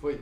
Foi. 0.00 0.20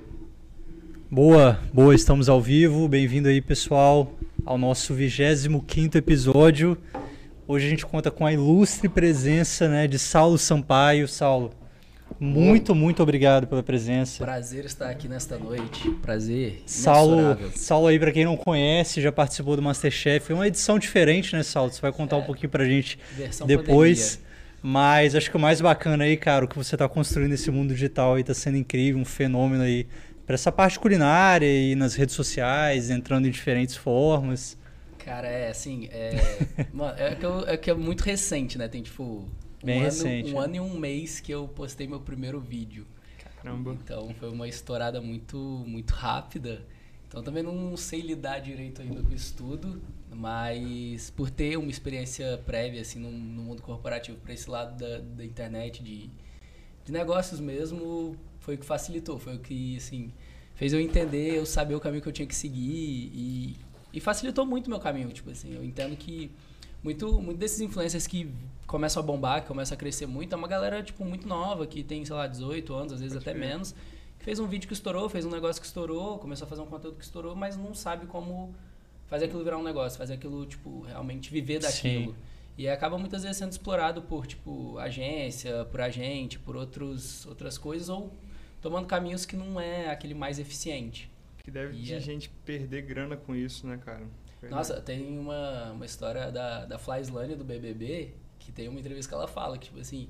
Boa, 1.11 1.59
boa, 1.73 1.95
estamos 1.95 2.29
ao 2.29 2.41
vivo. 2.41 2.87
Bem-vindo 2.89 3.29
aí, 3.29 3.41
pessoal, 3.41 4.13
ao 4.45 4.59
nosso 4.59 4.95
25 4.95 5.97
episódio. 5.97 6.77
Hoje 7.47 7.67
a 7.67 7.71
gente 7.71 7.87
conta 7.87 8.11
com 8.11 8.27
a 8.27 8.33
ilustre 8.33 8.89
presença 8.89 9.69
né, 9.69 9.87
de 9.87 9.99
Saulo 9.99 10.37
Sampaio. 10.37 11.09
Saulo, 11.09 11.51
muito, 12.21 12.75
muito 12.75 13.03
obrigado 13.03 13.47
pela 13.47 13.63
presença. 13.63 14.23
Prazer 14.23 14.67
estar 14.67 14.91
aqui 14.91 15.09
nesta 15.09 15.39
noite. 15.39 15.89
Prazer. 16.03 16.63
Saulo. 16.67 17.39
Saulo 17.55 17.87
aí, 17.87 17.99
para 17.99 18.13
quem 18.13 18.25
não 18.27 18.37
conhece, 18.37 19.01
já 19.01 19.11
participou 19.11 19.57
do 19.57 19.63
Masterchef. 19.63 20.31
É 20.31 20.35
uma 20.35 20.47
edição 20.47 20.79
diferente, 20.79 21.35
né, 21.35 21.43
Saulo? 21.43 21.73
Você 21.73 21.81
vai 21.81 21.93
contar 21.93 22.17
É. 22.17 22.19
um 22.19 22.25
pouquinho 22.25 22.51
pra 22.51 22.65
gente 22.67 22.99
Versão 23.17 23.47
depois. 23.47 24.17
pandemia. 24.17 24.28
Mas 24.63 25.15
acho 25.15 25.31
que 25.31 25.37
o 25.37 25.41
mais 25.41 25.61
bacana 25.61 26.05
aí, 26.05 26.17
cara, 26.17 26.45
o 26.45 26.49
que 26.49 26.57
você 26.57 26.77
tá 26.77 26.89
construindo 26.89 27.31
nesse 27.31 27.51
mundo 27.51 27.73
digital 27.75 28.15
aí 28.15 28.25
tá 28.25 28.35
sendo 28.35 28.57
incrível, 28.57 29.01
um 29.01 29.05
fenômeno 29.05 29.63
aí 29.63 29.87
para 30.27 30.35
essa 30.35 30.51
parte 30.53 30.79
culinária 30.79 31.47
e 31.47 31.75
nas 31.75 31.95
redes 31.95 32.15
sociais, 32.15 32.91
entrando 32.91 33.27
em 33.29 33.31
diferentes 33.31 33.77
formas. 33.77 34.59
Cara, 34.99 35.29
é 35.29 35.51
assim, 35.51 35.87
é, 35.91 36.49
mano, 36.73 36.99
é, 36.99 37.15
que 37.15 37.25
eu- 37.25 37.47
é 37.49 37.57
que 37.57 37.71
é 37.71 37.75
muito 37.75 38.03
recente, 38.03 38.59
né? 38.59 38.69
Tem 38.69 38.83
tipo 38.83 39.31
um, 39.63 39.67
Bem 39.67 39.81
ano, 39.81 40.05
recente, 40.05 40.35
um 40.35 40.39
né? 40.39 40.41
ano 40.41 40.57
e 40.57 40.61
um 40.61 40.79
mês 40.79 41.21
que 41.21 41.33
eu 41.33 41.49
postei 41.49 41.87
meu 41.87 42.01
primeiro 42.01 42.41
vídeo. 42.41 42.87
Caramba. 43.43 43.77
Então 43.85 44.15
foi 44.15 44.31
uma 44.31 44.49
estourada 44.49 45.01
muito, 45.01 45.39
muito 45.67 45.93
rápida. 45.95 46.67
Então 47.07 47.23
também 47.23 47.43
não 47.43 47.77
sei 47.77 48.01
lidar 48.03 48.41
direito 48.41 48.83
ainda 48.83 49.03
com 49.03 49.13
isso 49.15 49.35
tudo, 49.37 49.83
mas 50.15 51.11
por 51.11 51.31
ter 51.31 51.57
uma 51.57 51.71
experiência 51.71 52.39
prévia 52.47 52.81
assim 52.81 52.99
no, 52.99 53.11
no 53.11 53.43
mundo 53.43 53.63
corporativo 53.63 54.19
para 54.19 54.33
esse 54.33 54.49
lado 54.49 54.77
da, 54.79 54.99
da 54.99 55.25
internet 55.25 55.83
de, 55.83 56.11
de 56.85 56.93
negócios 56.93 57.41
mesmo, 57.41 58.17
foi 58.41 58.55
o 58.55 58.59
que 58.59 58.67
facilitou, 58.67 59.19
foi 59.19 59.37
o 59.37 59.39
que 59.39 59.77
assim 59.77 60.13
fez 60.55 60.73
eu 60.73 60.81
entender, 60.81 61.37
eu 61.37 61.47
saber 61.47 61.75
o 61.75 61.81
caminho 61.81 62.03
que 62.03 62.09
eu 62.09 62.13
tinha 62.13 62.27
que 62.27 62.35
seguir 62.35 63.13
e, 63.15 63.57
e 63.93 64.01
facilitou 64.01 64.45
muito 64.45 64.67
o 64.67 64.71
meu 64.71 64.81
caminho, 64.81 65.09
tipo 65.11 65.31
assim, 65.31 65.55
eu 65.55 65.63
entendo 65.63 65.97
que 65.97 66.31
muito, 66.83 67.21
muito 67.21 67.39
desses 67.39 67.61
influencers 67.61 68.07
que 68.07 68.33
começam 68.67 69.03
a 69.03 69.07
bombar, 69.07 69.43
que 69.43 69.49
começam 69.49 69.75
a 69.75 69.79
crescer 69.79 70.07
muito, 70.07 70.33
é 70.33 70.37
uma 70.37 70.49
galera, 70.49 70.83
tipo, 70.83 71.05
muito 71.05 71.27
nova, 71.27 71.67
que 71.67 71.83
tem, 71.83 72.05
sei 72.05 72.15
lá, 72.15 72.27
18 72.27 72.75
anos, 72.75 72.93
às 72.93 73.01
vezes 73.01 73.15
Pode 73.15 73.29
até 73.29 73.39
crer. 73.39 73.49
menos, 73.49 73.75
que 74.19 74.25
fez 74.25 74.39
um 74.39 74.47
vídeo 74.47 74.67
que 74.67 74.75
estourou, 74.75 75.09
fez 75.09 75.25
um 75.25 75.31
negócio 75.31 75.61
que 75.61 75.67
estourou, 75.67 76.19
começou 76.19 76.47
a 76.47 76.49
fazer 76.49 76.63
um 76.63 76.67
conteúdo 76.67 76.97
que 76.97 77.05
estourou, 77.05 77.35
mas 77.35 77.57
não 77.57 77.75
sabe 77.75 78.07
como 78.07 78.55
fazer 79.09 79.25
aquilo 79.27 79.43
virar 79.43 79.59
um 79.59 79.63
negócio, 79.65 79.99
fazer 79.99 80.15
aquilo, 80.15 80.47
tipo, 80.47 80.83
realmente 80.83 81.31
viver 81.31 81.59
daquilo. 81.59 82.13
Sim. 82.13 82.19
E 82.57 82.69
acaba 82.69 82.99
muitas 82.99 83.23
vezes 83.23 83.37
sendo 83.37 83.53
explorado 83.53 84.03
por, 84.03 84.27
tipo, 84.27 84.79
agência, 84.79 85.65
por 85.67 85.81
agente, 85.81 86.39
por 86.39 86.57
outros, 86.57 87.25
outras 87.27 87.57
coisas, 87.57 87.89
ou 87.89 88.13
tomando 88.61 88.87
caminhos 88.87 89.25
que 89.25 89.37
não 89.37 89.61
é 89.61 89.91
aquele 89.91 90.15
mais 90.15 90.39
eficiente. 90.39 91.11
Que 91.45 91.51
deve 91.51 91.77
E 91.77 91.83
de 91.83 91.95
é- 91.95 92.01
gente 92.01 92.29
perder 92.45 92.83
grana 92.83 93.17
com 93.17 93.35
isso, 93.35 93.67
né, 93.67 93.79
cara? 93.85 94.03
Verdade. 94.41 94.55
Nossa, 94.55 94.81
tem 94.81 95.19
uma, 95.19 95.73
uma 95.73 95.87
história 95.87 96.31
da, 96.31 96.65
da 96.65 96.79
Fly 96.79 97.01
Slane 97.03 97.35
do 97.37 97.45
BBB, 97.45 98.13
que 98.39 98.53
tem 98.53 98.69
uma 98.69 98.79
entrevista 98.79 99.09
que 99.09 99.15
ela 99.15 99.27
fala 99.29 99.57
que, 99.59 99.67
tipo 99.67 99.81
assim, 99.81 100.09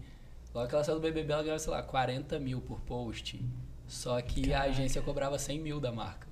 logo 0.55 0.69
que 0.69 0.75
ela 0.75 0.85
saiu 0.85 0.97
do 0.97 1.03
BBB, 1.03 1.33
ela 1.33 1.43
ganhou, 1.43 1.59
sei 1.59 1.71
lá, 1.73 1.83
40 1.83 2.39
mil 2.39 2.61
por 2.61 2.81
post. 2.81 3.41
Só 3.87 4.21
que 4.21 4.53
a 4.53 4.59
Caraca. 4.59 4.71
agência 4.71 5.01
cobrava 5.03 5.39
100 5.39 5.61
mil 5.61 5.81
da 5.81 5.91
marca. 5.93 6.28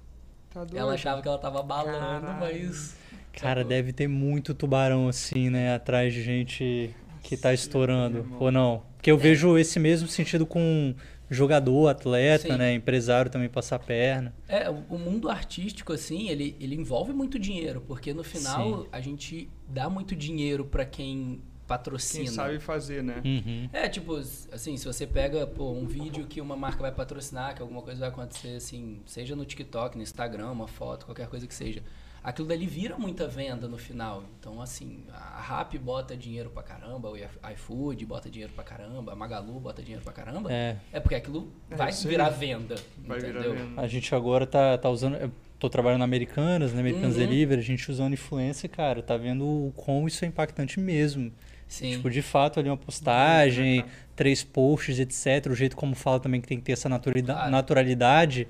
Tá 0.56 0.64
doido. 0.64 0.78
Ela 0.78 0.94
achava 0.94 1.20
que 1.20 1.28
ela 1.28 1.36
tava 1.36 1.62
balando, 1.62 2.26
Caralho. 2.26 2.66
mas... 2.66 2.96
Cara, 3.34 3.60
sacou? 3.60 3.68
deve 3.68 3.92
ter 3.92 4.08
muito 4.08 4.54
tubarão 4.54 5.06
assim, 5.06 5.50
né, 5.50 5.74
atrás 5.74 6.14
de 6.14 6.22
gente 6.22 6.96
que 7.22 7.36
tá 7.36 7.50
Sim, 7.50 7.54
estourando, 7.56 8.18
irmão. 8.18 8.38
ou 8.40 8.50
não? 8.50 8.82
Porque 8.96 9.10
eu 9.10 9.18
vejo 9.18 9.58
esse 9.58 9.78
mesmo 9.78 10.08
sentido 10.08 10.46
com 10.46 10.94
jogador, 11.28 11.88
atleta, 11.88 12.48
Sim. 12.52 12.56
né, 12.56 12.72
empresário 12.72 13.30
também 13.30 13.50
passar 13.50 13.78
perna. 13.78 14.34
É, 14.48 14.70
o 14.70 14.96
mundo 14.98 15.28
artístico, 15.28 15.92
assim, 15.92 16.30
ele, 16.30 16.56
ele 16.58 16.74
envolve 16.74 17.12
muito 17.12 17.38
dinheiro, 17.38 17.82
porque 17.86 18.14
no 18.14 18.24
final 18.24 18.84
Sim. 18.84 18.88
a 18.90 19.00
gente 19.02 19.50
dá 19.68 19.90
muito 19.90 20.16
dinheiro 20.16 20.64
pra 20.64 20.86
quem 20.86 21.42
patrocina. 21.66 22.24
Quem 22.24 22.32
sabe 22.32 22.58
fazer, 22.60 23.02
né? 23.02 23.20
Uhum. 23.24 23.68
É, 23.72 23.88
tipo, 23.88 24.14
assim, 24.16 24.76
se 24.76 24.84
você 24.84 25.06
pega 25.06 25.46
pô, 25.46 25.72
um 25.72 25.86
vídeo 25.86 26.26
que 26.26 26.40
uma 26.40 26.56
marca 26.56 26.80
vai 26.82 26.92
patrocinar, 26.92 27.54
que 27.54 27.62
alguma 27.62 27.82
coisa 27.82 28.00
vai 28.00 28.08
acontecer, 28.08 28.56
assim, 28.56 29.00
seja 29.06 29.34
no 29.34 29.44
TikTok, 29.44 29.96
no 29.96 30.02
Instagram, 30.02 30.50
uma 30.50 30.68
foto, 30.68 31.06
qualquer 31.06 31.26
coisa 31.28 31.46
que 31.46 31.54
seja, 31.54 31.82
aquilo 32.22 32.48
dali 32.48 32.66
vira 32.66 32.96
muita 32.98 33.26
venda 33.28 33.68
no 33.68 33.76
final. 33.78 34.24
Então, 34.38 34.60
assim, 34.60 35.04
a 35.12 35.40
Rap 35.40 35.76
bota 35.78 36.16
dinheiro 36.16 36.50
pra 36.50 36.62
caramba, 36.62 37.10
o 37.10 37.16
iFood 37.52 38.04
bota 38.06 38.28
dinheiro 38.30 38.52
pra 38.52 38.64
caramba, 38.64 39.12
a 39.12 39.16
Magalu 39.16 39.58
bota 39.60 39.82
dinheiro 39.82 40.02
pra 40.02 40.12
caramba, 40.12 40.52
é, 40.52 40.76
É, 40.92 41.00
porque 41.00 41.14
aquilo 41.14 41.52
É, 41.70 41.76
vai 41.76 41.92
virar 41.92 42.30
venda, 42.30 42.76
Vai 42.98 43.18
virar 43.20 43.40
entendeu? 43.40 43.54
venda. 43.56 43.80
a 43.80 43.86
gente 43.86 44.14
agora 44.14 44.46
tá, 44.46 44.76
tá 44.78 44.88
usando. 44.90 45.32
Tô 45.58 45.70
trabalhando 45.70 46.00
na 46.00 46.04
Americanas, 46.04 46.74
né? 46.74 46.80
Americanas 46.80 47.14
Uhum. 47.14 47.20
Delivery, 47.20 47.60
a 47.60 47.64
gente 47.64 47.90
usando 47.90 48.12
influência, 48.12 48.68
cara, 48.68 49.02
tá 49.02 49.16
vendo 49.16 49.42
o 49.42 49.72
como 49.74 50.06
isso 50.06 50.22
é 50.22 50.28
impactante 50.28 50.78
mesmo. 50.78 51.32
Sim. 51.68 51.92
Tipo, 51.92 52.10
de 52.10 52.22
fato, 52.22 52.60
ali 52.60 52.68
uma 52.68 52.76
postagem, 52.76 53.80
Uhum. 53.80 53.86
três 54.14 54.44
posts, 54.44 54.98
etc. 54.98 55.50
O 55.50 55.54
jeito 55.54 55.76
como 55.76 55.94
fala 55.94 56.20
também 56.20 56.40
que 56.40 56.46
tem 56.48 56.58
que 56.58 56.64
ter 56.64 56.72
essa 56.72 56.88
Claro. 56.88 57.50
naturalidade, 57.50 58.46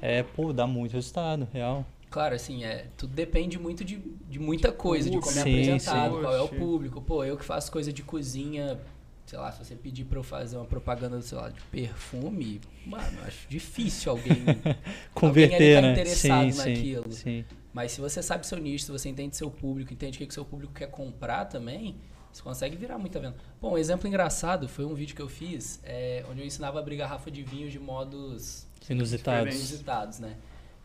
é, 0.00 0.22
pô, 0.22 0.52
dá 0.52 0.66
muito 0.66 0.92
resultado, 0.92 1.46
real. 1.52 1.86
Claro, 2.10 2.34
assim, 2.34 2.64
é, 2.64 2.86
tudo 2.96 3.12
depende 3.12 3.58
muito 3.58 3.84
de, 3.84 4.00
de 4.28 4.38
muita 4.38 4.70
coisa, 4.70 5.10
de 5.10 5.18
como 5.18 5.36
é 5.36 5.40
apresentado, 5.40 6.14
sim. 6.14 6.20
qual 6.20 6.34
é 6.34 6.40
o 6.40 6.48
público. 6.48 7.02
Pô, 7.02 7.24
eu 7.24 7.36
que 7.36 7.44
faço 7.44 7.72
coisa 7.72 7.92
de 7.92 8.02
cozinha, 8.04 8.78
sei 9.26 9.38
lá, 9.38 9.50
se 9.50 9.64
você 9.64 9.74
pedir 9.74 10.04
pra 10.04 10.20
eu 10.20 10.22
fazer 10.22 10.56
uma 10.56 10.64
propaganda, 10.64 11.20
sei 11.22 11.36
lá, 11.36 11.48
de 11.48 11.60
perfume, 11.72 12.60
mano, 12.86 13.18
acho 13.26 13.48
difícil 13.48 14.12
alguém. 14.12 14.44
Converter, 15.12 15.74
tá 15.76 15.82
né? 15.82 15.92
interessado 15.92 16.52
sim, 16.52 16.58
naquilo. 16.58 17.12
sim, 17.12 17.20
sim. 17.22 17.44
Mas 17.72 17.90
se 17.90 18.00
você 18.00 18.22
sabe 18.22 18.46
seu 18.46 18.58
nicho, 18.58 18.84
se 18.84 18.92
você 18.92 19.08
entende 19.08 19.36
seu 19.36 19.50
público, 19.50 19.92
entende 19.92 20.16
o 20.16 20.18
que, 20.20 20.26
que 20.26 20.34
seu 20.34 20.44
público 20.44 20.72
quer 20.72 20.86
comprar 20.86 21.46
também, 21.46 21.96
você 22.34 22.42
consegue 22.42 22.76
virar 22.76 22.98
muita 22.98 23.20
venda. 23.20 23.36
Bom, 23.60 23.74
um 23.74 23.78
exemplo 23.78 24.08
engraçado 24.08 24.68
foi 24.68 24.84
um 24.84 24.92
vídeo 24.94 25.14
que 25.14 25.22
eu 25.22 25.28
fiz, 25.28 25.78
é, 25.84 26.24
onde 26.30 26.40
eu 26.40 26.46
ensinava 26.46 26.78
a 26.78 26.82
abrir 26.82 26.96
garrafa 26.96 27.30
de 27.30 27.42
vinho 27.44 27.70
de 27.70 27.78
modos 27.78 28.66
Inusitados. 28.90 29.54
Inusitados, 29.54 30.18
né? 30.18 30.36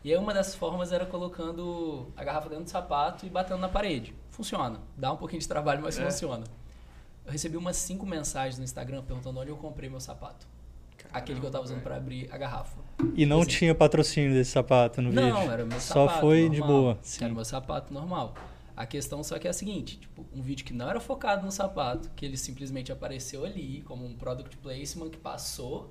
E 0.04 0.10
aí 0.12 0.16
uma 0.16 0.32
das 0.32 0.54
formas 0.54 0.92
era 0.92 1.04
colocando 1.04 2.06
a 2.16 2.22
garrafa 2.24 2.48
dentro 2.48 2.64
do 2.64 2.70
sapato 2.70 3.26
e 3.26 3.28
batendo 3.28 3.58
na 3.60 3.68
parede. 3.68 4.14
Funciona. 4.30 4.78
Dá 4.96 5.12
um 5.12 5.16
pouquinho 5.16 5.40
de 5.42 5.48
trabalho, 5.48 5.82
mas 5.82 5.98
É. 5.98 6.04
funciona. 6.04 6.44
Eu 7.26 7.32
recebi 7.32 7.56
umas 7.56 7.76
cinco 7.76 8.06
mensagens 8.06 8.56
no 8.56 8.64
Instagram 8.64 9.02
perguntando 9.02 9.38
onde 9.40 9.50
eu 9.50 9.56
comprei 9.56 9.90
meu 9.90 10.00
sapato. 10.00 10.46
Aquele 11.12 11.40
que 11.40 11.46
eu 11.46 11.50
tava 11.50 11.64
usando 11.64 11.82
pra 11.82 11.96
abrir 11.96 12.28
a 12.32 12.38
garrafa. 12.38 12.78
E 13.14 13.26
não 13.26 13.40
Assim. 13.40 13.50
tinha 13.50 13.74
patrocínio 13.74 14.32
desse 14.32 14.52
sapato 14.52 15.02
no 15.02 15.10
vídeo. 15.10 15.24
Não, 15.28 15.50
era 15.50 15.64
meu 15.64 15.80
Só 15.80 16.06
sapato. 16.06 16.20
foi 16.20 16.48
de 16.48 16.60
normal. 16.60 16.80
boa. 16.80 16.90
Era 16.92 17.02
Sim. 17.02 17.28
meu 17.34 17.44
sapato 17.44 17.92
normal. 17.92 18.34
A 18.80 18.86
questão 18.86 19.22
só 19.22 19.38
que 19.38 19.46
é 19.46 19.50
a 19.50 19.52
seguinte, 19.52 19.98
tipo, 19.98 20.24
um 20.34 20.40
vídeo 20.40 20.64
que 20.64 20.72
não 20.72 20.88
era 20.88 20.98
focado 20.98 21.44
no 21.44 21.52
sapato, 21.52 22.10
que 22.16 22.24
ele 22.24 22.38
simplesmente 22.38 22.90
apareceu 22.90 23.44
ali 23.44 23.82
como 23.82 24.06
um 24.06 24.14
product 24.14 24.56
placement 24.56 25.10
que 25.10 25.18
passou. 25.18 25.90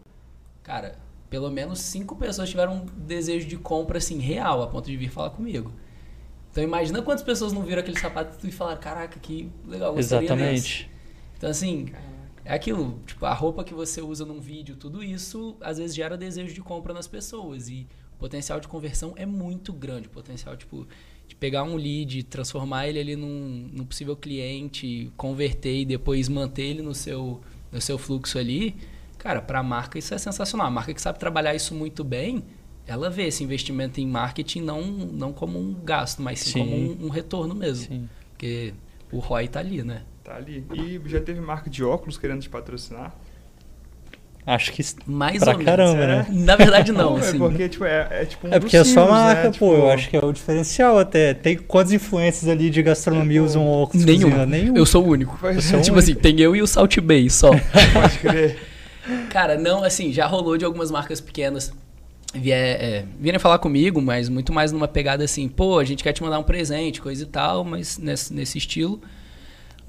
Cara, 0.63 0.97
pelo 1.30 1.51
menos 1.51 1.77
cinco 1.81 2.15
pessoas 2.15 2.50
tiveram 2.50 2.77
um 2.77 2.86
desejo 3.06 3.47
de 3.47 3.57
compra 3.57 4.00
assim 4.00 4.18
real, 4.18 4.63
a 4.63 4.68
ponto 4.68 4.88
de 4.88 4.97
vir 4.97 5.12
falar 5.12 5.30
comigo. 5.30 5.71
Então 6.50 6.63
imagina 6.63 7.00
quantas 7.03 7.24
pessoas 7.24 7.53
não 7.53 7.62
viram 7.62 7.80
aquele 7.80 8.00
sapato 8.00 8.47
e 8.47 8.51
falaram, 8.51 8.81
caraca, 8.81 9.19
que 9.19 9.51
legal, 9.68 9.94
gostaria 9.94 10.27
desse. 10.27 10.33
Exatamente. 10.33 10.91
Então 11.38 11.51
assim, 11.51 11.94
é 12.44 12.56
aquilo, 12.56 13.00
tipo, 13.06 13.24
a 13.24 13.33
roupa 13.36 13.63
que 13.63 13.75
você 13.75 14.01
usa 14.01 14.25
num 14.25 14.41
vídeo, 14.41 14.75
tudo 14.75 15.03
isso 15.03 15.56
às 15.62 15.77
vezes 15.77 15.95
gera 15.95 16.18
desejo 16.18 16.56
de 16.56 16.62
compra 16.62 16.91
nas 16.91 17.06
pessoas 17.07 17.69
e 17.69 17.88
o 18.15 18.18
potencial 18.18 18.59
de 18.59 18.68
conversão 18.68 19.13
é 19.15 19.27
muito 19.27 19.71
grande, 19.71 20.07
o 20.07 20.09
potencial 20.09 20.57
tipo 20.57 20.88
de 21.29 21.35
pegar 21.35 21.61
um 21.61 21.75
lead, 21.75 22.23
transformar 22.23 22.87
ele 22.87 22.99
ali 22.99 23.15
num, 23.15 23.69
num 23.71 23.85
possível 23.85 24.15
cliente, 24.15 25.11
converter 25.15 25.81
e 25.81 25.85
depois 25.85 26.27
manter 26.27 26.63
ele 26.63 26.81
no 26.81 26.95
seu 26.95 27.39
no 27.71 27.79
seu 27.79 27.99
fluxo 27.99 28.39
ali, 28.39 28.75
cara, 29.19 29.39
para 29.39 29.59
a 29.59 29.63
marca 29.63 29.99
isso 29.99 30.11
é 30.11 30.17
sensacional. 30.17 30.65
A 30.65 30.71
marca 30.71 30.91
que 30.91 30.99
sabe 30.99 31.19
trabalhar 31.19 31.53
isso 31.53 31.75
muito 31.75 32.03
bem, 32.03 32.43
ela 32.87 33.11
vê 33.11 33.27
esse 33.27 33.43
investimento 33.43 34.01
em 34.01 34.07
marketing 34.07 34.61
não 34.61 34.81
não 34.81 35.31
como 35.31 35.59
um 35.59 35.71
gasto, 35.75 36.19
mas 36.19 36.39
sim, 36.39 36.51
Sim. 36.53 36.59
como 36.59 36.75
um, 36.75 37.05
um 37.05 37.09
retorno 37.09 37.53
mesmo, 37.53 37.85
Sim. 37.85 38.09
porque 38.31 38.73
o 39.11 39.19
ROI 39.19 39.47
tá 39.47 39.59
ali, 39.59 39.83
né? 39.83 40.01
Tá 40.23 40.35
ali. 40.35 40.65
E 40.73 40.99
já 41.07 41.21
teve 41.21 41.39
marca 41.39 41.69
de 41.69 41.83
óculos 41.83 42.17
querendo 42.17 42.41
te 42.41 42.49
patrocinar? 42.49 43.15
Acho 44.50 44.74
que 44.74 44.84
Mais 45.06 45.40
pra 45.40 45.51
ou 45.51 45.57
menos. 45.60 45.66
caramba, 45.66 46.04
é? 46.04 46.07
né? 46.07 46.25
Na 46.31 46.56
verdade, 46.56 46.92
não. 46.94 47.18
é 47.18 47.19
assim. 47.19 47.38
porque, 47.38 47.69
tipo, 47.69 47.86
é, 47.86 48.07
é 48.10 48.25
tipo 48.25 48.48
um 48.48 48.54
É 48.54 48.60
porque 48.60 48.75
é 48.75 48.84
só 48.84 49.01
símbolos, 49.01 49.12
marca, 49.12 49.44
né? 49.44 49.50
pô. 49.50 49.51
Tipo, 49.51 49.66
Eu 49.75 49.90
acho 49.92 50.10
que 50.10 50.18
é 50.18 50.25
o 50.25 50.31
diferencial 50.34 50.98
até. 50.98 51.36
Tem 51.36 51.56
quantas 51.56 51.94
influências 51.94 52.50
ali 52.50 52.72
de 52.72 52.81
gastronomia 52.81 53.40
É, 53.40 53.42
usam 53.44 53.68
óculos? 53.68 54.04
Nenhum. 54.04 54.46
Nenhum. 54.48 54.75
Eu 54.75 54.86
sou 54.88 55.06
o 55.06 55.10
único. 55.10 55.38
Você 55.38 55.48
é 55.48 55.78
é, 55.78 55.80
um 55.80 55.81
tipo 55.84 55.98
único. 55.98 56.00
assim, 56.00 56.16
tem 56.16 56.40
eu 56.42 56.56
e 56.56 56.62
o 56.63 56.68
Salt 56.68 56.98
Bay 57.00 57.30
só. 57.30 57.51
pode 57.94 58.18
crer. 58.19 58.57
Cara, 59.30 59.56
não, 59.57 59.84
assim, 59.84 60.12
já 60.12 60.25
rolou 60.25 60.57
de 60.57 60.66
algumas 60.66 60.90
marcas 60.90 61.22
pequenas 61.22 61.72
vier, 62.34 62.78
é, 62.81 63.06
virem 63.19 63.40
falar 63.40 63.60
comigo, 63.60 64.01
mas 64.01 64.30
muito 64.30 64.51
mais 64.54 64.72
numa 64.72 64.88
pegada 64.88 65.24
assim, 65.24 65.48
pô, 65.48 65.80
a 65.80 65.84
gente 65.84 66.04
quer 66.04 66.13
te 66.13 66.22
mandar 66.24 66.40
um 66.40 66.44
presente, 66.44 67.01
coisa 67.01 67.24
e 67.24 67.25
tal, 67.25 67.63
mas 67.63 67.98
nesse, 67.98 68.34
nesse 68.34 68.57
estilo. 68.57 69.00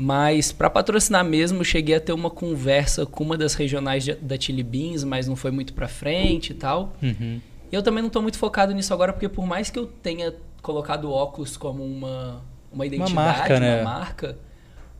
Mas 0.02 0.50
para 0.50 0.70
patrocinar 0.70 1.22
mesmo, 1.24 1.62
cheguei 1.64 1.94
a 1.94 2.00
ter 2.00 2.12
uma 2.12 2.30
conversa 2.30 3.04
com 3.04 3.22
uma 3.22 3.36
das 3.36 3.54
regionais 3.54 4.02
de- 4.02 4.14
da 4.14 4.40
Chili 4.40 4.62
Beans, 4.62 5.04
mas 5.04 5.28
não 5.28 5.36
foi 5.36 5.50
muito 5.50 5.74
pra 5.74 5.88
frente 5.88 6.52
e 6.52 6.54
tal. 6.54 6.94
Uhum. 7.02 7.40
E 7.70 7.74
eu 7.74 7.82
também 7.82 8.02
não 8.02 8.08
tô 8.08 8.22
muito 8.22 8.38
focado 8.38 8.72
nisso 8.72 8.94
agora, 8.94 9.12
porque 9.12 9.28
por 9.28 9.46
mais 9.46 9.68
que 9.68 9.78
eu 9.78 9.86
tenha 9.86 10.34
colocado 10.62 11.04
o 11.04 11.10
óculos 11.12 11.56
como 11.56 11.84
uma, 11.84 12.42
uma 12.72 12.86
identidade, 12.86 13.12
uma 13.12 13.22
marca, 13.22 13.54
uma 13.54 13.60
né? 13.60 13.82
marca 13.82 14.38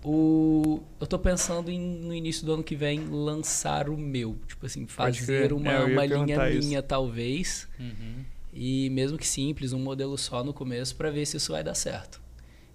o, 0.02 0.81
eu 0.99 1.06
tô 1.06 1.19
pensando 1.19 1.70
em, 1.70 1.79
no 1.79 2.14
início 2.14 2.44
do 2.47 2.55
ano 2.55 2.62
que 2.62 2.75
vem, 2.75 3.06
lançar 3.06 3.88
o 3.88 3.97
meu. 3.97 4.37
Tipo 4.47 4.67
assim, 4.67 4.87
fazer 4.87 5.52
uma, 5.52 5.73
é, 5.73 5.85
uma 5.85 6.06
linha 6.06 6.50
isso. 6.50 6.69
minha, 6.69 6.82
talvez. 6.82 7.69
Uhum. 7.79 8.25
E 8.52 8.91
mesmo 8.91 9.19
que 9.19 9.26
simples, 9.26 9.73
um 9.73 9.79
modelo 9.79 10.17
só 10.17 10.43
no 10.43 10.52
começo, 10.52 10.97
para 10.97 11.11
ver 11.11 11.26
se 11.26 11.37
isso 11.37 11.52
vai 11.52 11.62
dar 11.62 11.75
certo. 11.75 12.20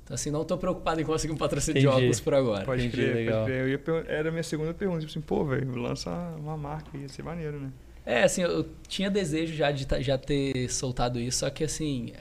Então, 0.06 0.13
assim, 0.13 0.30
não 0.30 0.46
tô 0.46 0.56
preocupado 0.56 1.02
em 1.02 1.04
conseguir 1.04 1.34
um 1.34 1.38
patrocínio 1.38 1.80
Entendi. 1.80 1.92
de 1.96 2.00
óculos 2.00 2.19
por 2.19 2.34
agora. 2.36 2.63
Pode 2.63 2.86
Entendi, 2.86 3.04
crer, 3.04 3.16
legal. 3.16 3.40
pode 3.40 3.52
crer. 3.52 3.62
Eu 3.63 3.69
ia 3.69 3.80
per- 3.80 4.06
era 4.07 4.30
a 4.30 4.31
minha 4.31 4.44
segunda 4.44 4.72
pergunta. 4.72 5.00
Tipo 5.00 5.10
assim, 5.12 5.22
pô, 5.22 5.44
velho, 5.44 5.75
lança 5.75 6.12
uma 6.38 6.56
marca, 6.56 6.96
ia 6.96 7.10
ser 7.10 7.24
maneiro, 7.24 7.60
né? 7.60 7.72
É, 8.06 8.22
assim, 8.24 8.44
eu 8.44 8.68
tinha 8.88 9.10
desejo 9.10 9.56
já 9.56 9.72
de 9.72 9.88
já 10.04 10.16
ter 10.16 10.69
soltado 10.69 11.19
isso, 11.19 11.40
só 11.40 11.50
que 11.50 11.63
assim, 11.63 12.13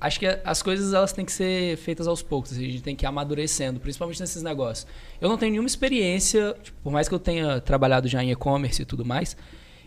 acho 0.00 0.20
que 0.20 0.26
as 0.44 0.62
coisas 0.62 0.94
elas 0.94 1.12
têm 1.12 1.24
que 1.24 1.32
ser 1.32 1.76
feitas 1.78 2.06
aos 2.06 2.22
poucos, 2.22 2.52
assim, 2.52 2.64
a 2.64 2.70
gente 2.70 2.82
tem 2.84 2.94
que 2.94 3.04
ir 3.04 3.08
amadurecendo, 3.08 3.80
principalmente 3.80 4.20
nesses 4.20 4.44
negócios. 4.44 4.86
Eu 5.20 5.28
não 5.28 5.36
tenho 5.36 5.50
nenhuma 5.50 5.66
experiência, 5.66 6.54
tipo, 6.62 6.78
por 6.84 6.92
mais 6.92 7.08
que 7.08 7.14
eu 7.16 7.18
tenha 7.18 7.60
trabalhado 7.60 8.06
já 8.06 8.22
em 8.22 8.30
e-commerce 8.30 8.80
e 8.82 8.84
tudo 8.84 9.04
mais, 9.04 9.36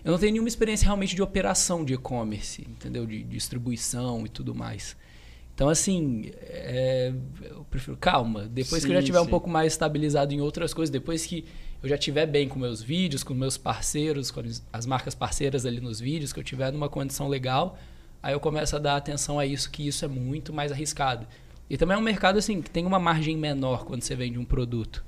eu 0.04 0.12
não 0.12 0.20
tenho 0.20 0.34
nenhuma 0.34 0.50
experiência 0.50 0.84
realmente 0.84 1.16
de 1.16 1.22
operação 1.22 1.86
de 1.86 1.94
e-commerce, 1.94 2.64
entendeu? 2.70 3.06
De, 3.06 3.24
distribuição 3.24 4.26
e 4.26 4.30
tudo 4.30 4.54
mais. 4.54 4.98
Então, 5.62 5.70
assim, 5.70 6.32
é, 6.42 7.14
eu 7.44 7.64
prefiro 7.70 7.96
calma. 7.96 8.48
Depois 8.52 8.84
que 8.84 8.90
eu 8.90 8.96
já 8.96 9.02
Sim, 9.02 9.06
tiver 9.06 9.20
um 9.22 9.26
sim. 9.26 9.30
pouco 9.30 9.48
mais 9.48 9.74
estabilizado 9.74 10.34
em 10.34 10.42
outras 10.42 10.74
coisas, 10.74 10.90
depois 10.90 11.24
que 11.24 11.46
eu 11.84 11.88
já 11.88 12.00
tiver 12.00 12.26
bem 12.26 12.48
com 12.50 12.58
meus 12.58 12.82
vídeos, 12.82 13.24
com 13.24 13.36
meus 13.36 13.60
parceiros, 13.60 14.32
com 14.32 14.40
as- 14.40 14.64
as 14.74 14.88
marcas 14.88 15.14
parceiras 15.14 15.64
ali 15.64 15.80
nos 15.80 16.00
vídeos, 16.00 16.34
que 16.34 16.40
eu 16.40 16.44
tiver 16.44 16.72
numa 16.74 16.90
condição 16.90 17.28
legal, 17.28 17.78
aí 18.24 18.34
eu 18.34 18.40
começo 18.40 18.76
a 18.76 18.80
dar 18.80 18.96
atenção 18.96 19.38
a 19.38 19.46
isso, 19.46 19.70
que 19.70 19.88
isso 19.88 20.04
é 20.04 20.08
muito 20.08 20.52
mais 20.52 20.72
arriscado. 20.72 21.28
E 21.70 21.78
também 21.78 21.96
é 21.96 22.00
um 22.00 22.02
mercado 22.04 22.40
assim 22.40 22.60
que 22.60 22.72
tem 22.72 22.84
uma 22.84 22.98
margem 22.98 23.38
menor 23.38 23.86
quando 23.86 24.02
você 24.02 24.16
vende 24.16 24.40
um 24.40 24.44
produto. 24.46 25.06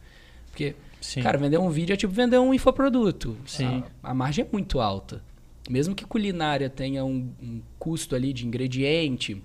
Porque, 0.51 0.75
Sim. 1.01 1.24
cara, 1.24 1.36
vender 1.36 1.57
um 1.57 1.72
vídeo 1.72 1.93
é 1.93 1.98
tipo 1.98 2.13
vender 2.13 2.38
um 2.38 2.53
infoproduto. 2.53 3.36
Sim. 3.48 3.83
A, 4.03 4.12
a 4.12 4.13
margem 4.13 4.45
é 4.45 4.48
muito 4.51 4.79
alta. 4.79 5.24
Mesmo 5.67 5.95
que 5.95 6.05
culinária 6.05 6.69
tenha 6.69 7.03
um, 7.03 7.31
um 7.41 7.60
custo 7.79 8.15
ali 8.15 8.31
de 8.31 8.45
ingrediente, 8.45 9.41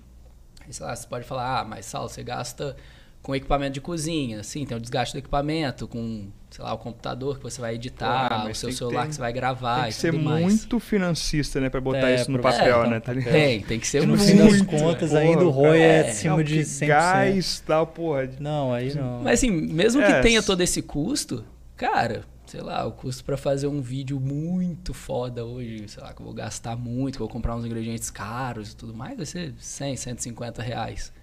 sei 0.73 0.85
lá, 0.85 0.95
você 0.95 1.07
pode 1.07 1.25
falar, 1.25 1.59
ah, 1.59 1.63
mas 1.65 1.85
Sal, 1.85 2.07
você 2.09 2.23
gasta 2.23 2.75
com 3.21 3.35
equipamento 3.35 3.73
de 3.73 3.81
cozinha. 3.81 4.41
Sim, 4.43 4.65
tem 4.65 4.77
o 4.77 4.79
desgaste 4.79 5.13
do 5.13 5.19
equipamento, 5.19 5.87
com, 5.89 6.27
sei 6.49 6.63
lá, 6.63 6.73
o 6.73 6.77
computador 6.77 7.37
que 7.37 7.43
você 7.43 7.59
vai 7.59 7.75
editar, 7.75 8.29
Porra, 8.29 8.49
o 8.49 8.55
seu 8.55 8.69
tem 8.69 8.73
que 8.73 8.77
celular 8.77 9.01
ter- 9.03 9.07
que 9.09 9.15
você 9.15 9.21
vai 9.21 9.33
gravar 9.33 9.75
Tem 9.81 9.83
e 9.83 9.87
que 9.89 9.93
ser 9.99 10.11
tudo 10.11 10.23
mais. 10.23 10.45
muito 10.45 10.79
financista, 10.79 11.59
né? 11.59 11.69
Pra 11.69 11.81
botar 11.81 12.09
É, 12.09 12.15
isso 12.15 12.31
no 12.31 12.39
papel, 12.39 12.83
é, 12.85 12.89
né? 12.89 12.99
Tá 13.01 13.11
ligado? 13.11 13.33
Tem, 13.33 13.61
tem 13.61 13.77
que 13.79 13.85
ser 13.87 14.03
E 14.03 14.05
no 14.05 14.15
muito. 14.15 14.23
fim 14.23 14.37
das 14.37 14.61
contas, 14.61 15.13
é. 15.13 15.17
ainda 15.19 15.45
o 15.45 15.53
Porra, 15.53 15.67
ROI 15.69 15.79
é 15.81 15.87
é, 15.97 16.09
acima 16.11 16.37
Não, 16.37 16.43
de 16.43 16.55
que 16.55 16.61
100%. 16.61 16.87
Gás, 16.87 17.63
tal, 17.67 17.87
porra. 17.87 18.29
Não, 18.39 18.73
aí 18.73 18.93
não. 18.95 19.21
Mas 19.21 19.39
assim, 19.39 19.51
mesmo 19.51 20.01
que 20.01 20.11
É, 20.11 20.21
tenha 20.21 20.41
todo 20.41 20.61
esse 20.61 20.81
custo, 20.81 21.43
cara, 21.75 22.23
sei 22.49 22.61
lá, 22.61 22.85
o 22.85 22.91
custo 22.91 23.23
pra 23.23 23.37
fazer 23.37 23.67
um 23.67 23.79
vídeo 23.79 24.19
muito 24.19 24.93
foda 24.93 25.45
hoje, 25.45 25.87
sei 25.87 26.01
lá, 26.01 26.13
que 26.13 26.21
eu 26.21 26.25
vou 26.25 26.33
gastar 26.33 26.75
muito, 26.75 27.15
que 27.17 27.21
eu 27.21 27.27
vou 27.27 27.33
comprar 27.33 27.55
uns 27.55 27.63
ingredientes 27.65 28.09
caros 28.09 28.71
e 28.71 28.75
tudo 28.75 28.93
mais, 28.93 29.15
vai 29.15 29.25
ser 29.25 29.53
100, 29.59 29.95
150 29.95 30.61
reais. 30.63 31.13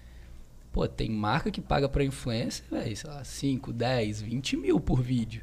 Pô, 0.71 0.87
tem 0.87 1.09
marca 1.09 1.51
que 1.51 1.59
paga 1.59 1.89
pra 1.89 2.03
influencer, 2.03 2.63
velho, 2.71 2.95
sei 2.95 3.09
lá, 3.09 3.23
5, 3.23 3.73
10, 3.73 4.21
20 4.21 4.55
mil 4.57 4.79
por 4.79 5.01
vídeo. 5.01 5.41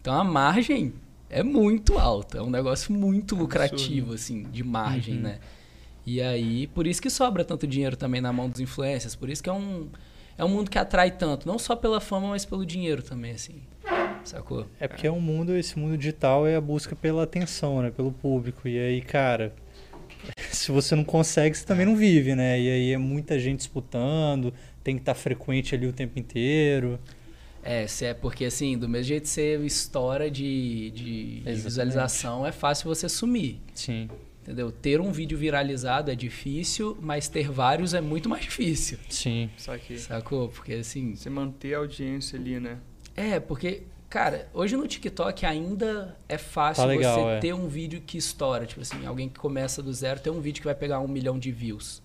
Então 0.00 0.14
a 0.14 0.22
margem 0.22 0.92
é 1.28 1.42
muito 1.42 1.98
alta, 1.98 2.38
é 2.38 2.42
um 2.42 2.50
negócio 2.50 2.92
muito 2.92 3.34
lucrativo, 3.34 4.12
assim, 4.12 4.42
de 4.44 4.62
margem, 4.62 5.16
Uhum. 5.16 5.22
né? 5.22 5.38
E 6.06 6.20
aí, 6.20 6.66
por 6.68 6.86
isso 6.86 7.00
que 7.02 7.08
sobra 7.10 7.44
tanto 7.44 7.66
dinheiro 7.66 7.96
também 7.96 8.20
na 8.20 8.32
mão 8.32 8.48
dos 8.48 8.60
influencers, 8.60 9.16
por 9.16 9.28
isso 9.30 9.42
que 9.42 9.48
é 9.48 9.52
um, 9.52 9.88
é 10.36 10.44
um 10.44 10.48
mundo 10.48 10.70
que 10.70 10.78
atrai 10.78 11.10
tanto, 11.10 11.46
não 11.46 11.58
só 11.58 11.76
pela 11.76 12.00
fama, 12.00 12.28
mas 12.28 12.44
pelo 12.44 12.64
dinheiro 12.66 13.02
também, 13.02 13.32
assim. 13.32 13.62
Sacou? 14.24 14.66
É 14.80 14.88
porque 14.88 15.06
é 15.06 15.12
um 15.12 15.20
mundo, 15.20 15.54
esse 15.54 15.78
mundo 15.78 15.96
digital 15.98 16.46
é 16.46 16.56
a 16.56 16.60
busca 16.60 16.96
pela 16.96 17.22
atenção, 17.24 17.82
né? 17.82 17.90
Pelo 17.90 18.10
público. 18.10 18.66
E 18.66 18.78
aí, 18.78 19.00
cara, 19.00 19.54
se 20.50 20.72
você 20.72 20.94
não 20.94 21.04
consegue, 21.04 21.54
você 21.56 21.64
também 21.64 21.84
não 21.84 21.94
vive, 21.94 22.34
né? 22.34 22.58
E 22.58 22.70
aí 22.70 22.92
é 22.92 22.98
muita 22.98 23.38
gente 23.38 23.58
disputando, 23.58 24.52
tem 24.82 24.96
que 24.96 25.02
estar 25.02 25.14
frequente 25.14 25.74
ali 25.74 25.86
o 25.86 25.92
tempo 25.92 26.18
inteiro. 26.18 26.98
É, 27.62 27.86
se 27.86 28.04
é 28.04 28.12
porque 28.12 28.44
assim, 28.44 28.76
do 28.76 28.88
mesmo 28.88 29.04
jeito 29.04 29.22
que 29.22 29.30
você 29.30 29.56
estoura 29.64 30.30
de, 30.30 30.90
de, 30.90 31.40
de 31.40 31.52
visualização, 31.54 32.46
é 32.46 32.52
fácil 32.52 32.88
você 32.88 33.08
sumir. 33.08 33.58
Sim, 33.74 34.08
Entendeu? 34.44 34.70
Ter 34.70 35.00
um 35.00 35.10
vídeo 35.10 35.38
viralizado 35.38 36.10
é 36.10 36.14
difícil, 36.14 36.98
mas 37.00 37.28
ter 37.28 37.50
vários 37.50 37.94
é 37.94 38.00
muito 38.02 38.28
mais 38.28 38.42
difícil. 38.44 38.98
sim. 39.08 39.48
Saquei. 39.56 39.96
Sacou? 39.96 40.48
Porque 40.50 40.74
assim. 40.74 41.14
Você 41.16 41.30
manter 41.30 41.74
a 41.74 41.78
audiência 41.78 42.38
ali, 42.38 42.60
né? 42.60 42.76
É, 43.16 43.40
porque, 43.40 43.84
cara, 44.10 44.46
hoje 44.52 44.76
no 44.76 44.86
TikTok 44.86 45.46
ainda 45.46 46.14
é 46.28 46.36
fácil 46.36 46.82
Tá 46.82 46.88
legal, 46.88 47.18
você 47.24 47.30
é. 47.36 47.38
ter 47.40 47.54
um 47.54 47.68
vídeo 47.68 48.02
que 48.04 48.18
estoura. 48.18 48.66
Tipo 48.66 48.82
assim, 48.82 49.06
alguém 49.06 49.30
que 49.30 49.38
começa 49.40 49.82
do 49.82 49.90
zero, 49.94 50.20
ter 50.20 50.28
um 50.28 50.40
vídeo 50.42 50.60
que 50.60 50.66
vai 50.66 50.74
pegar 50.74 51.00
um 51.00 51.08
milhão 51.08 51.38
de 51.38 51.50
views. 51.50 52.02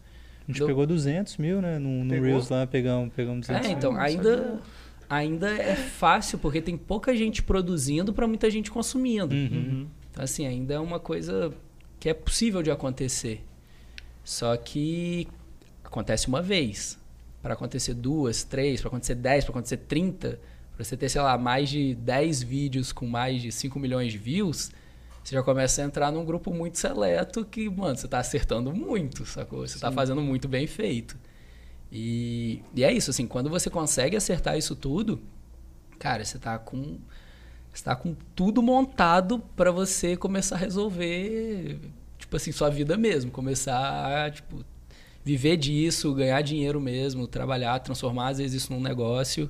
A 0.47 0.51
gente 0.51 0.59
Do- 0.61 0.67
pegou 0.67 0.87
200 0.87 1.35
mil, 1.37 1.61
né? 1.61 1.77
No, 1.77 2.05
no? 2.05 2.21
Reels 2.23 2.47
lá, 2.49 2.65
pegamos, 2.65 3.13
pegamos 3.13 3.47
200 3.47 3.65
É, 3.65 3.67
mil. 3.69 3.77
então, 3.77 3.91
não 3.91 3.99
ainda, 3.99 4.61
ainda 5.09 5.49
é 5.51 5.75
fácil, 5.75 6.39
porque 6.39 6.61
tem 6.61 6.77
pouca 6.77 7.13
gente 7.17 7.43
produzindo 7.43 8.13
pra 8.13 8.25
muita 8.27 8.49
gente 8.49 8.71
consumindo. 8.71 9.35
Uhum. 9.35 9.87
Então, 10.09 10.23
assim, 10.23 10.47
ainda 10.47 10.73
é 10.75 10.79
uma 10.79 10.99
coisa 10.99 11.53
que 11.99 12.09
é 12.09 12.13
possível 12.13 12.63
de 12.63 12.71
acontecer. 12.71 13.43
Só 14.23 14.55
que 14.55 15.27
acontece 15.83 16.27
uma 16.27 16.41
vez. 16.41 16.97
Para 17.41 17.53
acontecer 17.53 17.93
duas, 17.93 18.43
três, 18.43 18.81
para 18.81 18.89
acontecer 18.89 19.15
dez, 19.15 19.45
para 19.45 19.53
acontecer 19.53 19.77
trinta, 19.77 20.39
para 20.75 20.83
você 20.83 20.97
ter, 20.97 21.09
sei 21.09 21.21
lá, 21.21 21.37
mais 21.37 21.69
de 21.69 21.95
10 21.95 22.43
vídeos 22.43 22.91
com 22.91 23.05
mais 23.05 23.41
de 23.41 23.51
5 23.51 23.79
milhões 23.79 24.11
de 24.11 24.17
views, 24.17 24.71
você 25.23 25.35
já 25.35 25.43
começa 25.43 25.81
a 25.81 25.85
entrar 25.85 26.11
num 26.11 26.25
grupo 26.25 26.53
muito 26.53 26.77
seleto 26.77 27.45
que, 27.45 27.69
mano, 27.69 27.95
você 27.95 28.07
tá 28.07 28.19
acertando 28.19 28.73
muito, 28.73 29.25
sacou? 29.25 29.67
Você 29.67 29.79
tá 29.79 29.89
Sim. 29.89 29.95
fazendo 29.95 30.21
muito 30.21 30.47
bem 30.47 30.67
feito. 30.67 31.17
E, 31.91 32.61
e 32.75 32.83
é 32.83 32.91
isso, 32.91 33.09
assim, 33.09 33.27
quando 33.27 33.49
você 33.49 33.69
consegue 33.69 34.15
acertar 34.15 34.57
isso 34.57 34.75
tudo, 34.75 35.21
cara, 35.97 36.23
você 36.23 36.37
tá 36.37 36.57
com 36.57 36.97
você 37.73 37.83
tá 37.83 37.95
com 37.95 38.15
tudo 38.35 38.61
montado 38.61 39.39
para 39.55 39.71
você 39.71 40.17
começar 40.17 40.55
a 40.55 40.59
resolver, 40.59 41.79
tipo 42.17 42.35
assim, 42.35 42.51
sua 42.51 42.69
vida 42.69 42.97
mesmo, 42.97 43.31
começar 43.31 44.25
a, 44.25 44.31
tipo, 44.31 44.63
viver 45.23 45.57
disso, 45.57 46.13
ganhar 46.13 46.41
dinheiro 46.41 46.81
mesmo, 46.81 47.27
trabalhar, 47.27 47.79
transformar 47.79 48.29
às 48.29 48.37
vezes 48.39 48.63
isso 48.63 48.73
num 48.73 48.81
negócio 48.81 49.49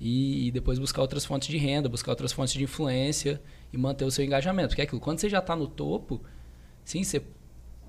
e, 0.00 0.48
e 0.48 0.50
depois 0.50 0.78
buscar 0.78 1.02
outras 1.02 1.24
fontes 1.24 1.48
de 1.48 1.58
renda, 1.58 1.88
buscar 1.88 2.12
outras 2.12 2.32
fontes 2.32 2.54
de 2.54 2.64
influência 2.64 3.40
e 3.72 3.76
manter 3.76 4.04
o 4.04 4.10
seu 4.10 4.24
engajamento. 4.24 4.68
Porque 4.68 4.80
é 4.80 4.84
aquilo, 4.84 5.00
quando 5.00 5.18
você 5.18 5.28
já 5.28 5.40
está 5.40 5.54
no 5.54 5.68
topo, 5.68 6.22
sim, 6.84 7.04
você, 7.04 7.22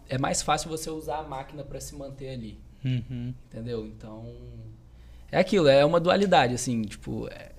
é 0.09 0.17
mais 0.17 0.41
fácil 0.41 0.69
você 0.69 0.89
usar 0.89 1.19
a 1.19 1.23
máquina 1.23 1.63
para 1.63 1.79
se 1.79 1.95
manter 1.95 2.29
ali. 2.29 2.59
Uhum. 2.83 3.33
Entendeu? 3.47 3.85
Então. 3.85 4.35
É 5.31 5.39
aquilo, 5.39 5.67
é 5.69 5.85
uma 5.85 5.99
dualidade, 5.99 6.53
assim, 6.53 6.81
tipo. 6.81 7.27
É, 7.29 7.50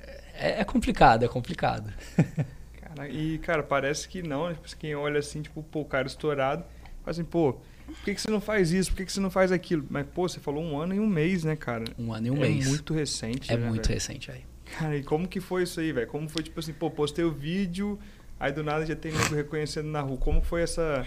é- 0.49 0.61
é 0.61 0.65
complicado, 0.65 1.25
é 1.25 1.29
complicado. 1.29 1.93
Cara, 2.95 3.09
e, 3.09 3.39
cara, 3.39 3.63
parece 3.63 4.07
que 4.07 4.23
não? 4.23 4.53
Tipo, 4.53 4.77
quem 4.77 4.95
olha 4.95 5.19
assim, 5.19 5.41
tipo, 5.41 5.63
pô, 5.63 5.81
o 5.81 5.85
cara 5.85 6.07
estourado, 6.07 6.63
fala 7.01 7.11
assim, 7.11 7.25
pô, 7.25 7.55
por 7.87 7.97
que, 8.05 8.15
que 8.15 8.21
você 8.21 8.31
não 8.31 8.41
faz 8.41 8.71
isso? 8.71 8.91
Por 8.91 8.99
que, 8.99 9.07
que 9.07 9.13
você 9.13 9.21
não 9.21 9.31
faz 9.31 9.51
aquilo? 9.51 9.87
Mas, 9.89 10.07
pô, 10.15 10.29
você 10.29 10.39
falou 10.39 10.63
um 10.63 10.79
ano 10.79 10.95
e 10.95 11.01
um 11.01 11.07
mês, 11.07 11.43
né, 11.43 11.57
cara? 11.57 11.85
Um 11.99 12.13
ano 12.13 12.27
e 12.27 12.31
um 12.31 12.37
é 12.37 12.49
mês. 12.49 12.67
muito 12.67 12.93
recente, 12.93 13.51
é 13.51 13.57
né, 13.57 13.67
muito 13.67 13.87
velho? 13.87 13.95
recente 13.95 14.31
aí. 14.31 14.45
Cara, 14.79 14.97
e 14.97 15.03
como 15.03 15.27
que 15.27 15.41
foi 15.41 15.63
isso 15.63 15.81
aí, 15.81 15.91
velho? 15.91 16.07
Como 16.07 16.29
foi, 16.29 16.43
tipo 16.43 16.61
assim, 16.61 16.75
pô, 16.75 16.91
postei 16.91 17.25
o 17.25 17.33
vídeo, 17.33 17.99
aí 18.39 18.53
do 18.53 18.63
nada 18.63 18.85
já 18.85 18.95
tem 18.95 19.11
nego 19.11 19.35
reconhecendo 19.35 19.89
na 19.89 20.03
rua. 20.03 20.19
Como 20.19 20.43
foi 20.43 20.61
essa, 20.63 21.07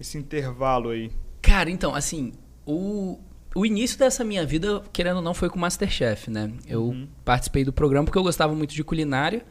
esse 0.00 0.18
intervalo 0.18 0.90
aí? 0.90 1.12
Cara, 1.40 1.70
então, 1.70 1.94
assim, 1.94 2.32
o, 2.66 3.20
o 3.54 3.64
início 3.64 3.98
dessa 3.98 4.24
minha 4.24 4.44
vida, 4.44 4.82
querendo 4.92 5.16
ou 5.16 5.22
não, 5.22 5.34
foi 5.34 5.48
com 5.48 5.56
o 5.56 5.60
Masterchef, 5.60 6.30
né? 6.30 6.50
Eu 6.66 6.84
Uhum. 6.86 7.06
participei 7.24 7.64
do 7.64 7.72
programa 7.72 8.04
porque 8.06 8.18
eu 8.18 8.22
gostava 8.22 8.54
muito 8.54 8.74
de 8.74 8.82
culinária, 8.84 9.42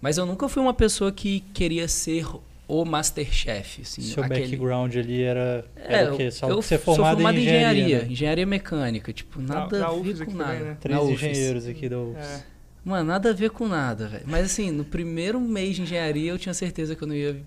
mas 0.00 0.16
eu 0.18 0.24
nunca 0.26 0.48
fui 0.48 0.62
uma 0.62 0.74
pessoa 0.74 1.10
que 1.10 1.40
queria 1.52 1.88
ser 1.88 2.24
o 2.68 2.84
Masterchef. 2.84 3.80
Assim, 3.82 4.02
Seu 4.02 4.22
aquele- 4.22 4.42
background 4.42 4.94
ali 4.96 5.22
era, 5.22 5.64
É, 5.74 5.94
era 6.02 6.12
o 6.14 6.16
quê? 6.16 6.30
Só 6.30 6.48
eu 6.48 6.60
você 6.62 6.74
é 6.74 6.78
sou 6.78 6.94
formado, 6.94 7.14
formado 7.16 7.36
em 7.38 7.40
engenharia. 7.42 7.82
engenharia, 7.84 8.12
engenharia 8.12 8.46
né? 8.46 8.50
mecânica, 8.50 9.12
tipo, 9.12 9.40
nada 9.40 9.78
na 9.78 9.86
a 9.86 9.90
ver 9.92 10.24
com 10.26 10.32
nada. 10.32 10.52
também, 10.52 10.64
né? 10.68 10.76
Três 10.80 10.98
Na 10.98 11.04
UFES. 11.04 11.22
engenheiros 11.30 11.66
aqui 11.66 11.88
da 11.88 11.98
UFES. 11.98 12.24
É, 12.26 12.58
Mano, 12.84 13.08
nada 13.08 13.30
a 13.30 13.32
ver 13.34 13.50
com 13.50 13.66
nada, 13.68 14.06
velho. 14.08 14.24
Mas 14.26 14.46
assim, 14.46 14.70
no 14.70 14.84
primeiro 14.84 15.38
mês 15.40 15.76
de 15.76 15.82
engenharia 15.82 16.30
eu 16.30 16.38
tinha 16.38 16.54
certeza 16.54 16.94
que 16.94 17.02
eu 17.02 17.08
não 17.08 17.14
ia. 17.14 17.42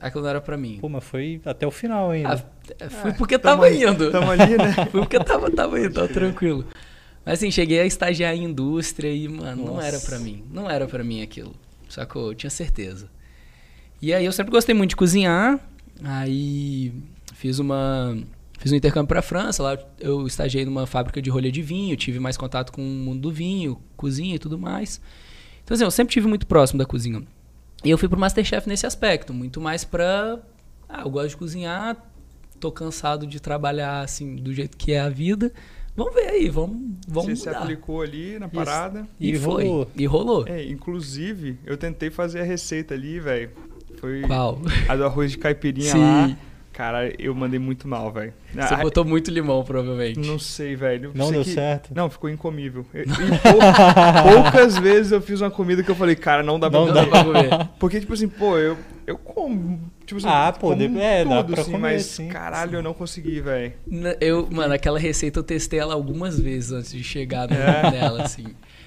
Aquilo 0.00 0.22
não 0.22 0.30
era 0.30 0.40
pra 0.40 0.56
mim. 0.56 0.78
Pô, 0.80 0.88
mas 0.88 1.04
foi 1.04 1.40
até 1.44 1.66
o 1.66 1.70
final 1.70 2.10
ainda. 2.10 2.32
Ah, 2.32 2.88
fui 2.88 3.10
É, 3.10 3.14
porque 3.14 3.38
tamo 3.38 3.62
tava 3.62 3.70
indo. 3.70 4.10
Tamo 4.10 4.30
ali, 4.30 4.56
né? 4.56 4.72
Fui 4.90 5.00
porque 5.00 5.22
tava, 5.22 5.50
tava 5.50 5.78
indo, 5.78 5.92
tava 5.92 6.08
tranquilo. 6.08 6.64
Mas 7.24 7.38
assim, 7.38 7.50
cheguei 7.50 7.80
a 7.80 7.84
estagiar 7.84 8.34
em 8.34 8.44
indústria 8.44 9.12
e, 9.12 9.28
mano, 9.28 9.66
não 9.66 9.74
Nossa. 9.74 9.86
era 9.86 10.00
pra 10.00 10.18
mim. 10.18 10.42
Não 10.50 10.70
era 10.70 10.86
pra 10.86 11.04
mim 11.04 11.22
aquilo. 11.22 11.54
Sacou? 11.88 12.28
Eu 12.28 12.34
tinha 12.34 12.48
certeza. 12.50 13.10
E 14.00 14.14
aí 14.14 14.24
eu 14.24 14.32
sempre 14.32 14.50
gostei 14.50 14.74
muito 14.74 14.90
de 14.90 14.96
cozinhar. 14.96 15.60
Aí 16.02 16.92
fiz 17.34 17.58
uma 17.58 18.16
fiz 18.58 18.72
um 18.72 18.76
intercâmbio 18.76 19.08
para 19.08 19.20
a 19.20 19.22
França, 19.22 19.62
lá 19.62 19.78
eu 19.98 20.26
estagiei 20.26 20.64
numa 20.66 20.86
fábrica 20.86 21.20
de 21.20 21.30
rolha 21.30 21.50
de 21.50 21.62
vinho, 21.62 21.96
tive 21.96 22.18
mais 22.20 22.36
contato 22.36 22.72
com 22.72 22.82
o 22.82 22.84
mundo 22.84 23.20
do 23.20 23.32
vinho, 23.32 23.80
cozinha 23.96 24.34
e 24.36 24.38
tudo 24.38 24.58
mais. 24.58 25.00
Então 25.64 25.74
assim, 25.74 25.84
eu 25.84 25.90
sempre 25.90 26.12
tive 26.12 26.26
muito 26.28 26.46
próximo 26.46 26.78
da 26.78 26.84
cozinha. 26.84 27.22
E 27.84 27.90
eu 27.90 27.96
fui 27.98 28.08
pro 28.08 28.18
MasterChef 28.18 28.68
nesse 28.68 28.86
aspecto, 28.86 29.32
muito 29.32 29.60
mais 29.60 29.84
pra 29.84 30.38
ah, 30.88 31.02
eu 31.02 31.10
gosto 31.10 31.30
de 31.30 31.36
cozinhar, 31.36 31.96
tô 32.58 32.70
cansado 32.70 33.26
de 33.26 33.40
trabalhar 33.40 34.00
assim 34.00 34.36
do 34.36 34.52
jeito 34.52 34.76
que 34.76 34.92
é 34.92 35.00
a 35.00 35.08
vida. 35.08 35.52
Vamos 35.96 36.14
ver 36.14 36.28
aí, 36.28 36.48
vamos, 36.48 36.76
vamos 37.08 37.38
Você 37.38 37.48
mudar. 37.48 37.58
se 37.58 37.62
aplicou 37.64 38.00
ali 38.02 38.38
na 38.38 38.48
parada. 38.48 39.06
E, 39.18 39.30
E 39.32 39.38
foi, 39.38 39.64
rolou. 39.66 39.90
e 39.96 40.06
rolou. 40.06 40.44
É, 40.46 40.64
inclusive, 40.64 41.58
eu 41.64 41.76
tentei 41.76 42.10
fazer 42.10 42.40
a 42.40 42.44
receita 42.44 42.94
ali, 42.94 43.18
velho. 43.18 43.50
Foi 43.98 44.22
Qual? 44.22 44.60
a 44.88 44.96
do 44.96 45.04
arroz 45.04 45.30
de 45.32 45.38
caipirinha 45.38 45.92
Sim. 45.92 45.98
lá. 45.98 46.36
Cara, 46.80 47.12
eu 47.18 47.34
mandei 47.34 47.58
muito 47.60 47.86
mal, 47.86 48.10
velho. 48.10 48.32
Você 48.54 48.72
Ah, 48.72 48.78
botou 48.78 49.04
muito 49.04 49.30
limão, 49.30 49.62
provavelmente. 49.62 50.18
Não 50.18 50.38
sei, 50.38 50.74
velho. 50.74 51.12
Não 51.14 51.26
Sei 51.26 51.34
deu 51.34 51.44
que- 51.44 51.50
certo? 51.50 51.90
Não, 51.94 52.08
ficou 52.08 52.30
incomível. 52.30 52.86
Eu- 52.94 53.02
e 53.02 53.06
pou- 53.06 54.32
poucas 54.42 54.78
vezes 54.80 55.12
eu 55.12 55.20
fiz 55.20 55.42
uma 55.42 55.50
comida 55.50 55.82
que 55.82 55.90
eu 55.90 55.94
falei, 55.94 56.16
cara, 56.16 56.42
não 56.42 56.58
dá 56.58 56.70
pra 56.70 56.80
Não 56.80 56.86
comer. 56.86 57.00
dá 57.04 57.06
pra 57.06 57.24
comer. 57.24 57.68
Porque, 57.78 58.00
tipo 58.00 58.14
assim, 58.14 58.28
pô, 58.28 58.56
eu, 58.56 58.78
eu 59.06 59.18
como. 59.18 59.78
Tipo 60.06 60.16
assim, 60.20 60.26
Ah, 60.30 60.52
pô, 60.58 60.70
como 60.70 60.98
é, 60.98 61.22
dá 61.22 61.42
tudo, 61.42 61.52
pra 61.52 61.60
assim, 61.60 61.70
comer, 61.72 61.82
mas 61.82 62.06
sim, 62.06 62.28
caralho, 62.28 62.76
eu 62.76 62.82
não 62.82 62.94
consegui, 62.94 63.42
velho. 63.42 63.74
Eu, 64.18 64.48
mano, 64.50 64.72
aquela 64.72 64.98
receita 64.98 65.38
eu 65.38 65.42
testei 65.44 65.78
ela 65.80 65.92
algumas 65.92 66.40
vezes 66.40 66.72
antes 66.72 66.92
de 66.92 67.04
chegar 67.04 67.46
no- 67.46 67.54
É. 67.56 67.90
nela, 67.90 68.22
assim. 68.22 68.46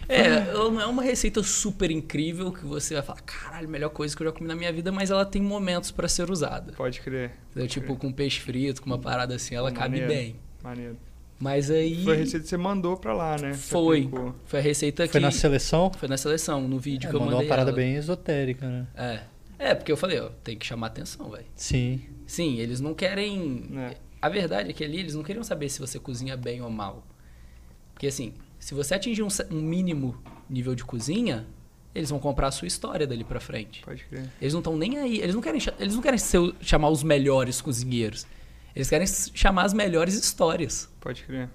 É, 0.09 0.25
ela 0.49 0.69
não 0.71 0.81
é 0.81 0.85
uma 0.85 1.01
receita 1.03 1.41
super 1.43 1.89
incrível 1.91 2.51
que 2.51 2.65
você 2.65 2.93
vai 2.95 3.03
falar, 3.03 3.21
caralho, 3.21 3.69
melhor 3.69 3.89
coisa 3.89 4.15
que 4.15 4.21
eu 4.21 4.27
já 4.27 4.33
comi 4.33 4.47
na 4.47 4.55
minha 4.55 4.71
vida, 4.73 4.91
mas 4.91 5.09
ela 5.11 5.25
tem 5.25 5.41
momentos 5.41 5.91
pra 5.91 6.07
ser 6.07 6.29
usada. 6.29 6.73
Pode 6.73 6.99
crer. 7.01 7.31
Entendeu? 7.51 7.67
Tipo, 7.69 7.95
com 7.95 8.11
peixe 8.11 8.39
frito, 8.41 8.81
com 8.81 8.87
uma 8.87 8.99
parada 8.99 9.35
assim, 9.35 9.55
ela 9.55 9.69
Pô, 9.71 9.75
cabe 9.77 9.99
maneiro. 10.01 10.07
bem. 10.07 10.35
Maneiro. 10.63 10.97
Mas 11.39 11.69
aí. 11.71 12.03
Foi 12.03 12.13
a 12.13 12.17
receita 12.17 12.43
que 12.43 12.49
você 12.49 12.57
mandou 12.57 12.95
pra 12.95 13.13
lá, 13.13 13.37
né? 13.37 13.53
Você 13.53 13.69
Foi. 13.71 13.97
aplicou. 13.99 14.35
Foi 14.45 14.59
a 14.59 14.61
receita 14.61 15.03
Foi 15.07 15.11
que. 15.11 15.19
na 15.19 15.31
seleção? 15.31 15.91
Foi 15.91 16.07
na 16.07 16.15
seleção, 16.17 16.67
no 16.67 16.79
vídeo 16.79 17.07
É, 17.07 17.09
que 17.09 17.15
eu 17.15 17.19
mandou 17.19 17.33
mandei. 17.35 17.47
uma 17.47 17.49
parada 17.49 17.71
ela. 17.71 17.75
bem 17.75 17.95
esotérica, 17.95 18.67
né? 18.67 18.87
É. 18.95 19.19
É, 19.59 19.75
porque 19.75 19.91
eu 19.91 19.97
falei, 19.97 20.19
ó, 20.19 20.29
tem 20.43 20.57
que 20.57 20.65
chamar 20.65 20.87
atenção, 20.87 21.29
velho. 21.29 21.45
Sim. 21.55 22.01
Sim, 22.25 22.59
eles 22.59 22.79
não 22.79 22.93
querem. 22.93 23.69
É. 23.77 23.95
A 24.21 24.29
verdade 24.29 24.69
é 24.69 24.73
que 24.73 24.83
ali 24.83 24.99
eles 24.99 25.15
não 25.15 25.23
queriam 25.23 25.43
saber 25.43 25.69
se 25.69 25.79
você 25.79 25.99
cozinha 25.99 26.37
bem 26.37 26.61
ou 26.61 26.69
mal. 26.69 27.05
Porque 27.93 28.07
assim, 28.07 28.33
se 28.63 28.73
você 28.73 28.95
atingir 28.95 29.23
um, 29.23 29.27
um 29.51 29.61
mínimo 29.61 30.15
nível 30.49 30.73
de 30.73 30.85
cozinha, 30.85 31.45
eles 31.93 32.09
vão 32.09 32.17
comprar 32.17 32.47
a 32.47 32.51
sua 32.51 32.65
história 32.65 33.05
dali 33.05 33.25
pra 33.25 33.41
frente. 33.41 33.83
Pode 33.83 34.05
crer. 34.05 34.29
Eles 34.39 34.53
não 34.53 34.61
estão 34.61 34.77
nem 34.77 34.99
aí. 34.99 35.19
Eles 35.19 35.35
não 35.35 35.41
querem, 35.41 35.59
eles 35.77 35.93
não 35.93 36.01
querem 36.01 36.17
ser 36.17 36.39
chamar 36.61 36.87
os 36.87 37.03
melhores 37.03 37.59
cozinheiros. 37.59 38.25
Eles 38.73 38.89
querem 38.89 39.05
chamar 39.05 39.65
as 39.65 39.73
melhores 39.73 40.13
histórias. 40.13 40.89
Pode 41.01 41.23
crer. 41.23 41.49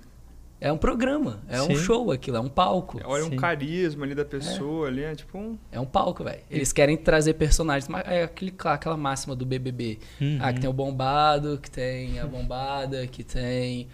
É 0.60 0.70
um 0.70 0.76
programa, 0.76 1.40
é 1.48 1.62
um 1.62 1.68
Sim. 1.68 1.76
show 1.76 2.12
aquilo, 2.12 2.36
é 2.36 2.40
um 2.40 2.48
palco. 2.48 3.00
Olha 3.04 3.24
um 3.24 3.30
Sim. 3.30 3.36
carisma 3.36 4.04
ali 4.04 4.14
da 4.14 4.24
pessoa 4.24 4.88
ali, 4.88 5.02
é 5.02 5.14
tipo 5.14 5.38
um. 5.38 5.56
É 5.72 5.80
um 5.80 5.86
palco, 5.86 6.22
velho. 6.24 6.42
Eles 6.50 6.74
querem 6.74 6.96
trazer 6.96 7.34
personagens. 7.34 7.88
É 8.04 8.24
aquele, 8.24 8.52
aquela 8.64 8.98
máxima 8.98 9.34
do 9.34 9.46
BBB. 9.46 9.98
Uhum. 10.20 10.38
Ah, 10.42 10.52
que 10.52 10.60
tem 10.60 10.68
o 10.68 10.74
bombado, 10.74 11.58
que 11.58 11.70
tem 11.70 12.18
a 12.18 12.26
bombada, 12.26 13.06
que 13.06 13.24
tem 13.24 13.88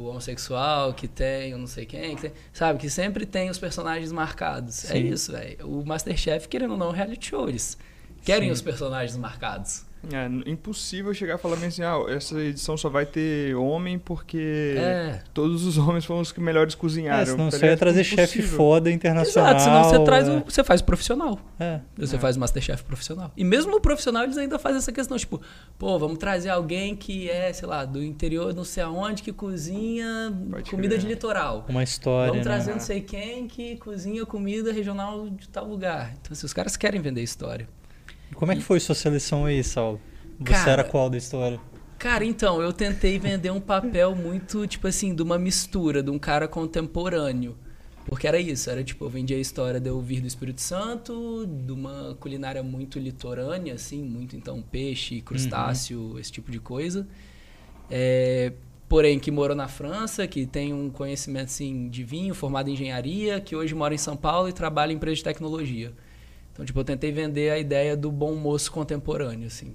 o 0.00 0.10
homossexual, 0.10 0.92
que 0.94 1.06
tem 1.08 1.54
o 1.54 1.58
não 1.58 1.66
sei 1.66 1.86
quem, 1.86 2.14
que 2.16 2.22
tem- 2.22 2.32
sabe? 2.52 2.78
Que 2.78 2.88
sempre 2.90 3.26
tem 3.26 3.50
os 3.50 3.58
personagens 3.58 4.10
marcados. 4.12 4.84
É 4.84 4.94
Sim. 4.94 5.08
isso, 5.08 5.32
velho. 5.32 5.68
O 5.68 5.84
Masterchef, 5.86 6.48
querendo 6.48 6.72
ou 6.72 6.76
não, 6.78 6.92
é 6.92 6.96
reality 6.96 7.28
show. 7.30 7.48
Eles 7.48 7.76
querem 8.24 8.48
Sim. 8.48 8.52
os 8.52 8.62
personagens 8.62 9.16
marcados. 9.16 9.84
É 10.12 10.50
impossível 10.50 11.12
chegar 11.12 11.34
e 11.34 11.38
falar 11.38 11.56
bem 11.56 11.68
assim, 11.68 11.82
ah, 11.82 11.98
essa 12.08 12.38
edição 12.40 12.76
só 12.76 12.88
vai 12.88 13.04
ter 13.04 13.54
homem 13.54 13.98
porque 13.98 14.74
É. 14.78 15.20
todos 15.34 15.64
os 15.66 15.76
homens 15.76 16.04
foram 16.04 16.20
os 16.20 16.32
que 16.32 16.40
melhores 16.40 16.74
cozinharam. 16.74 17.22
É, 17.22 17.26
senão 17.26 17.50
você 17.50 17.66
ia 17.66 17.76
trazer 17.76 18.02
chefe 18.04 18.40
foda 18.40 18.90
internacional. 18.90 19.50
Exato, 19.54 19.64
senão 19.64 19.84
você 19.84 20.04
traz 20.04 20.26
é. 20.28 20.30
o, 20.32 20.44
você 20.44 20.64
faz 20.64 20.80
o 20.80 20.84
profissional. 20.84 21.38
É. 21.58 21.80
Você 21.98 22.16
É. 22.16 22.18
faz 22.18 22.36
o 22.36 22.40
Masterchef 22.40 22.82
profissional. 22.84 23.30
E 23.36 23.44
mesmo 23.44 23.70
no 23.72 23.80
profissional, 23.80 24.22
eles 24.24 24.38
ainda 24.38 24.58
fazem 24.58 24.78
essa 24.78 24.90
questão, 24.92 25.18
tipo, 25.18 25.40
pô, 25.78 25.98
vamos 25.98 26.18
trazer 26.18 26.48
alguém 26.48 26.96
que 26.96 27.28
é, 27.28 27.52
sei 27.52 27.68
lá, 27.68 27.84
do 27.84 28.02
interior, 28.02 28.54
não 28.54 28.64
sei 28.64 28.82
aonde, 28.82 29.22
que 29.22 29.32
cozinha 29.32 30.32
Pode 30.50 30.70
comida 30.70 30.94
crer. 30.94 31.00
de 31.00 31.06
litoral. 31.08 31.66
Uma 31.68 31.82
história, 31.82 32.28
Vamos 32.32 32.46
né? 32.46 32.52
trazer 32.52 32.72
não 32.72 32.80
sei 32.80 33.00
quem 33.02 33.46
que 33.46 33.76
cozinha 33.76 34.24
comida 34.24 34.72
regional 34.72 35.28
de 35.28 35.48
tal 35.48 35.66
lugar. 35.66 36.12
Então, 36.20 36.32
assim, 36.32 36.46
os 36.46 36.52
caras 36.52 36.76
querem 36.76 37.00
vender 37.00 37.22
história. 37.22 37.68
E 38.30 38.34
como 38.34 38.52
é 38.52 38.56
que 38.56 38.62
foi 38.62 38.80
sua 38.80 38.94
seleção 38.94 39.44
aí, 39.44 39.62
Saulo? 39.62 40.00
Você 40.38 40.52
Cara, 40.52 40.70
era 40.70 40.84
qual 40.84 41.10
da 41.10 41.18
história? 41.18 41.60
Cara, 41.98 42.24
então, 42.24 42.62
eu 42.62 42.72
tentei 42.72 43.18
vender 43.18 43.50
um 43.50 43.60
papel 43.60 44.14
muito, 44.14 44.66
tipo 44.66 44.86
assim, 44.86 45.14
de 45.14 45.22
uma 45.22 45.38
mistura, 45.38 46.02
de 46.02 46.10
um 46.10 46.18
cara 46.18 46.48
contemporâneo. 46.48 47.56
Porque 48.06 48.26
era 48.26 48.40
isso, 48.40 48.70
era 48.70 48.82
tipo, 48.82 49.04
eu 49.04 49.10
vendia 49.10 49.36
a 49.36 49.40
história 49.40 49.78
de 49.78 49.88
eu 49.88 50.00
vir 50.00 50.20
do 50.20 50.26
Espírito 50.26 50.60
Santo, 50.60 51.46
de 51.46 51.70
uma 51.70 52.16
culinária 52.18 52.62
muito 52.62 52.98
litorânea, 52.98 53.74
assim, 53.74 54.02
muito 54.02 54.34
então 54.34 54.62
peixe, 54.62 55.20
crustáceo, 55.20 56.18
esse 56.18 56.32
tipo 56.32 56.50
de 56.50 56.58
coisa. 56.58 57.06
É, 57.90 58.52
porém, 58.88 59.18
que 59.18 59.30
morou 59.30 59.54
na 59.54 59.68
França, 59.68 60.26
que 60.26 60.46
tem 60.46 60.72
um 60.72 60.88
conhecimento 60.90 61.46
assim, 61.46 61.88
de 61.88 62.02
vinho, 62.02 62.34
formado 62.34 62.68
em 62.68 62.72
engenharia, 62.72 63.40
que 63.40 63.54
hoje 63.54 63.74
mora 63.74 63.94
em 63.94 63.98
São 63.98 64.16
Paulo 64.16 64.48
e 64.48 64.52
trabalha 64.52 64.92
em 64.92 64.96
empresa 64.96 65.16
de 65.16 65.24
tecnologia. 65.24 65.92
Então, 66.60 66.66
tipo, 66.66 66.78
eu 66.78 66.84
tentei 66.84 67.10
vender 67.10 67.50
a 67.50 67.58
ideia 67.58 67.96
do 67.96 68.12
bom 68.12 68.34
moço 68.34 68.70
contemporâneo, 68.70 69.46
assim. 69.46 69.74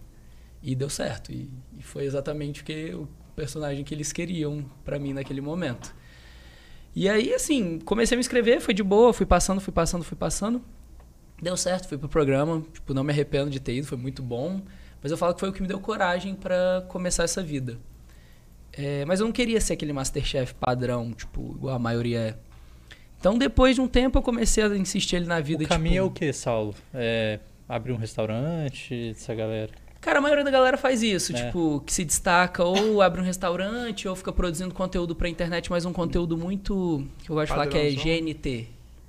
E 0.61 0.75
deu 0.75 0.87
certo. 0.87 1.31
E, 1.31 1.49
e 1.79 1.81
foi 1.81 2.05
exatamente 2.05 2.61
o 2.61 2.63
que 2.63 2.93
o 2.93 3.09
personagem 3.35 3.83
que 3.83 3.91
eles 3.91 4.13
queriam 4.13 4.63
pra 4.83 4.99
mim 4.99 5.11
naquele 5.11 5.41
momento. 5.41 5.95
E 6.95 7.09
aí, 7.09 7.33
assim, 7.33 7.79
comecei 7.79 8.15
a 8.15 8.17
me 8.17 8.19
inscrever, 8.19 8.61
foi 8.61 8.71
de 8.71 8.83
boa, 8.83 9.11
fui 9.13 9.25
passando, 9.25 9.59
fui 9.59 9.73
passando, 9.73 10.03
fui 10.03 10.15
passando. 10.15 10.61
Deu 11.41 11.57
certo, 11.57 11.87
fui 11.87 11.97
pro 11.97 12.07
programa. 12.07 12.63
Tipo, 12.71 12.93
não 12.93 13.03
me 13.03 13.11
arrependo 13.11 13.49
de 13.49 13.59
ter 13.59 13.77
ido, 13.77 13.87
foi 13.87 13.97
muito 13.97 14.21
bom. 14.21 14.61
Mas 15.01 15.11
eu 15.11 15.17
falo 15.17 15.33
que 15.33 15.39
foi 15.39 15.49
o 15.49 15.53
que 15.53 15.63
me 15.63 15.67
deu 15.67 15.79
coragem 15.79 16.35
pra 16.35 16.85
começar 16.87 17.23
essa 17.23 17.41
vida. 17.41 17.79
É, 18.71 19.03
mas 19.05 19.19
eu 19.19 19.25
não 19.25 19.33
queria 19.33 19.59
ser 19.59 19.73
aquele 19.73 19.91
Masterchef 19.91 20.53
padrão, 20.53 21.13
tipo, 21.13 21.55
igual 21.55 21.73
a 21.73 21.79
maioria 21.79 22.19
é. 22.19 22.37
Então, 23.25 23.39
depois 23.39 23.73
de 23.73 23.81
um 23.81 23.87
tempo, 23.87 24.19
eu 24.19 24.21
comecei 24.21 24.63
a 24.63 24.67
insistir 24.77 25.15
ali 25.15 25.25
na 25.25 25.39
vida. 25.39 25.63
O 25.63 25.67
caminho 25.67 25.93
é 25.95 26.03
tipo, 26.03 26.05
o 26.05 26.11
que, 26.11 26.31
Saulo? 26.31 26.75
É 26.93 27.39
abrir 27.67 27.91
um 27.91 27.95
restaurante, 27.95 29.09
essa 29.17 29.33
galera? 29.33 29.71
Cara, 29.99 30.19
a 30.19 30.21
maioria 30.21 30.43
da 30.43 30.51
galera 30.51 30.77
faz 30.77 31.01
isso, 31.01 31.35
É. 31.35 31.43
tipo, 31.47 31.81
que 31.83 31.91
se 31.91 32.05
destaca 32.05 32.63
ou 32.63 33.01
abre 33.01 33.19
um 33.19 33.23
restaurante 33.23 34.07
ou 34.07 34.15
fica 34.15 34.31
produzindo 34.31 34.71
conteúdo 34.75 35.15
pra 35.15 35.27
internet, 35.27 35.71
mas 35.71 35.85
um 35.85 35.91
conteúdo 35.91 36.37
muito, 36.37 37.03
que 37.23 37.31
eu 37.31 37.35
gosto 37.35 37.47
de 37.47 37.53
falar 37.53 37.65
que 37.65 37.75
é. 37.75 37.89
GNT. 37.89 38.67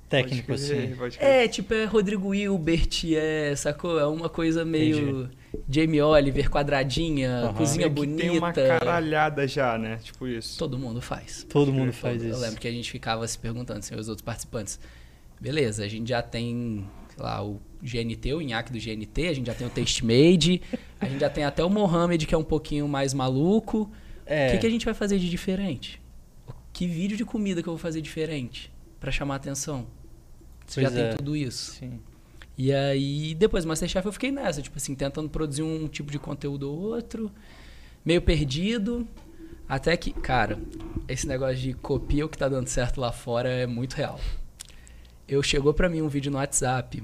Técnico, 0.09 0.47
Pode 0.47 0.65
crer, 0.65 0.83
assim. 0.87 0.95
pode 0.95 1.17
crer. 1.17 1.27
É, 1.29 1.47
tipo, 1.49 1.73
é 1.73 1.83
Rodrigo 1.85 2.33
Hilbert, 2.33 2.89
é, 3.13 3.53
sacou? 3.57 3.99
É 3.99 4.05
uma 4.07 4.29
coisa 4.29 4.63
meio 4.63 5.29
Jamie 5.69 6.01
Oliver, 6.01 6.49
quadradinha, 6.49 7.29
Aham. 7.43 7.53
cozinha 7.53 7.89
bonita. 7.89 8.21
Tem 8.21 8.37
uma 8.37 8.53
caralhada 8.53 9.45
já, 9.47 9.77
né? 9.77 9.97
Tipo 10.01 10.25
isso. 10.27 10.57
Todo 10.57 10.77
mundo 10.79 11.01
faz. 11.01 11.45
Todo 11.49 11.73
mundo 11.73 11.91
faz 11.91 12.23
Eu 12.23 12.29
isso. 12.31 12.39
lembro 12.39 12.57
que 12.59 12.67
a 12.67 12.71
gente 12.71 12.89
ficava 12.89 13.27
se 13.27 13.37
perguntando, 13.37 13.79
assim, 13.79 13.95
os 13.95 14.07
outros 14.07 14.23
participantes. 14.23 14.79
Beleza, 15.41 15.83
a 15.83 15.87
gente 15.89 16.07
já 16.07 16.21
tem, 16.21 16.85
sei 17.13 17.23
lá, 17.23 17.43
o 17.43 17.59
GNT, 17.83 18.33
o 18.33 18.41
Inhaque 18.41 18.71
do 18.71 18.79
GNT, 18.79 19.27
a 19.27 19.33
gente 19.33 19.47
já 19.47 19.53
tem 19.53 19.67
o 19.67 19.69
Taste 19.69 20.05
Made, 20.05 20.61
a 21.01 21.05
gente 21.07 21.19
já 21.19 21.29
tem 21.29 21.43
até 21.43 21.63
o 21.65 21.69
Mohamed, 21.69 22.25
que 22.25 22.33
é 22.33 22.37
um 22.37 22.43
pouquinho 22.45 22.87
mais 22.87 23.13
maluco. 23.13 23.91
É, 24.25 24.47
O 24.47 24.51
que, 24.53 24.57
que 24.59 24.67
a 24.67 24.69
gente 24.69 24.85
vai 24.85 24.93
fazer 24.93 25.19
de 25.19 25.29
diferente? 25.29 26.01
Que 26.71 26.87
vídeo 26.87 27.17
de 27.17 27.25
comida 27.25 27.61
que 27.61 27.67
eu 27.67 27.73
vou 27.73 27.77
fazer 27.77 28.01
diferente 28.01 28.71
pra 28.99 29.11
chamar 29.11 29.35
atenção? 29.35 29.85
Você 30.67 30.81
já 30.81 30.89
Pois 30.89 30.99
tem 30.99 31.09
é. 31.09 31.13
tudo 31.15 31.35
isso. 31.35 31.71
Sim. 31.71 31.99
E 32.57 32.73
aí, 32.73 33.33
depois 33.35 33.63
do 33.63 33.67
Masterchef, 33.67 34.05
eu 34.05 34.11
fiquei 34.11 34.31
nessa, 34.31 34.61
tipo 34.61 34.77
assim, 34.77 34.93
tentando 34.95 35.29
produzir 35.29 35.61
um 35.63 35.87
tipo 35.87 36.11
de 36.11 36.19
conteúdo 36.19 36.69
ou 36.71 36.77
outro, 36.79 37.31
meio 38.03 38.21
perdido. 38.21 39.07
Até 39.69 39.95
que, 39.97 40.11
cara, 40.11 40.57
esse 41.07 41.27
negócio 41.27 41.57
de 41.57 41.73
copia 41.73 42.25
o 42.25 42.29
que 42.29 42.37
tá 42.37 42.47
dando 42.49 42.67
certo 42.67 42.99
lá 42.99 43.11
fora 43.11 43.49
é 43.49 43.67
muito 43.67 43.93
real. 43.95 44.19
Eu 45.27 45.43
chegou 45.43 45.73
pra 45.73 45.89
mim 45.89 46.01
um 46.01 46.07
vídeo 46.07 46.31
no 46.31 46.37
WhatsApp 46.37 47.03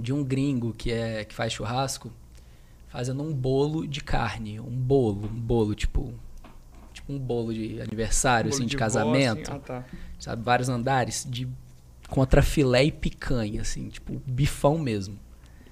de 0.00 0.12
um 0.12 0.22
gringo 0.24 0.72
que 0.72 0.90
é 0.92 1.24
que 1.24 1.34
faz 1.34 1.52
churrasco, 1.52 2.10
fazendo 2.88 3.22
um 3.22 3.34
bolo 3.34 3.86
de 3.86 4.00
carne, 4.00 4.60
um 4.60 4.70
bolo, 4.70 5.26
um 5.26 5.40
bolo 5.40 5.74
tipo 5.74 6.14
tipo 6.94 7.12
um 7.12 7.18
bolo 7.18 7.52
de 7.52 7.80
aniversário 7.80 8.50
Bolo 8.50 8.60
assim 8.62 8.66
de, 8.66 8.76
vó, 8.76 8.78
casamento 8.78 9.50
assim, 9.50 9.56
Ah, 9.56 9.58
tá. 9.58 9.84
sabe? 10.20 10.42
Vários 10.42 10.68
andares 10.68 11.26
de 11.28 11.48
contra 12.12 12.42
filé 12.42 12.84
e 12.84 12.92
picanha, 12.92 13.62
assim, 13.62 13.88
tipo 13.88 14.20
bifão 14.26 14.76
mesmo. 14.76 15.18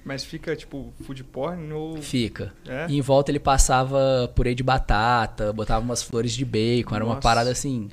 Mas 0.03 0.25
fica, 0.25 0.57
tipo, 0.57 0.91
food 1.03 1.23
porn 1.25 1.71
ou... 1.71 2.01
Fica. 2.01 2.55
É? 2.67 2.87
E 2.89 2.97
em 2.97 3.03
volta 3.03 3.31
ele 3.31 3.39
passava 3.39 4.33
purê 4.35 4.55
de 4.55 4.63
batata, 4.63 5.53
botava 5.53 5.85
umas 5.85 6.03
flores 6.03 6.33
de 6.33 6.43
bacon, 6.47 6.95
era 6.95 7.05
uma 7.05 7.21
parada 7.21 7.51
assim. 7.51 7.91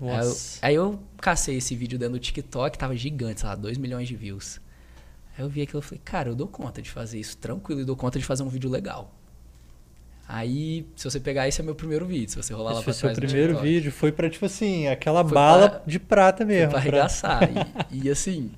Aí 0.00 0.06
eu, 0.08 0.24
Nossa. 0.24 0.58
aí 0.62 0.74
eu 0.76 1.02
cacei 1.20 1.56
esse 1.56 1.74
vídeo 1.74 1.98
dentro 1.98 2.14
do 2.14 2.20
TikTok, 2.20 2.78
tava 2.78 2.94
gigante, 2.94 3.40
sei 3.40 3.48
lá, 3.48 3.56
2 3.56 3.76
milhões 3.76 4.06
de 4.06 4.14
views. 4.14 4.60
Aí 5.36 5.44
eu 5.44 5.48
vi 5.48 5.60
aquilo 5.60 5.82
e 5.82 5.84
falei, 5.84 6.00
cara, 6.04 6.28
eu 6.28 6.36
dou 6.36 6.46
conta 6.46 6.80
de 6.80 6.88
fazer 6.88 7.18
isso 7.18 7.36
tranquilo 7.38 7.80
e 7.80 7.84
dou 7.84 7.96
conta 7.96 8.20
de 8.20 8.24
fazer 8.24 8.44
um 8.44 8.48
vídeo 8.48 8.70
legal. 8.70 9.12
Aí, 10.32 10.86
se 10.94 11.02
você 11.10 11.18
pegar, 11.18 11.48
esse 11.48 11.60
é 11.60 11.64
meu 11.64 11.74
primeiro 11.74 12.06
vídeo. 12.06 12.30
Se 12.30 12.36
você 12.36 12.52
rolar 12.54 12.70
Esse 12.70 12.76
lá 12.78 12.82
foi 12.84 12.92
pra 12.92 12.92
seu 12.92 13.08
trás 13.08 13.18
no 13.18 13.26
primeiro 13.26 13.52
TikTok. 13.54 13.68
vídeo. 13.74 13.90
Foi 13.92 14.12
pra, 14.12 14.30
tipo 14.30 14.46
assim, 14.46 14.86
aquela 14.86 15.24
Foi 15.24 15.32
bala 15.34 15.68
pra- 15.70 15.82
de 15.84 15.98
prata 15.98 16.46
Foi 16.46 16.54
mesmo. 16.54 16.70
pra 16.70 16.80
pra- 16.80 16.88
arregaçar. 16.90 17.42
E, 17.90 17.98
e, 18.06 18.08
assim, 18.08 18.52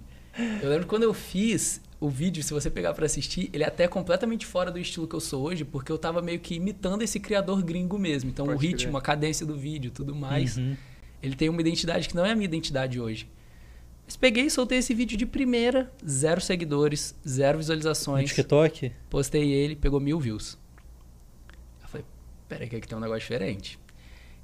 eu 0.62 0.68
lembro 0.68 0.85
que 0.85 0.90
quando 0.90 1.04
eu 1.04 1.14
fiz 1.14 1.80
o 1.98 2.11
vídeo, 2.11 2.42
se 2.42 2.52
você 2.52 2.68
pegar 2.68 2.92
pra 2.92 3.06
assistir, 3.06 3.48
ele 3.54 3.64
é 3.64 3.66
até 3.68 3.88
completamente 3.88 4.44
fora 4.44 4.70
do 4.70 4.78
estilo 4.78 5.06
que 5.08 5.14
eu 5.14 5.20
sou 5.20 5.44
hoje, 5.44 5.64
porque 5.64 5.90
eu 5.90 5.96
tava 5.96 6.20
meio 6.20 6.40
que 6.40 6.56
imitando 6.56 7.00
esse 7.02 7.18
criador 7.18 7.62
gringo 7.62 7.98
mesmo. 7.98 8.28
Então 8.28 8.44
Pode 8.44 8.58
o 8.58 8.61
ritmo, 8.61 8.96
a 8.98 9.00
cadência 9.00 9.46
do 9.46 9.56
vídeo, 9.56 9.90
tudo 9.90 10.14
mais, 10.14 10.58
Uhum. 10.58 10.76
ele 11.22 11.35
tem 11.37 11.48
uma 11.48 11.61
identidade 11.61 12.06
que 12.06 12.14
não 12.14 12.26
é 12.26 12.32
a 12.32 12.35
minha 12.35 12.44
identidade 12.46 13.00
hoje. 13.00 13.26
Mas 14.04 14.14
peguei 14.16 14.44
e 14.46 14.50
soltei 14.50 14.76
esse 14.78 14.92
vídeo 14.92 15.16
de 15.16 15.24
primeira, 15.24 15.90
zero 16.06 16.40
seguidores, 16.40 17.14
zero 17.26 17.52
No 17.54 17.58
visualizações. 17.61 18.28
TikTok? 18.28 18.92
Postei 19.08 19.50
ele, 19.50 19.74
pegou 19.76 19.98
mil 20.00 20.18
views. 20.20 20.58
Peraí 22.52 22.68
que 22.68 22.76
aqui 22.76 22.88
tem 22.88 22.96
um 22.96 23.00
negócio 23.00 23.20
diferente. 23.20 23.78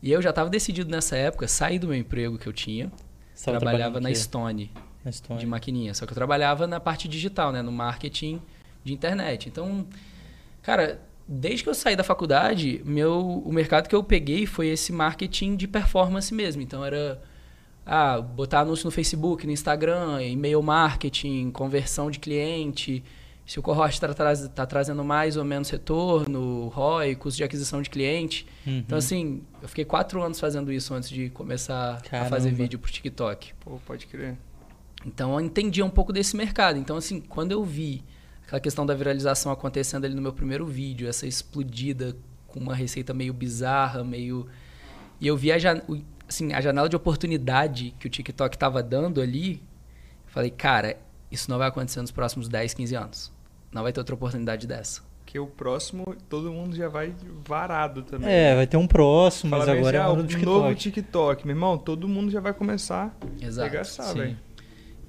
E 0.03 0.13
eu 0.13 0.23
já 0.23 0.33
tava 0.33 0.49
decidido 0.49 0.91
nessa 0.91 1.17
época, 1.17 1.49
sair 1.49 1.79
do 1.79 1.89
meu 1.89 1.97
emprego 1.97 2.39
que 2.39 2.47
eu 2.47 2.53
tinha, 2.53 2.91
Você 3.35 3.51
trabalhava 3.51 4.01
na? 4.01 4.15
Stone, 4.15 4.71
Na 5.05 5.11
Stone. 5.11 5.41
de 5.41 5.47
maquininha. 5.47 5.93
Só 5.95 6.07
que 6.07 6.13
eu 6.13 6.15
trabalhava 6.15 6.67
na 6.67 6.79
parte 6.79 7.09
digital, 7.09 7.53
né? 7.53 7.63
No 7.63 7.73
marketing 7.73 8.41
de 8.85 8.93
internet. 8.93 9.49
Então, 9.49 9.87
cara, 10.63 11.01
desde 11.27 11.63
que 11.65 11.69
eu 11.69 11.75
saí 11.75 11.97
da 11.97 12.05
faculdade, 12.05 12.81
meu, 12.85 13.43
o 13.45 13.53
mercado 13.53 13.89
que 13.89 13.95
eu 13.95 14.03
peguei 14.03 14.47
foi 14.47 14.69
esse 14.69 14.93
marketing 14.93 15.57
de 15.57 15.67
performance 15.67 16.33
mesmo. 16.33 16.63
Então 16.63 16.85
era 16.85 17.21
ah, 17.85 18.21
botar 18.21 18.61
anúncio 18.61 18.85
no 18.85 18.91
Facebook, 18.91 19.47
no 19.47 19.53
Instagram, 19.53 20.23
e-mail 20.23 20.63
marketing, 20.63 21.51
conversão 21.51 22.11
de 22.11 22.19
cliente, 22.19 23.03
se 23.49 23.59
o 23.59 23.63
cohort 23.63 23.95
está 23.95 24.15
tá 24.49 24.67
trazendo 24.67 25.03
mais 25.03 25.39
ou 25.39 25.45
menos 25.45 25.71
retorno, 25.71 26.69
ROI, 26.69 27.15
custo 27.17 27.39
de 27.39 27.45
aquisição 27.45 27.81
de 27.81 27.89
cliente. 27.89 28.47
Uhum. 28.67 28.79
Então, 28.79 28.99
assim, 28.99 29.43
eu 29.63 29.69
fiquei 29.69 29.87
quatro 29.87 30.23
anos 30.23 30.39
fazendo 30.39 30.71
isso 30.71 30.93
antes 30.93 31.09
de 31.09 31.31
começar 31.31 31.95
a 31.95 32.25
fazer 32.27 32.51
Caramba. 32.51 32.51
vídeo 32.51 32.79
pro 32.79 32.93
TikTok. 32.93 33.55
Pô, 33.61 33.81
pode 33.87 34.07
crer. 34.07 34.37
Então 35.07 35.33
eu 35.33 35.41
entendia 35.41 35.83
um 35.85 35.89
pouco 35.89 36.13
desse 36.13 36.37
mercado. 36.37 36.79
Então, 36.79 36.97
assim, 36.99 37.21
quando 37.23 37.53
eu 37.53 37.65
vi 37.65 38.05
aquela 38.47 38.61
questão 38.61 38.85
da 38.85 38.95
viralização 38.95 39.51
acontecendo 39.51 40.05
ali 40.05 40.15
no 40.15 40.21
meu 40.21 40.33
primeiro 40.35 40.67
vídeo, 40.67 41.09
essa 41.09 41.27
explodida 41.27 42.15
com 42.49 42.61
uma 42.61 42.75
receita 42.75 43.15
meio 43.15 43.33
bizarra, 43.33 44.05
meio. 44.05 44.47
E 45.21 45.27
eu 45.27 45.37
vi 45.39 45.53
a, 45.53 45.59
jan... 45.59 45.81
o- 45.89 46.03
assim, 46.29 46.53
a 46.53 46.61
janela 46.61 46.87
de 46.89 46.97
oportunidade 46.97 47.95
que 47.99 48.07
o 48.07 48.11
TikTok 48.11 48.57
estava 48.57 48.83
dando 48.83 49.23
ali, 49.23 49.55
eu 50.27 50.33
falei, 50.33 50.51
cara, 50.51 50.99
isso 51.31 51.51
não 51.51 51.57
vai 51.57 51.69
acontecer 51.69 52.03
nos 52.03 52.11
próximos 52.11 52.47
10, 52.47 52.75
15 52.75 52.95
anos. 52.95 53.38
Não 53.73 53.83
vai 53.83 53.93
ter 53.93 54.01
outra 54.01 54.15
oportunidade 54.15 54.67
dessa. 54.67 55.03
Porque 55.19 55.39
o 55.39 55.47
próximo, 55.47 56.17
todo 56.29 56.51
mundo 56.51 56.75
já 56.75 56.89
vai 56.89 57.15
varado 57.47 58.03
também. 58.03 58.31
É, 58.31 58.55
vai 58.55 58.67
ter 58.67 58.79
um 58.79 58.87
próximo, 58.87 59.51
Fala 59.51 59.67
mas 59.67 59.73
bem 59.73 59.79
agora 59.81 59.97
é 59.97 60.01
assim, 60.01 60.09
a 60.09 60.11
ah, 60.11 60.13
o 60.13 60.23
do 60.23 60.27
TikTok. 60.27 60.47
novo 60.47 60.75
TikTok. 60.75 61.47
Meu 61.47 61.55
irmão, 61.55 61.77
todo 61.77 62.09
mundo 62.09 62.31
já 62.31 62.41
vai 62.41 62.55
começar 62.55 63.15
a 63.21 63.45
Exato. 63.45 63.69
arregaçar, 63.69 64.07
sim. 64.07 64.19
velho. 64.19 64.39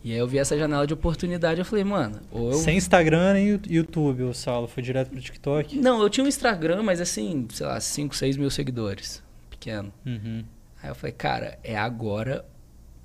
E 0.03 0.13
aí 0.13 0.17
eu 0.17 0.27
vi 0.27 0.37
essa 0.37 0.57
janela 0.57 0.87
de 0.87 0.93
oportunidade, 0.93 1.59
eu 1.59 1.65
falei, 1.65 1.83
mano, 1.83 2.21
ou 2.31 2.51
eu 2.51 2.57
Sem 2.57 2.77
Instagram 2.77 3.33
nem 3.33 3.59
YouTube, 3.69 4.23
o 4.23 4.33
Saulo. 4.33 4.67
Foi 4.67 4.81
direto 4.81 5.09
pro 5.09 5.19
TikTok? 5.19 5.77
Não, 5.77 6.01
eu 6.01 6.09
tinha 6.09 6.23
um 6.23 6.27
Instagram, 6.27 6.83
mas 6.83 7.01
assim, 7.01 7.47
sei 7.49 7.65
lá, 7.65 7.79
5, 7.79 8.15
6 8.15 8.37
mil 8.37 8.49
seguidores. 8.49 9.21
Pequeno. 9.49 9.91
Uhum. 10.05 10.43
Aí 10.81 10.89
eu 10.89 10.95
falei, 10.95 11.13
cara, 11.13 11.59
é 11.63 11.77
agora. 11.77 12.45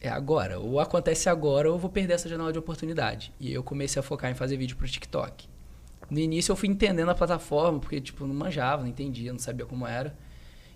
É 0.04 0.10
agora. 0.10 0.60
Ou 0.60 0.78
acontece 0.78 1.30
agora 1.30 1.66
ou 1.66 1.76
eu 1.76 1.78
vou 1.78 1.88
perder 1.88 2.12
essa 2.12 2.28
janela 2.28 2.52
de 2.52 2.58
oportunidade. 2.58 3.32
E 3.40 3.50
eu 3.50 3.62
comecei 3.62 3.98
a 3.98 4.02
focar 4.02 4.30
em 4.30 4.34
fazer 4.34 4.58
vídeo 4.58 4.76
pro 4.76 4.86
TikTok. 4.86 5.48
No 6.10 6.18
início 6.18 6.52
eu 6.52 6.56
fui 6.56 6.68
entendendo 6.68 7.08
a 7.08 7.14
plataforma, 7.14 7.80
porque 7.80 7.98
tipo, 8.02 8.26
não 8.26 8.34
manjava, 8.34 8.82
não 8.82 8.88
entendia, 8.90 9.32
não 9.32 9.38
sabia 9.38 9.64
como 9.64 9.86
era. 9.86 10.14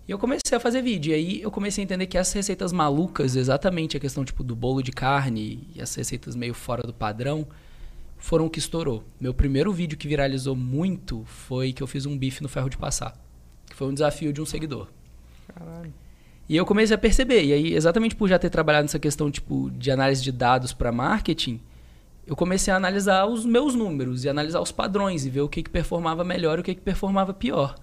E 0.08 0.10
eu 0.10 0.18
comecei 0.18 0.56
a 0.56 0.58
fazer 0.58 0.80
vídeo. 0.80 1.10
E 1.10 1.14
aí 1.14 1.42
eu 1.42 1.50
comecei 1.50 1.82
a 1.82 1.84
entender 1.84 2.06
que 2.06 2.16
essas 2.16 2.32
receitas 2.32 2.72
malucas, 2.72 3.36
exatamente 3.36 3.98
a 3.98 4.00
questão 4.00 4.24
tipo 4.24 4.42
do 4.42 4.56
bolo 4.56 4.82
de 4.82 4.92
carne 4.92 5.68
e 5.74 5.82
as 5.82 5.94
receitas 5.94 6.34
meio 6.34 6.54
fora 6.54 6.82
do 6.82 6.94
padrão, 6.94 7.46
foram 8.16 8.46
o 8.46 8.50
que 8.50 8.58
estourou. 8.58 9.04
Meu 9.20 9.34
primeiro 9.34 9.70
vídeo 9.74 9.98
que 9.98 10.08
viralizou 10.08 10.56
muito 10.56 11.22
foi 11.26 11.74
que 11.74 11.82
eu 11.82 11.86
fiz 11.86 12.06
um 12.06 12.16
bife 12.16 12.42
no 12.42 12.48
ferro 12.48 12.70
de 12.70 12.78
passar. 12.78 13.14
Que 13.66 13.76
foi 13.76 13.88
um 13.88 13.92
desafio 13.92 14.32
de 14.32 14.40
um 14.40 14.46
seguidor. 14.46 14.88
Caralho. 15.48 15.92
E 16.48 16.56
eu 16.56 16.64
comecei 16.64 16.94
a 16.94 16.98
perceber. 16.98 17.44
E 17.44 17.52
aí, 17.52 17.74
exatamente 17.74 18.16
por 18.16 18.28
já 18.28 18.38
ter 18.38 18.48
trabalhado 18.50 18.84
nessa 18.84 18.98
questão 18.98 19.30
tipo 19.30 19.70
de 19.72 19.90
análise 19.90 20.22
de 20.22 20.32
dados 20.32 20.72
para 20.72 20.90
marketing, 20.90 21.60
eu 22.26 22.34
comecei 22.34 22.72
a 22.72 22.76
analisar 22.76 23.26
os 23.26 23.44
meus 23.44 23.74
números 23.74 24.24
e 24.24 24.28
analisar 24.28 24.60
os 24.60 24.72
padrões 24.72 25.24
e 25.26 25.30
ver 25.30 25.40
o 25.42 25.48
que, 25.48 25.62
que 25.62 25.70
performava 25.70 26.24
melhor 26.24 26.58
e 26.58 26.60
o 26.60 26.64
que, 26.64 26.74
que 26.74 26.80
performava 26.80 27.32
pior. 27.34 27.74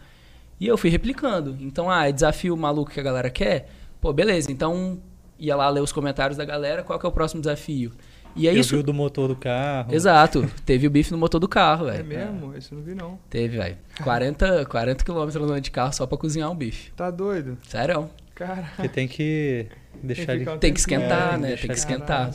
E 0.60 0.67
eu 0.67 0.78
fui 0.78 0.89
replicando. 0.89 1.56
Então, 1.60 1.89
ah, 1.89 2.08
é 2.08 2.12
desafio 2.12 2.56
maluco 2.56 2.89
que 2.91 2.99
a 2.99 3.04
galera 3.04 3.30
quer? 3.30 3.69
Pô, 4.01 4.12
beleza. 4.13 4.51
Então, 4.51 4.99
ia 5.38 5.56
lá 5.56 5.69
ler 5.69 5.82
os 5.82 5.91
comentários 5.91 6.38
da 6.38 6.45
galera, 6.45 6.82
qual 6.82 6.97
que 6.97 7.06
é 7.06 7.10
o 7.10 7.12
próximo 7.12 7.41
desafio? 7.41 7.91
E 8.36 8.47
é 8.47 8.51
Eu 8.54 8.58
isso. 8.60 8.75
vi 8.75 8.82
o 8.82 8.84
do 8.84 8.93
motor 8.93 9.28
do 9.30 9.36
carro. 9.36 9.93
Exato. 9.93 10.49
Teve 10.65 10.88
o 10.88 10.89
bife 10.89 11.12
no 11.12 11.17
motor 11.17 11.39
do 11.39 11.47
carro, 11.47 11.88
É 11.88 12.01
velho. 12.01 12.06
mesmo? 12.06 12.56
Esse 12.56 12.71
eu 12.71 12.78
não 12.78 12.86
vi, 12.86 12.93
não. 12.95 13.17
Teve, 13.30 13.58
velho. 13.58 13.78
40, 14.04 14.65
40 14.65 15.04
quilômetros 15.06 15.36
andando 15.41 15.62
de 15.62 15.71
carro 15.71 15.93
só 15.93 16.06
pra 16.06 16.17
cozinhar 16.17 16.51
um 16.51 16.56
bife. 16.56 16.91
Tá 16.91 17.10
doido? 17.12 17.58
Sério. 17.67 18.10
Cara. 18.36 18.63
Porque 18.76 18.89
tem 18.89 19.08
que 19.08 19.67
deixar 20.04 20.26
Tem 20.34 20.43
que 20.43 20.50
ele... 20.50 20.60
Tem 20.60 20.74
que 20.74 20.80
esquentar, 20.80 21.34
É, 21.34 21.38
né? 21.38 21.56
Tem 21.56 21.69
que 21.69 21.74
esquentar. 21.78 22.32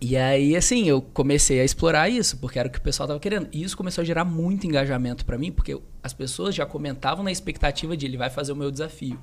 E 0.00 0.16
aí, 0.16 0.54
assim, 0.56 0.88
eu 0.88 1.02
comecei 1.02 1.60
a 1.60 1.64
explorar 1.64 2.08
isso, 2.08 2.36
porque 2.38 2.58
era 2.58 2.68
o 2.68 2.70
que 2.70 2.78
o 2.78 2.80
pessoal 2.82 3.06
tava 3.08 3.18
querendo. 3.20 3.48
E 3.52 3.62
isso 3.62 3.76
começou 3.76 4.02
a 4.02 4.04
gerar 4.04 4.24
muito 4.24 4.66
engajamento 4.66 5.24
pra 5.26 5.36
mim, 5.36 5.50
porque 5.52 5.76
as 6.02 6.12
pessoas 6.12 6.54
já 6.54 6.64
comentavam 6.64 7.24
na 7.24 7.32
expectativa 7.32 7.96
de 7.96 8.06
ele 8.06 8.16
vai 8.16 8.30
fazer 8.30 8.52
o 8.52 8.56
meu 8.56 8.70
desafio. 8.70 9.18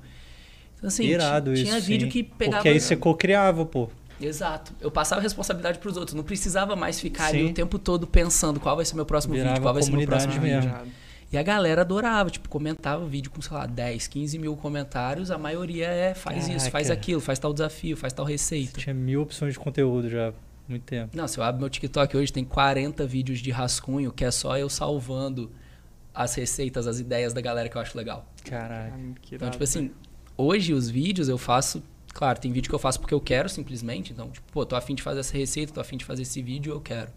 Então, 0.76 0.88
assim, 0.88 1.04
Irado 1.04 1.52
ti- 1.54 1.62
isso, 1.62 1.64
tinha 1.70 1.80
vídeo 1.80 2.06
sim. 2.06 2.12
que 2.12 2.22
pegava. 2.22 2.56
Porque 2.58 2.68
aí 2.68 2.78
você 2.80 2.94
co-criava, 2.94 3.64
pô. 3.64 3.88
Exato. 4.20 4.72
Eu 4.80 4.90
passava 4.90 5.20
a 5.20 5.22
responsabilidade 5.22 5.78
pros 5.78 5.96
outros. 5.96 6.14
Não 6.14 6.22
precisava 6.22 6.76
mais 6.76 7.00
ficar 7.00 7.26
ali 7.26 7.38
Sim. 7.46 7.50
o 7.50 7.54
tempo 7.54 7.78
todo 7.78 8.06
pensando 8.06 8.60
qual 8.60 8.76
vai 8.76 8.84
ser 8.84 8.94
meu 8.96 9.04
próximo 9.06 9.32
Virava 9.34 9.50
vídeo, 9.54 9.62
qual 9.62 9.74
vai 9.74 9.82
ser 9.82 9.90
meu 9.92 10.06
próximo 10.06 10.40
mesmo. 10.40 10.60
vídeo. 10.70 10.92
E 11.32 11.36
a 11.36 11.42
galera 11.42 11.80
adorava, 11.80 12.30
tipo, 12.30 12.48
comentava 12.48 13.04
o 13.04 13.08
vídeo 13.08 13.30
com, 13.30 13.42
sei 13.42 13.56
lá, 13.56 13.66
10, 13.66 14.06
15 14.06 14.38
mil 14.38 14.56
comentários. 14.56 15.30
A 15.30 15.36
maioria 15.38 15.86
é 15.88 16.14
faz 16.14 16.48
isso, 16.48 16.70
faz 16.70 16.86
Caraca. 16.86 16.92
aquilo, 16.92 17.20
faz 17.20 17.38
tal 17.38 17.52
desafio, 17.52 17.96
faz 17.96 18.12
tal 18.12 18.24
receita. 18.24 18.80
Tinha 18.80 18.94
mil 18.94 19.22
opções 19.22 19.54
de 19.54 19.58
conteúdo 19.58 20.08
já. 20.08 20.28
há 20.28 20.32
Muito 20.68 20.84
tempo. 20.84 21.16
Não, 21.16 21.26
se 21.26 21.38
eu 21.38 21.44
abro 21.44 21.60
meu 21.60 21.68
TikTok 21.68 22.16
hoje, 22.16 22.32
tem 22.32 22.44
40 22.44 23.04
vídeos 23.06 23.40
de 23.40 23.50
rascunho, 23.50 24.12
que 24.12 24.24
é 24.24 24.30
só 24.30 24.56
eu 24.56 24.68
salvando 24.68 25.50
as 26.14 26.34
receitas, 26.34 26.86
as 26.86 27.00
ideias 27.00 27.32
da 27.32 27.40
galera 27.40 27.68
que 27.68 27.76
eu 27.76 27.80
acho 27.80 27.96
legal. 27.96 28.24
Que 29.20 29.34
Então, 29.34 29.50
tipo 29.50 29.64
assim, 29.64 29.80
velho. 29.80 29.94
hoje 30.36 30.72
os 30.72 30.88
vídeos 30.88 31.28
eu 31.28 31.36
faço. 31.36 31.82
Claro, 32.14 32.38
tem 32.40 32.50
vídeo 32.52 32.70
que 32.70 32.74
eu 32.74 32.78
faço 32.78 32.98
porque 33.00 33.12
eu 33.12 33.20
quero 33.20 33.48
simplesmente. 33.48 34.12
Então, 34.12 34.30
tipo, 34.30 34.46
pô, 34.52 34.64
tô 34.64 34.76
afim 34.76 34.94
de 34.94 35.02
fazer 35.02 35.20
essa 35.20 35.36
receita, 35.36 35.72
tô 35.72 35.80
afim 35.80 35.96
de 35.96 36.04
fazer 36.04 36.22
esse 36.22 36.40
vídeo, 36.40 36.72
eu 36.72 36.80
quero. 36.80 37.10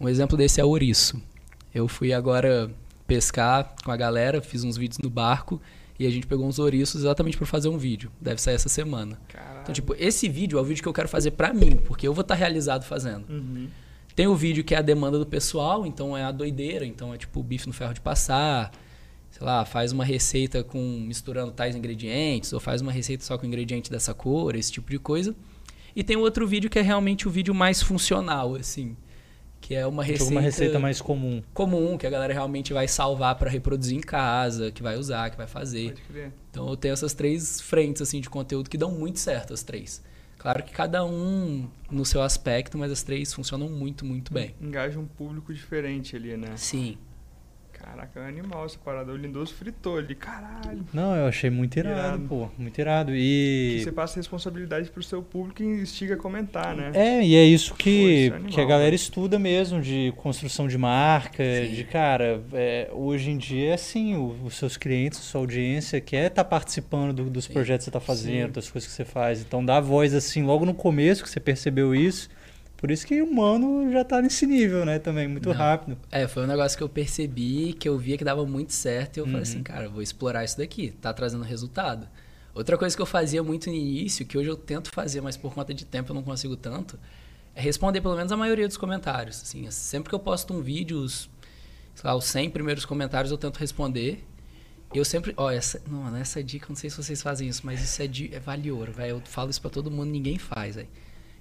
Um 0.00 0.08
exemplo 0.08 0.36
desse 0.36 0.60
é 0.60 0.64
o 0.64 0.68
ouriço. 0.68 1.22
Eu 1.74 1.88
fui 1.88 2.12
agora 2.12 2.70
pescar 3.08 3.74
com 3.82 3.90
a 3.90 3.96
galera, 3.96 4.40
fiz 4.40 4.62
uns 4.62 4.76
vídeos 4.76 4.98
no 4.98 5.08
barco 5.08 5.60
e 5.98 6.06
a 6.06 6.10
gente 6.10 6.26
pegou 6.26 6.46
uns 6.46 6.60
ouriços 6.60 7.00
exatamente 7.00 7.36
para 7.36 7.46
fazer 7.46 7.68
um 7.68 7.78
vídeo. 7.78 8.12
Deve 8.20 8.40
sair 8.40 8.54
essa 8.54 8.68
semana. 8.68 9.18
Caralho. 9.26 9.60
Então, 9.62 9.74
tipo, 9.74 9.96
esse 9.98 10.28
vídeo 10.28 10.58
é 10.58 10.62
o 10.62 10.64
vídeo 10.64 10.82
que 10.82 10.88
eu 10.88 10.92
quero 10.92 11.08
fazer 11.08 11.32
pra 11.32 11.52
mim, 11.52 11.76
porque 11.76 12.06
eu 12.06 12.14
vou 12.14 12.22
estar 12.22 12.34
realizado 12.34 12.84
fazendo. 12.84 13.24
Uhum. 13.28 13.68
Tem 14.14 14.26
o 14.26 14.36
vídeo 14.36 14.62
que 14.62 14.74
é 14.74 14.78
a 14.78 14.82
demanda 14.82 15.18
do 15.18 15.26
pessoal, 15.26 15.86
então 15.86 16.16
é 16.16 16.22
a 16.22 16.30
doideira, 16.30 16.84
então 16.84 17.14
é 17.14 17.18
tipo 17.18 17.42
bife 17.42 17.66
no 17.66 17.72
ferro 17.72 17.94
de 17.94 18.00
passar, 18.00 18.70
sei 19.30 19.44
lá, 19.44 19.64
faz 19.64 19.90
uma 19.90 20.04
receita 20.04 20.62
com 20.62 20.78
misturando 21.00 21.50
tais 21.50 21.74
ingredientes, 21.74 22.52
ou 22.52 22.60
faz 22.60 22.80
uma 22.80 22.92
receita 22.92 23.24
só 23.24 23.38
com 23.38 23.46
ingrediente 23.46 23.90
dessa 23.90 24.12
cor, 24.12 24.54
esse 24.54 24.70
tipo 24.70 24.90
de 24.90 24.98
coisa. 24.98 25.34
E 25.96 26.04
tem 26.04 26.16
outro 26.16 26.46
vídeo 26.46 26.68
que 26.68 26.78
é 26.78 26.82
realmente 26.82 27.26
o 27.26 27.30
vídeo 27.30 27.54
mais 27.54 27.82
funcional, 27.82 28.54
assim, 28.54 28.96
que 29.60 29.74
é 29.74 29.86
uma 29.86 30.02
Tipo, 30.02 30.12
receita, 30.14 30.32
uma 30.34 30.40
receita 30.40 30.78
mais 30.78 31.00
comum. 31.00 31.42
comum, 31.52 31.98
que 31.98 32.06
a 32.06 32.10
galera 32.10 32.32
realmente 32.32 32.72
vai 32.72 32.88
salvar 32.88 33.34
para 33.36 33.50
reproduzir 33.50 33.96
em 33.96 34.00
casa, 34.00 34.70
que 34.70 34.82
vai 34.82 34.96
usar, 34.96 35.30
que 35.30 35.36
vai 35.36 35.46
fazer. 35.46 35.90
Pode 35.90 36.02
crer. 36.02 36.32
Então 36.50 36.68
eu 36.68 36.76
tenho 36.76 36.92
essas 36.92 37.12
três 37.14 37.60
frentes 37.60 38.00
assim 38.02 38.20
de 38.20 38.30
conteúdo 38.30 38.70
que 38.70 38.78
dão 38.78 38.90
muito 38.90 39.18
certo 39.18 39.52
as 39.52 39.62
três. 39.62 40.02
Claro 40.38 40.62
que 40.62 40.72
cada 40.72 41.04
um 41.04 41.68
no 41.90 42.04
seu 42.04 42.22
aspecto, 42.22 42.78
mas 42.78 42.92
as 42.92 43.02
três 43.02 43.32
funcionam 43.34 43.68
muito, 43.68 44.04
muito 44.04 44.32
bem. 44.32 44.54
Engaja 44.60 44.98
um 44.98 45.06
público 45.06 45.52
diferente 45.52 46.14
ali, 46.14 46.36
né? 46.36 46.52
Sim. 46.56 46.96
Caraca, 47.90 48.20
é 48.20 48.22
um 48.22 48.26
animal 48.28 48.66
essa 48.66 48.78
parada. 48.84 49.10
O 49.12 49.16
Lindoso 49.16 49.54
fritou 49.54 49.96
ali. 49.96 50.14
Caralho. 50.14 50.84
Não, 50.92 51.16
eu 51.16 51.26
achei 51.26 51.48
muito 51.48 51.76
irado, 51.78 51.98
Irado. 51.98 52.24
pô. 52.28 52.48
Muito 52.58 52.78
irado. 52.78 53.12
Que 53.12 53.18
E. 53.78 53.82
você 53.82 53.90
passa 53.90 54.16
responsabilidade 54.16 54.90
pro 54.90 55.02
seu 55.02 55.22
público 55.22 55.62
e 55.62 55.66
instiga 55.80 56.14
a 56.14 56.16
comentar, 56.16 56.76
né? 56.76 56.90
É, 56.94 57.24
e 57.24 57.34
é 57.34 57.44
isso 57.44 57.70
Pô, 57.70 57.76
que, 57.78 57.90
isso 57.90 58.32
é 58.32 58.36
animal, 58.36 58.52
que 58.52 58.60
a 58.60 58.64
galera 58.64 58.84
velho. 58.90 58.94
estuda 58.94 59.38
mesmo, 59.38 59.80
de 59.80 60.12
construção 60.16 60.68
de 60.68 60.76
marca, 60.76 61.42
Sim. 61.42 61.74
de 61.74 61.84
cara, 61.84 62.42
é, 62.52 62.90
hoje 62.92 63.30
em 63.30 63.38
dia 63.38 63.70
é 63.70 63.74
assim, 63.74 64.14
o- 64.16 64.36
os 64.44 64.56
seus 64.56 64.76
clientes, 64.76 65.18
a 65.18 65.22
sua 65.22 65.40
audiência 65.40 66.00
quer 66.00 66.26
estar 66.30 66.44
participando 66.44 67.12
do- 67.14 67.30
dos 67.30 67.46
Sim. 67.46 67.52
projetos 67.54 67.86
que 67.86 67.90
você 67.90 67.96
está 67.98 68.00
fazendo, 68.00 68.46
Sim. 68.48 68.52
das 68.52 68.70
coisas 68.70 68.88
que 68.88 68.94
você 68.94 69.04
faz. 69.04 69.40
Então 69.40 69.64
dá 69.64 69.80
voz 69.80 70.12
assim, 70.14 70.42
logo 70.44 70.64
no 70.66 70.74
começo 70.74 71.22
que 71.22 71.30
você 71.30 71.40
percebeu 71.40 71.94
isso, 71.94 72.28
Por 72.78 72.90
isso 72.92 73.04
que 73.06 73.20
o 73.20 73.26
humano 73.26 73.90
já 73.92 74.04
tá 74.04 74.22
nesse 74.22 74.46
nível, 74.46 74.86
né, 74.86 74.98
também, 75.00 75.26
muito 75.26 75.48
Não. 75.48 75.56
rápido. 75.56 75.98
É, 76.12 76.26
foi 76.28 76.44
um 76.44 76.46
negócio 76.46 76.78
que 76.78 76.82
eu 76.84 76.88
percebi, 76.88 77.72
que 77.72 77.88
eu 77.88 77.98
via 77.98 78.16
que 78.16 78.22
dava 78.24 78.46
muito 78.46 78.72
certo. 78.72 79.16
E 79.16 79.20
eu 79.20 79.24
falei 79.24 79.38
Uhum. 79.38 79.42
assim, 79.42 79.62
cara, 79.64 79.84
eu 79.86 79.90
vou 79.90 80.00
explorar 80.00 80.44
isso 80.44 80.56
daqui. 80.56 80.92
Tá 80.92 81.12
trazendo 81.12 81.42
resultado. 81.42 82.08
Outra 82.54 82.78
coisa 82.78 82.94
que 82.94 83.02
eu 83.02 83.06
fazia 83.06 83.42
muito 83.42 83.68
no 83.68 83.74
início, 83.76 84.24
que 84.24 84.38
hoje 84.38 84.48
eu 84.48 84.56
tento 84.56 84.90
fazer, 84.92 85.20
mas 85.20 85.36
por 85.36 85.52
conta 85.52 85.74
de 85.74 85.84
tempo 85.84 86.10
eu 86.12 86.14
não 86.14 86.22
consigo 86.22 86.56
tanto, 86.56 86.96
é 87.54 87.60
responder 87.60 88.00
pelo 88.00 88.14
menos 88.16 88.30
a 88.30 88.36
maioria 88.36 88.66
dos 88.68 88.76
comentários. 88.76 89.42
Assim, 89.42 89.68
sempre 89.72 90.08
que 90.08 90.14
eu 90.14 90.20
posto 90.20 90.54
um 90.54 90.62
vídeo, 90.62 90.98
os, 90.98 91.28
sei 91.96 92.08
lá, 92.08 92.14
os 92.14 92.24
100 92.26 92.50
primeiros 92.50 92.84
comentários 92.84 93.32
eu 93.32 93.38
tento 93.38 93.56
responder. 93.58 94.24
Eu 94.94 95.04
sempre. 95.04 95.34
Ó, 95.36 95.50
essa, 95.50 95.82
não, 95.86 96.16
essa 96.16 96.42
dica, 96.42 96.66
eu 96.66 96.68
não 96.70 96.76
sei 96.76 96.88
se 96.90 96.96
vocês 96.96 97.20
fazem 97.20 97.48
isso, 97.48 97.62
mas 97.64 97.82
isso 97.82 98.00
é, 98.00 98.06
de, 98.06 98.32
é 98.34 98.38
vale 98.40 98.70
ouro, 98.70 98.92
velho. 98.92 99.16
Eu 99.16 99.20
falo 99.24 99.50
isso 99.50 99.60
pra 99.60 99.68
todo 99.70 99.90
mundo, 99.90 100.08
ninguém 100.10 100.38
faz, 100.38 100.76
velho. 100.76 100.88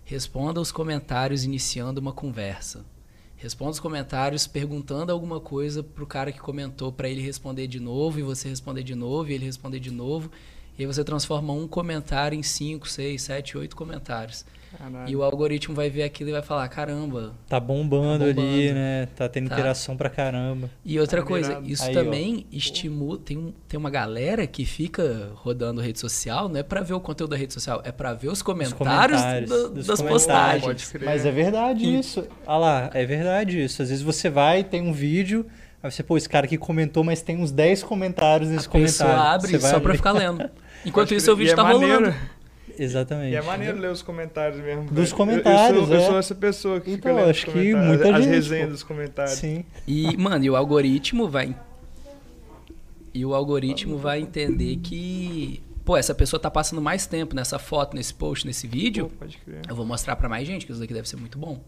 Responda 0.10 0.62
os 0.62 0.72
comentários 0.72 1.44
iniciando 1.44 2.00
uma 2.00 2.14
conversa. 2.14 2.86
Responda 3.36 3.72
os 3.72 3.80
comentários 3.82 4.48
perguntando 4.48 5.12
alguma 5.12 5.38
coisa 5.38 5.84
pro 5.84 6.08
cara 6.08 6.32
que 6.32 6.40
comentou 6.40 6.94
pra 6.94 7.10
ele 7.10 7.20
responder 7.20 7.68
de 7.68 7.78
novo 7.78 8.18
e 8.18 8.24
você 8.24 8.48
responder 8.48 8.84
de 8.84 8.96
novo 8.96 9.30
e 9.30 9.34
ele 9.34 9.44
responder 9.44 9.82
de 9.82 9.92
novo. 9.92 10.32
E 10.78 10.82
aí 10.84 10.88
você 10.88 11.04
transforma 11.04 11.52
um 11.52 11.68
comentário 11.68 12.40
em 12.40 12.42
5, 12.42 12.88
6, 12.88 13.22
7, 13.22 13.58
8 13.58 13.76
comentários. 13.76 14.46
Caralho. 14.78 15.10
E 15.10 15.16
o 15.16 15.24
algoritmo 15.24 15.74
vai 15.76 15.90
ver 15.90 16.04
aquilo 16.04 16.30
e 16.30 16.34
vai 16.34 16.42
falar: 16.42 16.68
caramba. 16.68 17.34
Tá 17.48 17.60
bombando, 17.60 18.26
Tá 18.26 18.32
bombando. 18.32 18.42
ali, 18.42 18.74
né? 18.74 19.08
Tá 19.16 19.30
tendo 19.30 19.48
Tá. 19.50 19.56
interação 19.56 19.96
pra 19.96 20.10
caramba. 20.10 20.70
E 20.84 21.00
outra 21.00 21.22
Tá 21.22 21.28
coisa, 21.28 21.62
isso 21.64 21.84
Aí, 21.86 21.92
ó. 21.98 22.04
também 22.04 22.46
estimula. 22.52 23.18
Tem, 23.18 23.38
um, 23.38 23.54
tem 23.68 23.80
uma 23.80 23.90
galera 23.90 24.46
que 24.46 24.66
fica 24.66 25.32
rodando 25.36 25.80
rede 25.82 26.00
social, 26.00 26.50
não 26.50 26.60
é 26.60 26.64
pra 26.64 26.82
ver 26.82 26.94
o 26.94 27.00
conteúdo 27.00 27.32
da 27.32 27.38
rede 27.38 27.54
social, 27.54 27.82
é 27.86 27.92
pra 27.92 28.14
ver 28.14 28.30
os 28.30 28.42
comentários, 28.42 28.78
comentários, 29.22 29.50
do- 29.50 29.70
dos 29.70 29.88
das 29.88 30.00
comentários. 30.00 30.24
postagens. 30.26 30.64
Pode 30.66 30.86
crer. 30.88 31.06
Mas 31.06 31.26
é 31.26 31.32
verdade 31.32 31.86
E- 31.86 32.00
isso. 32.00 32.28
Olha 32.46 32.58
lá, 32.58 32.90
é 32.94 33.06
verdade 33.06 33.64
isso. 33.64 33.82
Às 33.82 33.90
vezes 33.90 34.04
você 34.04 34.30
vai, 34.30 34.64
tem 34.64 34.82
um 34.82 34.92
vídeo, 34.94 35.46
aí 35.82 35.90
você, 35.90 36.04
pô, 36.04 36.18
esse 36.18 36.28
cara 36.28 36.46
aqui 36.46 36.58
comentou, 36.58 37.04
mas 37.04 37.22
tem 37.22 37.38
uns 37.38 37.52
10 37.52 37.84
comentários 37.84 38.50
nesse 38.50 38.68
A 38.68 38.72
pessoa 38.72 39.10
comentário. 39.10 39.34
abre 39.36 39.48
Você 39.52 39.58
vai 39.58 39.72
só 39.72 39.80
pra 39.80 39.90
abrir. 39.92 39.98
ficar 39.98 40.12
lendo. 40.12 40.50
Enquanto 40.86 41.14
isso, 41.14 41.32
o 41.32 41.36
vídeo 41.36 41.54
E 41.54 41.56
tá 41.56 41.68
é 41.68 41.72
rolando. 41.74 42.14
Exatamente. 42.84 43.34
E 43.34 43.36
é 43.36 43.42
maneiro 43.42 43.78
ler 43.80 43.92
os 43.92 44.02
comentários 44.02 44.60
mesmo. 44.62 44.84
Dos 44.86 44.94
velho. 44.96 45.08
Eu- 45.10 45.16
comentários, 45.18 45.80
eu, 45.82 45.86
sou, 45.88 45.96
eu 45.96 46.02
é. 46.02 46.06
sou 46.08 46.18
essa 46.20 46.36
pessoa 46.36 46.80
que 46.80 46.92
Então, 46.92 47.12
fica 47.12 47.14
lendo 47.14 47.30
acho 47.30 47.48
os 47.48 47.54
que 47.54 47.74
muita 47.76 48.10
as 48.16 48.24
gente, 48.24 48.34
resenhas 48.34 48.66
pô. 48.68 48.72
dos 48.72 48.84
comentários. 48.84 49.36
Sim. 49.38 49.66
E, 49.88 50.16
mano, 50.18 50.44
e 50.46 50.50
o 50.50 50.56
algoritmo 50.56 51.28
vai. 51.30 51.56
E 53.14 53.26
o 53.26 53.34
algoritmo 53.34 53.98
vai 53.98 54.20
entender 54.22 54.78
que. 54.78 55.62
Pô, 55.84 55.96
essa 55.96 56.14
pessoa 56.14 56.40
tá 56.40 56.52
passando 56.52 56.82
mais 56.82 57.08
tempo 57.08 57.34
nessa 57.34 57.58
foto, 57.58 57.96
nesse 57.96 58.14
post, 58.14 58.46
nesse 58.46 58.68
Pô, 58.68 58.74
vídeo. 58.74 59.12
pode 59.18 59.38
crer. 59.38 59.62
Eu 59.70 59.76
vou 59.76 59.86
mostrar 59.86 60.16
pra 60.18 60.28
mais 60.28 60.46
gente 60.46 60.66
que 60.66 60.72
isso 60.72 60.82
daqui 60.82 60.94
deve 60.94 61.08
ser 61.08 61.16
muito 61.16 61.40
bom. 61.40 61.62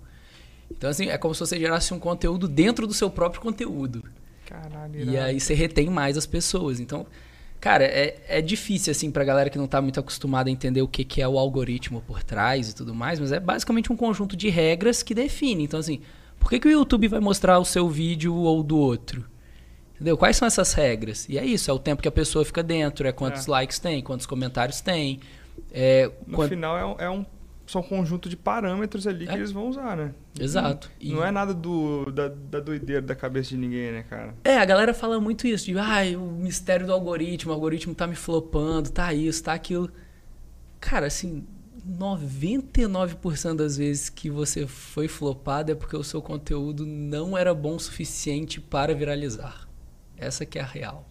Então, 0.69 0.89
assim, 0.89 1.07
é 1.09 1.17
como 1.17 1.33
se 1.33 1.39
você 1.39 1.57
gerasse 1.57 1.93
um 1.93 1.99
conteúdo 1.99 2.47
dentro 2.47 2.85
do 2.85 2.93
seu 2.93 3.09
próprio 3.09 3.41
conteúdo. 3.41 4.03
Caralho, 4.45 4.99
E 5.09 5.17
aí 5.17 5.39
você 5.39 5.53
retém 5.53 5.89
mais 5.89 6.17
as 6.17 6.25
pessoas. 6.25 6.79
Então, 6.79 7.05
cara, 7.59 7.83
é, 7.83 8.17
é 8.27 8.41
difícil, 8.41 8.91
assim, 8.91 9.11
pra 9.11 9.23
galera 9.23 9.49
que 9.49 9.57
não 9.57 9.67
tá 9.67 9.81
muito 9.81 9.99
acostumada 9.99 10.49
a 10.49 10.51
entender 10.51 10.81
o 10.81 10.87
que, 10.87 11.03
que 11.03 11.21
é 11.21 11.27
o 11.27 11.37
algoritmo 11.37 12.01
por 12.01 12.23
trás 12.23 12.69
e 12.69 12.75
tudo 12.75 12.93
mais, 12.95 13.19
mas 13.19 13.31
é 13.31 13.39
basicamente 13.39 13.91
um 13.91 13.95
conjunto 13.97 14.35
de 14.35 14.49
regras 14.49 15.03
que 15.03 15.13
define. 15.13 15.63
Então, 15.63 15.79
assim, 15.79 16.01
por 16.39 16.49
que, 16.49 16.59
que 16.59 16.67
o 16.67 16.71
YouTube 16.71 17.07
vai 17.07 17.19
mostrar 17.19 17.59
o 17.59 17.65
seu 17.65 17.89
vídeo 17.89 18.33
ou 18.35 18.63
do 18.63 18.77
outro? 18.77 19.25
Entendeu? 19.95 20.17
Quais 20.17 20.37
são 20.37 20.47
essas 20.47 20.71
regras? 20.73 21.27
E 21.27 21.37
é 21.37 21.43
isso, 21.45 21.69
é 21.69 21.73
o 21.73 21.79
tempo 21.79 22.01
que 22.01 22.07
a 22.07 22.11
pessoa 22.11 22.45
fica 22.45 22.63
dentro, 22.63 23.05
é 23.07 23.11
quantos 23.11 23.47
É. 23.47 23.51
likes 23.51 23.79
tem, 23.79 24.01
quantos 24.01 24.25
comentários 24.25 24.79
tem. 24.79 25.19
É, 25.73 26.09
No 26.25 26.37
quant- 26.37 26.49
final 26.49 26.77
é 26.77 26.85
um, 26.85 26.95
é 26.99 27.09
um 27.09 27.25
só 27.69 27.79
um 27.79 27.83
conjunto 27.83 28.27
de 28.27 28.35
parâmetros 28.35 29.05
ali 29.05 29.27
que 29.27 29.31
É. 29.31 29.35
eles 29.35 29.51
vão 29.51 29.67
usar, 29.69 29.95
né? 29.95 30.11
Exato. 30.39 30.89
E- 30.99 31.13
Não 31.13 31.23
é 31.23 31.29
nada 31.29 31.53
do, 31.53 32.11
da, 32.11 32.27
da 32.27 32.59
doideira 32.59 33.01
da 33.01 33.13
cabeça 33.15 33.49
de 33.49 33.57
ninguém, 33.57 33.91
né, 33.91 34.03
cara? 34.09 34.33
É, 34.43 34.57
a 34.57 34.65
galera 34.65 34.91
fala 34.93 35.19
muito 35.19 35.45
isso, 35.45 35.65
de 35.65 35.77
ai, 35.77 36.15
o 36.15 36.21
mistério 36.21 36.87
do 36.87 36.91
algoritmo, 36.93 37.51
o 37.51 37.53
algoritmo 37.53 37.93
tá 37.93 38.07
me 38.07 38.15
flopando, 38.15 38.89
tá 38.89 39.13
isso, 39.13 39.43
tá 39.43 39.53
aquilo. 39.53 39.91
Cara, 40.79 41.05
assim, 41.05 41.45
99% 41.87 43.55
das 43.55 43.77
vezes 43.77 44.09
que 44.09 44.29
você 44.29 44.65
foi 44.65 45.07
flopado 45.07 45.71
é 45.71 45.75
porque 45.75 45.95
o 45.95 46.03
seu 46.03 46.21
conteúdo 46.21 46.85
não 46.85 47.37
era 47.37 47.53
bom 47.53 47.75
o 47.75 47.79
suficiente 47.79 48.59
para 48.59 48.93
viralizar. 48.95 49.67
Essa 50.17 50.45
que 50.45 50.57
é 50.57 50.61
a 50.61 50.65
real. 50.65 51.07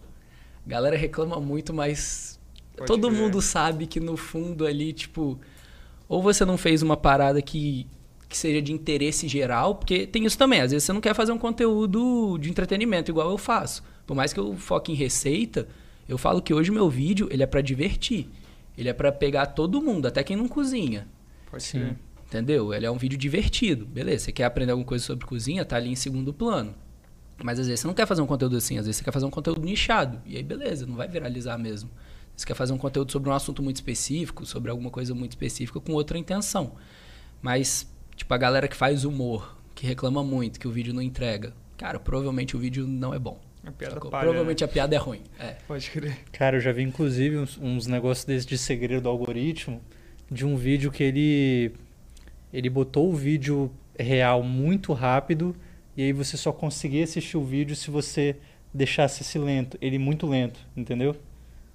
A 0.65 0.69
galera 0.69 0.97
reclama 0.97 1.39
muito, 1.39 1.73
mas 1.73 2.39
Pode 2.75 2.87
todo 2.87 3.09
mundo 3.11 3.41
sabe 3.41 3.87
que 3.87 3.99
no 3.99 4.15
fundo 4.17 4.65
ali, 4.65 4.91
tipo, 4.93 5.39
ou 6.09 6.23
você 6.23 6.43
não 6.43 6.57
fez 6.57 6.81
uma 6.81 6.97
parada 6.97 7.39
que, 7.39 7.85
que 8.27 8.35
seja 8.35 8.59
de 8.61 8.73
interesse 8.73 9.27
geral, 9.27 9.75
porque 9.75 10.07
tem 10.07 10.25
isso 10.25 10.37
também, 10.37 10.59
às 10.59 10.71
vezes 10.71 10.83
você 10.83 10.91
não 10.91 10.99
quer 10.99 11.13
fazer 11.13 11.31
um 11.31 11.37
conteúdo 11.37 12.37
de 12.39 12.49
entretenimento 12.49 13.11
igual 13.11 13.29
eu 13.29 13.37
faço. 13.37 13.83
Por 14.07 14.15
mais 14.15 14.33
que 14.33 14.39
eu 14.39 14.57
foque 14.57 14.91
em 14.91 14.95
receita, 14.95 15.67
eu 16.07 16.17
falo 16.17 16.41
que 16.41 16.51
hoje 16.51 16.71
o 16.71 16.73
meu 16.73 16.89
vídeo, 16.89 17.29
ele 17.31 17.43
é 17.43 17.45
pra 17.45 17.61
divertir. 17.61 18.27
Ele 18.75 18.89
é 18.89 18.93
pra 18.93 19.11
pegar 19.11 19.45
todo 19.45 19.81
mundo, 19.81 20.07
até 20.07 20.23
quem 20.23 20.35
não 20.35 20.47
cozinha. 20.47 21.07
Pode 21.51 21.61
Sim. 21.61 21.79
crer. 21.79 21.95
Entendeu? 22.25 22.73
Ele 22.73 22.85
é 22.85 22.91
um 22.91 22.97
vídeo 22.97 23.17
divertido. 23.17 23.85
Beleza, 23.85 24.25
você 24.25 24.31
quer 24.31 24.45
aprender 24.45 24.71
alguma 24.71 24.87
coisa 24.87 25.03
sobre 25.03 25.25
cozinha, 25.25 25.63
tá 25.63 25.75
ali 25.75 25.89
em 25.89 25.95
segundo 25.95 26.33
plano. 26.33 26.73
Mas 27.43 27.59
às 27.59 27.67
vezes 27.67 27.81
você 27.81 27.87
não 27.87 27.93
quer 27.93 28.07
fazer 28.07 28.21
um 28.21 28.27
conteúdo 28.27 28.55
assim, 28.57 28.77
às 28.77 28.85
vezes 28.85 28.97
você 28.97 29.03
quer 29.03 29.11
fazer 29.11 29.25
um 29.25 29.29
conteúdo 29.29 29.61
nichado. 29.61 30.21
E 30.25 30.37
aí, 30.37 30.43
beleza, 30.43 30.85
não 30.85 30.95
vai 30.95 31.07
viralizar 31.07 31.57
mesmo. 31.57 31.89
Você 32.39 32.45
quer 32.45 32.53
fazer 32.53 32.71
um 32.71 32.77
conteúdo 32.77 33.11
sobre 33.11 33.29
um 33.29 33.33
assunto 33.33 33.61
muito 33.61 33.75
específico, 33.75 34.45
sobre 34.45 34.71
alguma 34.71 34.89
coisa 34.89 35.13
muito 35.13 35.31
específica 35.31 35.77
com 35.81 35.91
outra 35.91 36.17
intenção. 36.17 36.71
Mas, 37.41 37.85
tipo, 38.15 38.33
a 38.33 38.37
galera 38.37 38.65
que 38.65 38.77
faz 38.77 39.03
humor, 39.03 39.57
que 39.75 39.85
reclama 39.85 40.23
muito 40.23 40.57
que 40.57 40.65
o 40.65 40.71
vídeo 40.71 40.93
não 40.93 41.01
entrega, 41.01 41.53
cara, 41.77 41.99
provavelmente 41.99 42.55
o 42.55 42.59
vídeo 42.59 42.87
não 42.87 43.13
é 43.13 43.19
bom. 43.19 43.37
A 43.65 43.73
piada 43.73 43.99
palha, 43.99 44.23
provavelmente 44.23 44.61
né? 44.61 44.65
a 44.65 44.67
piada 44.69 44.95
é 44.95 44.97
ruim. 44.97 45.21
É. 45.37 45.57
Pode 45.67 45.91
crer. 45.91 46.17
Cara, 46.31 46.55
eu 46.55 46.61
já 46.61 46.71
vi 46.71 46.81
inclusive 46.81 47.37
uns, 47.37 47.57
uns 47.57 47.87
negócios 47.87 48.23
desses 48.23 48.45
de 48.45 48.57
segredo 48.57 49.01
do 49.01 49.09
algoritmo, 49.09 49.81
de 50.31 50.45
um 50.45 50.55
vídeo 50.55 50.91
que 50.91 51.03
ele 51.03 51.73
ele 52.53 52.69
botou 52.69 53.11
o 53.11 53.15
vídeo 53.17 53.69
real 53.99 54.41
muito 54.43 54.93
rápido 54.93 55.53
e 55.97 56.03
aí 56.03 56.13
você 56.13 56.37
só 56.37 56.53
conseguia 56.53 57.03
assistir 57.03 57.35
o 57.35 57.43
vídeo 57.43 57.75
se 57.75 57.91
você 57.91 58.37
deixasse 58.73 59.23
esse 59.23 59.37
lento, 59.37 59.77
ele 59.81 59.99
muito 59.99 60.25
lento, 60.25 60.65
entendeu? 60.77 61.17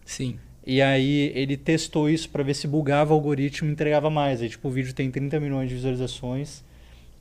Sim. 0.07 0.39
E 0.67 0.81
aí 0.81 1.31
ele 1.35 1.57
testou 1.57 2.09
isso 2.09 2.29
pra 2.31 2.43
ver 2.43 2.55
se 2.55 2.67
bugava 2.67 3.13
o 3.13 3.17
algoritmo 3.17 3.69
e 3.69 3.73
entregava 3.73 4.09
mais. 4.09 4.41
Aí 4.41 4.49
tipo 4.49 4.67
o 4.69 4.71
vídeo 4.71 4.95
tem 4.95 5.11
30 5.11 5.39
milhões 5.41 5.69
de 5.69 5.75
visualizações 5.75 6.65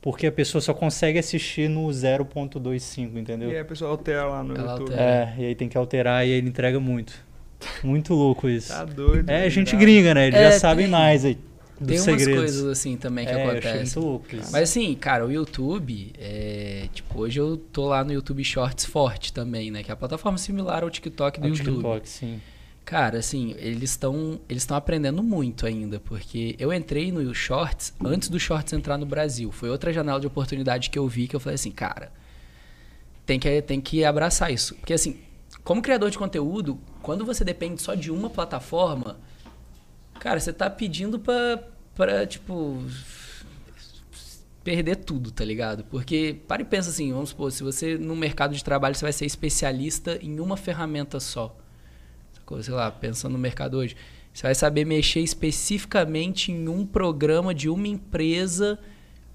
porque 0.00 0.26
a 0.26 0.32
pessoa 0.32 0.60
só 0.60 0.74
consegue 0.74 1.18
assistir 1.18 1.68
no 1.68 1.86
0.25, 1.88 3.16
entendeu? 3.16 3.48
E 3.50 3.52
aí 3.54 3.60
a 3.60 3.64
pessoa 3.64 3.90
altera 3.90 4.24
lá 4.26 4.42
no 4.42 4.54
Ela 4.54 4.72
YouTube. 4.72 4.90
altera. 4.90 5.02
É, 5.38 5.42
e 5.42 5.44
aí 5.46 5.54
tem 5.54 5.68
que 5.68 5.76
alterar 5.78 6.26
e 6.26 6.32
aí 6.32 6.38
ele 6.38 6.48
entrega 6.48 6.78
muito. 6.80 7.14
Muito 7.82 8.12
louco 8.12 8.46
isso. 8.48 8.68
Tá 8.68 8.84
doido. 8.84 9.30
É, 9.30 9.48
gente 9.48 9.68
irado. 9.68 9.80
gringa, 9.84 10.14
né? 10.14 10.26
Eles 10.26 10.38
É, 10.38 10.52
já 10.52 10.58
sabem 10.58 10.84
tem- 10.84 10.92
mais 10.92 11.24
aí 11.24 11.38
dos 11.80 11.88
Tem 11.88 11.96
umas 11.96 12.04
segredos. 12.04 12.34
coisas 12.36 12.64
assim 12.66 12.96
também 12.96 13.24
que 13.26 13.32
é, 13.32 13.42
acontecem. 13.42 13.76
muito 13.80 14.00
louco 14.00 14.26
isso. 14.36 14.52
Mas 14.52 14.62
assim, 14.70 14.94
cara, 14.94 15.24
o 15.26 15.32
YouTube, 15.32 16.12
é, 16.18 16.86
tipo, 16.92 17.20
hoje 17.20 17.40
eu 17.40 17.56
tô 17.56 17.86
lá 17.86 18.04
no 18.04 18.12
YouTube 18.12 18.44
Shorts 18.44 18.84
forte 18.84 19.32
também, 19.32 19.70
né? 19.70 19.82
Que 19.82 19.90
é 19.90 19.94
a 19.94 19.96
plataforma 19.96 20.36
similar 20.38 20.82
ao 20.82 20.90
TikTok 20.90 21.40
do 21.40 21.48
No 21.48 21.54
YouTube. 21.54 21.72
TikTok, 21.76 22.08
sim. 22.08 22.40
Cara, 22.84 23.18
assim, 23.18 23.54
eles 23.58 23.90
estão 23.90 24.38
eles 24.46 24.62
estão 24.62 24.76
aprendendo 24.76 25.22
muito 25.22 25.66
ainda, 25.66 25.98
porque 25.98 26.54
eu 26.58 26.70
entrei 26.72 27.10
no 27.10 27.34
Shorts 27.34 27.94
antes 28.04 28.28
do 28.28 28.38
Shorts 28.38 28.74
entrar 28.74 28.98
no 28.98 29.06
Brasil. 29.06 29.50
Foi 29.50 29.70
outra 29.70 29.90
janela 29.92 30.20
de 30.20 30.26
oportunidade 30.26 30.90
que 30.90 30.98
eu 30.98 31.08
vi 31.08 31.26
que 31.26 31.34
eu 31.34 31.40
falei 31.40 31.54
assim, 31.54 31.70
cara, 31.70 32.12
tem 33.24 33.40
que 33.40 33.62
tem 33.62 33.80
que 33.80 34.04
abraçar 34.04 34.52
isso, 34.52 34.74
porque 34.74 34.92
assim, 34.92 35.18
como 35.62 35.80
criador 35.80 36.10
de 36.10 36.18
conteúdo, 36.18 36.78
quando 37.02 37.24
você 37.24 37.42
depende 37.42 37.80
só 37.80 37.94
de 37.94 38.10
uma 38.10 38.28
plataforma, 38.28 39.18
cara, 40.20 40.38
você 40.38 40.52
tá 40.52 40.68
pedindo 40.68 41.18
pra, 41.18 41.64
pra 41.94 42.26
tipo 42.26 42.84
perder 44.62 44.96
tudo, 44.96 45.30
tá 45.30 45.44
ligado? 45.44 45.84
Porque 45.84 46.38
para 46.46 46.60
e 46.60 46.64
pensa 46.66 46.90
assim, 46.90 47.12
vamos 47.14 47.30
supor, 47.30 47.50
se 47.50 47.62
você 47.62 47.96
no 47.96 48.14
mercado 48.14 48.54
de 48.54 48.62
trabalho 48.62 48.94
você 48.94 49.06
vai 49.06 49.12
ser 49.12 49.24
especialista 49.24 50.18
em 50.20 50.38
uma 50.38 50.56
ferramenta 50.56 51.18
só? 51.18 51.56
Sei 52.62 52.74
lá, 52.74 52.90
pensando 52.90 53.32
no 53.32 53.38
mercado 53.38 53.76
hoje, 53.76 53.96
você 54.32 54.42
vai 54.42 54.54
saber 54.54 54.84
mexer 54.84 55.20
especificamente 55.20 56.50
em 56.50 56.68
um 56.68 56.84
programa 56.84 57.54
de 57.54 57.68
uma 57.68 57.86
empresa. 57.86 58.78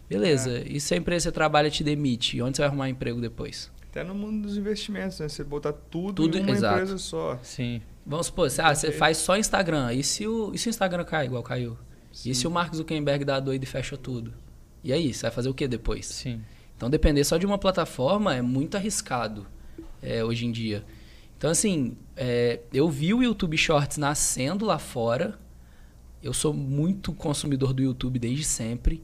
Beleza, 0.09 0.63
e 0.67 0.79
se 0.79 0.93
a 0.93 0.97
empresa 0.97 1.23
que 1.23 1.29
você 1.29 1.31
trabalha 1.31 1.69
te 1.69 1.83
demite, 1.83 2.41
onde 2.41 2.57
você 2.57 2.61
vai 2.61 2.67
arrumar 2.69 2.89
emprego 2.89 3.21
depois? 3.21 3.71
Até 3.89 4.03
no 4.03 4.13
mundo 4.13 4.43
dos 4.47 4.57
investimentos, 4.57 5.19
né? 5.19 5.29
Você 5.29 5.43
botar 5.43 5.73
tudo, 5.73 6.13
Tudo, 6.13 6.37
em 6.37 6.41
uma 6.41 6.51
exato. 6.51 6.75
empresa 6.75 6.97
só. 6.97 7.39
Sim. 7.41 7.81
Vamos 8.05 8.27
supor, 8.27 8.49
você, 8.49 8.61
ah, 8.61 8.73
você 8.73 8.91
faz 8.91 9.17
só 9.17 9.37
Instagram, 9.37 9.93
e 9.93 10.03
se 10.03 10.27
o, 10.27 10.51
e 10.53 10.57
se 10.57 10.67
o 10.67 10.71
Instagram 10.71 11.03
cai 11.05 11.25
igual 11.25 11.43
caiu? 11.43 11.77
E 12.25 12.33
se 12.33 12.47
o 12.47 12.51
Mark 12.51 12.73
Zuckerberg 12.75 13.23
dá 13.23 13.39
doido 13.39 13.63
e 13.63 13.67
fecha 13.67 13.95
tudo? 13.95 14.33
E 14.83 14.91
aí, 14.91 15.13
você 15.13 15.23
vai 15.23 15.31
fazer 15.31 15.49
o 15.49 15.53
que 15.53 15.67
depois? 15.67 16.05
Sim. 16.07 16.41
Então, 16.75 16.89
depender 16.89 17.23
só 17.23 17.37
de 17.37 17.45
uma 17.45 17.57
plataforma 17.57 18.35
é 18.35 18.41
muito 18.41 18.75
arriscado 18.77 19.45
é, 20.01 20.23
hoje 20.23 20.45
em 20.45 20.51
dia. 20.51 20.83
Então, 21.39 21.49
assim, 21.49 21.95
é, 22.17 22.59
eu 22.73 22.89
vi 22.89 23.13
o 23.13 23.23
YouTube 23.23 23.57
Shorts 23.57 23.95
nascendo 23.97 24.65
lá 24.65 24.77
fora. 24.77 25.39
Eu 26.21 26.33
sou 26.33 26.53
muito 26.53 27.13
consumidor 27.13 27.71
do 27.71 27.81
YouTube 27.81 28.19
desde 28.19 28.43
sempre. 28.43 29.01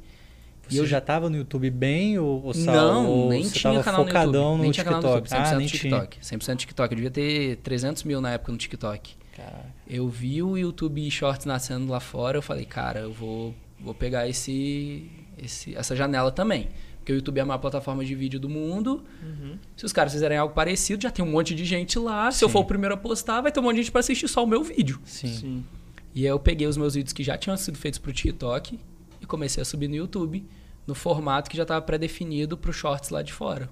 Você 0.67 0.75
E 0.75 0.77
eu 0.79 0.85
já 0.85 0.99
tava 0.99 1.29
no 1.29 1.37
YouTube 1.37 1.69
bem 1.69 2.19
ou, 2.19 2.43
ou 2.43 2.53
só, 2.53 2.73
Não, 2.73 3.07
ou 3.07 3.29
nem 3.29 3.47
tinha 3.47 3.81
canal 3.81 4.03
no 4.03 4.09
YouTube. 4.09 4.33
no 4.33 4.57
nem 4.57 4.71
tinha 4.71 4.83
canal 4.83 5.01
no? 5.01 5.07
YouTube, 5.11 5.29
100% 5.29 5.33
ah, 5.33 5.55
nem 5.55 5.67
tinha. 5.67 5.79
TikTok. 5.79 6.19
100% 6.19 6.55
TikTok. 6.57 6.91
Eu 6.91 6.95
devia 6.97 7.11
ter 7.11 7.55
300 7.63 8.03
mil 8.03 8.19
na 8.19 8.31
época 8.31 8.51
no 8.51 8.57
TikTok. 8.57 9.15
Caraca. 9.33 9.73
Eu 9.87 10.09
vi 10.09 10.43
o 10.43 10.57
YouTube 10.57 11.09
Shorts 11.09 11.45
nascendo 11.45 11.89
lá 11.89 12.01
fora, 12.01 12.37
eu 12.37 12.41
falei, 12.41 12.65
cara, 12.65 12.99
eu 12.99 13.13
vou, 13.13 13.55
vou 13.79 13.93
pegar 13.93 14.27
esse, 14.27 15.09
esse, 15.37 15.73
essa 15.73 15.95
janela 15.95 16.33
também. 16.33 16.67
Porque 17.05 17.13
o 17.13 17.17
YouTube 17.17 17.37
é 17.37 17.41
a 17.41 17.45
maior 17.45 17.59
plataforma 17.59 18.03
de 18.03 18.15
vídeo 18.15 18.39
do 18.39 18.49
mundo. 18.49 19.03
Uhum. 19.21 19.59
Se 19.77 19.85
os 19.85 19.93
caras 19.93 20.11
fizerem 20.11 20.39
algo 20.39 20.55
parecido, 20.55 21.03
já 21.03 21.11
tem 21.11 21.23
um 21.23 21.29
monte 21.29 21.53
de 21.53 21.63
gente 21.63 21.99
lá. 21.99 22.31
Se 22.31 22.43
eu 22.43 22.49
Sim. 22.49 22.53
for 22.53 22.59
o 22.61 22.65
primeiro 22.65 22.95
a 22.95 22.97
postar, 22.97 23.41
vai 23.41 23.51
ter 23.51 23.59
um 23.59 23.63
monte 23.63 23.75
de 23.75 23.83
gente 23.83 23.91
pra 23.91 23.99
assistir 23.99 24.27
só 24.27 24.43
o 24.43 24.47
meu 24.47 24.63
vídeo. 24.63 24.99
Sim. 25.05 25.27
Sim. 25.27 25.65
E 26.15 26.21
aí 26.21 26.31
eu 26.31 26.39
peguei 26.39 26.65
os 26.65 26.77
meus 26.77 26.95
vídeos 26.95 27.13
que 27.13 27.23
já 27.23 27.37
tinham 27.37 27.55
sido 27.57 27.77
feitos 27.77 27.99
pro 27.99 28.11
TikTok 28.11 28.79
e 29.21 29.25
comecei 29.27 29.61
a 29.61 29.65
subir 29.65 29.87
no 29.87 29.93
YouTube 29.93 30.43
no 30.87 30.95
formato 30.95 31.47
que 31.47 31.55
já 31.55 31.61
estava 31.61 31.79
pré-definido 31.79 32.57
pro 32.57 32.73
shorts 32.73 33.11
lá 33.11 33.21
de 33.21 33.31
fora. 33.31 33.69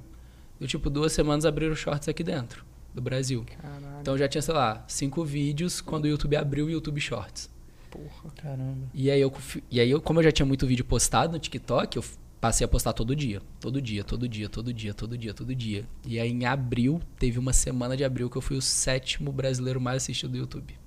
Eu, 0.61 0.67
tipo, 0.67 0.87
duas 0.87 1.11
semanas 1.11 1.43
abriram 1.43 1.73
shorts 1.73 2.07
aqui 2.07 2.23
dentro, 2.23 2.63
do 2.93 3.01
Brasil. 3.01 3.43
Caralho. 3.59 3.99
Então 3.99 4.15
já 4.15 4.27
tinha, 4.27 4.43
sei 4.43 4.53
lá, 4.53 4.85
cinco 4.87 5.25
vídeos 5.25 5.81
quando 5.81 6.03
o 6.05 6.07
YouTube 6.07 6.35
abriu 6.35 6.67
o 6.67 6.69
YouTube 6.69 7.01
Shorts. 7.01 7.49
Porra. 7.89 8.31
Caramba. 8.35 8.87
E 8.93 9.09
aí, 9.09 9.21
eu, 9.21 9.33
e 9.71 9.79
aí 9.79 9.89
eu, 9.89 9.99
como 9.99 10.19
eu 10.19 10.23
já 10.23 10.31
tinha 10.31 10.45
muito 10.45 10.67
vídeo 10.67 10.85
postado 10.85 11.33
no 11.33 11.39
TikTok, 11.39 11.97
eu 11.97 12.03
passei 12.43 12.65
a 12.65 12.67
postar 12.67 12.91
todo 12.91 13.15
dia. 13.15 13.41
Todo 13.57 13.81
dia, 13.81 14.03
todo 14.03 14.27
dia, 14.27 14.49
todo 14.49 14.73
dia, 14.73 14.93
todo 14.93 15.17
dia, 15.17 15.33
todo 15.33 15.55
dia. 15.55 15.87
E 16.05 16.19
aí 16.19 16.29
em 16.29 16.45
abril, 16.45 16.99
teve 17.17 17.39
uma 17.39 17.53
semana 17.53 17.95
de 17.95 18.03
abril 18.03 18.29
que 18.29 18.35
eu 18.35 18.41
fui 18.41 18.57
o 18.57 18.61
sétimo 18.61 19.31
brasileiro 19.31 19.79
mais 19.79 20.03
assistido 20.03 20.31
do 20.31 20.37
YouTube. 20.39 20.77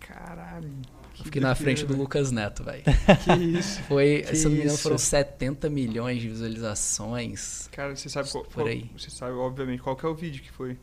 Caralho. 0.00 0.72
Eu 1.16 1.24
fiquei 1.24 1.40
na 1.40 1.54
frente 1.54 1.86
do 1.86 1.96
Lucas 1.96 2.32
Neto, 2.32 2.64
velho. 2.64 2.82
Que 2.82 3.32
isso. 3.32 3.80
Foi, 3.86 4.24
Que 4.28 4.34
se 4.34 4.46
eu 4.46 4.50
não 4.50 4.56
me 4.56 4.64
engano, 4.64 4.76
foram 4.76 4.98
70 4.98 5.70
milhões 5.70 6.20
de 6.20 6.30
visualizações. 6.30 7.68
Cara, 7.70 7.94
você 7.94 8.08
sabe 8.08 8.28
qual, 8.28 8.42
Por 8.42 8.66
aí. 8.66 8.90
Você 8.98 9.08
sabe, 9.08 9.34
obviamente, 9.34 9.80
qual 9.80 9.94
que 9.94 10.04
é 10.04 10.08
o 10.08 10.16
vídeo 10.16 10.42
que 10.42 10.50
foi. 10.50 10.76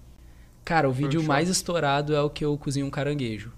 Cara, 0.64 0.88
o 0.88 0.94
Foi 0.94 1.04
vídeo 1.04 1.24
mais 1.24 1.50
estourado 1.50 2.16
é 2.16 2.22
o 2.22 2.30
que 2.30 2.46
eu 2.46 2.58
cozinho 2.58 2.86
um 2.86 2.90
caranguejo. 2.90 3.52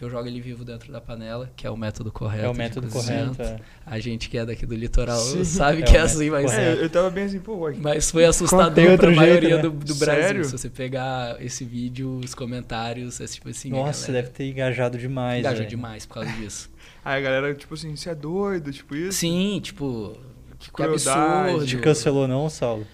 Que 0.00 0.04
eu 0.06 0.08
jogo 0.08 0.26
ele 0.26 0.40
vivo 0.40 0.64
dentro 0.64 0.90
da 0.90 0.98
panela, 0.98 1.52
que 1.54 1.66
é 1.66 1.70
o 1.70 1.76
método 1.76 2.10
correto. 2.10 2.46
É 2.46 2.48
o 2.48 2.54
método 2.54 2.88
correto. 2.88 3.42
é. 3.42 3.58
A 3.84 3.98
gente 3.98 4.30
que 4.30 4.38
é 4.38 4.46
daqui 4.46 4.64
do 4.64 4.74
litoral 4.74 5.18
Sim. 5.18 5.44
sabe 5.44 5.82
É 5.82 5.84
que 5.84 5.94
é 5.94 6.00
assim, 6.00 6.30
mas, 6.30 6.50
É, 6.54 6.72
eu, 6.72 6.88
tava 6.88 7.10
bem 7.10 7.24
assim, 7.24 7.38
pô, 7.38 7.54
ué, 7.56 7.74
mas 7.78 8.10
foi 8.10 8.24
assustador 8.24 8.92
outro 8.92 8.96
pra 8.96 9.06
jeito, 9.08 9.20
maioria 9.20 9.56
né? 9.56 9.62
do, 9.62 9.70
do 9.70 9.94
Brasil. 9.96 10.22
Sério? 10.22 10.44
Se 10.46 10.52
você 10.52 10.70
pegar 10.70 11.36
esse 11.44 11.66
vídeo, 11.66 12.18
os 12.24 12.34
comentários, 12.34 13.20
é 13.20 13.26
tipo 13.26 13.50
assim. 13.50 13.68
Nossa, 13.68 14.06
galera 14.06 14.22
deve 14.22 14.28
ter 14.30 14.50
engajado 14.50 14.96
demais. 14.96 15.40
engajou 15.40 15.58
velho. 15.58 15.68
demais 15.68 16.06
por 16.06 16.14
causa 16.14 16.30
disso. 16.30 16.70
Aí 17.04 17.18
a 17.18 17.20
galera, 17.20 17.54
tipo 17.54 17.74
assim, 17.74 17.94
você 17.94 18.08
é 18.08 18.14
doido, 18.14 18.72
tipo 18.72 18.96
isso? 18.96 19.18
Sim, 19.18 19.60
tipo. 19.62 20.16
Que, 20.58 20.70
crueldade. 20.70 21.10
absurdo. 21.10 21.66
Te 21.66 21.76
cancelou 21.76 22.26
não, 22.26 22.48
Saulo? 22.48 22.86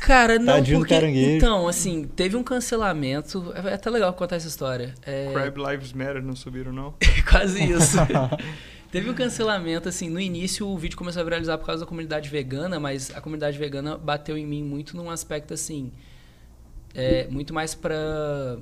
Cara, 0.00 0.38
não, 0.38 0.54
Tadinho 0.54 0.78
porque. 0.78 0.94
caranguejo. 0.94 1.36
Então, 1.36 1.66
assim, 1.68 2.04
teve 2.04 2.36
um 2.36 2.42
cancelamento. 2.42 3.52
É 3.54 3.74
até 3.74 3.90
legal 3.90 4.12
contar 4.14 4.36
essa 4.36 4.48
história. 4.48 4.94
É, 5.04 5.30
Crab 5.32 5.56
Lives 5.58 5.92
Matter 5.92 6.22
não 6.22 6.34
subiram, 6.36 6.72
não? 6.72 6.94
quase 7.28 7.62
isso. 7.64 7.96
Teve 8.90 9.10
um 9.10 9.14
cancelamento, 9.14 9.88
assim, 9.88 10.08
no 10.08 10.18
início 10.20 10.66
o 10.66 10.78
vídeo 10.78 10.96
começou 10.96 11.20
a 11.20 11.24
viralizar 11.24 11.58
por 11.58 11.66
causa 11.66 11.80
da 11.84 11.86
comunidade 11.88 12.30
vegana, 12.30 12.78
mas 12.78 13.10
a 13.14 13.20
comunidade 13.20 13.58
vegana 13.58 13.98
bateu 13.98 14.38
em 14.38 14.46
mim 14.46 14.62
muito 14.62 14.96
num 14.96 15.10
aspecto, 15.10 15.52
assim, 15.52 15.90
é, 16.94 17.26
muito 17.28 17.52
mais 17.52 17.74
pra, 17.74 18.56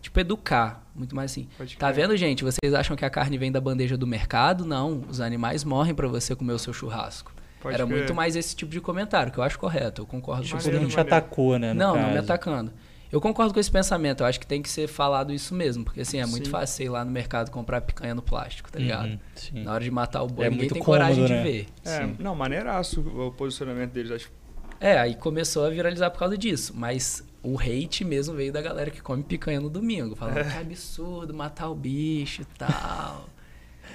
tipo, 0.00 0.18
educar, 0.18 0.84
muito 0.96 1.14
mais 1.14 1.30
assim. 1.30 1.46
Pode 1.56 1.76
Tá 1.76 1.92
crer. 1.92 2.02
vendo, 2.02 2.16
gente? 2.16 2.42
Vocês 2.42 2.72
acham 2.74 2.96
que 2.96 3.04
a 3.04 3.10
carne 3.10 3.36
vem 3.38 3.52
da 3.52 3.60
bandeja 3.60 3.96
do 3.96 4.06
mercado? 4.06 4.64
Não, 4.64 5.04
os 5.08 5.20
animais 5.20 5.62
morrem 5.64 5.94
pra 5.94 6.08
você 6.08 6.34
comer 6.34 6.54
o 6.54 6.58
seu 6.58 6.72
churrasco. 6.72 7.30
Pode 7.62 7.74
Era 7.76 7.86
crer. 7.86 7.96
muito 7.96 8.14
mais 8.14 8.34
esse 8.36 8.54
tipo 8.56 8.72
de 8.72 8.80
comentário, 8.80 9.30
que 9.32 9.38
eu 9.38 9.42
acho 9.44 9.58
correto, 9.58 10.02
eu 10.02 10.06
concordo 10.06 10.42
Tipo, 10.42 10.56
com 10.58 10.62
Maneiro, 10.64 10.82
não 10.82 10.90
te 10.90 10.98
atacou, 11.00 11.58
né? 11.58 11.72
não, 11.72 11.94
não 11.94 12.02
me 12.08 12.14
caso. 12.14 12.18
atacando. 12.24 12.72
Eu 13.10 13.20
concordo 13.20 13.52
com 13.52 13.60
esse 13.60 13.70
pensamento. 13.70 14.22
Eu 14.22 14.26
acho 14.26 14.40
que 14.40 14.46
tem 14.46 14.62
que 14.62 14.70
ser 14.70 14.88
falado 14.88 15.34
isso 15.34 15.54
mesmo. 15.54 15.84
Porque, 15.84 16.00
assim, 16.00 16.18
é 16.18 16.24
muito 16.24 16.46
Sim. 16.46 16.50
fácil 16.50 16.84
ir 16.86 16.88
lá 16.88 17.04
no 17.04 17.10
mercado 17.10 17.50
comprar 17.50 17.82
picanha 17.82 18.14
no 18.14 18.22
plástico, 18.22 18.72
tá 18.72 18.78
ligado? 18.78 19.10
Uhum, 19.10 19.18
sim. 19.34 19.62
Na 19.64 19.74
hora 19.74 19.84
de 19.84 19.90
matar 19.90 20.22
o 20.22 20.26
boi, 20.28 20.46
É 20.46 20.48
ninguém 20.48 20.62
muito 20.62 20.72
tem 20.74 20.82
coragem 20.82 21.16
cômodo, 21.16 21.28
de 21.28 21.34
né? 21.34 21.42
ver. 21.44 21.66
É, 21.84 21.98
Sim. 22.06 22.16
não, 22.18 22.34
maneiraço 22.34 23.00
o 23.02 23.30
posicionamento 23.32 23.92
deles. 23.92 24.10
Acho 24.12 24.30
É, 24.80 24.98
aí 24.98 25.14
começou 25.14 25.66
a 25.66 25.68
viralizar 25.68 26.08
por 26.10 26.20
causa 26.20 26.38
disso. 26.38 26.72
Mas 26.74 27.22
o 27.42 27.58
hate 27.60 28.02
mesmo 28.02 28.34
veio 28.34 28.50
da 28.50 28.62
galera 28.62 28.90
que 28.90 29.02
come 29.02 29.22
picanha 29.22 29.60
no 29.60 29.68
domingo. 29.68 30.16
Falando 30.16 30.38
É. 30.38 30.44
que 30.44 30.56
absurdo 30.56 31.34
matar 31.34 31.68
o 31.68 31.74
bicho 31.74 32.40
e 32.40 32.46
tal. 32.56 33.26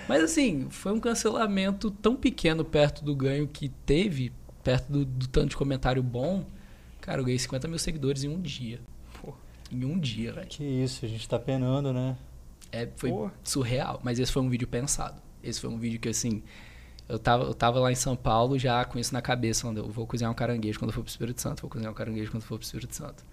Mas, 0.07 0.23
assim, 0.23 0.67
foi 0.69 0.93
um 0.93 0.99
cancelamento 0.99 1.91
tão 1.91 2.15
pequeno 2.15 2.63
perto 2.63 3.03
do 3.03 3.15
ganho 3.15 3.47
que 3.47 3.69
teve, 3.85 4.31
perto 4.63 4.91
do, 4.91 5.05
do 5.05 5.27
tanto 5.27 5.49
de 5.49 5.57
comentário 5.57 6.01
bom. 6.01 6.45
Cara, 7.01 7.19
eu 7.19 7.25
ganhei 7.25 7.39
50 7.39 7.67
mil 7.67 7.79
seguidores 7.79 8.23
em 8.23 8.29
um 8.29 8.39
dia. 8.39 8.79
Pô. 9.21 9.33
Em 9.71 9.83
um 9.83 9.99
dia, 9.99 10.33
velho. 10.33 10.47
Que 10.47 10.63
isso, 10.63 11.05
a 11.05 11.07
gente 11.07 11.27
tá 11.27 11.37
penando, 11.37 11.91
né? 11.91 12.17
É, 12.71 12.87
foi 12.95 13.09
Pô. 13.09 13.29
surreal, 13.43 13.99
mas 14.03 14.19
esse 14.19 14.31
foi 14.31 14.41
um 14.41 14.49
vídeo 14.49 14.67
pensado. 14.67 15.21
Esse 15.43 15.61
foi 15.61 15.69
um 15.69 15.77
vídeo 15.77 15.99
que, 15.99 16.09
assim, 16.09 16.41
eu 17.07 17.17
tava, 17.17 17.45
eu 17.45 17.53
tava 17.53 17.79
lá 17.79 17.91
em 17.91 17.95
São 17.95 18.15
Paulo 18.15 18.59
já 18.59 18.83
com 18.83 18.99
isso 18.99 19.13
na 19.13 19.21
cabeça, 19.21 19.67
eu 19.67 19.89
vou 19.89 20.05
cozinhar 20.05 20.31
um 20.31 20.35
caranguejo 20.35 20.77
quando 20.77 20.89
eu 20.89 20.93
for 20.93 21.01
pro 21.01 21.09
Espírito 21.09 21.41
Santo, 21.41 21.61
vou 21.61 21.69
cozinhar 21.69 21.91
um 21.91 21.95
caranguejo 21.95 22.29
quando 22.29 22.43
eu 22.43 22.47
for 22.47 22.57
pro 22.57 22.65
Espírito 22.65 22.95
Santo. 22.95 23.23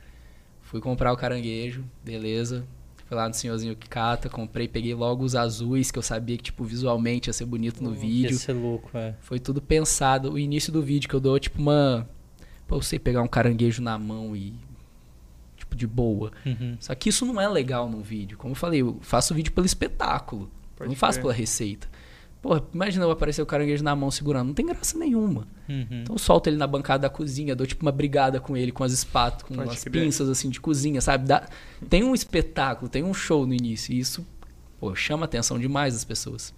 Fui 0.62 0.80
comprar 0.80 1.12
o 1.12 1.16
caranguejo, 1.16 1.84
beleza. 2.04 2.64
Fui 3.06 3.16
lá 3.16 3.28
no 3.28 3.34
senhorzinho 3.34 3.76
que 3.76 3.88
cata, 3.88 4.30
comprei, 4.30 4.66
peguei 4.66 4.94
logo 4.94 5.24
os 5.24 5.36
azuis, 5.36 5.90
que 5.90 5.98
eu 5.98 6.02
sabia 6.02 6.36
que, 6.38 6.44
tipo, 6.44 6.64
visualmente 6.64 7.28
ia 7.28 7.32
ser 7.32 7.44
bonito 7.44 7.82
no 7.84 7.90
Ia 7.90 7.96
vídeo. 8.00 8.38
ser 8.38 8.54
louco, 8.54 8.90
é. 8.96 9.14
Foi 9.20 9.38
tudo 9.38 9.60
pensado. 9.60 10.32
O 10.32 10.38
início 10.38 10.72
do 10.72 10.82
vídeo 10.82 11.08
que 11.08 11.14
eu 11.14 11.20
dou, 11.20 11.38
tipo, 11.38 11.60
uma... 11.60 12.08
Pô, 12.66 12.76
eu 12.76 12.82
sei 12.82 12.98
pegar 12.98 13.22
um 13.22 13.28
caranguejo 13.28 13.82
na 13.82 13.98
mão 13.98 14.34
e... 14.34 14.54
Tipo, 15.56 15.76
de 15.76 15.86
boa. 15.86 16.32
Uhum. 16.46 16.76
Só 16.80 16.94
que 16.94 17.10
isso 17.10 17.26
não 17.26 17.38
é 17.38 17.46
legal 17.46 17.88
num 17.90 18.00
vídeo. 18.00 18.38
Como 18.38 18.52
eu 18.52 18.56
falei, 18.56 18.80
eu 18.80 18.98
faço 19.02 19.34
vídeo 19.34 19.52
pelo 19.52 19.66
espetáculo. 19.66 20.50
Pode 20.74 20.88
não 20.88 20.96
faço 20.96 21.20
pela 21.20 21.32
receita. 21.32 21.86
Porra, 22.44 22.62
imagina 22.74 23.06
eu 23.06 23.10
aparecer 23.10 23.40
o 23.40 23.46
caranguejo 23.46 23.82
na 23.82 23.96
mão 23.96 24.10
segurando. 24.10 24.48
Não 24.48 24.54
tem 24.54 24.66
graça 24.66 24.98
nenhuma. 24.98 25.48
Uhum. 25.66 25.86
Então 26.02 26.14
eu 26.14 26.18
solto 26.18 26.46
ele 26.50 26.58
na 26.58 26.66
bancada 26.66 27.04
da 27.04 27.08
cozinha, 27.08 27.56
dou 27.56 27.66
tipo 27.66 27.80
uma 27.80 27.90
brigada 27.90 28.38
com 28.38 28.54
ele, 28.54 28.70
com 28.70 28.84
as 28.84 28.92
espátulas, 28.92 29.44
com 29.44 29.54
Pode 29.54 29.70
as 29.70 29.82
crer. 29.82 30.02
pinças 30.02 30.28
assim 30.28 30.50
de 30.50 30.60
cozinha, 30.60 31.00
sabe? 31.00 31.26
Dá- 31.26 31.48
tem 31.88 32.04
um 32.04 32.14
espetáculo, 32.14 32.86
tem 32.90 33.02
um 33.02 33.14
show 33.14 33.46
no 33.46 33.54
início. 33.54 33.94
E 33.94 33.98
isso, 33.98 34.26
pô, 34.78 34.94
chama 34.94 35.22
a 35.22 35.24
atenção 35.24 35.58
demais 35.58 35.94
das 35.94 36.04
pessoas. 36.04 36.52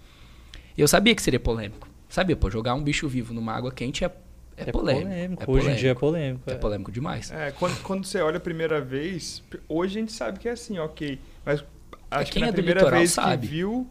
E 0.77 0.81
eu 0.81 0.89
sabia 0.89 1.15
que 1.15 1.21
seria 1.21 1.39
polêmico. 1.39 1.87
Sabia, 2.09 2.35
pô, 2.35 2.51
jogar 2.51 2.73
um 2.73 2.83
bicho 2.83 3.07
vivo 3.07 3.33
numa 3.33 3.53
água 3.53 3.71
quente 3.71 4.03
é, 4.03 4.11
é, 4.57 4.69
polêmico. 4.69 5.41
É 5.41 5.49
Hoje 5.49 5.69
em 5.69 5.75
dia 5.75 5.91
é 5.91 5.95
polêmico. 5.95 6.49
É 6.49 6.53
é. 6.53 6.57
polêmico 6.57 6.91
demais. 6.91 7.31
É, 7.31 7.51
quando, 7.51 7.81
quando 7.81 8.03
você 8.03 8.19
olha 8.19 8.35
a 8.35 8.41
primeira 8.41 8.81
vez, 8.81 9.41
hoje 9.69 9.97
a 9.97 10.01
gente 10.01 10.11
sabe 10.11 10.37
que 10.37 10.49
é 10.49 10.51
assim, 10.51 10.79
ok. 10.79 11.17
Mas 11.45 11.63
acho 12.11 12.25
que 12.25 12.33
quem 12.33 12.41
na 12.41 12.49
é 12.49 12.51
primeira 12.51 12.91
vez 12.91 13.11
sabe. 13.11 13.47
que 13.47 13.53
viu, 13.53 13.87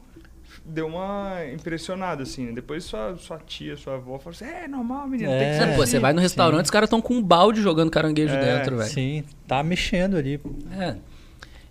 deu 0.69 0.87
uma 0.89 1.37
impressionada, 1.53 2.23
assim. 2.23 2.47
né? 2.47 2.53
Depois 2.53 2.85
sua, 2.85 3.17
sua 3.17 3.39
tia, 3.39 3.77
sua 3.77 3.95
avó 3.95 4.19
falou 4.19 4.35
assim, 4.35 4.45
é 4.45 4.67
normal, 4.69 5.07
menino, 5.09 5.31
tem 5.31 5.39
que 5.39 5.45
É, 5.45 5.59
ser 5.59 5.67
Pô, 5.77 5.83
assim." 5.83 5.93
você 5.93 5.99
vai 5.99 6.13
no 6.13 6.21
restaurante, 6.21 6.59
sim. 6.61 6.65
os 6.65 6.71
caras 6.71 6.87
estão 6.89 7.01
com 7.01 7.15
um 7.15 7.23
balde 7.23 7.63
jogando 7.63 7.91
caranguejo 7.91 8.35
É, 8.35 8.59
dentro, 8.59 8.77
velho. 8.77 8.91
Sim, 8.91 9.25
tá 9.47 9.63
mexendo 9.63 10.17
ali. 10.17 10.39
pô. 10.39 10.51
É. 10.73 10.97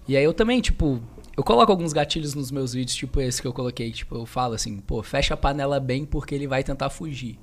E 0.08 0.16
aí 0.16 0.24
eu 0.24 0.34
também, 0.34 0.62
tipo, 0.62 1.02
eu 1.36 1.44
coloco 1.44 1.72
alguns 1.72 1.92
gatilhos 1.94 2.34
nos 2.36 2.52
meus 2.52 2.74
vídeos, 2.74 2.96
tipo 2.96 3.20
esse 3.20 3.42
que 3.42 3.48
eu 3.48 3.54
coloquei, 3.54 3.92
tipo, 3.92 4.16
eu 4.16 4.26
falo 4.26 4.54
assim, 4.54 4.78
pô, 4.78 5.02
fecha 5.04 5.34
a 5.34 5.38
panela 5.38 5.80
bem 5.80 6.06
porque 6.06 6.34
ele 6.34 6.48
vai 6.48 6.64
tentar 6.64 6.90
fugir. 6.90 7.38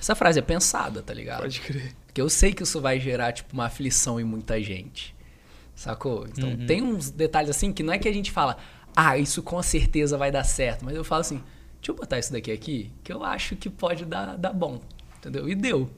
Essa 0.00 0.14
frase 0.14 0.38
é 0.38 0.42
pensada, 0.42 1.02
tá 1.02 1.12
ligado? 1.12 1.40
Pode 1.42 1.60
crer. 1.60 1.92
Porque 2.06 2.20
eu 2.20 2.28
sei 2.30 2.52
que 2.52 2.62
isso 2.62 2.80
vai 2.80 2.98
gerar, 2.98 3.32
tipo, 3.32 3.52
uma 3.52 3.66
aflição 3.66 4.18
em 4.18 4.24
muita 4.24 4.60
gente. 4.62 5.14
Sacou? 5.74 6.26
Então 6.26 6.48
Uhum. 6.50 6.66
tem 6.66 6.82
uns 6.82 7.10
detalhes 7.10 7.50
assim 7.50 7.72
que 7.72 7.82
não 7.82 7.92
é 7.92 7.98
que 7.98 8.08
a 8.08 8.12
gente 8.12 8.32
fala, 8.32 8.56
ah, 9.00 9.16
isso 9.16 9.44
com 9.44 9.62
certeza 9.62 10.18
vai 10.18 10.32
dar 10.32 10.42
certo. 10.42 10.84
Mas 10.84 10.96
eu 10.96 11.04
falo 11.04 11.20
assim, 11.20 11.40
deixa 11.76 11.92
eu 11.92 11.94
botar 11.94 12.18
isso 12.18 12.32
daqui 12.32 12.50
aqui, 12.50 12.90
que 13.04 13.12
eu 13.12 13.22
acho 13.22 13.54
que 13.54 13.70
pode 13.70 14.04
dar, 14.04 14.36
dar 14.36 14.52
bom. 14.52 14.80
Entendeu? 15.18 15.48
E 15.48 15.54
deu. 15.54 15.88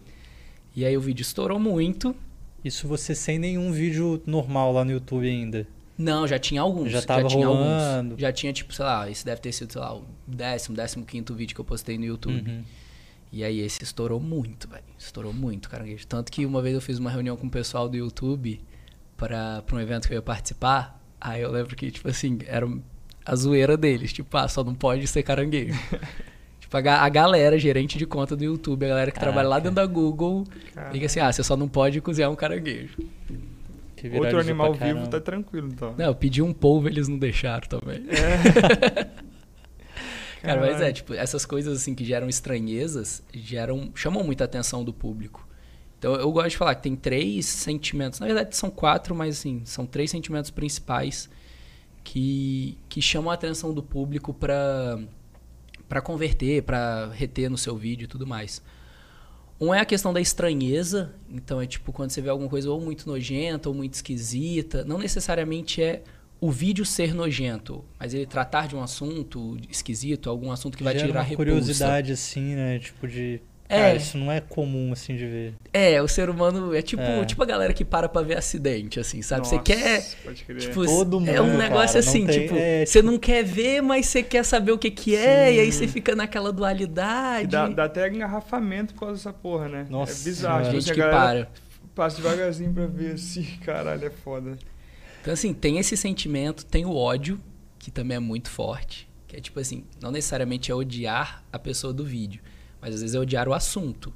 E 0.77 0.85
aí 0.85 0.95
o 0.95 1.01
vídeo 1.01 1.23
estourou 1.23 1.59
muito. 1.59 2.15
Isso 2.63 2.87
você 2.87 3.15
sem 3.15 3.39
nenhum 3.39 3.73
vídeo 3.73 4.23
normal 4.27 4.71
lá 4.71 4.85
no 4.85 4.93
YouTube 4.93 5.27
ainda. 5.27 5.67
Não, 5.97 6.29
já 6.29 6.39
tinha 6.39 6.61
alguns. 6.61 6.91
Já 6.91 7.01
tava 7.01 7.27
tinha 7.27 7.47
rolando. 7.47 8.11
alguns. 8.11 8.21
Já 8.21 8.31
tinha, 8.31 8.53
tipo, 8.53 8.71
sei 8.75 8.85
lá, 8.85 9.11
esse 9.11 9.25
deve 9.25 9.41
ter 9.41 9.53
sido, 9.53 9.73
sei 9.73 9.81
lá, 9.81 9.97
o 9.97 10.05
décimo, 10.27 10.77
décimo 10.77 11.07
quinto 11.07 11.35
vídeo 11.35 11.55
que 11.55 11.61
eu 11.61 11.65
postei 11.65 11.97
no 11.97 12.05
YouTube. 12.05 12.51
Uhum. 12.51 12.63
E 13.33 13.43
aí 13.43 13.61
esse 13.61 13.83
estourou 13.83 14.21
muito, 14.21 14.69
velho. 14.69 14.85
Estourou 14.99 15.33
muito, 15.33 15.71
caranguejo. 15.71 16.07
Tanto 16.07 16.31
que 16.31 16.45
uma 16.45 16.61
vez 16.61 16.75
eu 16.75 16.83
fiz 16.83 16.99
uma 16.99 17.11
reunião 17.11 17.35
com 17.35 17.47
o 17.47 17.51
pessoal 17.51 17.89
do 17.89 17.97
YouTube 17.97 18.61
pra 19.17 19.65
um 19.73 19.81
evento 19.81 20.07
que 20.07 20.13
eu 20.13 20.19
ia 20.19 20.23
participar. 20.23 21.01
Aí 21.19 21.41
eu 21.41 21.51
lembro 21.51 21.75
que, 21.77 21.91
tipo 21.91 22.09
assim, 22.09 22.39
era 22.47 22.67
a 23.25 23.37
zoeira 23.37 23.77
deles. 23.77 24.13
Tipo, 24.13 24.37
ah, 24.37 24.49
só 24.49 24.63
não 24.65 24.75
pode 24.75 25.07
ser 25.07 25.23
caranguejo. 25.23 25.79
tipo, 26.61 26.77
a, 26.77 26.81
a 26.81 27.09
galera, 27.09 27.59
gerente 27.59 27.97
de 27.99 28.07
conta 28.07 28.37
do 28.37 28.45
YouTube, 28.45 28.85
a 28.85 28.89
galera 28.89 29.11
que 29.11 29.19
trabalha 29.19 29.49
lá 29.49 29.57
Caraca. 29.57 29.71
dentro 29.71 29.77
da 29.77 29.87
Google, 29.87 30.45
Cara. 30.75 30.91
fica 30.91 31.07
assim, 31.07 31.21
ah, 31.21 31.33
você 31.33 31.43
só 31.43 31.57
não 31.57 31.69
pode 31.69 32.01
cozinhar 32.01 32.31
um 32.31 32.37
caranguejo. 32.37 32.97
Outro 34.15 34.41
animal 34.41 34.73
vivo 34.75 35.07
tá 35.09 35.21
tranquilo, 35.21 35.69
então. 35.69 35.95
Não, 35.97 36.07
eu 36.07 36.15
pedi 36.15 36.41
um 36.41 36.55
polvo, 36.55 36.89
eles 36.89 37.07
não 37.07 37.19
deixaram 37.19 37.69
também. 37.69 38.03
Cara, 40.41 40.59
mas 40.59 40.81
é, 40.81 40.91
tipo, 40.91 41.13
essas 41.13 41.45
coisas 41.45 41.77
assim 41.77 41.95
que 41.95 42.03
geram 42.03 42.27
estranhezas, 42.27 43.23
geram, 43.33 43.91
chamam 43.95 44.25
muita 44.25 44.45
atenção 44.45 44.83
do 44.83 44.91
público. 44.93 45.47
Então 45.99 46.15
eu 46.15 46.33
gosto 46.33 46.49
de 46.51 46.57
falar 46.57 46.75
que 46.77 46.83
tem 46.83 46.97
três 46.97 47.45
sentimentos, 47.45 48.21
na 48.21 48.27
verdade 48.27 48.57
são 48.57 48.71
quatro, 48.71 49.15
mas 49.15 49.39
assim, 49.39 49.61
são 49.67 49.85
três 49.85 50.11
sentimentos 50.11 50.51
principais 50.51 51.29
que, 52.05 52.77
que 52.89 53.01
chamam 53.01 53.31
a 53.31 53.35
atenção 53.35 53.73
do 53.73 53.83
público 53.83 54.33
para 54.35 56.01
converter, 56.03 56.63
pra 56.63 57.11
reter 57.13 57.51
no 57.51 57.59
seu 57.59 57.77
vídeo 57.77 58.05
e 58.05 58.09
tudo 58.09 58.27
mais. 58.27 58.63
Um 59.61 59.75
é 59.75 59.81
a 59.81 59.85
questão 59.85 60.13
da 60.13 60.21
estranheza, 60.21 61.15
então 61.31 61.61
é 61.61 61.67
tipo 61.67 61.93
quando 61.93 62.11
você 62.11 62.23
vê 62.23 62.31
alguma 62.31 62.49
coisa 62.49 62.71
ou 62.71 62.81
muito 62.81 63.07
nojenta 63.07 63.69
ou 63.69 63.75
muito 63.75 63.93
esquisita, 63.93 64.85
não 64.85 64.97
necessariamente 64.97 65.83
é 65.83 66.03
o 66.41 66.51
vídeo 66.51 66.87
ser 66.87 67.13
nojento, 67.13 67.85
mas 67.99 68.15
ele 68.15 68.25
tratar 68.25 68.67
de 68.67 68.75
um 68.75 68.83
assunto 68.83 69.59
esquisito, 69.69 70.31
algum 70.31 70.51
assunto 70.51 70.79
que 70.79 70.83
vai 70.83 70.95
Gera 70.95 71.07
tirar 71.07 71.21
uma 71.21 71.25
repulsa. 71.25 71.51
curiosidade, 71.51 72.13
assim, 72.13 72.55
né? 72.55 72.79
Tipo 72.79 73.07
de. 73.07 73.43
É. 73.73 73.79
Cara, 73.83 73.97
isso 73.97 74.19
não 74.19 74.33
é 74.33 74.41
comum, 74.41 74.93
assim, 74.93 75.15
de 75.17 75.25
ver. 75.27 75.55
É, 75.73 76.03
o 76.03 76.09
ser 76.09 76.29
humano 76.29 76.75
é 76.75 76.83
tipo, 76.83 77.03
É. 77.03 77.25
tipo 77.25 77.41
a 77.41 77.47
galera 77.47 77.73
que 77.73 77.85
para 77.85 78.09
pra 78.09 78.21
ver 78.21 78.37
acidente, 78.37 78.99
assim, 78.99 79.23
sabe? 79.23 79.47
Você 79.47 79.55
Nossa, 79.55 79.65
quer. 79.65 80.05
Pode 80.25 80.43
crer. 80.45 80.59
Tipo, 80.61 80.85
Todo 80.85 81.17
é 81.29 81.41
um 81.41 81.47
mundo, 81.47 81.59
negócio 81.59 81.87
cara, 81.87 81.99
assim, 82.01 82.27
tem- 82.27 82.41
tipo, 82.43 82.55
é, 82.59 82.85
você 82.85 83.01
não 83.01 83.17
quer 83.17 83.45
ver, 83.45 83.81
mas 83.81 84.07
você 84.07 84.25
quer 84.25 84.45
saber 84.45 84.73
o 84.73 84.79
que 84.79 84.91
que 84.91 85.15
é, 85.15 85.55
e 85.55 85.61
aí 85.61 85.71
você 85.71 85.87
fica 85.87 86.17
naquela 86.17 86.53
dualidade. 86.53 87.47
dá, 87.47 87.69
dá 87.69 87.85
até 87.85 88.09
engarrafamento 88.09 88.93
por 88.95 89.01
causa 89.01 89.15
dessa 89.15 89.33
porra, 89.33 89.69
né? 89.69 89.87
Nossa 89.89 90.21
é 90.21 90.25
bizarro. 90.25 90.65
Tipo, 90.65 90.81
gente 90.81 90.93
que 90.93 91.01
para. 91.01 91.49
passa 91.95 92.17
devagarzinho 92.17 92.73
pra 92.73 92.87
ver 92.87 93.13
assim, 93.15 93.45
caralho, 93.65 94.05
é 94.05 94.11
foda. 94.11 94.59
Então, 95.23 95.33
assim, 95.33 95.53
tem 95.55 95.79
esse 95.79 95.97
sentimento, 95.97 96.65
tem 96.65 96.85
o 96.85 96.95
ódio, 96.97 97.39
que 97.79 97.91
também 97.91 98.17
é 98.17 98.21
muito 98.21 98.51
forte. 98.51 99.09
Que 99.29 99.37
é 99.37 99.41
tipo 99.41 99.61
assim, 99.61 99.85
não 100.03 100.11
necessariamente 100.11 100.73
é 100.73 100.75
odiar 100.75 101.45
a 101.53 101.59
pessoa 101.59 101.93
do 101.93 102.05
vídeo, 102.05 102.41
mas 102.81 102.95
às 102.95 103.01
vezes 103.01 103.15
é 103.15 103.19
odiar 103.19 103.49
o 103.49 103.55
assunto. 103.55 104.13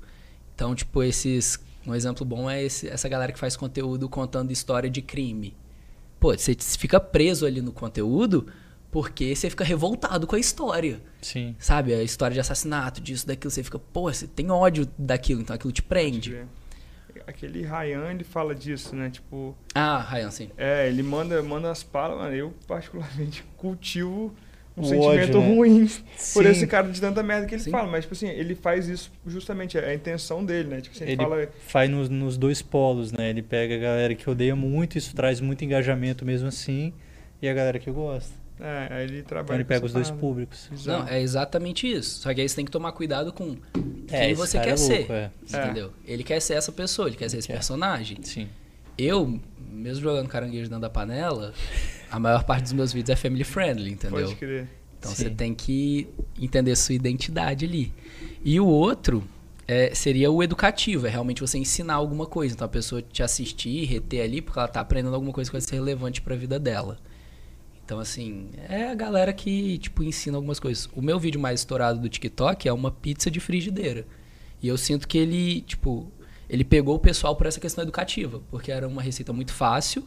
Então, 0.55 0.75
tipo, 0.75 1.03
esses. 1.03 1.59
Um 1.87 1.95
exemplo 1.95 2.25
bom 2.25 2.49
é 2.49 2.63
esse- 2.63 2.89
essa 2.89 3.09
galera 3.09 3.31
que 3.33 3.39
faz 3.39 3.57
conteúdo 3.57 4.09
contando 4.09 4.51
história 4.51 4.89
de 4.89 5.03
crime. 5.03 5.55
Pô, 6.19 6.33
você 6.37 6.55
fica 6.55 6.99
preso 6.99 7.45
ali 7.45 7.61
no 7.61 7.73
conteúdo 7.73 8.47
porque 8.91 9.35
você 9.37 9.51
fica 9.51 9.65
revoltado 9.65 10.27
com 10.27 10.35
a 10.37 10.39
história. 10.39 11.03
Sim. 11.21 11.55
Sabe? 11.59 11.93
A 11.93 12.03
história 12.03 12.33
de 12.33 12.41
assassinato, 12.41 13.01
disso, 13.03 13.27
daquilo. 13.27 13.51
Você 13.51 13.63
fica, 13.63 13.79
pô, 13.79 14.11
você 14.11 14.27
tem 14.27 14.51
ódio 14.51 14.89
daquilo, 14.97 15.43
então 15.43 15.55
aquilo 15.55 15.73
te 15.73 15.83
prende. 15.83 16.45
Aquele 17.27 17.63
Ryan, 17.63 18.11
ele 18.11 18.25
fala 18.25 18.55
disso, 18.55 18.95
né? 18.97 19.09
Tipo, 19.11 19.57
Ah, 19.75 20.01
Ryan, 20.01 20.31
sim. 20.31 20.51
é, 20.57 20.89
ele 20.89 21.03
manda, 21.03 21.43
manda 21.43 21.71
as 21.71 21.83
palas, 21.83 22.19
mano, 22.19 22.35
eu 22.35 22.53
particularmente 22.67 23.45
cultivo 23.57 24.35
um 24.77 24.83
O 24.83 24.85
sentimento 24.85 25.39
ódio, 25.39 25.41
né? 25.41 25.55
ruim 25.55 25.91
por 26.33 26.47
esse 26.47 26.67
cara 26.67 26.89
de 26.89 27.01
tanta 27.01 27.23
merda 27.23 27.47
que 27.47 27.55
ele 27.55 27.63
Sim. 27.63 27.71
fala. 27.71 27.89
Mas, 27.91 28.05
tipo 28.05 28.15
assim, 28.15 28.29
ele 28.29 28.55
faz 28.55 28.89
isso 28.89 29.11
justamente, 29.27 29.79
é 29.79 29.87
a 29.91 29.95
intenção 29.95 30.45
dele, 30.45 30.69
né? 30.69 30.81
Tipo 30.81 30.95
assim, 30.97 31.05
ele, 31.05 31.13
Ele 31.13 31.23
fala... 31.23 31.49
faz 31.67 31.91
nos, 31.91 32.09
nos 32.09 32.37
dois 32.37 32.61
polos, 32.61 33.13
né? 33.13 33.31
Ele 33.31 33.43
pega 33.43 33.75
a 33.77 33.79
galera 33.79 34.15
que 34.15 34.29
odeia 34.29 34.57
muito, 34.57 34.99
isso 34.99 35.15
traz 35.15 35.41
muito 35.41 35.65
engajamento 35.65 36.25
mesmo 36.25 36.49
assim, 36.49 36.93
e 37.41 37.49
a 37.49 37.55
galera 37.55 37.79
que 37.79 37.91
gosta. 37.91 38.33
É, 38.61 38.89
aí 38.91 39.05
ele 39.05 39.23
trabalha 39.23 39.45
Então 39.47 39.57
ele 39.57 39.65
pega 39.65 39.85
os 39.85 39.93
dois 39.93 40.11
públicos. 40.11 40.69
Bizarro. 40.71 41.05
Não, 41.05 41.09
é 41.09 41.21
exatamente 41.21 41.91
isso. 41.91 42.21
Só 42.21 42.33
que 42.33 42.41
aí 42.41 42.49
você 42.49 42.55
tem 42.55 42.65
que 42.65 42.71
tomar 42.71 42.93
cuidado 42.93 43.33
com 43.33 43.57
quem 44.07 44.31
esse 44.31 44.35
você 44.35 44.61
quer 44.61 44.69
é 44.71 44.77
ser. 44.77 44.99
louco, 44.99 45.13
é. 45.13 45.31
Entendeu? 45.49 45.91
Ele 46.07 46.23
quer 46.23 46.41
ser 46.41 46.55
essa 46.55 46.71
pessoa, 46.71 47.09
ele 47.09 47.17
quer 47.17 47.29
ser 47.29 47.39
esse 47.39 47.49
Quer. 47.49 47.55
personagem. 47.55 48.19
Sim. 48.23 48.49
Eu, 48.97 49.41
mesmo 49.73 50.03
jogando 50.05 50.29
caranguejo 50.29 50.69
dentro 50.69 50.81
da 50.83 50.89
panela, 50.91 51.53
a 52.15 52.19
maior 52.21 52.45
parte 52.45 52.63
dos 52.63 52.73
meus 52.73 52.93
vídeos 52.93 53.11
é 53.11 53.17
family 53.17 53.43
friendly, 53.43 53.91
entendeu? 53.91 54.27
Pode 54.27 54.37
crer. 54.37 54.69
Então 54.99 55.11
Sim. 55.11 55.25
você 55.25 55.31
tem 55.31 55.53
que 55.53 56.07
entender 56.41 56.77
sua 56.77 56.95
identidade 56.95 57.65
ali. 57.65 57.93
E 58.45 58.61
o 58.61 58.67
outro 58.67 59.25
é, 59.67 59.93
seria 59.93 60.31
o 60.31 60.41
educativo, 60.41 61.09
é 61.09 61.11
realmente 61.11 61.41
você 61.41 61.59
ensinar 61.59 61.95
alguma 61.95 62.25
coisa. 62.25 62.55
Então 62.55 62.67
a 62.67 62.69
pessoa 62.69 63.03
te 63.03 63.21
assistir, 63.21 63.85
reter 63.87 64.23
ali, 64.23 64.41
porque 64.41 64.57
ela 64.57 64.69
tá 64.69 64.81
aprendendo 64.81 65.15
alguma 65.15 65.33
coisa 65.33 65.51
que 65.51 65.55
vai 65.55 65.61
ser 65.61 65.75
relevante 65.75 66.23
pra 66.23 66.37
vida 66.37 66.57
dela. 66.57 66.99
Então, 67.85 67.99
assim, 67.99 68.51
é 68.69 68.89
a 68.91 68.95
galera 68.95 69.33
que, 69.33 69.77
tipo, 69.79 70.05
ensina 70.05 70.39
algumas 70.39 70.61
coisas. 70.61 70.89
O 70.95 71.03
meu 71.03 71.19
vídeo 71.19 71.41
mais 71.41 71.61
estourado 71.61 71.99
do 71.99 72.09
TikTok 72.09 72.69
é 72.69 72.73
uma 72.73 72.93
pizza 72.93 73.29
de 73.29 73.41
frigideira. 73.41 74.07
E 74.63 74.69
eu 74.69 74.79
sinto 74.79 75.09
que 75.09 75.19
ele, 75.19 75.63
tipo, 75.63 76.11
ele 76.49 76.65
pegou 76.65 76.95
o 76.95 76.99
pessoal 77.01 77.35
por 77.35 77.47
essa 77.47 77.59
questão 77.59 77.83
educativa, 77.83 78.41
porque 78.51 78.71
era 78.71 78.87
uma 78.87 79.03
receita 79.03 79.33
muito 79.33 79.53
fácil, 79.53 80.07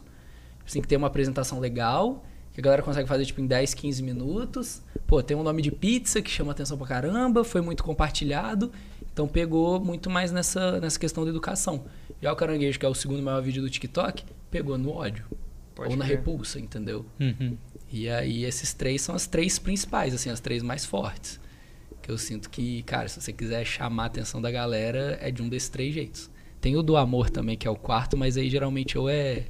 assim, 0.68 0.80
que 0.80 0.88
tem 0.88 0.96
uma 0.96 1.06
apresentação 1.06 1.58
legal, 1.58 2.24
que 2.52 2.60
a 2.60 2.62
galera 2.62 2.82
consegue 2.82 3.08
fazer, 3.08 3.24
tipo, 3.24 3.40
em 3.40 3.46
10, 3.46 3.74
15 3.74 4.02
minutos. 4.02 4.82
Pô, 5.06 5.22
tem 5.22 5.36
um 5.36 5.42
nome 5.42 5.62
de 5.62 5.70
pizza 5.70 6.20
que 6.20 6.30
chama 6.30 6.52
atenção 6.52 6.76
pra 6.76 6.86
caramba, 6.86 7.42
foi 7.42 7.60
muito 7.60 7.82
compartilhado. 7.82 8.70
Então 9.12 9.26
pegou 9.26 9.80
muito 9.80 10.08
mais 10.10 10.30
nessa, 10.30 10.80
nessa 10.80 10.98
questão 10.98 11.24
da 11.24 11.30
educação. 11.30 11.84
Já 12.20 12.32
o 12.32 12.36
caranguejo, 12.36 12.78
que 12.78 12.86
é 12.86 12.88
o 12.88 12.94
segundo 12.94 13.22
maior 13.22 13.42
vídeo 13.42 13.62
do 13.62 13.70
TikTok, 13.70 14.24
pegou 14.50 14.76
no 14.76 14.90
ódio. 14.90 15.24
Pode 15.74 15.90
ou 15.90 15.96
na 15.96 16.04
repulsa, 16.04 16.58
entendeu? 16.58 17.06
Uhum. 17.18 17.56
E 17.90 18.08
aí 18.08 18.44
esses 18.44 18.74
três 18.74 19.02
são 19.02 19.14
as 19.14 19.26
três 19.26 19.58
principais, 19.58 20.12
assim, 20.12 20.28
as 20.28 20.40
três 20.40 20.62
mais 20.62 20.84
fortes. 20.84 21.40
Que 22.02 22.10
eu 22.10 22.18
sinto 22.18 22.50
que, 22.50 22.82
cara, 22.82 23.08
se 23.08 23.20
você 23.20 23.32
quiser 23.32 23.64
chamar 23.64 24.04
a 24.04 24.06
atenção 24.06 24.42
da 24.42 24.50
galera, 24.50 25.18
é 25.20 25.30
de 25.30 25.42
um 25.42 25.48
desses 25.48 25.68
três 25.68 25.94
jeitos. 25.94 26.30
Tem 26.60 26.76
o 26.76 26.82
do 26.82 26.96
amor 26.96 27.30
também, 27.30 27.56
que 27.56 27.68
é 27.68 27.70
o 27.70 27.76
quarto, 27.76 28.16
mas 28.16 28.36
aí 28.36 28.50
geralmente 28.50 28.98
ou 28.98 29.08
é 29.08 29.46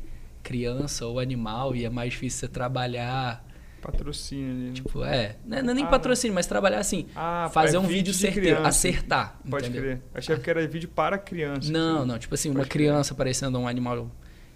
criança 0.49 1.07
ou 1.07 1.20
animal 1.20 1.76
e 1.76 1.84
é 1.84 1.90
mais 1.90 2.12
difícil 2.12 2.40
você 2.40 2.49
trabalhar. 2.49 3.44
Patrocínio 3.82 4.51
ali. 4.51 4.61
né? 4.68 4.72
Tipo, 4.72 5.05
é. 5.05 5.36
Não 5.46 5.59
é 5.59 5.62
não 5.62 5.70
é 5.70 5.74
nem 5.74 5.84
Ah. 5.84 5.88
patrocínio, 5.88 6.34
mas 6.34 6.46
trabalhar 6.46 6.78
assim. 6.80 7.07
Ah, 7.14 7.49
fazer 7.53 7.76
é 7.76 7.80
um 7.80 7.86
vídeo 7.86 8.12
de 8.12 8.18
certeiro, 8.18 8.57
criança. 8.57 8.68
acertar. 8.68 9.38
Pode 9.49 9.66
entendeu? 9.66 9.82
crer. 9.82 10.03
Achei 10.14 10.36
que 10.36 10.51
era 10.51 10.66
vídeo 10.66 10.88
para 10.88 11.16
criança. 11.18 11.70
Não, 11.70 12.05
não, 12.05 12.18
tipo 12.18 12.34
assim, 12.34 12.49
uma 12.51 12.57
Pode 12.61 12.70
crer. 12.70 12.86
criança 12.88 13.14
parecendo 13.14 13.59
um 13.59 13.68
animal, 13.68 14.11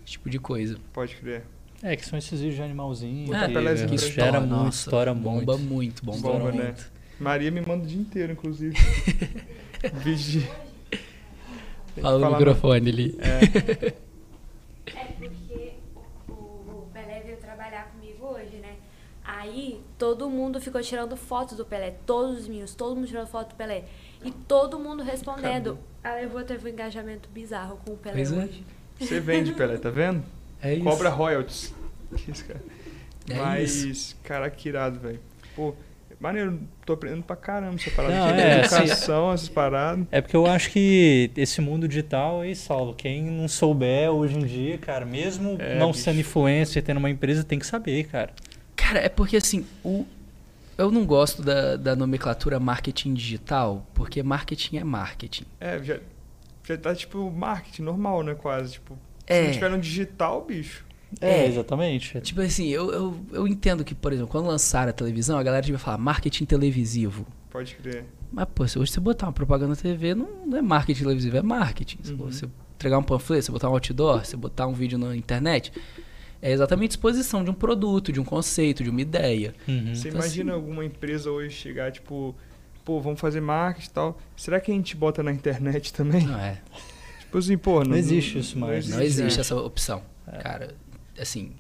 esse 0.05 0.13
tipo 0.13 0.29
de 0.29 0.39
coisa. 0.41 0.77
Pode 0.93 1.15
crer. 1.17 1.45
É, 1.83 1.95
que 1.97 2.05
são 2.07 2.19
esses 2.19 2.39
vídeos 2.41 2.57
de 2.57 2.63
animalzinho. 2.63 3.33
É, 3.35 3.47
que, 3.49 3.87
que 3.87 3.95
estoura, 3.97 4.41
muito, 4.41 4.51
nossa, 4.51 4.79
estoura 4.87 5.15
bomba 5.15 5.57
muito. 5.57 5.73
muito, 5.75 6.05
bomba, 6.05 6.29
Bomba, 6.33 6.45
muito. 6.53 6.59
né? 6.63 6.75
Maria 7.21 7.51
me 7.51 7.61
manda 7.61 7.85
o 7.85 7.87
dia 7.87 8.01
inteiro, 8.01 8.33
inclusive. 8.33 8.75
vídeo 10.03 10.41
de... 10.41 12.01
Fala 12.01 12.19
no 12.19 12.31
microfone 12.33 12.89
ali. 12.91 13.17
É, 13.21 13.93
É 14.95 15.05
porque 15.19 15.73
o, 16.29 16.33
o 16.33 16.89
Pelé 16.93 17.21
veio 17.25 17.37
trabalhar 17.37 17.85
comigo 17.93 18.27
hoje, 18.27 18.57
né? 18.61 18.75
Aí 19.53 19.81
todo 19.99 20.31
mundo 20.31 20.61
ficou 20.61 20.81
tirando 20.81 21.15
fotos 21.17 21.57
do 21.59 21.65
Pelé, 21.65 21.95
todos 22.07 22.41
os 22.41 22.49
meus, 22.49 22.75
todo 22.75 22.97
mundo 22.97 23.07
tirando 23.07 23.27
foto 23.27 23.51
do 23.51 23.55
Pelé. 23.55 23.85
E 24.25 24.31
todo 24.31 24.79
mundo 24.79 25.03
respondendo. 25.03 25.79
Aí 26.03 26.25
eu 26.25 26.31
vou 26.31 26.43
ter 26.43 26.59
um 26.65 26.69
engajamento 26.69 27.29
bizarro 27.29 27.79
com 27.85 27.93
o 27.93 27.97
Pelé 27.97 28.17
Pois 28.17 28.33
é. 28.33 28.37
hoje. 28.37 28.65
você 28.99 29.21
vende, 29.21 29.53
Pelé, 29.53 29.77
tá 29.77 29.91
vendo? 29.91 30.23
É 30.63 30.75
isso. 30.75 30.85
Cobra 30.85 31.09
royalties. 31.11 31.75
Isso, 32.29 32.45
cara. 32.47 32.63
É 33.29 33.35
Mas, 33.35 33.83
isso. 33.85 34.17
cara, 34.23 34.49
que 34.51 34.69
irado, 34.69 34.99
velho. 35.01 35.21
Pô, 35.55 35.75
maneiro, 36.21 36.61
tô 36.87 36.93
aprendendo 36.95 37.23
pra 37.23 37.37
caramba 37.37 37.75
essa 37.77 37.91
parada. 37.91 38.15
Não, 38.15 38.29
é, 38.31 38.61
educação, 38.61 39.33
essas 39.33 39.49
paradas. 39.49 40.07
É 40.11 40.21
porque 40.21 40.37
eu 40.37 40.47
acho 40.47 40.71
que 40.71 41.31
esse 41.37 41.61
mundo 41.61 41.87
digital 41.89 42.41
aí, 42.41 42.55
Saulo, 42.55 42.95
quem 42.95 43.23
não 43.25 43.49
souber 43.49 44.11
hoje 44.11 44.37
em 44.39 44.45
dia, 44.45 44.79
cara, 44.79 45.05
mesmo 45.05 45.57
É, 45.59 45.79
não 45.79 45.91
bicho. 45.93 46.03
sendo 46.03 46.21
influencer, 46.21 46.83
tendo 46.83 46.99
uma 46.99 47.11
empresa, 47.11 47.45
tem 47.45 47.59
que 47.59 47.67
saber, 47.67 48.05
cara. 48.09 48.33
Cara, 48.83 48.99
é 49.01 49.09
porque 49.09 49.37
assim, 49.37 49.65
o... 49.85 50.05
eu 50.77 50.91
não 50.91 51.05
gosto 51.07 51.43
da, 51.43 51.77
da 51.77 51.95
nomenclatura 51.97 52.59
marketing 52.61 53.15
digital, 53.15 53.87
porque 53.95 54.23
marketing 54.23 54.77
é 54.79 54.85
marketing. 54.85 55.45
É, 55.61 55.83
já, 55.83 55.99
já 56.65 56.77
tá 56.77 56.95
tipo 56.95 57.31
marketing 57.31 57.83
normal, 57.83 58.23
né? 58.23 58.35
Quase. 58.35 58.73
Tipo, 58.75 58.95
se 59.27 59.33
É. 59.33 59.45
não 59.47 59.53
tiver 59.53 59.71
no 59.71 59.79
digital, 59.79 60.45
bicho. 60.45 60.85
É, 61.21 61.45
É. 61.45 61.47
exatamente. 61.47 62.21
Tipo 62.23 62.41
assim, 62.41 62.69
eu, 62.69 62.91
eu, 62.91 63.21
eu 63.33 63.47
entendo 63.49 63.85
que, 63.85 63.95
por 63.95 64.13
exemplo, 64.13 64.31
quando 64.31 64.47
lançaram 64.47 64.91
a 64.91 64.93
televisão, 64.93 65.39
a 65.39 65.43
galera 65.43 65.63
devia 65.63 65.79
falar 65.79 65.99
marketing 65.99 66.45
televisivo. 66.47 67.27
Pode 67.51 67.75
crer. 67.77 68.07
Mas, 68.33 68.47
pô, 68.55 68.67
se 68.67 68.79
hoje 68.79 68.91
você 68.91 68.99
botar 69.01 69.27
uma 69.27 69.33
propaganda 69.33 69.69
na 69.71 69.77
TV, 69.77 70.15
não, 70.15 70.27
não 70.47 70.57
é 70.57 70.63
marketing 70.63 71.03
televisivo, 71.03 71.37
é 71.37 71.43
marketing. 71.43 71.99
Se 72.03 72.13
Uhum. 72.13 72.17
você 72.31 72.49
entregar 72.77 72.97
um 72.99 73.03
panfleto, 73.03 73.45
você 73.45 73.53
botar 73.53 73.69
um 73.69 73.75
outdoor, 73.75 74.25
você 74.25 74.37
botar 74.39 74.67
um 74.67 74.73
vídeo 74.73 74.97
na 74.99 75.15
internet, 75.15 75.71
é 76.43 76.51
exatamente 76.51 76.91
a 76.91 76.95
exposição 76.95 77.45
de 77.45 77.51
um 77.51 77.55
produto, 77.55 78.13
de 78.13 78.21
um 78.21 78.25
conceito, 78.25 78.83
de 78.83 78.91
uma 78.91 79.01
ideia. 79.01 79.55
Uhum. 79.69 79.95
Você 79.95 80.09
Então, 80.09 80.21
imagina 80.21 80.53
alguma 80.53 80.85
empresa 80.85 81.31
hoje 81.31 81.55
chegar, 81.55 81.93
tipo, 81.93 82.35
pô, 82.85 83.01
vamos 83.01 83.21
fazer 83.21 83.41
marketing 83.41 83.89
e 83.89 83.93
tal. 83.93 84.21
Será 84.37 84.61
que 84.61 84.73
a 84.73 84.75
gente 84.75 84.97
bota 84.97 85.23
na 85.23 85.31
internet 85.33 85.93
também? 85.93 86.27
Não 86.27 86.39
é. 86.39 86.61
Tipo 87.21 87.39
assim, 87.39 87.57
pô, 87.57 87.85
não, 87.85 87.91
Não 87.91 87.97
existe 87.97 88.39
isso 88.39 88.59
mais. 88.59 88.89
Não 88.89 89.01
existe 89.01 89.37
né? 89.37 89.41
essa 89.41 89.57
opção. 89.57 90.03
É. 90.27 90.39
Cara, 90.39 90.75
assim, 91.19 91.53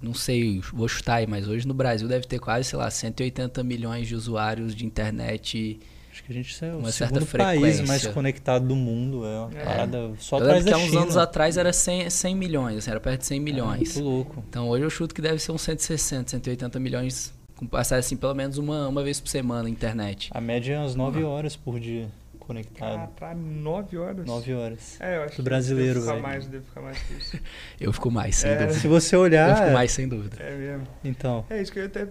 não 0.00 0.14
sei, 0.14 0.60
vou 0.72 0.86
chutar 0.86 1.16
aí, 1.16 1.26
mas 1.26 1.48
hoje 1.48 1.66
no 1.66 1.74
Brasil 1.74 2.06
deve 2.06 2.26
ter 2.26 2.38
quase, 2.38 2.68
sei 2.68 2.78
lá, 2.78 2.88
180 2.90 3.64
milhões 3.64 4.06
de 4.06 4.14
usuários 4.14 4.76
de 4.76 4.86
internet. 4.86 5.80
Acho 6.24 6.32
que 6.32 6.32
a 6.32 6.42
gente 6.42 6.64
é 6.64 6.72
o 6.72 6.78
Uma 6.78 6.90
certa 6.90 7.14
segundo 7.20 7.30
país 7.38 7.60
frequência. 7.60 7.86
mais 7.86 8.06
conectado 8.06 8.66
do 8.66 8.74
mundo. 8.74 9.26
É 9.26 9.40
uma 9.40 9.50
É. 9.60 9.64
parada 9.64 10.12
só 10.18 10.38
Eu 10.38 10.44
atrás 10.44 10.64
que 10.64 10.70
da 10.70 10.76
há 10.76 10.78
uns 10.80 10.88
China. 10.88 11.00
anos 11.02 11.16
atrás 11.18 11.56
era 11.58 11.70
100, 11.72 12.08
100 12.08 12.34
milhões, 12.34 12.78
assim, 12.78 12.90
era 12.90 12.98
perto 13.00 13.20
de 13.20 13.26
100 13.26 13.40
milhões. 13.40 13.90
É, 13.90 14.00
muito 14.00 14.00
louco. 14.10 14.44
Então 14.48 14.68
hoje 14.70 14.84
eu 14.84 14.90
chuto 14.90 15.14
que 15.14 15.20
deve 15.20 15.38
ser 15.38 15.52
uns 15.52 15.60
160, 15.62 16.30
180 16.30 16.80
milhões 16.80 17.32
com 17.56 17.66
passar 17.66 17.98
assim 17.98 18.16
pelo 18.16 18.34
menos 18.34 18.56
uma, 18.56 18.88
uma 18.88 19.02
vez 19.04 19.20
por 19.20 19.28
semana 19.28 19.64
na 19.64 19.68
internet. 19.70 20.30
A 20.32 20.40
média 20.40 20.74
é 20.74 20.78
umas 20.78 20.94
9 20.94 21.22
horas 21.24 21.56
por 21.56 21.78
dia 21.78 22.08
conectado. 22.40 22.98
Ah, 23.04 23.06
pra 23.14 23.34
nove 23.34 23.96
horas? 23.98 24.26
9 24.26 24.54
horas. 24.54 25.00
É, 25.00 25.16
eu 25.16 25.22
acho 25.22 25.30
Do 25.32 25.36
que 25.36 25.42
brasileiro, 25.42 25.94
deve 25.94 26.00
ficar 26.06 26.12
velho. 26.12 26.22
mais, 26.22 26.46
deve 26.46 26.64
ficar 26.64 26.80
mais 26.82 26.98
que 27.02 27.14
isso. 27.14 27.38
Eu 27.80 27.92
fico 27.92 28.10
mais, 28.10 28.36
sem 28.36 28.50
É. 28.50 28.54
dúvida. 28.56 28.74
Se 28.74 28.86
você 28.88 29.16
Eu 29.16 29.20
olhar. 29.20 29.56
fico 29.56 29.70
mais, 29.72 29.92
sem 29.92 30.06
dúvida. 30.08 30.36
É 30.42 30.54
mesmo. 30.56 30.86
Então. 31.02 31.44
É 31.48 31.60
isso 31.62 31.72
que 31.72 31.78
eu 31.78 31.82
ia 31.84 31.88
até 31.88 32.06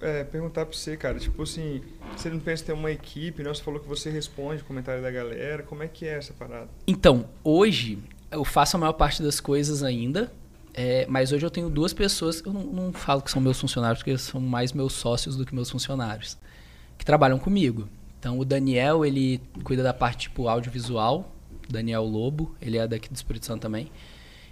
é, 0.00 0.24
perguntar 0.24 0.66
pra 0.66 0.76
você, 0.76 0.96
cara. 0.96 1.18
Tipo 1.18 1.42
assim, 1.42 1.82
você 2.16 2.30
não 2.30 2.38
pensa 2.38 2.62
em 2.62 2.66
ter 2.66 2.72
uma 2.72 2.90
equipe, 2.90 3.42
né? 3.42 3.48
Você 3.48 3.62
falou 3.62 3.80
que 3.80 3.88
você 3.88 4.10
responde 4.10 4.62
comentário 4.62 5.02
da 5.02 5.10
galera. 5.10 5.62
Como 5.62 5.82
é 5.82 5.88
que 5.88 6.06
é 6.06 6.18
essa 6.18 6.32
parada? 6.32 6.68
Então, 6.86 7.26
hoje 7.42 7.98
eu 8.30 8.44
faço 8.44 8.76
a 8.76 8.80
maior 8.80 8.92
parte 8.92 9.22
das 9.22 9.40
coisas 9.40 9.82
ainda, 9.82 10.32
é, 10.74 11.06
mas 11.08 11.32
hoje 11.32 11.44
eu 11.44 11.50
tenho 11.50 11.68
duas 11.68 11.92
pessoas, 11.92 12.42
eu 12.44 12.52
não, 12.52 12.64
não 12.64 12.92
falo 12.92 13.20
que 13.20 13.30
são 13.30 13.40
meus 13.42 13.60
funcionários, 13.60 13.98
porque 13.98 14.16
são 14.16 14.40
mais 14.40 14.72
meus 14.72 14.94
sócios 14.94 15.36
do 15.36 15.44
que 15.44 15.54
meus 15.54 15.70
funcionários, 15.70 16.38
que 16.96 17.04
trabalham 17.04 17.38
comigo. 17.38 17.88
Então, 18.18 18.38
o 18.38 18.44
Daniel, 18.44 19.04
ele 19.04 19.40
cuida 19.64 19.82
da 19.82 19.92
parte 19.92 20.28
tipo 20.28 20.48
audiovisual, 20.48 21.30
Daniel 21.68 22.04
Lobo, 22.04 22.54
ele 22.60 22.78
é 22.78 22.86
daqui 22.86 23.08
do 23.08 23.16
Espírito 23.16 23.46
Santo 23.46 23.62
também. 23.62 23.90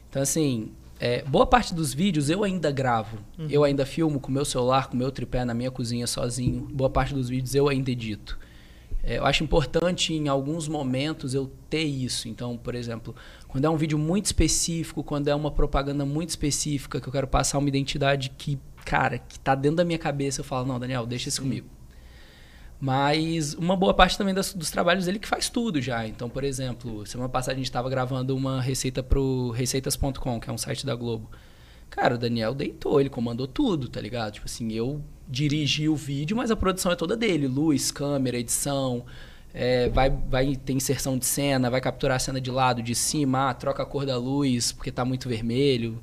Então, 0.09 0.21
assim, 0.21 0.73
é, 1.01 1.23
boa 1.23 1.47
parte 1.47 1.75
dos 1.75 1.95
vídeos 1.95 2.29
eu 2.29 2.45
ainda 2.45 2.71
gravo. 2.71 3.19
Eu 3.49 3.65
ainda 3.65 3.87
filmo 3.87 4.21
com 4.21 4.31
meu 4.31 4.45
celular, 4.45 4.89
com 4.89 4.97
meu 4.97 5.11
tripé 5.11 5.47
na 5.47 5.55
minha 5.55 5.71
cozinha 5.71 6.07
sozinho. 6.07 6.69
Boa 6.71 6.91
parte 6.91 7.15
dos 7.15 7.31
vídeos 7.31 7.55
eu 7.55 7.71
ainda 7.71 7.91
edito. 7.91 8.39
É, 9.03 9.17
eu 9.17 9.25
acho 9.25 9.43
importante 9.43 10.13
em 10.13 10.29
alguns 10.29 10.69
momentos 10.69 11.33
eu 11.33 11.51
ter 11.71 11.85
isso. 11.85 12.29
Então, 12.29 12.55
por 12.59 12.75
exemplo, 12.75 13.15
quando 13.49 13.65
é 13.65 13.71
um 13.71 13.79
vídeo 13.79 13.99
muito 13.99 14.27
específico, 14.27 15.03
quando 15.03 15.29
é 15.29 15.35
uma 15.35 15.51
propaganda 15.51 16.05
muito 16.05 16.29
específica, 16.29 17.01
que 17.01 17.09
eu 17.09 17.13
quero 17.13 17.27
passar 17.27 17.57
uma 17.57 17.69
identidade 17.69 18.31
que, 18.37 18.59
cara, 18.85 19.19
que 19.19 19.41
tá 19.41 19.55
dentro 19.55 19.79
da 19.79 19.85
minha 19.87 19.99
cabeça, 19.99 20.41
eu 20.41 20.45
falo, 20.45 20.67
não, 20.67 20.79
Daniel, 20.79 21.07
deixa 21.07 21.31
isso 21.31 21.41
comigo. 21.41 21.67
Mas 22.81 23.53
uma 23.55 23.77
boa 23.77 23.93
parte 23.93 24.17
também 24.17 24.33
das- 24.33 24.55
dos 24.55 24.71
trabalhos 24.71 25.05
dele 25.05 25.19
que 25.19 25.29
faz 25.29 25.49
tudo 25.51 25.81
já. 25.83 26.07
Então, 26.07 26.31
por 26.31 26.43
exemplo, 26.45 27.05
semana 27.07 27.29
passada 27.29 27.53
a 27.53 27.57
gente 27.57 27.67
estava 27.67 27.91
gravando 27.91 28.35
uma 28.35 28.61
receita 28.61 29.03
pro 29.03 29.51
receitas.com, 29.51 30.41
que 30.41 30.49
é 30.49 30.53
um 30.53 30.57
site 30.59 30.87
da 30.87 30.95
Globo. 30.95 31.31
Cara, 31.91 32.15
o 32.15 32.19
Daniel 32.19 32.55
deitou, 32.55 32.99
ele 33.01 33.11
comandou 33.11 33.47
tudo, 33.47 33.89
tá 33.89 34.01
ligado? 34.01 34.33
Tipo 34.35 34.47
assim, 34.47 34.73
eu 34.73 35.03
dirigi 35.29 35.89
o 35.89 35.97
vídeo, 35.97 36.37
mas 36.37 36.51
a 36.51 36.57
produção 36.57 36.91
é 36.91 36.97
toda 36.97 37.17
dele. 37.17 37.47
Luz, 37.47 37.91
câmera, 37.91 38.39
edição, 38.39 39.05
é, 39.53 39.89
vai, 39.91 40.09
vai 40.09 40.57
ter 40.57 40.73
inserção 40.73 41.19
de 41.19 41.27
cena, 41.27 41.69
vai 41.69 41.81
capturar 41.81 42.17
a 42.17 42.21
cena 42.21 42.41
de 42.41 42.51
lado, 42.51 42.83
de 42.83 42.95
cima, 42.95 43.51
ah, 43.51 43.55
troca 43.55 43.83
a 43.83 43.87
cor 43.87 44.07
da 44.07 44.17
luz 44.17 44.73
porque 44.73 44.91
tá 44.91 45.05
muito 45.05 45.29
vermelho. 45.29 46.01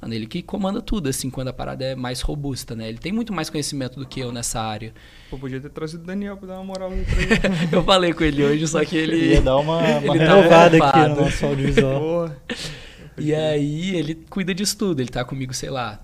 Mano, 0.00 0.14
ele 0.14 0.26
que 0.26 0.40
comanda 0.42 0.80
tudo, 0.80 1.08
assim, 1.10 1.28
quando 1.28 1.48
a 1.48 1.52
parada 1.52 1.84
é 1.84 1.94
mais 1.94 2.22
robusta, 2.22 2.74
né? 2.74 2.88
Ele 2.88 2.96
tem 2.98 3.12
muito 3.12 3.32
mais 3.34 3.50
conhecimento 3.50 3.98
do 4.00 4.06
que 4.06 4.18
eu 4.20 4.32
nessa 4.32 4.58
área. 4.60 4.94
Pô, 5.28 5.36
podia 5.38 5.60
ter 5.60 5.68
trazido 5.68 6.02
o 6.02 6.06
Daniel 6.06 6.36
pra 6.38 6.48
dar 6.48 6.54
uma 6.54 6.64
moral 6.64 6.90
aí 6.90 7.04
pra 7.04 7.20
ele. 7.22 7.68
Eu 7.70 7.84
falei 7.84 8.12
com 8.14 8.24
ele 8.24 8.42
hoje, 8.42 8.66
só 8.66 8.82
que 8.84 8.96
ele. 8.96 9.34
Ia 9.34 9.42
dar 9.42 9.56
uma, 9.58 9.76
uma 10.00 10.16
ele 10.16 10.18
tá 10.18 10.34
renovada 10.36 10.76
aqui 10.88 11.08
no 11.10 11.16
nosso 11.22 11.46
audiovisual. 11.46 12.30
E 13.18 13.34
aí 13.34 13.94
ele 13.96 14.14
cuida 14.14 14.54
disso 14.54 14.78
tudo, 14.78 15.00
ele 15.00 15.10
tá 15.10 15.22
comigo, 15.24 15.52
sei 15.52 15.68
lá. 15.68 16.00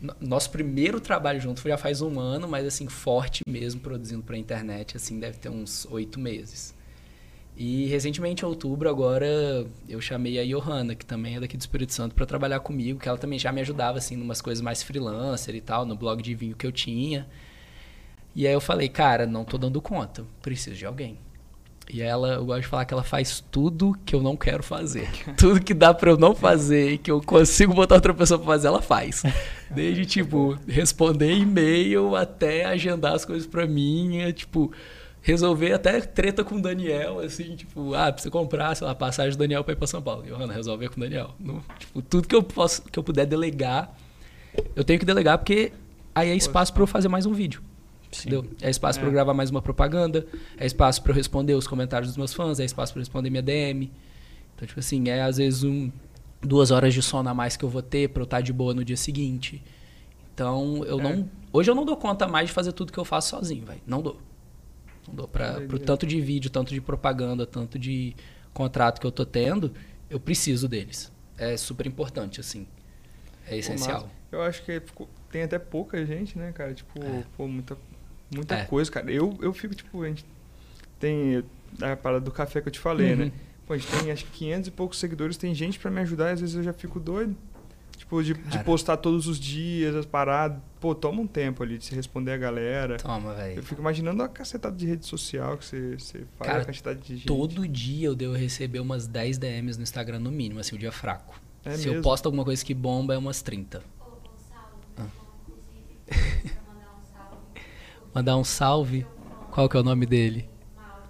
no- 0.00 0.14
Nosso 0.20 0.48
primeiro 0.50 1.00
trabalho 1.00 1.40
junto 1.40 1.60
já 1.66 1.76
faz 1.76 2.00
um 2.00 2.20
ano, 2.20 2.46
mas 2.46 2.64
assim, 2.64 2.86
forte 2.88 3.42
mesmo, 3.48 3.80
produzindo 3.80 4.22
pra 4.22 4.36
internet, 4.38 4.96
assim, 4.96 5.18
deve 5.18 5.38
ter 5.38 5.48
uns 5.48 5.88
oito 5.90 6.20
meses. 6.20 6.72
E 7.56 7.86
recentemente, 7.86 8.44
em 8.44 8.48
outubro, 8.48 8.88
agora, 8.88 9.66
eu 9.88 10.00
chamei 10.00 10.38
a 10.38 10.44
Johanna, 10.44 10.94
que 10.94 11.04
também 11.04 11.36
é 11.36 11.40
daqui 11.40 11.56
do 11.56 11.60
Espírito 11.60 11.92
Santo, 11.92 12.14
pra 12.14 12.24
trabalhar 12.24 12.60
comigo, 12.60 12.98
que 12.98 13.08
ela 13.08 13.18
também 13.18 13.38
já 13.38 13.52
me 13.52 13.60
ajudava, 13.60 13.98
assim, 13.98 14.16
numas 14.16 14.40
coisas 14.40 14.62
mais 14.62 14.82
freelancer 14.82 15.54
e 15.54 15.60
tal, 15.60 15.84
no 15.84 15.94
blog 15.94 16.22
de 16.22 16.34
vinho 16.34 16.56
que 16.56 16.66
eu 16.66 16.72
tinha. 16.72 17.26
E 18.34 18.46
aí 18.46 18.52
eu 18.52 18.60
falei, 18.60 18.88
cara, 18.88 19.26
não 19.26 19.44
tô 19.44 19.58
dando 19.58 19.80
conta, 19.82 20.24
preciso 20.40 20.76
de 20.76 20.86
alguém. 20.86 21.18
E 21.92 22.00
ela, 22.00 22.34
eu 22.34 22.44
gosto 22.46 22.62
de 22.62 22.68
falar 22.68 22.84
que 22.86 22.94
ela 22.94 23.02
faz 23.02 23.44
tudo 23.50 23.94
que 24.06 24.14
eu 24.14 24.22
não 24.22 24.34
quero 24.34 24.62
fazer. 24.62 25.10
tudo 25.36 25.60
que 25.60 25.74
dá 25.74 25.92
pra 25.92 26.10
eu 26.10 26.16
não 26.16 26.34
fazer 26.34 26.92
e 26.92 26.98
que 26.98 27.10
eu 27.10 27.20
consigo 27.20 27.74
botar 27.74 27.96
outra 27.96 28.14
pessoa 28.14 28.38
pra 28.38 28.46
fazer, 28.46 28.68
ela 28.68 28.80
faz. 28.80 29.22
Desde, 29.70 30.06
tipo, 30.06 30.58
responder 30.66 31.32
e-mail 31.32 32.16
até 32.16 32.64
agendar 32.64 33.14
as 33.14 33.26
coisas 33.26 33.46
pra 33.46 33.66
mim, 33.66 34.18
é, 34.18 34.32
tipo, 34.32 34.72
resolver 35.22 35.72
até 35.72 36.00
treta 36.00 36.42
com 36.44 36.56
o 36.56 36.60
Daniel, 36.60 37.20
assim, 37.20 37.54
tipo, 37.56 37.94
ah, 37.94 38.12
precisa 38.12 38.30
comprar, 38.30 38.74
sei 38.74 38.86
lá, 38.86 38.94
passagem 38.94 39.32
do 39.32 39.38
Daniel 39.38 39.62
pra 39.64 39.72
ir 39.72 39.76
pra 39.76 39.86
São 39.86 40.02
Paulo. 40.02 40.24
Johanna, 40.24 40.52
resolver 40.52 40.88
com 40.88 40.96
o 40.96 41.00
Daniel. 41.00 41.34
No- 41.38 41.62
tipo, 41.78 42.02
tudo 42.02 42.26
que 42.28 42.34
eu 42.34 42.42
posso, 42.42 42.82
que 42.82 42.98
eu 42.98 43.04
puder 43.04 43.24
delegar, 43.26 43.96
eu 44.74 44.82
tenho 44.84 44.98
que 44.98 45.06
delegar 45.06 45.38
porque 45.38 45.72
aí 46.14 46.28
é 46.30 46.34
espaço 46.34 46.72
pra 46.74 46.82
eu 46.82 46.86
fazer 46.86 47.08
mais 47.08 47.24
um 47.24 47.32
vídeo. 47.32 47.62
Entendeu? 48.14 48.44
É 48.60 48.68
espaço 48.68 48.98
para 48.98 49.06
É. 49.06 49.10
eu 49.10 49.12
gravar 49.12 49.32
mais 49.32 49.48
uma 49.48 49.62
propaganda, 49.62 50.26
é 50.58 50.66
espaço 50.66 51.00
para 51.02 51.12
eu 51.12 51.16
responder 51.16 51.54
os 51.54 51.66
comentários 51.66 52.10
dos 52.10 52.16
meus 52.18 52.34
fãs, 52.34 52.60
é 52.60 52.64
espaço 52.64 52.92
para 52.92 52.98
eu 53.00 53.02
responder 53.02 53.30
minha 53.30 53.42
DM. 53.42 53.90
Então, 54.54 54.68
tipo 54.68 54.80
assim, 54.80 55.08
é 55.08 55.22
às 55.22 55.38
vezes 55.38 55.64
um, 55.64 55.90
duas 56.42 56.70
horas 56.70 56.92
de 56.92 57.00
sono 57.00 57.28
a 57.30 57.32
mais 57.34 57.56
que 57.56 57.64
eu 57.64 57.70
vou 57.70 57.80
ter 57.80 58.08
para 58.10 58.20
eu 58.20 58.24
estar 58.24 58.40
de 58.42 58.52
boa 58.52 58.74
no 58.74 58.84
dia 58.84 58.98
seguinte. 58.98 59.62
Então, 60.34 60.84
eu 60.84 60.98
É. 61.00 61.02
não. 61.02 61.28
Hoje 61.52 61.70
eu 61.70 61.74
não 61.74 61.84
dou 61.86 61.96
conta 61.96 62.26
mais 62.28 62.48
de 62.48 62.52
fazer 62.52 62.72
tudo 62.72 62.92
que 62.92 62.98
eu 62.98 63.04
faço 63.04 63.30
sozinho, 63.30 63.64
velho. 63.64 63.80
Não 63.86 64.02
dou. 64.02 64.20
Não 65.08 65.14
dou 65.14 65.28
pra, 65.28 65.52
pro 65.52 65.60
Doideira. 65.60 65.84
tanto 65.84 66.06
de 66.06 66.20
vídeo, 66.20 66.50
tanto 66.50 66.72
de 66.72 66.80
propaganda, 66.80 67.46
tanto 67.46 67.78
de 67.78 68.14
contrato 68.54 69.00
que 69.00 69.06
eu 69.06 69.12
tô 69.12 69.24
tendo, 69.26 69.72
eu 70.08 70.20
preciso 70.20 70.68
deles. 70.68 71.10
É 71.36 71.56
super 71.56 71.86
importante, 71.86 72.38
assim. 72.40 72.66
É 73.46 73.56
essencial. 73.56 74.08
Eu 74.30 74.42
acho 74.42 74.62
que 74.64 74.80
tem 75.30 75.42
até 75.42 75.58
pouca 75.58 76.04
gente, 76.06 76.38
né, 76.38 76.52
cara? 76.52 76.72
Tipo, 76.72 77.02
É. 77.02 77.24
pô, 77.36 77.48
muita, 77.48 77.76
muita 78.34 78.54
É. 78.56 78.64
coisa, 78.64 78.90
cara. 78.90 79.10
Eu, 79.10 79.36
eu 79.42 79.52
fico, 79.52 79.74
tipo, 79.74 80.02
a 80.02 80.08
gente 80.08 80.24
tem 81.00 81.42
a 81.80 81.96
parada 81.96 82.24
do 82.24 82.30
café 82.30 82.60
que 82.60 82.68
eu 82.68 82.72
te 82.72 82.78
falei, 82.78 83.12
Uhum. 83.12 83.18
né? 83.26 83.32
Pô, 83.66 83.72
a 83.74 83.78
gente 83.78 83.90
tem 83.90 84.10
acho 84.12 84.24
que 84.26 84.30
500 84.30 84.68
e 84.68 84.70
poucos 84.70 84.98
seguidores, 84.98 85.36
tem 85.36 85.54
gente 85.54 85.78
pra 85.78 85.90
me 85.90 86.00
ajudar 86.00 86.30
às 86.32 86.40
vezes 86.40 86.54
eu 86.54 86.62
já 86.62 86.72
fico 86.72 87.00
doido. 87.00 87.36
Tipo, 88.20 88.22
de, 88.22 88.34
de 88.34 88.58
postar 88.64 88.98
todos 88.98 89.26
os 89.26 89.40
dias 89.40 89.94
as 89.96 90.04
paradas. 90.04 90.58
Pô, 90.78 90.94
toma 90.94 91.22
um 91.22 91.26
tempo 91.26 91.62
ali 91.62 91.78
de 91.78 91.84
se 91.86 91.94
responder 91.94 92.32
a 92.32 92.36
galera. 92.36 92.96
Toma, 92.98 93.32
velho. 93.34 93.58
Eu 93.60 93.62
fico 93.62 93.80
imaginando 93.80 94.22
a 94.22 94.28
cacetada 94.28 94.76
de 94.76 94.86
rede 94.86 95.06
social 95.06 95.56
que 95.56 95.64
você, 95.64 95.96
você 95.98 96.18
faz, 96.36 96.50
Cara, 96.50 96.62
a 96.62 96.64
quantidade 96.66 97.00
de 97.00 97.16
gente. 97.16 97.26
Todo 97.26 97.66
dia 97.66 98.08
eu 98.08 98.14
devo 98.14 98.34
receber 98.34 98.80
umas 98.80 99.06
10 99.06 99.38
DMs 99.38 99.78
no 99.78 99.82
Instagram 99.82 100.18
no 100.18 100.30
mínimo, 100.30 100.60
assim, 100.60 100.74
o 100.76 100.78
dia 100.78 100.92
fraco. 100.92 101.40
É 101.64 101.70
Se 101.70 101.86
mesmo. 101.86 101.94
eu 101.94 102.02
posto 102.02 102.26
alguma 102.26 102.44
coisa 102.44 102.62
que 102.64 102.74
bomba, 102.74 103.14
é 103.14 103.18
umas 103.18 103.40
30. 103.40 103.78
Ô, 103.78 104.04
Gonçalo, 104.04 104.68
Ah. 104.98 105.06
inclusive, 105.48 106.50
pra 106.54 106.74
mandar 106.74 106.90
um 106.90 107.04
salve. 107.14 107.62
Mandar 108.14 108.36
um 108.36 108.44
salve. 108.44 109.06
Qual 109.52 109.68
que 109.68 109.76
é 109.76 109.80
o 109.80 109.82
nome 109.84 110.04
dele? 110.04 110.50
Mauro. 110.76 111.02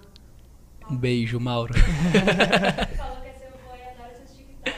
Um 0.91 0.95
beijo, 0.97 1.39
Mauro. 1.39 1.73
Falou 2.95 3.21
que 3.21 3.27
é 3.27 3.33
seu 3.33 3.47
avô 3.47 3.75
e 3.75 3.81
adora 3.89 4.15
seus 4.17 4.37
TikTok. 4.37 4.77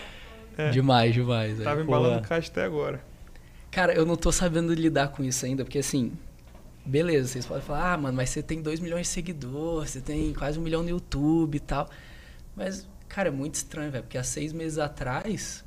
É. 0.57 0.69
demais, 0.69 1.13
demais. 1.13 1.57
Tava 1.59 1.77
Pô, 1.77 1.83
embalando 1.83 2.19
é. 2.19 2.27
caixa 2.27 2.49
até 2.51 2.63
agora. 2.63 3.01
Cara, 3.71 3.93
eu 3.93 4.05
não 4.05 4.15
tô 4.15 4.31
sabendo 4.31 4.73
lidar 4.73 5.09
com 5.09 5.23
isso 5.23 5.45
ainda, 5.45 5.63
porque 5.65 5.79
assim, 5.79 6.13
beleza, 6.85 7.27
vocês 7.27 7.45
podem 7.45 7.63
falar, 7.63 7.93
ah, 7.93 7.97
mano, 7.97 8.15
mas 8.15 8.29
você 8.29 8.41
tem 8.41 8.61
2 8.61 8.79
milhões 8.79 9.07
de 9.07 9.13
seguidores, 9.13 9.91
você 9.91 10.01
tem 10.01 10.33
quase 10.33 10.57
um 10.59 10.61
milhão 10.61 10.83
no 10.83 10.89
YouTube 10.89 11.55
e 11.55 11.59
tal. 11.59 11.89
Mas, 12.55 12.87
cara, 13.09 13.27
é 13.29 13.31
muito 13.31 13.55
estranho, 13.55 13.91
velho, 13.91 14.03
porque 14.03 14.17
há 14.17 14.23
seis 14.23 14.53
meses 14.53 14.77
atrás 14.77 15.65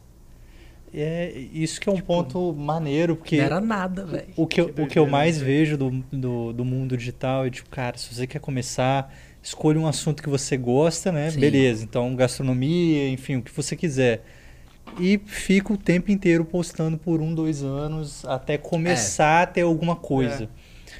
É 0.94 1.30
isso 1.52 1.80
que 1.80 1.88
é 1.88 1.92
um 1.92 2.00
ponto 2.00 2.54
maneiro, 2.54 3.14
porque 3.16 3.36
não 3.36 3.44
era 3.44 3.60
nada, 3.60 4.06
velho. 4.06 4.28
o 4.36 4.46
que, 4.46 4.60
eu, 4.60 4.72
Que 4.72 4.80
o 4.80 4.86
que 4.86 4.98
eu 4.98 5.06
mais 5.06 5.38
né? 5.38 5.44
vejo 5.44 5.76
do, 5.76 5.90
do, 6.10 6.52
do 6.52 6.64
mundo 6.64 6.96
digital 6.96 7.44
é 7.44 7.50
tipo, 7.50 7.68
cara, 7.68 7.98
se 7.98 8.14
você 8.14 8.26
quer 8.26 8.38
começar, 8.38 9.12
escolha 9.42 9.78
um 9.78 9.86
assunto 9.86 10.22
que 10.22 10.28
você 10.30 10.56
gosta, 10.56 11.12
né? 11.12 11.30
Sim. 11.30 11.40
Beleza, 11.40 11.84
então 11.84 12.14
gastronomia, 12.16 13.08
enfim, 13.10 13.36
o 13.36 13.42
que 13.42 13.52
você 13.52 13.76
quiser. 13.76 14.24
E 14.98 15.18
fica 15.26 15.72
o 15.72 15.76
tempo 15.76 16.10
inteiro 16.10 16.44
postando 16.44 16.98
por 16.98 17.20
um, 17.20 17.34
dois 17.34 17.62
anos 17.62 18.24
até 18.24 18.58
começar 18.58 19.42
a 19.42 19.46
ter 19.46 19.62
alguma 19.62 19.96
coisa. 19.96 20.44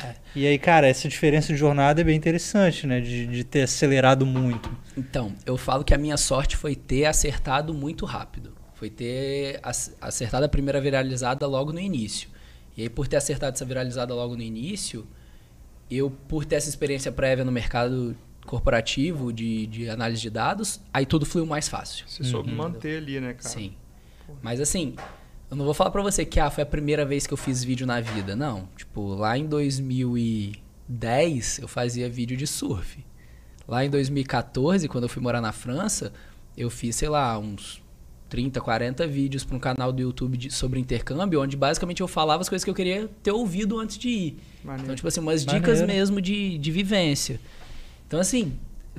É. 0.01 0.15
E 0.35 0.47
aí, 0.47 0.59
cara, 0.59 0.87
essa 0.87 1.09
diferença 1.09 1.53
de 1.53 1.59
jornada 1.59 2.01
é 2.01 2.05
bem 2.05 2.17
interessante, 2.17 2.87
né? 2.87 3.01
De, 3.01 3.27
de 3.27 3.43
ter 3.43 3.63
acelerado 3.63 4.25
muito. 4.25 4.71
Então, 4.97 5.33
eu 5.45 5.57
falo 5.57 5.83
que 5.83 5.93
a 5.93 5.99
minha 5.99 6.17
sorte 6.17 6.57
foi 6.57 6.77
ter 6.77 7.05
acertado 7.07 7.75
muito 7.75 8.07
rápido. 8.07 8.55
Foi 8.75 8.89
ter 8.89 9.59
ac- 9.63 9.93
acertado 10.01 10.45
a 10.45 10.49
primeira 10.49 10.81
viralizada 10.81 11.47
logo 11.47 11.73
no 11.73 11.81
início. 11.81 12.29
E 12.77 12.83
aí, 12.83 12.89
por 12.89 13.09
ter 13.09 13.17
acertado 13.17 13.57
essa 13.57 13.65
viralizada 13.65 14.15
logo 14.15 14.37
no 14.37 14.43
início, 14.43 15.05
eu, 15.91 16.11
por 16.29 16.45
ter 16.45 16.57
essa 16.57 16.69
experiência 16.69 17.11
prévia 17.11 17.45
no 17.45 17.51
mercado 17.51 18.17
corporativo 18.49 19.33
de, 19.33 19.67
de 19.67 19.89
análise 19.89 20.21
de 20.23 20.31
dados, 20.31 20.81
aí 20.93 21.07
tudo 21.07 21.25
fluiu 21.27 21.47
mais 21.47 21.69
fácil. 21.69 22.05
Você 22.09 22.25
soube 22.25 22.51
Uhum. 22.51 22.57
manter 22.57 22.99
ali, 22.99 23.21
né, 23.21 23.35
cara? 23.35 23.49
Sim. 23.49 23.73
Mas 24.43 24.61
assim, 24.61 24.95
eu 25.51 25.57
não 25.57 25.65
vou 25.65 25.75
falar 25.75 25.91
pra 25.91 26.03
você 26.03 26.25
que 26.25 26.41
ah, 26.41 26.51
foi 26.51 26.63
a 26.63 26.67
primeira 26.67 27.05
vez 27.05 27.27
que 27.27 27.33
eu 27.33 27.37
fiz 27.39 27.63
vídeo 27.63 27.87
na 27.87 28.01
vida. 28.01 28.35
Não. 28.35 28.69
Tipo, 28.77 29.15
lá 29.15 29.37
em 29.39 29.47
2010 30.89 31.59
eu 31.61 31.69
fazia 31.69 32.09
vídeo 32.09 32.37
de 32.37 32.47
surf. 32.47 33.05
Lá 33.67 33.85
em 33.85 33.91
2014, 33.91 34.89
quando 34.89 35.05
eu 35.05 35.09
fui 35.09 35.23
morar 35.23 35.41
na 35.41 35.53
França, 35.53 36.13
eu 36.57 36.71
fiz, 36.71 36.97
sei 36.97 37.09
lá, 37.09 37.39
uns 37.39 37.83
30, 38.31 38.61
40 38.61 39.07
vídeos 39.07 39.45
para 39.45 39.57
um 39.57 39.61
canal 39.61 39.93
do 39.93 40.01
YouTube 40.03 40.37
de- 40.37 40.51
sobre 40.51 40.79
intercâmbio, 40.81 41.41
onde 41.43 41.57
basicamente 41.57 42.01
eu 42.01 42.09
falava 42.09 42.41
as 42.43 42.49
coisas 42.49 42.65
que 42.65 42.71
eu 42.71 42.75
queria 42.75 43.09
ter 43.23 43.31
ouvido 43.33 43.79
antes 43.79 43.99
de 43.99 44.09
ir. 44.09 44.39
Maneiro. 44.65 44.85
Então, 44.85 44.95
tipo 44.97 45.09
assim, 45.09 45.21
umas 45.21 45.45
dicas 45.45 45.81
Maneiro. 45.81 45.87
mesmo 46.01 46.21
de, 46.21 46.59
de 46.59 46.71
vivência. 46.71 47.41
Então, 48.09 48.19
assim, 48.19 48.55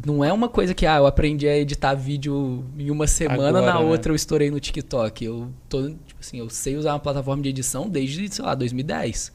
não 0.06 0.24
é 0.24 0.32
uma 0.32 0.48
coisa 0.48 0.74
que, 0.74 0.86
ah, 0.86 0.98
eu 0.98 1.08
aprendi 1.08 1.48
a 1.48 1.58
editar 1.58 1.96
vídeo 1.96 2.64
em 2.78 2.90
uma 2.92 3.08
semana, 3.08 3.58
Agora, 3.60 3.66
na 3.74 3.80
né? 3.80 3.86
outra 3.86 4.12
eu 4.12 4.16
estourei 4.16 4.50
no 4.52 4.60
TikTok. 4.60 5.26
Eu 5.26 5.52
tô, 5.68 5.90
tipo 5.90 6.20
assim, 6.22 6.38
eu 6.38 6.50
sei 6.50 6.78
usar 6.78 6.94
uma 6.94 7.00
plataforma 7.00 7.42
de 7.44 7.50
edição 7.50 7.90
desde, 7.90 8.34
sei 8.34 8.46
lá, 8.46 8.54
2010. 8.56 9.34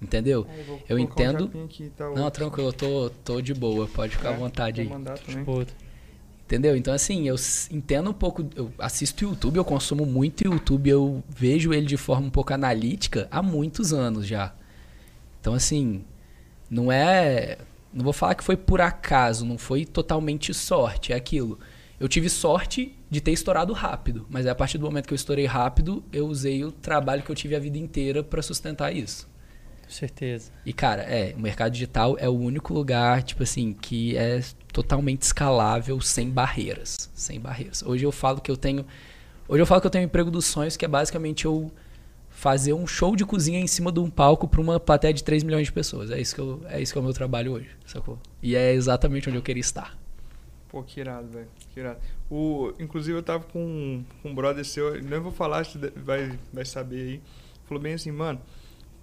Entendeu? 0.00 0.46
Vou 0.66 0.80
eu 0.90 0.96
um 0.98 1.00
entendo- 1.00 1.44
japinha 1.46 1.64
aqui, 1.64 1.90
tá, 1.96 2.10
Não, 2.10 2.30
tranquilo, 2.30 2.68
eu 2.68 2.72
tô, 2.74 3.10
tô 3.24 3.40
de 3.40 3.54
boa, 3.54 3.88
pode 3.88 4.14
ficar 4.14 4.28
à 4.30 4.34
É, 4.34 4.36
vontade 4.36 4.82
aí. 4.82 4.86
vou 4.86 4.98
mandar 4.98 5.18
também. 5.18 5.42
Pô, 5.44 5.64
Entendeu? 6.44 6.76
Então, 6.76 6.94
assim, 6.94 7.26
eu 7.26 7.34
entendo 7.72 8.10
um 8.10 8.12
pouco. 8.12 8.46
Eu 8.54 8.70
assisto 8.78 9.24
YouTube, 9.24 9.56
eu 9.56 9.64
consumo 9.64 10.06
muito 10.06 10.44
YouTube, 10.46 10.88
eu 10.88 11.24
vejo 11.28 11.72
ele 11.72 11.86
de 11.86 11.96
forma 11.96 12.26
um 12.28 12.30
pouco 12.30 12.52
analítica 12.54 13.26
há 13.32 13.42
muitos 13.42 13.92
anos 13.92 14.26
já. 14.28 14.54
Então, 15.40 15.54
assim, 15.54 16.04
não 16.70 16.92
é. 16.92 17.58
Não 17.96 18.04
vou 18.04 18.12
falar 18.12 18.34
que 18.34 18.44
foi 18.44 18.58
por 18.58 18.78
acaso, 18.78 19.46
não 19.46 19.56
foi 19.56 19.86
totalmente 19.86 20.52
sorte, 20.52 21.14
é 21.14 21.16
aquilo. 21.16 21.58
Eu 21.98 22.06
tive 22.06 22.28
sorte 22.28 22.94
de 23.10 23.22
ter 23.22 23.32
estourado 23.32 23.72
rápido, 23.72 24.26
mas 24.28 24.46
a 24.46 24.54
partir 24.54 24.76
do 24.76 24.84
momento 24.84 25.06
que 25.06 25.14
eu 25.14 25.16
estourei 25.16 25.46
rápido, 25.46 26.04
eu 26.12 26.26
usei 26.26 26.62
o 26.62 26.70
trabalho 26.70 27.22
que 27.22 27.30
eu 27.30 27.34
tive 27.34 27.56
a 27.56 27.58
vida 27.58 27.78
inteira 27.78 28.22
para 28.22 28.42
sustentar 28.42 28.94
isso. 28.94 29.26
com 29.82 29.90
certeza. 29.90 30.52
E, 30.66 30.74
cara, 30.74 31.04
é, 31.04 31.32
o 31.34 31.40
mercado 31.40 31.72
digital 31.72 32.18
é 32.18 32.28
o 32.28 32.34
único 32.34 32.74
lugar, 32.74 33.22
tipo 33.22 33.42
assim, 33.42 33.72
que 33.72 34.14
é 34.14 34.42
totalmente 34.70 35.22
escalável, 35.22 35.98
sem 36.02 36.28
barreiras. 36.28 37.10
Sem 37.14 37.40
barreiras. 37.40 37.82
Hoje 37.82 38.04
eu 38.04 38.12
falo 38.12 38.42
que 38.42 38.50
eu 38.50 38.58
tenho. 38.58 38.84
Hoje 39.48 39.62
eu 39.62 39.66
falo 39.66 39.80
que 39.80 39.86
eu 39.86 39.90
tenho 39.90 40.04
um 40.04 40.06
emprego 40.06 40.30
dos 40.30 40.44
sonhos, 40.44 40.76
que 40.76 40.84
é 40.84 40.88
basicamente 40.88 41.46
eu 41.46 41.72
fazer 42.36 42.74
um 42.74 42.86
show 42.86 43.16
de 43.16 43.24
cozinha 43.24 43.58
em 43.58 43.66
cima 43.66 43.90
de 43.90 43.98
um 43.98 44.10
palco 44.10 44.46
para 44.46 44.60
uma 44.60 44.78
plateia 44.78 45.12
de 45.14 45.24
3 45.24 45.42
milhões 45.42 45.66
de 45.68 45.72
pessoas. 45.72 46.10
É 46.10 46.20
isso 46.20 46.34
que, 46.34 46.40
eu, 46.40 46.60
é 46.68 46.78
isso 46.82 46.92
que 46.92 46.98
é 46.98 47.00
o 47.00 47.04
meu 47.04 47.14
trabalho 47.14 47.52
hoje, 47.52 47.70
sacou? 47.86 48.18
E 48.42 48.54
é 48.54 48.74
exatamente 48.74 49.26
onde 49.30 49.38
eu 49.38 49.42
queria 49.42 49.62
estar. 49.62 49.96
Pô, 50.68 50.82
que 50.82 51.00
irado, 51.00 51.28
velho. 51.28 51.46
Que 51.72 51.80
irado. 51.80 51.98
O, 52.30 52.72
inclusive, 52.78 53.16
eu 53.16 53.22
tava 53.22 53.44
com, 53.44 54.04
com 54.22 54.28
um 54.28 54.34
brother 54.34 54.66
seu, 54.66 55.02
nem 55.02 55.18
vou 55.18 55.32
falar, 55.32 55.64
você 55.64 55.78
vai, 55.96 56.38
vai 56.52 56.64
saber 56.66 56.96
aí. 57.00 57.20
Falou 57.66 57.82
bem 57.82 57.94
assim, 57.94 58.10
mano, 58.12 58.38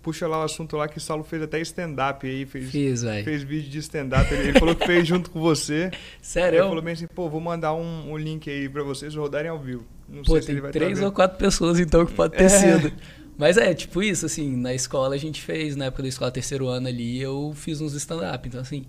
puxa 0.04 0.28
lá 0.28 0.42
o 0.42 0.44
assunto 0.44 0.78
lá 0.78 0.88
que 0.88 1.00
o 1.00 1.02
Saulo 1.02 1.24
fez 1.24 1.42
até 1.42 1.60
stand-up 1.62 2.28
aí, 2.28 2.46
fez, 2.46 2.70
Fiz, 2.70 3.02
velho. 3.02 3.24
fez 3.26 3.42
vídeo 3.42 3.72
de 3.72 3.80
stand-up. 3.80 4.32
Ele, 4.32 4.50
ele 4.50 4.60
falou 4.60 4.76
que 4.76 4.86
fez 4.86 5.08
junto 5.08 5.32
com 5.32 5.40
você. 5.42 5.86
Ele 5.90 5.98
Sério? 6.22 6.60
falou 6.66 6.84
bem 6.84 6.94
assim, 6.94 7.08
pô, 7.08 7.28
vou 7.28 7.42
mandar 7.42 7.74
um, 7.74 8.12
um 8.12 8.16
link 8.18 8.48
aí 8.48 8.70
pra 8.70 8.84
vocês 8.84 9.16
rodarem 9.16 9.50
ao 9.50 9.58
vivo. 9.60 9.84
Não 10.08 10.22
Pô, 10.22 10.34
sei 10.34 10.42
se 10.44 10.52
ele 10.52 10.62
vai 10.62 10.72
três 10.72 11.02
ou 11.02 11.12
quatro 11.12 11.38
pessoas 11.40 11.80
então 11.80 12.06
que 12.06 12.14
pode 12.14 12.36
ter 12.38 12.44
É. 12.44 12.50
sido. 12.50 12.92
Mas 13.38 13.58
é, 13.58 13.74
tipo 13.74 14.02
isso, 14.02 14.26
assim, 14.26 14.56
na 14.56 14.74
escola 14.74 15.16
a 15.16 15.18
gente 15.18 15.42
fez, 15.42 15.76
na 15.76 15.86
época 15.86 16.04
da 16.04 16.10
escola 16.10 16.32
terceiro 16.32 16.68
ano 16.68 16.88
ali, 16.88 17.20
eu 17.20 17.54
fiz 17.56 17.82
uns 17.82 17.94
stand-up. 17.94 18.48
Então, 18.48 18.62
assim, 18.62 18.86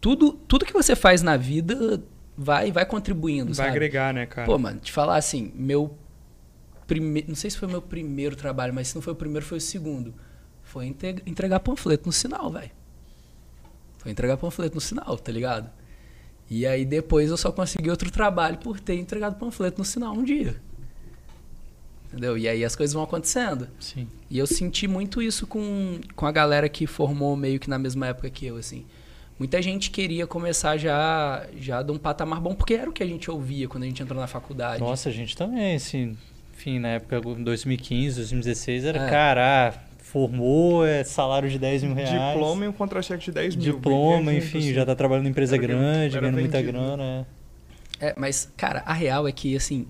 tudo, 0.00 0.32
tudo 0.32 0.64
que 0.64 0.72
você 0.72 0.96
faz 0.96 1.22
na 1.22 1.36
vida 1.36 2.02
vai 2.36 2.72
vai 2.72 2.84
contribuindo, 2.84 3.46
Vai 3.46 3.54
sabe? 3.54 3.70
agregar, 3.70 4.12
né, 4.12 4.26
cara? 4.26 4.46
Pô, 4.46 4.58
mano, 4.58 4.80
te 4.80 4.92
falar 4.92 5.16
assim, 5.16 5.52
meu 5.54 5.96
primeiro. 6.86 7.28
Não 7.28 7.34
sei 7.36 7.50
se 7.50 7.56
foi 7.58 7.68
o 7.68 7.70
meu 7.70 7.82
primeiro 7.82 8.36
trabalho, 8.36 8.74
mas 8.74 8.88
se 8.88 8.94
não 8.94 9.02
foi 9.02 9.12
o 9.12 9.16
primeiro, 9.16 9.44
foi 9.46 9.58
o 9.58 9.60
segundo. 9.60 10.14
Foi 10.62 10.86
entregar 11.26 11.60
panfleto 11.60 12.06
no 12.06 12.12
sinal, 12.12 12.50
velho. 12.50 12.70
Foi 13.98 14.10
entregar 14.10 14.36
panfleto 14.36 14.74
no 14.74 14.80
sinal, 14.80 15.16
tá 15.16 15.30
ligado? 15.30 15.70
E 16.50 16.66
aí 16.66 16.84
depois 16.84 17.30
eu 17.30 17.36
só 17.36 17.50
consegui 17.50 17.90
outro 17.90 18.10
trabalho 18.10 18.58
por 18.58 18.78
ter 18.80 18.94
entregado 18.96 19.38
panfleto 19.38 19.78
no 19.78 19.84
sinal 19.84 20.12
um 20.12 20.24
dia. 20.24 20.60
Entendeu? 22.14 22.38
E 22.38 22.48
aí 22.48 22.64
as 22.64 22.76
coisas 22.76 22.94
vão 22.94 23.02
acontecendo. 23.02 23.68
Sim. 23.80 24.06
E 24.30 24.38
eu 24.38 24.46
senti 24.46 24.86
muito 24.86 25.20
isso 25.20 25.46
com, 25.46 25.98
com 26.14 26.26
a 26.26 26.32
galera 26.32 26.68
que 26.68 26.86
formou 26.86 27.34
meio 27.36 27.58
que 27.58 27.68
na 27.68 27.78
mesma 27.78 28.06
época 28.06 28.30
que 28.30 28.46
eu, 28.46 28.56
assim. 28.56 28.84
Muita 29.36 29.60
gente 29.60 29.90
queria 29.90 30.28
começar 30.28 30.76
já, 30.76 31.44
já 31.58 31.82
de 31.82 31.90
um 31.90 31.98
patamar 31.98 32.40
bom, 32.40 32.54
porque 32.54 32.74
era 32.74 32.88
o 32.88 32.92
que 32.92 33.02
a 33.02 33.06
gente 33.06 33.28
ouvia 33.28 33.66
quando 33.66 33.82
a 33.82 33.86
gente 33.86 34.00
entrou 34.00 34.20
na 34.20 34.28
faculdade. 34.28 34.80
Nossa, 34.80 35.08
a 35.08 35.12
gente 35.12 35.36
também, 35.36 35.74
assim, 35.74 36.16
enfim, 36.56 36.78
na 36.78 36.88
época 36.90 37.20
de 37.20 37.42
2015, 37.42 38.16
2016, 38.16 38.84
era, 38.84 39.06
É. 39.06 39.10
cara, 39.10 39.70
ah, 39.70 39.78
formou, 39.98 40.86
é 40.86 41.02
salário 41.02 41.50
de 41.50 41.58
10 41.58 41.82
mil 41.82 41.94
reais. 41.94 42.10
Diploma 42.34 42.64
e 42.64 42.68
um 42.68 42.72
contra-cheque 42.72 43.24
de 43.24 43.32
10 43.32 43.56
mil. 43.56 43.74
Diploma, 43.74 44.32
enfim, 44.32 44.58
assim. 44.58 44.72
já 44.72 44.86
tá 44.86 44.94
trabalhando 44.94 45.26
em 45.26 45.30
empresa 45.30 45.56
Era 45.56 45.66
grande, 45.66 46.16
ganhando 46.20 46.38
muita 46.38 46.58
vendido, 46.58 46.78
grana. 46.78 47.26
é. 48.00 48.06
É, 48.08 48.14
mas, 48.16 48.52
cara, 48.56 48.82
a 48.86 48.92
real 48.92 49.26
é 49.26 49.32
que, 49.32 49.56
assim, 49.56 49.86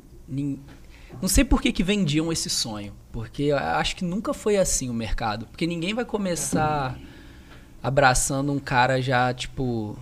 não 1.21 1.29
sei 1.29 1.45
por 1.45 1.61
que, 1.63 1.73
que 1.73 1.83
vendiam 1.83 2.33
esse 2.33 2.49
sonho. 2.51 2.93
Porque 3.13 3.45
eu 3.45 3.57
acho 3.57 3.97
que 3.97 4.05
nunca 4.05 4.35
foi 4.35 4.57
assim 4.57 4.91
o 4.91 4.95
mercado. 4.95 5.47
Porque 5.47 5.67
ninguém 5.67 5.95
vai 5.95 6.05
começar 6.05 6.99
abraçando 7.83 8.53
um 8.53 8.59
cara 8.59 9.01
já, 9.01 9.33
tipo. 9.33 9.99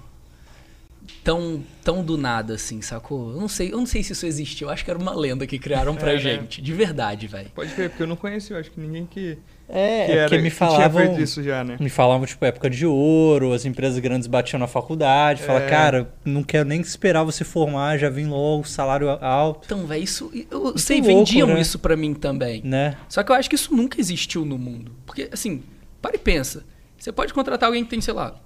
Tão, 1.25 1.63
tão 1.85 2.03
do 2.03 2.17
nada, 2.17 2.55
assim, 2.55 2.81
sacou? 2.81 3.33
Eu 3.33 3.41
não 3.41 3.49
sei, 3.49 3.73
eu 3.73 3.77
não 3.77 3.87
sei 3.87 4.03
se 4.03 4.13
isso 4.13 4.25
existiu. 4.27 4.69
Eu 4.69 4.73
acho 4.73 4.85
que 4.85 4.91
era 4.91 4.99
uma 4.99 5.15
lenda 5.15 5.47
que 5.47 5.59
criaram 5.59 5.95
pra 5.95 6.13
É, 6.13 6.15
né? 6.15 6.21
gente. 6.21 6.61
De 6.63 6.73
verdade, 6.73 7.27
velho. 7.29 7.51
Pode 7.55 7.73
crer, 7.75 7.91
porque 7.91 8.03
eu 8.03 8.07
não 8.07 8.17
conheci, 8.17 8.53
eu 8.53 8.59
acho 8.59 8.71
que 8.71 8.81
ninguém 8.81 9.07
que, 9.07 9.39
É, 9.75 10.05
que 10.07 10.13
é 10.13 10.17
era, 10.17 10.29
porque 10.29 10.43
me 10.43 10.51
que 10.51 10.57
tinha 10.57 10.69
falavam, 10.69 11.19
isso 11.19 11.43
já, 11.43 11.65
né? 11.65 11.79
me 11.81 11.89
falavam, 11.89 12.27
tipo, 12.27 12.45
época 12.45 12.69
de 12.69 12.85
ouro, 12.85 13.55
as 13.55 13.65
empresas 13.65 13.99
grandes 13.99 14.27
batiam 14.29 14.61
na 14.61 14.67
faculdade, 14.67 15.43
fala, 15.43 15.63
É. 15.63 15.69
cara, 15.69 16.13
não 16.25 16.43
quero 16.43 16.69
nem 16.69 16.81
esperar 16.83 17.25
você 17.25 17.43
formar, 17.43 17.97
já 17.97 18.11
vem 18.11 18.27
logo, 18.27 18.65
salário 18.69 19.09
alto, 19.09 19.63
Então, 19.65 19.87
velho, 19.87 20.05
isso. 20.05 20.31
Eu 20.51 20.61
Muito 20.65 20.79
sei, 20.79 21.01
louco, 21.01 21.17
vendiam 21.25 21.49
né? 21.49 21.61
isso 21.61 21.79
pra 21.79 21.97
mim 21.97 22.13
também. 22.13 22.61
né? 22.63 22.99
Só 23.09 23.23
que 23.23 23.33
eu 23.33 23.37
acho 23.37 23.49
que 23.49 23.57
isso 23.57 23.75
nunca 23.75 23.99
existiu 23.99 24.45
no 24.45 24.59
mundo. 24.59 24.93
Porque, 25.07 25.31
assim, 25.33 25.63
para 26.03 26.15
e 26.17 26.19
pensa. 26.19 26.65
Você 26.99 27.11
pode 27.11 27.33
contratar 27.33 27.67
alguém 27.69 27.83
que 27.83 27.91
tem, 27.91 28.01
sei 28.03 28.13
lá, 28.13 28.37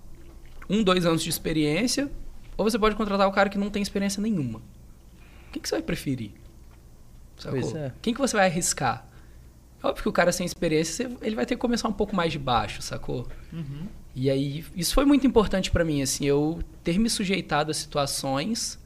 um, 0.70 0.82
dois 0.82 1.04
anos 1.04 1.22
de 1.24 1.28
experiência, 1.28 2.08
ou 2.56 2.64
você 2.70 2.78
pode 2.78 2.94
contratar 2.94 3.26
o 3.26 3.32
cara 3.32 3.48
que 3.48 3.58
não 3.58 3.68
tem 3.68 3.82
experiência 3.82 4.22
nenhuma. 4.22 4.60
O 5.48 5.52
que, 5.52 5.58
que 5.60 5.68
você 5.68 5.74
vai 5.74 5.82
preferir? 5.82 6.30
Sacou? 7.36 7.60
Pois 7.60 7.74
é. 7.74 7.92
Quem 8.00 8.14
que 8.14 8.20
você 8.20 8.36
vai 8.36 8.46
arriscar? 8.46 9.06
Óbvio 9.86 10.02
que 10.02 10.08
o 10.08 10.12
cara 10.12 10.32
sem 10.32 10.44
experiência, 10.44 11.10
ele 11.22 11.36
vai 11.36 11.46
ter 11.46 11.54
que 11.54 11.60
começar 11.60 11.88
um 11.88 11.92
pouco 11.92 12.14
mais 12.16 12.32
de 12.32 12.38
baixo, 12.40 12.82
sacou? 12.82 13.28
Uhum. 13.52 13.86
E 14.16 14.28
aí, 14.28 14.64
isso 14.74 14.92
foi 14.92 15.04
muito 15.04 15.26
importante 15.26 15.70
pra 15.70 15.84
mim, 15.84 16.02
assim, 16.02 16.24
eu 16.24 16.60
ter 16.82 16.98
me 16.98 17.08
sujeitado 17.08 17.70
a 17.70 17.74
situações 17.74 18.80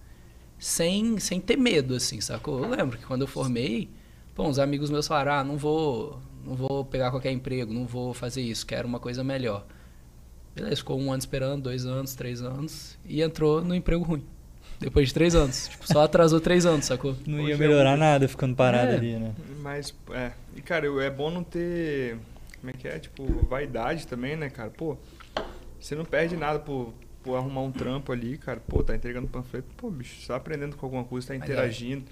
sem, 0.58 1.18
sem 1.18 1.40
ter 1.40 1.56
medo, 1.56 1.94
assim, 1.94 2.20
sacou? 2.20 2.62
Eu 2.62 2.68
lembro 2.68 2.98
que 2.98 3.06
quando 3.06 3.22
eu 3.22 3.26
formei, 3.26 3.88
pô, 4.34 4.46
uns 4.46 4.58
amigos 4.58 4.90
meus 4.90 5.06
falaram, 5.06 5.32
ah, 5.32 5.44
não 5.44 5.56
vou, 5.56 6.20
não 6.44 6.54
vou 6.54 6.84
pegar 6.84 7.10
qualquer 7.10 7.32
emprego, 7.32 7.72
não 7.72 7.86
vou 7.86 8.12
fazer 8.12 8.42
isso, 8.42 8.66
quero 8.66 8.86
uma 8.86 9.00
coisa 9.00 9.24
melhor. 9.24 9.64
Beleza, 10.54 10.76
ficou 10.76 11.00
um 11.00 11.10
ano 11.10 11.20
esperando, 11.20 11.62
dois 11.62 11.86
anos, 11.86 12.14
três 12.14 12.42
anos, 12.42 12.98
e 13.06 13.22
entrou 13.22 13.64
no 13.64 13.74
emprego 13.74 14.04
ruim. 14.04 14.22
Depois 14.80 15.08
de 15.08 15.14
três 15.14 15.34
anos. 15.34 15.68
Tipo, 15.68 15.86
só 15.86 16.02
atrasou 16.02 16.40
três 16.40 16.64
anos, 16.64 16.86
sacou? 16.86 17.14
Não 17.26 17.38
Hoje 17.38 17.48
ia 17.48 17.54
é 17.54 17.58
melhorar 17.58 17.96
nada 17.96 18.26
ficando 18.26 18.56
parado 18.56 18.92
É. 18.92 18.94
ali, 18.96 19.16
né? 19.16 19.34
Mas, 19.60 19.94
é. 20.12 20.32
E, 20.56 20.62
cara, 20.62 20.86
eu- 20.86 21.00
é 21.00 21.10
bom 21.10 21.30
não 21.30 21.44
ter. 21.44 22.16
Como 22.58 22.70
é 22.70 22.72
que 22.72 22.88
é? 22.88 22.98
Tipo, 22.98 23.24
vaidade 23.46 24.06
também, 24.06 24.36
né, 24.36 24.48
cara? 24.48 24.70
Pô, 24.70 24.96
você 25.78 25.94
não 25.94 26.04
perde 26.04 26.36
nada 26.36 26.58
por, 26.58 26.94
por 27.22 27.36
arrumar 27.36 27.60
um 27.62 27.70
trampo 27.72 28.10
ali, 28.10 28.38
cara. 28.38 28.60
Pô, 28.66 28.82
tá 28.82 28.94
entregando 28.94 29.28
panfleto. 29.28 29.68
Pô, 29.76 29.90
bicho, 29.90 30.20
você 30.20 30.28
tá 30.28 30.36
aprendendo 30.36 30.76
com 30.76 30.86
alguma 30.86 31.04
coisa, 31.04 31.28
tá 31.28 31.34
é. 31.34 31.36
interagindo. 31.36 32.04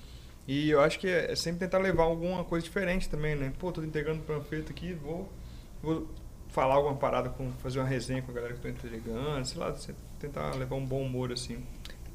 E 0.46 0.70
eu 0.70 0.80
acho 0.80 0.98
que 0.98 1.06
é, 1.06 1.32
é 1.32 1.36
sempre 1.36 1.60
tentar 1.60 1.78
levar 1.78 2.04
alguma 2.04 2.44
coisa 2.44 2.64
diferente 2.64 3.08
também, 3.08 3.34
né? 3.36 3.52
Pô, 3.58 3.70
tô 3.72 3.82
entregando 3.82 4.20
panfleto 4.22 4.72
aqui, 4.72 4.94
vou, 4.94 5.30
vou 5.82 6.08
falar 6.48 6.74
alguma 6.76 6.96
parada, 6.96 7.28
com, 7.28 7.50
fazer 7.58 7.78
uma 7.78 7.86
resenha 7.88 8.22
com 8.22 8.30
a 8.30 8.34
galera 8.34 8.54
que 8.54 8.60
tô 8.60 8.68
entregando, 8.68 9.46
sei 9.46 9.58
lá, 9.60 9.70
você 9.70 9.94
tentar 10.18 10.54
levar 10.56 10.76
um 10.76 10.84
bom 10.84 11.02
humor, 11.02 11.30
assim. 11.32 11.58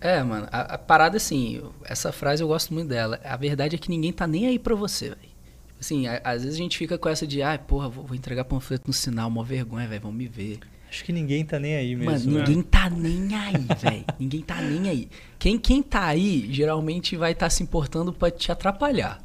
É, 0.03 0.21
mano, 0.21 0.47
a, 0.51 0.73
a 0.73 0.77
parada 0.77 1.15
assim, 1.15 1.55
eu- 1.55 1.73
essa 1.85 2.11
frase 2.11 2.43
eu 2.43 2.47
gosto 2.47 2.73
muito 2.73 2.89
dela. 2.89 3.19
A 3.23 3.37
verdade 3.37 3.75
é 3.75 3.79
que 3.79 3.89
ninguém 3.89 4.11
tá 4.11 4.27
nem 4.27 4.47
aí 4.47 4.59
pra 4.59 4.75
você, 4.75 5.09
velho. 5.09 5.33
Assim, 5.79 6.07
a- 6.07 6.21
às 6.25 6.43
vezes 6.43 6.59
a 6.59 6.61
gente 6.61 6.77
fica 6.77 6.97
com 6.97 7.07
essa 7.07 7.25
de, 7.25 7.41
ah, 7.41 7.57
porra, 7.57 7.87
vou, 7.87 8.03
vou 8.05 8.15
entregar 8.15 8.43
panfleto 8.43 8.83
no 8.87 8.93
sinal, 8.93 9.29
mó 9.29 9.43
vergonha, 9.43 9.87
velho, 9.87 10.01
vão 10.01 10.11
me 10.11 10.27
ver. 10.27 10.59
Acho 10.89 11.05
que 11.05 11.13
ninguém 11.13 11.43
tá 11.45 11.57
nem 11.57 11.75
aí 11.75 11.95
mesmo. 11.95 12.11
Mano, 12.11 12.39
né? 12.39 12.45
ninguém 12.47 12.61
tá 12.63 12.89
nem 12.89 13.33
aí, 13.35 13.53
velho. 13.81 14.05
Ninguém 14.19 14.41
tá 14.41 14.61
nem 14.61 14.89
aí. 14.89 15.09
Quem, 15.39 15.57
quem 15.57 15.81
tá 15.81 16.05
aí, 16.05 16.47
geralmente 16.51 17.15
vai 17.15 17.31
estar 17.31 17.49
se 17.49 17.63
importando 17.63 18.11
pra 18.13 18.29
te 18.29 18.51
atrapalhar. 18.51 19.23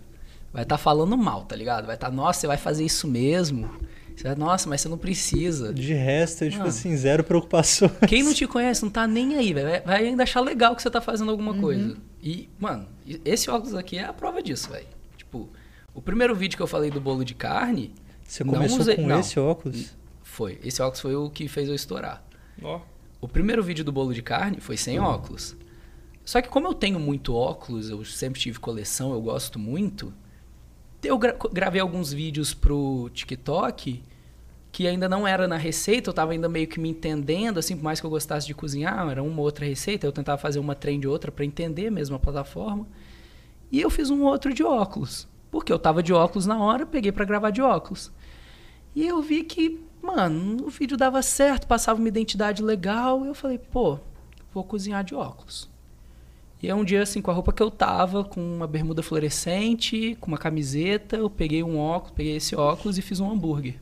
Vai 0.53 0.63
estar 0.63 0.79
falando 0.79 1.17
mal, 1.19 1.43
tá 1.43 1.55
ligado? 1.57 1.87
Vai 1.87 1.97
estar, 1.97 2.11
nossa, 2.11 2.41
você 2.41 2.47
vai 2.47 2.57
fazer 2.57 2.85
isso 2.85 3.07
mesmo. 3.07 3.69
Você 4.21 4.35
nossa, 4.35 4.69
mas 4.69 4.81
você 4.81 4.89
não 4.89 4.99
precisa. 4.99 5.73
De 5.73 5.95
resto, 5.95 6.45
é 6.45 6.51
tipo 6.51 6.63
Ah. 6.65 6.67
assim, 6.69 6.97
zero 6.97 7.23
preocupações. 7.23 7.93
Quem 8.09 8.23
não 8.23 8.35
te 8.35 8.47
conhece 8.47 8.83
não 8.83 8.91
tá 8.91 9.07
nem 9.07 9.37
aí, 9.37 9.53
velho. 9.53 9.83
Vai- 9.85 10.07
ainda 10.07 10.23
achar 10.25 10.41
legal 10.41 10.75
que 10.75 10.83
você 10.83 10.91
tá 10.91 11.01
fazendo 11.01 11.31
alguma 11.31 11.53
Uhum. 11.53 11.61
coisa. 11.61 11.97
E, 12.23 12.49
mano, 12.59 12.87
esse 13.25 13.49
óculos 13.51 13.75
aqui 13.75 13.97
é 13.99 14.05
a 14.05 14.13
prova 14.13 14.43
disso, 14.43 14.71
velho. 14.71 14.87
Tipo, 15.17 15.49
o 15.95 16.03
primeiro 16.03 16.35
vídeo 16.35 16.57
que 16.57 16.63
eu 16.63 16.67
falei 16.67 16.91
do 16.91 17.01
bolo 17.01 17.25
de 17.25 17.35
carne 17.35 17.95
Você 18.25 18.45
começou 18.45 18.81
usei- 18.81 18.97
com 18.97 19.07
não. 19.07 19.21
esse 19.21 19.39
óculos? 19.39 19.95
foi. 20.23 20.59
Esse 20.65 20.83
óculos 20.83 21.01
foi 21.01 21.15
o 21.17 21.31
que 21.31 21.47
fez 21.49 21.69
eu 21.69 21.75
estourar. 21.75 22.25
Ó, 22.63 22.81
O 23.21 23.27
primeiro 23.27 23.63
vídeo 23.65 23.85
do 23.85 23.91
bolo 23.91 24.15
de 24.15 24.23
carne 24.23 24.59
foi 24.61 24.77
sem 24.77 25.01
óculos. 25.01 25.57
Só 26.25 26.41
que 26.41 26.49
como 26.49 26.69
eu 26.69 26.75
tenho 26.75 27.01
muito 27.01 27.35
óculos, 27.35 27.91
eu 27.91 28.05
sempre 28.05 28.39
tive 28.41 28.61
coleção, 28.61 29.13
eu 29.13 29.21
gosto 29.21 29.59
muito. 29.59 30.13
Eu 31.03 31.17
gra 31.17 31.37
gravei 31.53 31.81
alguns 31.81 32.13
vídeos 32.13 32.53
pro 32.53 33.09
TikTok 33.15 34.03
que 34.71 34.87
ainda 34.87 35.09
não 35.09 35.27
era 35.27 35.49
na 35.49 35.57
receita, 35.57 36.11
eu 36.11 36.15
tava 36.15 36.33
ainda 36.33 36.49
meio 36.49 36.67
que 36.67 36.79
me 36.79 36.89
entendendo, 36.91 37.59
assim, 37.59 37.77
por 37.77 37.85
mais 37.85 38.01
que 38.01 38.07
eu 38.07 38.11
gostasse 38.11 38.47
de 38.47 38.55
cozinhar, 38.55 39.09
era 39.09 39.23
uma 39.23 39.41
outra 39.41 39.65
receita, 39.65 40.07
eu 40.07 40.13
tentava 40.13 40.39
fazer 40.39 40.59
uma 40.59 40.75
trend 40.75 41.01
de 41.01 41.09
outra 41.09 41.33
para 41.33 41.45
entender 41.45 41.91
mesmo 41.91 42.17
a 42.17 42.19
plataforma. 42.19 42.87
E 43.73 43.81
eu 43.81 43.91
fiz 43.91 44.11
um 44.11 44.23
outro 44.23 44.53
de 44.53 44.63
óculos, 44.63 45.27
porque 45.51 45.73
eu 45.73 45.79
tava 45.79 46.03
de 46.03 46.13
óculos 46.13 46.47
na 46.47 46.63
hora, 46.63 46.87
peguei 46.87 47.11
para 47.11 47.25
gravar 47.25 47.51
de 47.51 47.63
óculos. 47.63 48.13
E 48.95 49.07
eu 49.07 49.23
vi 49.23 49.43
que, 49.43 49.81
mano, 50.03 50.67
o 50.67 50.69
vídeo 50.69 50.97
dava 50.97 51.23
certo, 51.23 51.67
passava 51.67 51.99
uma 51.99 52.09
identidade 52.09 52.63
legal, 52.63 53.25
eu 53.25 53.35
falei, 53.35 53.59
pô, 53.59 53.99
vou 54.53 54.65
cozinhar 54.65 55.03
de 55.03 55.15
óculos. 55.15 55.69
E 56.63 56.69
é 56.69 56.75
um 56.75 56.85
dia 56.85 57.03
assim, 57.03 57.23
com 57.23 57.31
a 57.31 57.35
roupa 57.35 57.53
que 57.53 57.63
eu 57.63 57.71
tava, 57.71 58.25
com 58.25 58.41
uma 58.41 58.67
bermuda 58.67 59.03
fluorescente, 59.03 60.17
com 60.21 60.27
uma 60.27 60.39
camiseta, 60.39 61.17
eu 61.17 61.31
peguei 61.31 61.63
um 61.63 61.79
óculos, 61.79 62.15
peguei 62.17 62.37
esse 62.37 62.57
óculos 62.57 62.99
e 62.99 63.03
fiz 63.03 63.21
um 63.21 63.31
hambúrguer. 63.31 63.77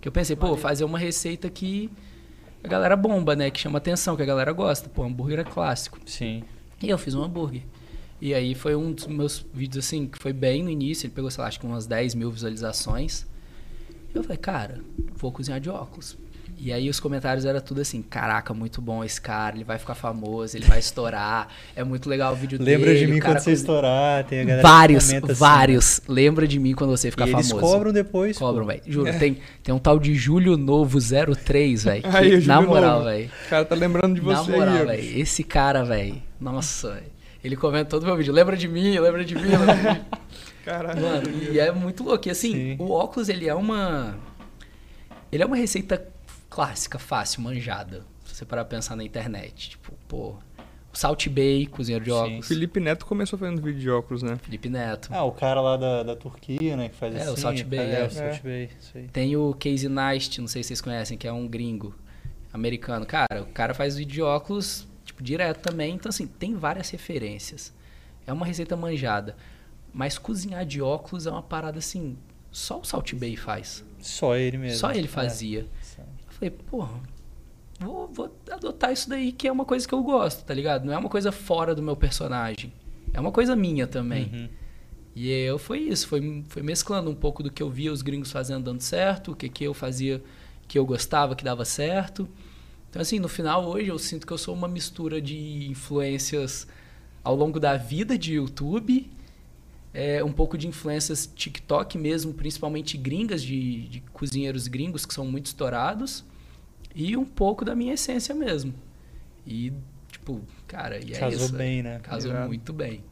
Que 0.00 0.08
eu 0.08 0.12
pensei, 0.12 0.34
pô, 0.34 0.56
fazer 0.56 0.82
uma 0.84 0.98
receita 0.98 1.48
que 1.48 1.88
a 2.64 2.66
galera 2.66 2.96
bomba, 2.96 3.36
né? 3.36 3.50
Que 3.50 3.60
chama 3.60 3.78
atenção, 3.78 4.16
que 4.16 4.22
a 4.22 4.26
galera 4.26 4.52
gosta. 4.52 4.88
Pô, 4.88 5.04
hambúrguer 5.04 5.38
é 5.38 5.44
clássico. 5.44 5.98
Sim. 6.04 6.42
E 6.82 6.88
eu 6.88 6.98
fiz 6.98 7.14
um 7.14 7.22
hambúrguer. 7.22 7.62
E 8.20 8.34
aí 8.34 8.54
foi 8.54 8.74
um 8.74 8.92
dos 8.92 9.06
meus 9.06 9.44
vídeos, 9.52 9.84
assim, 9.84 10.06
que 10.06 10.18
foi 10.18 10.32
bem 10.32 10.62
no 10.62 10.70
início. 10.70 11.06
Ele 11.06 11.14
pegou, 11.14 11.30
sei 11.30 11.42
lá, 11.42 11.48
acho 11.48 11.60
que 11.60 11.66
umas 11.66 11.86
10 11.86 12.16
mil 12.16 12.30
visualizações. 12.30 13.26
E 14.12 14.16
eu 14.16 14.22
falei, 14.22 14.38
cara, 14.38 14.80
vou 15.14 15.30
cozinhar 15.30 15.60
de 15.60 15.70
óculos. 15.70 16.16
E 16.64 16.72
aí 16.72 16.88
os 16.88 17.00
comentários 17.00 17.44
eram 17.44 17.60
tudo 17.60 17.80
assim, 17.80 18.00
caraca, 18.02 18.54
muito 18.54 18.80
bom 18.80 19.02
esse 19.02 19.20
cara, 19.20 19.56
ele 19.56 19.64
vai 19.64 19.78
ficar 19.78 19.96
famoso, 19.96 20.56
ele 20.56 20.64
vai 20.64 20.78
estourar, 20.78 21.48
é 21.74 21.82
muito 21.82 22.08
legal 22.08 22.32
o 22.32 22.36
vídeo 22.36 22.56
Lembra 22.62 22.92
dele. 22.92 23.04
de 23.06 23.12
mim 23.12 23.18
quando 23.18 23.38
você 23.40 23.50
com- 23.50 23.56
estourar, 23.56 24.22
tem 24.24 24.42
a 24.42 24.44
galera 24.44 24.62
Vários, 24.62 25.10
que 25.10 25.16
assim, 25.16 25.34
vários. 25.34 26.00
Lembra 26.06 26.46
de 26.46 26.60
mim 26.60 26.72
quando 26.72 26.90
você 26.90 27.08
E 27.08 27.10
ficar 27.10 27.26
eles 27.28 27.48
famoso. 27.48 27.66
cobram 27.66 27.92
depois. 27.92 28.38
Cobram, 28.38 28.64
velho. 28.64 28.80
Juro, 28.86 29.12
tem, 29.18 29.38
tem 29.60 29.74
um 29.74 29.78
tal 29.80 29.98
de 29.98 30.14
Júlio 30.14 30.56
Novo 30.56 31.00
03, 31.00 31.82
velho. 31.82 32.02
Na 32.46 32.60
moral, 32.62 33.02
velho. 33.02 33.28
O 33.46 33.48
cara 33.50 33.64
tá 33.64 33.74
lembrando 33.74 34.20
de 34.20 34.24
Na 34.24 34.36
você 34.44 34.52
moral, 34.52 34.74
aí, 34.76 34.82
ó. 34.82 34.86
velho. 34.86 35.20
Esse 35.20 35.42
cara, 35.42 35.82
velho. 35.84 36.22
Nossa. 36.40 37.02
Ele 37.42 37.56
comenta 37.56 37.90
todo 37.90 38.06
meu 38.06 38.16
vídeo. 38.16 38.32
Lembra 38.32 38.56
de 38.56 38.68
mim, 38.68 38.96
lembra 39.00 39.24
de 39.24 39.34
mim, 39.34 39.42
lembra 39.48 39.74
de 39.74 39.82
mim. 39.98 40.00
Caralho. 40.64 41.02
Mano, 41.02 41.28
e 41.50 41.58
é 41.58 41.72
muito 41.72 42.04
louco. 42.04 42.28
E 42.28 42.30
assim, 42.30 42.52
Sim. 42.52 42.76
o 42.78 42.92
óculos, 42.92 43.28
ele 43.28 43.48
é 43.48 43.54
uma. 43.54 44.14
Ele 45.32 45.42
é 45.42 45.46
uma 45.46 45.56
receita 45.56 46.06
clássica, 46.52 46.98
fácil, 46.98 47.40
manjada. 47.42 48.04
Se 48.24 48.34
você 48.36 48.44
parar 48.44 48.64
pra 48.64 48.76
pensar 48.76 48.94
na 48.96 49.02
internet. 49.04 49.70
Tipo, 49.70 49.92
pô. 50.06 50.34
O 50.92 50.96
Salt 50.98 51.26
Bay, 51.28 51.64
cozinheiro 51.66 52.04
de 52.04 52.10
Sim. 52.10 52.16
óculos. 52.16 52.46
Felipe 52.48 52.78
Neto 52.78 53.06
começou 53.06 53.38
fazendo 53.38 53.62
vídeo 53.62 53.80
de 53.80 53.88
óculos, 53.90 54.22
né? 54.22 54.36
Felipe 54.42 54.68
Neto. 54.68 55.08
Ah, 55.10 55.24
o 55.24 55.32
cara 55.32 55.58
lá 55.62 55.78
da, 55.78 56.02
da 56.02 56.14
Turquia, 56.14 56.76
né, 56.76 56.90
que 56.90 56.94
faz 56.94 57.14
É, 57.14 57.30
o 57.30 57.32
assim. 57.32 57.40
Salt 57.40 57.62
Bae, 57.64 57.78
cara, 57.78 57.90
é. 57.92 58.06
o 58.06 58.10
Salt 58.10 58.42
Bae, 58.42 58.70
isso 58.78 58.98
aí. 58.98 59.08
Tem 59.08 59.34
o 59.34 59.54
Casey 59.54 59.88
Neist, 59.88 60.38
não 60.38 60.46
sei 60.48 60.62
se 60.62 60.66
vocês 60.68 60.82
conhecem, 60.82 61.16
que 61.16 61.26
é 61.26 61.32
um 61.32 61.48
gringo 61.48 61.94
americano. 62.52 63.06
Cara, 63.06 63.40
o 63.42 63.46
cara 63.46 63.72
faz 63.72 63.96
vídeo 63.96 64.12
de 64.12 64.20
óculos, 64.22 64.86
tipo, 65.02 65.22
direto 65.22 65.60
também. 65.62 65.94
Então, 65.94 66.10
assim, 66.10 66.26
tem 66.26 66.54
várias 66.56 66.90
referências. 66.90 67.72
É 68.26 68.32
uma 68.32 68.44
receita 68.44 68.76
manjada. 68.76 69.34
Mas 69.94 70.18
cozinhar 70.18 70.66
de 70.66 70.82
óculos 70.82 71.26
é 71.26 71.30
uma 71.30 71.42
parada 71.42 71.78
assim. 71.78 72.18
Só 72.50 72.80
o 72.80 72.84
Salt 72.84 73.14
Bay 73.14 73.34
faz. 73.34 73.82
Só 73.98 74.36
ele 74.36 74.58
mesmo. 74.58 74.78
Só 74.78 74.90
ele 74.92 75.06
É. 75.06 75.08
fazia. 75.08 75.60
Eu 75.60 75.68
falei, 76.42 76.50
porra, 76.50 77.00
vou, 77.80 78.08
vou 78.08 78.36
adotar 78.50 78.92
isso 78.92 79.08
daí, 79.08 79.32
que 79.32 79.46
é 79.46 79.52
uma 79.52 79.64
coisa 79.64 79.86
que 79.86 79.94
eu 79.94 80.02
gosto, 80.02 80.44
tá 80.44 80.52
ligado? 80.52 80.84
Não 80.84 80.92
é 80.92 80.98
uma 80.98 81.08
coisa 81.08 81.30
fora 81.30 81.74
do 81.74 81.82
meu 81.82 81.96
personagem. 81.96 82.72
É 83.12 83.20
uma 83.20 83.32
coisa 83.32 83.54
minha 83.54 83.86
também. 83.86 84.30
Uhum. 84.32 84.48
E 85.14 85.30
eu 85.30 85.58
foi 85.58 85.80
isso, 85.80 86.08
foi, 86.08 86.42
foi 86.48 86.62
mesclando 86.62 87.10
um 87.10 87.14
pouco 87.14 87.42
do 87.42 87.50
que 87.50 87.62
eu 87.62 87.68
via 87.68 87.92
os 87.92 88.00
gringos 88.00 88.32
fazendo 88.32 88.64
dando 88.64 88.80
certo, 88.80 89.32
o 89.32 89.36
que, 89.36 89.48
que 89.48 89.64
eu 89.64 89.74
fazia 89.74 90.22
que 90.66 90.78
eu 90.78 90.86
gostava, 90.86 91.36
que 91.36 91.44
dava 91.44 91.64
certo. 91.64 92.26
Então, 92.88 93.02
assim, 93.02 93.18
no 93.18 93.28
final, 93.28 93.66
hoje 93.66 93.88
eu 93.88 93.98
sinto 93.98 94.26
que 94.26 94.32
eu 94.32 94.38
sou 94.38 94.54
uma 94.54 94.68
mistura 94.68 95.20
de 95.20 95.68
influências 95.68 96.66
ao 97.22 97.36
longo 97.36 97.60
da 97.60 97.76
vida 97.76 98.16
de 98.16 98.34
YouTube, 98.34 99.10
é, 99.94 100.24
um 100.24 100.32
pouco 100.32 100.56
de 100.56 100.66
influências 100.66 101.26
TikTok 101.26 101.98
mesmo, 101.98 102.32
principalmente 102.32 102.96
gringas, 102.96 103.42
de, 103.42 103.88
de 103.88 104.00
cozinheiros 104.12 104.66
gringos 104.66 105.04
que 105.04 105.12
são 105.12 105.26
muito 105.26 105.46
estourados, 105.46 106.24
e 106.94 107.16
um 107.16 107.24
pouco 107.24 107.64
da 107.64 107.74
minha 107.74 107.94
essência 107.94 108.34
mesmo. 108.34 108.74
E, 109.46 109.72
tipo, 110.10 110.40
cara, 110.66 110.98
e 110.98 111.12
é 111.12 111.18
Casou 111.18 111.46
isso. 111.46 111.52
bem, 111.54 111.82
né? 111.82 111.98
Casou 112.02 112.30
Irado. 112.30 112.48
muito 112.48 112.72
bem. 112.72 113.02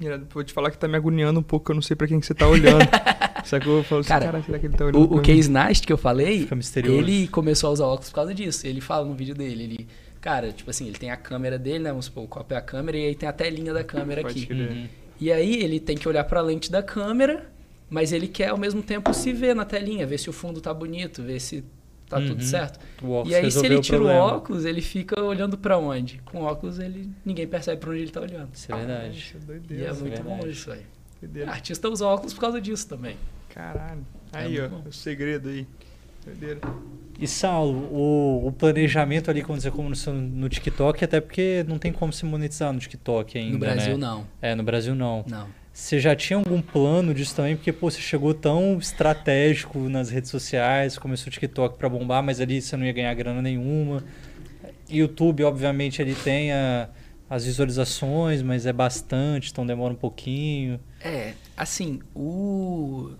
Irado, 0.00 0.26
Vou 0.32 0.42
te 0.42 0.52
falar 0.52 0.70
que 0.70 0.78
tá 0.78 0.88
me 0.88 0.96
agoniando 0.96 1.38
um 1.38 1.42
pouco, 1.42 1.66
que 1.66 1.70
eu 1.72 1.74
não 1.74 1.82
sei 1.82 1.94
pra 1.94 2.06
quem 2.08 2.18
que 2.20 2.26
você 2.26 2.34
tá 2.34 2.48
olhando. 2.48 2.84
Sacou? 3.44 3.78
Eu 3.78 3.84
falo 3.84 4.00
assim, 4.00 4.08
Cara, 4.08 4.24
cara, 4.26 4.42
será 4.42 4.58
que 4.58 4.66
ele 4.66 4.74
tá 4.76 4.84
olhando 4.86 5.12
O, 5.12 5.18
o? 5.18 5.22
Case 5.22 5.50
Nast 5.50 5.86
que 5.86 5.92
eu 5.92 5.98
falei, 5.98 6.40
Fica 6.40 6.56
misterioso. 6.56 6.98
ele 6.98 7.28
começou 7.28 7.68
a 7.68 7.72
usar 7.74 7.84
óculos 7.86 8.08
por 8.08 8.14
causa 8.16 8.34
disso. 8.34 8.66
Ele 8.66 8.80
fala 8.80 9.04
no 9.06 9.14
vídeo 9.14 9.34
dele, 9.34 9.64
ele, 9.64 9.88
cara, 10.20 10.50
tipo 10.50 10.70
assim, 10.70 10.86
ele 10.86 10.96
tem 10.98 11.10
a 11.10 11.16
câmera 11.16 11.58
dele, 11.58 11.80
né? 11.80 11.90
Vamos 11.90 12.06
supor, 12.06 12.24
o 12.24 12.28
copo 12.28 12.54
é 12.54 12.56
a 12.56 12.62
câmera 12.62 12.96
e 12.96 13.06
aí 13.06 13.14
tem 13.14 13.28
a 13.28 13.32
telinha 13.32 13.72
da 13.74 13.84
câmera 13.84 14.22
Pode 14.22 14.38
aqui. 14.38 14.46
crer. 14.46 14.70
Uhum. 14.70 14.88
E 15.20 15.30
aí 15.30 15.62
ele 15.62 15.78
tem 15.78 15.96
que 15.96 16.08
olhar 16.08 16.24
pra 16.24 16.40
lente 16.40 16.72
da 16.72 16.82
câmera, 16.82 17.46
mas 17.90 18.12
ele 18.12 18.26
quer 18.26 18.48
ao 18.48 18.56
mesmo 18.58 18.82
tempo 18.82 19.12
se 19.12 19.32
ver 19.32 19.54
na 19.54 19.64
telinha, 19.66 20.06
ver 20.06 20.18
se 20.18 20.28
o 20.30 20.32
fundo 20.32 20.60
tá 20.60 20.72
bonito, 20.74 21.22
ver 21.22 21.38
se 21.40 21.62
tá 22.08 22.18
Uhum. 22.18 22.26
tudo 22.28 22.42
certo. 22.44 22.78
O 23.02 23.22
e 23.26 23.34
aí 23.34 23.50
se 23.50 23.64
ele 23.64 23.76
o 23.76 23.80
tira 23.80 23.98
o 23.98 24.00
problema. 24.02 24.24
óculos, 24.24 24.64
ele 24.64 24.80
fica 24.80 25.20
olhando 25.22 25.56
pra 25.58 25.78
onde? 25.78 26.20
Com 26.24 26.42
o 26.42 26.44
óculos 26.44 26.78
ele 26.78 27.10
ninguém 27.24 27.46
percebe 27.46 27.80
pra 27.80 27.90
onde 27.90 28.00
ele 28.00 28.10
tá 28.10 28.20
olhando. 28.20 28.48
Isso 28.54 28.72
é 28.72 28.76
verdade. 28.76 29.18
Isso 29.18 29.34
é 29.36 29.40
E 29.40 29.44
doideira. 29.44 29.84
é 29.84 29.90
Isso 29.90 30.00
é 30.00 30.08
muito 30.08 30.22
bom 30.22 30.40
isso, 30.46 30.70
velho. 30.70 30.82
doideira. 31.20 31.50
Artista 31.50 31.88
usa 31.88 32.06
óculos 32.06 32.32
por 32.34 32.40
causa 32.40 32.60
disso 32.60 32.88
também. 32.88 33.16
Caralho. 33.48 34.04
É 34.32 34.38
Aí, 34.38 34.58
ó, 34.58 34.68
muito 34.68 34.82
bom. 34.84 34.88
o 34.88 34.92
segredo 34.92 35.48
aí. 35.48 35.66
Doideira. 36.24 36.60
E 37.20 37.26
Saulo, 37.28 37.88
o, 37.92 38.46
o 38.48 38.52
planejamento 38.52 39.30
ali 39.30 39.42
quando 39.42 39.60
você 39.60 39.70
começou 39.70 40.12
no, 40.14 40.20
no 40.22 40.48
TikTok, 40.48 41.04
até 41.04 41.20
porque 41.20 41.64
não 41.68 41.78
tem 41.78 41.92
como 41.92 42.12
se 42.12 42.24
monetizar 42.24 42.72
no 42.72 42.78
TikTok 42.80 43.38
ainda, 43.38 43.52
no 43.52 43.58
Brasil 43.58 43.92
né? 43.98 44.06
não. 44.06 44.26
É, 44.42 44.54
no 44.54 44.62
Brasil 44.64 44.94
não. 44.94 45.24
Não. 45.28 45.46
Você 45.74 45.98
já 45.98 46.14
tinha 46.14 46.36
algum 46.38 46.62
plano 46.62 47.12
disso 47.12 47.34
também? 47.34 47.56
Porque, 47.56 47.72
pô, 47.72 47.90
você 47.90 48.00
chegou 48.00 48.32
tão 48.32 48.78
estratégico 48.78 49.76
nas 49.88 50.08
redes 50.08 50.30
sociais, 50.30 50.96
começou 50.96 51.26
o 51.26 51.30
TikTok 51.32 51.76
pra 51.76 51.88
bombar, 51.88 52.22
mas 52.22 52.40
ali 52.40 52.62
você 52.62 52.76
não 52.76 52.86
ia 52.86 52.92
ganhar 52.92 53.12
grana 53.14 53.42
nenhuma. 53.42 54.04
YouTube, 54.88 55.42
obviamente, 55.42 56.00
ele 56.00 56.14
tem 56.14 56.52
a- 56.52 56.88
as 57.28 57.44
visualizações, 57.44 58.40
mas 58.40 58.66
é 58.66 58.72
bastante, 58.72 59.50
então 59.50 59.66
demora 59.66 59.92
um 59.92 59.96
pouquinho. 59.96 60.78
É, 61.00 61.34
assim, 61.56 62.00
o 62.14 63.10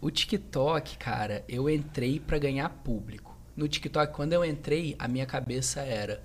o 0.00 0.10
TikTok, 0.10 0.98
cara, 0.98 1.42
eu 1.48 1.70
entrei 1.70 2.20
pra 2.20 2.38
ganhar 2.38 2.68
público. 2.68 3.38
No 3.56 3.66
TikTok, 3.66 4.12
quando 4.12 4.34
eu 4.34 4.44
entrei, 4.44 4.94
a 4.98 5.08
minha 5.08 5.24
cabeça 5.24 5.80
era 5.80 6.20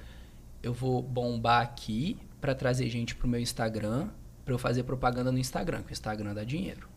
eu 0.62 0.74
vou 0.74 1.02
bombar 1.02 1.62
aqui 1.62 2.18
pra 2.42 2.54
trazer 2.56 2.90
gente 2.90 3.16
pro 3.16 3.28
meu 3.28 3.40
Instagram, 3.40 4.10
pra 4.50 4.56
eu 4.56 4.58
fazer 4.60 4.82
propaganda 4.84 5.32
no 5.32 5.38
Instagram, 5.38 5.84
que 5.84 5.92
o 5.92 5.94
Instagram 5.94 6.34
dá 6.34 6.44
dinheiro. 6.44 6.88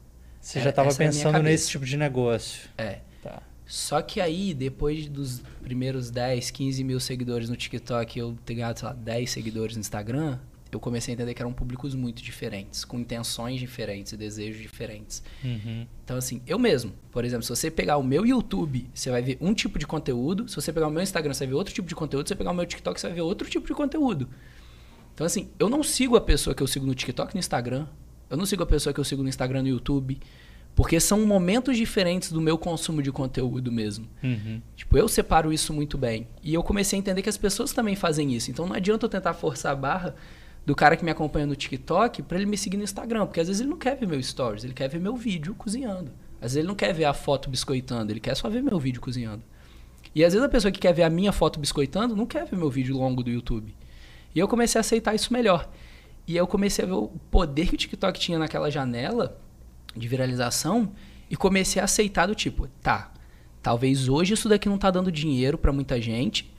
Você 0.41 0.59
É, 0.59 0.63
já 0.63 0.71
estava 0.71 0.89
é 0.89 0.95
pensando 0.95 1.33
cabeça. 1.33 1.43
nesse 1.51 1.69
tipo 1.71 1.85
de 1.85 1.97
negócio. 1.99 2.69
É. 2.79 3.01
Tá. 3.23 3.43
Só 3.67 4.01
que 4.01 4.21
aí, 4.21 4.55
depois 4.55 5.07
dos 5.07 5.43
primeiros 5.63 6.11
10, 6.11 6.51
15 6.51 6.83
mil 6.83 6.99
seguidores 6.99 7.49
no 7.51 7.57
TikTok, 7.57 8.19
eu 8.19 8.37
ter 8.45 8.55
ganhado, 8.55 8.79
sei 8.81 8.89
lá, 8.89 8.95
10 8.95 9.31
seguidores 9.31 9.77
no 9.77 9.81
Instagram, 9.81 10.39
eu 10.73 10.81
comecei 10.81 11.13
a 11.13 11.15
entender 11.15 11.35
que 11.35 11.43
eram 11.43 11.53
públicos 11.53 11.95
muito 11.95 12.23
diferentes, 12.23 12.85
com 12.85 12.99
intenções 12.99 13.61
diferentes 13.61 14.13
e 14.13 14.17
desejos 14.17 14.61
diferentes. 14.63 15.23
Uhum. 15.45 15.87
Então, 16.05 16.17
assim, 16.17 16.41
eu 16.47 16.59
mesmo, 16.59 16.93
por 17.11 17.25
exemplo, 17.25 17.43
se 17.45 17.51
você 17.51 17.71
pegar 17.71 17.99
o 17.99 18.03
meu 18.03 18.25
YouTube, 18.27 18.89
você 18.95 19.11
vai 19.11 19.21
ver 19.23 19.37
um 19.41 19.53
tipo 19.55 19.79
de 19.79 19.87
conteúdo. 19.87 20.49
Se 20.49 20.57
você 20.57 20.73
pegar 20.73 20.89
o 20.89 20.91
meu 20.91 21.03
Instagram, 21.03 21.35
você 21.35 21.41
vai 21.45 21.49
ver 21.53 21.55
outro 21.59 21.75
tipo 21.75 21.87
de 21.87 21.95
conteúdo. 21.95 22.27
Se 22.27 22.31
você 22.31 22.37
pegar 22.37 22.51
o 22.51 22.55
meu 22.55 22.65
TikTok, 22.67 22.99
você 22.99 23.07
vai 23.09 23.15
ver 23.17 23.21
outro 23.21 23.49
tipo 23.49 23.67
de 23.67 23.75
conteúdo. 23.75 24.29
Então, 25.15 25.27
assim, 25.27 25.51
eu 25.59 25.69
não 25.69 25.83
sigo 25.83 26.17
a 26.17 26.21
pessoa 26.21 26.55
que 26.55 26.63
eu 26.63 26.67
sigo 26.67 26.87
no 26.87 26.95
TikTok 26.95 27.33
e 27.33 27.35
no 27.35 27.41
Instagram. 27.41 27.87
Eu 28.31 28.37
não 28.37 28.47
sigo 28.47 28.63
a 28.63 28.67
pessoa 28.67 28.93
que 28.93 29.01
eu 29.01 29.05
sigo 29.05 29.23
no 29.23 29.29
Instagram 29.29 29.61
e 29.61 29.63
no 29.63 29.69
YouTube. 29.69 30.19
Porque 30.75 30.99
são 30.99 31.27
momentos 31.27 31.77
diferentes 31.77 32.33
do 32.33 32.41
meu 32.41 32.57
consumo 32.57 33.03
de 33.03 33.13
conteúdo 33.13 33.71
mesmo. 33.71 34.07
Uhum. 34.23 34.63
Tipo, 34.75 34.97
eu 34.97 35.07
separo 35.07 35.53
isso 35.53 35.73
muito 35.73 35.99
bem. 35.99 36.27
E 36.43 36.55
eu 36.55 36.63
comecei 36.63 36.99
a 36.99 37.01
entender 37.01 37.21
que 37.21 37.29
as 37.29 37.37
pessoas 37.37 37.73
também 37.73 37.95
fazem 37.95 38.33
isso. 38.33 38.51
Então 38.51 38.67
não 38.67 38.75
adianta 38.75 39.05
eu 39.05 39.11
tentar 39.11 39.35
forçar 39.35 39.73
a 39.73 39.77
barra 39.77 40.15
do 40.65 40.75
cara 40.75 40.97
que 40.97 41.05
me 41.05 41.11
acompanha 41.11 41.45
no 41.45 41.55
TikTok 41.55 42.23
pra 42.23 42.39
ele 42.39 42.47
me 42.47 42.57
seguir 42.57 42.79
no 42.79 42.85
Instagram. 42.85 43.27
Porque 43.27 43.41
às 43.41 43.49
vezes 43.49 43.61
ele 43.61 43.69
não 43.69 43.77
quer 43.77 43.97
ver 43.97 44.07
meu 44.07 44.23
stories, 44.23 44.65
ele 44.65 44.73
quer 44.73 44.89
ver 44.89 44.99
meu 44.99 45.15
vídeo 45.15 45.55
cozinhando. 45.55 46.11
Às 46.37 46.53
vezes 46.53 46.57
ele 46.57 46.69
não 46.69 46.75
quer 46.75 46.95
ver 46.95 47.05
a 47.05 47.13
foto 47.13 47.51
biscoitando, 47.51 48.11
ele 48.11 48.21
quer 48.21 48.35
só 48.35 48.49
ver 48.49 48.63
meu 48.63 48.81
vídeo 48.81 49.01
cozinhando. 49.01 49.43
E 50.15 50.25
às 50.25 50.33
vezes 50.33 50.45
a 50.45 50.49
pessoa 50.49 50.73
que 50.73 50.81
quer 50.81 50.93
ver 50.93 51.03
a 51.03 51.11
minha 51.11 51.33
foto 51.33 51.61
biscoitando 51.61 52.17
não 52.17 52.27
quer 52.27 52.47
ver 52.47 52.57
meu 52.57 52.71
vídeo 52.71 52.97
longo 52.97 53.23
do 53.23 53.31
YouTube. 53.31 53.75
E 54.35 54.39
eu 54.39 54.49
comecei 54.49 54.79
a 54.79 54.81
aceitar 54.81 55.15
isso 55.15 55.33
melhor. 55.33 55.69
E 56.27 56.37
eu 56.37 56.47
comecei 56.47 56.85
a 56.85 56.89
ver 56.89 56.95
o 56.95 57.09
poder 57.31 57.69
que 57.69 57.75
o 57.75 57.79
TikTok 57.79 58.19
tinha 58.19 58.39
naquela 58.39 58.71
janela 58.71 59.41
de 59.95 60.09
viralização 60.09 60.93
e 61.29 61.37
comecei 61.37 61.81
a 61.81 61.85
aceitar 61.85 62.27
do 62.27 62.35
tipo, 62.35 62.69
tá, 62.81 63.13
talvez 63.63 64.09
hoje 64.09 64.35
isso 64.35 64.49
daqui 64.49 64.69
não 64.69 64.79
tá 64.79 64.91
dando 64.91 65.11
dinheiro 65.11 65.59
pra 65.59 65.73
muita 65.73 66.01
gente, 66.01 66.53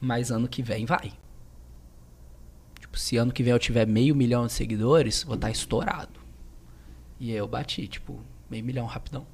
mas 0.00 0.30
ano 0.30 0.48
que 0.48 0.62
vem 0.62 0.84
vai. 0.84 1.12
Tipo, 2.80 2.98
se 2.98 3.16
ano 3.16 3.32
que 3.32 3.42
vem 3.42 3.52
eu 3.52 3.58
tiver 3.58 3.86
meio 3.86 4.14
milhão 4.14 4.46
de 4.46 4.52
seguidores, 4.52 5.22
vou 5.22 5.36
estar 5.36 5.50
estourado. 5.50 6.20
E 7.20 7.30
aí 7.30 7.36
eu 7.36 7.46
bati, 7.46 7.86
tipo, 7.86 8.20
meio 8.50 8.64
milhão 8.64 8.86
rapidão. 8.86 9.26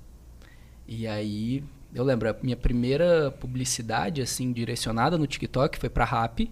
E 0.87 1.07
aí, 1.07 1.65
eu 1.95 2.05
lembro, 2.05 2.29
a 2.29 2.37
minha 2.43 2.57
primeira 2.57 3.31
publicidade, 3.31 4.21
assim, 4.21 4.53
direcionada 4.53 5.17
no 5.17 5.27
TikTok 5.27 5.79
foi 5.79 5.89
pra 5.89 6.05
Rap. 6.05 6.51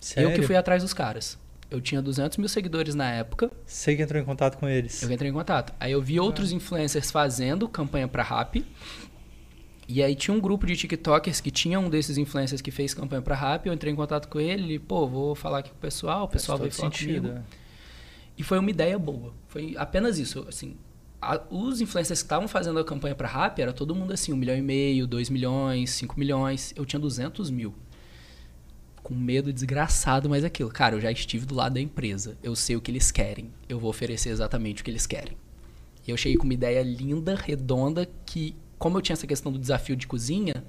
Sério? 0.00 0.30
Eu 0.30 0.34
que 0.34 0.42
fui 0.46 0.56
atrás 0.56 0.82
dos 0.82 0.92
caras. 0.92 1.38
Eu 1.70 1.80
tinha 1.82 2.00
200 2.00 2.38
mil 2.38 2.48
seguidores 2.48 2.94
na 2.94 3.10
época. 3.12 3.50
Você 3.66 3.94
que 3.94 4.02
entrou 4.02 4.20
em 4.20 4.24
contato 4.24 4.56
com 4.56 4.66
eles. 4.68 5.02
Eu 5.02 5.10
entrei 5.12 5.30
em 5.30 5.34
contato. 5.34 5.74
Aí 5.78 5.92
eu 5.92 6.00
vi 6.00 6.18
outros 6.18 6.50
influencers 6.50 7.10
fazendo 7.10 7.68
campanha 7.68 8.08
pra 8.08 8.22
Rap. 8.22 8.64
E 9.86 10.02
aí 10.02 10.14
tinha 10.14 10.34
um 10.34 10.40
grupo 10.40 10.66
de 10.66 10.76
TikTokers 10.76 11.40
que 11.40 11.50
tinha 11.50 11.80
um 11.80 11.88
desses 11.88 12.18
influencers 12.18 12.60
que 12.60 12.70
fez 12.70 12.92
campanha 12.94 13.22
pra 13.22 13.34
Rap. 13.34 13.66
Eu 13.66 13.72
entrei 13.72 13.92
em 13.92 13.96
contato 13.96 14.28
com 14.28 14.38
ele. 14.40 14.62
Ele, 14.64 14.78
pô, 14.78 15.06
vou 15.06 15.34
falar 15.34 15.58
aqui 15.58 15.70
com 15.70 15.76
o 15.76 15.80
pessoal. 15.80 16.24
O 16.24 16.28
pessoal 16.28 16.58
veio 16.58 16.70
Faz 16.70 16.80
falar 16.80 16.90
todo 16.90 16.98
sentido, 16.98 17.28
comigo. 17.28 17.38
é. 17.38 17.58
E 18.36 18.42
foi 18.42 18.58
uma 18.58 18.70
ideia 18.70 18.98
boa. 18.98 19.34
Foi 19.48 19.74
apenas 19.76 20.18
isso. 20.18 20.44
Assim, 20.48 20.76
a- 21.20 21.40
os 21.50 21.80
influencers 21.80 22.20
que 22.20 22.26
estavam 22.26 22.46
fazendo 22.48 22.78
a 22.78 22.84
campanha 22.84 23.14
pra 23.14 23.26
Rap 23.28 23.58
era 23.60 23.72
todo 23.72 23.94
mundo 23.94 24.12
assim, 24.12 24.32
um 24.32 24.36
milhão 24.36 24.56
e 24.56 24.62
meio, 24.62 25.06
dois 25.06 25.28
milhões, 25.30 25.90
cinco 25.90 26.18
milhões. 26.18 26.72
Eu 26.76 26.84
tinha 26.86 27.00
200 27.00 27.50
mil. 27.50 27.74
Com 29.02 29.14
medo 29.14 29.52
desgraçado, 29.52 30.28
mas 30.28 30.44
aquilo. 30.44 30.70
Cara, 30.70 30.96
eu 30.96 31.00
já 31.00 31.10
estive 31.10 31.46
do 31.46 31.54
lado 31.54 31.74
da 31.74 31.80
empresa. 31.80 32.36
Eu 32.42 32.54
sei 32.56 32.76
o 32.76 32.80
que 32.80 32.90
eles 32.90 33.10
querem. 33.10 33.50
Eu 33.68 33.78
vou 33.78 33.90
oferecer 33.90 34.30
exatamente 34.30 34.82
o 34.82 34.84
que 34.84 34.90
eles 34.90 35.06
querem. 35.06 35.36
E 36.06 36.10
eu 36.10 36.16
cheguei 36.16 36.36
com 36.36 36.44
uma 36.44 36.54
ideia 36.54 36.82
linda, 36.82 37.34
redonda, 37.34 38.08
que, 38.24 38.54
como 38.78 38.96
eu 38.96 39.02
tinha 39.02 39.14
essa 39.14 39.26
questão 39.26 39.52
do 39.52 39.58
desafio 39.58 39.94
de 39.94 40.06
cozinha, 40.06 40.64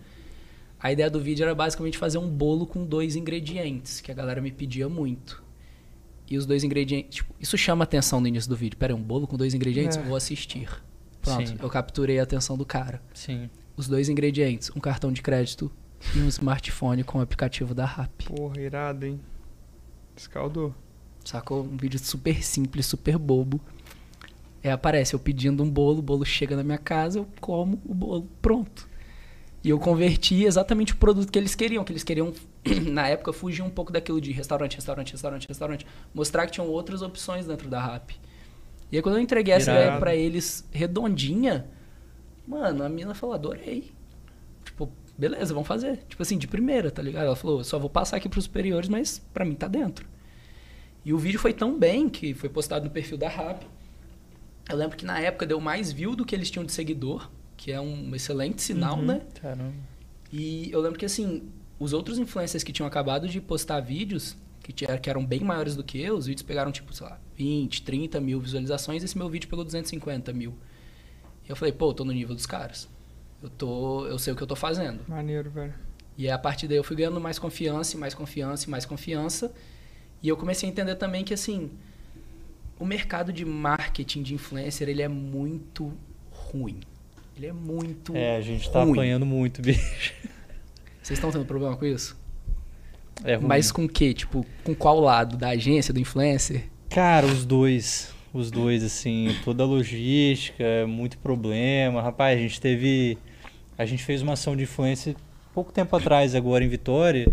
a 0.80 0.92
ideia 0.92 1.10
do 1.10 1.20
vídeo 1.20 1.44
era 1.44 1.56
basicamente 1.56 1.98
fazer 1.98 2.18
um 2.18 2.30
bolo 2.30 2.66
com 2.66 2.86
dois 2.86 3.16
ingredientes, 3.16 4.02
que 4.02 4.12
a 4.12 4.14
galera 4.14 4.42
me 4.42 4.52
pedia 4.52 4.88
muito. 4.88 5.44
E 6.30 6.38
os 6.38 6.46
dois 6.46 6.64
ingredientes. 6.64 7.16
Tipo, 7.16 7.34
isso 7.40 7.58
chama 7.58 7.84
a 7.84 7.86
atenção 7.86 8.22
no 8.22 8.28
início 8.28 8.50
do 8.50 8.56
vídeo. 8.56 8.78
Pera 8.78 8.94
aí, 8.94 9.00
um 9.00 9.02
bolo 9.02 9.26
com 9.28 9.36
dois 9.36 9.54
ingredientes? 9.54 9.98
É. 9.98 10.02
Vou 10.02 10.16
assistir. 10.16 10.70
Pronto, 11.22 11.50
Sim. 11.50 11.58
eu 11.60 11.70
capturei 11.70 12.20
a 12.20 12.24
atenção 12.24 12.58
do 12.58 12.66
cara. 12.66 13.02
Sim. 13.14 13.50
Os 13.76 13.88
dois 13.88 14.10
ingredientes: 14.10 14.70
um 14.76 14.80
cartão 14.80 15.12
de 15.12 15.22
crédito 15.22 15.72
e 16.16 16.20
um 16.20 16.28
smartphone 16.28 17.04
com 17.04 17.20
o 17.20 17.22
aplicativo 17.22 17.74
da 17.74 17.86
Rap. 17.86 18.26
Porra, 18.26 18.60
irado, 18.60 19.06
hein? 19.06 19.20
Escaldou. 20.16 20.74
Sacou? 21.24 21.64
Um 21.64 21.78
vídeo 21.78 22.00
super 22.00 22.43
simples, 22.43 22.86
super 22.86 23.18
bobo. 23.18 23.62
É, 24.64 24.72
aparece 24.72 25.14
eu 25.14 25.20
pedindo 25.20 25.64
um 25.64 25.70
bolo, 25.70 26.00
o 26.00 26.02
bolo 26.02 26.26
chega 26.26 26.56
na 26.56 26.64
minha 26.64 26.78
casa, 26.78 27.20
eu 27.20 27.28
como 27.39 27.82
o 27.86 27.93
bolo, 27.93 28.28
pronto. 28.41 28.89
E 29.64 29.70
eu 29.70 29.80
converti 29.80 30.43
exatamente 30.43 30.93
o 30.93 30.95
produto 30.95 31.32
que 31.32 31.38
eles 31.38 31.54
queriam, 31.54 31.84
que 31.84 31.91
eles 31.91 32.04
queriam, 32.04 32.34
na 32.91 33.08
época, 33.08 33.34
fugir 33.34 33.62
um 33.62 33.70
pouco 33.70 33.91
daquilo 33.91 34.20
de 34.20 34.32
restaurante, 34.32 34.76
restaurante, 34.76 35.12
restaurante, 35.12 35.47
restaurante. 35.47 35.88
Mostrar 36.14 36.45
que 36.45 36.54
tinham 36.54 36.68
outras 36.68 37.02
opções 37.02 37.45
dentro 37.45 37.70
da 37.70 37.86
Rap. 37.86 38.16
E 38.91 38.95
aí 38.95 39.02
quando 39.02 39.16
eu 39.16 39.22
entreguei 39.22 39.54
essa 39.54 39.72
ideia 39.72 39.97
pra 39.97 40.16
eles 40.16 40.68
redondinha, 40.72 41.68
mano, 42.47 42.84
a 42.84 42.89
mina 42.89 43.14
falou, 43.14 43.36
adorei. 43.36 43.91
Tipo, 44.64 44.91
beleza, 45.20 45.54
vamos 45.54 45.68
fazer. 45.68 45.98
Tipo 46.08 46.22
assim, 46.24 46.38
de 46.38 46.48
primeira, 46.48 46.90
tá 46.90 47.02
ligado? 47.02 47.26
Ela 47.26 47.36
falou, 47.36 47.64
só 47.64 47.78
vou 47.78 47.90
passar 47.90 48.18
aqui 48.18 48.30
pros 48.30 48.46
superiores, 48.46 48.90
mas 48.90 49.20
pra 49.34 49.44
mim 49.46 49.56
tá 49.56 49.68
dentro. 49.68 50.08
E 51.06 51.14
o 51.14 51.18
vídeo 51.18 51.40
foi 51.40 51.54
tão 51.54 51.78
bem 51.78 52.10
que 52.10 52.34
foi 52.34 52.50
postado 52.50 52.86
no 52.86 52.92
perfil 52.92 53.18
da 53.18 53.28
Rap. 53.30 53.66
Eu 54.70 54.76
lembro 54.78 54.96
que 54.98 55.06
na 55.06 55.20
época 55.20 55.46
deu 55.46 55.60
mais 55.60 55.92
view 55.92 56.16
do 56.16 56.26
que 56.26 56.36
eles 56.36 56.50
tinham 56.52 56.66
de 56.66 56.72
seguidor, 56.72 57.30
que 57.58 57.72
é 57.72 57.80
um 57.82 58.14
excelente 58.16 58.62
sinal, 58.62 58.98
Uhum. 58.98 59.06
né? 59.06 59.22
Caramba. 59.42 59.74
E 60.32 60.70
eu 60.72 60.80
lembro 60.82 60.98
que 61.00 61.06
assim, 61.06 61.50
os 61.80 61.92
outros 61.94 62.20
influencers 62.20 62.64
que 62.64 62.72
tinham 62.72 62.88
acabado 62.88 63.28
de 63.28 63.42
postar 63.42 63.80
vídeos, 63.80 64.38
que, 64.62 64.72
que 64.74 65.10
eram 65.10 65.26
bem 65.26 65.40
maiores 65.42 65.76
do 65.76 65.84
que 65.84 66.00
eu, 66.00 66.16
os 66.16 66.28
vídeos 66.28 66.44
pegaram 66.44 66.72
tipo, 66.72 66.94
sei 66.94 67.08
lá, 67.08 67.20
20, 67.36 67.82
30 67.82 68.20
mil 68.22 68.40
visualizações, 68.40 69.04
esse 69.04 69.18
meu 69.18 69.28
vídeo 69.30 69.50
pegou 69.50 69.66
250 69.66 70.32
mil. 70.34 70.54
E 71.46 71.50
eu 71.50 71.56
falei, 71.56 71.72
pô, 71.74 71.90
eu 71.90 71.94
tô 71.94 72.06
no 72.06 72.12
nível 72.12 72.36
dos 72.36 72.46
caras. 72.46 72.88
Eu, 73.42 73.50
tô, 73.50 74.06
eu 74.08 74.20
sei 74.20 74.34
o 74.34 74.36
que 74.36 74.44
eu 74.44 74.48
tô 74.48 74.56
fazendo. 74.56 75.00
Maneiro, 75.08 75.50
velho. 75.50 75.74
E 76.18 76.26
aí, 76.26 76.32
a 76.32 76.38
partir 76.38 76.68
daí 76.68 76.78
eu 76.78 76.84
fui 76.84 76.96
ganhando 76.98 77.20
mais 77.22 77.40
confiança, 77.40 77.96
e 77.96 78.00
mais 78.00 78.14
confiança, 78.14 78.68
e 78.68 78.70
mais 78.70 78.86
confiança. 78.86 79.54
E 80.22 80.28
eu 80.28 80.36
comecei 80.36 80.68
a 80.68 80.72
entender 80.72 80.96
também 80.96 81.24
que, 81.24 81.34
assim, 81.34 81.72
o 82.78 82.86
mercado 82.86 83.32
de 83.32 83.46
marketing 83.46 84.22
de 84.24 84.34
influencer, 84.34 84.90
ele 84.90 85.02
é 85.02 85.08
muito 85.08 85.94
ruim. 86.30 86.82
Ele 87.38 87.48
é 87.48 87.54
muito 87.54 88.14
É, 88.16 88.36
a 88.36 88.42
gente 88.42 88.70
tá 88.70 88.84
ruim. 88.84 88.92
apanhando 88.92 89.26
muito, 89.26 89.62
bicho. 89.64 90.14
Vocês 91.02 91.18
estão 91.18 91.32
tendo 91.32 91.46
problema 91.46 91.78
com 91.78 91.86
isso? 91.86 92.18
É 93.24 93.36
ruim. 93.36 93.48
Mas 93.48 93.72
com 93.72 93.86
o 93.86 93.90
quê? 93.90 94.14
Tipo, 94.14 94.46
com 94.64 94.76
qual 94.76 95.00
lado? 95.00 95.38
Da 95.38 95.50
agência, 95.50 95.94
do 95.94 96.00
influencer? 96.02 96.66
Cara, 96.90 97.26
os 97.26 97.46
dois. 97.46 98.14
Os 98.34 98.52
dois, 98.52 98.84
assim, 98.84 99.36
toda 99.44 99.64
a 99.64 99.66
logística, 99.66 100.64
muito 100.88 101.18
problema. 101.18 102.02
Rapaz, 102.02 102.38
a 102.38 102.42
gente 102.42 102.60
teve. 102.62 103.18
A 103.80 103.86
gente 103.86 104.04
fez 104.04 104.22
uma 104.22 104.34
ação 104.34 104.58
de 104.58 104.64
influencer 104.64 105.16
pouco 105.54 105.72
tempo 105.72 105.96
atrás, 105.96 106.36
agora 106.36 106.66
em 106.66 106.68
Vitória. 106.68 107.26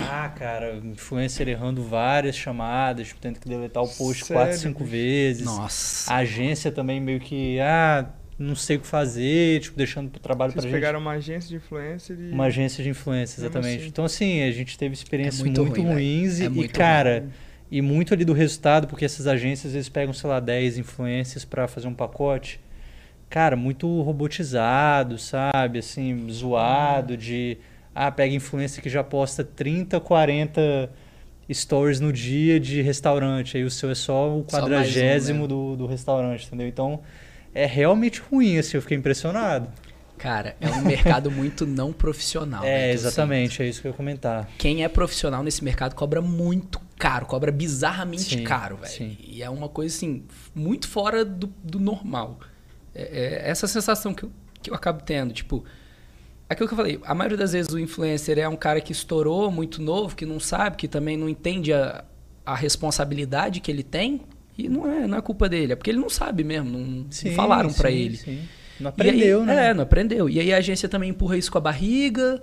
Ah, 0.00 0.28
cara, 0.28 0.76
influencer 0.84 1.48
errando 1.48 1.82
várias 1.82 2.36
chamadas, 2.36 3.08
tipo, 3.08 3.20
tendo 3.20 3.40
que 3.40 3.48
deletar 3.48 3.82
o 3.82 3.88
post 3.88 4.24
Sério, 4.24 4.40
quatro, 4.40 4.56
cinco 4.56 4.84
vezes. 4.84 5.44
Nossa. 5.44 6.12
A 6.12 6.18
agência 6.18 6.70
também 6.70 7.00
meio 7.00 7.18
que, 7.18 7.58
ah, 7.58 8.08
não 8.38 8.54
sei 8.54 8.76
o 8.76 8.80
que 8.80 8.86
fazer, 8.86 9.60
tipo, 9.62 9.76
deixando 9.76 10.10
pro 10.10 10.20
trabalho 10.20 10.52
Vocês 10.52 10.62
pra 10.62 10.70
gente. 10.70 10.80
pegaram 10.80 11.00
uma 11.00 11.10
agência 11.10 11.48
de 11.48 11.56
influencer 11.56 12.16
e. 12.16 12.30
Uma 12.30 12.44
agência 12.44 12.84
de 12.84 12.90
influência, 12.90 13.40
exatamente. 13.40 13.80
assim. 13.80 13.88
Então, 13.88 14.04
assim, 14.04 14.42
a 14.42 14.52
gente 14.52 14.78
teve 14.78 14.94
experiências 14.94 15.40
É 15.40 15.44
muito 15.44 15.60
muito, 15.64 15.82
ruim, 15.82 15.92
ruins 15.92 16.40
É 16.40 16.44
e, 16.44 16.48
muito 16.48 16.72
cara, 16.72 17.28
e 17.68 17.82
muito 17.82 18.14
ali 18.14 18.24
do 18.24 18.32
resultado, 18.32 18.86
porque 18.86 19.04
essas 19.04 19.26
agências, 19.26 19.74
eles 19.74 19.88
pegam, 19.88 20.12
sei 20.12 20.30
lá, 20.30 20.38
10 20.38 20.78
influências 20.78 21.44
pra 21.44 21.66
fazer 21.66 21.88
um 21.88 21.94
pacote. 21.94 22.60
Cara, 23.30 23.54
muito 23.54 24.02
robotizado, 24.02 25.16
sabe? 25.16 25.78
Assim, 25.78 26.28
zoado, 26.28 27.16
de... 27.16 27.56
Ah, 27.94 28.10
pega 28.10 28.34
influência 28.34 28.82
que 28.82 28.90
já 28.90 29.04
posta 29.04 29.44
30, 29.44 30.00
40 30.00 30.90
stories 31.52 32.00
no 32.00 32.12
dia 32.12 32.58
de 32.58 32.82
restaurante. 32.82 33.56
Aí 33.56 33.62
o 33.62 33.70
seu 33.70 33.90
é 33.90 33.94
só 33.94 34.28
o 34.28 34.30
mais 34.30 34.40
um, 34.40 34.44
quadragésimo 34.44 35.42
né? 35.42 35.48
do, 35.48 35.76
do 35.76 35.86
restaurante, 35.86 36.46
entendeu? 36.46 36.66
Então, 36.66 37.00
é 37.54 37.66
realmente 37.66 38.20
ruim, 38.20 38.58
assim, 38.58 38.76
eu 38.76 38.82
fiquei 38.82 38.96
impressionado. 38.96 39.68
Cara, 40.18 40.54
é 40.60 40.68
um 40.68 40.82
mercado 40.82 41.30
muito 41.32 41.64
não 41.66 41.92
profissional. 41.92 42.62
né, 42.62 42.88
é, 42.88 42.90
eu 42.90 42.94
exatamente, 42.94 43.62
é 43.62 43.68
isso 43.68 43.80
que 43.80 43.86
eu 43.86 43.90
ia 43.90 43.96
comentar. 43.96 44.48
quem 44.58 44.84
é 44.84 44.88
profissional 44.88 45.42
nesse 45.42 45.64
mercado 45.64 45.94
cobra 45.94 46.20
muito 46.20 46.80
caro, 46.98 47.26
cobra 47.26 47.50
bizarramente 47.50 48.36
Sim, 48.36 48.44
caro, 48.44 48.76
velho. 48.76 49.16
E 49.18 49.42
é 49.42 49.48
uma 49.48 49.68
coisa 49.68 49.94
assim, 49.94 50.24
muito 50.54 50.88
fora 50.88 51.24
do, 51.24 51.46
do 51.62 51.80
normal. 51.80 52.38
É, 53.00 53.42
é 53.46 53.50
essa 53.50 53.66
sensação 53.66 54.12
que 54.14 54.24
eu, 54.24 54.30
que 54.62 54.70
eu 54.70 54.74
acabo 54.74 55.02
tendo, 55.02 55.32
tipo, 55.32 55.64
aquilo 56.48 56.68
que 56.68 56.74
eu 56.74 56.76
falei, 56.76 57.00
a 57.04 57.14
maioria 57.14 57.38
das 57.38 57.52
vezes 57.52 57.72
o 57.72 57.78
influencer 57.78 58.38
é 58.38 58.48
um 58.48 58.56
cara 58.56 58.80
que 58.80 58.92
estourou, 58.92 59.50
muito 59.50 59.80
novo, 59.80 60.14
que 60.16 60.26
não 60.26 60.38
sabe, 60.40 60.76
que 60.76 60.88
também 60.88 61.16
não 61.16 61.28
entende 61.28 61.72
a, 61.72 62.04
a 62.44 62.54
responsabilidade 62.54 63.60
que 63.60 63.70
ele 63.70 63.82
tem, 63.82 64.22
e 64.58 64.68
não 64.68 64.90
é, 64.90 65.06
não 65.06 65.16
é 65.18 65.20
culpa 65.22 65.48
dele, 65.48 65.72
é 65.72 65.76
porque 65.76 65.90
ele 65.90 65.98
não 66.00 66.10
sabe 66.10 66.44
mesmo, 66.44 66.70
não, 66.70 66.80
não 66.80 67.06
Sim, 67.10 67.34
falaram 67.34 67.72
pra 67.72 67.90
sim, 67.90 67.96
ele. 67.96 68.16
sim. 68.16 68.42
Não 68.78 68.88
aprendeu, 68.90 69.40
aí- 69.40 69.46
né? 69.46 69.68
É, 69.70 69.74
não 69.74 69.82
aprendeu. 69.82 70.28
E 70.28 70.40
aí 70.40 70.52
a 70.54 70.56
agência 70.56 70.88
também 70.88 71.10
empurra 71.10 71.36
isso 71.36 71.52
com 71.52 71.58
a 71.58 71.60
barriga. 71.60 72.42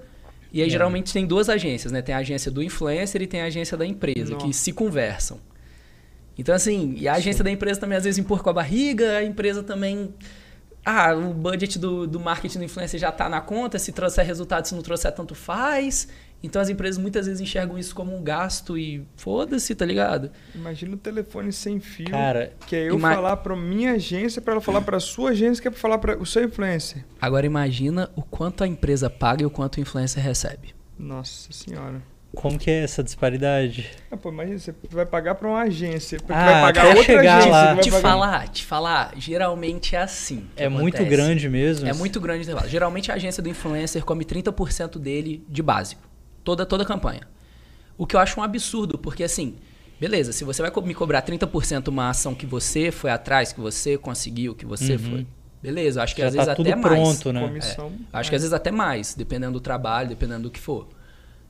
E 0.53 0.61
aí 0.61 0.67
É. 0.67 0.69
geralmente 0.69 1.11
tem 1.11 1.25
duas 1.25 1.49
agências, 1.49 1.91
né? 1.91 2.01
Tem 2.01 2.13
a 2.13 2.19
agência 2.19 2.51
do 2.51 2.61
influencer 2.61 3.21
e 3.23 3.27
tem 3.27 3.41
a 3.41 3.45
agência 3.45 3.75
da 3.75 3.85
empresa, 3.85 4.35
que 4.35 4.45
Nossa. 4.45 4.53
se 4.59 4.71
conversam. 4.71 5.39
Então, 6.37 6.53
assim, 6.53 6.93
e 6.95 7.07
a 7.07 7.13
agência 7.13 7.43
da 7.43 7.49
empresa 7.49 7.79
também 7.79 7.97
às 7.97 8.03
vezes 8.03 8.19
empurra 8.19 8.43
com 8.43 8.49
a 8.51 8.53
barriga, 8.53 9.17
a 9.17 9.23
empresa 9.23 9.63
também. 9.63 10.13
Ah, 10.89 11.13
o 11.13 11.33
budget 11.33 11.77
do, 11.77 12.07
do 12.07 12.17
marketing 12.19 12.59
do 12.59 12.63
influencer 12.63 12.97
já 12.99 13.11
tá 13.11 13.27
na 13.27 13.41
conta, 13.41 13.77
se 13.77 13.91
trouxer 13.91 14.25
resultado, 14.25 14.65
se 14.65 14.73
não 14.73 14.81
trouxer, 14.81 15.11
tanto 15.11 15.35
faz. 15.35 16.07
Então 16.41 16.61
as 16.61 16.69
empresas 16.69 16.97
muitas 17.01 17.25
vezes 17.25 17.41
enxergam 17.41 17.77
isso 17.77 17.93
como 17.95 18.15
um 18.15 18.23
gasto 18.23 18.77
e 18.77 19.05
foda-se, 19.17 19.73
tá 19.75 19.83
ligado? 19.85 20.31
Imagina 20.55 20.93
o 20.93 20.97
telefone 20.97 21.51
sem 21.51 21.79
fio. 21.79 22.09
Cara, 22.11 22.53
que 22.67 22.75
é 22.75 22.89
eu 22.89 22.95
ima- 22.95 23.13
falar 23.15 23.37
pra 23.37 23.55
minha 23.55 23.93
agência, 23.93 24.41
pra 24.41 24.53
ela 24.53 24.61
falar 24.61 24.81
pra 24.81 24.99
sua 24.99 25.31
agência, 25.31 25.61
que 25.61 25.67
é 25.67 25.71
pra 25.71 25.79
falar 25.79 25.97
pra 25.97 26.15
o 26.17 26.25
seu 26.25 26.43
influencer. 26.43 27.03
Agora 27.19 27.45
imagina 27.45 28.09
o 28.15 28.21
quanto 28.21 28.63
a 28.63 28.67
empresa 28.67 29.09
paga 29.09 29.41
e 29.43 29.45
o 29.45 29.49
quanto 29.49 29.77
o 29.77 29.79
influencer 29.81 30.23
recebe. 30.23 30.73
Nossa 30.97 31.51
senhora. 31.51 32.01
Como 32.41 32.57
que 32.59 32.69
é 32.69 32.83
essa 32.83 33.03
disparidade? 33.03 33.89
Ah, 34.11 34.17
pô, 34.17 34.29
imagina, 34.29 34.59
você 34.59 34.73
vai 34.91 35.05
pagar 35.05 35.35
pra 35.35 35.47
uma 35.47 35.61
agência, 35.61 36.17
porque 36.19 36.33
Ah, 36.33 36.45
vai 36.45 36.61
pagar 36.73 36.87
outra 36.89 37.03
chegar 37.03 37.37
agência. 37.39 37.51
lá. 37.51 37.75
te 37.77 37.89
pagar- 37.91 38.01
falar, 38.01 38.47
te 38.49 38.63
falar, 38.63 39.13
geralmente 39.17 39.95
é 39.95 39.99
assim. 40.01 40.47
É 40.55 40.69
muito 40.69 40.95
acontece. 40.95 41.15
grande 41.15 41.49
mesmo? 41.49 41.87
É 41.87 41.93
muito 41.93 42.19
grande 42.21 42.41
o 42.41 42.43
intervalo. 42.43 42.67
Geralmente 42.69 43.11
a 43.11 43.15
agência 43.15 43.41
do 43.43 43.49
influencer 43.49 44.03
come 44.05 44.23
30% 44.23 44.99
dele 44.99 45.43
de 45.49 45.61
básico. 45.63 46.01
Toda, 46.43 46.65
toda 46.65 46.83
a 46.83 46.85
campanha. 46.85 47.21
O 47.97 48.05
que 48.05 48.15
eu 48.15 48.19
acho 48.19 48.39
um 48.39 48.43
absurdo, 48.43 48.97
porque 48.97 49.23
assim, 49.23 49.55
beleza, 49.99 50.31
se 50.31 50.43
você 50.43 50.61
vai 50.61 50.71
me 50.83 50.93
cobrar 50.93 51.21
30% 51.23 51.87
uma 51.89 52.09
ação 52.09 52.35
que 52.35 52.45
você 52.45 52.91
foi 52.91 53.09
atrás, 53.09 53.51
que 53.51 53.59
você 53.59 53.97
conseguiu, 53.97 54.53
que 54.55 54.65
você 54.65 54.93
Uhum. 54.93 54.99
foi. 54.99 55.27
Beleza, 55.61 55.99
eu 55.99 56.03
acho 56.03 56.13
que 56.15 56.21
Já 56.21 56.27
às 56.27 56.33
vezes 56.35 56.47
tá 56.47 56.55
tudo 56.55 56.67
até 56.67 56.75
mais. 56.75 56.93
pronto, 56.93 57.33
né? 57.33 57.41
Comissão. 57.47 57.91
Acho 58.13 58.29
que 58.29 58.35
às 58.35 58.41
vezes 58.43 58.53
até 58.53 58.69
mais, 58.71 59.15
dependendo 59.15 59.53
do 59.53 59.59
trabalho, 59.59 60.07
dependendo 60.07 60.43
do 60.43 60.51
que 60.51 60.59
for. 60.59 60.87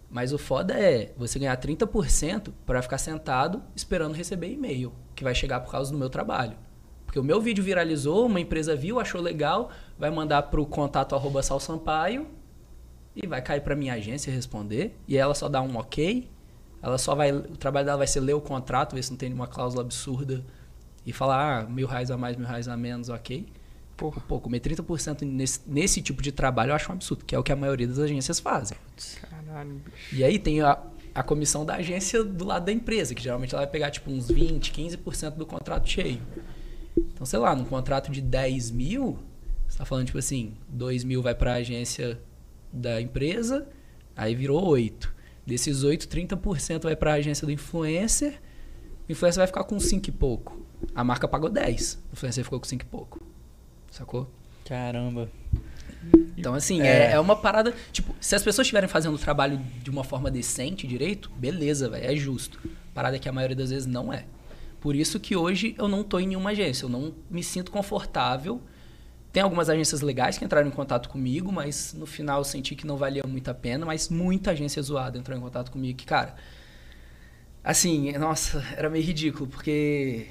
Mas 0.09 0.31
o 0.31 0.37
foda 0.37 0.73
é 0.73 1.13
você 1.17 1.37
ganhar 1.37 1.57
30% 1.57 2.51
para 2.65 2.81
ficar 2.81 2.97
sentado 2.97 3.61
esperando 3.75 4.13
receber 4.13 4.51
e-mail, 4.51 4.93
que 5.15 5.23
vai 5.23 5.35
chegar 5.35 5.59
por 5.59 5.71
causa 5.71 5.91
do 5.91 5.97
meu 5.97 6.09
trabalho. 6.09 6.57
Porque 7.05 7.19
o 7.19 7.23
meu 7.23 7.41
vídeo 7.41 7.63
viralizou, 7.63 8.25
uma 8.25 8.39
empresa 8.39 8.75
viu, 8.75 8.99
achou 8.99 9.21
legal, 9.21 9.71
vai 9.97 10.09
mandar 10.09 10.43
pro 10.43 10.65
contato 10.65 11.15
arroba 11.15 11.41
Sal 11.41 11.59
Sampaio 11.59 12.27
e 13.15 13.25
vai 13.25 13.41
cair 13.41 13.61
para 13.61 13.75
minha 13.75 13.93
agência 13.93 14.31
responder. 14.31 14.97
E 15.07 15.17
ela 15.17 15.33
só 15.33 15.49
dá 15.49 15.61
um 15.61 15.75
ok. 15.77 16.29
Ela 16.81 16.97
só 16.97 17.15
vai. 17.15 17.31
O 17.31 17.57
trabalho 17.57 17.85
dela 17.85 17.97
vai 17.97 18.07
ser 18.07 18.19
ler 18.19 18.33
o 18.33 18.41
contrato, 18.41 18.95
ver 18.95 19.03
se 19.03 19.09
não 19.09 19.17
tem 19.17 19.29
nenhuma 19.29 19.47
cláusula 19.47 19.83
absurda 19.83 20.45
e 21.05 21.13
falar, 21.13 21.61
ah, 21.61 21.63
mil 21.63 21.87
reais 21.87 22.11
a 22.11 22.17
mais, 22.17 22.35
mil 22.35 22.45
reais 22.45 22.67
a 22.67 22.77
menos, 22.77 23.09
ok. 23.09 23.47
Porra. 23.95 24.21
Pô, 24.27 24.39
comer 24.39 24.59
30% 24.59 25.23
nesse, 25.23 25.61
nesse 25.65 26.01
tipo 26.01 26.21
de 26.21 26.31
trabalho 26.31 26.71
eu 26.71 26.75
acho 26.75 26.91
um 26.91 26.95
absurdo, 26.95 27.25
que 27.25 27.33
é 27.33 27.39
o 27.39 27.43
que 27.43 27.51
a 27.51 27.55
maioria 27.55 27.87
das 27.87 27.97
agências 27.97 28.39
fazem. 28.39 28.77
Caralho, 29.47 29.75
bicho. 29.75 30.15
E 30.15 30.23
aí 30.23 30.37
tem 30.37 30.61
a, 30.61 30.77
a 31.15 31.23
comissão 31.23 31.65
da 31.65 31.75
agência 31.75 32.23
do 32.23 32.45
lado 32.45 32.65
da 32.65 32.71
empresa, 32.71 33.15
que 33.15 33.23
geralmente 33.23 33.55
ela 33.55 33.63
vai 33.63 33.71
pegar 33.71 33.89
tipo 33.89 34.11
uns 34.11 34.29
20, 34.29 34.71
15% 34.71 35.31
do 35.31 35.45
contrato 35.45 35.87
cheio. 35.89 36.21
Então, 36.97 37.25
sei 37.25 37.39
lá, 37.39 37.55
num 37.55 37.65
contrato 37.65 38.11
de 38.11 38.21
10 38.21 38.71
mil, 38.71 39.19
você 39.67 39.77
tá 39.77 39.85
falando 39.85 40.07
tipo 40.07 40.17
assim, 40.17 40.53
2 40.69 41.03
mil 41.03 41.21
vai 41.21 41.33
pra 41.33 41.53
agência 41.53 42.19
da 42.71 43.01
empresa, 43.01 43.67
aí 44.15 44.35
virou 44.35 44.63
8. 44.65 45.15
Desses 45.45 45.83
8, 45.83 46.07
30% 46.07 46.83
vai 46.83 46.95
pra 46.95 47.13
agência 47.13 47.45
do 47.45 47.51
influencer, 47.53 48.41
o 49.07 49.11
influencer 49.11 49.39
vai 49.39 49.47
ficar 49.47 49.63
com 49.63 49.79
5 49.79 50.09
e 50.09 50.11
pouco. 50.11 50.65
A 50.93 51.03
marca 51.03 51.27
pagou 51.27 51.49
10, 51.49 52.03
o 52.11 52.13
influencer 52.13 52.43
ficou 52.43 52.59
com 52.59 52.65
5 52.65 52.83
e 52.83 52.87
pouco. 52.87 53.23
Sacou? 53.89 54.29
Caramba. 54.65 55.29
Então, 56.37 56.53
assim, 56.53 56.81
É. 56.81 56.87
é, 56.87 57.11
é 57.13 57.19
uma 57.19 57.35
parada. 57.35 57.73
Tipo, 57.91 58.15
se 58.19 58.35
as 58.35 58.43
pessoas 58.43 58.65
estiverem 58.65 58.87
fazendo 58.87 59.15
o 59.15 59.17
trabalho 59.17 59.59
de 59.81 59.89
uma 59.89 60.03
forma 60.03 60.29
decente, 60.31 60.85
direito, 60.87 61.29
beleza, 61.35 61.89
velho, 61.89 62.05
é 62.11 62.15
justo. 62.15 62.59
Parada 62.93 63.17
que 63.19 63.27
a 63.27 63.31
maioria 63.31 63.55
das 63.55 63.69
vezes 63.71 63.85
não 63.85 64.13
é. 64.13 64.25
Por 64.79 64.95
isso 64.95 65.19
que 65.19 65.35
hoje 65.35 65.75
eu 65.77 65.87
não 65.87 66.03
tô 66.03 66.19
em 66.19 66.27
nenhuma 66.27 66.51
agência, 66.51 66.85
eu 66.85 66.89
não 66.89 67.13
me 67.29 67.43
sinto 67.43 67.71
confortável. 67.71 68.61
Tem 69.33 69.43
algumas 69.43 69.69
agências 69.69 70.01
legais 70.01 70.37
que 70.37 70.45
entraram 70.45 70.67
em 70.67 70.71
contato 70.71 71.09
comigo, 71.09 71.51
mas 71.51 71.93
no 71.93 72.05
final 72.05 72.39
eu 72.39 72.43
senti 72.43 72.75
que 72.75 72.87
não 72.87 72.95
valia 72.95 73.23
muito 73.27 73.49
a 73.49 73.53
pena, 73.53 73.85
mas 73.85 74.07
muita 74.09 74.51
agência 74.51 74.81
zoada 74.81 75.17
entrou 75.17 75.37
em 75.37 75.41
contato 75.41 75.71
comigo 75.71 75.97
que, 75.97 76.05
cara, 76.05 76.35
assim, 77.63 78.11
nossa, 78.13 78.63
era 78.75 78.89
meio 78.89 79.03
ridículo, 79.03 79.47
porque 79.47 80.27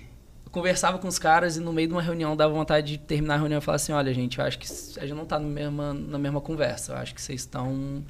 eu 0.46 0.50
conversava 0.50 0.98
com 0.98 1.08
os 1.08 1.18
caras 1.18 1.56
e 1.56 1.60
no 1.60 1.72
meio 1.72 1.88
de 1.88 1.94
uma 1.94 2.00
reunião 2.02 2.36
dava 2.36 2.54
vontade 2.54 2.92
de 2.92 2.98
terminar 2.98 3.34
a 3.34 3.38
reunião 3.38 3.58
e 3.58 3.60
falar 3.60 3.76
assim, 3.76 3.92
olha, 3.92 4.14
gente, 4.14 4.38
eu 4.38 4.44
acho 4.44 4.58
que 4.58 4.66
a 4.98 5.02
gente 5.02 5.16
não 5.16 5.26
tá 5.26 5.38
no 5.38 5.48
mesma, 5.48 5.92
na 5.92 6.18
mesma 6.18 6.40
conversa. 6.40 6.92
Eu 6.92 6.96
acho 6.98 7.14
que 7.14 7.20
vocês 7.20 7.40
estão 7.40 8.02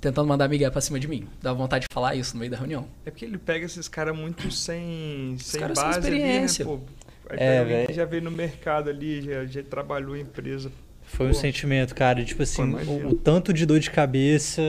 tentando 0.00 0.26
mandar 0.26 0.48
Miguel 0.48 0.70
pra 0.70 0.80
cima 0.80 0.98
de 0.98 1.06
mim. 1.08 1.26
Dava 1.40 1.56
vontade 1.56 1.86
de 1.88 1.94
falar 1.94 2.14
isso 2.16 2.34
no 2.34 2.40
meio 2.40 2.50
da 2.50 2.58
reunião. 2.58 2.86
É 3.06 3.10
porque 3.10 3.24
ele 3.24 3.38
pega 3.38 3.64
esses 3.64 3.88
caras 3.88 4.16
muito 4.16 4.50
sem, 4.50 5.36
sem 5.38 5.60
caras 5.60 5.78
sem 5.78 5.88
base 5.88 6.06
ali, 6.08 6.18
né, 6.18 6.24
experiência. 6.26 6.64
pô? 6.64 6.80
Aí 7.30 7.38
É, 7.38 7.86
já 7.92 8.04
veio 8.04 8.22
no 8.22 8.30
mercado 8.30 8.90
ali, 8.90 9.22
já, 9.22 9.44
já 9.44 9.62
trabalhou 9.62 10.16
em 10.16 10.22
empresa. 10.22 10.72
Foi 11.02 11.26
um 11.26 11.30
Pô. 11.32 11.34
sentimento, 11.34 11.94
cara. 11.94 12.24
Tipo 12.24 12.42
assim, 12.42 12.74
o, 12.74 13.08
o 13.08 13.14
tanto 13.14 13.52
de 13.52 13.64
dor 13.64 13.80
de 13.80 13.90
cabeça 13.90 14.62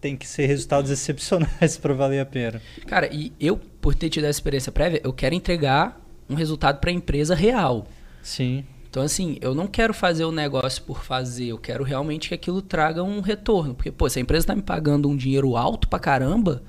tem 0.00 0.16
que 0.16 0.26
ser 0.26 0.46
resultados 0.46 0.90
excepcionais 0.92 1.76
pra 1.76 1.92
valer 1.94 2.20
a 2.20 2.26
pena. 2.26 2.60
Cara, 2.86 3.08
e 3.12 3.32
eu, 3.40 3.60
por 3.88 3.94
ter 3.94 4.10
tido 4.10 4.24
essa 4.24 4.36
experiência 4.36 4.70
prévia, 4.70 5.00
eu 5.02 5.14
quero 5.14 5.34
entregar 5.34 5.98
um 6.28 6.34
resultado 6.34 6.78
pra 6.78 6.92
empresa 6.92 7.34
real. 7.34 7.86
Sim. 8.20 8.66
Então, 8.90 9.02
assim, 9.02 9.38
eu 9.40 9.54
não 9.54 9.66
quero 9.66 9.94
fazer 9.94 10.26
o 10.26 10.30
negócio 10.30 10.82
por 10.82 11.02
fazer, 11.02 11.46
eu 11.46 11.56
quero 11.56 11.82
realmente 11.82 12.28
que 12.28 12.34
aquilo 12.34 12.60
traga 12.60 13.02
um 13.02 13.22
retorno. 13.22 13.74
Porque, 13.74 13.90
pô, 13.90 14.06
se 14.06 14.18
a 14.18 14.22
empresa 14.22 14.48
tá 14.48 14.54
me 14.54 14.60
pagando 14.60 15.08
um 15.08 15.16
dinheiro 15.16 15.56
alto 15.56 15.88
pra 15.88 15.98
caramba, 15.98 16.62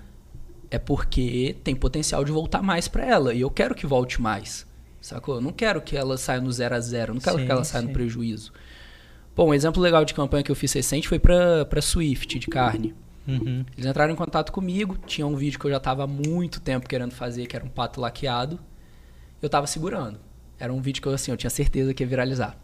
é 0.71 0.79
porque 0.79 1.57
tem 1.61 1.75
potencial 1.75 2.23
de 2.23 2.31
voltar 2.31 2.61
mais 2.61 2.87
pra 2.87 3.05
ela. 3.05 3.33
E 3.33 3.41
eu 3.41 3.51
quero 3.51 3.75
que 3.75 3.85
volte 3.85 4.21
mais. 4.21 4.65
Sacou? 5.01 5.35
Eu 5.35 5.41
não 5.41 5.51
quero 5.51 5.81
que 5.81 5.97
ela 5.97 6.17
saia 6.17 6.39
no 6.39 6.49
zero 6.53 6.75
a 6.75 6.79
zero, 6.79 7.11
eu 7.11 7.15
não 7.15 7.21
quero 7.21 7.39
Sim, 7.39 7.45
que 7.45 7.51
ela 7.51 7.65
saia 7.65 7.81
sim. 7.81 7.87
no 7.89 7.93
prejuízo. 7.93 8.53
Pô, 9.35 9.43
um 9.43 9.53
exemplo 9.53 9.83
legal 9.83 10.05
de 10.05 10.13
campanha 10.13 10.41
que 10.41 10.51
eu 10.51 10.55
fiz 10.55 10.71
recente 10.71 11.09
foi 11.09 11.19
pra 11.19 11.81
Swift 11.81 12.39
de 12.39 12.47
carne. 12.47 12.95
Uhum. 13.29 13.65
Eles 13.77 13.85
entraram 13.85 14.11
em 14.13 14.15
contato 14.15 14.51
comigo, 14.51 14.97
tinha 15.05 15.25
um 15.27 15.35
vídeo 15.35 15.59
que 15.59 15.65
eu 15.65 15.71
já 15.71 15.79
tava 15.79 16.03
há 16.03 16.07
muito 16.07 16.59
tempo 16.59 16.87
querendo 16.87 17.11
fazer, 17.11 17.45
que 17.47 17.55
era 17.55 17.63
um 17.65 17.69
pato 17.69 17.99
laqueado. 18.01 18.59
Eu 19.41 19.49
tava 19.49 19.67
segurando. 19.67 20.19
Era 20.59 20.73
um 20.73 20.81
vídeo 20.81 21.01
que 21.01 21.07
eu, 21.07 21.13
assim, 21.13 21.31
eu 21.31 21.37
tinha 21.37 21.49
certeza 21.49 21.93
que 21.93 22.03
ia 22.03 22.07
viralizar. 22.07 22.57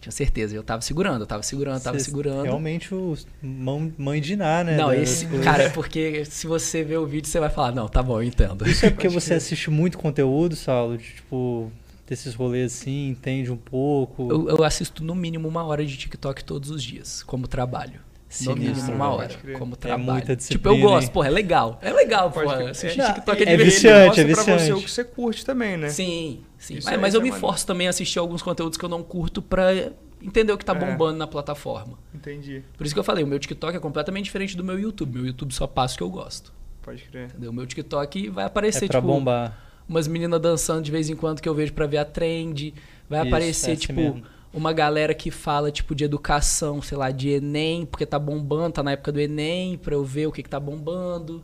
Tinha 0.00 0.10
certeza. 0.10 0.56
Eu 0.56 0.62
tava 0.64 0.82
segurando, 0.82 1.20
eu 1.20 1.26
tava 1.26 1.42
segurando, 1.42 1.80
tava 1.82 1.96
Cês- 1.98 2.06
segurando. 2.06 2.42
Realmente 2.42 2.92
o 2.94 3.16
mão, 3.42 3.92
mãe 3.96 4.20
de 4.20 4.34
Ná, 4.34 4.64
né? 4.64 4.76
Não, 4.76 4.92
esse. 4.92 5.26
coisas. 5.26 5.44
Cara, 5.44 5.62
é 5.64 5.68
porque 5.68 6.24
se 6.24 6.46
você 6.46 6.82
ver 6.82 6.96
o 6.98 7.06
vídeo, 7.06 7.28
você 7.28 7.38
vai 7.38 7.50
falar, 7.50 7.72
não, 7.72 7.86
tá 7.88 8.02
bom, 8.02 8.18
eu 8.20 8.24
entendo. 8.24 8.66
Isso 8.68 8.86
é 8.86 8.90
porque 8.90 9.08
você 9.08 9.34
assiste 9.34 9.70
muito 9.70 9.98
conteúdo, 9.98 10.56
Saulo? 10.56 10.98
de, 10.98 11.04
Tipo, 11.04 11.70
desses 12.06 12.34
rolês 12.34 12.72
assim, 12.72 13.10
entende 13.10 13.52
um 13.52 13.56
pouco. 13.56 14.28
Eu, 14.30 14.48
eu 14.48 14.64
assisto 14.64 15.04
no 15.04 15.14
mínimo 15.14 15.46
uma 15.46 15.62
hora 15.64 15.84
de 15.86 15.96
TikTok 15.96 16.42
todos 16.42 16.68
os 16.70 16.82
dias, 16.82 17.22
como 17.22 17.46
trabalho. 17.46 18.00
Sinistro, 18.34 18.94
uma 18.94 19.08
hora, 19.10 19.28
como 19.58 19.74
É 19.74 19.76
trabalho. 19.76 20.04
muita 20.04 20.34
tipo, 20.36 20.68
eu 20.68 20.72
disciplina, 20.72 20.80
gosto, 20.82 21.06
hein? 21.06 21.12
porra, 21.12 21.26
é 21.28 21.30
legal. 21.30 21.78
É 21.82 21.92
legal, 21.92 22.30
Pode 22.30 22.46
porra. 22.46 22.70
Assistir 22.70 23.00
É, 23.00 23.12
TikTok 23.12 23.38
é, 23.38 23.42
é 23.42 23.46
divertido. 23.56 23.64
viciante, 23.70 24.20
é 24.20 24.24
pra 24.24 24.34
você 24.34 24.52
viciante. 24.56 24.72
o 24.72 24.82
que 24.84 24.90
você 24.90 25.04
curte 25.04 25.44
também, 25.44 25.76
né? 25.76 25.88
Sim, 25.90 26.40
sim. 26.58 26.76
Isso 26.78 26.86
mas 26.86 26.94
é- 26.94 26.96
mas 27.00 27.14
eu 27.14 27.20
é 27.20 27.22
me 27.22 27.30
maneiro. 27.30 27.46
forço 27.46 27.66
também 27.66 27.86
a 27.86 27.90
assistir 27.90 28.18
alguns 28.18 28.40
conteúdos 28.42 28.78
que 28.78 28.84
eu 28.84 28.88
não 28.88 29.02
curto 29.02 29.42
pra 29.42 29.66
entender 30.22 30.52
o 30.52 30.56
que 30.58 30.64
tá 30.64 30.72
É. 30.72 30.76
bombando 30.78 31.18
na 31.18 31.26
plataforma. 31.26 31.98
Entendi. 32.14 32.62
Por 32.78 32.84
isso 32.86 32.94
que 32.94 32.98
eu 33.00 33.04
falei, 33.04 33.22
o 33.22 33.26
meu 33.26 33.38
TikTok 33.38 33.76
é 33.76 33.80
completamente 33.80 34.24
diferente 34.24 34.56
do 34.56 34.64
meu 34.64 34.78
YouTube. 34.78 35.14
Meu 35.16 35.26
YouTube 35.26 35.52
só 35.52 35.66
passa 35.66 35.94
o 35.94 35.96
que 35.98 36.02
eu 36.02 36.10
gosto. 36.10 36.52
Pode 36.80 37.02
crer. 37.04 37.26
Entendeu? 37.26 37.50
O 37.50 37.54
meu 37.54 37.66
TikTok 37.66 38.28
vai 38.30 38.44
aparecer, 38.44 38.84
É 38.86 38.88
pra 38.88 39.00
tipo, 39.00 39.12
bombar. 39.12 39.58
umas 39.88 40.08
meninas 40.08 40.40
dançando 40.40 40.82
de 40.82 40.90
vez 40.90 41.10
em 41.10 41.14
quando 41.16 41.40
que 41.42 41.48
eu 41.48 41.54
vejo 41.54 41.72
pra 41.72 41.86
ver 41.86 41.98
a 41.98 42.04
trend. 42.04 42.72
Vai 43.10 43.20
Isso, 43.20 43.28
aparecer, 43.28 43.70
é 43.70 43.72
assim 43.74 43.80
tipo, 43.82 44.00
mesmo. 44.00 44.22
Uma 44.52 44.72
galera 44.72 45.14
que 45.14 45.30
fala, 45.30 45.70
tipo, 45.70 45.94
de 45.94 46.04
educação, 46.04 46.82
sei 46.82 46.98
lá, 46.98 47.10
de 47.10 47.30
Enem, 47.30 47.86
porque 47.86 48.04
tá 48.04 48.18
bombando, 48.18 48.74
tá 48.74 48.82
na 48.82 48.92
época 48.92 49.12
do 49.12 49.20
Enem, 49.20 49.78
pra 49.78 49.94
eu 49.94 50.04
ver 50.04 50.26
o 50.26 50.32
que, 50.32 50.42
que 50.42 50.48
tá 50.48 50.60
bombando. 50.60 51.42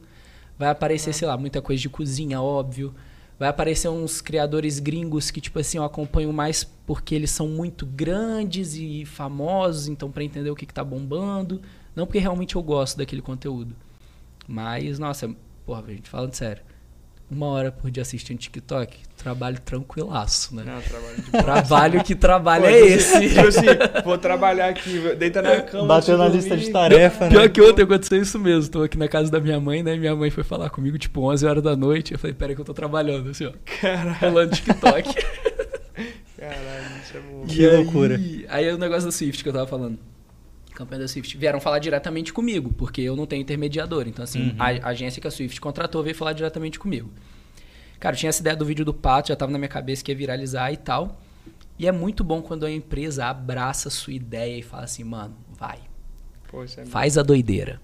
Vai 0.58 0.68
aparecer, 0.68 1.14
sei 1.14 1.26
lá, 1.26 1.36
muita 1.36 1.62
coisa 1.62 1.80
de 1.80 1.88
cozinha, 1.88 2.40
óbvio. 2.40 2.94
Vai 3.38 3.48
aparecer 3.48 3.88
uns 3.88 4.20
criadores 4.20 4.80
gringos 4.80 5.30
que, 5.30 5.40
tipo 5.40 5.58
assim, 5.58 5.78
eu 5.78 5.84
acompanho 5.84 6.32
mais 6.32 6.64
porque 6.64 7.14
eles 7.14 7.30
são 7.30 7.48
muito 7.48 7.86
grandes 7.86 8.74
e 8.74 9.04
famosos, 9.04 9.86
então 9.86 10.10
pra 10.10 10.24
entender 10.24 10.50
o 10.50 10.56
que, 10.56 10.66
que 10.66 10.74
tá 10.74 10.82
bombando. 10.82 11.62
Não 11.94 12.04
porque 12.04 12.18
realmente 12.18 12.56
eu 12.56 12.62
gosto 12.62 12.98
daquele 12.98 13.22
conteúdo. 13.22 13.74
Mas, 14.46 14.98
nossa, 14.98 15.30
porra, 15.64 15.84
gente, 15.86 16.08
falando 16.08 16.34
sério. 16.34 16.62
Uma 17.30 17.46
hora 17.48 17.70
por 17.70 17.90
dia 17.90 18.00
assistindo 18.02 18.38
TikTok, 18.38 18.96
trabalho 19.18 19.60
tranquilaço, 19.60 20.54
né? 20.56 20.62
Não, 20.64 20.80
trabalho 20.80 21.16
de 21.16 21.30
Trabalho 21.30 22.04
que 22.04 22.14
trabalho 22.14 22.62
Pô, 22.64 22.70
é 22.70 22.72
tipo 22.80 22.86
esse. 22.94 23.14
assim, 23.16 23.28
Tipo 23.28 23.46
assim, 23.48 23.66
vou 24.04 24.16
trabalhar 24.16 24.68
aqui, 24.68 24.98
deita 25.18 25.42
na 25.42 25.60
cama. 25.60 25.86
Bateu 25.86 26.16
na 26.16 26.26
lista 26.26 26.56
de 26.56 26.70
tarefa, 26.70 27.24
né? 27.26 27.30
Pior 27.30 27.48
que 27.50 27.60
ontem 27.60 27.82
aconteceu 27.82 28.22
isso 28.22 28.38
mesmo. 28.38 28.70
Tô 28.70 28.82
aqui 28.82 28.96
na 28.96 29.08
casa 29.08 29.30
da 29.30 29.38
minha 29.40 29.60
mãe, 29.60 29.82
né? 29.82 29.94
Minha 29.96 30.16
mãe 30.16 30.30
foi 30.30 30.42
falar 30.42 30.70
comigo, 30.70 30.96
tipo, 30.96 31.20
11 31.20 31.46
horas 31.46 31.62
da 31.62 31.76
noite. 31.76 32.14
Eu 32.14 32.18
falei, 32.18 32.32
pera 32.32 32.54
que 32.54 32.60
eu 32.62 32.64
tô 32.64 32.72
trabalhando, 32.72 33.28
assim, 33.28 33.44
ó. 33.44 33.52
Caralho, 33.78 34.16
Rolando 34.20 34.56
TikTok. 34.56 35.14
caralho, 36.38 37.02
isso 37.02 37.16
é 37.16 37.20
bom. 37.20 37.44
Que 37.46 37.60
E 37.62 37.68
aí- 37.68 37.76
loucura. 37.76 38.20
Aí 38.48 38.64
é 38.66 38.72
o 38.74 38.78
negócio 38.78 39.04
da 39.04 39.12
Swift 39.12 39.42
que 39.42 39.48
eu 39.48 39.52
tava 39.52 39.66
falando. 39.66 39.98
Campanha 40.78 41.00
da 41.02 41.08
Swift. 41.08 41.36
Vieram 41.36 41.60
falar 41.60 41.78
diretamente 41.80 42.32
comigo, 42.32 42.72
porque 42.72 43.00
eu 43.00 43.16
não 43.16 43.26
tenho 43.26 43.42
intermediador. 43.42 44.06
Então, 44.06 44.22
assim, 44.22 44.50
Uhum. 44.50 44.56
a, 44.58 44.66
a 44.66 44.88
agência 44.90 45.20
que 45.20 45.26
a 45.26 45.30
Swift 45.30 45.60
contratou 45.60 46.02
veio 46.04 46.14
falar 46.14 46.32
diretamente 46.32 46.78
comigo. 46.78 47.10
Cara, 47.98 48.14
eu 48.14 48.18
tinha 48.18 48.30
essa 48.30 48.40
ideia 48.40 48.54
do 48.54 48.64
vídeo 48.64 48.84
do 48.84 48.94
pato, 48.94 49.28
já 49.28 49.36
tava 49.36 49.50
na 49.50 49.58
minha 49.58 49.68
cabeça 49.68 50.04
que 50.04 50.12
ia 50.12 50.16
viralizar 50.16 50.72
e 50.72 50.76
tal. 50.76 51.20
E 51.76 51.86
é 51.88 51.92
muito 51.92 52.22
bom 52.22 52.40
quando 52.40 52.64
a 52.64 52.70
empresa 52.70 53.26
abraça 53.26 53.88
a 53.88 53.90
sua 53.90 54.12
ideia 54.12 54.56
e 54.56 54.62
fala 54.62 54.84
assim, 54.84 55.02
mano, 55.02 55.34
vai. 55.58 55.80
Isso 56.64 56.80
é 56.80 56.86
Faz 56.86 57.18
a 57.18 57.22
doideira. 57.22 57.80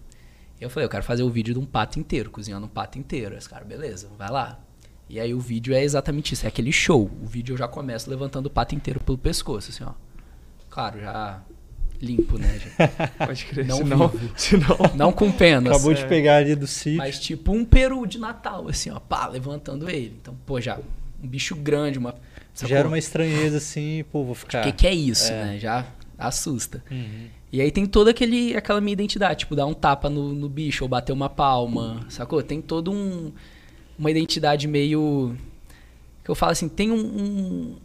Eu 0.60 0.70
falei, 0.70 0.86
eu 0.86 0.90
quero 0.90 1.02
fazer 1.02 1.24
o 1.24 1.30
vídeo 1.30 1.52
de 1.52 1.58
um 1.60 1.66
pato 1.66 1.98
inteiro, 1.98 2.30
cozinhando 2.30 2.66
um 2.66 2.68
pato 2.68 2.96
inteiro. 2.96 3.36
Esse 3.36 3.48
cara, 3.48 3.64
beleza, 3.64 4.08
vai 4.16 4.30
lá. 4.30 4.60
E 5.08 5.18
aí 5.20 5.34
o 5.34 5.40
vídeo 5.40 5.74
é 5.74 5.82
exatamente 5.82 6.32
isso, 6.32 6.46
é 6.46 6.48
aquele 6.48 6.72
show. 6.72 7.10
O 7.22 7.26
vídeo 7.26 7.52
eu 7.52 7.56
já 7.58 7.66
começo 7.68 8.08
levantando 8.08 8.46
o 8.46 8.50
pato 8.50 8.74
inteiro 8.74 9.00
pelo 9.00 9.18
pescoço, 9.18 9.70
assim, 9.70 9.84
ó. 9.84 9.92
Claro, 10.70 11.00
já 11.00 11.42
limpo, 12.00 12.38
né, 12.38 12.58
gente? 12.58 12.90
Pode 13.18 13.44
crer. 13.46 13.66
Não 13.66 13.78
senão, 13.78 14.08
vivo. 14.08 14.32
senão. 14.36 14.76
Não 14.94 15.12
com 15.12 15.30
penas. 15.32 15.72
Acabou 15.72 15.94
de 15.94 16.02
é. 16.02 16.06
pegar 16.06 16.36
ali 16.36 16.54
do 16.54 16.66
sítio. 16.66 16.98
Mas 16.98 17.18
tipo 17.18 17.52
um 17.52 17.64
peru 17.64 18.06
de 18.06 18.18
Natal, 18.18 18.68
assim, 18.68 18.90
ó, 18.90 18.98
pá, 19.00 19.26
levantando 19.26 19.88
ele. 19.88 20.16
Então, 20.20 20.34
pô, 20.46 20.60
já 20.60 20.78
um 21.22 21.26
bicho 21.26 21.54
grande, 21.56 21.98
uma... 21.98 22.14
sacou? 22.52 22.68
Gera 22.76 22.86
uma 22.88 22.98
estranheza 22.98 23.56
assim, 23.56 24.04
pô, 24.12 24.22
vou 24.22 24.32
O 24.32 24.34
ficar. 24.34 24.62
que, 24.62 24.72
que 24.72 24.86
é 24.86 24.94
isso, 24.94 25.32
É. 25.32 25.44
né? 25.44 25.58
Já 25.58 25.86
assusta. 26.18 26.82
Uhum. 26.90 27.26
E 27.52 27.60
aí 27.60 27.70
tem 27.70 27.86
toda 27.86 28.10
aquele, 28.10 28.56
aquela 28.56 28.80
minha 28.80 28.92
identidade, 28.92 29.40
tipo, 29.40 29.54
dar 29.54 29.66
um 29.66 29.74
tapa 29.74 30.10
no, 30.10 30.34
no 30.34 30.48
bicho 30.48 30.84
ou 30.84 30.88
bater 30.88 31.12
uma 31.12 31.30
palma, 31.30 32.04
sacou? 32.08 32.42
Tem 32.42 32.60
todo 32.60 32.90
um 32.92 33.32
uma 33.96 34.10
identidade 34.10 34.66
meio 34.66 35.36
que 36.24 36.30
eu 36.30 36.34
falo 36.34 36.50
assim, 36.52 36.68
tem 36.68 36.90
um, 36.90 36.96
um- 36.96 37.76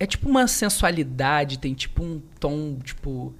é 0.00 0.06
tipo 0.06 0.28
uma 0.28 0.48
sensualidade, 0.48 1.58
tem 1.58 1.74
tipo 1.74 2.02
um 2.02 2.20
tom, 2.40 2.76
tipo 2.82 3.32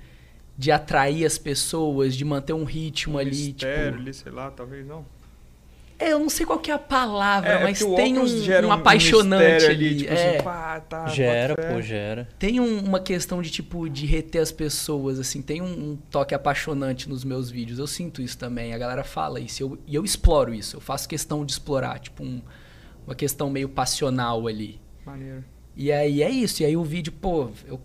de 0.56 0.70
atrair 0.70 1.24
as 1.24 1.38
pessoas, 1.38 2.14
de 2.14 2.24
manter 2.24 2.52
um 2.52 2.64
ritmo 2.64 3.14
Um 3.16 3.18
ali, 3.18 3.30
mistério 3.30 3.86
tipo. 3.92 4.02
ali, 4.02 4.14
sei 4.14 4.30
lá, 4.30 4.50
talvez 4.50 4.86
não. 4.86 5.04
É, 5.98 6.12
eu 6.12 6.18
não 6.18 6.30
sei 6.30 6.46
qual 6.46 6.58
que 6.58 6.70
é 6.70 6.74
a 6.74 6.78
palavra, 6.78 7.48
É, 7.50 7.62
mas 7.62 7.78
porque 7.78 7.92
o 7.92 7.96
tem 7.96 8.18
um, 8.18 8.66
um 8.68 8.72
apaixonante 8.72 9.52
mistério 9.54 9.76
ali. 9.76 9.96
tipo 9.98 10.12
é. 10.12 10.34
assim, 10.36 10.44
pá, 10.44 10.80
tá, 10.80 11.06
Gera, 11.08 11.54
pô, 11.54 11.82
gera. 11.82 12.26
Tem 12.38 12.58
um- 12.58 12.80
uma 12.84 13.00
questão 13.00 13.42
de 13.42 13.50
tipo 13.50 13.86
de 13.88 14.06
reter 14.06 14.40
as 14.40 14.50
pessoas, 14.50 15.18
assim, 15.18 15.42
tem 15.42 15.60
um, 15.60 15.66
um 15.92 15.96
toque 16.10 16.34
apaixonante 16.34 17.06
nos 17.06 17.22
meus 17.22 17.50
vídeos. 17.50 17.78
Eu 17.78 17.86
sinto 17.86 18.22
isso 18.22 18.38
também, 18.38 18.72
a 18.72 18.78
galera 18.78 19.04
fala 19.04 19.40
isso, 19.40 19.62
eu- 19.62 19.78
e 19.86 19.94
eu 19.94 20.02
exploro 20.04 20.54
isso. 20.54 20.76
Eu 20.76 20.80
faço 20.80 21.06
questão 21.06 21.44
de 21.44 21.52
explorar, 21.52 21.98
tipo 21.98 22.22
um- 22.22 22.40
uma 23.06 23.14
questão 23.14 23.50
meio 23.50 23.68
passional 23.68 24.46
ali. 24.46 24.80
Maneiro. 25.04 25.44
E 25.80 25.90
aí 25.90 26.22
é 26.22 26.28
isso. 26.28 26.62
E 26.62 26.66
aí 26.66 26.76
o 26.76 26.84
vídeo, 26.84 27.10
pô, 27.10 27.48
eu, 27.66 27.80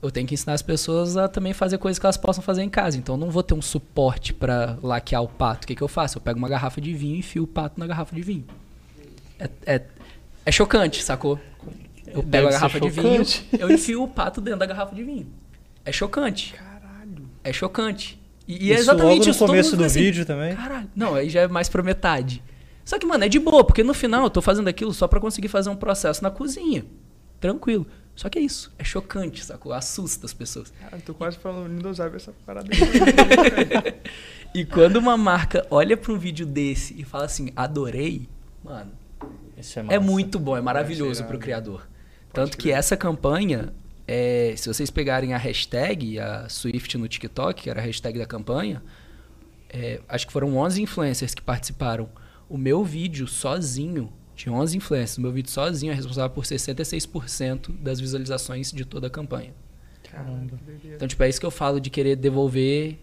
eu 0.00 0.08
tenho 0.08 0.24
que 0.24 0.34
ensinar 0.34 0.52
as 0.52 0.62
pessoas 0.62 1.16
a 1.16 1.26
também 1.26 1.52
fazer 1.52 1.76
coisas 1.78 1.98
que 1.98 2.06
elas 2.06 2.16
possam 2.16 2.44
fazer 2.44 2.62
em 2.62 2.68
casa. 2.68 2.96
Então 2.96 3.16
eu 3.16 3.18
não 3.18 3.28
vou 3.28 3.42
ter 3.42 3.54
um 3.54 3.60
suporte 3.60 4.32
pra 4.32 4.78
laquear 4.80 5.20
o 5.20 5.26
pato. 5.26 5.64
O 5.64 5.66
que, 5.66 5.74
que 5.74 5.82
eu 5.82 5.88
faço? 5.88 6.18
Eu 6.18 6.22
pego 6.22 6.38
uma 6.38 6.48
garrafa 6.48 6.80
de 6.80 6.94
vinho 6.94 7.16
e 7.16 7.18
enfio 7.18 7.42
o 7.42 7.46
pato 7.48 7.80
na 7.80 7.88
garrafa 7.88 8.14
de 8.14 8.22
vinho. 8.22 8.44
É, 9.36 9.50
é, 9.66 9.82
é 10.46 10.52
chocante, 10.52 11.02
sacou? 11.02 11.40
Eu 12.06 12.22
pego 12.22 12.46
a 12.46 12.52
garrafa 12.52 12.78
de 12.78 12.88
vinho, 12.88 13.24
eu 13.58 13.68
enfio 13.68 14.04
o 14.04 14.08
pato 14.08 14.40
dentro 14.40 14.60
da 14.60 14.66
garrafa 14.66 14.94
de 14.94 15.02
vinho. 15.02 15.26
É 15.84 15.90
chocante. 15.90 16.52
Caralho. 16.52 17.28
É 17.42 17.52
chocante. 17.52 18.16
E, 18.46 18.68
e 18.68 18.72
é 18.72 18.76
exatamente 18.76 19.08
logo 19.08 19.24
no 19.24 19.30
isso. 19.30 19.46
começo 19.46 19.76
do 19.76 19.82
assim, 19.84 19.98
vídeo 19.98 20.24
também. 20.24 20.54
Caralho. 20.54 20.88
Não, 20.94 21.16
aí 21.16 21.28
já 21.28 21.40
é 21.40 21.48
mais 21.48 21.68
pra 21.68 21.82
metade. 21.82 22.40
Só 22.84 22.98
que, 22.98 23.06
mano, 23.06 23.24
é 23.24 23.28
de 23.28 23.38
boa, 23.38 23.64
porque 23.64 23.82
no 23.82 23.94
final 23.94 24.24
eu 24.24 24.30
tô 24.30 24.42
fazendo 24.42 24.68
aquilo 24.68 24.92
só 24.92 25.06
pra 25.06 25.20
conseguir 25.20 25.48
fazer 25.48 25.70
um 25.70 25.76
processo 25.76 26.22
na 26.22 26.30
cozinha. 26.30 26.84
Tranquilo. 27.40 27.86
Só 28.14 28.28
que 28.28 28.38
é 28.38 28.42
isso. 28.42 28.72
É 28.78 28.84
chocante, 28.84 29.44
sacou? 29.44 29.72
Assusta 29.72 30.26
as 30.26 30.34
pessoas. 30.34 30.72
Cara, 30.78 30.96
eu 30.96 31.00
tô 31.00 31.14
quase 31.14 31.38
falando 31.38 31.68
Windows 31.68 31.98
essa 31.98 32.32
parada 32.44 32.68
aí. 32.72 33.94
E 34.54 34.66
quando 34.66 34.96
uma 34.96 35.16
marca 35.16 35.66
olha 35.70 35.96
pra 35.96 36.12
um 36.12 36.18
vídeo 36.18 36.44
desse 36.44 36.94
e 37.00 37.04
fala 37.04 37.24
assim, 37.24 37.50
adorei, 37.56 38.28
mano, 38.62 38.92
Isso 39.56 39.80
é, 39.80 39.94
é 39.94 39.98
muito 39.98 40.38
bom, 40.38 40.54
é 40.54 40.60
maravilhoso 40.60 41.24
pro 41.24 41.38
criador. 41.38 41.80
Pode 41.80 42.32
Tanto 42.34 42.58
que 42.58 42.70
essa 42.70 42.94
campanha, 42.94 43.72
é, 44.06 44.52
se 44.54 44.68
vocês 44.68 44.90
pegarem 44.90 45.32
a 45.32 45.38
hashtag, 45.38 46.18
a 46.18 46.50
Swift 46.50 46.98
no 46.98 47.08
TikTok, 47.08 47.62
que 47.62 47.70
era 47.70 47.80
a 47.80 47.82
hashtag 47.82 48.18
da 48.18 48.26
campanha, 48.26 48.82
é, 49.70 50.00
acho 50.06 50.26
que 50.26 50.32
foram 50.32 50.54
11 50.58 50.82
influencers 50.82 51.34
que 51.34 51.40
participaram. 51.40 52.06
O 52.52 52.58
meu 52.58 52.84
vídeo 52.84 53.26
sozinho, 53.26 54.12
tinha 54.36 54.54
11 54.54 54.76
influencers, 54.76 55.16
o 55.16 55.22
meu 55.22 55.32
vídeo 55.32 55.50
sozinho 55.50 55.90
é 55.90 55.94
responsável 55.94 56.28
por 56.28 56.44
66% 56.44 57.72
das 57.80 57.98
visualizações 57.98 58.70
de 58.70 58.84
toda 58.84 59.06
a 59.06 59.10
campanha. 59.10 59.54
Caramba. 60.02 60.58
Então, 60.84 61.08
tipo, 61.08 61.22
é 61.22 61.30
isso 61.30 61.40
que 61.40 61.46
eu 61.46 61.50
falo 61.50 61.80
de 61.80 61.88
querer 61.88 62.14
devolver 62.14 62.98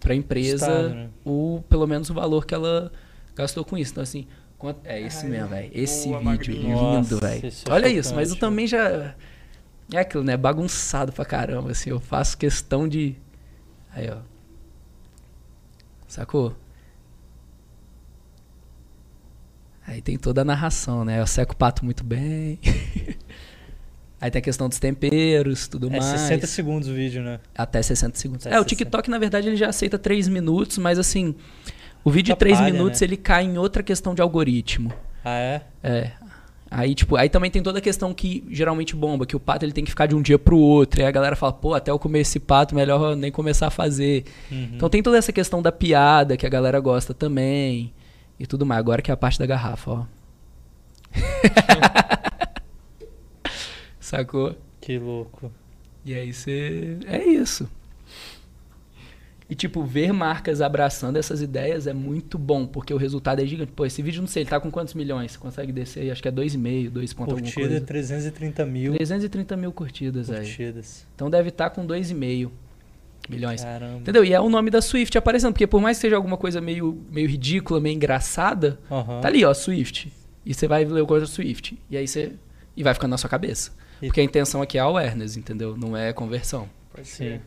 pra 0.00 0.14
empresa 0.14 0.54
Estado, 0.66 0.88
né? 0.94 1.10
o, 1.26 1.62
pelo 1.68 1.86
menos 1.86 2.08
o 2.08 2.14
valor 2.14 2.46
que 2.46 2.54
ela 2.54 2.90
gastou 3.34 3.66
com 3.66 3.76
isso. 3.76 3.92
Então, 3.92 4.02
assim, 4.02 4.26
quanto- 4.56 4.80
é 4.86 4.98
esse 5.02 5.26
Ai, 5.26 5.30
mesmo, 5.30 5.48
velho. 5.50 5.70
Esse 5.74 6.08
boa, 6.08 6.18
vídeo 6.20 6.30
Magrinho. 6.30 6.62
lindo, 6.62 6.76
Nossa, 6.80 7.16
velho. 7.20 7.46
é 7.46 7.70
Olha 7.70 7.88
isso, 7.88 8.14
mas 8.14 8.30
eu 8.30 8.36
também 8.36 8.66
já. 8.66 9.14
É 9.92 9.98
aquilo, 9.98 10.24
né? 10.24 10.38
Bagunçado 10.38 11.12
pra 11.12 11.26
caramba, 11.26 11.70
assim. 11.72 11.90
Eu 11.90 12.00
faço 12.00 12.38
questão 12.38 12.88
de. 12.88 13.14
Aí, 13.92 14.08
ó. 14.10 14.20
Sacou? 16.08 16.56
Aí 19.86 20.02
tem 20.02 20.16
toda 20.16 20.40
a 20.40 20.44
narração, 20.44 21.04
né? 21.04 21.20
Eu 21.20 21.26
seco 21.26 21.52
o 21.52 21.56
pato 21.56 21.84
muito 21.84 22.02
bem. 22.02 22.58
Aí 24.20 24.30
tem 24.30 24.40
a 24.40 24.42
questão 24.42 24.68
dos 24.68 24.78
temperos, 24.78 25.68
tudo 25.68 25.88
É 25.88 25.90
mais. 25.90 26.04
60 26.04 26.46
segundos 26.46 26.88
o 26.88 26.94
vídeo, 26.94 27.22
né? 27.22 27.38
Até 27.54 27.82
60 27.82 28.18
segundos. 28.18 28.46
Até 28.46 28.56
é, 28.56 28.58
o 28.58 28.62
60. 28.62 28.68
TikTok, 28.76 29.10
na 29.10 29.18
verdade, 29.18 29.48
ele 29.48 29.56
já 29.56 29.68
aceita 29.68 29.98
3 29.98 30.26
minutos, 30.28 30.78
mas 30.78 30.98
assim, 30.98 31.34
o 32.02 32.10
vídeo 32.10 32.26
de 32.26 32.30
Já 32.30 32.36
3 32.36 32.58
palha, 32.58 32.72
minutos, 32.72 33.00
né? 33.00 33.06
ele 33.06 33.16
cai 33.16 33.44
em 33.44 33.58
outra 33.58 33.82
questão 33.82 34.14
de 34.14 34.22
algoritmo. 34.22 34.92
Ah, 35.24 35.38
é? 35.38 35.62
É. 35.82 36.10
Aí, 36.70 36.94
tipo, 36.94 37.14
aí 37.14 37.28
também 37.28 37.50
tem 37.50 37.62
toda 37.62 37.78
a 37.78 37.82
questão 37.82 38.12
que 38.12 38.44
geralmente 38.50 38.96
bomba, 38.96 39.24
que 39.24 39.36
o 39.36 39.40
pato 39.40 39.64
ele 39.64 39.72
tem 39.72 39.84
que 39.84 39.90
ficar 39.90 40.06
de 40.06 40.14
um 40.16 40.22
dia 40.22 40.38
pro 40.38 40.58
outro. 40.58 41.00
E 41.00 41.02
aí 41.02 41.08
a 41.08 41.12
galera 41.12 41.36
fala, 41.36 41.52
pô, 41.52 41.74
até 41.74 41.90
eu 41.90 41.98
comer 41.98 42.20
esse 42.20 42.40
pato, 42.40 42.74
melhor 42.74 43.14
nem 43.14 43.30
começar 43.30 43.68
a 43.68 43.70
fazer. 43.70 44.24
Uhum. 44.50 44.70
Então 44.74 44.88
tem 44.88 45.02
toda 45.02 45.16
essa 45.16 45.32
questão 45.32 45.62
da 45.62 45.70
piada 45.70 46.36
que 46.36 46.44
a 46.44 46.48
galera 46.48 46.80
gosta 46.80 47.14
também. 47.14 47.92
E 48.38 48.46
tudo 48.46 48.66
mais. 48.66 48.78
Agora 48.78 49.02
que 49.02 49.10
é 49.10 49.14
a 49.14 49.16
parte 49.16 49.38
da 49.38 49.46
garrafa, 49.46 49.90
ó. 49.90 50.06
Sacou? 54.00 54.56
Que 54.80 54.98
louco. 54.98 55.50
E 56.04 56.14
aí 56.14 56.32
você. 56.32 56.98
É 57.06 57.24
isso. 57.24 57.68
E, 59.48 59.54
tipo, 59.54 59.84
ver 59.84 60.12
marcas 60.12 60.60
abraçando 60.60 61.16
essas 61.16 61.40
ideias 61.40 61.86
é 61.86 61.92
muito 61.92 62.36
bom, 62.36 62.66
porque 62.66 62.92
o 62.92 62.96
resultado 62.96 63.40
é 63.40 63.46
gigante. 63.46 63.70
Pô, 63.70 63.86
esse 63.86 64.02
vídeo, 64.02 64.20
não 64.20 64.26
sei, 64.26 64.42
ele 64.42 64.50
tá 64.50 64.58
com 64.58 64.70
quantos 64.72 64.94
milhões? 64.94 65.32
Você 65.32 65.38
consegue 65.38 65.72
descer? 65.72 66.00
aí? 66.00 66.10
Acho 66.10 66.20
que 66.20 66.28
é 66.28 66.32
2,5, 66.32 66.90
2 66.90 67.12
ponto 67.12 67.30
alguma 67.30 67.42
Curtida 67.42 67.68
coisa. 67.68 67.86
330 67.86 68.66
mil 68.66 68.96
330 68.96 69.56
mil 69.56 69.72
curtidas 69.72 70.30
aí. 70.30 70.38
curtidas. 70.38 71.06
Então 71.14 71.30
deve 71.30 71.50
estar 71.50 71.70
com 71.70 71.86
2,5 71.86 72.50
milhões. 73.30 73.62
Caramba. 73.62 73.98
Entendeu? 73.98 74.24
E 74.24 74.32
é 74.32 74.40
o 74.40 74.48
nome 74.48 74.70
da 74.70 74.80
Swift 74.82 75.16
aparecendo, 75.16 75.52
porque 75.52 75.66
por 75.66 75.80
mais 75.80 75.96
que 75.98 76.02
seja 76.02 76.16
alguma 76.16 76.36
coisa 76.36 76.60
meio, 76.60 77.02
meio 77.10 77.28
ridícula, 77.28 77.80
meio 77.80 77.94
engraçada, 77.94 78.78
Aham. 78.90 79.20
tá 79.20 79.28
ali, 79.28 79.44
ó, 79.44 79.52
Swift. 79.54 80.12
E 80.44 80.54
você 80.54 80.68
vai 80.68 80.84
ler 80.84 81.00
o 81.02 81.06
coisa 81.06 81.26
Swift. 81.26 81.76
E 81.90 81.96
aí 81.96 82.06
você. 82.06 82.32
E 82.76 82.82
vai 82.82 82.94
ficando 82.94 83.10
na 83.10 83.18
sua 83.18 83.28
cabeça. 83.30 83.72
E- 84.00 84.06
Porque 84.06 84.20
a 84.20 84.24
intenção 84.24 84.60
aqui 84.62 84.76
é 84.78 84.80
awareness, 84.80 85.36
entendeu? 85.36 85.76
Não 85.76 85.96
é 85.96 86.12
conversão. 86.12 86.68
Pode 86.94 87.08
Sim. 87.08 87.40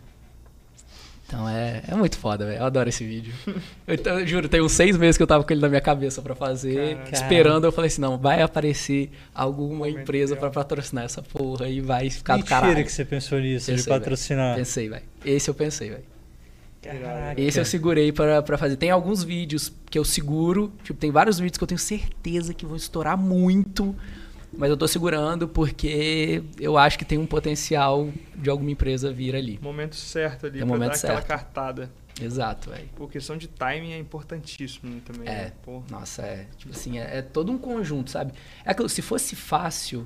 Então 1.30 1.48
é, 1.48 1.84
é 1.88 1.94
muito 1.94 2.18
foda, 2.18 2.44
velho. 2.44 2.58
Eu 2.58 2.66
adoro 2.66 2.90
esse 2.90 3.06
vídeo. 3.06 3.32
Eu, 3.86 3.96
eu 3.96 4.28
juro, 4.28 4.50
tem 4.50 4.62
uns 4.62 4.72
seis 4.72 4.98
meses 4.98 5.16
que 5.16 5.22
eu 5.22 5.28
tava 5.28 5.44
com 5.44 5.54
ele 5.54 5.62
na 5.62 5.70
minha 5.70 5.80
cabeça 5.80 6.24
pra 6.24 6.34
fazer. 6.34 6.96
Caralho. 6.96 7.14
Esperando, 7.14 7.66
eu 7.66 7.72
falei 7.72 7.88
assim: 7.88 8.02
não, 8.02 8.18
vai 8.18 8.42
aparecer 8.42 9.12
alguma 9.34 9.86
Momento 9.86 10.00
empresa 10.00 10.36
pra 10.36 10.50
patrocinar 10.50 11.06
essa 11.06 11.22
porra 11.22 11.70
e 11.70 11.82
vai 11.82 12.10
ficar 12.10 12.34
do 12.34 12.40
Mentira 12.40 12.62
caralho. 12.62 12.84
que 12.84 12.92
você 12.92 13.06
pensou 13.06 13.40
nisso, 13.40 13.68
de 13.68 13.78
Pensei, 13.78 13.94
patrocinar. 13.94 14.56
Pensei, 14.56 14.90
velho. 14.90 15.04
Esse 15.24 15.50
eu 15.52 15.54
pensei, 15.54 15.90
velho. 15.90 16.04
Caraca. 16.82 17.40
Esse 17.40 17.60
eu 17.60 17.66
segurei 17.66 18.12
pra 18.12 18.58
fazer. 18.58 18.76
Tem 18.78 18.90
alguns 18.90 19.24
vídeos 19.24 19.72
que 19.90 20.00
eu 20.00 20.06
seguro. 20.06 20.74
Tipo, 20.84 21.00
tem 21.00 21.12
vários 21.12 21.38
vídeos 21.38 21.60
que 21.60 21.64
eu 21.64 21.68
tenho 21.68 21.80
certeza 21.80 22.56
que 22.56 22.66
vão 22.66 22.76
estourar 22.76 23.16
muito. 23.16 23.96
Mas 24.52 24.70
eu 24.70 24.78
tô 24.78 24.88
segurando 24.88 25.48
porque 25.48 26.44
eu 26.60 26.78
acho 26.78 26.98
que 26.98 27.06
tem 27.06 27.18
um 27.18 27.26
potencial 27.26 28.10
de 28.36 28.50
alguma 28.50 28.72
empresa 28.72 29.12
vir 29.14 29.36
ali. 29.36 29.60
Momento 29.62 29.96
certo 29.96 30.48
ali 30.48 30.60
É 30.62 30.66
momento 30.66 30.90
dar 30.92 30.96
aquela 30.98 31.14
certo. 31.16 31.28
cartada. 31.28 31.92
Exato, 32.22 32.72
velho. 32.72 32.90
Por 32.96 33.10
questão 33.10 33.38
de 33.38 33.48
timing 33.48 33.94
é 33.94 33.98
importantíssimo 34.00 34.92
né, 34.96 35.02
também. 35.06 35.28
É. 35.30 35.32
né? 35.46 35.54
Pô, 35.64 35.84
Nossa, 35.90 36.24
é. 36.24 36.48
Tipo 36.58 36.74
assim, 36.74 36.98
é, 37.00 37.20
é 37.20 37.22
todo 37.22 37.52
um 37.52 37.58
conjunto, 37.58 38.10
sabe? 38.12 38.34
É 38.66 38.72
aquilo, 38.72 38.90
se 38.90 39.02
fosse 39.02 39.36
fácil, 39.36 40.06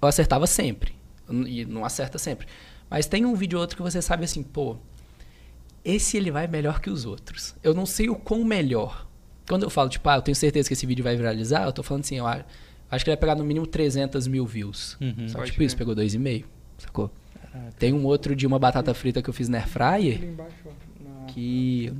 eu 0.00 0.08
acertava 0.08 0.46
sempre. 0.46 0.94
E 1.28 1.64
não 1.64 1.84
acerta 1.84 2.18
sempre. 2.18 2.46
Mas 2.88 3.06
tem 3.06 3.26
um 3.26 3.34
vídeo 3.34 3.56
ou 3.58 3.60
outro 3.62 3.76
que 3.76 3.82
você 3.82 4.00
sabe 4.00 4.24
assim, 4.24 4.42
pô, 4.42 4.76
esse 5.84 6.16
ele 6.16 6.30
vai 6.30 6.46
melhor 6.46 6.80
que 6.80 6.88
os 6.88 7.04
outros. 7.04 7.54
Eu 7.62 7.74
não 7.74 7.84
sei 7.84 8.08
o 8.08 8.14
quão 8.14 8.44
melhor. 8.44 9.06
Quando 9.48 9.64
eu 9.64 9.70
falo, 9.70 9.88
tipo, 9.88 10.08
ah, 10.08 10.16
eu 10.16 10.22
tenho 10.22 10.34
certeza 10.36 10.68
que 10.68 10.72
esse 10.74 10.86
vídeo 10.86 11.02
vai 11.04 11.16
viralizar, 11.16 11.64
eu 11.64 11.72
tô 11.72 11.82
falando 11.82 12.04
assim, 12.04 12.16
eu 12.18 12.26
a- 12.26 12.44
acho 12.90 13.04
que 13.04 13.10
ele 13.10 13.16
vai 13.16 13.20
pegar 13.20 13.34
no 13.34 13.44
mínimo 13.44 13.66
300 13.66 14.26
mil 14.26 14.46
views. 14.46 14.96
Uhum. 15.00 15.28
Só 15.28 15.42
tipo 15.44 15.56
crer. 15.56 15.66
isso, 15.66 15.76
pegou 15.76 15.94
2,5, 15.94 16.44
sacou? 16.78 17.10
Caraca. 17.52 17.72
Tem 17.78 17.92
um 17.92 18.04
outro 18.04 18.34
de 18.36 18.46
uma 18.46 18.58
batata 18.58 18.92
frita 18.94 19.20
que 19.22 19.28
eu 19.30 19.34
fiz 19.34 19.48
na 19.48 19.58
air 19.58 19.68
fryer, 19.68 20.16
ali 20.18 20.26
embaixo, 20.26 20.54
ó, 20.66 20.70
na- 21.20 21.26
que 21.26 21.92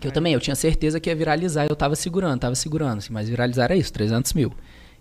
que 0.00 0.06
eu 0.06 0.12
também, 0.12 0.32
eu 0.32 0.38
tinha 0.40 0.54
certeza 0.54 1.00
que 1.00 1.10
ia 1.10 1.16
viralizar, 1.16 1.66
eu 1.68 1.74
tava 1.74 1.96
segurando, 1.96 2.38
tava 2.38 2.54
segurando, 2.54 2.98
assim, 2.98 3.12
mas 3.12 3.28
viralizar 3.28 3.64
era 3.64 3.74
isso, 3.74 3.92
300 3.92 4.32
mil. 4.32 4.52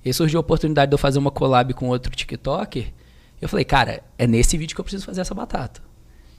E 0.04 0.10
aí 0.10 0.14
surgiu 0.14 0.40
a 0.40 0.42
oportunidade 0.42 0.90
de 0.90 0.96
eu 0.96 0.98
fazer 0.98 1.20
uma 1.20 1.30
collab 1.30 1.72
com 1.76 1.88
outro 1.90 2.12
TikToker, 2.16 2.92
eu 3.40 3.48
falei, 3.48 3.64
cara, 3.64 4.02
é 4.18 4.26
nesse 4.26 4.58
vídeo 4.58 4.74
que 4.74 4.82
eu 4.82 4.84
preciso 4.84 5.06
fazer 5.06 5.22
essa 5.22 5.36
batata. 5.36 5.82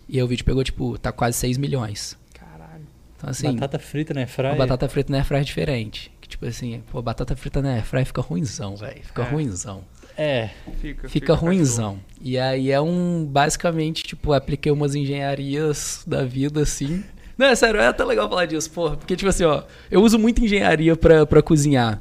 E 0.08 0.16
aí 0.16 0.22
o 0.24 0.26
vídeo 0.26 0.44
pegou, 0.44 0.64
tipo, 0.64 0.98
tá 0.98 1.12
quase 1.12 1.36
6 1.38 1.56
milhões. 1.56 2.18
Caralho. 2.34 2.82
Então, 3.16 3.30
assim, 3.30 3.52
Batata 3.54 3.78
frita, 3.78 4.12
né? 4.12 4.22
uma 4.22 4.26
Fryer. 4.26 4.56
batata 4.56 4.88
frita 4.88 5.12
na 5.12 5.18
airfryer 5.18 5.40
é 5.42 5.44
diferente. 5.44 6.10
Que, 6.28 6.32
tipo 6.32 6.46
assim, 6.46 6.82
pô, 6.92 7.00
batata 7.00 7.34
frita 7.34 7.62
na 7.62 7.70
airfryer 7.74 8.04
fica 8.06 8.20
ruimzão, 8.20 8.76
velho, 8.76 9.00
fica 9.02 9.22
É. 9.22 9.30
ruimzão. 9.30 9.82
É. 10.16 10.50
Fica, 10.80 11.08
Fica 11.08 11.26
cachorro. 11.28 11.46
ruimzão. 11.46 11.98
E 12.20 12.36
aí 12.38 12.70
é 12.70 12.80
um. 12.80 13.24
Basicamente, 13.24 14.02
tipo, 14.04 14.32
apliquei 14.32 14.70
umas 14.70 14.94
engenharias 14.94 16.02
da 16.06 16.24
vida, 16.24 16.60
assim. 16.62 17.02
Não, 17.36 17.46
é 17.46 17.54
sério, 17.54 17.80
é 17.80 17.86
até 17.86 18.04
legal 18.04 18.28
falar 18.28 18.46
disso, 18.46 18.68
porra. 18.70 18.96
Porque, 18.96 19.14
tipo 19.16 19.28
assim, 19.28 19.44
ó, 19.44 19.62
eu 19.90 20.02
uso 20.02 20.18
muito 20.18 20.44
engenharia 20.44 20.96
pra, 20.96 21.24
pra 21.24 21.40
cozinhar. 21.40 22.00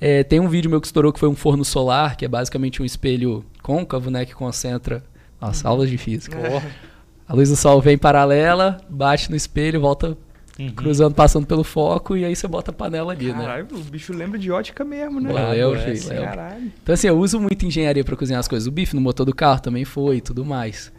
É, 0.00 0.22
tem 0.22 0.38
um 0.40 0.48
vídeo 0.48 0.70
meu 0.70 0.80
que 0.80 0.86
estourou 0.86 1.10
que 1.12 1.18
foi 1.18 1.28
um 1.28 1.34
forno 1.34 1.64
solar, 1.64 2.16
que 2.16 2.24
é 2.26 2.28
basicamente 2.28 2.82
um 2.82 2.84
espelho 2.84 3.44
côncavo, 3.62 4.10
né? 4.10 4.26
Que 4.26 4.34
concentra. 4.34 5.02
Nossa, 5.40 5.66
aulas 5.66 5.88
de 5.88 5.96
física. 5.98 6.36
A 7.26 7.32
luz 7.34 7.48
do 7.48 7.56
sol 7.56 7.80
vem 7.80 7.96
paralela, 7.96 8.78
bate 8.90 9.30
no 9.30 9.36
espelho, 9.36 9.80
volta 9.80 10.14
Uhum. 10.58 10.70
cruzando, 10.70 11.14
passando 11.14 11.46
pelo 11.46 11.64
foco, 11.64 12.16
e 12.16 12.24
aí 12.24 12.36
você 12.36 12.46
bota 12.46 12.70
a 12.70 12.74
panela 12.74 13.12
ali, 13.12 13.32
né? 13.32 13.40
Caralho, 13.40 13.66
o 13.72 13.78
bicho 13.80 14.12
lembra 14.12 14.38
de 14.38 14.52
ótica 14.52 14.84
mesmo, 14.84 15.20
né? 15.20 15.32
Filho, 15.78 16.08
valeu. 16.08 16.22
Caralho. 16.22 16.72
Então, 16.80 16.92
assim, 16.92 17.08
eu 17.08 17.18
uso 17.18 17.40
muito 17.40 17.66
engenharia 17.66 18.04
pra 18.04 18.14
cozinhar 18.14 18.38
as 18.38 18.46
coisas. 18.46 18.68
O 18.68 18.70
bife 18.70 18.94
no 18.94 19.00
motor 19.00 19.26
do 19.26 19.34
carro 19.34 19.60
também 19.60 19.84
foi 19.84 20.18
e 20.18 20.20
tudo 20.20 20.44
mais. 20.44 20.92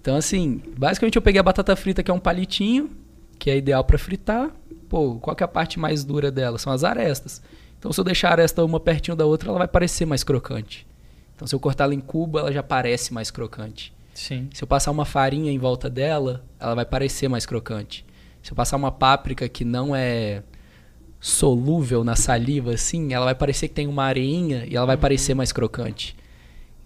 Então, 0.00 0.16
assim, 0.16 0.62
basicamente 0.76 1.16
eu 1.16 1.22
peguei 1.22 1.40
a 1.40 1.42
batata 1.42 1.74
frita, 1.74 2.02
que 2.02 2.10
é 2.10 2.14
um 2.14 2.20
palitinho, 2.20 2.90
que 3.38 3.50
é 3.50 3.56
ideal 3.56 3.82
para 3.82 3.98
fritar. 3.98 4.50
Pô, 4.88 5.16
qual 5.16 5.34
que 5.34 5.42
é 5.42 5.46
a 5.46 5.48
parte 5.48 5.80
mais 5.80 6.04
dura 6.04 6.30
dela? 6.30 6.58
São 6.58 6.72
as 6.72 6.84
arestas. 6.84 7.42
Então, 7.78 7.92
se 7.92 7.98
eu 7.98 8.04
deixar 8.04 8.28
a 8.28 8.32
aresta 8.32 8.64
uma 8.64 8.78
pertinho 8.78 9.16
da 9.16 9.26
outra, 9.26 9.48
ela 9.48 9.58
vai 9.58 9.68
parecer 9.68 10.06
mais 10.06 10.22
crocante. 10.22 10.86
Então, 11.34 11.48
se 11.48 11.54
eu 11.54 11.58
cortar 11.58 11.84
ela 11.84 11.94
em 11.94 12.00
cubo, 12.00 12.38
ela 12.38 12.52
já 12.52 12.62
parece 12.62 13.12
mais 13.12 13.32
crocante. 13.32 13.92
Sim. 14.14 14.48
Se 14.52 14.62
eu 14.62 14.68
passar 14.68 14.92
uma 14.92 15.04
farinha 15.04 15.50
em 15.50 15.58
volta 15.58 15.90
dela, 15.90 16.44
ela 16.60 16.76
vai 16.76 16.84
parecer 16.84 17.26
mais 17.28 17.44
crocante. 17.44 18.04
Se 18.42 18.52
eu 18.52 18.56
passar 18.56 18.76
uma 18.76 18.90
páprica 18.90 19.48
que 19.48 19.64
não 19.64 19.94
é 19.94 20.42
solúvel 21.20 22.02
na 22.02 22.16
saliva, 22.16 22.72
assim, 22.72 23.12
ela 23.14 23.26
vai 23.26 23.34
parecer 23.34 23.68
que 23.68 23.74
tem 23.74 23.86
uma 23.86 24.04
areinha 24.04 24.66
e 24.66 24.74
ela 24.74 24.86
vai 24.86 24.96
parecer 24.96 25.34
mais 25.34 25.52
crocante. 25.52 26.16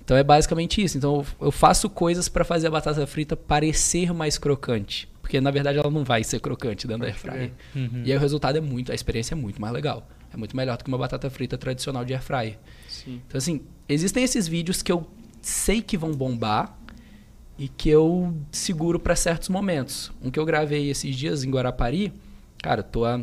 Então 0.04 0.16
é 0.16 0.22
basicamente 0.22 0.82
isso. 0.82 0.98
Então 0.98 1.24
eu 1.40 1.50
faço 1.50 1.88
coisas 1.88 2.28
para 2.28 2.44
fazer 2.44 2.66
a 2.68 2.70
batata 2.70 3.07
frita 3.07 3.34
parecer 3.34 4.12
mais 4.12 4.38
crocante, 4.38 5.09
porque 5.20 5.40
na 5.40 5.50
verdade 5.50 5.78
ela 5.78 5.90
não 5.90 6.04
vai 6.04 6.22
ser 6.22 6.38
crocante 6.38 6.86
dentro 6.86 7.02
da 7.02 7.09
air 7.09 7.16
fryer. 7.16 7.52
Uhum. 7.74 8.02
E 8.04 8.12
aí 8.12 8.16
o 8.16 8.20
resultado 8.20 8.57
é 8.57 8.61
muito, 8.61 8.92
a 8.92 8.94
experiência 8.94 9.34
é 9.34 9.36
muito 9.36 9.61
mais 9.61 9.72
legal. 9.72 10.07
É 10.32 10.36
muito 10.36 10.54
melhor 10.54 10.76
do 10.76 10.84
que 10.84 10.88
uma 10.88 10.98
batata 10.98 11.30
frita 11.30 11.57
tradicional 11.57 12.04
de 12.04 12.12
air 12.12 12.22
fryer. 12.22 12.59
Sim. 12.88 13.22
Então, 13.26 13.38
assim, 13.38 13.62
existem 13.88 14.22
esses 14.22 14.46
vídeos 14.46 14.82
que 14.82 14.92
eu 14.92 15.07
sei 15.40 15.80
que 15.80 15.96
vão 15.96 16.12
bombar 16.12 16.76
e 17.59 17.68
que 17.68 17.88
eu 17.88 18.34
seguro 18.50 18.98
para 18.98 19.16
certos 19.16 19.48
momentos. 19.48 20.12
Um 20.22 20.30
que 20.30 20.38
eu 20.38 20.44
gravei 20.44 20.90
esses 20.90 21.16
dias 21.16 21.44
em 21.44 21.50
Guarapari, 21.50 22.12
cara, 22.62 22.80
eu 22.80 22.84
tô 22.84 23.04
há 23.04 23.22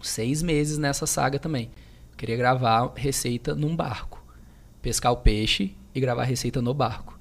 seis 0.00 0.42
meses 0.42 0.78
nessa 0.78 1.06
saga 1.06 1.38
também. 1.38 1.70
Eu 2.10 2.16
queria 2.16 2.36
gravar 2.36 2.92
receita 2.96 3.54
num 3.54 3.74
barco. 3.74 4.22
Pescar 4.80 5.12
o 5.12 5.16
peixe 5.16 5.76
e 5.94 6.00
gravar 6.00 6.24
receita 6.24 6.60
no 6.60 6.74
barco. 6.74 7.18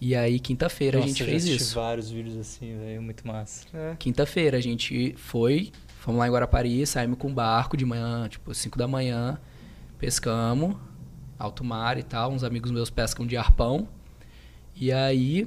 E 0.00 0.16
aí, 0.16 0.40
quinta-feira, 0.40 0.98
a 0.98 1.00
gente 1.00 1.20
eu 1.20 1.26
já 1.26 1.30
fez 1.32 1.44
isso. 1.44 1.76
vários 1.76 2.10
vídeos 2.10 2.36
assim, 2.36 2.76
velho, 2.76 3.00
muito 3.00 3.26
massa. 3.26 3.66
É. 3.72 3.94
Quinta-feira 3.96 4.58
a 4.58 4.60
gente 4.60 5.14
foi, 5.16 5.70
fomos 6.00 6.18
lá 6.18 6.26
em 6.26 6.30
Guarapari, 6.32 6.84
saímos 6.84 7.18
com 7.18 7.28
um 7.28 7.34
barco 7.34 7.76
de 7.76 7.84
manhã, 7.84 8.28
tipo 8.28 8.52
5 8.52 8.76
da 8.76 8.88
manhã, 8.88 9.38
pescamos, 10.00 10.74
alto 11.38 11.62
mar 11.62 11.98
e 11.98 12.02
tal, 12.02 12.32
uns 12.32 12.42
amigos 12.42 12.72
meus 12.72 12.90
pescam 12.90 13.24
de 13.24 13.36
arpão. 13.36 13.86
E 14.74 14.90
aí, 14.90 15.46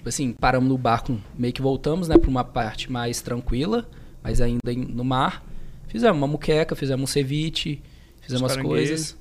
tipo 0.00 0.08
assim, 0.08 0.32
paramos 0.32 0.66
no 0.66 0.78
barco, 0.78 1.20
meio 1.36 1.52
que 1.52 1.60
voltamos, 1.60 2.08
né, 2.08 2.16
para 2.16 2.30
uma 2.30 2.42
parte 2.42 2.90
mais 2.90 3.20
tranquila, 3.20 3.86
mas 4.22 4.40
ainda 4.40 4.72
em- 4.72 4.78
no 4.86 5.04
mar. 5.04 5.44
Fizemos 5.88 6.16
uma 6.16 6.26
muqueca, 6.26 6.74
fizemos 6.74 7.02
um 7.04 7.12
ceviche, 7.12 7.82
fizemos 8.22 8.42
Os 8.46 8.50
as 8.52 8.56
caranguejos. 8.56 8.88
coisas. 8.88 9.20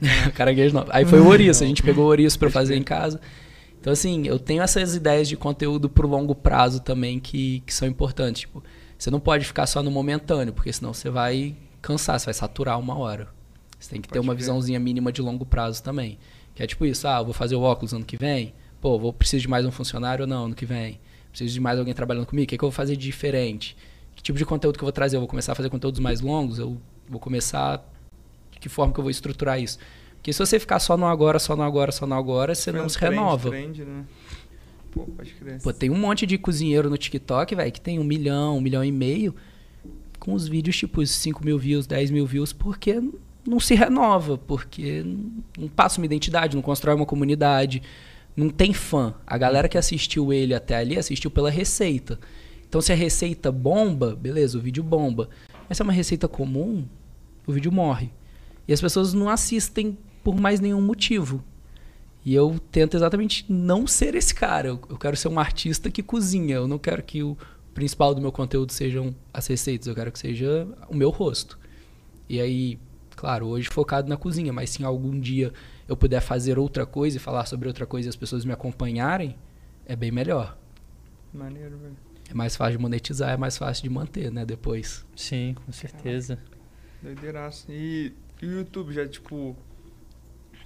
Caranguejo 0.34 0.74
não. 0.74 0.86
Aí 0.90 1.04
foi 1.04 1.18
o 1.18 1.26
ouriço, 1.26 1.64
a 1.64 1.66
gente 1.66 1.82
pegou 1.82 2.04
o 2.04 2.08
ouriço 2.08 2.38
para 2.38 2.48
fazer 2.48 2.76
em 2.76 2.82
casa. 2.84 3.20
Então, 3.80 3.92
assim, 3.92 4.24
eu 4.26 4.38
tenho 4.38 4.62
essas 4.62 4.94
ideias 4.94 5.26
de 5.28 5.36
conteúdo 5.36 5.88
pro 5.90 6.06
longo 6.06 6.32
prazo 6.34 6.80
também 6.80 7.18
que, 7.18 7.60
que 7.66 7.74
são 7.74 7.88
importantes. 7.88 8.42
Tipo, 8.42 8.62
você 8.96 9.10
não 9.10 9.18
pode 9.18 9.44
ficar 9.44 9.66
só 9.66 9.82
no 9.82 9.90
momentâneo, 9.90 10.52
porque 10.52 10.72
senão 10.72 10.94
você 10.94 11.10
vai 11.10 11.56
cansar, 11.82 12.20
você 12.20 12.26
vai 12.26 12.34
saturar 12.34 12.78
uma 12.78 12.96
hora. 12.96 13.28
Você 13.78 13.90
tem 13.90 14.00
que 14.00 14.08
ter 14.08 14.14
Pode 14.18 14.26
uma 14.28 14.34
crer. 14.34 14.38
visãozinha 14.42 14.78
mínima 14.78 15.10
de 15.10 15.20
longo 15.22 15.44
prazo 15.44 15.82
também. 15.82 16.18
Que 16.54 16.62
é 16.62 16.66
tipo 16.66 16.86
isso, 16.86 17.08
ah, 17.08 17.18
eu 17.18 17.24
vou 17.24 17.34
fazer 17.34 17.56
o 17.56 17.62
óculos 17.62 17.92
ano 17.92 18.04
que 18.04 18.16
vem. 18.16 18.54
Pô, 18.80 18.98
vou 18.98 19.12
preciso 19.12 19.42
de 19.42 19.48
mais 19.48 19.66
um 19.66 19.70
funcionário 19.70 20.22
ou 20.24 20.28
não 20.28 20.46
ano 20.46 20.54
que 20.54 20.64
vem? 20.64 20.98
Preciso 21.30 21.52
de 21.52 21.60
mais 21.60 21.78
alguém 21.78 21.94
trabalhando 21.94 22.26
comigo? 22.26 22.44
O 22.44 22.48
que, 22.48 22.56
que 22.56 22.64
eu 22.64 22.68
vou 22.68 22.74
fazer 22.74 22.96
de 22.96 23.06
diferente? 23.06 23.76
Que 24.16 24.22
tipo 24.22 24.38
de 24.38 24.44
conteúdo 24.44 24.76
que 24.76 24.82
eu 24.82 24.86
vou 24.86 24.92
trazer? 24.92 25.16
Eu 25.16 25.20
vou 25.20 25.28
começar 25.28 25.52
a 25.52 25.54
fazer 25.54 25.68
conteúdos 25.68 26.00
mais 26.00 26.20
longos? 26.20 26.58
Eu 26.58 26.76
vou 27.08 27.20
começar... 27.20 27.86
De 28.50 28.58
que 28.58 28.68
forma 28.68 28.92
que 28.92 28.98
eu 28.98 29.04
vou 29.04 29.10
estruturar 29.10 29.60
isso? 29.60 29.78
Porque 30.16 30.32
se 30.32 30.38
você 30.38 30.58
ficar 30.58 30.78
só 30.78 30.96
no 30.96 31.06
agora, 31.06 31.38
só 31.38 31.56
no 31.56 31.62
agora, 31.62 31.92
só 31.92 32.06
no 32.06 32.14
agora, 32.14 32.54
você 32.54 32.70
não 32.70 32.88
se 32.88 32.98
renova. 32.98 33.48
trend, 33.48 33.84
né? 33.84 34.04
Pô, 34.90 35.06
pode 35.06 35.32
crer. 35.32 35.62
Pô, 35.62 35.72
tem 35.72 35.88
um 35.88 35.96
monte 35.96 36.26
de 36.26 36.36
cozinheiro 36.36 36.90
no 36.90 36.98
TikTok, 36.98 37.54
velho, 37.54 37.72
que 37.72 37.80
tem 37.80 37.98
um 37.98 38.04
milhão, 38.04 38.58
um 38.58 38.60
milhão 38.60 38.84
e 38.84 38.92
meio, 38.92 39.34
com 40.18 40.34
os 40.34 40.46
vídeos 40.46 40.76
tipo 40.76 41.04
5 41.04 41.44
mil 41.44 41.58
views, 41.58 41.86
10 41.86 42.10
mil 42.10 42.26
views, 42.26 42.52
porque 42.52 43.00
não 43.46 43.58
se 43.58 43.74
renova, 43.74 44.36
porque 44.36 45.04
não 45.58 45.68
passa 45.68 45.98
uma 46.00 46.06
identidade, 46.06 46.54
não 46.54 46.62
constrói 46.62 46.94
uma 46.94 47.06
comunidade, 47.06 47.82
não 48.36 48.48
tem 48.48 48.72
fã. 48.72 49.14
A 49.26 49.36
galera 49.36 49.68
que 49.68 49.78
assistiu 49.78 50.32
ele 50.32 50.54
até 50.54 50.76
ali 50.76 50.98
assistiu 50.98 51.30
pela 51.30 51.50
receita. 51.50 52.18
Então, 52.68 52.80
se 52.80 52.92
a 52.92 52.96
receita 52.96 53.50
bomba, 53.50 54.14
beleza, 54.14 54.56
o 54.56 54.60
vídeo 54.60 54.82
bomba. 54.82 55.28
Mas 55.68 55.76
se 55.76 55.82
é 55.82 55.84
uma 55.84 55.92
receita 55.92 56.28
comum, 56.28 56.84
o 57.46 57.52
vídeo 57.52 57.72
morre. 57.72 58.10
E 58.66 58.72
as 58.72 58.80
pessoas 58.80 59.12
não 59.12 59.28
assistem 59.28 59.98
por 60.22 60.38
mais 60.38 60.60
nenhum 60.60 60.80
motivo. 60.80 61.42
E 62.24 62.34
eu 62.34 62.60
tento 62.70 62.96
exatamente 62.96 63.44
não 63.48 63.86
ser 63.86 64.14
esse 64.14 64.34
cara. 64.34 64.68
Eu, 64.68 64.78
quero 64.78 65.16
ser 65.16 65.28
um 65.28 65.40
artista 65.40 65.90
que 65.90 66.02
cozinha. 66.02 66.56
Eu 66.56 66.68
não 66.68 66.78
quero 66.78 67.02
que 67.02 67.22
o 67.22 67.36
principal 67.74 68.14
do 68.14 68.20
meu 68.20 68.30
conteúdo 68.30 68.72
sejam 68.72 69.14
as 69.32 69.46
receitas. 69.46 69.88
Eu 69.88 69.94
quero 69.94 70.12
que 70.12 70.18
seja 70.18 70.68
o 70.88 70.94
meu 70.94 71.10
rosto. 71.10 71.58
E 72.28 72.40
aí, 72.40 72.78
claro, 73.16 73.46
hoje 73.46 73.68
focado 73.68 74.08
na 74.08 74.16
cozinha, 74.16 74.52
mas 74.52 74.70
se 74.70 74.84
algum 74.84 75.18
dia 75.18 75.52
eu 75.90 75.96
puder 75.96 76.20
fazer 76.20 76.56
outra 76.56 76.86
coisa 76.86 77.16
e 77.16 77.20
falar 77.20 77.46
sobre 77.46 77.66
outra 77.66 77.84
coisa 77.84 78.08
e 78.08 78.10
as 78.10 78.14
pessoas 78.14 78.44
me 78.44 78.52
acompanharem, 78.52 79.36
é 79.84 79.96
bem 79.96 80.12
melhor. 80.12 80.56
Maneiro, 81.34 81.76
velho. 81.78 81.96
É 82.30 82.32
mais 82.32 82.54
fácil 82.54 82.76
de 82.76 82.82
monetizar, 82.82 83.30
é 83.30 83.36
mais 83.36 83.58
fácil 83.58 83.82
de 83.82 83.90
manter, 83.90 84.30
né, 84.30 84.46
depois. 84.46 85.04
Sim, 85.16 85.56
com 85.66 85.72
certeza. 85.72 86.38
Doideiraço. 87.02 87.66
E, 87.68 88.12
e 88.40 88.46
o 88.46 88.52
YouTube 88.52 88.92
já, 88.92 89.04
tipo, 89.08 89.56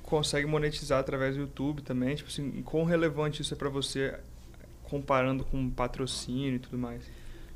consegue 0.03 0.47
monetizar 0.47 1.01
através 1.01 1.37
do 1.37 1.41
YouTube 1.41 1.81
também? 1.81 2.15
Tipo 2.17 2.29
assim, 2.29 2.61
quão 2.63 2.85
relevante 2.85 3.41
isso 3.41 3.55
é 3.55 3.57
pra 3.57 3.71
você 3.71 4.21
comparando 4.83 5.43
com 5.43 5.71
patrocínio 5.71 6.57
e 6.57 6.59
tudo 6.59 6.77
mais? 6.77 7.03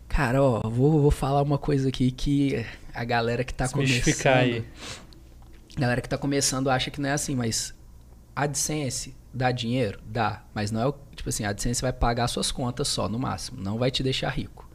Cara, 0.09 0.43
ó, 0.43 0.67
vou, 0.71 1.03
vou 1.03 1.11
falar 1.11 1.43
uma 1.43 1.59
coisa 1.59 1.91
aqui 1.91 2.11
que 2.11 2.65
a 2.95 3.05
galera 3.05 3.45
que 3.45 3.53
tá 3.53 3.69
começando... 3.69 4.33
aí. 4.33 4.65
A 5.79 5.81
galera 5.81 6.01
que 6.01 6.09
tá 6.09 6.19
começando 6.19 6.69
acha 6.71 6.91
que 6.91 7.01
não 7.01 7.09
é 7.09 7.13
assim, 7.13 7.37
mas 7.37 7.73
AdSense 8.35 9.15
dá 9.33 9.53
dinheiro? 9.53 10.01
Dá. 10.05 10.43
Mas 10.53 10.73
não 10.73 10.81
é 10.81 10.89
o. 10.89 10.95
Tipo 11.15 11.29
assim, 11.29 11.45
a 11.45 11.51
AdSense 11.51 11.81
vai 11.81 11.93
pagar 11.93 12.27
suas 12.27 12.51
contas 12.51 12.89
só, 12.89 13.09
no 13.09 13.17
máximo. 13.17 13.63
Não 13.63 13.79
vai 13.79 13.89
te 13.89 14.03
deixar 14.03 14.31
rico. 14.31 14.69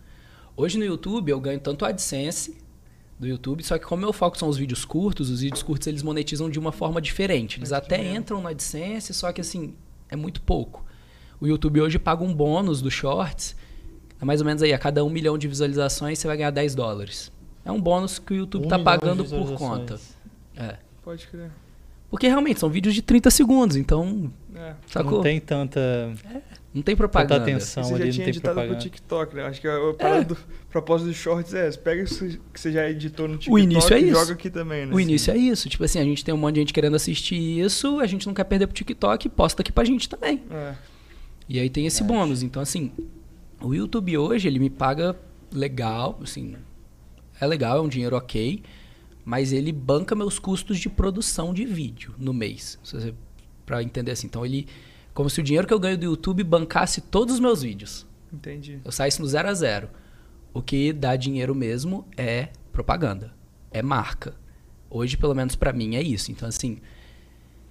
Hoje 0.56 0.78
no 0.78 0.86
YouTube 0.86 1.30
eu 1.30 1.42
ganho 1.42 1.60
tanto 1.60 1.84
AdSense 1.84 2.58
do 3.20 3.28
YouTube, 3.28 3.66
só 3.66 3.78
que 3.78 3.86
como 3.86 4.02
meu 4.02 4.14
foco 4.14 4.38
são 4.38 4.48
os 4.48 4.56
vídeos 4.56 4.86
curtos, 4.86 5.30
os 5.30 5.42
vídeos 5.42 5.62
curtos 5.62 5.88
eles 5.88 6.02
monetizam 6.02 6.50
de 6.50 6.58
uma 6.58 6.72
forma 6.72 7.02
diferente. 7.02 7.60
Eles 7.60 7.74
até 7.74 7.98
mesmo. 7.98 8.16
entram 8.16 8.42
no 8.42 8.48
AdSense, 8.48 9.14
só 9.14 9.34
que 9.34 9.42
assim, 9.42 9.76
é 10.08 10.16
muito 10.16 10.42
pouco. 10.42 10.86
O 11.38 11.46
YouTube 11.46 11.82
hoje 11.82 12.00
paga 12.00 12.24
um 12.24 12.34
bônus 12.34 12.82
dos 12.82 12.94
shorts. 12.94 13.58
É 14.22 14.24
mais 14.24 14.40
ou 14.40 14.46
menos 14.46 14.64
aí, 14.64 14.72
a 14.72 14.80
cada 14.80 15.04
um 15.04 15.10
milhão 15.10 15.38
de 15.38 15.50
visualizações 15.50 16.18
você 16.18 16.28
vai 16.28 16.38
ganhar 16.38 16.52
10 16.52 16.76
dólares. 16.76 17.30
É 17.66 17.72
um 17.74 17.82
bônus 17.82 18.20
que 18.20 18.32
o 18.32 18.38
YouTube 18.38 18.68
Um 18.68 18.70
tá 18.70 18.78
de 18.78 18.86
pagando 18.86 19.26
por 19.26 19.54
conta. 19.58 20.00
É. 20.56 20.78
Pode 21.04 21.28
crer. 21.28 21.52
Porque 22.10 22.28
realmente 22.28 22.60
são 22.60 22.70
vídeos 22.70 22.94
de 22.94 23.02
30 23.02 23.32
segundos, 23.32 23.76
então. 23.76 24.32
É. 24.56 24.76
Sacou? 24.86 25.14
Não 25.14 25.22
tem 25.22 25.40
tanta, 25.40 25.80
Não 26.72 26.82
tem 26.84 26.84
tanta 26.84 26.96
propaganda. 26.96 27.42
atenção 27.42 27.82
E 27.84 27.86
você 27.88 27.94
ali, 27.96 28.02
já 28.02 28.06
não 28.06 28.12
tinha 28.14 28.26
tem 28.26 28.30
editado 28.30 28.54
pro 28.54 28.62
propaganda. 28.62 28.80
TikTok, 28.84 29.36
né? 29.36 29.44
Acho 29.48 29.62
que 29.62 29.68
a, 29.68 29.90
a 29.90 29.94
parada 29.96 30.26
do 30.26 30.38
propósito 30.70 31.08
dos 31.08 31.16
shorts 31.18 31.54
é 31.56 31.68
essa. 31.68 31.78
Pega 31.80 32.04
isso 32.04 32.24
que 32.54 32.60
você 32.60 32.72
já 32.72 32.88
editou 32.88 33.28
no 33.28 33.38
TikTok 33.38 33.52
O 33.56 33.58
início 33.58 33.94
é 33.96 34.00
e 34.00 34.04
isso. 34.10 34.20
joga 34.20 34.34
aqui 34.34 34.50
também, 34.52 34.86
né? 34.86 34.94
O 34.94 35.00
início 35.00 35.34
é 35.34 35.38
isso. 35.38 35.68
Tipo 35.68 35.84
assim, 35.86 36.00
a 36.00 36.04
gente 36.04 36.24
tem 36.24 36.32
um 36.34 36.38
monte 36.38 36.54
de 36.56 36.60
gente 36.62 36.74
querendo 36.74 36.96
assistir 36.96 37.36
isso, 37.36 38.00
a 38.00 38.06
gente 38.06 38.28
não 38.28 38.34
quer 38.34 38.44
perder 38.44 38.68
pro 38.68 38.76
TikTok, 38.76 39.28
posta 39.30 39.64
aqui 39.64 39.72
pra 39.72 39.84
gente 39.84 40.08
também. 40.08 40.44
É. 40.52 40.76
E 41.50 41.60
aí 41.60 41.70
tem 41.70 41.88
esse 41.88 42.04
bônus. 42.04 42.44
Então, 42.44 42.62
assim, 42.62 42.92
o 43.60 43.74
YouTube 43.74 44.16
hoje, 44.20 44.48
ele 44.48 44.60
me 44.60 44.70
paga 44.70 45.16
legal, 45.52 46.20
assim, 46.22 46.56
é 47.42 47.48
legal, 47.48 47.78
é 47.80 47.82
um 47.82 47.90
dinheiro 47.90 48.16
ok, 48.16 48.62
mas 49.26 49.54
ele 49.54 49.72
banca 49.72 50.16
meus 50.16 50.40
custos 50.40 50.80
de 50.80 50.90
produção 50.90 51.54
de 51.54 51.66
vídeo 51.66 52.14
no 52.18 52.34
mês. 52.34 52.80
Pra 53.66 53.82
entender 53.82 54.12
assim. 54.12 54.28
Então, 54.28 54.46
ele. 54.46 54.68
Como 55.14 55.30
se 55.30 55.40
o 55.40 55.44
dinheiro 55.44 55.68
que 55.68 55.74
eu 55.74 55.80
ganho 55.80 55.98
do 55.98 56.06
YouTube 56.06 56.44
bancasse 56.44 57.00
todos 57.00 57.36
os 57.36 57.40
meus 57.40 57.62
vídeos. 57.62 58.06
Entendi. 58.32 58.80
Eu 58.84 58.92
saísse 58.92 59.22
no 59.22 59.28
zero 59.28 59.48
a 59.48 59.54
zero. 59.54 59.90
O 60.54 60.62
que 60.62 60.92
dá 60.92 61.16
dinheiro 61.16 61.54
mesmo 61.54 62.08
é 62.18 62.50
propaganda, 62.72 63.34
é 63.72 63.82
marca. 63.82 64.36
Hoje, 64.90 65.16
pelo 65.18 65.36
menos 65.36 65.56
pra 65.56 65.72
mim, 65.72 65.96
é 65.96 66.02
isso. 66.02 66.32
Então, 66.32 66.48
assim, 66.48 66.80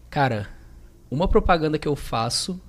cara, 0.08 0.48
uma 1.10 1.28
propaganda 1.28 1.78
que 1.78 1.86
eu 1.86 1.94
faço, 1.94 2.60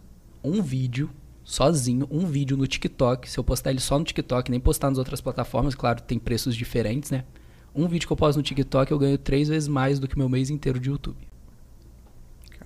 um 0.43 0.61
vídeo, 0.61 1.09
sozinho, 1.43 2.07
um 2.11 2.25
vídeo 2.25 2.57
no 2.57 2.67
TikTok, 2.67 3.29
se 3.29 3.37
eu 3.37 3.43
postar 3.43 3.71
ele 3.71 3.79
só 3.79 3.97
no 3.97 4.05
TikTok, 4.05 4.51
nem 4.51 4.59
postar 4.59 4.89
nas 4.89 4.97
outras 4.99 5.21
plataformas, 5.21 5.75
claro, 5.75 6.01
tem 6.01 6.19
preços 6.19 6.55
diferentes, 6.55 7.09
né? 7.09 7.25
Um 7.75 7.87
vídeo 7.87 8.05
que 8.07 8.13
eu 8.13 8.17
posto 8.17 8.37
no 8.37 8.43
TikTok, 8.43 8.91
eu 8.91 8.99
ganho 8.99 9.17
três 9.17 9.47
vezes 9.47 9.67
mais 9.67 9.99
do 9.99 10.07
que 10.07 10.17
meu 10.17 10.29
mês 10.29 10.49
inteiro 10.49 10.79
de 10.79 10.89
YouTube. 10.89 11.17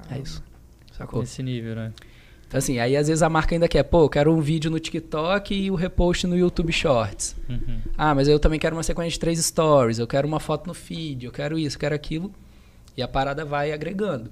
É 0.09 0.19
isso. 0.19 0.43
Sacou? 0.91 1.19
Nesse 1.21 1.41
nível, 1.43 1.75
né? 1.75 1.93
Então, 2.47 2.57
assim, 2.57 2.79
aí 2.79 2.95
às 2.95 3.07
vezes 3.07 3.21
a 3.21 3.29
marca 3.29 3.53
ainda 3.53 3.67
quer, 3.67 3.83
pô, 3.83 4.03
eu 4.03 4.09
quero 4.09 4.33
um 4.33 4.39
vídeo 4.39 4.71
no 4.71 4.79
TikTok 4.79 5.53
e 5.53 5.69
o 5.69 5.75
repost 5.75 6.25
no 6.25 6.37
YouTube 6.37 6.71
Shorts. 6.71 7.35
Uhum. 7.49 7.79
Ah, 7.97 8.15
mas 8.15 8.27
eu 8.27 8.39
também 8.39 8.57
quero 8.57 8.75
uma 8.75 8.83
sequência 8.83 9.11
de 9.11 9.19
três 9.19 9.37
stories, 9.43 9.99
eu 9.99 10.07
quero 10.07 10.25
uma 10.27 10.39
foto 10.39 10.65
no 10.67 10.73
feed, 10.73 11.25
eu 11.25 11.31
quero 11.31 11.59
isso, 11.59 11.75
eu 11.75 11.79
quero 11.81 11.93
aquilo. 11.95 12.33
E 12.95 13.01
a 13.01 13.07
parada 13.07 13.43
vai 13.43 13.73
agregando. 13.73 14.31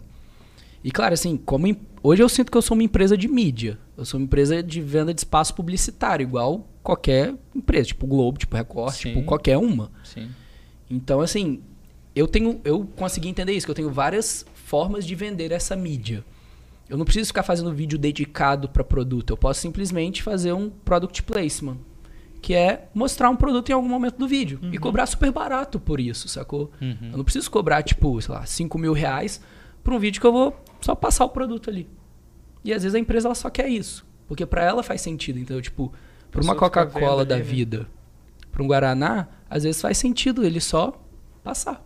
E 0.84 0.92
claro, 0.92 1.14
assim, 1.14 1.36
como 1.36 1.68
em- 1.68 1.78
hoje 2.02 2.24
eu 2.24 2.30
sinto 2.30 2.50
que 2.52 2.58
eu 2.58 2.62
sou 2.62 2.76
uma 2.76 2.84
empresa 2.84 3.18
de 3.18 3.28
mídia. 3.28 3.78
Eu 3.98 4.06
sou 4.06 4.18
uma 4.20 4.24
empresa 4.26 4.64
de 4.64 4.80
venda 4.82 5.14
de 5.14 5.20
espaço 5.20 5.54
publicitário, 5.54 6.24
igual 6.24 6.66
qualquer 6.82 7.34
empresa, 7.54 7.88
tipo 7.88 8.08
Globo, 8.08 8.38
tipo 8.38 8.56
Record, 8.56 8.94
Sim. 8.94 9.10
tipo 9.14 9.24
qualquer 9.24 9.58
uma. 9.58 9.92
Sim. 10.04 10.30
Então, 10.90 11.22
assim, 11.22 11.62
eu 12.16 12.28
tenho. 12.28 12.62
Eu 12.64 12.88
consegui 12.96 13.28
entender 13.28 13.54
isso, 13.54 13.66
que 13.66 13.72
eu 13.72 13.76
tenho 13.76 13.90
várias 13.90 14.46
formas 14.54 15.06
de 15.06 15.16
vender 15.16 15.52
essa 15.52 15.76
mídia. 15.76 16.24
Eu 16.90 16.98
não 16.98 17.06
preciso 17.06 17.28
ficar 17.28 17.44
fazendo 17.44 17.74
vídeo 17.74 17.98
dedicado 17.98 18.70
para 18.70 18.84
produto. 18.84 19.32
Eu 19.32 19.38
posso 19.38 19.60
simplesmente 19.60 20.22
fazer 20.22 20.54
um 20.54 20.70
product 20.70 21.24
placement, 21.24 21.78
que 22.42 22.54
é 22.54 22.90
mostrar 22.94 23.30
um 23.30 23.36
produto 23.36 23.70
em 23.70 23.74
algum 23.74 23.90
momento 23.90 24.18
do 24.18 24.28
vídeo 24.28 24.60
e 24.72 24.78
cobrar 24.78 25.08
super 25.08 25.32
barato 25.32 25.80
por 25.80 26.00
isso, 26.00 26.28
sacou? 26.28 26.72
Uhum. 26.80 27.10
Eu 27.12 27.18
não 27.18 27.24
preciso 27.24 27.50
cobrar, 27.50 27.82
tipo, 27.82 28.22
sei 28.22 28.36
lá, 28.36 28.46
5 28.46 28.78
mil 28.78 28.94
reais 28.94 29.42
para 29.84 29.96
um 29.96 30.00
vídeo 30.00 30.22
que 30.22 30.28
eu 30.28 30.32
vou 30.32 30.56
só 30.80 30.94
passar 30.94 31.26
o 31.26 31.30
produto 31.30 31.72
ali. 31.72 31.90
E 32.64 32.72
às 32.72 32.84
vezes 32.84 32.96
a 32.96 33.00
empresa 33.00 33.28
ela 33.28 33.36
só 33.36 33.50
quer 33.50 33.68
isso. 33.68 34.06
Porque 34.28 34.46
para 34.46 34.64
ela 34.64 34.84
faz 34.84 35.02
sentido. 35.02 35.40
Então, 35.40 35.60
tipo, 35.62 35.92
para 36.32 36.42
uma 36.42 36.56
Coca-Cola 36.56 37.26
da 37.26 37.40
vida, 37.40 37.88
para 38.52 38.64
um 38.64 38.68
Guaraná, 38.68 39.28
às 39.50 39.64
vezes 39.64 39.82
faz 39.82 39.98
sentido 39.98 40.44
ele 40.44 40.60
só 40.60 41.02
passar. 41.44 41.84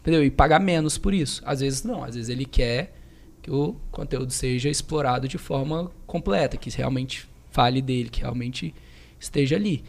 Entendeu? 0.00 0.24
E 0.24 0.30
pagar 0.30 0.60
menos 0.60 0.96
por 0.96 1.12
isso. 1.12 1.42
Às 1.44 1.60
vezes 1.60 1.82
não. 1.82 2.02
Às 2.02 2.14
vezes 2.14 2.28
ele 2.28 2.44
quer 2.44 2.94
que 3.42 3.50
o 3.50 3.76
conteúdo 3.90 4.32
seja 4.32 4.68
explorado 4.68 5.28
de 5.28 5.38
forma 5.38 5.90
completa, 6.06 6.56
que 6.56 6.70
realmente 6.70 7.28
fale 7.50 7.82
dele, 7.82 8.08
que 8.08 8.20
realmente 8.20 8.74
esteja 9.18 9.56
ali. 9.56 9.84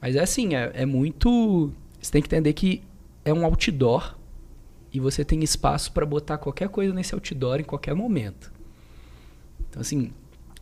Mas 0.00 0.16
é 0.16 0.20
assim, 0.20 0.54
é, 0.54 0.70
é 0.74 0.86
muito. 0.86 1.72
Você 2.00 2.12
tem 2.12 2.22
que 2.22 2.28
entender 2.28 2.52
que 2.52 2.82
é 3.24 3.32
um 3.32 3.44
outdoor 3.44 4.16
e 4.92 5.00
você 5.00 5.24
tem 5.24 5.42
espaço 5.42 5.92
para 5.92 6.06
botar 6.06 6.38
qualquer 6.38 6.68
coisa 6.68 6.94
nesse 6.94 7.14
outdoor 7.14 7.60
em 7.60 7.64
qualquer 7.64 7.94
momento. 7.94 8.52
Então, 9.68 9.80
assim, 9.80 10.12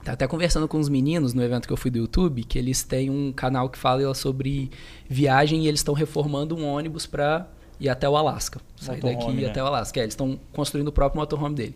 tá 0.06 0.12
até 0.12 0.26
conversando 0.26 0.68
com 0.68 0.78
os 0.78 0.88
meninos 0.88 1.34
no 1.34 1.42
evento 1.42 1.66
que 1.66 1.72
eu 1.72 1.76
fui 1.76 1.90
do 1.90 1.98
YouTube, 1.98 2.44
que 2.44 2.58
eles 2.58 2.82
têm 2.84 3.10
um 3.10 3.32
canal 3.32 3.68
que 3.68 3.76
fala 3.76 4.14
sobre 4.14 4.70
viagem 5.08 5.64
e 5.64 5.68
eles 5.68 5.80
estão 5.80 5.94
reformando 5.94 6.56
um 6.56 6.64
ônibus 6.64 7.06
para 7.06 7.48
ir 7.80 7.88
até 7.88 8.08
o 8.08 8.16
Alasca. 8.16 8.60
Sair 8.76 9.00
daqui 9.00 9.14
Motorhome, 9.14 9.38
e 9.38 9.40
ir 9.40 9.44
né? 9.44 9.50
até 9.50 9.62
o 9.62 9.66
Alasca. 9.66 10.00
É, 10.00 10.02
eles 10.04 10.12
estão 10.12 10.38
construindo 10.52 10.88
o 10.88 10.92
próprio 10.92 11.20
motorhome 11.20 11.54
dele. 11.56 11.74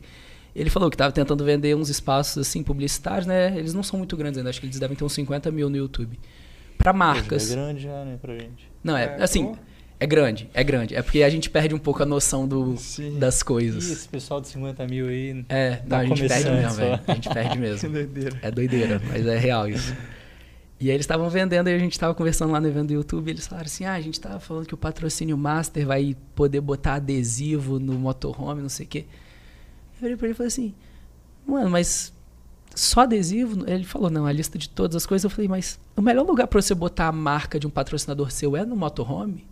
Ele 0.54 0.70
falou 0.70 0.90
que 0.90 0.94
estava 0.94 1.12
tentando 1.12 1.44
vender 1.44 1.76
uns 1.76 1.88
espaços 1.88 2.38
assim 2.38 2.62
publicitários, 2.62 3.26
né? 3.26 3.56
Eles 3.56 3.74
não 3.74 3.82
são 3.82 3.98
muito 3.98 4.16
grandes 4.16 4.38
ainda, 4.38 4.50
acho 4.50 4.60
que 4.60 4.66
eles 4.66 4.78
devem 4.78 4.96
ter 4.96 5.04
uns 5.04 5.12
50 5.12 5.50
mil 5.50 5.68
no 5.68 5.76
YouTube. 5.76 6.18
Para 6.78 6.92
marcas. 6.92 7.50
É 7.50 7.54
grande 7.54 7.82
já, 7.82 8.04
né, 8.04 8.18
pra 8.20 8.32
gente. 8.34 8.70
Não, 8.82 8.96
é, 8.96 9.16
É, 9.18 9.22
assim, 9.22 9.46
pô. 9.46 9.58
É 10.00 10.06
grande, 10.06 10.48
é 10.54 10.64
grande. 10.64 10.94
É 10.96 11.02
porque 11.02 11.22
a 11.22 11.28
gente 11.30 11.50
perde 11.50 11.74
um 11.74 11.78
pouco 11.78 12.02
a 12.02 12.06
noção 12.06 12.48
do, 12.48 12.76
Sim. 12.78 13.18
das 13.18 13.40
Ih, 13.40 13.44
coisas. 13.44 13.88
esse 13.90 14.08
pessoal 14.08 14.40
de 14.40 14.48
50 14.48 14.86
mil 14.88 15.06
aí. 15.08 15.44
É, 15.48 15.80
não, 15.82 15.88
Tá 15.88 15.98
a 15.98 16.04
gente 16.06 16.26
perde 16.26 16.50
mesmo, 16.50 16.72
velho. 16.74 17.00
A 17.06 17.14
gente 17.14 17.28
perde 17.28 17.50
Que 17.54 17.58
mesmo. 17.58 17.90
doideira. 17.90 18.38
É 18.42 18.50
doideira, 18.50 19.02
mas 19.08 19.26
é 19.26 19.36
real 19.38 19.68
isso. 19.68 19.94
E 20.80 20.88
aí 20.88 20.96
eles 20.96 21.04
estavam 21.04 21.28
vendendo 21.28 21.68
e 21.68 21.74
a 21.74 21.78
gente 21.78 21.92
estava 21.92 22.14
conversando 22.14 22.50
lá 22.52 22.58
no 22.60 22.66
evento 22.66 22.86
do 22.88 22.94
YouTube. 22.94 23.28
E 23.28 23.32
eles 23.32 23.46
falaram 23.46 23.66
assim: 23.66 23.84
ah, 23.84 23.92
a 23.92 24.00
gente 24.00 24.18
tava 24.18 24.40
falando 24.40 24.64
que 24.66 24.72
o 24.72 24.78
patrocínio 24.78 25.36
Master 25.36 25.86
vai 25.86 26.16
poder 26.34 26.62
botar 26.62 26.94
adesivo 26.94 27.78
no 27.78 27.92
motorhome, 27.98 28.62
não 28.62 28.70
sei 28.70 28.86
o 28.86 28.88
quê. 28.88 29.04
Eu 30.00 30.06
olhei 30.06 30.16
pra 30.16 30.26
ele 30.26 30.32
e 30.32 30.36
falei 30.36 30.48
assim: 30.48 30.74
mano, 31.46 31.68
mas 31.68 32.10
só 32.74 33.02
adesivo? 33.02 33.62
Ele 33.68 33.84
falou: 33.84 34.08
não, 34.08 34.24
a 34.24 34.32
lista 34.32 34.56
de 34.56 34.70
todas 34.70 34.96
as 34.96 35.04
coisas. 35.04 35.24
Eu 35.24 35.28
falei: 35.28 35.48
mas 35.48 35.78
o 35.94 36.00
melhor 36.00 36.24
lugar 36.26 36.46
pra 36.46 36.62
você 36.62 36.74
botar 36.74 37.08
a 37.08 37.12
marca 37.12 37.60
de 37.60 37.66
um 37.66 37.70
patrocinador 37.70 38.30
seu 38.30 38.56
é 38.56 38.64
no 38.64 38.74
motorhome? 38.74 39.44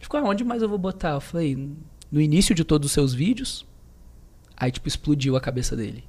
Ele 0.00 0.04
ficou: 0.04 0.18
aonde 0.18 0.42
mais 0.42 0.62
eu 0.62 0.68
vou 0.68 0.78
botar? 0.78 1.10
Eu 1.10 1.20
falei: 1.20 1.68
no 2.10 2.20
início 2.20 2.54
de 2.54 2.64
todos 2.64 2.86
os 2.86 2.92
seus 2.92 3.14
vídeos. 3.14 3.64
Aí, 4.56 4.70
tipo, 4.72 4.88
explodiu 4.88 5.36
a 5.36 5.40
cabeça 5.40 5.76
dele. 5.76 6.04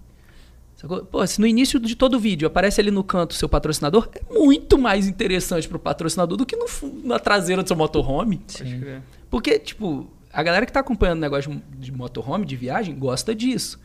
Pô, 1.12 1.26
se 1.28 1.40
no 1.40 1.46
início 1.46 1.80
de 1.80 1.96
todo 1.96 2.20
vídeo 2.20 2.48
aparece 2.48 2.82
ali 2.82 2.90
no 2.90 3.04
canto 3.04 3.32
o 3.32 3.36
seu 3.36 3.48
patrocinador, 3.48 4.10
é 4.16 4.34
muito 4.34 4.80
mais 4.80 5.08
interessante 5.08 5.70
pro 5.70 5.78
patrocinador 5.78 6.36
do 6.38 6.46
que 6.46 6.56
no, 6.56 6.66
na 7.04 7.20
traseira 7.20 7.62
do 7.62 7.68
seu 7.68 7.78
motorhome. 7.78 8.42
Crer. 8.80 9.02
Porque, 9.30 9.60
tipo, 9.60 10.10
a 10.34 10.42
galera 10.42 10.66
que 10.66 10.74
tá 10.74 10.80
acompanhando 10.80 11.20
o 11.20 11.22
negócio 11.22 11.52
de- 11.54 11.62
de 11.86 11.92
motorhome, 11.92 12.46
de 12.48 12.56
viagem, 12.56 12.98
gosta 12.98 13.36
disso. 13.36 13.80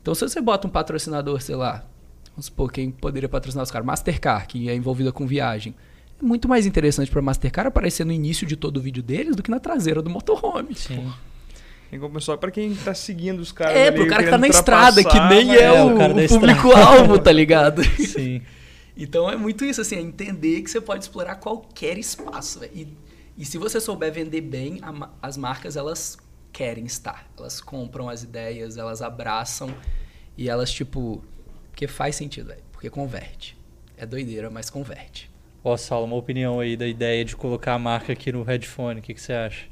Então, 0.00 0.14
se 0.14 0.20
você 0.26 0.40
bota 0.40 0.68
um 0.68 0.70
patrocinador, 0.70 1.40
sei 1.42 1.56
lá, 1.56 1.84
vamos 2.30 2.46
supor, 2.46 2.70
quem 2.70 2.92
poderia 2.92 3.28
patrocinar 3.28 3.64
os 3.64 3.70
caras? 3.72 3.84
Mastercard, 3.84 4.46
que 4.46 4.68
é 4.70 4.74
envolvida 4.74 5.10
com 5.10 5.26
viagem. 5.26 5.74
É 6.20 6.24
muito 6.24 6.48
mais 6.48 6.66
interessante 6.66 7.10
pra 7.10 7.20
Mastercard 7.22 7.68
aparecer 7.68 8.04
no 8.04 8.12
início 8.12 8.46
de 8.46 8.56
todo 8.56 8.78
o 8.78 8.80
vídeo 8.80 9.02
deles 9.02 9.36
do 9.36 9.42
que 9.42 9.50
na 9.50 9.60
traseira 9.60 10.00
do 10.02 10.08
motorhome. 10.10 10.74
Sim. 10.74 11.12
Em 11.92 12.00
compensação, 12.00 12.36
pra 12.36 12.50
quem 12.50 12.74
tá 12.74 12.92
seguindo 12.94 13.38
os 13.38 13.52
caras. 13.52 13.76
É, 13.76 13.88
ali, 13.88 13.96
pro 13.96 14.06
cara 14.08 14.24
que 14.24 14.30
tá 14.30 14.38
na 14.38 14.48
estrada, 14.48 15.04
que 15.04 15.20
nem 15.28 15.46
mas- 15.46 15.58
é, 15.60 15.64
É, 15.64 15.82
o, 15.82 15.94
o 15.94 15.98
cara 15.98 16.14
da 16.14 16.20
o 16.20 16.24
estrada. 16.24 16.46
público-alvo, 16.54 17.18
tá 17.18 17.32
ligado? 17.32 17.82
Sim. 17.84 18.42
Então 18.98 19.28
é 19.30 19.36
muito 19.36 19.62
isso, 19.62 19.82
assim, 19.82 19.96
é 19.96 20.00
entender 20.00 20.62
que 20.62 20.70
você 20.70 20.80
pode 20.80 21.04
explorar 21.04 21.34
qualquer 21.34 21.98
espaço. 21.98 22.64
E, 22.74 22.88
e 23.36 23.44
se 23.44 23.58
você 23.58 23.78
souber 23.78 24.10
vender 24.10 24.40
bem, 24.40 24.78
a 24.80 25.10
as 25.20 25.36
marcas, 25.36 25.76
elas 25.76 26.16
querem 26.50 26.86
estar. 26.86 27.26
Elas 27.38 27.60
compram 27.60 28.08
as 28.08 28.22
ideias, 28.22 28.78
elas 28.78 29.02
abraçam 29.02 29.68
e 30.34 30.48
elas, 30.48 30.72
tipo... 30.72 31.22
Porque 31.70 31.86
faz 31.86 32.16
sentido, 32.16 32.46
velho. 32.46 32.62
Porque 32.72 32.88
converte. 32.88 33.54
É 33.98 34.06
doideira, 34.06 34.48
mas 34.48 34.70
converte. 34.70 35.30
Ó, 35.68 35.76
Saulo, 35.76 36.06
uma 36.06 36.14
opinião 36.16 36.60
aí 36.60 36.76
da 36.76 36.86
ideia 36.86 37.24
de 37.24 37.34
colocar 37.34 37.74
a 37.74 37.78
marca 37.78 38.12
aqui 38.12 38.30
no 38.30 38.44
headphone, 38.44 39.00
o 39.00 39.02
que, 39.02 39.12
que 39.12 39.20
você 39.20 39.32
acha? 39.32 39.64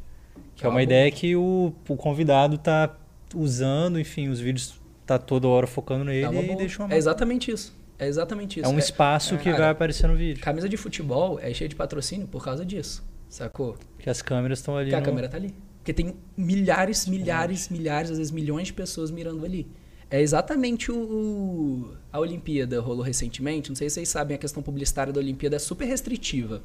Que 0.56 0.66
é 0.66 0.68
uma 0.68 0.80
Ah, 0.80 0.82
ideia 0.82 1.08
que 1.10 1.36
o, 1.36 1.72
o 1.88 1.96
convidado 1.96 2.58
tá 2.58 2.96
usando, 3.32 4.00
enfim, 4.00 4.28
os 4.28 4.40
vídeos 4.40 4.74
tá 5.06 5.18
toda 5.18 5.46
hora 5.46 5.68
focando 5.68 6.04
nele 6.04 6.24
É 6.26 6.52
e 6.52 6.56
deixa 6.56 6.78
uma 6.80 6.86
É 6.86 6.88
marca. 6.88 6.96
exatamente 6.96 7.50
isso. 7.52 7.72
É 7.96 8.08
exatamente 8.08 8.58
isso. 8.58 8.68
É 8.68 8.72
um 8.72 8.76
espaço 8.78 9.38
que 9.38 9.44
cara, 9.44 9.56
vai 9.58 9.68
aparecer 9.70 10.08
no 10.08 10.16
vídeo. 10.16 10.42
Camisa 10.42 10.68
de 10.68 10.76
futebol 10.76 11.38
é 11.40 11.54
cheia 11.54 11.68
de 11.68 11.76
patrocínio 11.76 12.26
por 12.26 12.42
causa 12.44 12.66
disso, 12.66 13.04
sacou? 13.28 13.76
Que 14.00 14.10
as 14.10 14.20
câmeras 14.20 14.58
estão 14.58 14.76
ali. 14.76 14.92
A 14.92 14.98
no- 14.98 15.04
câmera 15.06 15.28
tá 15.28 15.36
ali. 15.36 15.54
Porque 15.78 15.92
tem 15.92 16.16
milhares, 16.36 17.06
milhares, 17.06 17.68
milhares, 17.68 18.10
às 18.10 18.18
vezes 18.18 18.32
milhões 18.32 18.66
de 18.66 18.72
pessoas 18.72 19.12
mirando 19.12 19.44
ali. 19.44 19.68
É 20.14 20.20
exatamente 20.20 20.92
o, 20.92 20.96
o- 20.96 21.96
a 22.12 22.20
Olimpíada 22.20 22.80
rolou 22.80 23.02
recentemente. 23.02 23.68
Não 23.68 23.74
sei 23.74 23.90
se 23.90 23.94
vocês 23.94 24.08
sabem, 24.08 24.36
a 24.36 24.38
questão 24.38 24.62
publicitária 24.62 25.12
da 25.12 25.18
Olimpíada 25.18 25.56
é 25.56 25.58
super 25.58 25.86
restritiva. 25.86 26.62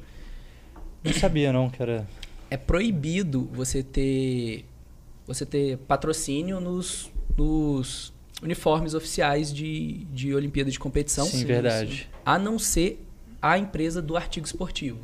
Não 1.02 1.12
sabia 1.12 1.52
não 1.52 1.68
que 1.68 1.82
era. 1.82 2.06
É 2.48 2.56
proibido 2.56 3.50
você 3.52 3.82
ter 3.82 4.64
você 5.26 5.44
ter 5.44 5.78
patrocínio 5.78 6.60
nos, 6.60 7.10
nos 7.36 8.12
uniformes 8.40 8.94
oficiais 8.94 9.52
de, 9.52 10.04
de 10.12 10.32
Olimpíada 10.32 10.70
de 10.70 10.78
competição. 10.78 11.26
Sim, 11.26 11.44
verdade. 11.44 12.08
A 12.24 12.38
não 12.38 12.56
ser 12.56 13.04
a 13.42 13.58
empresa 13.58 14.00
do 14.00 14.16
artigo 14.16 14.46
esportivo. 14.46 14.98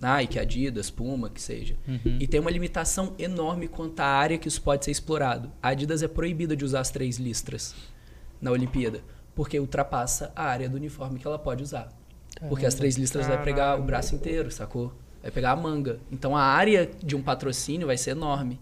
Nike, 0.00 0.38
Adidas, 0.38 0.90
Puma, 0.90 1.28
que 1.28 1.40
seja. 1.40 1.76
Uhum. 1.86 2.16
E 2.18 2.26
tem 2.26 2.40
uma 2.40 2.50
limitação 2.50 3.14
enorme 3.18 3.68
quanto 3.68 4.00
à 4.00 4.06
área 4.06 4.38
que 4.38 4.48
isso 4.48 4.62
pode 4.62 4.84
ser 4.84 4.90
explorado. 4.90 5.52
A 5.62 5.68
Adidas 5.68 6.02
é 6.02 6.08
proibida 6.08 6.56
de 6.56 6.64
usar 6.64 6.80
as 6.80 6.90
três 6.90 7.18
listras 7.18 7.74
na 8.40 8.50
Olimpíada, 8.50 9.02
porque 9.34 9.60
ultrapassa 9.60 10.32
a 10.34 10.44
área 10.44 10.68
do 10.68 10.76
uniforme 10.76 11.18
que 11.18 11.26
ela 11.26 11.38
pode 11.38 11.62
usar. 11.62 11.88
Porque 12.48 12.64
as 12.64 12.74
três 12.74 12.96
listras 12.96 13.26
vai 13.26 13.42
pegar 13.42 13.78
o 13.78 13.82
braço 13.82 14.14
inteiro, 14.14 14.50
sacou? 14.50 14.92
Vai 15.20 15.30
pegar 15.30 15.50
a 15.52 15.56
manga. 15.56 16.00
Então 16.10 16.34
a 16.34 16.42
área 16.42 16.90
de 17.02 17.14
um 17.14 17.22
patrocínio 17.22 17.86
vai 17.86 17.98
ser 17.98 18.12
enorme. 18.12 18.58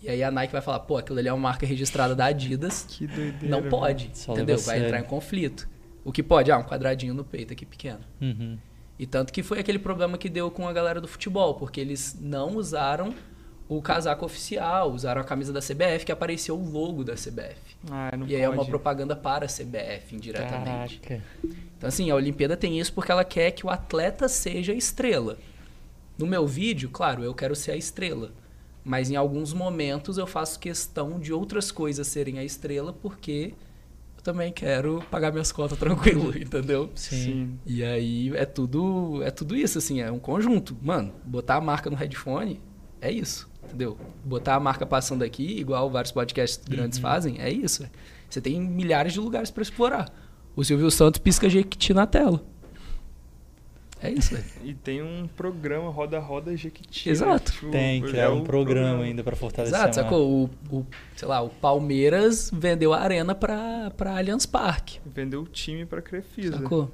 E 0.00 0.08
aí 0.08 0.22
a 0.22 0.30
Nike 0.30 0.52
vai 0.52 0.60
falar, 0.60 0.80
pô, 0.80 0.96
aquilo 0.98 1.18
ali 1.18 1.28
é 1.28 1.32
uma 1.32 1.40
marca 1.40 1.64
registrada 1.66 2.14
da 2.14 2.26
Adidas, 2.26 2.84
Que 2.88 3.06
doideira. 3.06 3.48
não 3.48 3.68
pode, 3.68 4.10
entendeu? 4.28 4.58
Vai 4.58 4.84
entrar 4.84 5.00
em 5.00 5.04
conflito. 5.04 5.68
O 6.04 6.12
que 6.12 6.22
pode? 6.22 6.50
Ah, 6.50 6.58
um 6.58 6.64
quadradinho 6.64 7.14
no 7.14 7.24
peito 7.24 7.52
aqui 7.52 7.64
pequeno. 7.64 8.00
Uhum. 8.20 8.58
E 8.98 9.06
tanto 9.06 9.32
que 9.32 9.42
foi 9.42 9.58
aquele 9.58 9.78
problema 9.78 10.16
que 10.16 10.28
deu 10.28 10.50
com 10.50 10.68
a 10.68 10.72
galera 10.72 11.00
do 11.00 11.08
futebol, 11.08 11.54
porque 11.54 11.80
eles 11.80 12.16
não 12.20 12.56
usaram 12.56 13.14
o 13.68 13.80
casaco 13.80 14.24
oficial, 14.24 14.92
usaram 14.92 15.20
a 15.20 15.24
camisa 15.24 15.52
da 15.52 15.60
CBF, 15.60 16.04
que 16.04 16.12
apareceu 16.12 16.56
o 16.56 16.70
logo 16.70 17.02
da 17.02 17.14
CBF. 17.14 17.56
Ah, 17.90 18.10
e 18.26 18.36
aí 18.36 18.42
é 18.42 18.48
uma 18.48 18.56
pode. 18.56 18.68
propaganda 18.68 19.16
para 19.16 19.46
a 19.46 19.48
CBF 19.48 20.14
indiretamente. 20.14 21.00
Caraca. 21.00 21.24
Então, 21.76 21.88
assim, 21.88 22.10
a 22.10 22.14
Olimpíada 22.14 22.56
tem 22.56 22.78
isso 22.78 22.92
porque 22.92 23.10
ela 23.10 23.24
quer 23.24 23.50
que 23.52 23.66
o 23.66 23.70
atleta 23.70 24.28
seja 24.28 24.72
a 24.72 24.76
estrela. 24.76 25.38
No 26.18 26.26
meu 26.26 26.46
vídeo, 26.46 26.90
claro, 26.90 27.24
eu 27.24 27.34
quero 27.34 27.56
ser 27.56 27.72
a 27.72 27.76
estrela. 27.76 28.30
Mas 28.84 29.10
em 29.10 29.16
alguns 29.16 29.52
momentos 29.52 30.18
eu 30.18 30.26
faço 30.26 30.58
questão 30.58 31.18
de 31.18 31.32
outras 31.32 31.70
coisas 31.70 32.06
serem 32.06 32.38
a 32.38 32.44
estrela 32.44 32.92
porque 32.92 33.54
também 34.22 34.52
quero 34.52 35.02
pagar 35.10 35.32
minhas 35.32 35.52
contas 35.52 35.76
tranquilo, 35.78 36.36
entendeu? 36.36 36.90
Sim. 36.94 37.16
Sim. 37.16 37.58
E 37.66 37.84
aí 37.84 38.30
é 38.36 38.44
tudo, 38.44 39.22
é 39.22 39.30
tudo 39.30 39.56
isso, 39.56 39.78
assim, 39.78 40.00
é 40.00 40.10
um 40.10 40.18
conjunto. 40.18 40.76
Mano, 40.80 41.12
botar 41.24 41.56
a 41.56 41.60
marca 41.60 41.90
no 41.90 41.96
headphone 41.96 42.60
é 43.00 43.10
isso, 43.10 43.48
entendeu? 43.64 43.98
Botar 44.24 44.54
a 44.54 44.60
marca 44.60 44.86
passando 44.86 45.22
aqui, 45.22 45.58
igual 45.58 45.90
vários 45.90 46.12
podcasts 46.12 46.62
grandes 46.64 46.98
fazem, 46.98 47.40
é 47.40 47.50
isso. 47.50 47.84
Você 48.28 48.40
tem 48.40 48.60
milhares 48.60 49.12
de 49.12 49.20
lugares 49.20 49.50
para 49.50 49.62
explorar. 49.62 50.08
O 50.54 50.64
Silvio 50.64 50.90
Santos 50.90 51.18
pisca 51.18 51.48
Jequiti 51.48 51.92
na 51.92 52.06
tela. 52.06 52.44
É 54.02 54.10
isso, 54.10 54.34
velho. 54.34 54.44
E 54.64 54.74
tem 54.74 55.00
um 55.00 55.28
programa 55.36 55.88
Roda 55.88 56.18
Roda 56.18 56.56
Jequiti. 56.56 57.08
Exato. 57.08 57.52
Tipo, 57.52 57.70
Tem, 57.70 58.02
é 58.02 58.06
criaram 58.06 58.38
o 58.38 58.40
um 58.40 58.44
programa 58.44 59.04
ainda 59.04 59.22
pra 59.22 59.36
fortalecer 59.36 59.78
Exato, 59.78 59.94
sacou? 59.94 60.50
O, 60.70 60.76
o, 60.76 60.86
sei 61.14 61.28
lá, 61.28 61.40
o 61.40 61.48
Palmeiras 61.48 62.50
vendeu 62.52 62.92
a 62.92 62.98
arena 63.00 63.34
pra, 63.34 63.92
pra 63.96 64.16
Allianz 64.16 64.44
Parque. 64.44 64.98
Vendeu 65.06 65.42
o 65.42 65.46
time 65.46 65.86
pra 65.86 66.02
Crefisa. 66.02 66.58
Sacou? 66.58 66.90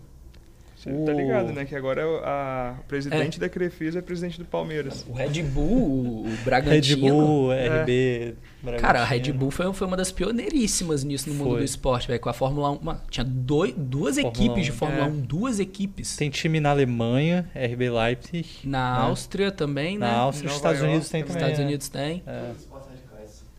Você 0.88 1.04
tá 1.04 1.12
ligado, 1.12 1.48
O- 1.50 1.52
né? 1.52 1.64
Que 1.64 1.74
agora 1.76 2.02
a 2.24 2.76
o 2.80 2.84
presidente 2.84 3.38
da 3.40 3.48
Crefisa 3.48 3.98
é 3.98 4.02
presidente 4.02 4.38
do 4.38 4.44
Palmeiras. 4.44 5.04
O 5.08 5.12
Red 5.12 5.42
Bull, 5.42 5.66
o, 5.72 6.20
o 6.22 6.28
Red 6.28 6.36
Bragantino. 6.44 7.00
Bull, 7.10 7.52
É. 7.52 7.80
RB. 7.82 8.34
Bragantino. 8.62 8.86
Cara, 8.86 9.02
a 9.02 9.04
Red 9.04 9.32
Bull 9.32 9.50
foi, 9.50 9.72
foi 9.72 9.86
uma 9.86 9.96
das 9.96 10.10
pioneiríssimas 10.10 11.04
nisso 11.04 11.28
no 11.28 11.34
mundo 11.36 11.50
Foi. 11.50 11.58
do 11.60 11.64
esporte, 11.64 12.08
velho. 12.08 12.20
Com 12.20 12.28
a 12.28 12.32
Fórmula 12.32 12.70
1. 12.72 12.78
Mano, 12.82 13.00
tinha 13.10 13.24
dois, 13.24 13.72
duas 13.76 14.16
Fórmula 14.18 14.34
equipes 14.44 14.64
de 14.64 14.72
1, 14.72 14.74
Fórmula 14.74 15.04
é. 15.04 15.08
1, 15.08 15.20
duas 15.20 15.60
equipes. 15.60 16.16
Tem 16.16 16.28
time 16.30 16.58
na 16.60 16.70
Alemanha, 16.70 17.48
RB 17.54 17.90
Leipzig. 17.90 18.46
Na 18.64 18.98
né? 18.98 19.04
Áustria 19.06 19.52
também, 19.52 19.96
Na 19.98 20.06
né? 20.08 20.14
Áustria, 20.14 20.48
Nova 20.48 20.54
nos 20.54 20.56
Estados 20.56 20.78
York 20.80 20.92
Unidos 20.92 21.08
tem 21.10 21.22
também. 21.22 21.36
Estados 21.36 21.58
é. 21.60 21.62
Unidos 21.64 21.88
tem. 21.88 22.22
É, 22.26 22.52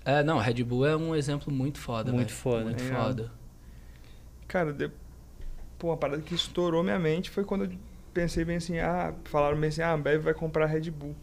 É, 0.06 0.24
não, 0.24 0.40
a 0.40 0.42
Red 0.42 0.64
Bull 0.64 0.86
é 0.88 0.96
um 0.98 1.16
exemplo 1.16 1.54
muito 1.54 1.78
foda, 1.80 2.12
Muito 2.12 2.30
velho. 2.30 2.40
foda. 2.40 2.64
Muito 2.66 2.84
É. 2.84 2.88
foda. 2.88 3.32
Cara, 4.48 4.74
de... 4.74 4.90
pô, 5.80 5.88
uma 5.88 5.98
parada 5.98 6.22
que 6.22 6.36
estourou 6.36 6.84
minha 6.84 7.00
mente 7.00 7.30
foi 7.32 7.44
quando 7.44 7.64
eu 7.66 7.72
pensei 8.14 8.46
bem 8.46 8.58
assim, 8.58 8.78
ah, 8.80 9.14
falaram 9.26 9.58
bem 9.60 9.70
assim, 9.70 9.82
ah, 9.82 9.90
a 9.90 9.94
Ambev 9.94 10.22
vai 10.24 10.34
comprar 10.34 10.66
a 10.66 10.68
Red 10.68 10.92
Bull. 10.92 11.16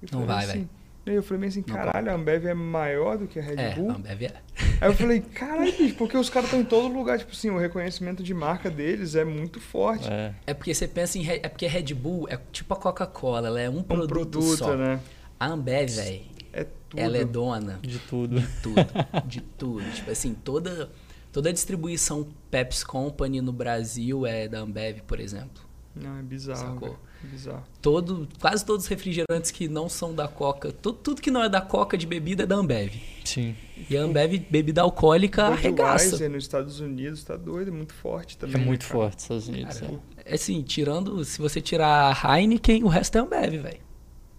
Eu 0.00 0.08
Não 0.12 0.20
falei 0.20 0.26
vai, 0.26 0.44
assim, 0.44 0.52
velho. 0.58 0.68
Aí 1.04 1.14
eu 1.16 1.22
falei 1.22 1.40
bem 1.40 1.48
assim, 1.48 1.62
caralho, 1.62 2.10
a 2.10 2.14
Ambev 2.14 2.46
é 2.46 2.54
maior 2.54 3.18
do 3.18 3.26
que 3.26 3.38
a 3.40 3.42
Red 3.42 3.54
É, 3.58 3.74
Bull? 3.74 3.90
a 3.90 3.94
Ambev 3.94 4.22
é. 4.22 4.34
Aí 4.80 4.88
eu 4.88 4.94
falei, 4.94 5.20
caralho, 5.20 5.72
bicho, 5.76 5.96
porque 5.96 6.16
os 6.16 6.30
caras 6.30 6.46
estão 6.48 6.60
em 6.60 6.64
todo 6.64 6.92
lugar, 6.94 7.18
tipo 7.18 7.32
assim, 7.32 7.50
o 7.50 7.58
reconhecimento 7.58 8.22
de 8.22 8.32
marca 8.32 8.70
deles 8.70 9.16
é 9.16 9.24
muito 9.24 9.58
forte. 9.60 10.08
É. 10.08 10.32
É 10.46 10.54
porque 10.54 10.72
você 10.72 10.86
pensa 10.86 11.18
em. 11.18 11.28
É 11.28 11.48
porque 11.48 11.66
a 11.66 11.68
Red 11.68 11.92
Bull 11.94 12.28
é 12.28 12.38
tipo 12.52 12.72
a 12.72 12.76
Coca-Cola, 12.76 13.48
ela 13.48 13.60
é 13.60 13.68
um 13.68 13.78
É 13.78 13.80
um 13.80 13.82
produto, 13.82 14.30
produto, 14.38 14.56
só. 14.58 14.76
né? 14.76 15.00
A 15.40 15.46
Ambev, 15.48 15.90
velho, 15.90 16.20
É 16.52 16.64
tudo. 16.88 17.00
ela 17.00 17.16
é 17.16 17.24
dona 17.24 17.80
De 17.82 17.98
tudo. 17.98 18.38
de 18.40 18.46
tudo. 18.62 18.86
de 19.26 19.40
tudo. 19.40 19.90
Tipo 19.92 20.10
assim, 20.12 20.34
toda, 20.34 20.88
toda 21.32 21.48
a 21.48 21.52
distribuição 21.52 22.28
Pepsi 22.50 22.84
Company 22.84 23.40
no 23.40 23.52
Brasil 23.52 24.26
é 24.26 24.46
da 24.46 24.60
Ambev, 24.60 25.00
por 25.06 25.18
exemplo. 25.18 25.62
Não, 25.94 26.18
é 26.18 26.22
bizarro, 26.22 26.74
Sacou? 26.74 26.98
Bizarro. 27.22 27.64
Todo, 27.80 28.28
quase 28.40 28.64
todos 28.64 28.84
os 28.84 28.88
refrigerantes 28.88 29.50
que 29.50 29.68
não 29.68 29.88
são 29.88 30.14
da 30.14 30.26
Coca, 30.26 30.72
tudo, 30.72 30.98
tudo 30.98 31.22
que 31.22 31.30
não 31.30 31.42
é 31.42 31.48
da 31.48 31.60
Coca 31.60 31.96
de 31.96 32.06
bebida 32.06 32.42
é 32.42 32.46
da 32.46 32.56
Ambev. 32.56 32.94
Sim. 33.24 33.54
E 33.88 33.96
a 33.96 34.02
Ambev, 34.02 34.38
bebida 34.50 34.82
alcoólica, 34.82 35.44
arregaça. 35.44 36.04
Budweiser 36.04 36.30
nos 36.30 36.44
Estados 36.44 36.80
Unidos 36.80 37.22
tá 37.22 37.36
doido, 37.36 37.68
é 37.68 37.70
muito 37.70 37.94
forte 37.94 38.36
também. 38.36 38.56
É 38.56 38.58
né, 38.58 38.64
muito 38.64 38.86
cara? 38.86 38.92
forte 38.92 39.14
nos 39.14 39.22
Estados 39.22 39.48
Unidos. 39.48 39.80
Cara, 39.80 40.00
é. 40.16 40.32
É 40.32 40.34
assim, 40.34 40.62
tirando. 40.62 41.24
Se 41.24 41.40
você 41.40 41.60
tirar 41.60 42.16
a 42.24 42.38
Heineken, 42.38 42.84
o 42.84 42.88
resto 42.88 43.18
é 43.18 43.20
Ambev, 43.20 43.62
velho. 43.62 43.80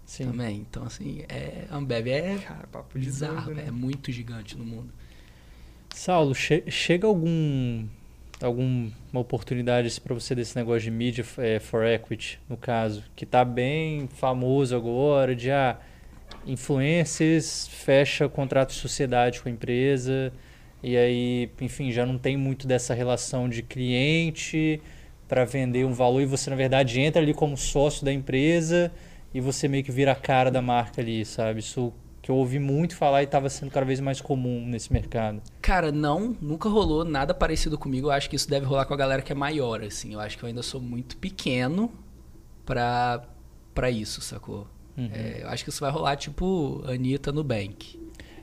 Sim. 0.04 0.26
Também. 0.26 0.66
Então, 0.68 0.84
assim, 0.84 1.24
é, 1.28 1.66
a 1.70 1.76
Ambev 1.76 2.08
é 2.08 2.38
Cara, 2.38 2.66
papo 2.70 2.98
bizarro, 2.98 3.46
doido, 3.46 3.56
né? 3.56 3.64
é 3.68 3.70
muito 3.70 4.12
gigante 4.12 4.56
no 4.56 4.64
mundo. 4.64 4.92
Saulo, 5.94 6.34
che- 6.34 6.64
chega 6.70 7.06
algum 7.06 7.86
alguma 8.42 8.90
oportunidade 9.14 9.98
para 10.00 10.12
você 10.12 10.34
desse 10.34 10.56
negócio 10.56 10.82
de 10.82 10.90
media 10.90 11.24
eh, 11.38 11.60
for 11.60 11.84
equity, 11.84 12.38
no 12.48 12.56
caso, 12.56 13.04
que 13.14 13.24
tá 13.24 13.44
bem 13.44 14.08
famoso 14.08 14.74
agora, 14.76 15.36
de 15.36 15.50
ah, 15.52 15.78
influencers 16.44 17.68
fecha 17.68 18.28
contrato 18.28 18.70
de 18.70 18.74
sociedade 18.76 19.40
com 19.40 19.48
a 19.48 19.52
empresa 19.52 20.32
e 20.82 20.96
aí, 20.96 21.48
enfim, 21.60 21.92
já 21.92 22.04
não 22.04 22.18
tem 22.18 22.36
muito 22.36 22.66
dessa 22.66 22.92
relação 22.92 23.48
de 23.48 23.62
cliente 23.62 24.82
para 25.28 25.44
vender 25.44 25.84
um 25.86 25.92
valor 25.92 26.20
e 26.20 26.26
você 26.26 26.50
na 26.50 26.56
verdade 26.56 27.00
entra 27.00 27.22
ali 27.22 27.32
como 27.32 27.56
sócio 27.56 28.04
da 28.04 28.12
empresa 28.12 28.92
e 29.32 29.40
você 29.40 29.68
meio 29.68 29.84
que 29.84 29.92
vira 29.92 30.12
a 30.12 30.16
cara 30.16 30.50
da 30.50 30.60
marca 30.60 31.00
ali, 31.00 31.24
sabe? 31.24 31.60
Isso 31.60 31.92
que 32.24 32.30
eu 32.30 32.36
ouvi 32.36 32.58
muito 32.58 32.96
falar 32.96 33.20
e 33.20 33.26
estava 33.26 33.50
sendo 33.50 33.70
cada 33.70 33.84
vez 33.84 34.00
mais 34.00 34.18
comum 34.18 34.64
nesse 34.66 34.90
mercado. 34.90 35.42
Cara, 35.60 35.92
não, 35.92 36.34
nunca 36.40 36.70
rolou 36.70 37.04
nada 37.04 37.34
parecido 37.34 37.76
comigo. 37.76 38.06
Eu 38.06 38.12
acho 38.12 38.30
que 38.30 38.36
isso 38.36 38.48
deve 38.48 38.64
rolar 38.64 38.86
com 38.86 38.94
a 38.94 38.96
galera 38.96 39.20
que 39.20 39.30
é 39.30 39.34
maior, 39.34 39.82
assim. 39.82 40.14
Eu 40.14 40.20
acho 40.20 40.38
que 40.38 40.42
eu 40.42 40.46
ainda 40.46 40.62
sou 40.62 40.80
muito 40.80 41.18
pequeno 41.18 41.92
pra, 42.64 43.22
pra 43.74 43.90
isso, 43.90 44.22
sacou? 44.22 44.66
Uhum. 44.96 45.10
É, 45.12 45.42
eu 45.42 45.48
acho 45.50 45.64
que 45.64 45.68
isso 45.68 45.80
vai 45.80 45.90
rolar 45.90 46.16
tipo 46.16 46.82
Anitta 46.88 47.30
no 47.30 47.44
Bank. 47.44 48.00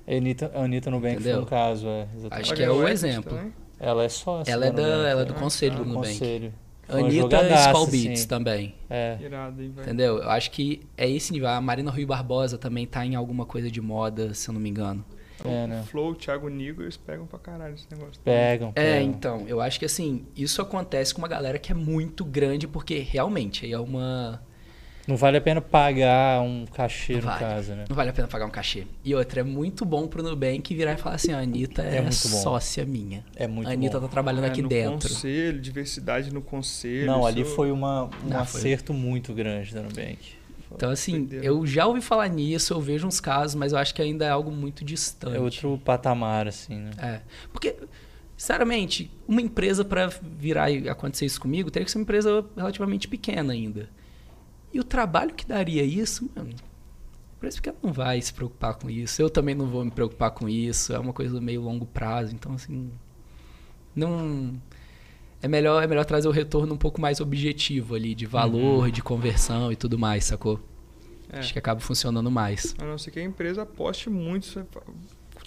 A 0.08 0.12
Anitta, 0.16 0.52
Anitta 0.54 0.92
Nubank 0.92 1.16
foi 1.16 1.22
Entendeu? 1.24 1.42
um 1.42 1.46
caso, 1.46 1.88
é. 1.88 2.08
exatamente. 2.16 2.46
Acho 2.46 2.54
que 2.54 2.64
é 2.64 2.70
o 2.70 2.88
exemplo. 2.88 3.36
também? 3.36 3.54
Ela 3.80 4.04
é 4.04 4.10
sócia. 4.10 4.52
Ela 4.52 4.68
é, 4.68 4.72
da, 4.72 4.82
Nubank, 4.84 5.10
ela 5.10 5.22
é 5.22 5.26
do 5.26 5.34
Ah, 5.34 5.40
conselho 5.40 5.78
tá. 5.78 5.84
do 5.84 5.90
Nubank. 5.90 6.20
conselho. 6.20 6.54
Anitta 6.98 7.56
Skull 7.68 7.88
Beats 7.88 8.20
assim. 8.20 8.28
também. 8.28 8.76
É. 8.90 9.18
Irado, 9.22 9.62
hein? 9.62 9.74
Entendeu? 9.78 10.18
Eu 10.18 10.30
acho 10.30 10.52
que 10.52 10.82
é 10.98 11.10
esse 11.10 11.32
nível. 11.32 11.48
A 11.50 11.62
Marina 11.62 11.90
Rui 11.92 12.06
Barbosa 12.06 12.58
também 12.58 12.86
tá 12.86 13.06
em 13.06 13.16
alguma 13.16 13.46
coisa 13.46 13.70
de 13.72 13.80
moda, 13.82 14.34
se 14.34 14.50
eu 14.50 14.54
não 14.54 14.62
me 14.62 14.70
engano. 14.70 15.04
É, 15.44 15.66
né? 15.66 15.84
Flow, 15.88 16.14
Thiago 16.14 16.48
Nigo, 16.50 16.84
eles 16.84 16.98
pegam 16.98 17.26
pra 17.26 17.40
caralho 17.40 17.74
esse 17.74 17.88
negócio. 17.90 18.22
Pegam, 18.24 18.70
É, 18.76 19.00
pegam. 19.00 19.10
então, 19.10 19.44
eu 19.48 19.60
acho 19.60 19.80
que 19.80 19.86
assim, 19.86 20.26
isso 20.36 20.62
acontece 20.62 21.14
com 21.14 21.22
uma 21.22 21.28
galera 21.28 21.58
que 21.58 21.72
é 21.72 21.76
muito 21.76 22.24
grande, 22.24 22.68
porque 22.68 23.00
realmente 23.00 23.66
aí 23.66 23.72
é 23.72 23.80
uma. 23.80 24.44
Não 25.08 25.18
vale 25.18 25.38
a 25.38 25.42
pena 25.42 25.60
pagar 25.62 26.42
um 26.42 26.66
cachê, 26.66 27.16
no 27.16 27.22
Vale. 27.22 27.40
caso, 27.40 27.74
né? 27.74 27.86
Não 27.90 27.96
vale 27.96 28.10
a 28.12 28.14
pena 28.14 28.28
pagar 28.28 28.46
um 28.46 28.50
cachê. 28.52 28.86
E 29.04 29.16
outra, 29.16 29.40
é 29.42 29.44
muito 29.44 29.84
bom 29.84 30.08
pro 30.08 30.22
Nubank 30.22 30.76
virar 30.76 30.94
e 30.94 30.98
falar 30.98 31.16
assim: 31.16 31.32
a 31.34 31.40
Anitta 31.40 31.82
é, 31.82 31.98
É 31.98 32.12
sócia 32.12 32.86
minha. 32.86 33.26
É 33.36 33.48
muito 33.48 33.68
a 33.68 33.72
Anitta 33.74 34.00
bom. 34.00 34.06
tá 34.08 34.12
trabalhando 34.12 34.46
É, 34.46 34.48
aqui 34.48 34.62
no 34.62 34.70
dentro. 34.70 35.10
conselho, 35.10 35.60
diversidade 35.60 36.32
no 36.34 36.42
conselho. 36.42 37.08
Não, 37.08 37.26
ali 37.26 37.42
isso- 37.42 37.56
foi 37.56 37.72
uma, 37.72 38.04
um 38.06 38.10
Não, 38.30 38.46
foi- 38.46 38.62
acerto 38.62 38.94
muito 38.94 39.34
grande 39.34 39.74
da 39.74 39.82
Nubank. 39.82 40.20
Então, 40.74 40.90
assim, 40.90 41.28
eu 41.44 41.66
já 41.66 41.86
ouvi 41.86 42.00
falar 42.00 42.30
nisso, 42.30 42.74
eu 42.74 42.80
vejo 42.80 43.06
uns 43.06 43.20
casos, 43.20 43.56
mas 43.56 43.74
eu 43.74 43.78
acho 43.78 43.94
que 43.94 44.02
ainda 44.02 44.24
é 44.24 44.30
algo 44.30 44.52
muito 44.52 44.86
distante. 44.86 45.36
É 45.36 45.40
outro 45.40 45.78
patamar, 45.84 46.48
assim, 46.48 46.76
né? 46.76 46.92
É. 46.98 47.20
Porque, 47.52 47.76
sinceramente, 48.38 49.12
uma 49.28 49.42
empresa 49.42 49.84
para 49.84 50.08
virar 50.38 50.72
e 50.72 50.88
acontecer 50.88 51.26
isso 51.26 51.42
comigo 51.42 51.70
teria 51.70 51.84
que 51.86 51.92
ser 51.92 51.98
uma 51.98 52.04
empresa 52.04 52.46
relativamente 52.56 53.08
pequena 53.08 53.52
ainda. 53.54 53.90
E 54.74 54.80
o 54.80 54.84
trabalho 54.84 55.34
que 55.34 55.46
daria 55.46 55.84
isso, 55.84 56.30
mano. 56.36 56.50
A 56.50 57.36
empresa 57.38 57.58
pequena 57.58 57.78
não 57.82 57.92
vai 57.92 58.22
se 58.22 58.34
preocupar 58.34 58.76
com 58.76 58.90
isso. 58.90 59.22
Eu 59.22 59.30
também 59.30 59.56
não 59.56 59.68
vou 59.68 59.84
me 59.84 59.92
preocupar 59.92 60.32
com 60.32 60.48
isso. 60.48 60.94
É 60.94 61.00
uma 61.00 61.14
coisa 61.14 61.42
meio 61.42 61.62
longo 61.62 61.86
prazo. 61.86 62.34
Então, 62.34 62.54
assim. 62.54 62.92
Não. 63.96 64.54
É 65.42 65.48
melhor, 65.48 65.84
é 65.84 65.88
melhor 65.88 66.06
trazer 66.06 66.28
o 66.28 66.32
retorno 66.32 66.74
um 66.76 66.78
pouco 66.78 67.02
mais 67.02 67.20
objetivo 67.20 67.96
ali, 67.96 68.14
de 68.14 68.28
valor, 68.28 68.92
de 68.92 69.02
conversão 69.02 69.72
e 69.72 69.76
tudo 69.76 69.98
mais, 69.98 70.26
sacou? 70.26 70.60
É. 71.32 71.40
Acho 71.40 71.52
que 71.52 71.58
acaba 71.58 71.80
funcionando 71.80 72.30
mais. 72.30 72.76
A 72.78 72.86
não 72.86 72.98
ser 72.98 73.10
que 73.10 73.20
a 73.20 73.24
empresa 73.24 73.64
aposte 73.64 74.10
muito. 74.10 74.66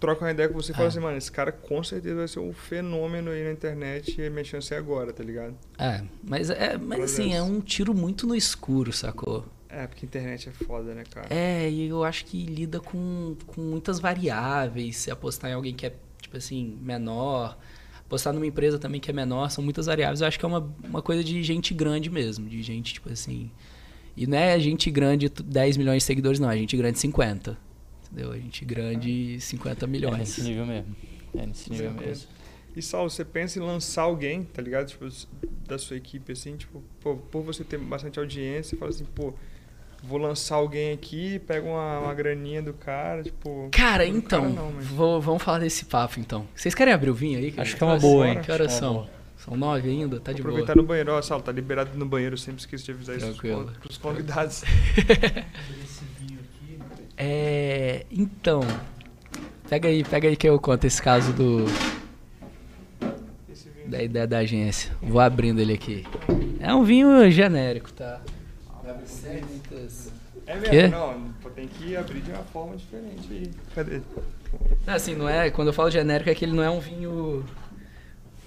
Troca 0.04 0.24
uma 0.24 0.30
ideia 0.30 0.48
com 0.48 0.54
você 0.54 0.72
e 0.72 0.74
fala 0.74 0.86
É. 0.86 0.88
assim, 0.88 1.00
mano, 1.00 1.16
esse 1.16 1.32
cara 1.32 1.50
com 1.50 1.82
certeza 1.82 2.16
vai 2.16 2.28
ser 2.28 2.40
um 2.40 2.52
fenômeno 2.52 3.30
aí 3.30 3.42
na 3.44 3.52
internet 3.52 4.20
e 4.20 4.28
minha 4.28 4.44
chance 4.44 4.72
é 4.74 4.76
agora, 4.76 5.12
tá 5.12 5.24
ligado? 5.24 5.54
É, 5.78 6.02
mas, 6.22 6.50
é, 6.50 6.76
mas 6.76 7.00
assim, 7.04 7.34
é 7.34 7.42
um 7.42 7.60
tiro 7.60 7.94
muito 7.94 8.26
no 8.26 8.34
escuro, 8.36 8.92
sacou? 8.92 9.46
É, 9.68 9.86
porque 9.86 10.04
a 10.04 10.06
internet 10.06 10.48
é 10.48 10.52
foda, 10.52 10.94
né, 10.94 11.04
cara? 11.10 11.26
É, 11.30 11.68
e 11.70 11.88
eu 11.88 12.04
acho 12.04 12.26
que 12.26 12.44
lida 12.44 12.80
com, 12.80 13.34
com 13.46 13.60
muitas 13.60 13.98
variáveis. 13.98 14.96
Se 14.98 15.10
apostar 15.10 15.50
em 15.50 15.54
alguém 15.54 15.74
que 15.74 15.86
é, 15.86 15.92
tipo 16.20 16.36
assim, 16.36 16.78
menor, 16.80 17.58
apostar 18.06 18.32
numa 18.32 18.46
empresa 18.46 18.78
também 18.78 19.00
que 19.00 19.10
é 19.10 19.12
menor, 19.14 19.50
são 19.50 19.64
muitas 19.64 19.86
variáveis. 19.86 20.20
Eu 20.20 20.28
acho 20.28 20.38
que 20.38 20.44
é 20.44 20.48
uma, 20.48 20.72
uma 20.84 21.02
coisa 21.02 21.24
de 21.24 21.42
gente 21.42 21.74
grande 21.74 22.08
mesmo, 22.10 22.48
de 22.48 22.62
gente, 22.62 22.92
tipo 22.94 23.10
assim. 23.12 23.50
E 24.16 24.28
não 24.28 24.38
é 24.38 24.60
gente 24.60 24.88
grande 24.92 25.28
t- 25.28 25.42
10 25.42 25.76
milhões 25.76 26.02
de 26.02 26.04
seguidores, 26.04 26.38
não, 26.38 26.48
é 26.50 26.56
gente 26.56 26.76
grande 26.76 26.98
50. 27.00 27.58
Entendeu? 28.14 28.32
É 28.32 28.36
gente 28.38 28.64
grande 28.64 29.40
50 29.40 29.84
É 29.84 29.88
milhões. 29.88 30.18
nesse 30.18 30.42
nível 30.42 30.66
mesmo. 30.66 30.96
É 31.36 31.46
nesse 31.46 31.68
nível 31.70 31.86
Exatamente. 31.86 32.08
mesmo. 32.08 32.28
E 32.76 32.82
Saulo, 32.82 33.10
você 33.10 33.24
pensa 33.24 33.58
em 33.58 33.62
lançar 33.62 34.02
alguém, 34.02 34.44
tá 34.44 34.60
ligado? 34.62 34.86
Tipo, 34.88 35.06
da 35.66 35.78
sua 35.78 35.96
equipe, 35.96 36.32
assim, 36.32 36.56
tipo, 36.56 36.82
pô, 37.00 37.16
por 37.16 37.42
você 37.42 37.62
ter 37.64 37.78
bastante 37.78 38.18
audiência, 38.18 38.70
você 38.70 38.76
fala 38.76 38.90
assim, 38.90 39.04
pô, 39.04 39.32
vou 40.02 40.18
lançar 40.18 40.56
alguém 40.56 40.92
aqui, 40.92 41.38
pega 41.40 41.66
uma, 41.66 42.00
uma 42.00 42.14
graninha 42.14 42.60
do 42.62 42.72
cara, 42.74 43.22
tipo. 43.22 43.68
Cara, 43.72 44.04
do 44.04 44.16
então, 44.16 44.48
não, 44.48 44.72
mas- 44.72 44.86
vou- 44.86 45.20
vamos 45.20 45.42
falar 45.42 45.58
desse 45.60 45.84
papo 45.84 46.18
então. 46.20 46.46
Vocês 46.54 46.74
querem 46.74 46.92
abrir 46.92 47.10
o 47.10 47.14
vinho 47.14 47.38
aí? 47.38 47.54
Acho 47.56 47.74
eu 47.74 47.78
que 47.78 47.84
é 47.84 47.86
uma 47.86 47.98
boa, 47.98 48.28
hein? 48.28 48.40
Que 48.40 48.50
horas 48.52 48.66
Acho 48.68 48.78
que 48.80 48.84
é 48.84 48.88
são? 48.88 49.08
São 49.36 49.56
nove 49.56 49.90
ainda? 49.90 50.18
Tá 50.20 50.32
de 50.32 50.40
boa. 50.42 50.52
Aproveitar 50.52 50.74
no 50.76 50.82
banheiro, 50.82 51.12
ó, 51.12 51.20
Saulo, 51.22 51.42
tá 51.44 51.52
liberado 51.52 51.96
no 51.98 52.06
banheiro, 52.06 52.34
eu 52.34 52.38
sempre 52.38 52.60
esqueço 52.60 52.84
de 52.84 52.90
avisar 52.92 53.16
isso 53.16 53.26
Tranquilo. 53.26 53.64
pros, 53.66 53.76
pros 53.78 53.98
convidados. 53.98 54.64
É. 57.16 58.04
Então. 58.10 58.60
Pega 59.68 59.88
aí, 59.88 60.04
pega 60.04 60.28
aí 60.28 60.36
que 60.36 60.48
eu 60.48 60.58
conto 60.60 60.84
esse 60.84 61.00
caso 61.00 61.32
do. 61.32 61.64
Esse 63.50 63.68
vinho. 63.70 63.88
Da 63.88 64.02
ideia 64.02 64.26
da 64.26 64.38
agência. 64.38 64.92
Vou 65.02 65.20
abrindo 65.20 65.60
ele 65.60 65.72
aqui. 65.74 66.04
É 66.60 66.74
um 66.74 66.84
vinho 66.84 67.30
genérico, 67.30 67.92
tá? 67.92 68.20
Não 68.82 68.90
abre 68.90 69.06
sem 69.06 69.42
muitas- 69.42 70.12
É 70.46 70.58
Quê? 70.58 70.70
mesmo, 70.82 70.96
não, 70.98 71.32
pô, 71.42 71.48
tem 71.50 71.66
que 71.66 71.96
abrir 71.96 72.20
de 72.20 72.30
uma 72.30 72.42
forma 72.44 72.76
diferente 72.76 73.26
aí. 73.30 73.50
Cadê? 73.74 74.02
Não, 74.86 74.94
assim, 74.94 75.14
não 75.14 75.26
é. 75.28 75.50
Quando 75.50 75.68
eu 75.68 75.72
falo 75.72 75.90
genérico 75.90 76.28
é 76.28 76.34
que 76.34 76.44
ele 76.44 76.52
não 76.52 76.62
é 76.62 76.70
um 76.70 76.80
vinho. 76.80 77.44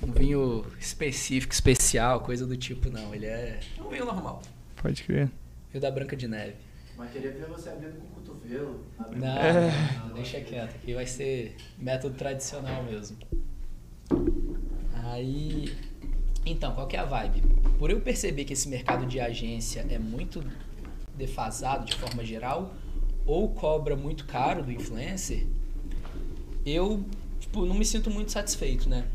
Um 0.04 0.12
vinho 0.12 0.64
específico, 0.80 1.52
especial, 1.52 2.20
coisa 2.20 2.46
do 2.46 2.56
tipo, 2.56 2.88
não. 2.92 3.16
Ele 3.16 3.26
é. 3.26 3.60
É 3.78 3.82
um 3.82 3.90
vinho 3.90 4.06
normal. 4.06 4.44
Pode 4.80 5.04
crer. 5.04 5.28
Rio 5.72 5.82
da 5.82 5.90
Branca 5.90 6.16
de 6.16 6.28
Neve. 6.28 6.54
Mas 6.96 7.12
queria 7.12 7.32
ver 7.32 7.48
você 7.48 7.70
abrindo 7.70 7.96
com 8.14 8.17
cotovelo. 8.38 8.84
Não, 9.16 9.28
É. 9.38 9.72
não, 10.00 10.14
deixa 10.14 10.40
quieto. 10.42 10.76
Aqui 10.76 10.94
vai 10.94 11.06
ser 11.06 11.56
método 11.78 12.16
tradicional 12.16 12.84
mesmo. 12.84 13.18
Aí. 14.94 15.74
Então, 16.46 16.74
qual 16.74 16.88
que 16.88 16.96
é 16.96 17.00
a 17.00 17.06
vibe? 17.06 17.42
Por 17.78 17.90
eu 17.92 18.00
perceber 18.00 18.46
que 18.46 18.54
esse 18.54 18.70
mercado 18.70 19.06
de 19.06 19.20
agência 19.20 19.86
é 19.90 20.00
muito 20.00 20.44
defasado 21.16 21.86
de 21.86 21.96
forma 21.96 22.24
geral, 22.24 22.74
ou 23.26 23.50
cobra 23.50 23.96
muito 23.96 24.26
caro 24.26 24.64
do 24.64 24.72
influencer, 24.72 25.46
eu 26.66 27.04
tipo, 27.40 27.66
não 27.66 27.76
me 27.76 27.84
sinto 27.84 28.10
muito 28.10 28.32
satisfeito, 28.32 28.88
né? 28.88 29.06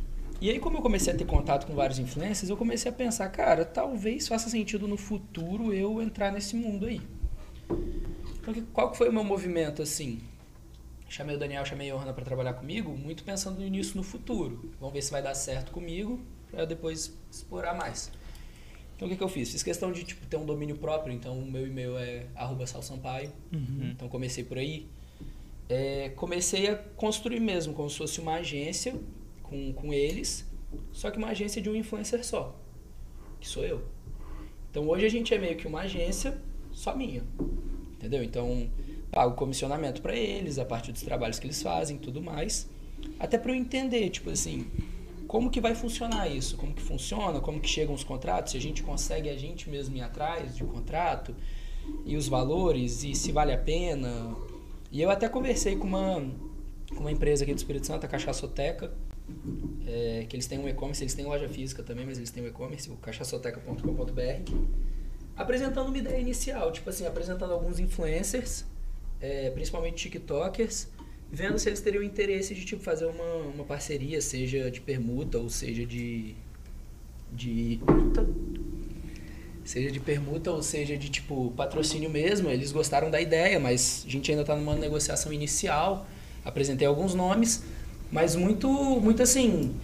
E 0.41 0.51
aí, 0.51 0.59
como 0.59 0.77
eu 0.77 0.83
comecei 0.83 1.13
a 1.13 1.17
ter 1.17 1.25
contato 1.25 1.67
com 1.67 1.75
vários 1.75 1.99
influencers, 2.01 2.51
eu 2.51 2.57
comecei 2.57 2.91
a 2.91 2.95
pensar, 2.95 3.29
cara, 3.29 3.65
talvez 3.65 4.27
faça 4.27 4.51
sentido 4.51 4.89
no 4.89 4.97
futuro 4.97 5.73
eu 5.73 6.03
entrar 6.03 6.33
nesse 6.33 6.57
mundo 6.57 6.85
aí. 6.85 7.01
Então, 8.43 8.53
que- 8.53 8.63
qual 8.63 8.91
que 8.91 8.99
foi 8.99 9.09
o 9.09 9.13
meu 9.13 9.23
movimento, 9.25 9.81
assim? 9.83 10.21
Chamei 11.09 11.37
o 11.37 11.39
Daniel, 11.39 11.65
chamei 11.65 11.91
a 11.91 11.95
Johanna 11.95 12.13
para 12.13 12.25
trabalhar 12.25 12.55
comigo, 12.55 12.91
muito 12.97 13.23
pensando 13.23 13.61
nisso 13.61 13.97
no 13.97 14.03
futuro. 14.03 14.73
Vamos 14.81 14.93
ver 14.95 15.03
se 15.03 15.11
vai 15.13 15.23
dar 15.23 15.35
certo 15.35 15.71
comigo, 15.71 16.21
para 16.51 16.65
depois 16.65 17.17
explorar 17.31 17.75
mais. 17.75 18.11
Então, 18.97 19.07
o 19.07 19.11
que, 19.11 19.17
que 19.17 19.23
eu 19.23 19.29
fiz? 19.29 19.51
Fiz 19.53 19.63
questão 19.63 19.93
de 19.93 20.05
tipo, 20.05 20.27
ter 20.27 20.37
um 20.37 20.45
domínio 20.47 20.77
próprio, 20.77 21.15
então 21.15 21.39
o 21.39 21.51
meu 21.51 21.67
e-mail 21.67 21.97
é 21.99 22.27
arroba 22.35 22.67
salsampaio. 22.67 23.31
Então, 23.93 24.09
comecei 24.09 24.43
por 24.43 24.59
aí. 24.59 24.87
É, 25.69 26.11
comecei 26.11 26.69
a 26.69 26.77
construir 26.77 27.41
mesmo, 27.41 27.73
como 27.75 27.89
se 27.89 27.97
fosse 27.99 28.21
uma 28.21 28.35
agência 28.35 28.95
com, 29.43 29.73
com 29.73 29.93
eles, 29.93 30.45
só 30.93 31.11
que 31.11 31.19
uma 31.19 31.29
agência 31.29 31.63
de 31.63 31.71
um 31.71 31.77
influencer 31.77 32.25
só, 32.25 32.59
que 33.41 33.47
sou 33.49 33.65
eu. 33.65 33.83
Então, 34.71 34.89
hoje 34.89 35.07
a 35.07 35.09
gente 35.09 35.33
é 35.33 35.39
meio 35.39 35.57
que 35.57 35.67
uma 35.67 35.83
agência 35.83 36.39
só 36.73 36.95
minha. 36.97 37.23
Entendeu? 38.03 38.25
Então, 38.25 38.69
pago 39.13 39.37
comissionamento 39.37 40.03
para 40.03 40.17
eles, 40.17 40.59
a 40.59 40.65
partir 40.65 40.91
dos 40.91 41.03
trabalhos 41.03 41.39
que 41.39 41.47
eles 41.47 41.63
fazem, 41.63 41.97
tudo 41.97 42.21
mais. 42.21 42.69
Até 43.17 43.39
para 43.39 43.53
eu 43.53 43.55
entender, 43.55 44.11
tipo 44.11 44.29
assim, 44.29 44.67
como 45.29 45.49
que 45.49 45.61
vai 45.61 45.77
funcionar 45.77 46.29
isso? 46.29 46.57
Como 46.57 46.75
que 46.75 46.83
funciona? 46.83 47.41
Como 47.41 47.61
que 47.61 47.69
chegam 47.69 47.95
os 47.95 48.03
contratos? 48.03 48.51
Se 48.51 48.59
a 48.59 48.61
gente 48.61 48.83
consegue 48.83 49.29
a 49.29 49.37
gente 49.37 49.71
mesmo 49.71 49.97
ir 49.97 50.01
atrás 50.01 50.57
de 50.57 50.65
um 50.65 50.67
contrato 50.67 51.33
e 52.05 52.17
os 52.17 52.27
valores 52.27 53.05
e 53.05 53.15
se 53.15 53.31
vale 53.31 53.53
a 53.53 53.59
pena. 53.59 54.37
E 54.91 55.01
eu 55.01 55.09
até 55.09 55.29
conversei 55.29 55.77
com 55.77 55.87
uma 55.87 56.21
com 56.93 57.01
uma 57.01 57.13
empresa 57.13 57.45
aqui 57.45 57.55
do 57.55 57.57
Espírito 57.57 57.87
Santo, 57.87 58.05
a 58.05 58.09
Cachaçoteca, 58.09 58.93
é, 59.87 60.27
que 60.29 60.37
eles 60.37 60.47
têm 60.47 60.59
um 60.59 60.69
e-commerce, 60.69 61.03
eles 61.03 61.15
têm 61.15 61.25
loja 61.25 61.49
física 61.49 61.83
também, 61.83 62.05
mas 62.05 62.19
eles 62.19 62.31
têm 62.31 62.43
um 62.43 62.47
e-commerce, 62.47 62.91
o 62.91 62.97
cachaçoteca.com.br 62.97 64.53
apresentando 65.37 65.89
uma 65.89 65.99
ideia 65.99 66.19
inicial, 66.19 66.73
tipo 66.73 66.89
assim, 66.91 67.07
apresentando 67.07 67.53
alguns 67.53 67.79
influencers, 67.79 68.65
é, 69.21 69.51
principalmente 69.51 69.97
TikTokers, 70.09 70.89
vendo 71.31 71.59
se 71.59 71.69
eles 71.69 71.81
teriam 71.81 72.03
interesse 72.03 72.55
de 72.55 72.65
tipo 72.65 72.83
fazer 72.83 73.07
uma, 73.07 73.37
uma 73.55 73.65
parceria, 73.65 74.21
seja 74.21 74.71
de 74.71 74.81
permuta 74.81 75.39
ou 75.39 75.49
seja 75.49 75.87
de 75.87 76.35
de 77.33 77.81
seja 79.65 79.91
de 79.91 79.99
permuta 79.99 80.51
ou 80.51 80.63
seja 80.63 80.97
de 80.97 81.09
tipo 81.09 81.51
patrocínio 81.57 82.11
mesmo. 82.11 82.51
Eles 82.51 82.73
gostaram 82.73 83.11
da 83.11 83.21
ideia, 83.21 83.59
mas 83.59 84.05
a 84.07 84.11
gente 84.11 84.31
ainda 84.31 84.43
está 84.43 84.55
numa 84.55 84.75
negociação 84.75 85.33
inicial. 85.33 86.07
Apresentei 86.45 86.87
alguns 86.87 87.15
nomes, 87.15 87.63
mas 88.11 88.37
muito 88.37 88.69
muito 88.69 89.23
assim, 89.23 89.75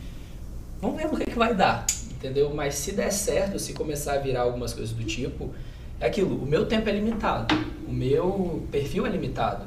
vamos 0.80 1.00
ver 1.00 1.08
no 1.10 1.16
que, 1.16 1.24
que 1.24 1.38
vai 1.38 1.54
dar, 1.54 1.86
entendeu? 2.18 2.52
Mas 2.54 2.74
se 2.74 2.92
der 2.92 3.10
certo, 3.10 3.58
se 3.58 3.72
começar 3.72 4.14
a 4.14 4.18
virar 4.18 4.42
algumas 4.42 4.72
coisas 4.74 4.92
do 4.94 5.02
tipo, 5.04 5.54
é 6.00 6.06
aquilo, 6.06 6.36
o 6.36 6.46
meu 6.46 6.66
tempo 6.66 6.88
é 6.88 6.92
limitado, 6.92 7.54
o 7.86 7.92
meu 7.92 8.66
perfil 8.70 9.06
é 9.06 9.08
limitado. 9.10 9.66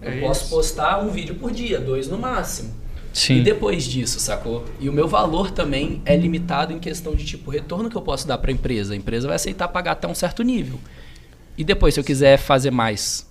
Eu 0.00 0.10
É 0.12 0.20
posso 0.20 0.44
isso. 0.44 0.50
postar 0.54 1.00
um 1.02 1.10
vídeo 1.10 1.34
por 1.34 1.50
dia, 1.50 1.78
dois 1.78 2.08
no 2.08 2.18
máximo. 2.18 2.72
Sim. 3.12 3.36
E 3.36 3.42
depois 3.42 3.84
disso, 3.84 4.18
sacou? 4.18 4.64
E 4.80 4.88
o 4.88 4.92
meu 4.92 5.06
valor 5.06 5.50
também 5.52 6.02
é 6.04 6.16
limitado 6.16 6.72
em 6.72 6.80
questão 6.80 7.14
de 7.14 7.24
tipo, 7.24 7.48
retorno 7.50 7.88
que 7.88 7.96
eu 7.96 8.02
posso 8.02 8.26
dar 8.26 8.38
para 8.38 8.50
a 8.50 8.54
empresa. 8.54 8.92
A 8.92 8.96
empresa 8.96 9.28
vai 9.28 9.36
aceitar 9.36 9.68
pagar 9.68 9.92
até 9.92 10.08
um 10.08 10.14
certo 10.14 10.42
nível. 10.42 10.80
E 11.56 11.62
depois, 11.62 11.94
se 11.94 12.00
eu 12.00 12.04
quiser 12.04 12.36
fazer 12.38 12.72
mais, 12.72 13.30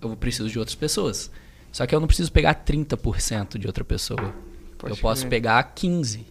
eu 0.00 0.14
preciso 0.14 0.48
de 0.48 0.56
outras 0.58 0.76
pessoas. 0.76 1.30
Só 1.72 1.84
que 1.84 1.92
eu 1.92 1.98
não 1.98 2.06
preciso 2.06 2.30
pegar 2.30 2.64
30% 2.64 3.58
de 3.58 3.66
outra 3.66 3.82
pessoa. 3.82 4.32
Pode 4.78 4.92
eu 4.92 4.96
posso 4.98 5.26
pegar 5.26 5.60
15. 5.74 6.24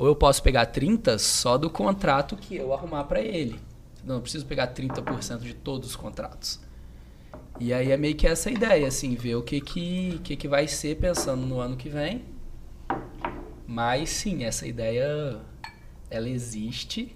Ou 0.00 0.06
eu 0.06 0.16
posso 0.16 0.42
pegar 0.42 0.64
30 0.64 1.18
só 1.18 1.58
do 1.58 1.68
contrato 1.68 2.34
que 2.34 2.56
eu 2.56 2.72
arrumar 2.72 3.04
para 3.04 3.20
ele. 3.20 3.60
Não, 4.02 4.14
eu 4.14 4.22
preciso 4.22 4.46
pegar 4.46 4.72
30% 4.72 5.40
de 5.40 5.52
todos 5.52 5.90
os 5.90 5.94
contratos. 5.94 6.58
E 7.60 7.70
aí 7.70 7.92
é 7.92 7.98
meio 7.98 8.14
que 8.16 8.26
essa 8.26 8.50
ideia, 8.50 8.88
assim, 8.88 9.14
ver 9.14 9.34
o 9.34 9.42
que 9.42 9.60
que, 9.60 10.18
que 10.24 10.36
que 10.36 10.48
vai 10.48 10.66
ser 10.66 10.96
pensando 10.96 11.44
no 11.44 11.60
ano 11.60 11.76
que 11.76 11.90
vem. 11.90 12.24
Mas 13.66 14.08
sim, 14.08 14.42
essa 14.42 14.66
ideia 14.66 15.38
ela 16.08 16.30
existe. 16.30 17.14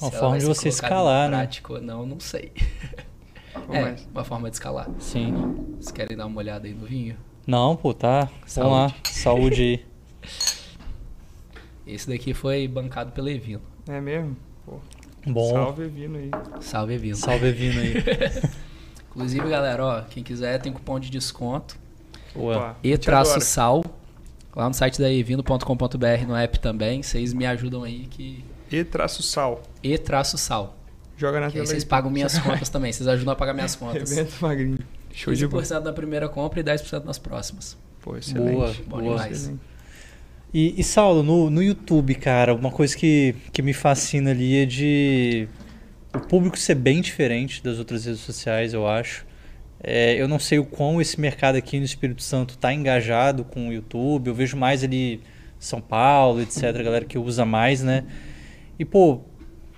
Uma 0.00 0.08
Se 0.12 0.16
forma 0.16 0.38
de 0.38 0.44
você 0.46 0.68
escalar, 0.68 1.28
né? 1.28 1.48
não, 1.82 2.06
não 2.06 2.20
sei. 2.20 2.52
Pô, 3.66 3.74
é, 3.74 3.82
mas- 3.82 4.08
uma 4.14 4.22
forma 4.22 4.48
de 4.48 4.54
escalar. 4.54 4.88
Sim. 5.00 5.34
Vocês 5.74 5.90
querem 5.90 6.16
dar 6.16 6.26
uma 6.26 6.38
olhada 6.38 6.68
aí 6.68 6.72
no 6.72 6.86
vinho? 6.86 7.16
Não, 7.44 7.74
pô, 7.74 7.92
tá. 7.92 8.30
Saúde. 8.46 8.70
Vamos 8.70 8.92
lá. 8.92 8.96
Saúde 9.10 9.62
aí. 9.62 9.86
Esse 11.86 12.08
daqui 12.08 12.32
foi 12.32 12.66
bancado 12.68 13.12
pelo 13.12 13.28
Evino. 13.28 13.62
É 13.88 14.00
mesmo? 14.00 14.36
Pô, 14.64 14.78
Bom. 15.26 15.52
Salve, 15.52 15.86
vindo 15.88 16.16
aí. 16.16 16.30
Salve, 16.60 16.94
Evino. 16.94 17.16
Salve 17.16 17.46
Evino 17.48 17.80
aí. 17.80 17.94
Inclusive, 19.10 19.48
galera, 19.48 19.84
ó, 19.84 20.00
quem 20.02 20.22
quiser 20.22 20.60
tem 20.60 20.72
cupom 20.72 20.98
de 20.98 21.10
desconto. 21.10 21.76
Boa. 22.34 22.76
E 22.82 22.96
traço 22.96 23.40
sal. 23.40 23.84
Lá 24.54 24.68
no 24.68 24.74
site 24.74 25.00
da 25.00 25.10
evino.com.br, 25.10 26.26
no 26.26 26.36
app 26.36 26.58
também. 26.60 27.02
Vocês 27.02 27.32
me 27.32 27.46
ajudam 27.46 27.84
aí 27.84 28.06
que. 28.06 28.44
E 28.70 28.84
traço 28.84 29.22
sal. 29.22 29.62
E 29.82 29.96
traço 29.98 30.38
sal. 30.38 30.76
Joga 31.16 31.40
na 31.40 31.46
aí 31.46 31.52
tela 31.52 31.66
vocês 31.66 31.84
pagam 31.84 32.10
minhas 32.10 32.36
contas 32.40 32.68
também. 32.68 32.92
Vocês 32.92 33.06
ajudam 33.06 33.32
a 33.32 33.36
pagar 33.36 33.52
minhas 33.54 33.74
contas. 33.76 34.10
Rebento 34.10 34.34
magrinho. 34.40 34.78
Show 35.12 35.34
de 35.34 35.46
bola. 35.46 35.62
15% 35.62 35.82
na 35.82 35.92
primeira 35.92 36.28
compra 36.28 36.60
e 36.60 36.64
10% 36.64 37.04
nas 37.04 37.18
próximas. 37.18 37.76
Pô, 38.00 38.16
excelente. 38.16 38.54
Boa, 38.54 38.74
Bom 38.86 39.00
boa. 39.00 39.14
demais. 39.14 39.32
Excelente. 39.32 39.71
E, 40.54 40.78
e, 40.78 40.84
Saulo, 40.84 41.22
no, 41.22 41.48
no 41.48 41.62
YouTube, 41.62 42.14
cara, 42.14 42.54
uma 42.54 42.70
coisa 42.70 42.94
que, 42.96 43.34
que 43.52 43.62
me 43.62 43.72
fascina 43.72 44.32
ali 44.32 44.58
é 44.58 44.66
de 44.66 45.48
o 46.14 46.20
público 46.20 46.58
ser 46.58 46.74
bem 46.74 47.00
diferente 47.00 47.62
das 47.62 47.78
outras 47.78 48.04
redes 48.04 48.20
sociais, 48.20 48.74
eu 48.74 48.86
acho. 48.86 49.24
É, 49.82 50.14
eu 50.14 50.28
não 50.28 50.38
sei 50.38 50.58
o 50.58 50.64
quão 50.64 51.00
esse 51.00 51.18
mercado 51.20 51.56
aqui 51.56 51.78
no 51.78 51.84
Espírito 51.84 52.22
Santo 52.22 52.54
está 52.54 52.72
engajado 52.72 53.44
com 53.44 53.68
o 53.68 53.72
YouTube. 53.72 54.28
Eu 54.28 54.34
vejo 54.34 54.56
mais 54.56 54.84
ali 54.84 55.20
São 55.58 55.80
Paulo, 55.80 56.40
etc. 56.42 56.64
A 56.64 56.82
galera 56.82 57.04
que 57.04 57.18
usa 57.18 57.44
mais, 57.44 57.82
né? 57.82 58.04
E, 58.78 58.84
pô, 58.84 59.22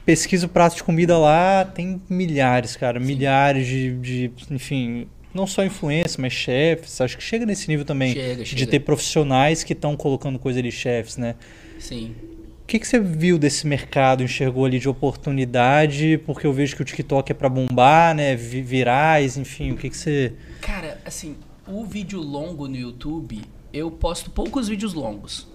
pesquisa 0.04 0.46
o 0.46 0.48
prato 0.48 0.76
de 0.76 0.82
comida 0.82 1.16
lá, 1.16 1.64
tem 1.64 2.02
milhares, 2.10 2.76
cara. 2.76 2.98
Milhares 2.98 3.66
de, 3.66 3.96
de, 3.98 4.32
enfim, 4.50 5.06
não 5.34 5.46
só 5.46 5.64
influência, 5.64 6.20
mas 6.20 6.32
chefes. 6.32 7.00
Acho 7.00 7.16
que 7.18 7.22
chega 7.22 7.44
nesse 7.44 7.68
nível 7.68 7.84
também 7.84 8.12
Chega, 8.14 8.44
de 8.44 8.50
chega. 8.50 8.66
ter 8.70 8.80
profissionais 8.80 9.62
que 9.64 9.72
estão 9.72 9.96
colocando 9.96 10.38
coisa 10.38 10.62
de 10.62 10.70
chefes, 10.70 11.16
né? 11.16 11.34
Sim. 11.78 12.14
O 12.62 12.66
que, 12.66 12.78
que 12.78 12.86
você 12.86 12.98
viu 12.98 13.36
desse 13.38 13.66
mercado, 13.66 14.22
enxergou 14.22 14.64
ali 14.64 14.78
de 14.78 14.88
oportunidade? 14.88 16.18
Porque 16.24 16.46
eu 16.46 16.52
vejo 16.52 16.74
que 16.76 16.82
o 16.82 16.84
TikTok 16.84 17.30
é 17.30 17.34
para 17.34 17.48
bombar, 17.48 18.14
né? 18.14 18.34
Vi- 18.36 18.62
Virais, 18.62 19.36
enfim, 19.36 19.72
o 19.72 19.76
que, 19.76 19.90
que 19.90 19.96
você. 19.96 20.32
Cara, 20.60 20.98
assim, 21.04 21.36
o 21.68 21.84
vídeo 21.84 22.20
longo 22.20 22.66
no 22.66 22.76
YouTube, 22.76 23.42
eu 23.72 23.90
posto 23.90 24.30
poucos 24.30 24.68
vídeos 24.68 24.94
longos. 24.94 25.46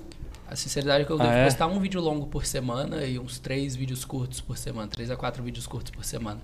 A 0.48 0.56
sinceridade 0.56 1.04
é 1.04 1.06
que 1.06 1.12
eu 1.12 1.20
Ah, 1.20 1.24
devo 1.24 1.34
é? 1.36 1.44
postar 1.46 1.68
um 1.68 1.80
vídeo 1.80 2.02
longo 2.02 2.26
por 2.28 2.46
semana 2.46 3.04
e 3.06 3.18
uns 3.20 3.38
três 3.40 3.76
vídeos 3.76 4.04
curtos 4.06 4.42
por 4.42 4.58
semana. 4.58 4.88
Três 4.88 5.10
a 5.12 5.16
quatro 5.16 5.44
vídeos 5.44 5.66
curtos 5.68 5.92
por 5.92 6.04
semana. 6.04 6.42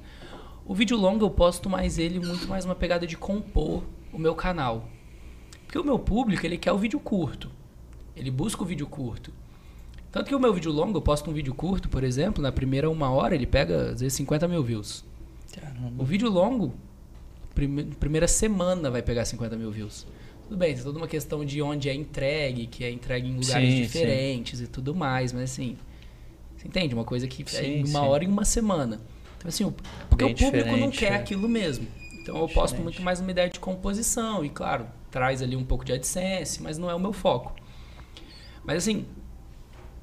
O 0.65 0.73
vídeo 0.73 0.97
longo 0.97 1.23
eu 1.25 1.29
posto 1.29 1.69
mais 1.69 1.97
ele 1.99 2.19
muito 2.19 2.47
mais 2.47 2.65
uma 2.65 2.75
pegada 2.75 3.05
de 3.05 3.15
compor 3.15 3.83
o 4.11 4.17
meu 4.17 4.33
canal. 4.33 4.89
Porque 5.65 5.77
o 5.77 5.83
meu 5.83 5.99
público, 5.99 6.45
ele 6.45 6.57
quer 6.57 6.71
o 6.71 6.77
vídeo 6.77 6.99
curto. 6.99 7.51
Ele 8.15 8.31
busca 8.31 8.63
o 8.63 8.65
vídeo 8.65 8.87
curto. 8.87 9.31
Tanto 10.11 10.27
que 10.29 10.35
o 10.35 10.39
meu 10.39 10.53
vídeo 10.53 10.71
longo, 10.71 10.97
eu 10.97 11.01
posto 11.01 11.29
um 11.29 11.33
vídeo 11.33 11.53
curto, 11.53 11.89
por 11.89 12.03
exemplo, 12.03 12.41
na 12.41 12.51
primeira 12.51 12.89
uma 12.89 13.09
hora 13.09 13.35
ele 13.35 13.45
pega, 13.45 13.91
às 13.91 13.99
vezes, 13.99 14.13
50 14.13 14.47
mil 14.47 14.63
views. 14.63 15.03
O 15.97 16.05
vídeo 16.05 16.29
longo, 16.29 16.73
prime- 17.53 17.83
primeira 17.99 18.27
semana 18.27 18.89
vai 18.89 19.01
pegar 19.01 19.25
50 19.25 19.55
mil 19.57 19.69
views. 19.71 20.07
Tudo 20.43 20.57
bem, 20.57 20.73
tem 20.73 20.83
toda 20.83 20.97
uma 20.97 21.07
questão 21.07 21.43
de 21.43 21.61
onde 21.61 21.89
é 21.89 21.93
entregue, 21.93 22.67
que 22.67 22.83
é 22.83 22.91
entregue 22.91 23.27
em 23.27 23.35
lugares 23.35 23.73
Sim, 23.73 23.81
diferentes 23.81 24.61
e 24.61 24.67
tudo 24.67 24.93
mais, 24.95 25.33
mas 25.33 25.43
assim, 25.51 25.75
você 26.55 26.67
entende? 26.67 26.93
Uma 26.93 27.03
coisa 27.03 27.27
que 27.27 27.43
é 27.43 27.45
Sim, 27.45 27.65
em 27.65 27.83
uma 27.83 28.01
sim. 28.01 28.05
hora 28.07 28.23
e 28.23 28.27
uma 28.27 28.45
semana. 28.45 29.01
Então 29.45 29.49
assim, 29.49 29.76
porque 30.09 30.26
Bem 30.26 30.34
o 30.34 30.38
público 30.38 30.77
não 30.77 30.89
quer 30.89 31.11
é. 31.11 31.15
aquilo 31.15 31.47
mesmo. 31.47 31.88
Então 32.13 32.38
eu 32.38 32.47
posto 32.49 32.81
muito 32.81 33.01
mais 33.01 33.19
uma 33.19 33.30
ideia 33.30 33.49
de 33.49 33.59
composição 33.59 34.43
e 34.43 34.49
claro, 34.49 34.88
traz 35.11 35.41
ali 35.41 35.55
um 35.55 35.63
pouco 35.63 35.85
de 35.85 35.93
AdSense, 35.93 36.61
mas 36.61 36.77
não 36.77 36.89
é 36.89 36.95
o 36.95 36.99
meu 36.99 37.13
foco. 37.13 37.55
Mas 38.63 38.77
assim, 38.77 39.05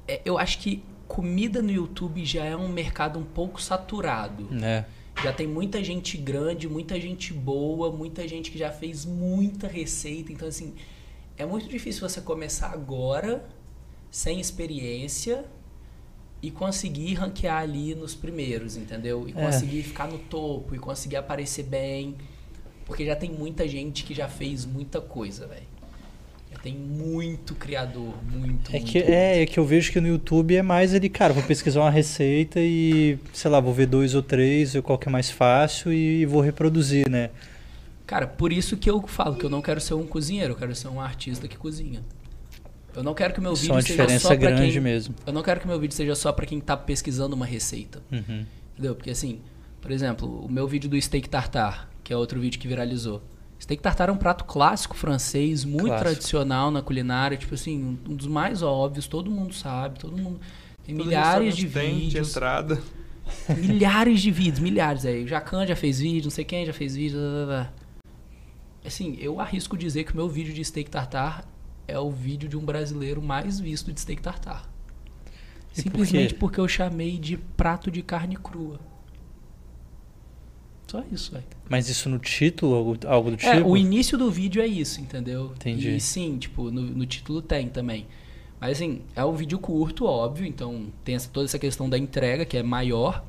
é, 0.07 0.21
eu 0.23 0.37
acho 0.37 0.59
que 0.59 0.83
comida 1.07 1.61
no 1.61 1.71
YouTube 1.71 2.25
já 2.25 2.45
é 2.45 2.55
um 2.55 2.69
mercado 2.69 3.19
um 3.19 3.23
pouco 3.23 3.61
saturado. 3.61 4.47
né? 4.49 4.85
Já 5.21 5.31
tem 5.31 5.45
muita 5.45 5.83
gente 5.83 6.17
grande, 6.17 6.67
muita 6.67 6.99
gente 6.99 7.33
boa, 7.33 7.91
muita 7.91 8.27
gente 8.27 8.49
que 8.49 8.57
já 8.57 8.71
fez 8.71 9.05
muita 9.05 9.67
receita. 9.67 10.31
Então, 10.31 10.47
assim, 10.47 10.73
é 11.37 11.45
muito 11.45 11.67
difícil 11.69 12.07
você 12.07 12.19
começar 12.19 12.71
agora, 12.71 13.45
sem 14.09 14.39
experiência, 14.39 15.45
e 16.43 16.51
conseguir 16.51 17.13
ranquear 17.13 17.61
ali 17.61 17.95
nos 17.95 18.13
primeiros, 18.13 18.75
entendeu? 18.75 19.25
E 19.29 19.31
É. 19.31 19.45
conseguir 19.45 19.81
ficar 19.81 20.09
no 20.09 20.17
topo, 20.17 20.75
e 20.75 20.77
conseguir 20.77 21.15
aparecer 21.15 21.63
bem. 21.63 22.15
Porque 22.85 23.05
já 23.05 23.15
tem 23.15 23.31
muita 23.31 23.65
gente 23.65 24.03
que 24.03 24.13
já 24.13 24.27
fez 24.27 24.65
muita 24.65 24.99
coisa, 24.99 25.47
velho. 25.47 25.63
Já 26.51 26.59
tem 26.59 26.75
muito 26.75 27.55
criador, 27.55 28.13
muito, 28.29 28.69
É 28.69 28.73
muito, 28.73 28.91
que, 28.91 28.97
é, 28.99 29.41
é 29.41 29.45
que 29.45 29.57
eu 29.57 29.65
vejo 29.65 29.89
que 29.93 30.01
no 30.01 30.07
YouTube 30.09 30.53
é 30.53 30.61
mais 30.61 30.93
ali, 30.93 31.07
cara, 31.07 31.33
vou 31.33 31.41
pesquisar 31.43 31.79
uma 31.79 31.89
receita 31.89 32.59
e, 32.59 33.17
sei 33.31 33.49
lá, 33.49 33.61
vou 33.61 33.73
ver 33.73 33.87
dois 33.87 34.13
ou 34.13 34.21
três, 34.21 34.75
qual 34.81 34.97
que 34.97 35.07
é 35.07 35.11
mais 35.11 35.31
fácil 35.31 35.93
e 35.93 36.25
vou 36.25 36.41
reproduzir, 36.41 37.09
né? 37.09 37.29
Cara, 38.05 38.27
por 38.27 38.51
isso 38.51 38.75
que 38.75 38.89
eu 38.89 39.01
falo 39.07 39.37
que 39.37 39.45
eu 39.45 39.49
não 39.49 39.61
quero 39.61 39.79
ser 39.79 39.93
um 39.93 40.05
cozinheiro, 40.05 40.51
eu 40.51 40.57
quero 40.57 40.75
ser 40.75 40.89
um 40.89 40.99
artista 40.99 41.47
que 41.47 41.57
cozinha. 41.57 42.03
Eu 42.95 43.03
não 43.03 43.13
quero 43.13 43.33
que 43.33 43.39
o 43.39 43.43
meu 43.43 43.53
Isso 43.53 43.71
é 43.71 43.75
vídeo 43.81 43.95
seja 43.95 44.19
só 44.19 44.29
pra 44.29 44.37
grande 44.37 44.71
quem... 44.73 44.81
mesmo. 44.81 45.15
Eu 45.25 45.33
não 45.33 45.41
quero 45.41 45.59
que 45.59 45.65
o 45.65 45.69
meu 45.69 45.79
vídeo 45.79 45.95
seja 45.95 46.15
só 46.15 46.31
pra 46.31 46.45
quem 46.45 46.59
tá 46.59 46.75
pesquisando 46.77 47.35
uma 47.35 47.45
receita. 47.45 48.01
Uhum. 48.11 48.45
Entendeu? 48.73 48.95
Porque 48.95 49.09
assim, 49.09 49.41
por 49.81 49.91
exemplo, 49.91 50.45
o 50.45 50.51
meu 50.51 50.67
vídeo 50.67 50.89
do 50.89 50.99
steak 51.01 51.27
tartar, 51.29 51.89
que 52.03 52.13
é 52.13 52.17
outro 52.17 52.39
vídeo 52.39 52.59
que 52.59 52.67
viralizou. 52.67 53.21
Steak 53.59 53.81
tartar 53.81 54.09
é 54.09 54.11
um 54.11 54.17
prato 54.17 54.43
clássico 54.43 54.95
francês, 54.95 55.63
muito 55.63 55.85
Clássico. 55.87 56.09
tradicional 56.09 56.69
na 56.69 56.81
culinária, 56.81 57.37
tipo 57.37 57.53
assim, 57.55 57.97
um- 58.07 58.15
dos 58.15 58.27
mais 58.27 58.61
óbvios, 58.61 59.07
todo 59.07 59.31
mundo 59.31 59.53
sabe, 59.53 59.99
todo 59.99 60.17
mundo 60.17 60.39
tem 60.85 60.95
Todo 60.95 61.05
milhares 61.05 61.55
de 61.55 61.67
tem 61.69 61.95
de 61.95 61.99
vídeos, 62.01 62.29
entrada. 62.29 62.81
milhares 63.57 64.21
de 64.21 64.31
vídeos, 64.31 64.59
milhares 64.59 65.05
aí. 65.05 65.23
O 65.23 65.27
Jacan 65.27 65.65
já 65.65 65.75
fez 65.77 65.99
vídeo, 65.99 66.25
não 66.25 66.31
sei 66.31 66.43
quem 66.43 66.65
já 66.65 66.73
fez 66.73 66.95
vídeo, 66.95 67.17
blá, 67.17 67.29
blá, 67.31 67.45
blá. 67.45 67.73
Assim, 68.85 69.15
eu 69.21 69.39
arrisco 69.39 69.77
dizer 69.77 70.03
que 70.03 70.11
o 70.11 70.15
meu 70.15 70.27
vídeo 70.27 70.53
de 70.53 70.63
steak 70.65 70.89
tartar 70.89 71.45
é 71.87 71.97
o 71.99 72.09
vídeo 72.11 72.47
de 72.49 72.57
um 72.57 72.63
brasileiro 72.65 73.21
mais 73.21 73.59
visto 73.59 73.91
de 73.91 73.99
steak 73.99 74.21
tartar. 74.21 74.69
E 75.71 75.75
por 75.75 75.81
Simplesmente 75.81 76.33
quê? 76.33 76.39
porque 76.39 76.59
eu 76.59 76.67
chamei 76.67 77.17
de 77.17 77.37
prato 77.37 77.89
de 77.89 78.01
carne 78.01 78.35
crua. 78.35 78.79
Só 80.87 81.03
isso, 81.11 81.31
velho. 81.31 81.43
Mas 81.69 81.89
isso 81.89 82.07
no 82.09 82.19
título, 82.19 82.75
algo, 82.75 82.97
algo 83.07 83.31
do 83.31 83.37
tipo? 83.37 83.49
É, 83.51 83.63
o 83.63 83.75
início 83.75 84.17
do 84.17 84.29
vídeo 84.29 84.61
é 84.61 84.67
isso, 84.67 85.01
entendeu? 85.01 85.51
Entendi. 85.55 85.95
E 85.95 85.99
sim, 85.99 86.37
tipo, 86.37 86.69
no, 86.69 86.81
no 86.81 87.05
título 87.05 87.41
tem 87.41 87.67
também. 87.69 88.05
Mas 88.59 88.77
assim, 88.77 89.01
é 89.15 89.25
um 89.25 89.33
vídeo 89.33 89.57
curto, 89.57 90.05
óbvio, 90.05 90.45
então 90.45 90.87
tem 91.03 91.15
essa- 91.15 91.29
toda 91.29 91.45
essa 91.45 91.57
questão 91.57 91.89
da 91.89 91.97
entrega, 91.97 92.45
que 92.45 92.55
é 92.57 92.63
maior. 92.63 93.25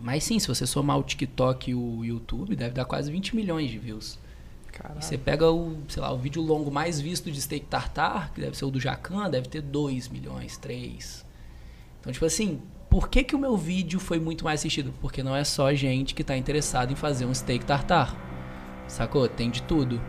Mas 0.00 0.24
sim, 0.24 0.38
se 0.40 0.48
você 0.48 0.66
somar 0.66 0.98
o 0.98 1.02
TikTok 1.04 1.70
e 1.70 1.74
o 1.74 2.04
YouTube, 2.04 2.56
deve 2.56 2.74
dar 2.74 2.84
quase 2.84 3.12
20 3.12 3.36
milhões 3.36 3.70
de 3.70 3.78
views. 3.78 4.18
Caralho. 4.72 5.00
E 5.00 5.04
você 5.04 5.18
pega 5.18 5.50
o, 5.50 5.76
sei 5.88 6.02
lá, 6.02 6.10
o 6.12 6.18
vídeo 6.18 6.42
longo 6.42 6.70
mais 6.70 7.00
visto 7.00 7.30
de 7.30 7.40
steak 7.40 7.66
tartar, 7.66 8.32
que 8.32 8.40
deve 8.40 8.56
ser 8.56 8.64
o 8.64 8.70
do 8.70 8.80
Jacan, 8.80 9.30
deve 9.30 9.48
ter 9.48 9.60
2 9.60 10.08
milhões, 10.08 10.56
3. 10.56 11.24
Então, 12.00 12.12
tipo 12.12 12.24
assim, 12.24 12.60
por 12.90 13.08
que, 13.08 13.22
que 13.22 13.36
o 13.36 13.38
meu 13.38 13.56
vídeo 13.56 14.00
foi 14.00 14.18
muito 14.18 14.44
mais 14.44 14.60
assistido? 14.60 14.92
Porque 15.00 15.22
não 15.22 15.36
é 15.36 15.44
só 15.44 15.72
gente 15.74 16.14
que 16.14 16.24
tá 16.24 16.36
interessada 16.36 16.92
em 16.92 16.96
fazer 16.96 17.24
um 17.26 17.34
steak 17.34 17.64
tartar. 17.64 18.16
Sacou? 18.88 19.28
Tem 19.28 19.50
de 19.50 19.62
tudo. 19.62 20.00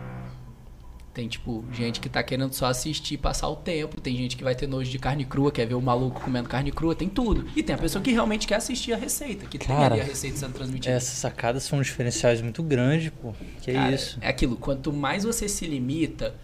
Tem, 1.14 1.28
tipo, 1.28 1.64
gente 1.72 2.00
que 2.00 2.08
tá 2.08 2.24
querendo 2.24 2.52
só 2.52 2.66
assistir, 2.66 3.16
passar 3.18 3.48
o 3.48 3.54
tempo. 3.54 4.00
Tem 4.00 4.16
gente 4.16 4.36
que 4.36 4.42
vai 4.42 4.52
ter 4.52 4.66
nojo 4.66 4.90
de 4.90 4.98
carne 4.98 5.24
crua, 5.24 5.52
quer 5.52 5.64
ver 5.64 5.74
o 5.74 5.80
maluco 5.80 6.20
comendo 6.20 6.48
carne 6.48 6.72
crua. 6.72 6.92
Tem 6.92 7.08
tudo. 7.08 7.46
E 7.54 7.62
tem 7.62 7.72
a 7.72 7.78
pessoa 7.78 8.02
que 8.02 8.10
realmente 8.10 8.48
quer 8.48 8.56
assistir 8.56 8.92
a 8.92 8.96
receita, 8.96 9.46
que 9.46 9.56
tem 9.56 9.68
Cara, 9.68 9.94
ali 9.94 10.00
a 10.00 10.04
receita 10.04 10.36
sendo 10.36 10.54
transmitida. 10.54 10.92
Essas 10.92 11.16
sacadas 11.16 11.62
são 11.62 11.80
diferenciais 11.80 12.42
muito 12.42 12.64
grandes, 12.64 13.10
pô. 13.22 13.32
Que 13.62 13.72
Cara, 13.72 13.94
isso? 13.94 14.18
É 14.20 14.28
aquilo, 14.28 14.56
quanto 14.56 14.92
mais 14.92 15.22
você 15.22 15.48
se 15.48 15.64
limita, 15.66 16.34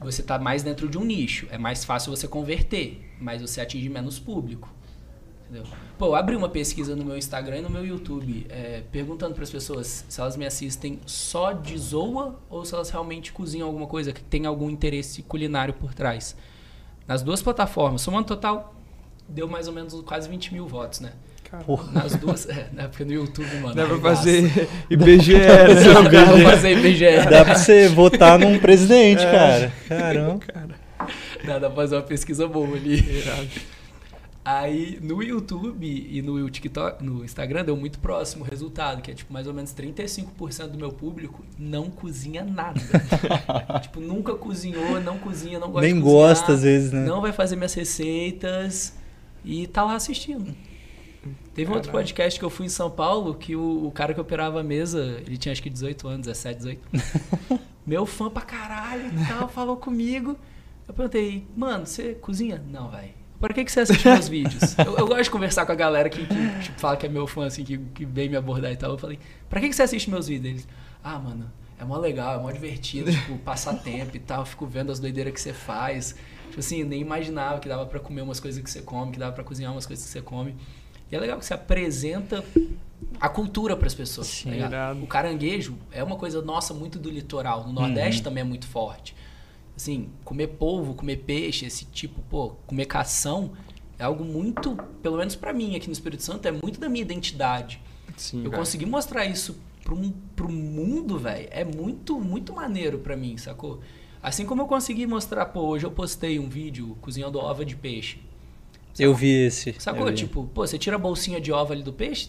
você 0.00 0.24
tá 0.24 0.40
mais 0.40 0.64
dentro 0.64 0.88
de 0.88 0.98
um 0.98 1.04
nicho. 1.04 1.46
É 1.48 1.56
mais 1.56 1.84
fácil 1.84 2.10
você 2.14 2.26
converter, 2.26 3.00
mas 3.20 3.40
você 3.40 3.60
atinge 3.60 3.88
menos 3.88 4.18
público. 4.18 4.68
Entendeu? 5.50 5.64
Pô, 5.98 6.06
eu 6.06 6.14
abri 6.14 6.36
uma 6.36 6.48
pesquisa 6.48 6.94
no 6.94 7.04
meu 7.04 7.18
Instagram 7.18 7.58
e 7.58 7.60
no 7.62 7.68
meu 7.68 7.84
YouTube, 7.84 8.46
é, 8.48 8.82
perguntando 8.92 9.34
para 9.34 9.42
as 9.42 9.50
pessoas 9.50 10.04
se 10.08 10.20
elas 10.20 10.36
me 10.36 10.46
assistem 10.46 11.00
só 11.04 11.50
de 11.52 11.76
zoa 11.76 12.38
ou 12.48 12.64
se 12.64 12.72
elas 12.72 12.88
realmente 12.88 13.32
cozinham 13.32 13.66
alguma 13.66 13.88
coisa, 13.88 14.12
que 14.12 14.22
tem 14.22 14.46
algum 14.46 14.70
interesse 14.70 15.22
culinário 15.22 15.74
por 15.74 15.92
trás. 15.92 16.36
Nas 17.04 17.20
duas 17.20 17.42
plataformas, 17.42 18.00
somando 18.02 18.28
total, 18.28 18.76
deu 19.28 19.48
mais 19.48 19.66
ou 19.66 19.74
menos 19.74 19.92
quase 20.02 20.28
20 20.28 20.54
mil 20.54 20.68
votos, 20.68 21.00
né? 21.00 21.12
Porra. 21.66 21.90
Nas 21.90 22.14
duas, 22.14 22.48
é, 22.48 22.68
né? 22.72 22.86
Porque 22.86 23.04
no 23.04 23.12
YouTube, 23.12 23.52
mano. 23.56 23.74
Dá 23.74 23.84
pra 23.84 23.94
arregaça. 23.94 24.16
fazer 24.18 24.68
IBGE, 24.88 25.32
né? 25.34 25.74
Dá 25.74 26.24
pra 26.32 26.50
fazer 26.50 26.78
IBGE. 26.78 27.28
Dá 27.28 27.44
pra 27.44 27.54
você 27.56 27.88
votar 27.88 28.38
num 28.38 28.56
presidente, 28.60 29.24
É. 29.24 29.32
cara. 29.32 29.72
Caramba. 29.88 30.40
Dá, 31.44 31.58
dá 31.58 31.68
pra 31.68 31.74
fazer 31.74 31.96
uma 31.96 32.02
pesquisa 32.02 32.46
boa 32.46 32.76
ali. 32.76 33.24
Aí 34.42 34.98
no 35.02 35.22
YouTube 35.22 35.86
e 35.86 36.22
no 36.22 36.48
TikTok, 36.48 37.04
no 37.04 37.22
Instagram, 37.22 37.62
deu 37.62 37.76
muito 37.76 37.98
próximo 37.98 38.42
o 38.42 38.48
resultado, 38.48 39.02
que 39.02 39.10
é 39.10 39.14
tipo 39.14 39.30
mais 39.32 39.46
ou 39.46 39.52
menos 39.52 39.74
35% 39.74 40.68
do 40.68 40.78
meu 40.78 40.90
público 40.90 41.44
não 41.58 41.90
cozinha 41.90 42.42
nada. 42.42 42.80
tipo, 43.82 44.00
nunca 44.00 44.34
cozinhou, 44.34 44.98
não 45.02 45.18
cozinha, 45.18 45.58
não 45.58 45.70
gosta 45.70 45.86
Nem 45.86 45.94
de 45.94 46.00
cozinhar, 46.00 46.28
gosta 46.28 46.52
às 46.54 46.62
vezes, 46.62 46.90
né? 46.90 47.04
Não 47.04 47.20
vai 47.20 47.32
fazer 47.32 47.54
minhas 47.54 47.74
receitas 47.74 48.96
e 49.44 49.66
tá 49.66 49.84
lá 49.84 49.94
assistindo. 49.94 50.54
Teve 51.54 51.70
um 51.70 51.74
outro 51.74 51.92
podcast 51.92 52.38
que 52.38 52.44
eu 52.44 52.48
fui 52.48 52.64
em 52.64 52.70
São 52.70 52.90
Paulo 52.90 53.34
que 53.34 53.54
o, 53.54 53.88
o 53.88 53.90
cara 53.90 54.14
que 54.14 54.20
operava 54.20 54.60
a 54.60 54.62
mesa, 54.62 55.20
ele 55.26 55.36
tinha 55.36 55.52
acho 55.52 55.62
que 55.62 55.68
18 55.68 56.08
anos, 56.08 56.26
17, 56.26 56.56
18. 56.56 56.80
Meu 57.86 58.06
fã 58.06 58.30
pra 58.30 58.40
caralho 58.42 59.06
e 59.06 59.26
tal, 59.26 59.48
falou 59.48 59.76
comigo. 59.76 60.34
Eu 60.88 60.94
perguntei, 60.94 61.46
mano, 61.54 61.84
você 61.84 62.14
cozinha? 62.14 62.62
Não, 62.70 62.88
vai. 62.88 63.19
Pra 63.40 63.54
que, 63.54 63.64
que 63.64 63.72
você 63.72 63.80
assiste 63.80 64.06
meus 64.06 64.28
vídeos? 64.28 64.76
Eu, 64.84 64.98
eu 64.98 65.06
gosto 65.06 65.24
de 65.24 65.30
conversar 65.30 65.64
com 65.64 65.72
a 65.72 65.74
galera 65.74 66.10
que, 66.10 66.26
que, 66.26 66.60
tipo, 66.62 66.78
fala 66.78 66.96
que 66.96 67.06
é 67.06 67.08
meu 67.08 67.26
fã, 67.26 67.46
assim, 67.46 67.64
que, 67.64 67.78
que 67.78 68.04
vem 68.04 68.28
me 68.28 68.36
abordar 68.36 68.70
e 68.70 68.76
tal. 68.76 68.90
Eu 68.90 68.98
falei, 68.98 69.18
pra 69.48 69.60
que, 69.60 69.68
que 69.68 69.74
você 69.74 69.82
assiste 69.82 70.10
meus 70.10 70.28
vídeos? 70.28 70.52
Eles, 70.52 70.68
ah, 71.02 71.18
mano, 71.18 71.50
é 71.80 71.84
mó 71.84 71.96
legal, 71.96 72.38
é 72.38 72.42
mó 72.42 72.50
divertido, 72.50 73.10
tipo, 73.12 73.38
passar 73.38 73.74
tempo 73.74 74.14
e 74.14 74.20
tal. 74.20 74.40
Eu 74.40 74.46
fico 74.46 74.66
vendo 74.66 74.92
as 74.92 75.00
doideiras 75.00 75.32
que 75.32 75.40
você 75.40 75.54
faz. 75.54 76.14
Tipo 76.48 76.60
assim, 76.60 76.84
nem 76.84 77.00
imaginava 77.00 77.60
que 77.60 77.68
dava 77.68 77.86
pra 77.86 77.98
comer 77.98 78.20
umas 78.20 78.38
coisas 78.38 78.62
que 78.62 78.70
você 78.70 78.82
come, 78.82 79.12
que 79.12 79.18
dava 79.18 79.32
pra 79.32 79.42
cozinhar 79.42 79.72
umas 79.72 79.86
coisas 79.86 80.04
que 80.04 80.10
você 80.10 80.20
come. 80.20 80.54
E 81.10 81.16
é 81.16 81.18
legal 81.18 81.38
que 81.38 81.44
você 81.46 81.54
apresenta 81.54 82.44
a 83.18 83.28
cultura 83.28 83.76
pras 83.76 83.94
pessoas. 83.94 84.28
tá 84.28 84.50
Sim. 84.50 84.58
Irado. 84.58 85.02
o 85.02 85.06
caranguejo 85.06 85.78
é 85.90 86.04
uma 86.04 86.16
coisa 86.16 86.42
nossa 86.42 86.74
muito 86.74 86.98
do 86.98 87.10
litoral. 87.10 87.66
No 87.66 87.72
Nordeste 87.72 88.22
também 88.22 88.42
é 88.42 88.44
muito 88.44 88.66
forte. 88.66 89.14
Assim, 89.80 90.10
comer 90.26 90.48
polvo, 90.48 90.92
comer 90.92 91.16
peixe, 91.16 91.64
esse 91.64 91.86
tipo, 91.86 92.20
pô, 92.28 92.50
comer 92.66 92.84
cação 92.84 93.52
é 93.98 94.04
algo 94.04 94.22
muito, 94.22 94.76
pelo 95.02 95.16
menos 95.16 95.34
pra 95.34 95.54
mim 95.54 95.74
aqui 95.74 95.86
no 95.86 95.92
Espírito 95.94 96.22
Santo, 96.22 96.46
é 96.46 96.52
muito 96.52 96.78
da 96.78 96.86
minha 96.86 97.00
identidade. 97.00 97.80
Sim, 98.14 98.44
Eu 98.44 98.50
consegui 98.50 98.84
mostrar 98.84 99.24
isso 99.24 99.58
pro, 99.82 99.96
pro 100.36 100.50
mundo, 100.50 101.18
velho, 101.18 101.48
é 101.50 101.64
muito, 101.64 102.20
muito 102.20 102.52
maneiro 102.52 102.98
pra 102.98 103.16
mim, 103.16 103.38
sacou? 103.38 103.80
Assim 104.22 104.44
como 104.44 104.60
eu 104.60 104.66
consegui 104.66 105.06
mostrar, 105.06 105.46
pô, 105.46 105.60
hoje 105.62 105.86
eu 105.86 105.90
postei 105.90 106.38
um 106.38 106.46
vídeo 106.46 106.98
cozinhando 107.00 107.38
ova 107.38 107.64
de 107.64 107.74
peixe. 107.74 108.18
Eu 108.98 109.14
vi 109.14 109.46
esse. 109.46 109.74
Sacou? 109.78 110.08
vi. 110.08 110.12
Tipo, 110.14 110.44
pô, 110.52 110.66
você 110.66 110.76
tira 110.76 110.96
a 110.96 110.98
bolsinha 110.98 111.40
de 111.40 111.50
ova 111.52 111.72
ali 111.72 111.82
do 111.82 111.92
peixe, 111.92 112.28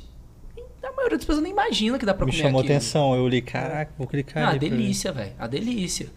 a 0.81 0.91
maioria 0.93 1.17
das 1.17 1.25
pessoas 1.25 1.43
nem 1.43 1.51
imagina 1.51 1.99
que 1.99 2.05
dá 2.05 2.13
pra 2.13 2.25
Me 2.25 2.31
comer 2.31 2.43
chamou 2.43 2.61
aquilo. 2.61 2.75
atenção. 2.75 3.13
Eu 3.13 3.27
li, 3.27 3.41
caraca, 3.41 3.91
vou 3.97 4.07
clicar 4.07 4.41
Ah, 4.45 4.49
ali. 4.51 4.59
pra 4.59 4.69
ver. 4.69 4.75
delícia, 4.77 5.11
velho. 5.11 5.33
A 5.37 5.47
delícia. 5.47 6.07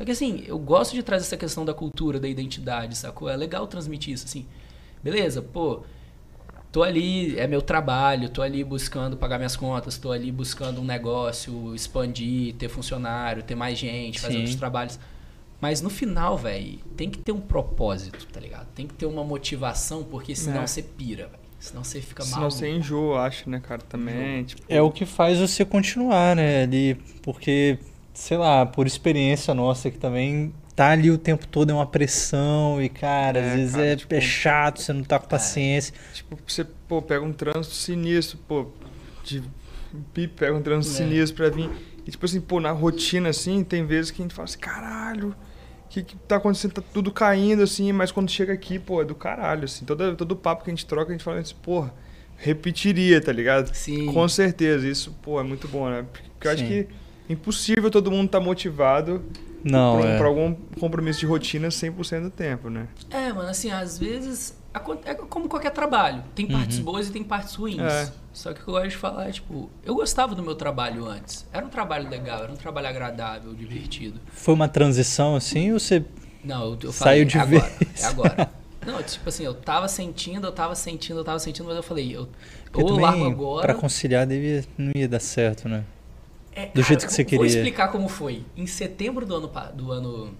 Só 0.00 0.04
que 0.06 0.12
assim, 0.12 0.42
eu 0.46 0.58
gosto 0.58 0.94
de 0.94 1.02
trazer 1.02 1.26
essa 1.26 1.36
questão 1.36 1.62
da 1.62 1.74
cultura, 1.74 2.18
da 2.18 2.26
identidade, 2.26 2.96
sacou? 2.96 3.28
É 3.28 3.36
legal 3.36 3.66
transmitir 3.66 4.14
isso, 4.14 4.24
assim. 4.24 4.46
Beleza, 5.04 5.42
pô, 5.42 5.82
tô 6.72 6.82
ali, 6.82 7.38
é 7.38 7.46
meu 7.46 7.60
trabalho, 7.60 8.30
tô 8.30 8.40
ali 8.40 8.64
buscando 8.64 9.14
pagar 9.14 9.36
minhas 9.36 9.56
contas, 9.56 9.98
tô 9.98 10.10
ali 10.10 10.32
buscando 10.32 10.80
um 10.80 10.84
negócio, 10.84 11.74
expandir, 11.74 12.54
ter 12.54 12.70
funcionário, 12.70 13.42
ter 13.42 13.54
mais 13.54 13.76
gente, 13.78 14.18
fazer 14.20 14.32
Sim. 14.32 14.38
outros 14.38 14.56
trabalhos. 14.56 14.98
Mas 15.60 15.82
no 15.82 15.90
final, 15.90 16.34
velho, 16.38 16.78
tem 16.96 17.10
que 17.10 17.18
ter 17.18 17.32
um 17.32 17.40
propósito, 17.42 18.26
tá 18.32 18.40
ligado? 18.40 18.68
Tem 18.74 18.86
que 18.86 18.94
ter 18.94 19.04
uma 19.04 19.22
motivação, 19.22 20.02
porque 20.02 20.34
senão 20.34 20.62
É. 20.62 20.66
você 20.66 20.82
pira, 20.82 21.26
velho. 21.26 21.40
Senão 21.58 21.84
você 21.84 22.00
fica 22.00 22.22
Senão 22.22 22.38
maluco. 22.38 22.56
você 22.56 22.70
enjoa, 22.70 23.16
eu 23.16 23.18
acho, 23.18 23.50
né, 23.50 23.60
cara, 23.60 23.82
também. 23.82 24.44
Tipo, 24.44 24.62
É 24.66 24.80
o 24.80 24.90
que 24.90 25.04
faz 25.04 25.38
você 25.38 25.62
continuar, 25.62 26.34
né? 26.34 26.62
Ali, 26.62 26.94
porque, 27.20 27.78
sei 28.20 28.36
lá, 28.36 28.66
por 28.66 28.86
experiência 28.86 29.54
nossa 29.54 29.90
que 29.90 29.98
também 29.98 30.52
tá 30.76 30.90
ali 30.90 31.10
o 31.10 31.16
tempo 31.16 31.46
todo 31.46 31.70
é 31.70 31.74
uma 31.74 31.86
pressão 31.86 32.80
e, 32.82 32.88
cara, 32.88 33.38
É, 33.38 33.48
às 33.50 33.56
vezes 33.56 33.72
cara, 33.74 33.86
é, 33.86 33.96
tipo- 33.96 34.14
é 34.14 34.20
chato, 34.20 34.80
você 34.82 34.92
não 34.92 35.02
tá 35.02 35.18
com 35.18 35.26
paciência. 35.26 35.94
Tipo, 36.12 36.38
você, 36.46 36.64
pô, 36.86 37.00
pega 37.00 37.24
um 37.24 37.32
trânsito 37.32 37.74
sinistro, 37.74 38.38
pô, 38.46 38.66
de 39.24 39.42
pega 40.36 40.54
um 40.54 40.60
trânsito 40.62 40.94
É. 40.94 40.98
sinistro 40.98 41.36
pra 41.36 41.48
vir. 41.48 41.70
E 42.06 42.10
tipo 42.10 42.24
assim, 42.26 42.40
pô, 42.42 42.60
na 42.60 42.72
rotina, 42.72 43.30
assim, 43.30 43.64
tem 43.64 43.86
vezes 43.86 44.10
que 44.10 44.20
a 44.20 44.24
gente 44.24 44.34
fala 44.34 44.44
assim, 44.44 44.58
caralho, 44.58 45.30
o 45.30 45.88
que, 45.88 46.02
que 46.02 46.16
tá 46.16 46.36
acontecendo? 46.36 46.72
Tá 46.72 46.82
tudo 46.92 47.10
caindo, 47.10 47.62
assim, 47.62 47.90
mas 47.90 48.12
quando 48.12 48.30
chega 48.30 48.52
aqui, 48.52 48.78
pô, 48.78 49.00
é 49.00 49.04
do 49.04 49.14
caralho, 49.14 49.64
assim. 49.64 49.84
Todo, 49.86 50.14
todo 50.14 50.36
papo 50.36 50.62
que 50.64 50.70
a 50.70 50.74
gente 50.74 50.84
troca, 50.86 51.10
a 51.10 51.12
gente 51.12 51.24
fala 51.24 51.38
assim, 51.40 51.54
porra, 51.62 51.92
repetiria, 52.36 53.20
tá 53.20 53.32
ligado? 53.32 53.74
Sim. 53.74 54.06
Com 54.12 54.28
certeza, 54.28 54.86
isso, 54.86 55.10
pô, 55.22 55.40
é 55.40 55.42
muito 55.42 55.66
bom, 55.68 55.88
né? 55.88 56.04
Porque 56.12 56.46
eu 56.48 56.52
acho 56.52 56.62
Sim. 56.62 56.68
que 56.68 56.74
é 56.80 56.86
impossível 57.30 57.90
todo 57.90 58.10
mundo 58.10 58.26
estar 58.26 58.40
motivado 58.40 59.24
Não, 59.62 60.00
pra, 60.00 60.08
é. 60.10 60.18
pra 60.18 60.26
algum 60.26 60.54
compromisso 60.78 61.20
de 61.20 61.26
rotina 61.26 61.68
100% 61.68 62.22
do 62.24 62.30
tempo, 62.30 62.68
né? 62.68 62.88
É, 63.10 63.32
mano, 63.32 63.48
assim, 63.48 63.70
às 63.70 63.98
vezes 63.98 64.58
é 65.04 65.14
como 65.14 65.48
qualquer 65.48 65.70
trabalho. 65.70 66.22
Tem 66.34 66.46
partes 66.46 66.78
boas 66.78 67.08
e 67.08 67.12
tem 67.12 67.24
partes 67.24 67.54
ruins. 67.54 67.80
É. 67.80 68.12
Só 68.32 68.52
que 68.52 68.60
o 68.60 68.64
que 68.64 68.70
eu 68.70 68.74
gosto 68.74 68.88
de 68.88 68.96
falar 68.96 69.28
é, 69.28 69.32
tipo, 69.32 69.68
eu 69.84 69.94
gostava 69.94 70.34
do 70.34 70.42
meu 70.42 70.54
trabalho 70.54 71.06
antes. 71.06 71.46
Era 71.52 71.66
um 71.66 71.68
trabalho 71.68 72.08
legal, 72.08 72.44
era 72.44 72.52
um 72.52 72.56
trabalho 72.56 72.86
agradável, 72.88 73.52
divertido. 73.54 74.20
Foi 74.32 74.54
uma 74.54 74.68
transição 74.68 75.34
assim 75.34 75.72
ou 75.72 75.80
você. 75.80 76.04
Não, 76.44 76.64
eu, 76.64 76.78
eu 76.84 76.92
Saiu 76.92 76.92
falei, 76.92 77.24
de 77.24 77.36
é 77.36 77.40
agora, 77.40 77.72
vez. 77.78 78.02
é 78.02 78.06
agora. 78.06 78.50
Não, 78.86 79.02
tipo 79.02 79.28
assim, 79.28 79.44
eu 79.44 79.52
tava 79.52 79.88
sentindo, 79.88 80.46
eu 80.46 80.52
tava 80.52 80.74
sentindo, 80.74 81.20
eu 81.20 81.24
tava 81.24 81.38
sentindo, 81.38 81.66
mas 81.66 81.76
eu 81.76 81.82
falei, 81.82 82.16
eu, 82.16 82.28
Porque 82.72 82.82
ou 82.82 82.96
eu 82.96 83.02
largo 83.02 83.26
agora... 83.26 83.66
pra 83.66 83.74
conciliar, 83.74 84.26
devia, 84.26 84.64
não 84.78 84.92
ia 84.94 85.06
dar 85.06 85.20
certo, 85.20 85.68
né? 85.68 85.84
É, 86.62 86.70
Do 86.74 86.82
jeito 86.82 87.06
que 87.06 87.12
você 87.12 87.22
Vou 87.22 87.28
queria. 87.30 87.46
explicar 87.46 87.88
como 87.88 88.08
foi. 88.08 88.44
Em 88.56 88.66
setembro 88.66 89.24
do 89.26 89.34
ano, 89.34 89.50
do 89.74 89.92
ano 89.92 90.30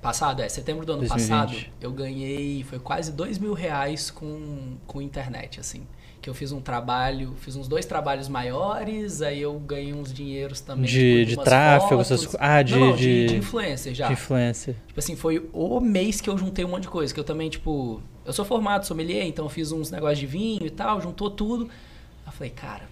passado, 0.00 0.40
é, 0.42 0.48
setembro 0.48 0.86
do 0.86 0.92
ano 0.92 1.00
2020. 1.06 1.28
passado, 1.30 1.56
eu 1.80 1.92
ganhei, 1.92 2.62
foi 2.64 2.78
quase 2.78 3.12
dois 3.12 3.38
mil 3.38 3.52
reais 3.52 4.10
com, 4.10 4.76
com 4.86 5.02
internet, 5.02 5.60
assim. 5.60 5.86
Que 6.22 6.28
eu 6.28 6.34
fiz 6.34 6.52
um 6.52 6.60
trabalho, 6.60 7.34
fiz 7.40 7.56
uns 7.56 7.66
dois 7.66 7.86
trabalhos 7.86 8.28
maiores, 8.28 9.22
aí 9.22 9.40
eu 9.40 9.58
ganhei 9.58 9.94
uns 9.94 10.12
dinheiros 10.12 10.60
também. 10.60 10.84
De- 10.84 11.24
tipo, 11.26 11.38
de 11.40 11.44
tráfego, 11.44 12.04
fotos. 12.04 12.36
ah, 12.38 12.62
de- 12.62 12.74
Não, 12.74 12.88
não, 12.88 12.96
de- 12.96 13.26
de, 13.26 13.36
influencer 13.36 13.94
já. 13.94 14.06
De 14.06 14.12
influência. 14.12 14.76
Tipo 14.86 14.98
assim, 15.00 15.16
foi 15.16 15.48
o 15.52 15.80
mês 15.80 16.20
que 16.20 16.28
eu 16.28 16.36
juntei 16.36 16.62
um 16.64 16.68
monte 16.68 16.82
de 16.82 16.88
coisa. 16.88 17.12
Que 17.12 17.20
eu 17.20 17.24
também, 17.24 17.48
tipo, 17.48 18.02
eu 18.24 18.32
sou 18.34 18.44
formado 18.44 18.84
sommelier, 18.86 19.24
então 19.26 19.46
eu 19.46 19.48
fiz 19.48 19.72
uns 19.72 19.90
negócios 19.90 20.18
de 20.18 20.26
vinho 20.26 20.66
e 20.66 20.70
tal, 20.70 21.00
juntou 21.00 21.30
tudo. 21.30 21.64
Aí 21.64 22.26
eu 22.28 22.32
falei, 22.32 22.50
cara, 22.50 22.82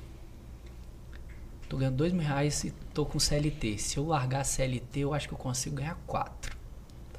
tô 1.68 1.76
ganhando 1.76 1.96
dois 1.96 2.12
mil 2.12 2.22
reais 2.26 2.64
e 2.64 2.70
tô 2.94 3.04
com 3.04 3.18
CLT. 3.18 3.78
Se 3.78 3.96
eu 3.98 4.06
largar 4.06 4.44
CLT, 4.44 5.00
eu 5.00 5.14
acho 5.14 5.28
que 5.28 5.34
eu 5.34 5.38
consigo 5.38 5.76
ganhar 5.76 5.98
quatro. 6.06 6.56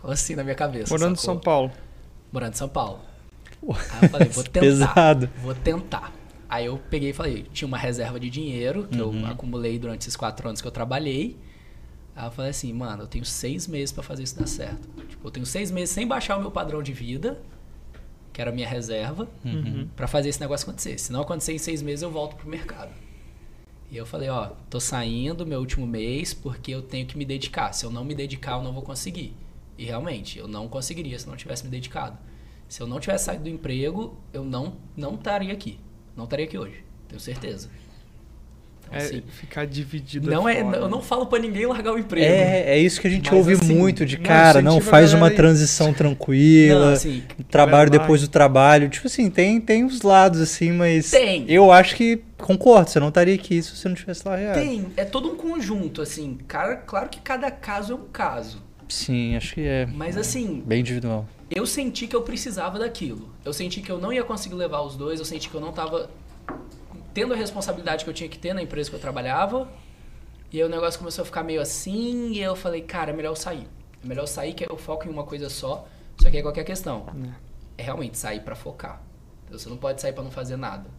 Tava 0.01 0.13
assim 0.13 0.35
na 0.35 0.43
minha 0.43 0.55
cabeça. 0.55 0.91
Morando 0.93 1.13
em 1.13 1.15
sacou? 1.17 1.35
São 1.35 1.39
Paulo. 1.39 1.71
Morando 2.31 2.53
em 2.53 2.57
São 2.57 2.69
Paulo. 2.69 2.99
Aí 3.61 4.03
eu 4.03 4.09
falei, 4.09 4.29
vou 4.29 4.43
tentar. 4.45 4.59
Pesado. 4.61 5.29
Vou 5.41 5.53
tentar. 5.55 6.13
Aí 6.47 6.65
eu 6.65 6.79
peguei 6.89 7.09
e 7.11 7.13
falei, 7.13 7.43
tinha 7.53 7.67
uma 7.67 7.77
reserva 7.77 8.19
de 8.19 8.29
dinheiro 8.29 8.87
que 8.87 8.99
Uhum. 8.99 9.21
eu 9.21 9.27
acumulei 9.27 9.77
durante 9.77 10.01
esses 10.01 10.15
quatro 10.15 10.47
anos 10.47 10.61
que 10.61 10.67
eu 10.67 10.71
trabalhei. 10.71 11.37
Aí 12.15 12.25
eu 12.27 12.31
falei 12.31 12.51
assim, 12.51 12.73
mano, 12.73 13.03
eu 13.03 13.07
tenho 13.07 13.23
seis 13.23 13.67
meses 13.67 13.91
pra 13.91 14.01
fazer 14.03 14.23
isso 14.23 14.37
dar 14.39 14.47
certo. 14.47 14.87
Tipo, 15.07 15.27
eu 15.27 15.31
tenho 15.31 15.45
seis 15.45 15.69
meses 15.69 15.91
sem 15.91 16.07
baixar 16.07 16.37
o 16.37 16.41
meu 16.41 16.49
padrão 16.51 16.81
de 16.81 16.91
vida, 16.91 17.39
que 18.33 18.41
era 18.41 18.49
a 18.49 18.53
minha 18.53 18.67
reserva, 18.67 19.27
Uhum. 19.45 19.87
pra 19.95 20.07
fazer 20.07 20.29
esse 20.29 20.39
negócio 20.41 20.63
acontecer. 20.67 20.97
Se 20.97 21.11
não 21.13 21.21
acontecer 21.21 21.53
em 21.53 21.57
seis 21.59 21.81
meses, 21.83 22.01
eu 22.01 22.09
volto 22.09 22.35
pro 22.35 22.49
mercado. 22.49 22.89
E 23.91 23.97
eu 23.97 24.05
falei, 24.05 24.29
ó, 24.29 24.51
tô 24.69 24.79
saindo 24.79 25.45
meu 25.45 25.59
último 25.59 25.87
mês 25.87 26.33
porque 26.33 26.71
eu 26.71 26.81
tenho 26.81 27.07
que 27.07 27.17
me 27.17 27.25
dedicar. 27.25 27.73
Se 27.73 27.85
eu 27.85 27.91
não 27.91 28.03
me 28.03 28.13
dedicar, 28.13 28.57
eu 28.57 28.63
não 28.63 28.71
vou 28.71 28.83
conseguir. 28.83 29.33
E 29.77 29.85
realmente, 29.85 30.37
eu 30.37 30.47
não 30.47 30.67
conseguiria 30.67 31.17
se 31.17 31.27
não 31.27 31.35
tivesse 31.35 31.63
me 31.63 31.71
dedicado. 31.71 32.17
Se 32.67 32.81
eu 32.81 32.87
não 32.87 32.99
tivesse 32.99 33.25
saído 33.25 33.45
do 33.45 33.49
emprego, 33.49 34.15
eu 34.31 34.43
não 34.43 34.77
não 34.95 35.15
estaria 35.15 35.51
aqui. 35.51 35.79
Não 36.15 36.25
estaria 36.25 36.45
aqui 36.45 36.57
hoje. 36.57 36.83
Tenho 37.07 37.19
certeza. 37.19 37.69
Então, 38.89 38.99
É, 38.99 39.03
assim, 39.03 39.23
ficar 39.39 39.65
dividido. 39.65 40.29
não 40.29 40.49
é, 40.49 40.61
eu 40.61 40.89
não 40.89 41.01
falo 41.01 41.25
pra 41.27 41.37
ninguém 41.39 41.65
largar 41.65 41.93
o 41.93 41.99
emprego. 41.99 42.25
É, 42.25 42.71
é 42.71 42.77
isso 42.79 42.99
que 42.99 43.07
a 43.07 43.09
gente 43.09 43.29
Mas, 43.29 43.37
ouve 43.37 43.53
assim, 43.53 43.75
muito 43.75 44.05
de 44.05 44.17
cara, 44.17 44.61
não, 44.61 44.81
faz 44.81 45.13
uma 45.13 45.29
transição 45.29 45.93
tranquila, 45.93 46.87
Não, 46.87 46.93
assim, 46.93 47.23
trabalho 47.49 47.89
depois 47.89 48.21
do 48.21 48.27
trabalho. 48.27 48.89
Tipo 48.89 49.07
assim, 49.07 49.29
tem, 49.29 49.61
tem 49.61 49.83
os 49.85 50.01
lados 50.01 50.41
assim, 50.41 50.71
mas 50.71 51.11
Tem. 51.11 51.45
eu 51.47 51.71
acho 51.71 51.95
que 51.95 52.21
concordo, 52.37 52.89
você 52.89 52.99
não 52.99 53.09
estaria 53.09 53.35
aqui 53.35 53.61
se 53.61 53.75
você 53.75 53.87
não 53.87 53.95
tivesse 53.95 54.27
largado. 54.27 54.59
tem, 54.59 54.87
é 54.97 55.05
todo 55.05 55.31
um 55.31 55.35
conjunto, 55.35 56.01
assim. 56.01 56.37
Cara, 56.47 56.75
claro 56.77 57.09
que 57.09 57.19
cada 57.19 57.51
caso 57.51 57.93
é 57.93 57.95
um 57.95 58.05
caso. 58.11 58.61
Sim, 58.87 59.35
acho 59.35 59.53
que 59.53 59.61
é 59.61 59.85
Mas 59.85 60.17
assim, 60.17 60.63
bem 60.65 60.79
individual. 60.79 61.27
eu 61.51 61.63
senti 61.67 62.07
que 62.07 62.15
eu 62.15 62.23
precisava 62.23 62.79
daquilo. 62.79 63.29
Eu 63.45 63.53
senti 63.53 63.81
que 63.81 63.91
eu 63.91 63.99
não 63.99 64.11
ia 64.11 64.23
conseguir 64.23 64.55
levar 64.55 64.81
os 64.81 64.95
dois, 64.95 65.19
eu 65.19 65.25
senti 65.25 65.47
que 65.47 65.53
eu 65.55 65.61
não 65.61 65.71
tava 65.71 66.09
tendo 67.19 67.33
a 67.33 67.35
responsabilidade 67.35 68.05
que 68.05 68.09
eu 68.09 68.13
tinha 68.13 68.29
que 68.29 68.39
ter 68.39 68.53
na 68.53 68.63
empresa 68.63 68.89
que 68.89 68.95
eu 68.95 68.99
trabalhava. 68.99 69.69
E 70.53 70.57
aí 70.57 70.63
o 70.63 70.69
negócio 70.69 70.97
começou 70.97 71.23
a 71.23 71.25
ficar 71.25 71.43
meio 71.43 71.61
assim, 71.61 72.31
e 72.31 72.39
eu 72.39 72.55
falei, 72.55 72.81
cara, 72.81 73.11
é 73.11 73.13
melhor 73.13 73.31
eu 73.31 73.35
sair. 73.35 73.67
É 74.01 74.07
melhor 74.07 74.23
eu 74.23 74.27
sair 74.27 74.53
que 74.53 74.63
eu 74.63 74.77
foco 74.77 75.05
em 75.05 75.11
uma 75.11 75.25
coisa 75.25 75.49
só. 75.49 75.85
Só 76.17 76.29
que 76.29 76.37
aí 76.37 76.41
qualquer 76.41 76.63
questão. 76.63 77.07
É 77.77 77.83
realmente 77.83 78.17
sair 78.17 78.39
pra 78.39 78.55
focar. 78.55 79.01
Então, 79.45 79.59
Você 79.59 79.67
não 79.67 79.75
pode 79.75 79.99
sair 79.99 80.13
pra 80.13 80.23
não 80.23 80.31
fazer 80.31 80.55
nada. 80.55 80.89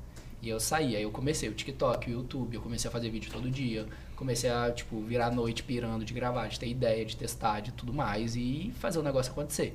E 0.42 0.48
eu 0.51 0.60
saí, 0.60 0.94
aí 0.94 1.02
eu 1.02 1.10
comecei 1.10 1.48
o 1.48 1.55
TikTok, 1.55 2.10
o 2.10 2.12
YouTube, 2.12 2.55
eu 2.55 2.60
comecei 2.60 2.88
a 2.88 2.92
fazer 2.92 3.09
vídeo 3.09 3.32
todo 3.32 3.51
dia. 3.51 3.86
Comecei 4.14 4.51
a, 4.51 4.70
tipo, 4.70 5.01
virar 5.01 5.28
a 5.28 5.30
noite 5.30 5.62
pirando 5.62 6.05
de 6.05 6.12
gravar, 6.12 6.48
de 6.48 6.60
ter 6.60 6.68
ideia, 6.68 7.02
de 7.02 7.16
testar, 7.16 7.60
de 7.60 7.72
tudo 7.72 7.94
mais 7.94 8.36
e 8.36 8.74
fazer 8.78 8.98
o 8.98 9.02
negócio 9.02 9.32
acontecer. 9.32 9.74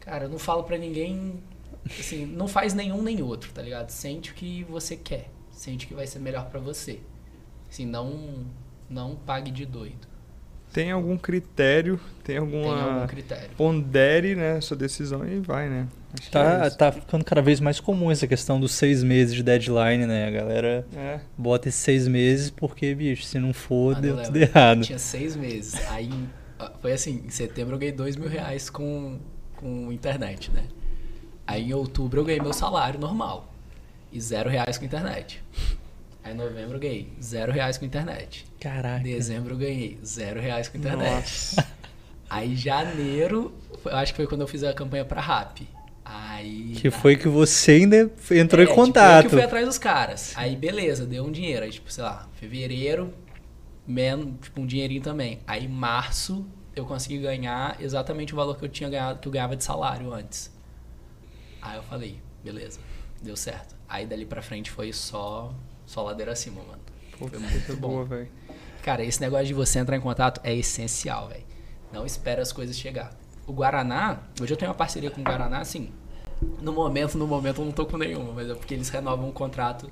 Cara, 0.00 0.24
eu 0.24 0.28
não 0.28 0.40
falo 0.40 0.64
pra 0.64 0.76
ninguém, 0.76 1.40
assim, 1.86 2.26
não 2.26 2.46
faz 2.48 2.74
nenhum 2.74 3.02
nem 3.02 3.22
outro, 3.22 3.52
tá 3.52 3.62
ligado? 3.62 3.90
Sente 3.90 4.30
o 4.30 4.34
que 4.34 4.64
você 4.64 4.96
quer, 4.96 5.30
sente 5.50 5.86
o 5.86 5.88
que 5.88 5.94
vai 5.94 6.06
ser 6.06 6.18
melhor 6.18 6.46
pra 6.50 6.60
você. 6.60 7.00
Assim, 7.70 7.86
não, 7.86 8.46
não 8.88 9.14
pague 9.16 9.50
de 9.50 9.64
doido. 9.64 10.08
Tem 10.72 10.92
algum 10.92 11.16
critério, 11.16 11.98
tem 12.22 12.36
Tem 12.36 12.36
algum 12.36 12.70
alguma. 12.70 13.06
critério. 13.08 13.50
Pondere, 13.56 14.36
né, 14.36 14.60
sua 14.60 14.76
decisão 14.76 15.26
e 15.26 15.40
vai, 15.40 15.68
né? 15.68 15.88
Acho 16.12 16.30
que 16.30 16.38
é 16.38 16.40
Tá, 16.40 16.70
tá 16.70 16.92
ficando 16.92 17.24
cada 17.24 17.42
vez 17.42 17.58
mais 17.58 17.80
comum 17.80 18.08
essa 18.08 18.24
questão 18.26 18.60
dos 18.60 18.70
seis 18.72 19.02
meses 19.02 19.34
de 19.34 19.42
deadline, 19.42 20.06
né? 20.06 20.28
A 20.28 20.30
galera 20.30 20.86
É. 20.96 21.20
bota 21.36 21.68
esses 21.68 21.80
seis 21.80 22.06
meses 22.06 22.50
porque, 22.50 22.94
bicho, 22.94 23.24
se 23.24 23.38
não 23.40 23.52
for, 23.52 23.94
Mano, 23.94 24.02
deu 24.02 24.16
eu 24.18 24.22
tudo 24.24 24.36
errado. 24.36 24.82
Tinha 24.82 24.98
seis 24.98 25.34
meses. 25.34 25.74
Aí, 25.90 26.08
ah, 26.56 26.70
foi 26.80 26.92
assim, 26.92 27.22
em 27.26 27.30
setembro 27.30 27.74
eu 27.74 27.78
ganhei 27.78 27.92
dois 27.92 28.14
mil 28.14 28.28
reais 28.28 28.70
com, 28.70 29.18
com 29.56 29.90
internet, 29.90 30.52
né? 30.52 30.64
Aí 31.50 31.70
em 31.70 31.74
outubro 31.74 32.20
eu 32.20 32.24
ganhei 32.24 32.40
meu 32.40 32.52
salário 32.52 33.00
normal. 33.00 33.52
E 34.12 34.20
zero 34.20 34.48
reais 34.48 34.78
com 34.78 34.84
internet. 34.84 35.42
Aí 36.22 36.32
em 36.32 36.36
novembro 36.36 36.76
eu 36.76 36.80
ganhei 36.80 37.12
zero 37.20 37.50
reais 37.50 37.76
com 37.76 37.84
internet. 37.84 38.46
Caraca. 38.60 39.02
Dezembro 39.02 39.54
eu 39.54 39.58
ganhei 39.58 39.98
zero 40.04 40.40
reais 40.40 40.68
com 40.68 40.78
internet. 40.78 41.12
Nossa. 41.12 41.66
Aí 42.30 42.54
janeiro, 42.54 43.52
acho 43.84 44.12
que 44.12 44.18
foi 44.18 44.28
quando 44.28 44.42
eu 44.42 44.46
fiz 44.46 44.62
a 44.62 44.72
campanha 44.72 45.04
pra 45.04 45.20
RAP. 45.20 45.62
Aí. 46.04 46.74
Que 46.76 46.88
foi 46.88 47.16
que 47.16 47.26
você 47.26 47.72
ainda 47.72 47.96
entrou 48.30 48.32
é, 48.32 48.36
em 48.38 48.46
tipo, 48.46 48.60
eu 48.60 48.66
contato. 48.66 49.24
que 49.24 49.30
fui 49.30 49.42
atrás 49.42 49.66
dos 49.66 49.78
caras. 49.78 50.32
Aí, 50.36 50.54
beleza, 50.54 51.04
deu 51.04 51.24
um 51.24 51.32
dinheiro. 51.32 51.64
Aí, 51.64 51.72
tipo, 51.72 51.90
sei 51.90 52.04
lá, 52.04 52.28
fevereiro, 52.34 53.12
men, 53.84 54.38
tipo, 54.40 54.60
um 54.60 54.66
dinheirinho 54.66 55.02
também. 55.02 55.40
Aí, 55.48 55.66
março, 55.66 56.46
eu 56.76 56.84
consegui 56.84 57.18
ganhar 57.18 57.76
exatamente 57.80 58.32
o 58.32 58.36
valor 58.36 58.56
que 58.56 58.64
eu 58.64 58.68
tinha 58.68 58.88
ganhado, 58.88 59.18
que 59.18 59.26
eu 59.26 59.32
ganhava 59.32 59.56
de 59.56 59.64
salário 59.64 60.12
antes. 60.12 60.59
Aí 61.62 61.76
eu 61.76 61.82
falei, 61.82 62.20
beleza, 62.42 62.80
deu 63.22 63.36
certo. 63.36 63.74
Aí, 63.88 64.06
dali 64.06 64.24
pra 64.24 64.42
frente, 64.42 64.70
foi 64.70 64.92
só, 64.92 65.52
só 65.86 66.02
ladeira 66.02 66.32
acima, 66.32 66.62
mano. 66.62 66.80
Pô, 67.18 67.28
Foi 67.28 67.38
muito 67.38 67.76
bom. 67.76 67.88
boa, 67.88 68.04
velho. 68.04 68.28
Cara, 68.82 69.04
esse 69.04 69.20
negócio 69.20 69.46
de 69.46 69.54
você 69.54 69.78
entrar 69.78 69.96
em 69.96 70.00
contato 70.00 70.40
é 70.42 70.54
essencial, 70.54 71.28
velho. 71.28 71.44
Não 71.92 72.06
espera 72.06 72.40
as 72.40 72.52
coisas 72.52 72.78
chegar. 72.78 73.12
O 73.46 73.52
Guaraná, 73.52 74.20
hoje 74.40 74.52
eu 74.52 74.56
tenho 74.56 74.70
uma 74.70 74.76
parceria 74.76 75.10
com 75.10 75.20
o 75.20 75.24
Guaraná, 75.24 75.58
assim, 75.60 75.92
no 76.62 76.72
momento, 76.72 77.18
no 77.18 77.26
momento 77.26 77.60
eu 77.60 77.64
não 77.64 77.72
tô 77.72 77.84
com 77.84 77.96
nenhuma, 77.98 78.32
mas 78.32 78.48
é 78.48 78.54
porque 78.54 78.74
eles 78.74 78.88
renovam 78.88 79.28
o 79.28 79.32
contrato 79.32 79.90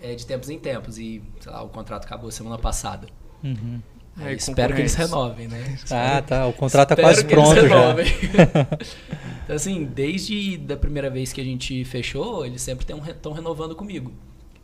é, 0.00 0.14
de 0.14 0.26
tempos 0.26 0.50
em 0.50 0.58
tempos 0.58 0.98
e, 0.98 1.22
sei 1.40 1.50
lá, 1.50 1.62
o 1.62 1.68
contrato 1.68 2.04
acabou 2.04 2.30
semana 2.30 2.58
passada. 2.58 3.08
Uhum. 3.42 3.80
Aí 4.16 4.28
Aí, 4.28 4.36
espero 4.36 4.74
que 4.74 4.80
eles 4.80 4.94
renovem, 4.94 5.48
né? 5.48 5.78
Ah, 5.90 6.20
tá. 6.20 6.46
O 6.46 6.52
contrato 6.52 6.94
tá 6.94 6.94
Espero 6.94 7.08
quase 7.08 7.24
que 7.24 7.34
eles 7.34 7.44
pronto 7.44 7.66
já. 7.66 8.76
então, 9.44 9.56
assim, 9.56 9.84
desde 9.84 10.56
da 10.58 10.76
primeira 10.76 11.10
vez 11.10 11.32
que 11.32 11.40
a 11.40 11.44
gente 11.44 11.84
fechou, 11.84 12.44
eles 12.46 12.62
sempre 12.62 12.84
estão 12.84 13.32
renovando 13.32 13.74
comigo. 13.74 14.12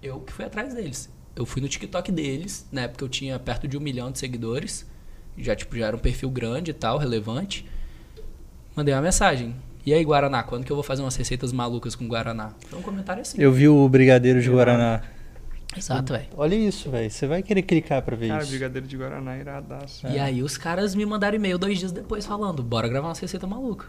Eu 0.02 0.20
que 0.20 0.32
fui 0.32 0.44
atrás 0.44 0.74
deles. 0.74 1.10
Eu 1.34 1.46
fui 1.46 1.62
no 1.62 1.68
TikTok 1.68 2.10
deles, 2.10 2.66
na 2.72 2.82
época 2.82 3.04
eu 3.04 3.08
tinha 3.08 3.38
perto 3.38 3.68
de 3.68 3.76
um 3.76 3.80
milhão 3.80 4.10
de 4.10 4.18
seguidores. 4.18 4.86
Já, 5.36 5.54
tipo, 5.54 5.76
já 5.76 5.86
era 5.86 5.96
um 5.96 6.00
perfil 6.00 6.30
grande 6.30 6.72
e 6.72 6.74
tal, 6.74 6.98
relevante. 6.98 7.64
Mandei 8.74 8.92
uma 8.92 9.02
mensagem. 9.02 9.54
E 9.86 9.94
aí, 9.94 10.04
Guaraná, 10.04 10.42
quando 10.42 10.64
que 10.64 10.72
eu 10.72 10.76
vou 10.76 10.82
fazer 10.82 11.02
umas 11.02 11.14
receitas 11.16 11.52
malucas 11.52 11.94
com 11.94 12.06
Guaraná? 12.08 12.52
Foi 12.66 12.78
um 12.78 12.82
comentário 12.82 13.22
assim. 13.22 13.40
Eu 13.40 13.52
vi 13.52 13.68
o 13.68 13.88
Brigadeiro 13.88 14.42
de 14.42 14.50
Guaraná. 14.50 15.02
Exato, 15.76 16.12
velho. 16.12 16.26
Olha 16.36 16.54
isso, 16.54 16.90
velho. 16.90 17.10
Você 17.10 17.26
vai 17.26 17.42
querer 17.42 17.62
clicar 17.62 18.02
pra 18.02 18.16
ver 18.16 18.28
Cara, 18.28 18.42
isso. 18.42 18.50
brigadeiro 18.50 18.86
de 18.86 18.96
Guaraná 18.96 19.36
iradaço. 19.38 20.06
E 20.08 20.18
aí 20.18 20.42
os 20.42 20.58
caras 20.58 20.94
me 20.94 21.06
mandaram 21.06 21.36
e-mail 21.36 21.58
dois 21.58 21.78
dias 21.78 21.92
depois 21.92 22.26
falando, 22.26 22.62
bora 22.62 22.88
gravar 22.88 23.08
umas 23.08 23.18
receitas 23.18 23.48
malucas. 23.48 23.88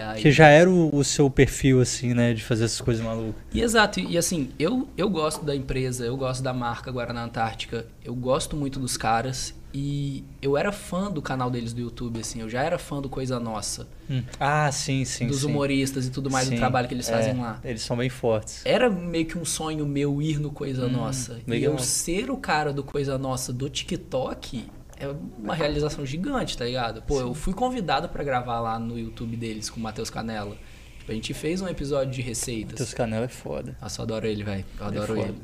Aí... 0.00 0.22
Que 0.22 0.30
já 0.30 0.48
era 0.48 0.70
o, 0.70 0.94
o 0.94 1.02
seu 1.04 1.28
perfil, 1.28 1.80
assim, 1.80 2.14
né? 2.14 2.32
De 2.32 2.42
fazer 2.42 2.64
essas 2.64 2.80
coisas 2.80 3.04
malucas. 3.04 3.42
E 3.52 3.60
exato, 3.60 4.00
e 4.00 4.16
assim, 4.16 4.50
eu, 4.58 4.88
eu 4.96 5.08
gosto 5.10 5.44
da 5.44 5.54
empresa, 5.54 6.04
eu 6.04 6.16
gosto 6.16 6.42
da 6.42 6.52
marca 6.52 6.90
Guaraná 6.90 7.24
Antártica, 7.24 7.86
eu 8.04 8.14
gosto 8.14 8.56
muito 8.56 8.78
dos 8.78 8.96
caras, 8.96 9.54
E 9.74 10.22
eu 10.42 10.56
era 10.56 10.70
fã 10.70 11.10
do 11.10 11.22
canal 11.22 11.50
deles 11.50 11.72
do 11.72 11.80
YouTube, 11.80 12.20
assim. 12.20 12.40
Eu 12.42 12.48
já 12.50 12.62
era 12.62 12.78
fã 12.78 13.00
do 13.00 13.08
Coisa 13.08 13.40
Nossa. 13.40 13.88
Hum. 14.10 14.22
Ah, 14.38 14.70
sim, 14.70 15.02
sim. 15.04 15.26
dos 15.26 15.40
sim. 15.40 15.46
humoristas 15.46 16.06
e 16.06 16.10
tudo 16.10 16.30
mais, 16.30 16.46
Sim. 16.46 16.56
do 16.56 16.58
trabalho 16.58 16.86
que 16.86 16.92
eles 16.92 17.08
fazem 17.08 17.32
É, 17.32 17.34
lá. 17.34 17.58
Eles 17.64 17.80
são 17.80 17.96
bem 17.96 18.10
fortes. 18.10 18.60
Era 18.66 18.90
meio 18.90 19.24
que 19.24 19.38
um 19.38 19.44
sonho 19.44 19.86
meu 19.86 20.20
ir 20.20 20.38
no 20.38 20.50
Coisa 20.50 20.86
Hum, 20.86 20.90
Nossa. 20.90 21.40
E 21.46 21.62
eu 21.62 21.78
ser 21.78 22.30
o 22.30 22.36
cara 22.36 22.70
do 22.70 22.84
Coisa 22.84 23.16
Nossa 23.16 23.50
do 23.50 23.70
TikTok 23.70 24.66
é 25.04 25.14
uma 25.38 25.54
realização 25.54 26.04
gigante, 26.06 26.56
tá 26.56 26.64
ligado? 26.64 27.02
Pô, 27.02 27.20
eu 27.20 27.34
fui 27.34 27.52
convidado 27.52 28.08
pra 28.08 28.22
gravar 28.24 28.60
lá 28.60 28.78
no 28.78 28.98
YouTube 28.98 29.36
deles 29.36 29.68
com 29.70 29.78
o 29.78 29.82
Matheus 29.82 30.10
Canella. 30.10 30.56
Tipo, 30.98 31.10
a 31.12 31.14
gente 31.14 31.34
fez 31.34 31.60
um 31.60 31.68
episódio 31.68 32.12
de 32.12 32.22
receitas. 32.22 32.76
Teus 32.76 32.94
canela 32.94 33.24
é 33.24 33.28
foda. 33.28 33.76
Nossa, 33.82 34.00
eu 34.00 34.04
adoro 34.04 34.26
ele, 34.26 34.44
velho. 34.44 34.64
Eu 34.80 34.86
adoro 34.86 35.06
foda. 35.16 35.20
ele. 35.28 35.34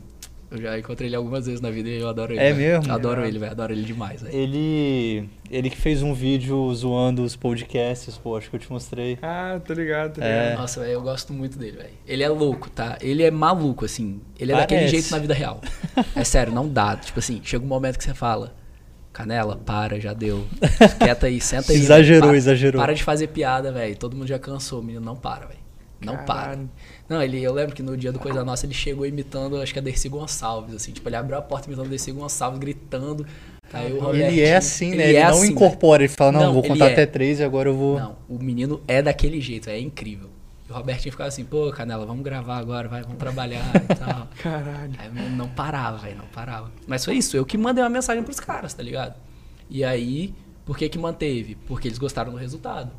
Eu 0.51 0.63
já 0.63 0.79
encontrei 0.79 1.11
ele 1.11 1.17
algumas 1.17 1.45
vezes 1.45 1.61
na 1.61 1.71
vida 1.71 1.91
e 1.91 2.01
eu 2.01 2.09
adoro 2.09 2.33
ele. 2.33 2.41
É 2.41 2.53
velho. 2.55 2.79
mesmo? 2.79 2.91
Adoro 2.95 3.17
Irado. 3.21 3.29
ele, 3.29 3.39
velho. 3.39 3.53
Adoro 3.53 3.73
ele 3.73 3.83
demais, 3.83 4.23
velho. 4.23 4.35
Ele. 4.35 5.29
Ele 5.51 5.69
que 5.69 5.77
fez 5.77 6.03
um 6.03 6.15
vídeo 6.15 6.73
zoando 6.75 7.23
os 7.23 7.37
podcasts, 7.37 8.17
pô, 8.17 8.37
acho 8.37 8.49
que 8.49 8.57
eu 8.57 8.61
te 8.61 8.71
mostrei. 8.73 9.19
Ah, 9.21 9.61
tô 9.67 9.75
ligado, 9.75 10.15
tô 10.15 10.23
É. 10.23 10.45
ligado. 10.45 10.61
Nossa, 10.61 10.81
velho, 10.81 10.93
eu 10.93 11.03
gosto 11.03 11.35
muito 11.35 11.59
dele, 11.59 11.77
velho. 11.77 11.91
Ele 12.07 12.23
é 12.23 12.29
louco, 12.31 12.71
tá? 12.71 12.97
Ele 13.03 13.23
é 13.23 13.31
maluco, 13.31 13.85
assim. 13.85 14.21
Ele 14.39 14.53
é 14.53 14.57
daquele 14.57 14.81
Parece. 14.83 14.97
jeito 14.97 15.11
na 15.11 15.19
vida 15.19 15.35
real. 15.35 15.61
É 16.17 16.25
sério, 16.25 16.51
não 16.53 16.67
dá. 16.67 16.97
Tipo 16.97 17.19
assim, 17.19 17.41
chega 17.45 17.63
um 17.65 17.69
momento 17.69 17.99
que 17.99 18.05
você 18.05 18.15
fala. 18.15 18.55
Canela, 19.19 19.57
para, 19.57 19.99
já 19.99 20.13
deu. 20.13 20.45
Quieta 21.01 21.27
aí, 21.27 21.41
senta 21.41 21.73
aí. 21.73 21.79
Exagerou. 21.79 22.29
Para- 22.29 22.37
exagerou. 22.37 22.81
Para 22.81 22.95
de 22.95 23.03
fazer 23.03 23.27
piada, 23.27 23.73
velho. 23.73 23.97
Todo 23.97 24.17
mundo 24.17 24.29
já 24.29 24.39
cansou. 24.39 24.79
O 24.79 24.83
menino 24.83 25.05
não 25.05 25.17
para, 25.17 25.47
velho. 25.47 25.59
Não 26.01 26.17
para. 26.19 26.43
Caralho. 26.51 26.71
Não, 27.09 27.21
ele, 27.21 27.43
eu 27.43 27.53
lembro 27.53 27.75
que 27.75 27.83
no 27.83 27.97
dia 27.97 28.13
do 28.13 28.21
Coisa 28.21 28.45
Nossa 28.45 28.65
ele 28.65 28.75
chegou 28.75 29.05
imitando, 29.05 29.61
acho 29.61 29.73
que 29.73 29.79
a 29.81 29.83
Dercy 29.83 30.09
Gonçalves, 30.09 30.73
assim. 30.77 30.93
Tipo, 30.93 31.09
ele 31.09 31.17
abriu 31.17 31.37
a 31.37 31.43
porta 31.43 31.67
imitando 31.67 31.87
a 31.87 31.89
Dercy 31.89 32.13
Gonçalves, 32.13 32.61
gritando. 32.61 33.27
Aí 33.73 33.87
o 33.93 33.97
Ele 33.97 34.01
Robertinho- 34.01 34.45
é 34.45 34.55
assim, 34.57 34.91
né? 34.95 35.09
Ele, 35.09 35.17
é 35.17 35.25
não 35.25 35.31
assim, 35.31 35.51
incorpora, 35.51 36.03
ele 36.05 36.09
fala, 36.13 36.31
não, 36.33 36.41
Não, 36.45 36.53
vou 36.53 36.63
ele 36.63 36.69
contar 36.75 36.89
é. 36.91 36.93
até 36.93 37.05
três 37.05 37.41
e 37.41 37.43
agora 37.45 37.69
eu 37.69 37.75
vou. 37.77 37.99
Não, 37.99 38.17
o 38.29 38.39
menino 38.39 38.81
é 38.87 39.03
daquele 39.03 39.41
jeito, 39.41 39.69
é 39.69 39.81
incrível. 39.81 40.31
E 40.69 40.73
o 40.73 40.75
Robertinho 40.75 41.13
ficava 41.13 41.29
assim, 41.29 41.45
pô, 41.45 41.71
Canela, 41.71 42.05
vamos 42.05 42.23
gravar 42.23 42.59
agora, 42.59 42.89
vai, 42.89 43.03
vamos 43.03 43.19
trabalhar 43.19 43.65
e 43.75 43.81
tal. 43.97 44.29
Caralho. 44.39 44.93
Aí 44.99 45.31
não 45.31 45.49
parava, 45.49 45.99
velho, 45.99 46.19
não 46.19 46.27
parava. 46.27 46.71
Mas 46.87 47.05
foi 47.05 47.15
isso, 47.17 47.37
eu 47.37 47.47
que 47.47 47.57
mandei 47.57 47.83
uma 47.83 47.91
mensagem 47.91 48.23
pros 48.23 48.39
caras, 48.39 48.75
tá 48.75 48.83
ligado? 48.83 49.15
E 49.71 49.83
aí, 49.83 50.35
por 50.67 50.77
que 50.77 50.89
que 50.89 50.99
manteve? 50.99 51.55
Porque 51.67 51.89
eles 51.89 51.99
gostaram 51.99 52.33
do 52.33 52.37
resultado. 52.39 52.93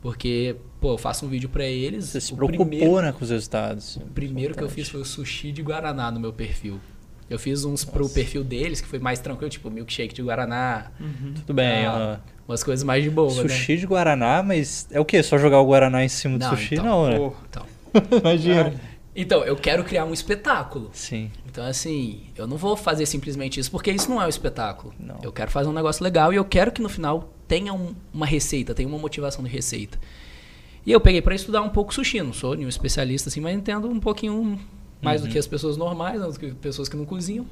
Porque, 0.00 0.56
pô, 0.80 0.94
eu 0.94 0.98
faço 0.98 1.24
um 1.24 1.28
vídeo 1.28 1.48
pra 1.48 1.64
eles. 1.64 2.06
Você 2.06 2.20
se 2.20 2.34
preocupou, 2.34 2.66
primeiro, 2.66 3.00
né, 3.00 3.12
com 3.12 3.22
os 3.22 3.30
resultados. 3.30 3.96
o 3.96 4.00
primeiro 4.06 4.52
que 4.52 4.62
eu 4.62 4.68
fiz 4.68 4.88
foi 4.88 5.00
o 5.00 5.04
sushi 5.04 5.52
de 5.52 5.62
Guaraná 5.62 6.10
no 6.10 6.18
meu 6.18 6.32
perfil. 6.32 6.80
Eu 7.30 7.38
fiz 7.38 7.64
uns 7.64 7.84
pro 7.84 8.08
perfil 8.08 8.44
deles, 8.44 8.80
que 8.80 8.86
foi 8.88 8.98
mais 8.98 9.18
tranquilo, 9.18 9.48
tipo 9.50 9.70
milkshake 9.70 10.14
de 10.14 10.22
Guaraná, 10.22 10.90
Tudo 11.46 11.54
bem, 11.54 11.86
Ah, 11.86 12.20
ó. 12.20 12.32
umas 12.48 12.62
coisas 12.62 12.84
mais 12.84 13.02
de 13.02 13.08
boa, 13.10 13.28
né? 13.34 13.42
Sushi 13.48 13.76
de 13.78 13.86
Guaraná, 13.86 14.42
mas 14.42 14.86
é 14.90 15.00
o 15.00 15.04
quê? 15.04 15.22
Só 15.22 15.38
jogar 15.38 15.60
o 15.60 15.66
Guaraná 15.66 16.04
em 16.04 16.08
cima 16.08 16.38
do 16.38 16.42
Não, 16.44 16.50
sushi? 16.50 16.74
então, 16.74 16.84
não, 16.84 17.08
né? 17.08 17.16
Pô, 17.16 17.32
Então, 17.48 17.66
Imagina. 18.20 18.74
então, 19.16 19.44
eu 19.44 19.56
quero 19.56 19.82
criar 19.84 20.04
um 20.04 20.12
espetáculo. 20.12 20.90
Sim. 20.92 21.30
Então, 21.48 21.64
assim, 21.64 22.22
eu 22.36 22.46
não 22.46 22.56
vou 22.56 22.76
fazer 22.76 23.06
simplesmente 23.06 23.58
isso, 23.60 23.70
porque 23.70 23.90
isso 23.90 24.10
não 24.10 24.20
é 24.20 24.26
um 24.26 24.28
espetáculo. 24.28 24.92
Não. 25.00 25.18
Eu 25.22 25.32
quero 25.32 25.50
fazer 25.50 25.68
um 25.68 25.72
negócio 25.72 26.02
legal 26.04 26.32
e 26.32 26.36
eu 26.36 26.44
quero 26.44 26.70
que 26.72 26.82
no 26.82 26.88
final 26.88 27.32
tenha 27.48 27.72
um- 27.72 27.94
uma 28.12 28.26
receita, 28.26 28.74
tenha 28.74 28.88
uma 28.88 28.98
motivação 28.98 29.42
de 29.44 29.50
receita. 29.50 29.98
E 30.84 30.90
eu 30.92 31.00
peguei 31.00 31.22
pra 31.22 31.34
estudar 31.34 31.62
um 31.62 31.68
pouco 31.68 31.94
sushi, 31.94 32.20
não 32.22 32.32
sou 32.32 32.54
nenhum 32.56 32.68
especialista 32.68 33.28
assim, 33.28 33.40
mas 33.40 33.54
entendo 33.56 33.88
um 33.88 34.00
pouquinho 34.00 34.58
mais 35.02 35.20
do 35.22 35.28
que 35.28 35.38
as 35.38 35.46
pessoas 35.46 35.76
normais, 35.76 36.20
né, 36.20 36.26
do 36.26 36.38
que 36.38 36.52
pessoas 36.54 36.88
que 36.88 36.96
não 36.96 37.04
cozinham. 37.04 37.44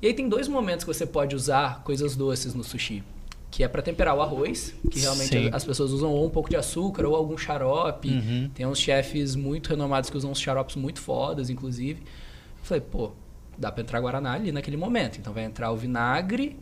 E 0.00 0.06
aí 0.08 0.14
tem 0.14 0.28
dois 0.28 0.48
momentos 0.48 0.84
que 0.84 0.92
você 0.92 1.06
pode 1.06 1.34
usar 1.34 1.82
coisas 1.84 2.14
doces 2.16 2.54
no 2.54 2.62
sushi. 2.62 3.02
Que 3.50 3.62
é 3.62 3.68
pra 3.68 3.82
temperar 3.82 4.16
o 4.16 4.22
arroz, 4.22 4.74
que 4.90 4.98
realmente 5.00 5.28
Sim. 5.28 5.50
as 5.52 5.64
pessoas 5.64 5.90
usam 5.92 6.10
ou 6.10 6.26
um 6.26 6.30
pouco 6.30 6.48
de 6.48 6.56
açúcar 6.56 7.04
ou 7.06 7.14
algum 7.14 7.36
xarope. 7.36 8.08
Uhum. 8.08 8.50
Tem 8.54 8.66
uns 8.66 8.78
chefes 8.78 9.36
muito 9.36 9.68
renomados 9.70 10.08
que 10.10 10.16
usam 10.16 10.30
uns 10.30 10.40
xaropes 10.40 10.74
muito 10.76 11.00
fodas, 11.00 11.50
inclusive. 11.50 12.00
Eu 12.00 12.64
falei, 12.64 12.80
pô, 12.80 13.10
dá 13.58 13.70
pra 13.70 13.82
entrar 13.82 14.00
Guaraná 14.00 14.32
ali 14.32 14.50
naquele 14.52 14.76
momento. 14.78 15.18
Então 15.18 15.32
vai 15.34 15.44
entrar 15.44 15.70
o 15.70 15.76
vinagre, 15.76 16.58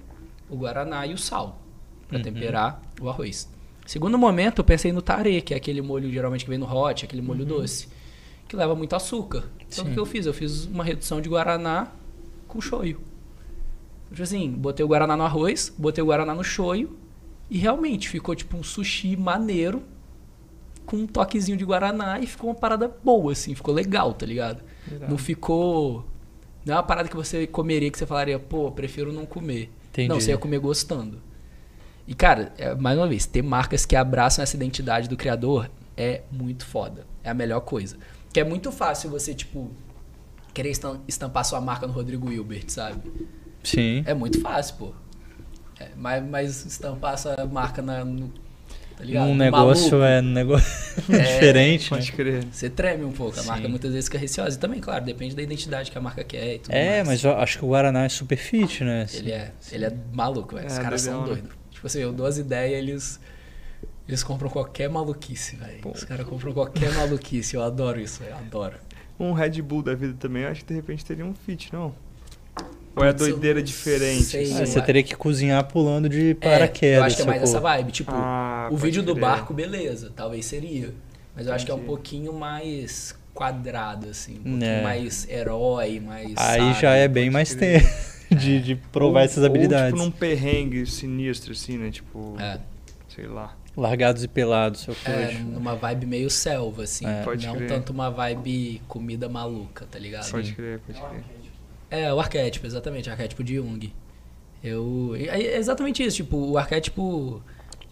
o 0.48 0.56
Guaraná 0.56 1.06
e 1.06 1.14
o 1.14 1.18
sal 1.18 1.60
pra 2.08 2.18
Uhum. 2.18 2.24
temperar 2.24 2.82
o 3.00 3.08
arroz. 3.08 3.48
Segundo 3.86 4.18
momento, 4.18 4.58
eu 4.58 4.64
pensei 4.64 4.92
no 4.92 5.00
tare, 5.00 5.40
que 5.42 5.54
é 5.54 5.56
aquele 5.56 5.80
molho 5.80 6.10
geralmente 6.12 6.44
que 6.44 6.50
vem 6.50 6.58
no 6.58 6.66
hot, 6.70 7.04
aquele 7.04 7.22
molho 7.22 7.44
doce, 7.44 7.88
que 8.50 8.56
leva 8.56 8.74
muito 8.74 8.96
açúcar. 8.96 9.44
Então 9.68 9.84
Uhum. 9.84 9.84
o 9.84 9.88
Sim. 9.90 9.94
que 9.94 10.00
eu 10.00 10.04
fiz? 10.06 10.26
Eu 10.26 10.34
fiz 10.34 10.64
uma 10.66 10.82
redução 10.82 11.20
de 11.20 11.28
Guaraná 11.28 11.86
com 12.48 12.60
shoyu. 12.60 13.00
Tipo 14.10 14.22
assim, 14.24 14.50
botei 14.50 14.84
o 14.84 14.88
Guaraná 14.88 15.16
no 15.16 15.22
arroz, 15.22 15.72
botei 15.78 16.02
o 16.02 16.06
Guaraná 16.08 16.34
no 16.34 16.42
shoyu 16.42 16.98
e 17.48 17.58
realmente 17.58 18.08
ficou 18.08 18.34
tipo 18.34 18.56
um 18.56 18.62
sushi 18.64 19.16
maneiro 19.16 19.84
com 20.84 20.96
um 20.96 21.06
toquezinho 21.06 21.56
de 21.56 21.64
Guaraná 21.64 22.18
e 22.18 22.26
ficou 22.26 22.50
uma 22.50 22.56
parada 22.56 22.88
boa, 23.04 23.30
assim, 23.30 23.54
ficou 23.54 23.72
legal, 23.72 24.12
tá 24.14 24.26
ligado? 24.26 24.64
Não 25.08 25.16
ficou. 25.16 26.04
Não 26.66 26.74
é 26.74 26.76
uma 26.76 26.82
parada 26.82 27.08
que 27.08 27.14
você 27.14 27.46
comeria 27.46 27.88
que 27.88 27.96
você 27.96 28.04
falaria, 28.04 28.36
pô, 28.40 28.72
prefiro 28.72 29.12
não 29.12 29.24
comer. 29.24 29.70
Entendi. 29.90 30.08
Não, 30.08 30.18
você 30.20 30.32
ia 30.32 30.38
comer 30.38 30.58
gostando. 30.58 31.22
E, 32.04 32.14
cara, 32.14 32.52
é, 32.58 32.74
mais 32.74 32.98
uma 32.98 33.06
vez, 33.06 33.26
ter 33.26 33.42
marcas 33.42 33.86
que 33.86 33.94
abraçam 33.94 34.42
essa 34.42 34.56
identidade 34.56 35.08
do 35.08 35.16
criador 35.16 35.70
é 35.96 36.22
muito 36.32 36.66
foda. 36.66 37.06
É 37.22 37.30
a 37.30 37.34
melhor 37.34 37.60
coisa. 37.60 37.96
Que 38.32 38.40
é 38.40 38.44
muito 38.44 38.70
fácil 38.70 39.10
você, 39.10 39.34
tipo, 39.34 39.70
querer 40.54 40.70
estam- 40.70 41.00
estampar 41.08 41.44
sua 41.44 41.60
marca 41.60 41.86
no 41.86 41.92
Rodrigo 41.92 42.30
Hilbert, 42.30 42.64
sabe? 42.68 43.00
Sim. 43.62 44.02
É 44.06 44.14
muito 44.14 44.40
fácil, 44.40 44.76
pô. 44.76 44.92
É, 45.78 45.88
mas, 45.96 46.24
mas 46.24 46.64
estampar 46.66 47.18
sua 47.18 47.44
marca 47.46 47.80
na, 47.82 48.04
no. 48.04 48.32
Tá 48.96 49.04
ligado? 49.06 49.28
um 49.30 49.34
negócio 49.34 49.98
maluco, 49.98 50.04
é 50.04 50.20
um 50.20 50.32
negócio 50.32 51.02
É, 51.10 51.22
diferente, 51.22 51.84
né? 51.90 51.96
pode 51.98 52.12
crer. 52.12 52.44
Você 52.52 52.68
treme 52.68 53.02
um 53.02 53.12
pouco. 53.12 53.38
A 53.38 53.42
Sim. 53.42 53.48
marca 53.48 53.66
muitas 53.68 53.92
vezes 53.92 54.04
fica 54.08 54.18
receosa. 54.18 54.56
E 54.56 54.60
também, 54.60 54.78
claro, 54.78 55.02
depende 55.04 55.34
da 55.34 55.40
identidade 55.42 55.90
que 55.90 55.96
a 55.96 56.00
marca 56.02 56.22
quer 56.22 56.56
e 56.56 56.58
tudo 56.58 56.74
É, 56.74 56.96
mais. 56.96 57.08
mas 57.08 57.24
eu 57.24 57.32
acho 57.38 57.58
que 57.58 57.64
o 57.64 57.68
Guaraná 57.68 58.04
é 58.04 58.08
super 58.10 58.36
fit, 58.36 58.84
né? 58.84 59.06
Ele 59.14 59.32
é, 59.32 59.52
ele 59.72 59.86
é 59.86 59.96
maluco, 60.12 60.54
velho. 60.54 60.66
Os 60.66 60.76
É, 60.78 60.82
caras 60.82 61.00
são 61.00 61.22
né? 61.22 61.26
doidos. 61.28 61.50
Tipo 61.70 61.86
assim, 61.86 62.00
eu 62.00 62.12
dou 62.12 62.26
as 62.26 62.36
ideias 62.36 62.78
eles. 62.78 63.20
Eles 64.10 64.24
compram 64.24 64.50
qualquer 64.50 64.88
maluquice, 64.90 65.54
velho. 65.54 65.80
Os 65.94 66.02
caras 66.02 66.26
compram 66.26 66.52
qualquer 66.52 66.92
maluquice. 66.94 67.54
Eu 67.54 67.62
adoro 67.62 68.00
isso. 68.00 68.24
Eu 68.24 68.34
adoro. 68.36 68.76
Um 69.20 69.32
Red 69.32 69.62
Bull 69.62 69.82
da 69.84 69.94
vida 69.94 70.16
também, 70.18 70.42
eu 70.42 70.48
acho 70.48 70.62
que 70.62 70.68
de 70.68 70.74
repente 70.74 71.04
teria 71.04 71.24
um 71.24 71.32
fit, 71.32 71.72
não? 71.72 71.94
Ou 72.96 73.04
é 73.04 73.12
doideira 73.12 73.62
diferente? 73.62 74.24
sei. 74.24 74.42
assim? 74.44 74.56
Sim, 74.56 74.66
você 74.66 74.82
teria 74.82 75.02
que 75.04 75.14
cozinhar 75.14 75.64
pulando 75.68 76.08
de 76.08 76.30
É, 76.30 76.34
paraquedas. 76.34 76.98
eu 76.98 77.04
acho 77.04 77.16
que 77.16 77.22
é 77.22 77.24
mais 77.26 77.42
essa 77.42 77.52
sacou? 77.52 77.68
vibe. 77.70 77.92
Tipo, 77.92 78.10
Ah, 78.12 78.68
o 78.72 78.76
vídeo 78.76 79.02
do 79.02 79.12
crer. 79.12 79.20
barco, 79.20 79.54
beleza. 79.54 80.12
Talvez 80.16 80.44
seria. 80.44 80.92
Mas 81.36 81.46
eu 81.46 81.52
acho 81.54 81.64
que 81.64 81.70
é 81.70 81.74
um 81.74 81.76
Entendi. 81.76 81.86
pouquinho 81.88 82.32
mais 82.32 83.14
quadrado, 83.32 84.08
assim. 84.08 84.32
Um 84.40 84.42
pouquinho 84.42 84.64
É. 84.64 84.82
mais 84.82 85.28
herói, 85.28 86.00
mais. 86.00 86.34
Aí 86.36 86.58
sábio, 86.60 86.80
já 86.80 86.90
é 86.94 87.06
bem 87.06 87.30
mais 87.30 87.54
tempo 87.54 87.86
de, 88.30 88.60
de 88.60 88.74
provar 88.74 89.20
Ou- 89.20 89.24
essas 89.26 89.44
habilidades. 89.44 89.92
Ou 89.92 89.98
tipo 89.98 90.04
num 90.04 90.10
perrengue 90.10 90.84
sinistro, 90.86 91.52
assim, 91.52 91.78
né? 91.78 91.90
Tipo, 91.92 92.34
É. 92.40 92.58
sei 93.14 93.26
lá. 93.28 93.54
Largados 93.80 94.22
e 94.22 94.28
pelados, 94.28 94.80
seu 94.82 94.94
É, 95.04 95.26
coach. 95.26 95.38
numa 95.42 95.74
vibe 95.74 96.06
meio 96.06 96.28
selva, 96.30 96.82
assim. 96.84 97.06
É. 97.06 97.22
Pode 97.22 97.46
não 97.46 97.56
crer. 97.56 97.68
tanto 97.68 97.92
uma 97.92 98.10
vibe 98.10 98.82
comida 98.86 99.28
maluca, 99.28 99.86
tá 99.90 99.98
ligado? 99.98 100.30
Pode 100.30 100.52
crer, 100.54 100.78
pode 100.80 101.00
crer. 101.00 101.24
É, 101.90 102.12
o 102.12 102.20
arquétipo, 102.20 102.66
exatamente, 102.66 103.08
o 103.08 103.12
arquétipo 103.12 103.42
de 103.42 103.56
Jung. 103.56 103.92
Eu. 104.62 105.14
É 105.16 105.56
exatamente 105.56 106.02
isso, 106.04 106.16
tipo, 106.16 106.36
o 106.36 106.58
arquétipo. 106.58 107.42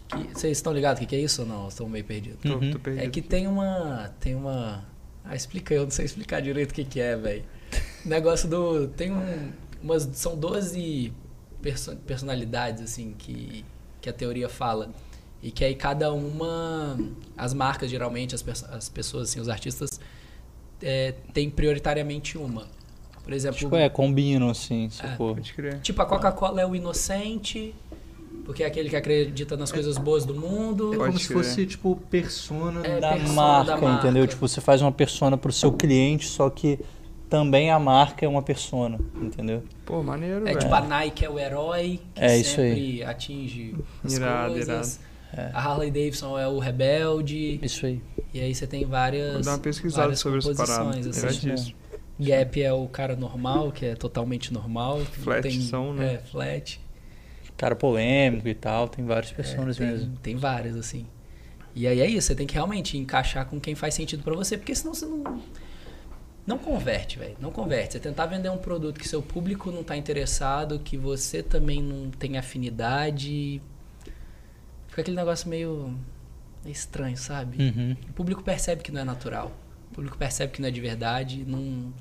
que- 0.07 0.33
vocês 0.33 0.57
estão 0.57 0.73
ligados 0.73 0.97
o 0.97 1.01
que, 1.01 1.07
que 1.07 1.15
é 1.15 1.19
isso 1.19 1.41
ou 1.43 1.47
não? 1.47 1.67
Estão 1.67 1.87
meio 1.89 2.03
perdidos. 2.05 2.39
Tô, 2.41 2.53
Uhum. 2.57 2.71
tô 2.71 2.79
perdido. 2.79 3.03
É 3.05 3.09
que 3.09 3.21
tem 3.21 3.47
uma. 3.47 4.11
Tem 4.19 4.33
uma. 4.35 4.83
Ah, 5.25 5.35
explica 5.35 5.73
aí, 5.73 5.79
eu 5.79 5.83
não 5.83 5.91
sei 5.91 6.05
explicar 6.05 6.41
direito 6.41 6.71
o 6.71 6.73
que, 6.73 6.83
que 6.83 6.99
é, 6.99 7.15
velho. 7.15 7.43
O 8.05 8.09
negócio 8.09 8.47
do. 8.49 8.87
Tem 8.89 9.11
um. 9.11 9.51
Umas, 9.83 10.03
são 10.13 10.35
12 10.37 11.13
perso- 11.61 11.95
personalidades, 11.97 12.81
assim, 12.83 13.13
que, 13.17 13.63
que 14.01 14.09
a 14.09 14.13
teoria 14.13 14.47
fala. 14.49 14.89
E 15.41 15.51
que 15.51 15.63
aí 15.63 15.73
cada 15.75 16.11
uma. 16.13 16.97
As 17.37 17.53
marcas, 17.53 17.89
geralmente, 17.89 18.35
as, 18.35 18.43
as 18.71 18.89
pessoas, 18.89 19.29
assim, 19.29 19.39
os 19.39 19.47
artistas, 19.47 19.99
é, 20.81 21.13
tem 21.33 21.49
prioritariamente 21.49 22.37
uma. 22.37 22.67
Por 23.23 23.33
exemplo. 23.33 23.57
Tipo, 23.57 23.75
é, 23.75 23.87
combinam, 23.89 24.49
assim, 24.49 24.89
sacou? 24.89 25.35
Pode 25.35 25.53
crer. 25.53 25.79
Tipo, 25.81 26.01
a 26.01 26.05
Coca-Cola 26.05 26.61
é 26.61 26.65
o 26.65 26.75
inocente, 26.75 27.73
porque 28.43 28.63
é 28.63 28.65
aquele 28.65 28.89
que 28.89 28.95
acredita 28.95 29.55
nas 29.55 29.71
coisas 29.71 29.97
boas 29.97 30.25
do 30.25 30.33
mundo. 30.35 30.93
É 30.93 30.97
Pode 30.97 31.07
como 31.11 31.19
se 31.19 31.27
crer. 31.27 31.37
fosse, 31.37 31.65
tipo, 31.65 31.95
persona, 32.09 32.85
É, 32.85 32.99
da, 32.99 33.11
persona 33.13 33.33
marca, 33.33 33.71
da 33.71 33.77
marca. 33.77 34.07
entendeu? 34.07 34.27
Tipo, 34.27 34.47
você 34.47 34.59
faz 34.59 34.81
uma 34.81 34.91
persona 34.91 35.37
pro 35.37 35.53
seu 35.53 35.71
cliente, 35.71 36.27
só 36.27 36.49
que 36.49 36.79
também 37.29 37.69
a 37.69 37.77
marca 37.79 38.25
é 38.25 38.27
uma 38.27 38.41
persona, 38.41 38.99
entendeu? 39.21 39.63
Pô, 39.85 40.01
maneiro, 40.01 40.39
É 40.41 40.53
velho. 40.53 40.59
tipo 40.59 40.73
a 40.73 40.81
Nike 40.81 41.23
é 41.23 41.29
o 41.29 41.37
herói 41.39 41.99
que 42.15 42.21
É 42.21 42.35
isso 42.37 42.59
aí. 42.59 42.73
sempre 42.73 43.03
atinge 43.03 43.75
as 44.03 44.13
Irado, 44.15 44.53
coisas. 44.53 44.99
A 45.53 45.61
Harley 45.61 45.91
Davidson 45.91 46.37
é 46.37 46.47
o 46.47 46.59
rebelde. 46.59 47.59
Isso 47.61 47.85
aí. 47.85 48.01
E 48.33 48.39
aí 48.39 48.53
você 48.53 48.65
tem 48.65 48.85
várias. 48.85 49.33
Vou 49.33 49.41
dar 49.43 49.51
uma 49.51 49.59
pesquisada 49.59 50.03
várias 50.03 50.19
sobre 50.19 50.39
essa 50.39 50.55
parada. 50.55 50.85
composições, 50.85 51.17
Era 51.17 51.29
assim. 51.29 51.49
disso. 51.49 51.75
Gap 52.19 52.61
é 52.61 52.73
o 52.73 52.87
cara 52.87 53.15
normal, 53.15 53.71
que 53.71 53.85
é 53.85 53.95
totalmente 53.95 54.53
normal. 54.53 54.99
Flat 54.99 55.41
tem, 55.41 55.61
são, 55.61 55.93
né? 55.93 56.15
É, 56.15 56.17
flat. 56.17 56.79
Cara 57.55 57.75
polêmico 57.75 58.47
e 58.47 58.53
tal, 58.53 58.87
tem 58.87 59.05
várias 59.05 59.31
pessoas 59.31 59.77
tem, 59.77 59.87
mesmo. 59.87 60.17
Tem 60.21 60.35
várias, 60.35 60.75
assim. 60.75 61.05
E 61.75 61.87
aí 61.87 62.01
é 62.01 62.07
isso, 62.07 62.27
você 62.27 62.35
tem 62.35 62.47
que 62.47 62.53
realmente 62.53 62.97
encaixar 62.97 63.45
com 63.45 63.59
quem 63.59 63.75
faz 63.75 63.93
sentido 63.93 64.23
pra 64.23 64.35
você, 64.35 64.57
porque 64.57 64.75
senão 64.75 64.93
você 64.93 65.05
não. 65.05 65.41
Não 66.45 66.57
converte, 66.57 67.19
velho. 67.19 67.37
Não 67.39 67.51
converte. 67.51 67.93
Você 67.93 67.99
tentar 67.99 68.25
vender 68.25 68.49
um 68.49 68.57
produto 68.57 68.99
que 68.99 69.07
seu 69.07 69.21
público 69.21 69.71
não 69.71 69.83
tá 69.83 69.95
interessado, 69.95 70.79
que 70.79 70.97
você 70.97 71.43
também 71.43 71.81
não 71.81 72.09
tem 72.09 72.37
afinidade. 72.37 73.61
Fica 74.89 75.01
aquele 75.01 75.15
negócio 75.17 75.47
meio 75.47 75.97
estranho, 76.65 77.17
sabe? 77.17 77.63
Uhum. 77.63 77.95
O 78.09 78.13
público 78.13 78.43
percebe 78.43 78.83
que 78.83 78.91
não 78.91 79.01
é 79.01 79.03
natural. 79.03 79.51
O 79.91 79.95
público 79.95 80.17
percebe 80.17 80.51
que 80.51 80.61
não 80.61 80.67
é 80.67 80.71
de 80.71 80.81
verdade, 80.81 81.45
não 81.45 81.93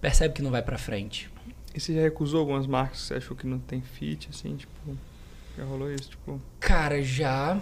percebe 0.00 0.34
que 0.34 0.42
não 0.42 0.50
vai 0.50 0.62
pra 0.62 0.76
frente. 0.76 1.30
E 1.74 1.80
você 1.80 1.94
já 1.94 2.00
recusou 2.00 2.40
algumas 2.40 2.66
marcas 2.66 3.00
que 3.00 3.06
você 3.06 3.14
achou 3.14 3.36
que 3.36 3.46
não 3.46 3.58
tem 3.58 3.80
fit, 3.82 4.28
assim, 4.30 4.56
tipo. 4.56 4.96
Já 5.56 5.64
rolou 5.64 5.92
isso, 5.92 6.10
tipo. 6.10 6.40
Cara, 6.60 7.02
já 7.02 7.60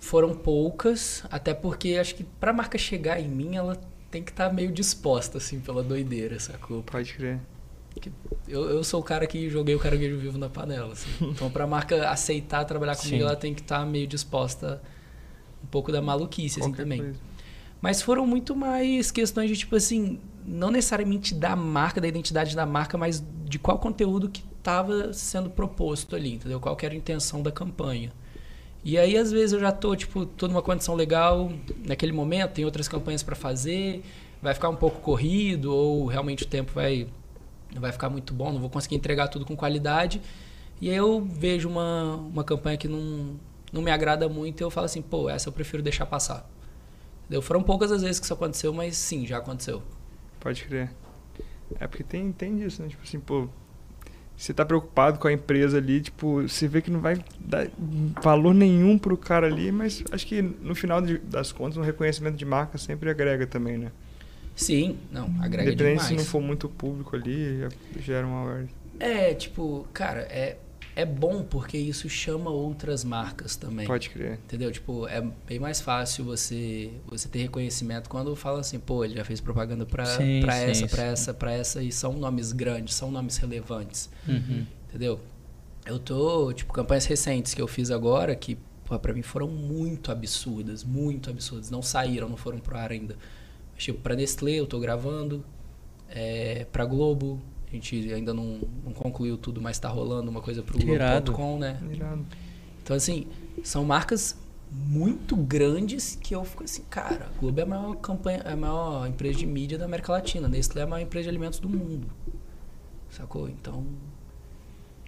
foram 0.00 0.34
poucas, 0.34 1.24
até 1.30 1.52
porque 1.52 1.96
acho 2.00 2.14
que 2.14 2.24
pra 2.24 2.52
marca 2.52 2.78
chegar 2.78 3.20
em 3.20 3.28
mim, 3.28 3.56
ela 3.56 3.80
tem 4.10 4.22
que 4.22 4.30
estar 4.30 4.52
meio 4.52 4.70
disposta, 4.70 5.38
assim, 5.38 5.60
pela 5.60 5.82
doideira, 5.82 6.38
sacou? 6.38 6.82
Pode 6.82 7.14
crer. 7.14 7.40
Eu, 8.48 8.70
eu 8.70 8.84
sou 8.84 9.00
o 9.00 9.02
cara 9.02 9.26
que 9.26 9.48
joguei 9.50 9.74
o 9.74 9.78
caranguejo 9.78 10.16
vivo 10.18 10.38
na 10.38 10.48
panela, 10.48 10.92
assim. 10.92 11.08
Então, 11.20 11.50
pra 11.50 11.66
marca 11.66 12.08
aceitar 12.08 12.64
trabalhar 12.64 12.96
comigo, 12.96 13.16
Sim. 13.16 13.22
ela 13.22 13.36
tem 13.36 13.54
que 13.54 13.60
estar 13.60 13.84
meio 13.84 14.06
disposta 14.06 14.80
um 15.62 15.66
pouco 15.66 15.90
da 15.90 16.00
maluquice, 16.00 16.60
assim, 16.60 16.70
Qualquer 16.70 16.82
também. 16.82 16.98
coisa. 16.98 17.20
Mas 17.80 18.00
foram 18.02 18.26
muito 18.26 18.54
mais 18.56 19.10
questões 19.10 19.50
de, 19.50 19.56
tipo 19.56 19.76
assim, 19.76 20.18
não 20.46 20.70
necessariamente 20.70 21.34
da 21.34 21.54
marca, 21.54 22.00
da 22.00 22.08
identidade 22.08 22.54
da 22.54 22.64
marca, 22.64 22.96
mas 22.96 23.22
de 23.44 23.58
qual 23.58 23.78
conteúdo 23.78 24.28
que 24.28 24.42
estava 24.58 25.12
sendo 25.12 25.50
proposto 25.50 26.16
ali, 26.16 26.34
entendeu? 26.34 26.58
Qual 26.58 26.74
que 26.74 26.84
era 26.86 26.94
a 26.94 26.98
intenção 26.98 27.42
da 27.42 27.52
campanha. 27.52 28.12
E 28.84 28.96
aí, 28.96 29.16
às 29.16 29.32
vezes, 29.32 29.52
eu 29.52 29.60
já 29.60 29.72
tô, 29.72 29.94
tipo, 29.96 30.24
tô 30.24 30.46
numa 30.46 30.62
condição 30.62 30.94
legal 30.94 31.52
naquele 31.84 32.12
momento, 32.12 32.52
tem 32.52 32.64
outras 32.64 32.86
campanhas 32.86 33.22
para 33.22 33.34
fazer, 33.34 34.02
vai 34.40 34.54
ficar 34.54 34.68
um 34.68 34.76
pouco 34.76 35.00
corrido, 35.00 35.74
ou 35.74 36.06
realmente 36.06 36.44
o 36.44 36.46
tempo 36.46 36.72
vai, 36.72 37.08
vai 37.80 37.92
ficar 37.92 38.08
muito 38.10 38.32
bom, 38.34 38.52
não 38.52 38.60
vou 38.60 38.70
conseguir 38.70 38.96
entregar 38.96 39.28
tudo 39.28 39.44
com 39.44 39.56
qualidade. 39.56 40.20
E 40.80 40.90
aí 40.90 40.96
eu 40.96 41.24
vejo 41.24 41.68
uma, 41.68 42.16
uma 42.16 42.44
campanha 42.44 42.76
que 42.76 42.86
não, 42.88 43.36
não 43.72 43.80
me 43.82 43.90
agrada 43.90 44.28
muito 44.28 44.60
e 44.60 44.64
eu 44.64 44.70
falo 44.70 44.84
assim, 44.84 45.00
pô, 45.02 45.28
essa 45.30 45.48
eu 45.48 45.52
prefiro 45.52 45.82
deixar 45.82 46.06
passar. 46.06 46.48
Entendeu? 47.24 47.42
Foram 47.42 47.62
poucas 47.62 47.90
as 47.90 48.02
vezes 48.02 48.18
que 48.20 48.24
isso 48.26 48.34
aconteceu, 48.34 48.72
mas 48.72 48.96
sim, 48.96 49.26
já 49.26 49.38
aconteceu. 49.38 49.82
Pode 50.38 50.64
crer. 50.64 50.90
É 51.80 51.86
porque 51.86 52.04
tem, 52.04 52.30
tem 52.30 52.56
disso, 52.56 52.82
né? 52.82 52.88
Tipo 52.88 53.02
assim, 53.02 53.18
pô. 53.18 53.48
Você 54.36 54.52
tá 54.52 54.66
preocupado 54.66 55.18
com 55.18 55.26
a 55.26 55.32
empresa 55.32 55.78
ali, 55.78 55.98
tipo, 56.02 56.42
você 56.42 56.68
vê 56.68 56.82
que 56.82 56.90
não 56.90 57.00
vai 57.00 57.24
dar 57.40 57.68
valor 58.22 58.52
nenhum 58.52 58.98
pro 58.98 59.16
cara 59.16 59.46
ali, 59.46 59.72
mas 59.72 60.04
acho 60.12 60.26
que 60.26 60.42
no 60.42 60.74
final 60.74 61.00
de- 61.00 61.16
das 61.16 61.52
contas, 61.52 61.78
um 61.78 61.80
reconhecimento 61.80 62.36
de 62.36 62.44
marca 62.44 62.76
sempre 62.76 63.08
agrega 63.08 63.46
também, 63.46 63.78
né? 63.78 63.90
Sim, 64.56 64.96
não, 65.12 65.26
agrega 65.40 65.70
Independente 65.70 65.78
demais. 66.00 66.02
se 66.08 66.14
não 66.16 66.24
for 66.24 66.40
muito 66.40 66.68
público 66.68 67.14
ali, 67.14 67.60
já 67.60 67.68
gera 68.00 68.26
uma 68.26 68.40
awareness. 68.40 68.70
É, 68.98 69.34
tipo, 69.34 69.86
cara, 69.92 70.20
é, 70.22 70.56
é 70.96 71.04
bom 71.04 71.42
porque 71.42 71.76
isso 71.76 72.08
chama 72.08 72.48
outras 72.50 73.04
marcas 73.04 73.54
também. 73.54 73.86
Pode 73.86 74.08
crer. 74.08 74.38
Entendeu? 74.44 74.72
Tipo, 74.72 75.06
é 75.06 75.20
bem 75.46 75.58
mais 75.60 75.82
fácil 75.82 76.24
você 76.24 76.90
você 77.06 77.28
ter 77.28 77.40
reconhecimento 77.40 78.08
quando 78.08 78.34
fala 78.34 78.60
assim, 78.60 78.78
pô, 78.78 79.04
ele 79.04 79.14
já 79.14 79.24
fez 79.26 79.42
propaganda 79.42 79.84
pra, 79.84 80.06
Sim, 80.06 80.40
pra 80.40 80.54
sim, 80.54 80.64
essa, 80.70 80.88
pra 80.88 81.02
sim. 81.04 81.12
essa, 81.12 81.34
pra 81.34 81.52
essa, 81.52 81.82
e 81.82 81.92
são 81.92 82.14
nomes 82.14 82.52
grandes, 82.52 82.94
são 82.94 83.10
nomes 83.10 83.36
relevantes. 83.36 84.08
Uhum. 84.26 84.64
Entendeu? 84.88 85.20
Eu 85.84 85.98
tô, 85.98 86.50
tipo, 86.54 86.72
campanhas 86.72 87.04
recentes 87.04 87.52
que 87.52 87.60
eu 87.60 87.68
fiz 87.68 87.90
agora 87.90 88.34
que, 88.34 88.56
pô, 88.86 88.98
pra 88.98 89.12
mim 89.12 89.22
foram 89.22 89.46
muito 89.48 90.10
absurdas, 90.10 90.82
muito 90.82 91.28
absurdas. 91.28 91.70
Não 91.70 91.82
saíram, 91.82 92.26
não 92.28 92.38
foram 92.38 92.58
pro 92.58 92.76
ar 92.76 92.90
ainda. 92.90 93.14
Mas, 93.76 93.84
tipo, 93.84 94.00
pra 94.00 94.16
Nestlé 94.16 94.52
eu 94.52 94.66
tô 94.66 94.80
gravando, 94.80 95.44
é, 96.08 96.66
pra 96.72 96.84
Globo, 96.86 97.40
a 97.68 97.70
gente 97.70 98.12
ainda 98.12 98.32
não, 98.32 98.60
não 98.82 98.92
concluiu 98.92 99.36
tudo, 99.36 99.60
mas 99.60 99.78
tá 99.78 99.88
rolando 99.88 100.30
uma 100.30 100.40
coisa 100.40 100.62
pro. 100.62 100.78
Globo.com, 100.78 101.58
né? 101.58 101.78
Irado. 101.92 102.24
Então, 102.82 102.96
assim, 102.96 103.26
são 103.62 103.84
marcas 103.84 104.36
muito 104.72 105.36
grandes 105.36 106.16
que 106.20 106.34
eu 106.34 106.44
fico 106.44 106.64
assim, 106.64 106.82
cara, 106.90 107.26
a 107.26 107.38
Globo 107.38 107.60
é 107.60 107.62
a 107.62 107.66
maior 107.66 107.94
campanha, 107.96 108.38
é 108.44 108.52
a 108.52 108.56
maior 108.56 109.06
empresa 109.06 109.38
de 109.38 109.46
mídia 109.46 109.78
da 109.78 109.84
América 109.84 110.12
Latina, 110.12 110.48
Nestlé 110.48 110.80
é 110.80 110.84
a 110.84 110.86
maior 110.86 111.02
empresa 111.04 111.24
de 111.24 111.28
alimentos 111.28 111.58
do 111.58 111.68
mundo. 111.68 112.08
Sacou? 113.10 113.48
Então. 113.48 113.84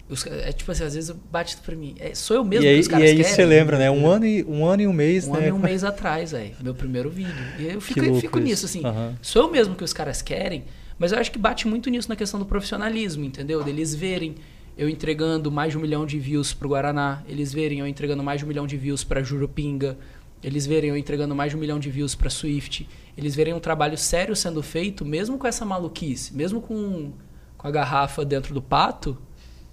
Os 0.09 0.27
é 0.27 0.53
tipo 0.53 0.71
assim, 0.73 0.85
às 0.85 0.95
vezes 0.95 1.11
bate 1.31 1.57
pra 1.59 1.77
mim. 1.77 1.95
é, 1.99 2.15
sou 2.15 2.37
eu 2.37 2.45
mesmo 2.45 2.65
E 2.65 2.69
aí, 2.69 2.75
que 2.77 2.81
os 2.81 2.87
e 2.87 2.91
caras 2.91 3.09
aí 3.11 3.17
querem. 3.17 3.33
você 3.33 3.45
lembra, 3.45 3.79
né? 3.79 3.91
Um 3.91 4.07
ano, 4.07 4.25
e, 4.27 4.45
um 4.45 4.65
ano 4.67 4.83
e 4.83 4.87
um 4.87 4.93
mês, 4.93 5.27
Um 5.27 5.33
né? 5.33 5.39
ano 5.41 5.49
e 5.49 5.53
um 5.53 5.59
mês 5.59 5.85
atrás, 5.85 6.33
velho. 6.33 6.55
Meu 6.63 6.75
primeiro 6.75 7.11
vídeo. 7.11 7.33
E 7.59 7.69
aí 7.69 7.75
eu 7.75 7.81
fico, 7.81 8.01
louco 8.01 8.21
fico 8.21 8.39
nisso, 8.39 8.67
isso. 8.67 8.79
assim. 8.79 8.87
Aham. 8.87 9.15
Sou 9.21 9.43
eu 9.43 9.51
mesmo 9.51 9.75
que 9.75 9.85
os 9.85 9.93
caras 9.93 10.23
querem, 10.23 10.65
mas 10.99 11.13
eu 11.13 11.19
acho 11.19 11.31
que 11.31 11.39
bate 11.39 11.69
muito 11.69 11.91
nisso 11.91 12.09
na 12.09 12.17
questão 12.17 12.41
do 12.41 12.47
profissionalismo, 12.47 13.25
entendeu? 13.25 13.63
Deles 13.63 13.95
verem 13.95 14.35
eu 14.77 14.89
entregando 14.89 15.51
mais 15.51 15.73
de 15.73 15.79
um 15.79 15.81
milhão 15.81 16.07
de 16.07 16.19
views 16.19 16.53
pro 16.55 16.69
Guaraná, 16.69 17.23
eles 17.29 17.53
verem 17.53 17.81
eu 17.81 17.87
entregando 17.87 18.23
mais 18.23 18.39
de 18.41 18.45
um 18.45 18.49
milhão 18.49 18.67
de 18.67 18.77
views 18.77 19.03
pra 19.03 19.23
Jurupinga, 19.23 19.99
eles 20.41 20.67
verem 20.67 20.91
eu 20.91 20.97
entregando 20.97 21.35
mais 21.35 21.51
de 21.51 21.57
um 21.57 21.61
milhão 21.61 21.81
de 21.81 21.91
views 21.91 22.15
pra 22.15 22.31
Swift, 22.31 22.89
eles 23.17 23.35
verem 23.35 23.53
um 23.55 23.59
trabalho 23.59 23.99
sério 23.99 24.37
sendo 24.37 24.63
feito, 24.63 25.05
mesmo 25.05 25.37
com 25.37 25.49
essa 25.49 25.65
maluquice, 25.65 26.33
mesmo 26.33 26.61
com, 26.61 27.11
com 27.57 27.67
a 27.67 27.71
garrafa 27.73 28.25
dentro 28.25 28.55
do 28.55 28.63
pato, 28.63 29.19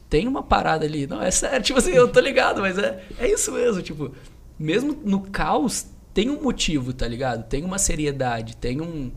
tem 0.10 0.28
uma 0.28 0.44
parada 0.44 0.86
ali. 0.86 1.08
Não, 1.08 1.22
é 1.22 1.32
sério, 1.32 1.64
tipo 1.64 1.80
assim, 1.80 1.92
eu 1.92 2.08
tô 2.08 2.20
ligado, 2.20 2.62
mas 2.62 2.78
é, 2.78 3.04
é 3.20 3.30
isso 3.30 3.52
mesmo, 3.52 3.82
tipo, 3.82 4.12
mesmo 4.58 4.98
no 5.04 5.22
caos, 5.22 5.88
tem 6.14 6.30
um 6.30 6.42
motivo, 6.42 6.94
tá 6.94 7.08
ligado? 7.08 7.48
Tem 7.48 7.64
uma 7.64 7.78
seriedade, 7.78 8.56
tem 8.58 8.82
um, 8.82 9.12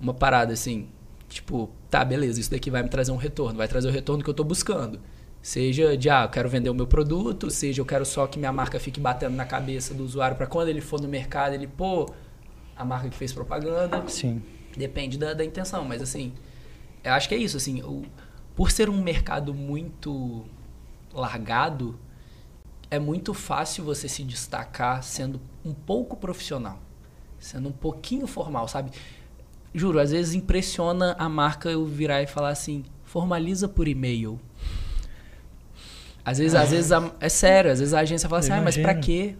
uma 0.00 0.14
parada 0.14 0.52
assim, 0.52 0.88
tipo, 1.28 1.70
tá, 1.90 2.04
beleza, 2.04 2.40
isso 2.40 2.50
daqui 2.50 2.70
vai 2.70 2.82
me 2.82 2.88
trazer 2.88 3.12
um 3.12 3.16
retorno, 3.16 3.58
vai 3.58 3.68
trazer 3.68 3.88
o 3.88 3.92
retorno 3.92 4.22
que 4.22 4.30
eu 4.30 4.34
tô 4.34 4.44
buscando. 4.44 5.00
Seja 5.42 5.94
de, 5.96 6.08
ah, 6.08 6.22
eu 6.22 6.28
quero 6.30 6.48
vender 6.48 6.70
o 6.70 6.74
meu 6.74 6.86
produto, 6.86 7.50
seja 7.50 7.82
eu 7.82 7.84
quero 7.84 8.06
só 8.06 8.26
que 8.26 8.38
minha 8.38 8.52
marca 8.52 8.80
fique 8.80 8.98
batendo 8.98 9.36
na 9.36 9.44
cabeça 9.44 9.92
do 9.92 10.02
usuário 10.02 10.36
para 10.36 10.46
quando 10.46 10.68
ele 10.68 10.80
for 10.80 11.00
no 11.00 11.08
mercado, 11.08 11.52
ele, 11.54 11.66
pô, 11.66 12.08
a 12.76 12.84
marca 12.84 13.08
que 13.08 13.16
fez 13.16 13.32
propaganda. 13.32 14.02
Sim. 14.08 14.42
Depende 14.76 15.18
da, 15.18 15.34
da 15.34 15.44
intenção, 15.44 15.84
mas 15.84 16.00
assim, 16.00 16.32
eu 17.02 17.12
acho 17.12 17.28
que 17.28 17.34
é 17.34 17.38
isso, 17.38 17.56
assim, 17.56 17.82
o, 17.82 18.04
por 18.54 18.70
ser 18.70 18.88
um 18.88 19.02
mercado 19.02 19.52
muito 19.54 20.44
largado, 21.12 21.98
é 22.90 22.98
muito 22.98 23.34
fácil 23.34 23.84
você 23.84 24.08
se 24.08 24.22
destacar 24.22 25.02
sendo 25.02 25.40
um 25.64 25.72
pouco 25.72 26.16
profissional, 26.16 26.78
sendo 27.38 27.68
um 27.68 27.72
pouquinho 27.72 28.26
formal, 28.26 28.68
sabe? 28.68 28.90
Juro, 29.74 29.98
às 29.98 30.12
vezes 30.12 30.34
impressiona 30.34 31.16
a 31.18 31.28
marca 31.28 31.68
eu 31.68 31.84
virar 31.84 32.22
e 32.22 32.26
falar 32.26 32.50
assim, 32.50 32.84
formaliza 33.02 33.68
por 33.68 33.88
e-mail. 33.88 34.38
Às 36.24 36.38
vezes, 36.38 36.54
às 36.54 36.70
vezes 36.70 36.92
a- 36.92 37.12
é 37.20 37.28
sério, 37.28 37.70
às 37.70 37.80
vezes 37.80 37.92
a 37.92 38.00
agência 38.00 38.28
fala 38.28 38.40
assim, 38.40 38.52
Eu 38.52 38.58
ah, 38.58 38.62
mas 38.62 38.76
pra 38.76 38.94
quê? 38.94 39.36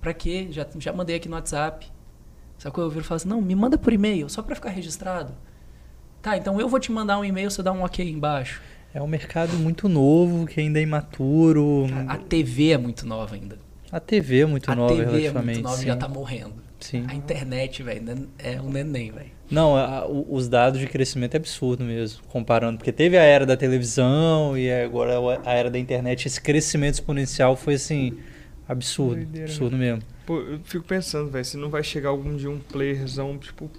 Pra 0.00 0.12
quê? 0.12 0.48
Já, 0.50 0.66
já 0.78 0.92
mandei 0.92 1.16
aqui 1.16 1.28
no 1.28 1.34
WhatsApp. 1.36 1.90
Sacou? 2.58 2.84
Eu 2.84 2.90
viro 2.90 3.02
e 3.02 3.04
falo 3.04 3.16
assim, 3.16 3.28
não, 3.28 3.40
me 3.40 3.54
manda 3.54 3.78
por 3.78 3.92
e-mail, 3.92 4.28
só 4.28 4.42
pra 4.42 4.54
ficar 4.54 4.70
registrado. 4.70 5.34
Tá, 6.22 6.36
então 6.36 6.60
eu 6.60 6.68
vou 6.68 6.80
te 6.80 6.90
mandar 6.90 7.18
um 7.18 7.24
e-mail, 7.24 7.50
você 7.50 7.62
dá 7.62 7.72
um 7.72 7.82
ok 7.82 8.08
embaixo. 8.08 8.60
É 8.92 9.00
um 9.02 9.06
mercado 9.06 9.52
muito 9.58 9.88
novo, 9.88 10.46
que 10.46 10.58
ainda 10.60 10.78
é 10.78 10.82
imaturo. 10.82 11.86
A 12.08 12.16
TV 12.16 12.70
é 12.70 12.78
muito 12.78 13.06
nova 13.06 13.34
ainda. 13.34 13.58
A 13.92 14.00
TV 14.00 14.40
é 14.40 14.46
muito 14.46 14.70
a 14.70 14.74
nova, 14.74 14.94
TV 14.94 15.02
é 15.02 15.06
relativamente. 15.10 15.46
muito 15.56 15.62
nova 15.64 15.76
e 15.76 15.80
sim. 15.80 15.86
já 15.86 15.96
tá 15.96 16.08
morrendo. 16.08 16.54
Sim. 16.80 17.04
A 17.08 17.14
internet, 17.14 17.82
velho, 17.82 18.28
é 18.38 18.60
um 18.60 18.70
neném, 18.70 19.10
velho. 19.10 19.30
Não, 19.50 19.76
a- 19.76 20.06
os 20.06 20.48
dados 20.48 20.80
de 20.80 20.86
crescimento 20.86 21.34
é 21.34 21.36
absurdo 21.36 21.84
mesmo, 21.84 22.22
comparando. 22.28 22.78
Porque 22.78 22.92
teve 22.92 23.16
a 23.16 23.22
era 23.22 23.46
da 23.46 23.56
televisão 23.56 24.56
e 24.58 24.70
agora 24.70 25.12
a 25.44 25.52
era 25.52 25.70
da 25.70 25.78
internet. 25.78 26.26
Esse 26.26 26.40
crescimento 26.40 26.94
exponencial 26.94 27.54
foi 27.56 27.74
assim, 27.74 28.18
absurdo. 28.68 29.16
Doideira, 29.16 29.46
absurdo 29.48 29.76
mesmo. 29.76 30.02
Pô, 30.26 30.38
eu 30.40 30.60
fico 30.64 30.84
pensando, 30.84 31.30
velho, 31.30 31.44
se 31.44 31.56
não 31.56 31.70
vai 31.70 31.82
chegar 31.84 32.08
algum 32.08 32.36
dia 32.36 32.50
um 32.50 32.58
playerzão, 32.58 33.38
tipo, 33.38 33.70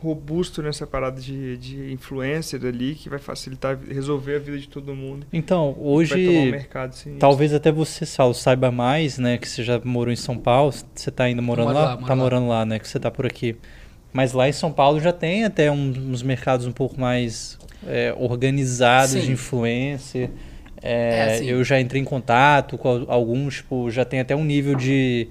robusto 0.00 0.62
nessa 0.62 0.86
parada 0.86 1.20
de, 1.20 1.56
de 1.58 1.92
influencer 1.92 2.64
ali, 2.64 2.94
que 2.94 3.08
vai 3.08 3.18
facilitar, 3.18 3.78
resolver 3.88 4.36
a 4.36 4.38
vida 4.38 4.58
de 4.58 4.66
todo 4.68 4.94
mundo. 4.94 5.26
Então, 5.32 5.66
Vai 5.66 5.74
tomar 5.74 5.86
um 5.88 5.92
hoje, 5.92 6.50
mercado 6.50 6.90
assim. 6.90 7.16
talvez 7.18 7.52
até 7.52 7.70
você, 7.70 8.06
Saulo, 8.06 8.32
saiba 8.34 8.70
mais, 8.70 9.18
né? 9.18 9.36
Que 9.38 9.48
você 9.48 9.62
já 9.62 9.78
morou 9.84 10.12
em 10.12 10.16
São 10.16 10.36
Paulo. 10.38 10.72
Você 10.94 11.10
tá 11.10 11.24
ainda 11.24 11.42
morando 11.42 11.72
lá? 11.72 11.84
lá, 11.84 11.90
moro 11.96 12.06
tá 12.06 12.14
lá. 12.14 12.16
morando 12.16 12.48
lá, 12.48 12.64
né? 12.64 12.78
Que 12.78 12.88
você 12.88 12.98
tá 12.98 13.10
por 13.10 13.26
aqui. 13.26 13.56
Mas 14.12 14.32
lá 14.32 14.48
em 14.48 14.52
São 14.52 14.72
Paulo 14.72 14.98
já 15.00 15.12
tem 15.12 15.44
até 15.44 15.70
um- 15.70 15.90
uns 16.10 16.22
mercados 16.22 16.66
um 16.66 16.72
pouco 16.72 16.98
mais 17.00 17.58
é, 17.86 18.14
organizados 18.18 19.12
Sim. 19.12 19.20
de 19.20 19.32
influencer. 19.32 20.30
É, 20.82 20.92
É, 21.18 21.34
assim. 21.34 21.44
eu 21.46 21.62
já 21.62 21.78
entrei 21.80 22.00
em 22.00 22.04
contato 22.04 22.76
com 22.78 22.88
al- 22.88 23.04
alguns, 23.10 23.56
tipo, 23.56 23.90
já 23.90 24.04
tem 24.04 24.18
até 24.20 24.34
um 24.34 24.44
nível 24.44 24.74
de. 24.74 25.28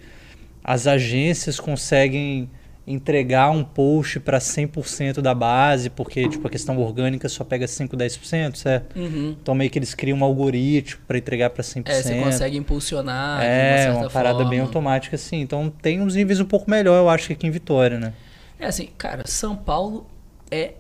As 0.64 0.86
agências 0.88 1.60
conseguem 1.60 2.50
entregar 2.92 3.52
um 3.52 3.64
post 3.64 4.20
para 4.20 4.40
100% 4.40 5.22
da 5.22 5.34
base, 5.36 5.90
porque 5.92 6.28
tipo 6.28 6.48
a 6.48 6.50
questão 6.50 6.78
orgânica 6.80 7.30
só 7.30 7.44
pega 7.44 7.68
5, 7.68 7.96
10%, 7.96 8.56
certo? 8.56 9.00
Uhum. 9.00 9.38
Então 9.42 9.54
meio 9.54 9.70
que 9.70 9.78
eles 9.78 9.94
criam 9.94 10.18
um 10.18 10.24
algoritmo 10.24 11.00
para 11.08 11.18
entregar 11.20 11.52
para 11.52 11.64
100%. 11.64 11.84
É, 11.88 12.02
você 12.02 12.20
consegue 12.20 12.58
impulsionar. 12.58 13.36
uma 13.38 13.44
É, 13.46 13.84
certa 13.84 14.00
uma 14.00 14.10
parada 14.10 14.40
bem 14.40 14.60
forma. 14.60 14.64
automática 14.64 15.16
assim. 15.16 15.40
Então 15.42 15.72
tem 15.82 16.02
uns 16.02 16.16
níveis 16.16 16.40
um 16.40 16.46
pouco 16.46 16.70
melhor, 16.70 16.98
eu 16.98 17.08
acho 17.10 17.28
que 17.28 17.34
aqui 17.34 17.46
em 17.46 17.52
Vitória, 17.52 18.00
né? 18.00 18.14
É 18.60 18.66
assim, 18.66 18.90
cara, 18.98 19.24
São 19.26 19.56
Paulo 19.56 20.08
é, 20.50 20.74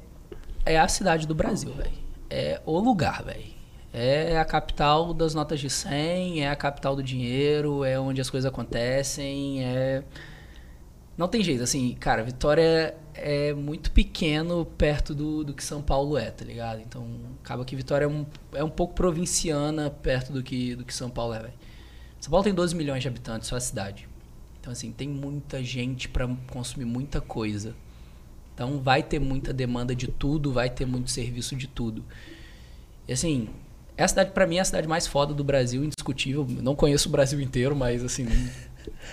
é 0.66 0.80
a 0.80 0.88
cidade 0.88 1.28
do 1.28 1.36
Brasil, 1.36 1.72
velho. 1.74 1.92
É 2.30 2.60
o 2.66 2.80
lugar, 2.80 3.24
velho. 3.24 3.60
É 3.94 4.38
a 4.38 4.46
capital 4.46 5.14
das 5.14 5.34
notas 5.34 5.60
de 5.60 5.70
100, 5.70 6.44
é 6.44 6.50
a 6.50 6.56
capital 6.56 6.96
do 6.96 7.02
dinheiro, 7.04 7.84
é 7.84 8.00
onde 8.00 8.20
as 8.22 8.30
coisas 8.30 8.48
acontecem, 8.48 9.64
é... 9.64 10.04
Não 11.20 11.28
tem 11.28 11.44
jeito, 11.44 11.62
assim, 11.62 11.98
cara, 12.00 12.24
Vitória 12.24 12.96
é 13.14 13.54
muito 13.54 13.92
pequeno 13.92 14.66
perto 14.66 15.14
do, 15.14 15.44
do 15.44 15.54
que 15.54 15.62
São 15.62 15.82
Paulo 15.82 16.18
é, 16.18 16.32
tá 16.32 16.46
ligado? 16.46 16.80
Então, 16.80 17.06
acaba 17.44 17.66
que 17.66 17.76
Vitória 17.76 18.06
é 18.06 18.08
um, 18.08 18.26
é 18.54 18.64
um 18.64 18.70
pouco 18.70 18.94
provinciana 18.94 19.90
perto 19.90 20.32
do 20.32 20.42
que, 20.42 20.78
do 20.78 20.86
que 20.86 20.94
São 20.94 21.10
Paulo 21.10 21.34
é, 21.34 21.40
velho. 21.42 21.54
São 22.22 22.32
Paulo 22.32 22.46
tem 22.46 22.54
12 22.54 22.74
milhões 22.74 23.02
de 23.02 23.10
habitantes, 23.10 23.50
só 23.50 23.58
a 23.58 23.60
cidade. 23.60 24.08
Então, 24.62 24.72
assim, 24.72 24.94
tem 24.94 25.10
muita 25.10 25.62
gente 25.62 26.08
pra 26.08 26.26
consumir 26.48 26.86
muita 26.86 27.20
coisa. 27.20 27.76
Então, 28.56 28.80
vai 28.80 29.04
ter 29.04 29.20
muita 29.20 29.52
demanda 29.52 29.94
de 29.94 30.08
tudo, 30.08 30.54
vai 30.54 30.70
ter 30.70 30.86
muito 30.86 31.12
serviço 31.12 31.54
de 31.54 31.68
tudo. 31.68 32.02
E, 33.06 33.12
assim, 33.12 33.50
é 33.98 34.06
a 34.06 34.08
cidade, 34.08 34.32
pra 34.32 34.48
mim, 34.48 34.56
é 34.56 34.62
a 34.62 34.66
cidade 34.66 34.88
mais 34.88 35.06
foda 35.06 35.34
do 35.34 35.44
Brasil, 35.44 35.84
indiscutível. 35.84 36.48
Não 36.48 36.78
conheço 36.78 37.10
o 37.10 37.12
Brasil 37.12 37.42
inteiro, 37.42 37.76
mas, 37.76 38.06
assim... 38.06 38.26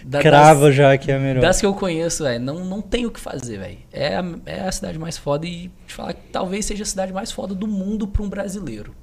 da- 0.04 0.20
Crava 0.20 0.70
já 0.72 0.96
que 0.98 1.10
é 1.10 1.16
a 1.16 1.18
melhor. 1.18 1.40
das 1.40 1.60
que 1.60 1.66
eu 1.66 1.74
conheço, 1.74 2.22
velho, 2.24 2.42
não, 2.44 2.64
não 2.64 2.80
tem 2.82 3.06
o 3.06 3.10
que 3.10 3.20
fazer, 3.20 3.58
velho. 3.58 3.78
É, 3.92 4.16
a- 4.16 4.24
é 4.46 4.60
a 4.60 4.72
cidade 4.72 4.98
mais 4.98 5.16
foda 5.18 5.46
e 5.46 5.70
te 5.86 5.94
falar 5.94 6.12
que 6.14 6.28
talvez 6.30 6.64
seja 6.66 6.82
a 6.82 6.86
cidade 6.86 7.12
mais 7.12 7.30
foda 7.32 7.54
do 7.54 7.66
mundo 7.66 8.06
pra 8.06 8.22
um 8.22 8.28
brasileiro. 8.28 8.94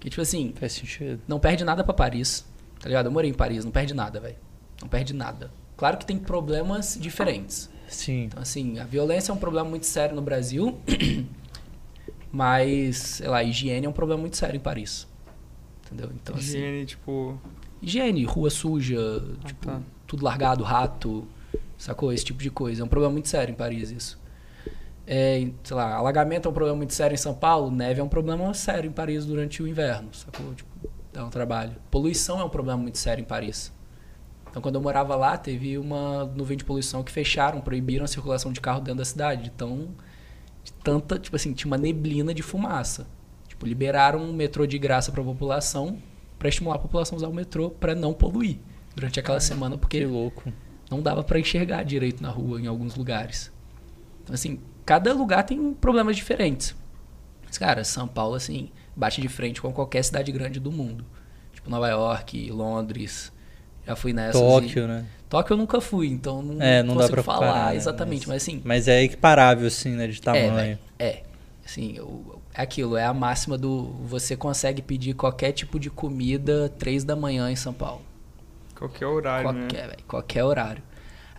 Que, 0.00 0.08
tipo 0.08 0.22
assim, 0.22 0.54
Faz 0.58 0.72
sentido. 0.72 1.20
não 1.26 1.40
perde 1.40 1.64
nada 1.64 1.82
pra 1.82 1.92
Paris, 1.92 2.44
tá 2.80 2.88
ligado? 2.88 3.06
Eu 3.06 3.12
morei 3.12 3.30
em 3.30 3.34
Paris, 3.34 3.64
não 3.64 3.72
perde 3.72 3.94
nada, 3.94 4.20
velho. 4.20 4.36
Não 4.80 4.88
perde 4.88 5.12
nada. 5.12 5.50
Claro 5.76 5.96
que 5.96 6.06
tem 6.06 6.16
problemas 6.18 6.96
diferentes. 7.00 7.68
Sim. 7.88 8.24
Então, 8.24 8.40
assim, 8.42 8.78
a 8.78 8.84
violência 8.84 9.32
é 9.32 9.34
um 9.34 9.38
problema 9.38 9.68
muito 9.68 9.86
sério 9.86 10.14
no 10.14 10.22
Brasil, 10.22 10.78
mas, 12.30 12.96
sei 12.96 13.28
lá, 13.28 13.38
a 13.38 13.44
higiene 13.44 13.86
é 13.86 13.88
um 13.88 13.92
problema 13.92 14.20
muito 14.20 14.36
sério 14.36 14.56
em 14.56 14.60
Paris. 14.60 15.06
Entendeu? 15.86 16.10
Então, 16.14 16.36
assim, 16.36 16.58
Higiene, 16.58 16.86
tipo. 16.86 17.40
Higiene, 17.82 18.24
rua 18.24 18.50
suja, 18.50 19.22
tipo, 19.44 19.66
tá. 19.66 19.80
tudo 20.06 20.24
largado, 20.24 20.64
rato, 20.64 21.26
sacou? 21.76 22.12
Esse 22.12 22.24
tipo 22.24 22.42
de 22.42 22.50
coisa. 22.50 22.82
É 22.82 22.84
um 22.84 22.88
problema 22.88 23.12
muito 23.12 23.28
sério 23.28 23.52
em 23.52 23.56
Paris, 23.56 23.90
isso. 23.90 24.18
É, 25.06 25.48
sei 25.64 25.76
lá, 25.76 25.94
alagamento 25.94 26.48
é 26.48 26.50
um 26.50 26.54
problema 26.54 26.76
muito 26.76 26.92
sério 26.92 27.14
em 27.14 27.18
São 27.18 27.34
Paulo, 27.34 27.70
neve 27.70 28.00
é 28.00 28.04
um 28.04 28.08
problema 28.08 28.52
sério 28.52 28.88
em 28.88 28.92
Paris 28.92 29.24
durante 29.24 29.62
o 29.62 29.66
inverno, 29.66 30.10
sacou? 30.12 30.54
Tipo, 30.54 30.68
dá 31.12 31.24
um 31.24 31.30
trabalho. 31.30 31.76
Poluição 31.90 32.38
é 32.40 32.44
um 32.44 32.48
problema 32.48 32.82
muito 32.82 32.98
sério 32.98 33.22
em 33.22 33.24
Paris. 33.24 33.72
Então, 34.50 34.62
quando 34.62 34.74
eu 34.74 34.80
morava 34.80 35.14
lá, 35.16 35.36
teve 35.36 35.78
uma 35.78 36.24
nuvem 36.24 36.56
de 36.56 36.64
poluição 36.64 37.02
que 37.02 37.12
fecharam, 37.12 37.60
proibiram 37.60 38.04
a 38.04 38.08
circulação 38.08 38.52
de 38.52 38.60
carro 38.60 38.80
dentro 38.80 38.98
da 38.98 39.04
cidade. 39.04 39.50
Então, 39.54 39.88
de 40.64 40.72
tanta, 40.72 41.18
tipo 41.18 41.36
assim, 41.36 41.52
tinha 41.52 41.70
uma 41.70 41.78
neblina 41.78 42.34
de 42.34 42.42
fumaça. 42.42 43.06
Tipo, 43.46 43.66
liberaram 43.66 44.20
um 44.20 44.32
metrô 44.32 44.66
de 44.66 44.78
graça 44.78 45.10
para 45.12 45.20
a 45.20 45.24
população, 45.24 45.98
para 46.38 46.48
estimular 46.48 46.76
a 46.76 46.78
população 46.78 47.16
a 47.16 47.18
usar 47.18 47.28
o 47.28 47.34
metrô 47.34 47.70
para 47.70 47.94
não 47.94 48.12
poluir 48.14 48.58
durante 48.94 49.18
aquela 49.20 49.40
semana, 49.40 49.74
Que 49.76 49.80
porque 49.80 50.04
louco. 50.06 50.52
não 50.90 51.00
dava 51.02 51.22
para 51.22 51.38
enxergar 51.38 51.82
direito 51.84 52.22
na 52.22 52.30
rua 52.30 52.60
em 52.60 52.66
alguns 52.66 52.94
lugares. 52.94 53.52
Então, 54.22 54.34
assim, 54.34 54.60
cada 54.84 55.12
lugar 55.14 55.42
tem 55.44 55.72
problemas 55.74 56.16
diferentes. 56.16 56.74
Mas, 57.46 57.56
cara, 57.58 57.82
São 57.84 58.06
Paulo, 58.06 58.34
assim, 58.34 58.70
bate 58.94 59.20
de 59.20 59.28
frente 59.28 59.60
com 59.60 59.72
qualquer 59.72 60.02
cidade 60.02 60.30
grande 60.30 60.60
do 60.60 60.70
mundo. 60.70 61.04
Tipo, 61.52 61.70
Nova 61.70 61.88
York, 61.88 62.50
Londres. 62.50 63.32
Já 63.86 63.96
fui 63.96 64.12
nessas. 64.12 64.40
Tóquio, 64.40 64.84
e... 64.84 64.86
né? 64.86 65.06
Tóquio 65.30 65.54
eu 65.54 65.58
nunca 65.58 65.80
fui, 65.80 66.08
então 66.08 66.42
não, 66.42 66.60
É, 66.62 66.82
não 66.82 66.94
dá 66.94 67.00
consigo 67.02 67.14
pra 67.14 67.22
falar 67.22 67.46
comparar, 67.48 67.70
né? 67.70 67.76
exatamente, 67.76 68.28
mas, 68.28 68.42
assim, 68.42 68.60
Mas 68.64 68.86
é 68.88 69.02
equiparável, 69.02 69.66
assim, 69.66 69.90
né? 69.90 70.06
De 70.06 70.18
é, 70.18 70.20
tamanho. 70.22 70.54
velho, 70.54 70.78
é. 70.98 71.22
Assim, 71.64 71.98
o- 72.00 72.37
é 72.58 72.62
aquilo, 72.62 72.96
é 72.96 73.04
a 73.04 73.14
máxima 73.14 73.56
do 73.56 73.84
você 74.04 74.36
consegue 74.36 74.82
pedir 74.82 75.14
qualquer 75.14 75.52
tipo 75.52 75.78
de 75.78 75.88
comida 75.88 76.68
três 76.76 77.04
da 77.04 77.14
manhã 77.14 77.50
em 77.50 77.56
São 77.56 77.72
Paulo. 77.72 78.02
Qualquer 78.74 79.06
horário, 79.06 79.52
né? 79.52 79.60
Qualquer, 79.60 79.86
velho, 79.88 80.04
qualquer 80.08 80.44
horário. 80.44 80.82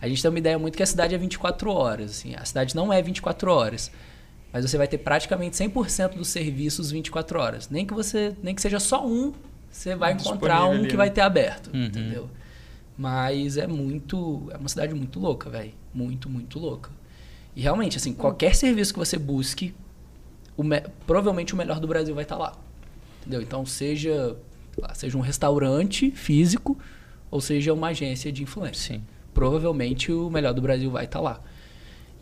A 0.00 0.08
gente 0.08 0.22
tem 0.22 0.30
uma 0.30 0.38
ideia 0.38 0.58
muito 0.58 0.76
que 0.76 0.82
a 0.82 0.86
cidade 0.86 1.14
é 1.14 1.18
24 1.18 1.70
horas, 1.70 2.10
assim. 2.12 2.34
A 2.34 2.44
cidade 2.44 2.74
não 2.74 2.90
é 2.90 3.02
24 3.02 3.52
horas. 3.52 3.90
Mas 4.50 4.68
você 4.68 4.78
vai 4.78 4.88
ter 4.88 4.96
praticamente 4.98 5.56
100% 5.56 6.14
dos 6.16 6.28
serviços 6.28 6.90
24 6.90 7.38
horas. 7.38 7.68
Nem 7.68 7.84
que 7.86 7.92
você, 7.92 8.34
nem 8.42 8.54
que 8.54 8.62
seja 8.62 8.80
só 8.80 9.06
um, 9.06 9.32
você 9.70 9.94
vai 9.94 10.14
encontrar 10.14 10.64
um 10.64 10.72
ali, 10.72 10.86
que 10.86 10.92
né? 10.92 10.96
vai 10.96 11.10
ter 11.10 11.20
aberto, 11.20 11.70
Uhum. 11.72 11.84
entendeu? 11.84 12.30
Mas 12.96 13.56
é 13.58 13.66
muito, 13.66 14.48
é 14.52 14.56
uma 14.56 14.68
cidade 14.68 14.94
muito 14.94 15.20
louca, 15.20 15.48
velho. 15.50 15.72
Muito, 15.94 16.28
muito 16.30 16.58
louca. 16.58 16.90
E 17.54 17.60
realmente, 17.60 17.96
assim, 17.98 18.12
qualquer 18.12 18.54
serviço 18.54 18.92
que 18.92 18.98
você 18.98 19.18
busque, 19.18 19.74
o 20.60 20.64
me- 20.64 20.82
provavelmente 21.06 21.54
o 21.54 21.56
melhor 21.56 21.80
do 21.80 21.86
Brasil 21.88 22.14
vai 22.14 22.24
estar 22.24 22.36
lá. 22.36 22.52
Entendeu? 23.20 23.42
Então, 23.42 23.64
seja, 23.66 24.36
lá, 24.78 24.94
seja 24.94 25.16
um 25.16 25.20
restaurante 25.20 26.10
físico 26.10 26.78
ou 27.30 27.40
seja 27.40 27.72
uma 27.72 27.88
agência 27.88 28.32
de 28.32 28.42
influência. 28.42 28.94
Sim. 28.96 29.02
Provavelmente 29.34 30.10
o 30.12 30.28
melhor 30.30 30.52
do 30.52 30.60
Brasil 30.62 30.90
vai 30.90 31.04
estar 31.04 31.20
lá. 31.20 31.40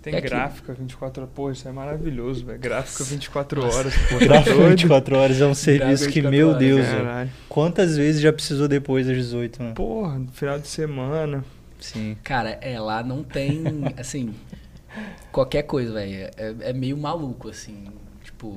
Tem 0.02 0.14
É 0.14 0.20
gráfica 0.20 0.72
24 0.74 1.22
horas. 1.22 1.34
Pô, 1.34 1.50
isso 1.50 1.66
é 1.68 1.72
maravilhoso, 1.72 2.44
velho. 2.46 2.58
Gráfica 2.58 3.02
24 3.04 3.60
Nossa. 3.60 3.78
horas. 3.78 3.94
Pô, 4.08 4.18
tá 4.26 4.40
doido? 4.42 4.68
24 4.70 5.16
horas 5.16 5.40
é 5.40 5.46
um 5.46 5.54
serviço 5.54 6.04
que, 6.08 6.20
24 6.20 6.30
meu 6.30 6.48
horas, 6.50 6.58
Deus, 6.60 6.86
quantas 7.48 7.96
vezes 7.96 8.20
já 8.20 8.32
precisou 8.32 8.68
depois 8.68 9.06
das 9.06 9.16
18, 9.16 9.62
né? 9.62 9.72
Porra, 9.74 10.18
no 10.18 10.28
final 10.28 10.58
de 10.58 10.68
semana. 10.68 11.44
Sim. 11.80 12.16
Cara, 12.22 12.50
é, 12.60 12.78
lá 12.78 13.02
não 13.02 13.22
tem, 13.24 13.62
assim, 13.96 14.34
qualquer 15.32 15.62
coisa, 15.62 15.92
velho. 15.92 16.30
É, 16.36 16.54
é 16.60 16.72
meio 16.72 16.96
maluco, 16.96 17.48
assim. 17.48 17.86
Tipo, 18.38 18.56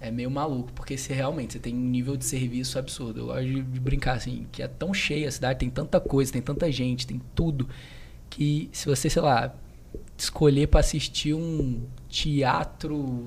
é 0.00 0.12
meio 0.12 0.30
maluco, 0.30 0.72
porque 0.72 0.96
se 0.96 1.12
realmente 1.12 1.54
você 1.54 1.58
tem 1.58 1.74
um 1.74 1.80
nível 1.80 2.16
de 2.16 2.24
serviço 2.24 2.78
absurdo. 2.78 3.18
Eu 3.18 3.26
gosto 3.26 3.44
de, 3.44 3.80
brincar, 3.80 4.12
assim, 4.12 4.46
que 4.52 4.62
é 4.62 4.68
tão 4.68 4.94
cheia 4.94 5.26
a 5.26 5.30
cidade, 5.32 5.58
tem 5.58 5.68
tanta 5.68 5.98
coisa, 5.98 6.32
tem 6.32 6.40
tanta 6.40 6.70
gente, 6.70 7.04
tem 7.04 7.20
tudo, 7.34 7.68
que 8.30 8.70
se 8.72 8.86
você, 8.86 9.10
sei 9.10 9.20
lá, 9.20 9.52
escolher 10.16 10.68
pra 10.68 10.78
assistir 10.78 11.34
um 11.34 11.82
teatro, 12.08 13.26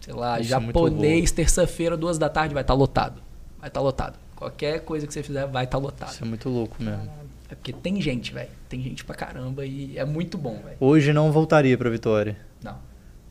sei 0.00 0.14
lá, 0.14 0.40
Isso 0.40 0.54
é 0.54 0.60
japonês, 0.60 1.30
terça-feira, 1.30 1.94
duas 1.94 2.16
da 2.16 2.30
tarde, 2.30 2.54
vai 2.54 2.62
estar 2.62 2.72
lotado. 2.72 3.20
Vai 3.58 3.68
estar 3.68 3.82
lotado. 3.82 4.18
Qualquer 4.34 4.80
coisa 4.80 5.06
que 5.06 5.12
você 5.12 5.22
fizer 5.22 5.46
vai 5.46 5.64
estar 5.64 5.76
lotado. 5.76 6.10
Isso 6.10 6.24
é 6.24 6.26
muito 6.26 6.48
louco 6.48 6.82
mesmo. 6.82 7.10
É 7.50 7.54
porque 7.54 7.74
tem 7.74 8.00
gente, 8.00 8.32
velho. 8.32 8.48
Tem 8.66 8.82
gente 8.82 9.04
pra 9.04 9.14
caramba 9.14 9.66
e 9.66 9.98
é 9.98 10.06
muito 10.06 10.38
bom, 10.38 10.54
velho. 10.54 10.76
Hoje 10.80 11.12
não 11.12 11.30
voltaria 11.30 11.76
pra 11.76 11.90
Vitória. 11.90 12.45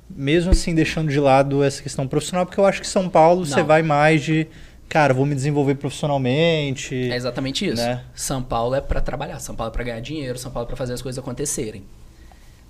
Mesmo 0.10 0.52
assim, 0.52 0.76
deixando 0.76 1.10
de 1.10 1.20
lado 1.20 1.64
essa 1.64 1.82
questão 1.82 2.08
profissional, 2.08 2.46
porque 2.46 2.60
eu 2.60 2.66
acho 2.66 2.80
que 2.80 2.88
São 2.88 3.10
Paulo 3.10 3.46
você 3.46 3.64
vai 3.64 3.82
mais 3.82 4.24
de, 4.24 4.48
cara, 4.88 5.14
vou 5.14 5.26
me 5.26 5.34
desenvolver 5.34 5.76
profissionalmente. 5.76 6.96
É 6.96 7.16
exatamente 7.16 7.66
isso. 7.66 7.82
Né? 7.82 8.04
São 8.14 8.42
Paulo 8.42 8.76
é 8.76 8.82
pra 8.82 9.02
trabalhar, 9.02 9.40
São 9.40 9.56
Paulo 9.56 9.72
é 9.72 9.74
pra 9.74 9.84
ganhar 9.84 10.00
dinheiro, 10.00 10.38
São 10.38 10.52
Paulo 10.52 10.66
é 10.66 10.68
pra 10.68 10.78
fazer 10.78 10.94
as 10.94 11.02
coisas 11.02 11.18
acontecerem. 11.18 11.84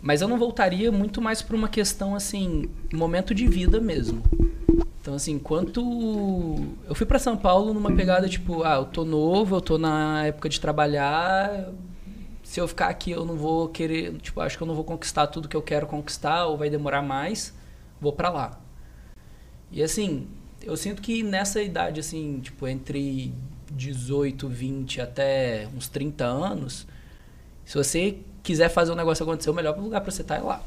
Mas 0.02 0.22
eu 0.22 0.28
não 0.28 0.38
voltaria 0.38 0.92
muito 0.92 1.22
mais 1.22 1.42
pra 1.42 1.56
uma 1.56 1.68
questão 1.68 2.16
assim, 2.16 2.70
momento 2.94 3.34
de 3.34 3.48
vida 3.48 3.82
mesmo. 3.82 4.24
Então 5.02 5.16
assim, 5.16 5.34
enquanto 5.34 6.66
eu 6.88 6.96
fui 6.96 7.06
pra 7.06 7.20
São 7.20 7.36
Paulo 7.36 7.74
numa 7.74 7.92
pegada 7.92 8.30
tipo, 8.30 8.64
ah, 8.64 8.76
eu 8.76 8.86
tô 8.86 9.04
novo, 9.04 9.58
eu 9.58 9.62
tô 9.62 9.78
na 9.78 10.26
época 10.26 10.48
de 10.48 10.60
trabalhar, 10.60 11.70
se 12.46 12.62
eu 12.62 12.68
ficar 12.68 12.90
aqui 12.90 13.10
eu 13.10 13.26
não 13.26 13.36
vou 13.36 13.68
querer, 13.70 14.14
tipo, 14.20 14.40
acho 14.40 14.56
que 14.56 14.62
eu 14.64 14.68
não 14.68 14.76
vou 14.76 14.84
conquistar 14.84 15.26
tudo 15.28 15.50
que 15.50 15.58
eu 15.58 15.64
quero 15.64 15.88
conquistar 15.88 16.46
ou 16.46 16.56
vai 16.56 16.70
demorar 16.70 17.02
mais, 17.02 17.54
vou 18.00 18.14
pra 18.14 18.30
lá. 18.30 18.62
E 19.72 19.82
assim, 19.82 20.28
eu 20.62 20.78
sinto 20.78 21.02
que 21.02 21.24
nessa 21.24 21.62
idade 21.62 22.00
assim, 22.00 22.40
tipo, 22.42 22.68
entre 22.68 23.34
18, 23.72 24.48
20 24.48 25.02
até 25.02 25.68
uns 25.76 25.88
30 25.90 26.24
anos, 26.24 26.88
se 27.66 27.76
você 27.76 28.20
quiser 28.44 28.70
fazer 28.70 28.92
um 28.92 28.96
negócio 28.96 29.24
acontecer, 29.24 29.50
o 29.50 29.54
melhor 29.54 29.76
lugar 29.78 30.02
pra 30.02 30.12
você 30.12 30.22
estar 30.22 30.36
é 30.36 30.40
lá. 30.40 30.62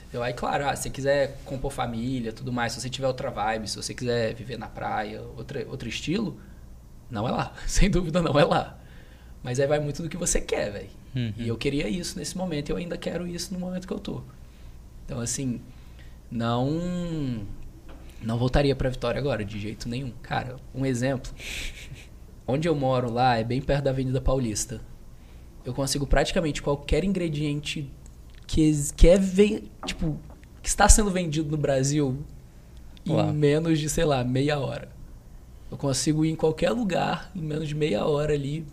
Entendeu? 0.00 0.24
Aí, 0.24 0.32
claro, 0.32 0.68
ah, 0.68 0.74
se 0.74 0.82
você 0.82 0.90
quiser 0.90 1.38
compor 1.44 1.70
família, 1.70 2.32
tudo 2.32 2.52
mais, 2.52 2.72
se 2.72 2.80
você 2.80 2.90
tiver 2.90 3.06
outra 3.06 3.30
vibe, 3.30 3.68
se 3.68 3.76
você 3.76 3.94
quiser 3.94 4.34
viver 4.34 4.58
na 4.58 4.66
praia, 4.66 5.22
outra, 5.36 5.64
outro 5.68 5.88
estilo, 5.88 6.40
não 7.08 7.26
é 7.28 7.30
lá. 7.30 7.54
Sem 7.68 7.88
dúvida 7.88 8.20
não 8.20 8.36
é 8.36 8.44
lá. 8.44 8.81
Mas 9.42 9.58
aí 9.58 9.66
vai 9.66 9.78
muito 9.78 10.02
do 10.02 10.08
que 10.08 10.16
você 10.16 10.40
quer, 10.40 10.70
velho. 10.70 10.90
Uhum. 11.14 11.32
E 11.36 11.48
eu 11.48 11.56
queria 11.56 11.88
isso 11.88 12.18
nesse 12.18 12.36
momento 12.36 12.68
e 12.68 12.72
eu 12.72 12.76
ainda 12.76 12.96
quero 12.96 13.26
isso 13.26 13.52
no 13.52 13.60
momento 13.60 13.86
que 13.86 13.92
eu 13.92 13.98
tô. 13.98 14.22
Então, 15.04 15.20
assim, 15.20 15.60
não 16.30 17.46
não 18.22 18.38
voltaria 18.38 18.74
pra 18.74 18.88
Vitória 18.88 19.18
agora, 19.18 19.44
de 19.44 19.58
jeito 19.58 19.88
nenhum. 19.88 20.12
Cara, 20.22 20.56
um 20.74 20.86
exemplo. 20.86 21.32
Onde 22.46 22.68
eu 22.68 22.74
moro 22.74 23.10
lá 23.10 23.36
é 23.36 23.44
bem 23.44 23.60
perto 23.60 23.84
da 23.84 23.90
Avenida 23.90 24.20
Paulista. 24.20 24.80
Eu 25.64 25.74
consigo 25.74 26.06
praticamente 26.06 26.62
qualquer 26.62 27.04
ingrediente 27.04 27.90
que, 28.46 28.72
que 28.96 29.08
é 29.08 29.18
tipo 29.86 30.18
que 30.60 30.68
está 30.68 30.88
sendo 30.88 31.10
vendido 31.10 31.50
no 31.50 31.56
Brasil 31.56 32.24
Uau. 33.08 33.28
em 33.28 33.32
menos 33.32 33.80
de, 33.80 33.88
sei 33.88 34.04
lá, 34.04 34.22
meia 34.22 34.58
hora. 34.58 34.88
Eu 35.70 35.76
consigo 35.76 36.24
ir 36.24 36.30
em 36.30 36.36
qualquer 36.36 36.70
lugar 36.70 37.30
em 37.34 37.40
menos 37.40 37.66
de 37.66 37.74
meia 37.74 38.04
hora 38.04 38.32
ali. 38.32 38.64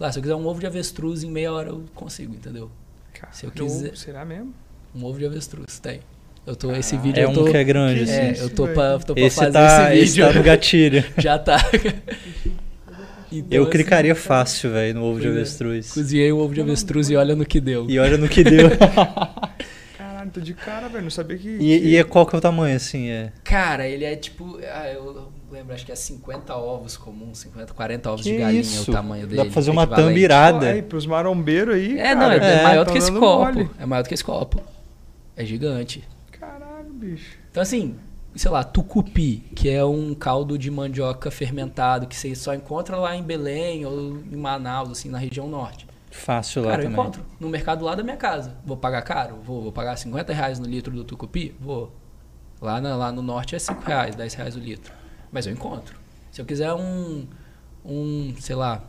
Sei 0.00 0.06
lá, 0.06 0.12
se 0.12 0.18
eu 0.18 0.22
quiser 0.22 0.34
um 0.34 0.46
ovo 0.46 0.58
de 0.58 0.66
avestruz 0.66 1.22
em 1.22 1.30
meia 1.30 1.52
hora 1.52 1.68
eu 1.68 1.84
consigo, 1.94 2.32
entendeu? 2.34 2.70
Cara, 3.12 3.30
Se 3.34 3.44
eu 3.44 3.52
eu- 3.54 3.66
quiser- 3.66 3.94
Será 3.94 4.24
mesmo? 4.24 4.54
Um 4.94 5.04
ovo 5.04 5.18
de 5.18 5.26
avestruz, 5.26 5.78
tem. 5.78 6.00
Eu 6.46 6.56
tô 6.56 6.72
esse 6.72 6.92
Caralho. 6.92 7.06
vídeo 7.06 7.20
É 7.20 7.24
eu 7.26 7.28
um 7.28 7.34
tô 7.34 7.44
que 7.44 7.54
é 7.58 7.62
grande, 7.62 8.04
Que 8.06 8.10
assim. 8.10 8.40
é, 8.40 8.42
eu 8.42 8.48
tô 8.48 8.66
pra, 8.68 8.98
tô 8.98 9.12
pra 9.14 9.22
Esse 9.22 9.36
fazer 9.36 9.52
tá, 9.52 9.94
esse 9.94 10.02
esse 10.04 10.12
vídeo. 10.14 10.26
tá 10.26 10.32
no 10.38 10.42
gatilho. 10.42 11.04
Já 11.20 11.38
tá. 11.38 11.58
Então, 13.30 13.46
Eu 13.50 13.62
assim, 13.64 13.70
clicaria 13.72 14.14
fácil, 14.14 14.70
velho, 14.70 14.94
no 14.94 15.04
ovo 15.04 15.20
de 15.20 15.26
é. 15.26 15.30
avestruz. 15.30 15.92
Cozinhei 15.92 16.32
o 16.32 16.38
ovo 16.38 16.54
de 16.54 16.62
avestruz 16.62 17.10
e 17.10 17.16
olha 17.16 17.36
no 17.36 17.44
que 17.44 17.60
deu. 17.60 17.84
E 17.90 17.98
olha 17.98 18.16
no 18.16 18.26
que 18.26 18.42
deu. 18.42 18.70
Caralho, 19.98 20.30
tô 20.30 20.40
de 20.40 20.54
cara, 20.54 20.88
velho. 20.88 21.04
Não 21.04 21.10
sabia 21.10 21.36
que. 21.36 21.46
e, 21.46 21.58
que- 21.58 21.86
e 21.88 21.96
é 21.96 22.04
qual 22.04 22.24
que 22.24 22.34
é 22.34 22.38
o 22.38 22.40
tamanho, 22.40 22.74
assim? 22.74 23.10
É... 23.10 23.32
Cara, 23.44 23.86
ele 23.86 24.04
é 24.06 24.16
tipo. 24.16 24.58
Ah, 24.72 24.88
eu 24.90 25.30
lembro, 25.50 25.74
acho 25.74 25.84
que 25.86 25.92
é 25.92 25.94
50 25.96 26.54
ovos 26.54 26.96
comuns, 26.96 27.38
50, 27.38 27.72
40 27.74 28.10
ovos 28.10 28.22
Que 28.24 28.32
de 28.32 28.38
galinha 28.38 28.60
isso? 28.60 28.90
o 28.90 28.94
tamanho 28.94 29.26
dele. 29.26 29.36
Dá 29.36 29.44
pra 29.44 29.52
fazer 29.52 29.70
uma 29.70 29.82
equivalente. 29.84 30.06
thumb 30.08 30.14
Pô, 30.20 30.24
irada. 30.24 30.66
aí, 30.70 30.82
pros 30.82 31.06
marombeiros 31.06 31.74
aí. 31.74 31.98
É, 31.98 32.14
não, 32.14 32.28
cara, 32.28 32.44
é, 32.46 32.54
é, 32.58 32.62
maior 32.62 32.84
do 32.84 32.92
que 32.92 32.98
esse 32.98 33.12
copo. 33.12 33.26
mole. 33.54 33.70
É 33.78 33.86
maior 33.86 34.02
do 34.02 34.08
que 34.08 34.14
esse 34.14 34.24
copo. 34.24 34.60
É 35.36 35.44
gigante. 35.44 36.06
Caralho, 36.32 36.92
bicho. 36.92 37.36
Então, 37.50 37.62
assim, 37.62 37.96
sei 38.34 38.50
lá, 38.50 38.62
tucupi, 38.64 39.44
que 39.54 39.68
é 39.68 39.84
um 39.84 40.14
caldo 40.14 40.56
de 40.58 40.70
mandioca 40.70 41.30
fermentado 41.30 42.06
que 42.06 42.16
você 42.16 42.34
só 42.34 42.54
encontra 42.54 42.96
lá 42.96 43.16
em 43.16 43.22
Belém 43.22 43.84
ou 43.86 44.18
em 44.30 44.36
Manaus, 44.36 44.90
assim, 44.90 45.08
na 45.08 45.18
região 45.18 45.48
norte. 45.48 45.86
Fácil 46.10 46.62
lá 46.62 46.70
Cara, 46.72 46.82
eu 46.82 46.86
também. 46.86 47.00
encontro 47.00 47.22
no 47.38 47.48
mercado 47.48 47.84
lá 47.84 47.94
da 47.94 48.02
minha 48.02 48.16
casa. 48.16 48.56
Vou 48.64 48.76
pagar 48.76 49.02
caro? 49.02 49.36
Vou. 49.44 49.62
Vou 49.62 49.72
pagar 49.72 49.96
50 49.96 50.32
reais 50.32 50.58
no 50.58 50.66
litro 50.66 50.92
do 50.92 51.04
tucupi? 51.04 51.54
Vou. 51.60 51.92
Lá, 52.60 52.80
na- 52.80 52.96
lá 52.96 53.10
no 53.12 53.22
norte 53.22 53.54
é 53.54 53.58
5 53.58 53.80
reais, 53.86 54.14
10 54.16 54.34
reais 54.34 54.56
o 54.56 54.58
litro. 54.58 54.92
Mas 55.32 55.46
eu 55.46 55.52
encontro. 55.52 55.96
Se 56.30 56.40
eu 56.40 56.44
quiser 56.44 56.72
um, 56.72 57.26
um, 57.84 58.34
sei 58.38 58.56
lá, 58.56 58.82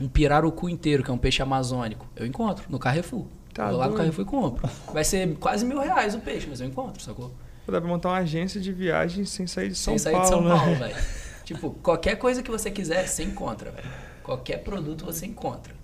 um 0.00 0.08
pirarucu 0.08 0.68
inteiro, 0.68 1.02
que 1.02 1.10
é 1.10 1.14
um 1.14 1.18
peixe 1.18 1.42
amazônico, 1.42 2.06
eu 2.16 2.26
encontro 2.26 2.64
no 2.68 2.78
Carrefour. 2.78 3.26
Tá 3.52 3.68
Vou 3.68 3.78
lá 3.78 3.88
no. 3.88 3.96
Carrefour 3.96 4.24
e 4.24 4.28
compro. 4.28 4.70
Vai 4.92 5.04
ser 5.04 5.36
quase 5.36 5.64
mil 5.64 5.78
reais 5.78 6.14
o 6.14 6.20
peixe, 6.20 6.46
mas 6.48 6.60
eu 6.60 6.66
encontro, 6.66 7.02
sacou? 7.02 7.32
Dá 7.66 7.80
pra 7.80 7.88
montar 7.88 8.08
uma 8.08 8.18
agência 8.18 8.60
de 8.60 8.72
viagem 8.72 9.24
sem 9.24 9.46
sair 9.46 9.68
de 9.68 9.76
São 9.76 9.92
Sem 9.92 9.98
sair 9.98 10.12
Paulo, 10.12 10.26
de 10.26 10.30
São 10.32 10.42
né? 10.42 10.56
Paulo, 10.56 10.76
velho. 10.76 10.96
Tipo, 11.44 11.70
qualquer 11.82 12.16
coisa 12.16 12.42
que 12.42 12.50
você 12.50 12.70
quiser, 12.70 13.06
você 13.06 13.24
encontra, 13.24 13.70
velho. 13.70 13.88
Qualquer 14.22 14.58
produto 14.58 15.04
você 15.04 15.26
encontra. 15.26 15.74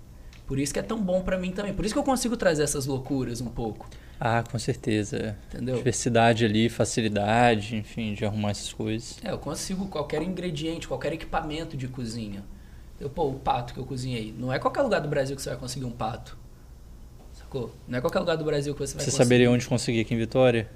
Por 0.47 0.57
isso 0.57 0.73
que 0.73 0.79
é 0.79 0.83
tão 0.83 0.99
bom 0.99 1.21
pra 1.21 1.37
mim 1.37 1.51
também. 1.51 1.73
Por 1.73 1.85
isso 1.85 1.93
que 1.93 1.99
eu 1.99 2.03
consigo 2.03 2.35
trazer 2.35 2.63
essas 2.63 2.85
loucuras 2.85 3.41
um 3.41 3.49
pouco. 3.49 3.87
Ah, 4.19 4.43
com 4.43 4.59
certeza. 4.59 5.37
Entendeu? 5.47 5.77
Diversidade 5.77 6.43
ali, 6.43 6.67
facilidade, 6.67 7.75
enfim, 7.75 8.13
de 8.13 8.25
arrumar 8.25 8.51
essas 8.51 8.73
coisas. 8.73 9.17
É, 9.23 9.31
eu 9.31 9.37
consigo 9.37 9.87
qualquer 9.87 10.21
ingrediente, 10.21 10.87
qualquer 10.87 11.13
equipamento 11.13 11.77
de 11.77 11.87
cozinha. 11.87 12.43
Eu, 12.99 13.09
pô, 13.09 13.29
o 13.29 13.35
pato 13.35 13.73
que 13.73 13.79
eu 13.79 13.85
cozinhei. 13.85 14.33
Não 14.37 14.51
é 14.51 14.59
qualquer 14.59 14.81
lugar 14.81 14.99
do 14.99 15.07
Brasil 15.07 15.35
que 15.35 15.41
você 15.41 15.49
vai 15.49 15.57
conseguir 15.57 15.85
um 15.85 15.91
pato. 15.91 16.37
Sacou? 17.33 17.73
Não 17.87 17.97
é 17.97 18.01
qualquer 18.01 18.19
lugar 18.19 18.35
do 18.35 18.43
Brasil 18.43 18.73
que 18.73 18.79
você 18.81 18.93
vai 18.95 18.99
Você 19.05 19.11
conseguir. 19.11 19.23
saberia 19.23 19.49
onde 19.51 19.65
conseguir 19.67 20.01
aqui 20.01 20.13
em 20.13 20.17
Vitória? 20.17 20.69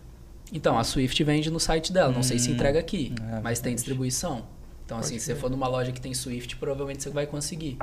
Então, 0.52 0.78
a 0.80 0.84
Swift 0.86 1.22
vende 1.24 1.50
no 1.52 1.60
site 1.60 1.92
dela. 1.92 2.14
Não 2.14 2.24
sei 2.24 2.40
se 2.40 2.50
Hum, 2.50 2.54
entrega 2.54 2.80
aqui, 2.80 3.14
é 3.36 3.42
mas 3.42 3.60
tem 3.60 3.76
distribuição. 3.76 4.46
Então, 4.86 4.98
Pode 4.98 5.08
assim, 5.08 5.20
se 5.20 5.26
crer. 5.26 5.36
você 5.36 5.42
for 5.42 5.50
numa 5.50 5.68
loja 5.68 5.92
que 5.92 6.00
tem 6.00 6.14
Swift, 6.14 6.56
provavelmente 6.58 7.04
você 7.04 7.10
vai 7.10 7.26
conseguir. 7.28 7.78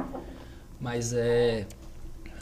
Mas 0.81 1.13
é. 1.13 1.67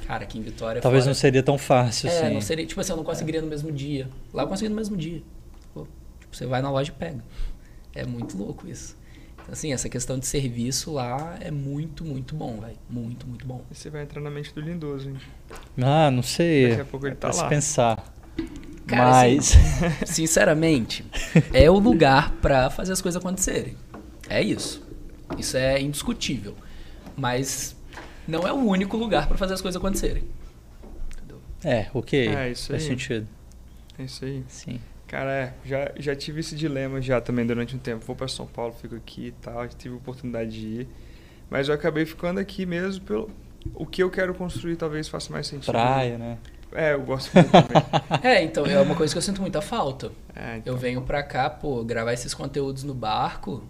Cara, 0.09 0.25
aqui 0.25 0.39
em 0.39 0.43
Vitória. 0.43 0.81
Talvez 0.83 1.05
fora- 1.05 1.11
não 1.11 1.15
seria 1.15 1.43
tão 1.43 1.57
fácil, 1.59 2.09
É, 2.09 2.25
assim. 2.25 2.35
não 2.35 2.41
seria. 2.41 2.67
Tipo 2.67 2.81
assim, 2.81 2.91
eu 2.93 2.97
não 2.97 3.05
conseguiria 3.05 3.41
no 3.43 3.47
mesmo 3.47 3.71
dia. 3.71 4.09
Lá 4.33 4.43
eu 4.43 4.49
consegui 4.49 4.69
no 4.71 4.75
mesmo 4.75 4.97
dia. 4.97 5.23
Pô, 5.75 5.87
Tipo, 6.19 6.35
você 6.35 6.47
vai 6.47 6.61
na 6.63 6.71
loja 6.71 6.91
e 6.91 6.95
pega. 6.95 7.23
É 7.95 8.05
muito 8.07 8.37
louco 8.37 8.67
isso. 8.67 8.97
Então, 9.35 9.53
assim, 9.53 9.73
essa 9.73 9.89
questão 9.89 10.19
de 10.19 10.27
serviço 10.27 10.93
lá 10.95 11.37
é 11.41 11.51
muito, 11.51 12.05
muito 12.05 12.35
bom, 12.35 12.59
velho. 12.61 12.77
Muito, 12.89 13.27
muito 13.27 13.47
bom. 13.47 13.63
E 13.71 13.75
você 13.75 13.89
vai 13.91 14.03
entrar 14.03 14.21
na 14.23 14.31
mente 14.31 14.53
do 14.55 14.61
lindoso, 14.63 15.11
hein? 15.11 15.17
Ah, 15.81 16.11
não 16.11 16.23
sei. 16.23 16.71
Daqui 16.71 16.81
a 16.81 16.85
pouco 16.87 17.07
ele 17.07 17.15
tá 17.15 17.29
pra 17.29 17.33
se 17.35 17.43
lá. 17.43 17.49
pensar. 17.49 18.15
Cara, 18.87 19.11
Mas. 19.11 19.55
Sinceramente, 20.07 21.05
é 21.53 21.71
o 21.71 21.79
lugar 21.79 22.33
pra 22.41 22.71
fazer 22.71 22.93
as 22.93 23.03
coisas 23.03 23.21
acontecerem. 23.21 23.77
É 24.29 24.43
isso. 24.43 24.83
Isso 25.39 25.57
é 25.57 25.79
indiscutível. 25.81 26.55
Mas 27.17 27.77
não 28.29 28.47
é 28.47 28.53
o 28.53 28.57
único 28.57 28.97
lugar 28.97 29.27
pra 29.27 29.37
fazer 29.37 29.55
as 29.55 29.61
coisas 29.61 29.77
acontecerem. 29.79 30.25
Entendeu? 31.17 31.41
É, 31.65 31.89
ok. 31.95 32.29
É, 32.29 32.51
isso 32.51 32.71
Faz 32.71 32.83
aí. 32.83 32.89
sentido. 32.89 33.27
É 33.99 34.03
isso 34.05 34.25
aí. 34.25 34.45
Sim. 34.49 34.81
Cara, 35.07 35.33
é, 35.33 35.55
já, 35.65 35.91
já 35.99 36.15
tive 36.15 36.41
esse 36.41 36.55
dilema 36.55 37.01
já 37.01 37.21
também 37.21 37.47
durante 37.47 37.75
um 37.75 37.79
tempo. 37.79 38.05
Vou 38.05 38.15
pra 38.15 38.29
São 38.29 38.47
Paulo, 38.47 38.75
fico 38.75 38.95
aqui 38.95 39.29
e 39.29 39.33
tal. 39.33 39.63
Já 39.65 39.69
tive 39.71 39.95
a 39.95 39.97
oportunidade 39.99 40.51
de 40.51 40.67
ir. 40.83 40.89
Mas 41.51 41.69
eu 41.69 41.75
acabei 41.75 42.05
ficando 42.05 42.39
aqui 42.39 42.67
mesmo 42.67 43.05
pelo. 43.05 43.31
O 43.75 43.87
que 43.87 44.03
eu 44.03 44.11
quero 44.11 44.35
construir 44.35 44.77
talvez 44.77 45.09
faça 45.09 45.33
mais 45.33 45.47
sentido. 45.47 45.73
Praia, 45.73 46.19
né? 46.19 46.39
É, 46.73 46.93
eu 46.93 47.01
gosto 47.03 47.33
muito 47.35 47.51
também. 47.51 47.83
É, 48.23 48.43
então, 48.43 48.67
é 48.67 48.79
uma 48.81 48.95
coisa 48.95 49.13
que 49.15 49.19
eu 49.19 49.23
sinto 49.23 49.41
muita 49.41 49.63
falta. 49.63 50.13
É, 50.37 50.59
então. 50.59 50.75
Eu 50.75 50.79
venho 50.79 51.01
pra 51.01 51.23
cá, 51.23 51.49
pô, 51.49 51.83
gravar 51.83 52.13
esses 52.13 52.35
conteúdos 52.35 52.85
no 52.85 52.93
barco, 52.93 53.63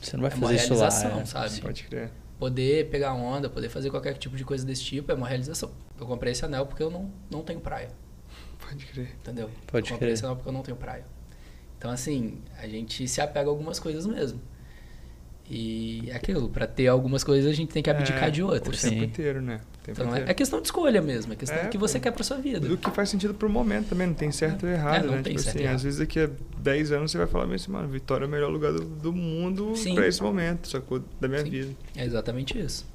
Você 0.00 0.16
não 0.16 0.22
vai 0.22 0.32
É 0.32 0.34
uma 0.34 0.40
fazer 0.48 0.54
isso 0.56 0.72
lá. 0.74 0.78
realização, 0.88 1.20
é. 1.20 1.24
sabe? 1.26 1.50
Sim. 1.50 1.60
Pode 1.60 1.84
crer. 1.84 2.10
Poder 2.38 2.88
pegar 2.90 3.12
onda, 3.14 3.48
poder 3.50 3.68
fazer 3.68 3.90
qualquer 3.90 4.14
tipo 4.16 4.36
de 4.36 4.44
coisa 4.44 4.64
desse 4.64 4.84
tipo, 4.84 5.10
é 5.10 5.14
uma 5.14 5.26
realização. 5.28 5.70
Eu 5.98 6.06
comprei 6.06 6.32
esse 6.32 6.44
anel 6.44 6.66
porque 6.66 6.82
eu 6.82 6.90
não, 6.90 7.10
não 7.30 7.42
tenho 7.42 7.60
praia, 7.60 7.90
Pode 8.58 8.84
crer. 8.86 9.16
entendeu? 9.20 9.50
Pode 9.66 9.86
eu 9.88 9.94
comprei 9.94 10.08
crer. 10.08 10.12
esse 10.14 10.24
anel 10.24 10.36
porque 10.36 10.48
eu 10.48 10.52
não 10.52 10.62
tenho 10.62 10.76
praia. 10.76 11.04
Então, 11.76 11.90
assim, 11.90 12.38
a 12.58 12.66
gente 12.68 13.06
se 13.08 13.20
apega 13.20 13.48
a 13.48 13.52
algumas 13.52 13.78
coisas 13.78 14.04
mesmo. 14.06 14.40
E 15.50 16.10
é 16.10 16.14
aquilo, 16.16 16.48
pra 16.50 16.66
ter 16.66 16.88
algumas 16.88 17.24
coisas 17.24 17.50
a 17.50 17.54
gente 17.54 17.72
tem 17.72 17.82
que 17.82 17.88
abdicar 17.88 18.24
É, 18.24 18.30
de 18.30 18.42
O 18.42 18.48
outras. 18.48 18.82
tempo 18.82 18.94
Sim. 18.96 19.04
inteiro, 19.04 19.40
né? 19.40 19.60
O 19.88 19.92
Então, 19.92 20.14
é, 20.16 20.24
é 20.28 20.34
questão 20.34 20.60
de 20.60 20.66
escolha 20.66 21.00
mesmo, 21.00 21.32
é 21.32 21.36
questão 21.36 21.58
É, 21.58 21.64
do 21.64 21.68
que 21.70 21.78
você 21.78 21.98
pô. 21.98 22.02
quer 22.04 22.10
pra 22.12 22.22
sua 22.24 22.36
vida. 22.38 22.60
Do 22.68 22.76
que 22.76 22.90
faz 22.90 23.08
sentido 23.08 23.32
pro 23.34 23.48
momento 23.48 23.88
também, 23.88 24.06
não 24.06 24.14
tem 24.14 24.30
certo 24.30 24.64
ou 24.66 24.72
errado, 24.72 25.04
É, 25.04 25.06
não 25.06 25.14
né? 25.16 25.22
tem 25.22 25.32
tipo 25.32 25.42
certo 25.42 25.56
assim, 25.56 25.64
errado. 25.64 25.76
às 25.76 25.82
vezes 25.82 25.98
daqui 25.98 26.20
a 26.20 26.30
10 26.58 26.92
anos 26.92 27.10
você 27.10 27.18
vai 27.18 27.26
falar 27.26 27.52
assim, 27.54 27.70
mano, 27.72 27.88
Vitória 27.88 28.24
é 28.24 28.28
o 28.28 28.30
melhor 28.30 28.50
lugar 28.50 28.72
do, 28.72 28.84
do 28.84 29.12
mundo 29.12 29.72
pra 29.94 30.06
esse 30.06 30.22
momento, 30.22 30.68
sacou? 30.68 31.02
Da 31.20 31.26
minha 31.28 31.42
Sim. 31.42 31.50
vida. 31.50 31.70
É 31.96 32.04
exatamente 32.04 32.58
isso. 32.58 32.86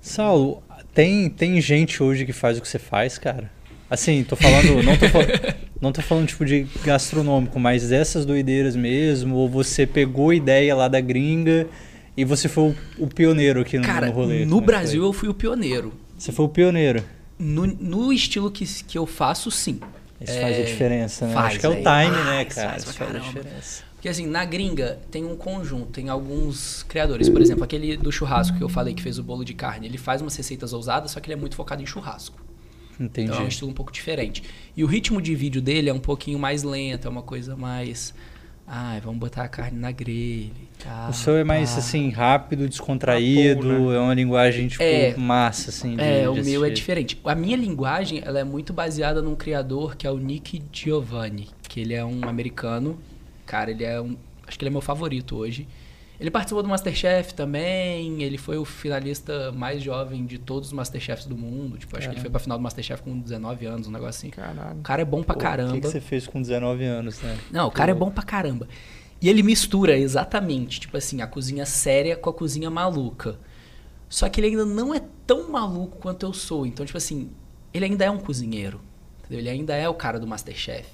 Saulo, 0.00 0.62
tem, 0.94 1.28
tem 1.28 1.60
gente 1.60 2.02
hoje 2.02 2.24
que 2.24 2.32
faz 2.32 2.58
o 2.58 2.62
que 2.62 2.68
você 2.68 2.78
faz, 2.78 3.18
cara? 3.18 3.50
Assim, 3.88 4.22
tô 4.24 4.36
falando, 4.36 4.82
não 4.82 4.96
tô, 4.96 5.08
fal- 5.08 5.22
não 5.80 5.92
tô 5.92 6.00
falando 6.00 6.26
tipo 6.28 6.44
de 6.44 6.66
gastronômico, 6.84 7.58
mas 7.58 7.88
dessas 7.88 8.24
doideiras 8.24 8.76
mesmo, 8.76 9.34
ou 9.36 9.48
você 9.48 9.86
pegou 9.86 10.30
a 10.30 10.34
ideia 10.34 10.74
lá 10.74 10.86
da 10.88 11.00
gringa 11.00 11.66
e 12.16 12.24
você 12.24 12.48
foi 12.48 12.70
o, 12.70 12.76
o 13.04 13.06
pioneiro 13.08 13.60
aqui 13.60 13.78
no, 13.78 13.84
Cara, 13.84 14.06
no 14.06 14.12
rolê. 14.12 14.44
no 14.46 14.58
é 14.58 14.60
Brasil 14.62 15.00
foi? 15.02 15.08
eu 15.08 15.12
fui 15.12 15.28
o 15.28 15.34
pioneiro. 15.34 15.92
Você 16.20 16.32
foi 16.32 16.44
o 16.44 16.48
pioneiro. 16.48 17.02
No, 17.38 17.66
no 17.66 18.12
estilo 18.12 18.50
que, 18.50 18.66
que 18.84 18.98
eu 18.98 19.06
faço, 19.06 19.50
sim. 19.50 19.80
Isso 20.20 20.32
É, 20.32 20.40
faz 20.42 20.58
a 20.58 20.62
diferença, 20.62 21.26
né? 21.26 21.32
faz, 21.32 21.46
Acho 21.46 21.60
que 21.60 21.66
é 21.66 21.68
o 21.70 21.74
time, 21.76 22.24
né, 22.24 22.44
cara? 22.44 22.70
faz 22.70 22.82
Isso 22.82 22.92
faz 22.92 23.14
a 23.16 23.18
diferença. 23.18 23.84
Porque 23.94 24.08
assim, 24.08 24.26
na 24.26 24.44
gringa 24.44 24.98
tem 25.10 25.24
um 25.24 25.34
conjunto, 25.34 25.86
tem 25.86 26.10
alguns 26.10 26.82
criadores. 26.82 27.30
Por 27.30 27.40
exemplo, 27.40 27.64
aquele 27.64 27.96
do 27.96 28.12
churrasco 28.12 28.56
que 28.58 28.62
eu 28.62 28.68
falei 28.68 28.92
que 28.92 29.02
fez 29.02 29.18
o 29.18 29.22
bolo 29.22 29.44
de 29.44 29.54
carne. 29.54 29.86
Ele 29.86 29.96
faz 29.96 30.20
umas 30.20 30.36
receitas 30.36 30.74
ousadas, 30.74 31.12
só 31.12 31.20
que 31.20 31.28
ele 31.28 31.34
é 31.34 31.40
muito 31.40 31.56
focado 31.56 31.82
em 31.82 31.86
churrasco. 31.86 32.38
Entendi. 32.98 33.30
Então 33.30 33.40
é 33.40 33.44
um 33.44 33.48
estilo 33.48 33.70
um 33.70 33.74
pouco 33.74 33.90
diferente. 33.90 34.42
E 34.76 34.84
o 34.84 34.86
ritmo 34.86 35.22
de 35.22 35.34
vídeo 35.34 35.62
dele 35.62 35.88
é 35.88 35.94
um 35.94 35.98
pouquinho 35.98 36.38
mais 36.38 36.62
lento, 36.62 37.06
é 37.08 37.10
uma 37.10 37.22
coisa 37.22 37.56
mais. 37.56 38.12
Ai, 38.72 39.00
vamos 39.00 39.18
botar 39.18 39.42
a 39.42 39.48
carne 39.48 39.76
na 39.76 39.90
grelha 39.90 40.52
e 40.52 40.84
tal. 40.84 41.10
O 41.10 41.12
seu 41.12 41.36
é 41.36 41.42
mais 41.42 41.72
pá. 41.72 41.78
assim, 41.78 42.08
rápido, 42.10 42.68
descontraído, 42.68 43.66
né? 43.66 43.96
é 43.96 43.98
uma 43.98 44.14
linguagem 44.14 44.68
tipo 44.68 44.80
É. 44.80 45.12
massa, 45.16 45.70
assim. 45.70 45.96
De, 45.96 46.02
É, 46.02 46.28
o 46.28 46.34
meu 46.36 46.64
é 46.64 46.70
diferente. 46.70 47.20
A 47.24 47.34
minha 47.34 47.56
linguagem, 47.56 48.22
ela 48.24 48.38
é 48.38 48.44
muito 48.44 48.72
baseada 48.72 49.20
num 49.20 49.34
criador 49.34 49.96
que 49.96 50.06
é 50.06 50.10
o 50.10 50.18
Nick 50.18 50.62
Giovanni, 50.72 51.48
que 51.68 51.80
ele 51.80 51.94
é 51.94 52.04
um 52.04 52.28
americano. 52.28 52.96
Cara, 53.44 53.72
ele 53.72 53.82
é 53.82 54.00
um, 54.00 54.16
acho 54.46 54.56
que 54.56 54.64
ele 54.64 54.68
é 54.68 54.72
meu 54.72 54.80
favorito 54.80 55.36
hoje. 55.36 55.66
Ele 56.20 56.30
participou 56.30 56.62
do 56.62 56.68
MasterChef 56.68 57.32
também, 57.32 58.22
ele 58.22 58.36
foi 58.36 58.58
o 58.58 58.64
finalista 58.66 59.50
mais 59.52 59.82
jovem 59.82 60.26
de 60.26 60.36
todos 60.36 60.68
os 60.68 60.72
MasterChefs 60.74 61.24
do 61.24 61.34
mundo. 61.34 61.78
Tipo, 61.78 61.96
acho 61.96 62.10
que 62.10 62.14
ele 62.14 62.20
foi 62.20 62.28
pra 62.28 62.38
final 62.38 62.58
do 62.58 62.62
MasterChef 62.62 63.02
com 63.02 63.18
19 63.18 63.64
anos, 63.64 63.88
um 63.88 63.90
negócio 63.90 64.18
assim. 64.18 64.28
Caralho. 64.28 64.78
O 64.80 64.82
cara 64.82 65.00
é 65.00 65.04
bom 65.06 65.22
pra 65.22 65.34
Pô, 65.34 65.40
caramba. 65.40 65.70
O 65.70 65.74
que, 65.76 65.80
que 65.80 65.88
você 65.88 66.00
fez 66.00 66.26
com 66.26 66.42
19 66.42 66.84
anos, 66.84 67.22
né? 67.22 67.38
Não, 67.50 67.68
o 67.68 67.70
cara 67.70 67.92
é 67.92 67.94
bom 67.94 68.10
pra 68.10 68.22
caramba. 68.22 68.68
E 69.18 69.30
ele 69.30 69.42
mistura 69.42 69.96
exatamente, 69.96 70.80
tipo 70.80 70.94
assim, 70.94 71.22
a 71.22 71.26
cozinha 71.26 71.64
séria 71.64 72.14
com 72.16 72.28
a 72.28 72.34
cozinha 72.34 72.70
maluca. 72.70 73.38
Só 74.06 74.28
que 74.28 74.40
ele 74.40 74.48
ainda 74.48 74.66
não 74.66 74.94
é 74.94 75.00
tão 75.26 75.50
maluco 75.50 75.96
quanto 75.96 76.26
eu 76.26 76.34
sou. 76.34 76.66
Então, 76.66 76.84
tipo 76.84 76.98
assim, 76.98 77.30
ele 77.72 77.86
ainda 77.86 78.04
é 78.04 78.10
um 78.10 78.18
cozinheiro. 78.18 78.78
entendeu? 79.20 79.38
Ele 79.38 79.48
ainda 79.48 79.74
é 79.74 79.88
o 79.88 79.94
cara 79.94 80.20
do 80.20 80.26
Masterchef. 80.26 80.86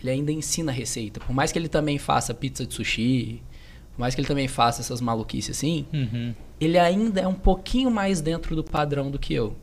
Ele 0.00 0.10
ainda 0.10 0.32
ensina 0.32 0.72
receita. 0.72 1.20
Por 1.20 1.34
mais 1.34 1.52
que 1.52 1.58
ele 1.58 1.68
também 1.68 1.98
faça 1.98 2.32
pizza 2.32 2.64
de 2.64 2.72
sushi, 2.72 3.42
mais 4.00 4.14
que 4.14 4.20
ele 4.20 4.28
também 4.28 4.48
faça 4.48 4.80
essas 4.80 5.00
maluquices 5.00 5.56
assim, 5.56 5.86
Uhum. 5.92 6.34
ele 6.60 6.78
ainda 6.78 7.20
é 7.20 7.28
um 7.28 7.34
pouquinho 7.34 7.90
mais 7.90 8.20
dentro 8.20 8.56
do 8.56 8.64
padrão 8.64 9.10
do 9.10 9.18
que 9.18 9.32
eu. 9.34 9.54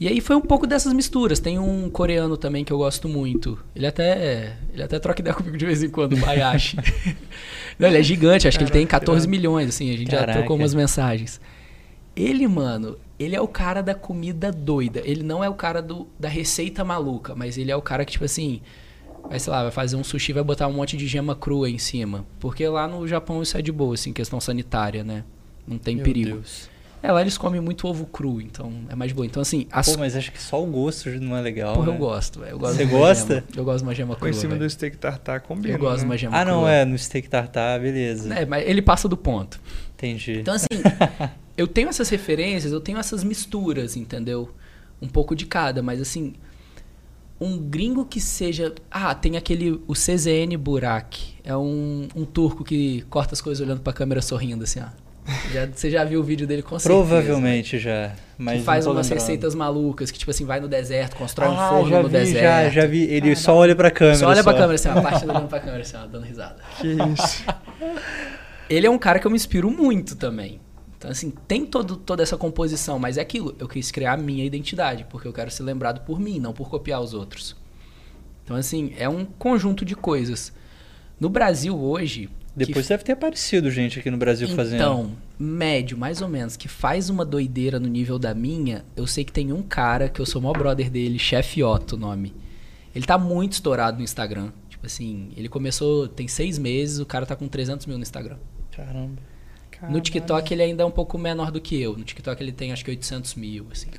E 0.00 0.06
aí 0.06 0.20
foi 0.20 0.36
um 0.36 0.40
pouco 0.40 0.64
dessas 0.64 0.92
misturas. 0.92 1.40
Tem 1.40 1.58
um 1.58 1.90
coreano 1.90 2.36
também 2.36 2.64
que 2.64 2.72
eu 2.72 2.78
gosto 2.78 3.08
muito. 3.08 3.58
Ele 3.74 3.84
até, 3.84 4.56
ele 4.72 4.80
até 4.82 4.96
troca 5.00 5.20
ideia 5.20 5.34
comigo 5.36 5.56
de 5.56 5.66
vez 5.66 5.82
em 5.82 5.88
quando, 5.90 6.12
o 6.12 6.16
Bayashi. 6.18 6.76
Não, 7.76 7.88
ele 7.88 7.98
é 7.98 8.02
gigante, 8.02 8.46
acho 8.46 8.56
que 8.58 8.62
ele 8.62 8.70
tem 8.70 8.86
Caraca, 8.86 9.06
14 9.06 9.24
irado. 9.24 9.30
milhões, 9.30 9.68
assim, 9.70 9.92
a 9.92 9.96
gente 9.96 10.10
já 10.12 10.18
Caraca. 10.18 10.38
trocou 10.38 10.56
umas 10.56 10.72
mensagens. 10.72 11.40
Ele, 12.14 12.46
mano, 12.46 12.96
ele 13.18 13.34
é 13.34 13.40
o 13.40 13.48
cara 13.48 13.82
da 13.82 13.94
comida 13.94 14.52
doida. 14.52 15.02
Ele 15.04 15.24
não 15.24 15.42
é 15.42 15.48
o 15.48 15.54
cara 15.54 15.82
do, 15.82 16.06
da 16.18 16.28
receita 16.28 16.84
maluca, 16.84 17.34
mas 17.34 17.58
ele 17.58 17.70
é 17.72 17.76
o 17.76 17.82
cara 17.82 18.04
que, 18.04 18.12
tipo 18.12 18.24
assim, 18.24 18.60
vai, 19.28 19.38
sei 19.38 19.50
lá, 19.52 19.62
vai 19.62 19.70
fazer 19.72 19.96
um 19.96 20.04
sushi 20.04 20.32
e 20.32 20.34
vai 20.34 20.42
botar 20.44 20.66
um 20.68 20.72
monte 20.72 20.96
de 20.96 21.06
gema 21.06 21.34
crua 21.34 21.68
em 21.70 21.78
cima. 21.78 22.24
Porque 22.38 22.66
lá 22.68 22.86
no 22.86 23.06
Japão 23.06 23.42
isso 23.42 23.56
é 23.56 23.62
de 23.62 23.72
boa, 23.72 23.94
assim, 23.94 24.12
questão 24.12 24.40
sanitária, 24.40 25.02
né? 25.02 25.24
Não 25.66 25.78
tem 25.78 25.96
Meu 25.96 26.04
perigo. 26.04 26.30
Deus. 26.36 26.68
É, 27.00 27.12
lá 27.12 27.20
eles 27.20 27.38
comem 27.38 27.60
muito 27.60 27.86
ovo 27.86 28.06
cru, 28.06 28.40
então 28.40 28.72
é 28.88 28.94
mais 28.96 29.10
de 29.10 29.14
boa. 29.14 29.24
Então, 29.24 29.40
assim, 29.40 29.68
as 29.70 29.88
Pô, 29.88 29.98
mas 30.00 30.16
acho 30.16 30.32
que 30.32 30.42
só 30.42 30.60
o 30.60 30.66
gosto 30.66 31.08
não 31.20 31.36
é 31.36 31.40
legal. 31.40 31.74
Porra, 31.74 31.86
né? 31.86 31.94
eu 31.94 31.98
gosto, 31.98 32.40
velho. 32.40 32.50
Eu 32.52 32.58
gosto 32.58 32.76
Você 32.76 32.86
de 32.86 32.92
uma 32.92 32.98
gosta? 32.98 33.34
gema. 33.34 33.46
Eu 33.56 33.64
gosto 33.64 33.78
de 33.78 33.82
uma 33.84 33.94
gema 33.94 34.16
crua. 34.16 34.30
em 34.30 34.32
cima 34.32 34.54
velho. 34.54 34.64
do 34.66 34.70
steak 34.70 34.96
tartar 34.96 35.40
combina. 35.42 35.74
Eu 35.76 35.78
gosto 35.78 35.98
de 35.98 36.02
né? 36.02 36.10
uma 36.10 36.18
gema 36.18 36.36
Ah, 36.36 36.44
não, 36.44 36.58
crua. 36.62 36.72
é, 36.72 36.84
no 36.84 36.98
steak 36.98 37.28
tartar, 37.28 37.78
beleza. 37.78 38.34
É, 38.34 38.44
mas 38.44 38.66
ele 38.66 38.82
passa 38.82 39.08
do 39.08 39.16
ponto. 39.16 39.60
Entendi. 39.94 40.40
Então, 40.40 40.54
assim, 40.54 40.66
eu 41.56 41.68
tenho 41.68 41.88
essas 41.88 42.08
referências, 42.08 42.72
eu 42.72 42.80
tenho 42.80 42.98
essas 42.98 43.22
misturas, 43.22 43.96
entendeu? 43.96 44.50
Um 45.00 45.06
pouco 45.06 45.36
de 45.36 45.46
cada, 45.46 45.80
mas 45.80 46.00
assim, 46.00 46.34
um 47.40 47.58
gringo 47.58 48.04
que 48.04 48.20
seja. 48.20 48.74
Ah, 48.90 49.14
tem 49.14 49.36
aquele. 49.36 49.80
O 49.86 49.92
CZN 49.92 50.56
Burak. 50.58 51.34
É 51.44 51.56
um, 51.56 52.08
um 52.14 52.24
turco 52.24 52.64
que 52.64 53.02
corta 53.08 53.34
as 53.34 53.40
coisas 53.40 53.64
olhando 53.64 53.80
pra 53.80 53.92
câmera 53.92 54.20
sorrindo, 54.20 54.64
assim, 54.64 54.80
ó. 54.80 55.08
Já, 55.52 55.66
você 55.66 55.90
já 55.90 56.04
viu 56.04 56.20
o 56.20 56.22
vídeo 56.22 56.46
dele 56.46 56.62
com 56.62 56.78
certeza. 56.78 56.88
Provavelmente 56.88 57.78
já. 57.78 58.12
Mas 58.38 58.60
que 58.60 58.64
faz 58.64 58.86
não 58.86 58.92
umas 58.92 59.06
lembrando. 59.06 59.20
receitas 59.20 59.54
malucas, 59.54 60.10
que 60.10 60.18
tipo 60.18 60.30
assim, 60.30 60.46
vai 60.46 60.58
no 60.58 60.68
deserto, 60.68 61.16
constrói 61.16 61.50
um 61.50 61.60
ah, 61.60 61.68
forno 61.68 61.90
já 61.90 62.02
no 62.02 62.08
vi, 62.08 62.12
deserto. 62.14 62.42
Já, 62.42 62.70
já 62.70 62.86
vi. 62.86 63.02
Ele 63.04 63.36
só 63.36 63.54
olha 63.54 63.76
pra 63.76 63.90
câmera. 63.90 64.16
Só 64.16 64.28
olha 64.28 64.42
pra 64.42 64.54
câmera 64.54 64.74
assim, 64.74 64.88
ó, 64.88 64.98
a 64.98 65.02
parte 65.02 65.26
olhando 65.26 65.48
pra 65.48 65.60
câmera 65.60 65.82
assim, 65.82 65.96
ó, 65.96 66.06
dando 66.06 66.24
risada. 66.24 66.56
Que 66.80 66.88
isso. 66.88 67.44
Ele 68.70 68.86
é 68.86 68.90
um 68.90 68.98
cara 68.98 69.18
que 69.18 69.26
eu 69.26 69.30
me 69.30 69.36
inspiro 69.36 69.70
muito 69.70 70.16
também. 70.16 70.60
Então, 70.98 71.12
assim, 71.12 71.32
tem 71.46 71.64
todo, 71.64 71.96
toda 71.96 72.24
essa 72.24 72.36
composição, 72.36 72.98
mas 72.98 73.16
é 73.16 73.20
aquilo. 73.20 73.54
Eu 73.58 73.68
quis 73.68 73.90
criar 73.92 74.14
a 74.14 74.16
minha 74.16 74.44
identidade, 74.44 75.06
porque 75.08 75.28
eu 75.28 75.32
quero 75.32 75.48
ser 75.48 75.62
lembrado 75.62 76.04
por 76.04 76.18
mim, 76.18 76.40
não 76.40 76.52
por 76.52 76.68
copiar 76.68 77.00
os 77.00 77.14
outros. 77.14 77.54
Então, 78.44 78.56
assim, 78.56 78.92
é 78.98 79.08
um 79.08 79.24
conjunto 79.24 79.84
de 79.84 79.94
coisas. 79.94 80.52
No 81.20 81.28
Brasil 81.28 81.78
hoje. 81.78 82.28
Depois 82.56 82.86
que, 82.86 82.92
deve 82.92 83.04
ter 83.04 83.12
aparecido 83.12 83.70
gente 83.70 84.00
aqui 84.00 84.10
no 84.10 84.16
Brasil 84.16 84.48
fazendo. 84.48 84.80
Então, 84.80 85.12
médio, 85.38 85.96
mais 85.96 86.20
ou 86.20 86.28
menos, 86.28 86.56
que 86.56 86.66
faz 86.66 87.08
uma 87.08 87.24
doideira 87.24 87.78
no 87.78 87.86
nível 87.86 88.18
da 88.18 88.34
minha, 88.34 88.84
eu 88.96 89.06
sei 89.06 89.22
que 89.22 89.30
tem 89.30 89.52
um 89.52 89.62
cara 89.62 90.08
que 90.08 90.20
eu 90.20 90.26
sou 90.26 90.40
o 90.40 90.42
maior 90.42 90.58
brother 90.58 90.90
dele, 90.90 91.16
Chef 91.16 91.62
Otto, 91.62 91.94
o 91.94 91.98
nome. 91.98 92.34
Ele 92.92 93.06
tá 93.06 93.16
muito 93.16 93.52
estourado 93.52 93.98
no 93.98 94.02
Instagram. 94.02 94.50
Tipo 94.68 94.86
assim, 94.86 95.30
ele 95.36 95.48
começou, 95.48 96.08
tem 96.08 96.26
seis 96.26 96.58
meses, 96.58 96.98
o 96.98 97.06
cara 97.06 97.24
tá 97.24 97.36
com 97.36 97.46
300 97.46 97.86
mil 97.86 97.96
no 97.96 98.02
Instagram. 98.02 98.38
Caramba. 98.72 99.37
No 99.88 100.00
TikTok 100.00 100.52
ele 100.52 100.62
ainda 100.62 100.82
é 100.82 100.86
um 100.86 100.90
pouco 100.90 101.18
menor 101.18 101.50
do 101.50 101.60
que 101.60 101.80
eu. 101.80 101.96
No 101.96 102.04
TikTok 102.04 102.42
ele 102.42 102.52
tem 102.52 102.72
acho 102.72 102.84
que 102.84 102.90
800 102.90 103.34
mil, 103.34 103.66
assim. 103.70 103.90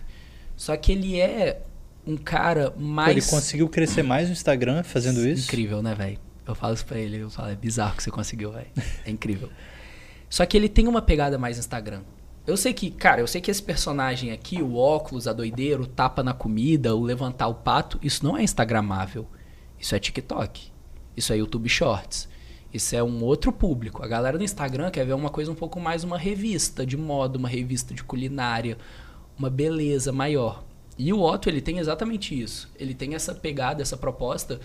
Só 0.56 0.76
que 0.76 0.92
ele 0.92 1.20
é 1.20 1.62
um 2.06 2.18
cara 2.18 2.72
Pô, 2.72 2.80
mais... 2.80 3.16
ele 3.16 3.26
conseguiu 3.26 3.70
crescer 3.70 4.04
mais 4.04 4.28
no 4.28 4.34
Instagram 4.34 4.84
fazendo 4.84 5.26
isso? 5.26 5.48
Incrível, 5.48 5.82
né, 5.82 5.96
velho? 5.96 6.20
Eu 6.46 6.56
falo 6.56 6.74
isso 6.74 6.86
pra 6.86 6.98
ele, 6.98 7.18
eu 7.18 7.30
falo, 7.30 7.50
é 7.50 7.56
bizarro 7.56 7.96
que 7.96 8.04
você 8.04 8.10
conseguiu, 8.10 8.52
velho. 8.52 8.68
É 9.06 9.12
incrível. 9.12 9.50
Só 10.30 10.46
que 10.46 10.58
ele 10.58 10.68
tem 10.68 10.88
uma 10.88 11.02
pegada 11.02 11.38
mais 11.38 11.58
Instagram. 11.58 12.02
Eu 12.46 12.58
sei 12.58 12.74
que, 12.74 12.90
cara, 12.90 13.22
eu 13.22 13.28
sei 13.28 13.40
que 13.40 13.52
esse 13.52 13.62
personagem 13.62 14.32
aqui, 14.32 14.62
o 14.62 14.76
óculos, 14.76 15.28
a 15.28 15.34
doideira, 15.34 15.82
o 15.82 15.86
tapa 15.86 16.24
na 16.24 16.34
comida, 16.34 16.96
o 16.96 17.04
levantar 17.04 17.48
o 17.48 17.54
pato, 17.54 18.00
isso 18.02 18.26
não 18.26 18.36
é 18.36 18.44
instagramável. 18.44 19.28
Isso 19.80 19.96
é 19.96 20.00
TikTok. 20.00 20.72
Isso 21.16 21.32
é 21.32 21.38
YouTube 21.38 21.70
Shorts. 21.70 22.28
Isso 22.74 22.96
é 22.96 23.04
um 23.04 23.24
outro 23.24 23.52
público. 23.52 24.04
A 24.04 24.08
galera 24.08 24.38
do 24.38 24.44
Instagram 24.44 24.92
quer 24.92 25.06
ver 25.06 25.14
uma 25.14 25.30
coisa 25.30 25.52
um 25.52 25.56
pouco 25.56 25.80
mais 25.80 26.04
uma 26.04 26.18
revista 26.18 26.86
de 26.86 26.96
moda, 26.96 27.38
uma 27.38 27.50
revista 27.50 27.94
de 27.94 28.04
culinária, 28.04 28.78
uma 29.38 29.50
beleza 29.50 30.12
maior. 30.12 30.64
E 30.98 31.12
o 31.12 31.22
Otto, 31.22 31.50
ele 31.50 31.62
tem 31.62 31.80
exatamente 31.80 32.40
isso. 32.40 32.70
Ele 32.78 32.94
tem 32.94 33.16
essa 33.16 33.34
pegada, 33.34 33.82
essa 33.82 33.98
proposta 33.98 34.60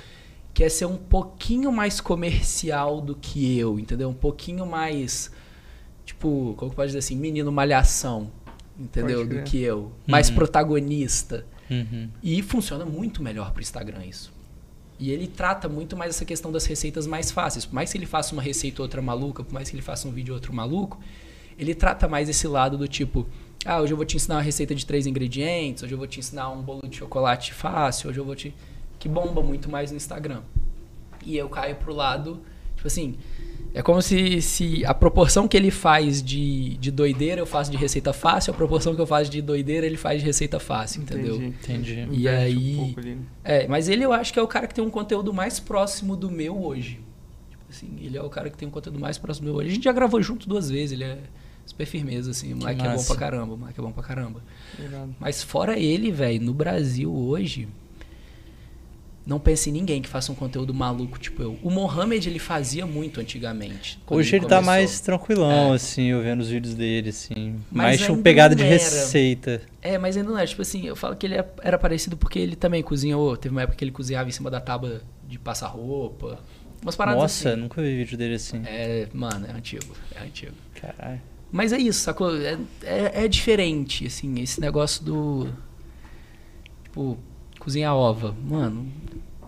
que 0.52 0.62
é 0.62 0.68
ser 0.68 0.84
um 0.86 0.96
pouquinho 0.96 1.72
mais 1.72 2.00
comercial 2.00 3.00
do 3.00 3.14
que 3.14 3.58
eu, 3.58 3.78
entendeu? 3.78 4.08
Um 4.10 4.14
pouquinho 4.14 4.66
mais 4.66 5.30
tipo, 6.04 6.54
como 6.58 6.70
que 6.70 6.76
pode 6.76 6.88
dizer 6.88 6.98
assim, 6.98 7.16
menino 7.16 7.50
malhação, 7.50 8.30
entendeu? 8.78 9.26
Do 9.26 9.42
que 9.44 9.58
eu, 9.60 9.92
mais 10.06 10.28
Uhum. 10.28 10.34
protagonista. 10.34 11.46
Uhum. 11.70 12.10
E 12.22 12.42
funciona 12.42 12.84
muito 12.84 13.22
melhor 13.22 13.52
pro 13.52 13.62
Instagram 13.62 14.04
isso. 14.04 14.32
E 14.98 15.10
ele 15.10 15.26
trata 15.26 15.68
muito 15.68 15.96
mais 15.96 16.10
essa 16.10 16.24
questão 16.24 16.52
das 16.52 16.66
receitas 16.66 17.06
mais 17.06 17.30
fáceis. 17.30 17.66
Por 17.66 17.74
mais 17.74 17.90
que 17.90 17.98
ele 17.98 18.06
faça 18.06 18.32
uma 18.32 18.42
receita 18.42 18.80
ou 18.80 18.84
outra 18.84 19.02
maluca, 19.02 19.42
por 19.42 19.52
mais 19.52 19.68
que 19.68 19.74
ele 19.74 19.82
faça 19.82 20.06
um 20.06 20.12
vídeo 20.12 20.32
ou 20.32 20.36
outro 20.36 20.52
maluco, 20.52 21.00
ele 21.58 21.74
trata 21.74 22.08
mais 22.08 22.28
esse 22.28 22.46
lado 22.46 22.78
do 22.78 22.86
tipo, 22.86 23.26
ah, 23.64 23.80
hoje 23.80 23.92
eu 23.92 23.96
vou 23.96 24.06
te 24.06 24.16
ensinar 24.16 24.36
uma 24.36 24.42
receita 24.42 24.74
de 24.74 24.84
três 24.84 25.06
ingredientes, 25.06 25.82
hoje 25.82 25.92
eu 25.92 25.98
vou 25.98 26.06
te 26.06 26.20
ensinar 26.20 26.50
um 26.50 26.62
bolo 26.62 26.82
de 26.88 26.96
chocolate 26.96 27.52
fácil, 27.52 28.10
hoje 28.10 28.20
eu 28.20 28.24
vou 28.24 28.36
te. 28.36 28.54
que 28.98 29.08
bomba 29.08 29.42
muito 29.42 29.70
mais 29.70 29.90
no 29.90 29.96
Instagram. 29.96 30.42
E 31.24 31.36
eu 31.36 31.48
caio 31.48 31.74
pro 31.76 31.94
lado, 31.94 32.42
tipo 32.76 32.86
assim, 32.86 33.16
é 33.74 33.82
como 33.82 34.00
se, 34.00 34.40
se 34.40 34.84
a 34.86 34.94
proporção 34.94 35.46
que 35.48 35.56
ele 35.56 35.70
faz 35.70 36.22
de, 36.22 36.76
de 36.78 36.90
doideira 36.90 37.40
eu 37.40 37.46
faço 37.46 37.70
de 37.70 37.76
receita 37.76 38.12
fácil, 38.12 38.52
a 38.52 38.56
proporção 38.56 38.94
que 38.94 39.00
eu 39.00 39.06
faço 39.06 39.30
de 39.30 39.42
doideira 39.42 39.84
ele 39.84 39.96
faz 39.96 40.20
de 40.20 40.26
receita 40.26 40.58
fácil, 40.60 41.02
entendeu? 41.02 41.36
Entendi. 41.36 41.92
Entendi. 42.00 42.08
E 42.20 42.28
aí- 42.28 42.74
Um 42.76 42.84
pouco 42.86 43.00
ali, 43.00 43.14
né? 43.16 43.22
É, 43.42 43.66
mas 43.68 43.88
ele 43.88 44.04
eu 44.04 44.12
acho 44.12 44.32
que 44.32 44.38
é 44.38 44.42
o 44.42 44.46
cara 44.48 44.66
que 44.68 44.74
tem 44.74 44.82
um 44.84 44.90
conteúdo 44.90 45.34
mais 45.34 45.58
próximo 45.60 46.16
do 46.16 46.30
meu 46.30 46.56
hoje. 46.64 47.00
Tipo 47.50 47.64
assim, 47.68 47.88
ele 48.00 48.16
é 48.16 48.22
o 48.22 48.30
cara 48.30 48.48
que 48.48 48.56
tem 48.56 48.68
um 48.68 48.70
conteúdo 48.70 48.98
mais 49.00 49.18
próximo 49.18 49.46
do 49.46 49.50
meu 49.50 49.60
hoje. 49.60 49.70
A 49.70 49.74
gente 49.74 49.84
já 49.84 49.92
gravou 49.92 50.22
junto 50.22 50.48
duas 50.48 50.70
vezes, 50.70 50.92
ele 50.92 51.04
é 51.04 51.18
super 51.66 51.84
firmeza, 51.86 52.30
assim. 52.30 52.52
O 52.52 52.56
moleque 52.58 52.80
é 52.80 52.84
bom 52.94 53.04
pra 53.04 53.16
caramba, 53.16 53.54
o 53.54 53.58
moleque 53.58 53.80
é 53.80 53.82
bom 53.82 53.90
pra 53.92 54.02
caramba. 54.04 54.40
Irado. 54.78 55.14
Mas 55.18 55.42
fora 55.42 55.76
ele, 55.78 56.10
velho, 56.12 56.40
no 56.42 56.54
Brasil 56.54 57.12
hoje, 57.12 57.66
não 59.26 59.38
pense 59.40 59.70
em 59.70 59.72
ninguém 59.72 60.02
que 60.02 60.08
faça 60.08 60.30
um 60.30 60.34
conteúdo 60.34 60.74
maluco 60.74 61.18
tipo 61.18 61.42
eu. 61.42 61.58
O 61.62 61.70
Mohamed, 61.70 62.28
ele 62.28 62.38
fazia 62.38 62.84
muito 62.86 63.20
antigamente. 63.20 63.98
Hoje 64.08 64.36
ele 64.36 64.42
tá 64.46 64.56
começou. 64.56 64.64
mais 64.66 65.00
tranquilão, 65.00 65.72
É. 65.72 65.76
assim, 65.76 66.04
eu 66.10 66.22
vendo 66.22 66.40
os 66.40 66.48
vídeos 66.50 66.74
dele, 66.74 67.08
assim. 67.10 67.56
Mas 67.70 68.00
mais 68.00 68.02
ainda 68.10 68.22
pegada 68.22 68.54
de 68.54 68.62
era. 68.62 68.72
receita. 68.72 69.62
É, 69.80 69.96
mas 69.98 70.16
ainda 70.16 70.28
não 70.30 70.38
é. 70.38 70.46
Tipo 70.46 70.62
assim, 70.62 70.86
eu 70.86 70.94
falo 70.96 71.16
que 71.16 71.26
ele 71.26 71.34
é- 71.36 71.48
era 71.62 71.78
parecido 71.78 72.16
porque 72.16 72.38
ele 72.38 72.54
também 72.56 72.82
cozinhou. 72.82 73.36
Teve 73.36 73.54
uma 73.54 73.62
época 73.62 73.76
que 73.78 73.84
ele 73.84 73.92
cozinhava 73.92 74.28
em 74.28 74.32
cima 74.32 74.50
da 74.50 74.60
tábua 74.60 75.00
de 75.26 75.38
passar 75.38 75.68
roupa. 75.68 76.38
Umas 76.82 76.94
paradas 76.96 77.22
Nossa, 77.22 77.50
assim. 77.52 77.60
nunca 77.60 77.80
vi 77.80 77.96
vídeo 77.96 78.18
dele 78.18 78.34
assim. 78.34 78.60
É, 78.66 79.08
mano, 79.14 79.46
é 79.46 79.52
antigo. 79.52 79.94
É 80.14 80.22
antigo. 80.22 80.52
Caralho. 80.74 81.20
Mas 81.50 81.72
é 81.72 81.78
isso, 81.78 82.00
sacou? 82.00 82.36
É, 82.36 82.58
é, 82.82 83.24
é 83.24 83.28
diferente, 83.28 84.06
assim, 84.06 84.38
esse 84.40 84.60
negócio 84.60 85.02
do. 85.04 85.48
Tipo, 86.82 87.18
cozinhar 87.64 87.94
ova. 87.94 88.36
Mano, 88.46 88.86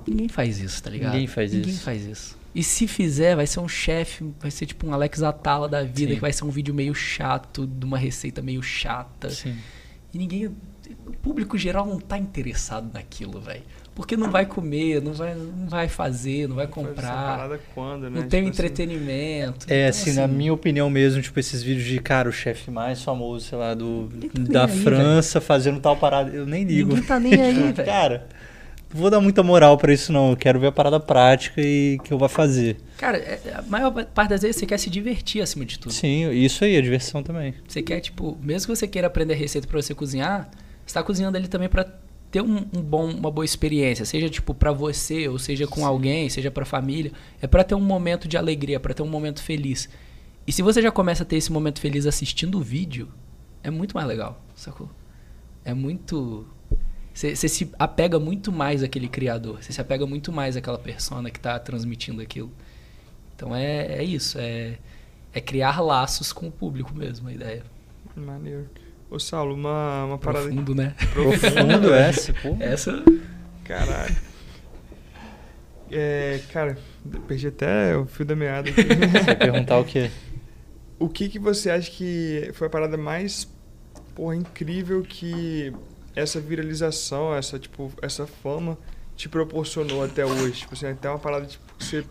ninguém 0.07 0.29
faz 0.29 0.59
isso, 0.59 0.83
tá 0.83 0.91
ligado? 0.91 1.13
Ninguém 1.13 1.27
faz 1.27 1.53
ninguém 1.53 1.71
isso. 1.71 1.83
faz 1.83 2.05
isso. 2.05 2.39
E 2.55 2.65
se 2.65 2.89
fizer, 2.89 3.37
vai 3.37 3.47
ser 3.47 3.61
um 3.61 3.69
chefe, 3.69 4.25
vai 4.41 4.51
ser 4.51 4.65
tipo 4.65 4.87
um 4.87 4.93
Alex 4.95 5.23
Atala 5.23 5.69
da 5.69 5.83
vida, 5.83 6.09
Sim. 6.09 6.15
que 6.15 6.21
vai 6.21 6.33
ser 6.33 6.45
um 6.45 6.49
vídeo 6.49 6.75
meio 6.75 6.95
chato, 6.95 7.67
de 7.67 7.85
uma 7.85 7.99
receita 7.99 8.41
meio 8.41 8.63
chata. 8.63 9.29
Sim. 9.29 9.59
E 10.13 10.19
ninguém. 10.19 10.47
O 10.47 11.13
público 11.23 11.59
geral 11.59 11.85
não 11.85 12.01
tá 12.01 12.17
interessado 12.17 12.91
naquilo, 12.95 13.41
velho. 13.41 13.63
Porque 13.97 14.15
não 14.15 14.31
vai 14.31 14.45
comer, 14.45 15.01
não 15.01 15.15
vai, 15.15 15.35
não 15.35 15.67
vai 15.69 15.89
fazer, 15.89 16.47
não 16.47 16.55
vai 16.55 16.67
comprar. 16.67 17.49
quando, 17.75 18.11
né? 18.11 18.21
Não 18.21 18.29
tem 18.29 18.45
Tipo 18.45 18.51
assim, 18.51 18.67
entretenimento. 18.67 19.67
É, 19.71 19.89
Então, 19.89 19.89
assim, 19.89 20.13
na 20.13 20.29
minha 20.29 20.53
opinião 20.53 20.91
mesmo, 20.91 21.23
tipo, 21.23 21.41
esses 21.41 21.63
vídeos 21.63 21.87
de, 21.87 21.99
cara, 21.99 22.29
o 22.29 22.33
chefe 22.33 22.71
mais 22.71 23.03
famoso, 23.03 23.47
sei 23.47 23.57
lá, 23.57 23.73
do, 23.73 24.11
tá 24.45 24.53
da 24.53 24.65
aí, 24.67 24.79
França 24.83 25.41
fazendo 25.41 25.81
tal 25.81 25.97
parada, 25.97 26.31
eu 26.31 26.45
nem 26.45 26.63
ligo. 26.65 26.91
Ninguém 26.91 27.05
tá 27.05 27.19
nem 27.19 27.41
aí, 27.41 27.55
velho. 27.73 27.87
Cara, 27.87 28.29
não 28.93 29.01
vou 29.01 29.09
dar 29.09 29.19
muita 29.19 29.43
moral 29.43 29.79
pra 29.79 29.91
isso 29.95 30.13
não, 30.13 30.29
eu 30.33 30.37
quero 30.37 30.61
ver 30.61 30.67
a 30.67 30.73
parada 30.73 31.01
prática 31.01 31.63
e 31.63 31.99
que 32.05 32.13
eu 32.13 32.19
vou 32.19 32.29
fazer. 32.29 32.77
Cara, 32.99 33.17
é- 33.17 33.41
a 33.55 33.63
maior 33.63 33.91
parte 33.93 34.29
das 34.29 34.43
vezes 34.43 34.57
você 34.57 34.67
quer 34.67 34.79
se 34.79 34.91
divertir 34.91 35.41
acima 35.41 35.65
de 35.65 35.79
tudo. 35.79 35.91
Sim, 35.95 36.31
isso 36.33 36.63
aí, 36.67 36.77
a 36.77 36.83
diversão 36.83 37.23
também. 37.23 37.55
Você 37.67 37.81
quer, 37.81 38.01
tipo, 38.01 38.37
mesmo 38.43 38.71
que 38.71 38.77
você 38.79 38.87
queira 38.87 39.07
aprender 39.07 39.33
receita 39.37 39.67
pra 39.67 39.81
você 39.81 39.95
cozinhar, 39.95 40.51
você 40.85 40.93
tá 40.93 41.03
cozinhando 41.03 41.39
ali 41.39 41.49
também 41.49 41.69
pra 41.71 41.87
ter 42.31 42.41
um, 42.41 42.57
um 42.57 42.83
bom, 42.83 43.11
uma 43.11 43.31
boa 43.31 43.45
experiência, 43.45 44.05
seja 44.05 44.29
tipo 44.29 44.55
pra 44.55 44.73
você, 44.73 45.29
ou 45.29 45.39
seja 45.39 45.67
com 45.67 45.87
alguém, 45.87 46.29
seja 46.29 46.51
pra 46.51 46.65
família, 46.65 47.13
é 47.41 47.47
pra 47.47 47.65
ter 47.65 47.75
um 47.75 47.81
momento 47.81 48.29
de 48.29 48.37
alegria, 48.37 48.81
pra 48.81 48.95
ter 48.95 49.03
um 49.03 49.09
momento 49.09 49.43
feliz. 49.43 49.89
E 50.47 50.53
se 50.53 50.63
você 50.63 50.81
já 50.81 50.91
começa 50.91 51.23
a 51.23 51.27
ter 51.27 51.37
esse 51.37 51.51
momento 51.51 51.81
feliz 51.81 52.07
assistindo 52.07 52.59
o 52.59 52.61
vídeo, 52.61 53.09
é 53.63 53.71
muito 53.71 53.95
mais 53.95 54.07
legal, 54.07 54.41
sacou? 54.55 54.89
É 55.65 55.75
muito 55.75 56.47
você 57.17 57.49
se 57.49 57.73
apega 57.79 58.21
muito 58.21 58.53
mais 58.53 58.83
àquele 58.83 59.09
criador, 59.09 59.63
você 59.63 59.73
se 59.73 59.81
apega 59.81 60.07
muito 60.07 60.31
mais 60.31 60.55
àquela 60.55 60.79
persona 60.79 61.31
que 61.31 61.41
tá 61.41 61.59
transmitindo 61.59 62.21
aquilo. 62.21 62.53
Então 63.35 63.57
é, 63.57 63.87
é 64.01 64.05
isso, 64.05 64.39
é, 64.39 64.79
é 65.33 65.41
criar 65.41 65.81
laços 65.81 66.31
com 66.31 66.49
o 66.49 66.53
público 66.53 66.95
mesmo, 66.95 67.29
a 67.29 67.33
ideia. 67.33 67.65
Maneiro. 68.15 68.69
Ô, 69.11 69.19
Saulo, 69.19 69.55
uma, 69.55 70.05
uma 70.05 70.19
parada 70.19 70.47
Profundo, 70.47 70.75
né? 70.75 70.95
Profundo 71.13 71.93
essa, 71.95 72.33
pô. 72.35 72.57
Essa. 72.61 73.03
Caralho. 73.65 74.17
É, 75.91 76.41
cara, 76.53 76.77
perdi 77.29 77.47
até 77.47 77.97
o 77.97 78.07
fio 78.07 78.25
da 78.25 78.35
meada 78.35 78.69
aqui. 78.69 78.83
Você 78.83 79.25
vai 79.25 79.37
perguntar 79.37 79.79
o 79.79 79.85
quê? 79.85 80.11
o 80.99 81.09
que 81.09 81.29
que 81.29 81.39
você 81.39 81.71
acha 81.71 81.91
que 81.91 82.51
foi 82.55 82.67
a 82.67 82.71
parada 82.71 82.97
mais, 82.97 83.49
porra, 84.15 84.35
incrível 84.35 85.03
que 85.03 85.73
essa 86.15 86.41
viralização, 86.41 87.35
essa, 87.35 87.59
tipo, 87.59 87.93
essa 88.01 88.27
fama 88.27 88.79
te 89.15 89.29
proporcionou 89.29 90.03
até 90.03 90.25
hoje? 90.25 90.61
Tipo 90.61 90.75
assim, 90.75 90.87
até 90.87 91.09
uma 91.09 91.19
parada, 91.19 91.47
tipo, 91.47 91.65
que 91.79 91.85
você 91.85 92.05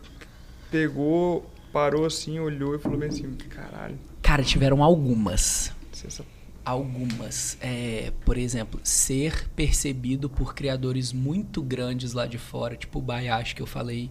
pegou, 0.69 1.49
parou 1.73 2.05
assim, 2.05 2.39
olhou 2.39 2.75
e 2.75 2.79
falou 2.79 2.97
bem 2.97 3.09
assim, 3.09 3.31
caralho, 3.49 3.97
Cara, 4.21 4.43
tiveram 4.43 4.83
algumas. 4.83 5.71
essa 5.91 6.23
Algumas. 6.65 7.57
É, 7.61 8.11
por 8.25 8.37
exemplo, 8.37 8.79
ser 8.83 9.47
percebido 9.55 10.27
por 10.27 10.55
criadores 10.55 11.13
muito 11.13 11.61
grandes 11.61 12.13
lá 12.13 12.25
de 12.25 12.39
fora, 12.39 12.75
tipo 12.75 12.97
o 12.97 13.01
Bayashi 13.01 13.53
que 13.53 13.61
eu 13.61 13.67
falei. 13.67 14.09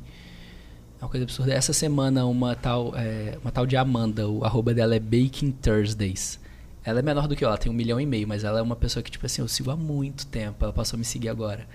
É 1.00 1.04
uma 1.04 1.10
coisa 1.10 1.24
absurda. 1.24 1.52
Essa 1.52 1.72
semana, 1.72 2.24
uma 2.24 2.54
tal, 2.54 2.94
é, 2.96 3.36
uma 3.42 3.50
tal 3.50 3.66
de 3.66 3.76
Amanda, 3.76 4.28
o 4.28 4.44
arroba 4.44 4.72
dela 4.72 4.94
é 4.94 5.00
Baking 5.00 5.50
Thursdays. 5.50 6.38
Ela 6.84 7.00
é 7.00 7.02
menor 7.02 7.26
do 7.26 7.34
que 7.34 7.44
eu, 7.44 7.48
ela 7.48 7.58
tem 7.58 7.72
um 7.72 7.74
milhão 7.74 8.00
e 8.00 8.06
meio, 8.06 8.28
mas 8.28 8.44
ela 8.44 8.58
é 8.58 8.62
uma 8.62 8.76
pessoa 8.76 9.02
que, 9.02 9.10
tipo 9.10 9.26
assim, 9.26 9.42
eu 9.42 9.48
sigo 9.48 9.70
há 9.70 9.76
muito 9.76 10.26
tempo. 10.26 10.62
Ela 10.62 10.72
passou 10.72 10.96
a 10.96 10.98
me 10.98 11.04
seguir 11.04 11.30
agora. 11.30 11.66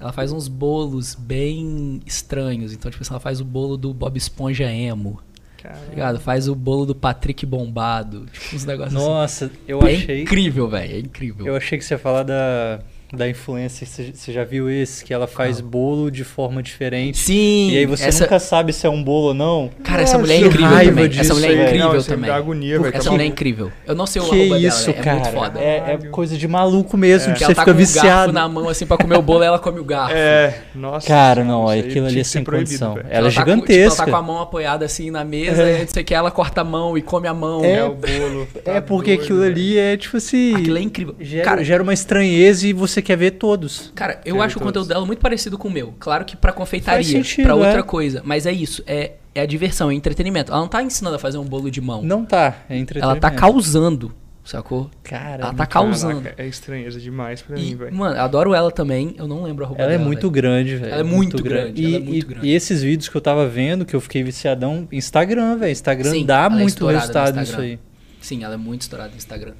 Ela 0.00 0.12
faz 0.12 0.32
uns 0.32 0.48
bolos 0.48 1.14
bem 1.14 2.00
estranhos. 2.04 2.72
Então, 2.72 2.90
tipo 2.90 3.02
assim, 3.02 3.12
ela 3.12 3.20
faz 3.20 3.40
o 3.40 3.44
bolo 3.44 3.76
do 3.76 3.94
Bob 3.94 4.16
Esponja 4.16 4.70
emo. 4.70 5.20
Tá 5.62 5.74
ligado? 5.90 6.20
Faz 6.20 6.48
o 6.48 6.54
bolo 6.54 6.86
do 6.86 6.94
Patrick 6.94 7.44
bombado. 7.46 8.26
Tipo, 8.26 8.56
uns 8.56 8.64
negócios 8.64 8.94
assim. 8.96 9.04
Nossa, 9.06 9.50
eu 9.66 9.80
é 9.82 9.94
achei. 9.94 10.22
incrível, 10.22 10.68
velho. 10.68 10.94
É 10.94 10.98
incrível. 10.98 11.46
Eu 11.46 11.56
achei 11.56 11.78
que 11.78 11.84
você 11.84 11.94
ia 11.94 11.98
falar 11.98 12.22
da, 12.22 12.80
da 13.12 13.28
influência. 13.28 13.86
Você 13.86 14.12
você 14.14 14.32
já 14.32 14.44
viu 14.44 14.68
esse? 14.68 15.04
Que 15.04 15.14
ela 15.14 15.26
faz 15.26 15.60
bolo 15.60 16.10
de 16.10 16.24
forma 16.24 16.62
diferente. 16.62 17.18
Sim. 17.18 17.70
E 17.70 17.78
aí 17.78 17.86
você 17.86 18.04
essa... 18.06 18.24
nunca 18.24 18.38
sabe 18.38 18.72
se 18.72 18.86
é 18.86 18.90
um 18.90 19.02
bolo 19.02 19.28
ou 19.28 19.34
não. 19.34 19.70
Cara, 19.84 20.02
essa 20.02 20.18
mulher 20.18 20.34
é 20.42 20.46
incrível 20.46 20.68
também. 20.84 21.08
disso, 21.08 21.20
essa 21.22 21.34
mulher 21.34 21.50
é 21.50 21.64
incrível 21.66 21.88
Não, 21.88 21.94
me 21.96 22.04
também. 22.04 22.30
agonia, 22.30 22.80
velho. 22.80 22.94
Essa 22.96 23.04
Tá 23.04 23.10
mulher 23.12 23.24
é 23.24 23.26
incrível. 23.26 23.72
Eu 23.86 23.94
não 23.94 24.06
sei 24.06 24.20
o 24.22 24.24
Que 24.28 24.40
arroba 24.40 24.58
isso, 24.58 24.86
dela, 24.86 24.98
é 24.98 25.02
cara. 25.02 25.16
muito 25.18 25.30
foda. 25.32 25.60
É, 25.60 25.76
é 25.92 25.96
coisa 26.10 26.36
de 26.36 26.48
maluco 26.48 26.96
mesmo, 26.96 27.30
É. 27.30 27.32
que 27.34 27.38
Que 27.38 27.44
ela 27.44 27.50
você 27.50 27.54
tá 27.54 27.62
fica 27.62 27.74
com 27.74 27.80
o 27.80 27.84
garfo 27.84 28.00
viciado. 28.00 28.32
na 28.32 28.48
mão, 28.48 28.68
assim, 28.68 28.86
pra 28.86 28.96
comer 28.96 29.16
o 29.18 29.22
bolo, 29.22 29.42
ela 29.44 29.58
come 29.58 29.78
o 29.80 29.84
garfo. 29.84 30.14
É, 30.16 30.58
nossa. 30.74 31.06
Cara, 31.06 31.44
não, 31.44 31.68
aí 31.68 31.80
aquilo 31.80 32.06
ali 32.06 32.20
é 32.20 32.24
sem 32.24 32.42
proibido, 32.42 32.68
condição. 32.70 32.94
velho. 32.94 33.06
Ela 33.10 33.28
é 33.28 33.30
tá 33.32 33.44
com- 33.44 33.50
tipo, 33.50 33.60
gigantesca. 33.66 34.02
ela 34.02 34.06
tá 34.06 34.10
com 34.10 34.16
a 34.16 34.22
mão 34.22 34.40
apoiada 34.42 34.84
assim 34.84 35.10
na 35.10 35.24
mesa, 35.24 35.62
É. 35.62 35.78
e 35.78 35.82
antes 35.82 35.94
que 35.94 36.14
ela 36.14 36.30
corta 36.30 36.60
a 36.60 36.64
mão 36.64 36.98
e 36.98 37.02
come 37.02 37.28
a 37.28 37.34
mão. 37.34 37.64
É, 37.64 37.76
É 37.76 37.84
o 37.84 37.94
bolo. 37.94 38.48
É 38.64 38.74
tá 38.74 38.82
porque 38.82 39.10
doido, 39.16 39.22
aquilo 39.22 39.42
ali 39.42 39.78
é 39.78 39.96
tipo 39.96 40.16
assim. 40.16 40.54
Aquilo 40.56 40.78
é 40.78 40.80
incrível. 40.82 41.14
Cara, 41.44 41.62
gera 41.64 41.82
uma 41.82 41.94
estranheza 41.94 42.66
e 42.66 42.72
você 42.72 42.95
quer 43.02 43.16
ver 43.16 43.32
todos. 43.32 43.92
Cara, 43.94 44.20
eu 44.24 44.34
Quero 44.34 44.42
acho 44.42 44.56
o 44.56 44.60
todos. 44.60 44.68
conteúdo 44.72 44.88
dela 44.88 45.04
muito 45.06 45.20
parecido 45.20 45.56
com 45.58 45.68
o 45.68 45.70
meu. 45.70 45.94
Claro 45.98 46.24
que 46.24 46.36
pra 46.36 46.52
confeitaria, 46.52 46.96
Faz 47.02 47.06
sentido, 47.06 47.44
pra 47.44 47.54
outra 47.54 47.80
é. 47.80 47.82
coisa. 47.82 48.22
Mas 48.24 48.46
é 48.46 48.52
isso, 48.52 48.82
é, 48.86 49.12
é 49.34 49.40
a 49.40 49.46
diversão, 49.46 49.90
é 49.90 49.94
entretenimento. 49.94 50.50
Ela 50.52 50.60
não 50.60 50.68
tá 50.68 50.82
ensinando 50.82 51.16
a 51.16 51.18
fazer 51.18 51.38
um 51.38 51.44
bolo 51.44 51.70
de 51.70 51.80
mão. 51.80 52.02
Não 52.02 52.24
tá, 52.24 52.64
é 52.68 52.72
ela 52.74 52.80
entretenimento. 52.80 53.20
tá 53.20 53.30
causando, 53.30 54.12
sacou? 54.44 54.90
Cara, 55.02 55.42
ela 55.44 55.54
tá 55.54 55.66
causando. 55.66 56.20
Caraca, 56.22 56.42
é 56.42 56.46
estranheza 56.46 57.00
demais 57.00 57.42
pra 57.42 57.58
E, 57.58 57.62
mim, 57.62 57.74
velho. 57.76 57.94
mano, 57.94 58.16
eu 58.16 58.22
adoro 58.22 58.54
ela 58.54 58.70
também. 58.70 59.14
Eu 59.18 59.26
não 59.26 59.42
lembro 59.42 59.64
a 59.64 59.68
roupa 59.68 59.82
Ela 59.82 59.92
é 59.92 59.96
dela, 59.96 60.06
muito 60.06 60.20
velho. 60.22 60.30
grande, 60.32 60.76
velho. 60.76 60.92
Ela 60.92 61.00
é 61.00 61.04
muito 61.04 61.42
grande, 61.42 61.82
E, 61.82 61.86
ela 61.86 61.96
é 61.96 61.98
muito 62.06 62.14
e- 62.24 62.28
grande. 62.28 62.46
e 62.48 62.52
esses 62.54 62.82
vídeos 62.82 63.08
que 63.08 63.16
eu 63.16 63.20
tava 63.20 63.46
vendo, 63.48 63.84
que 63.84 63.94
eu 63.96 64.00
fiquei 64.00 64.22
viciadão, 64.22 64.86
Instagram, 64.92 65.56
velho. 65.58 65.72
Instagram 65.72 66.10
Sim, 66.10 66.24
dá 66.24 66.44
ela 66.44 66.46
é 66.46 66.58
muito 66.58 66.84
no 66.84 66.90
resultado 66.90 67.38
nisso 67.40 67.60
aí. 67.60 67.78
Sim, 68.20 68.42
ela 68.44 68.54
é 68.54 68.56
muito 68.56 68.82
estourada 68.82 69.10
no 69.10 69.16
Instagram. 69.16 69.52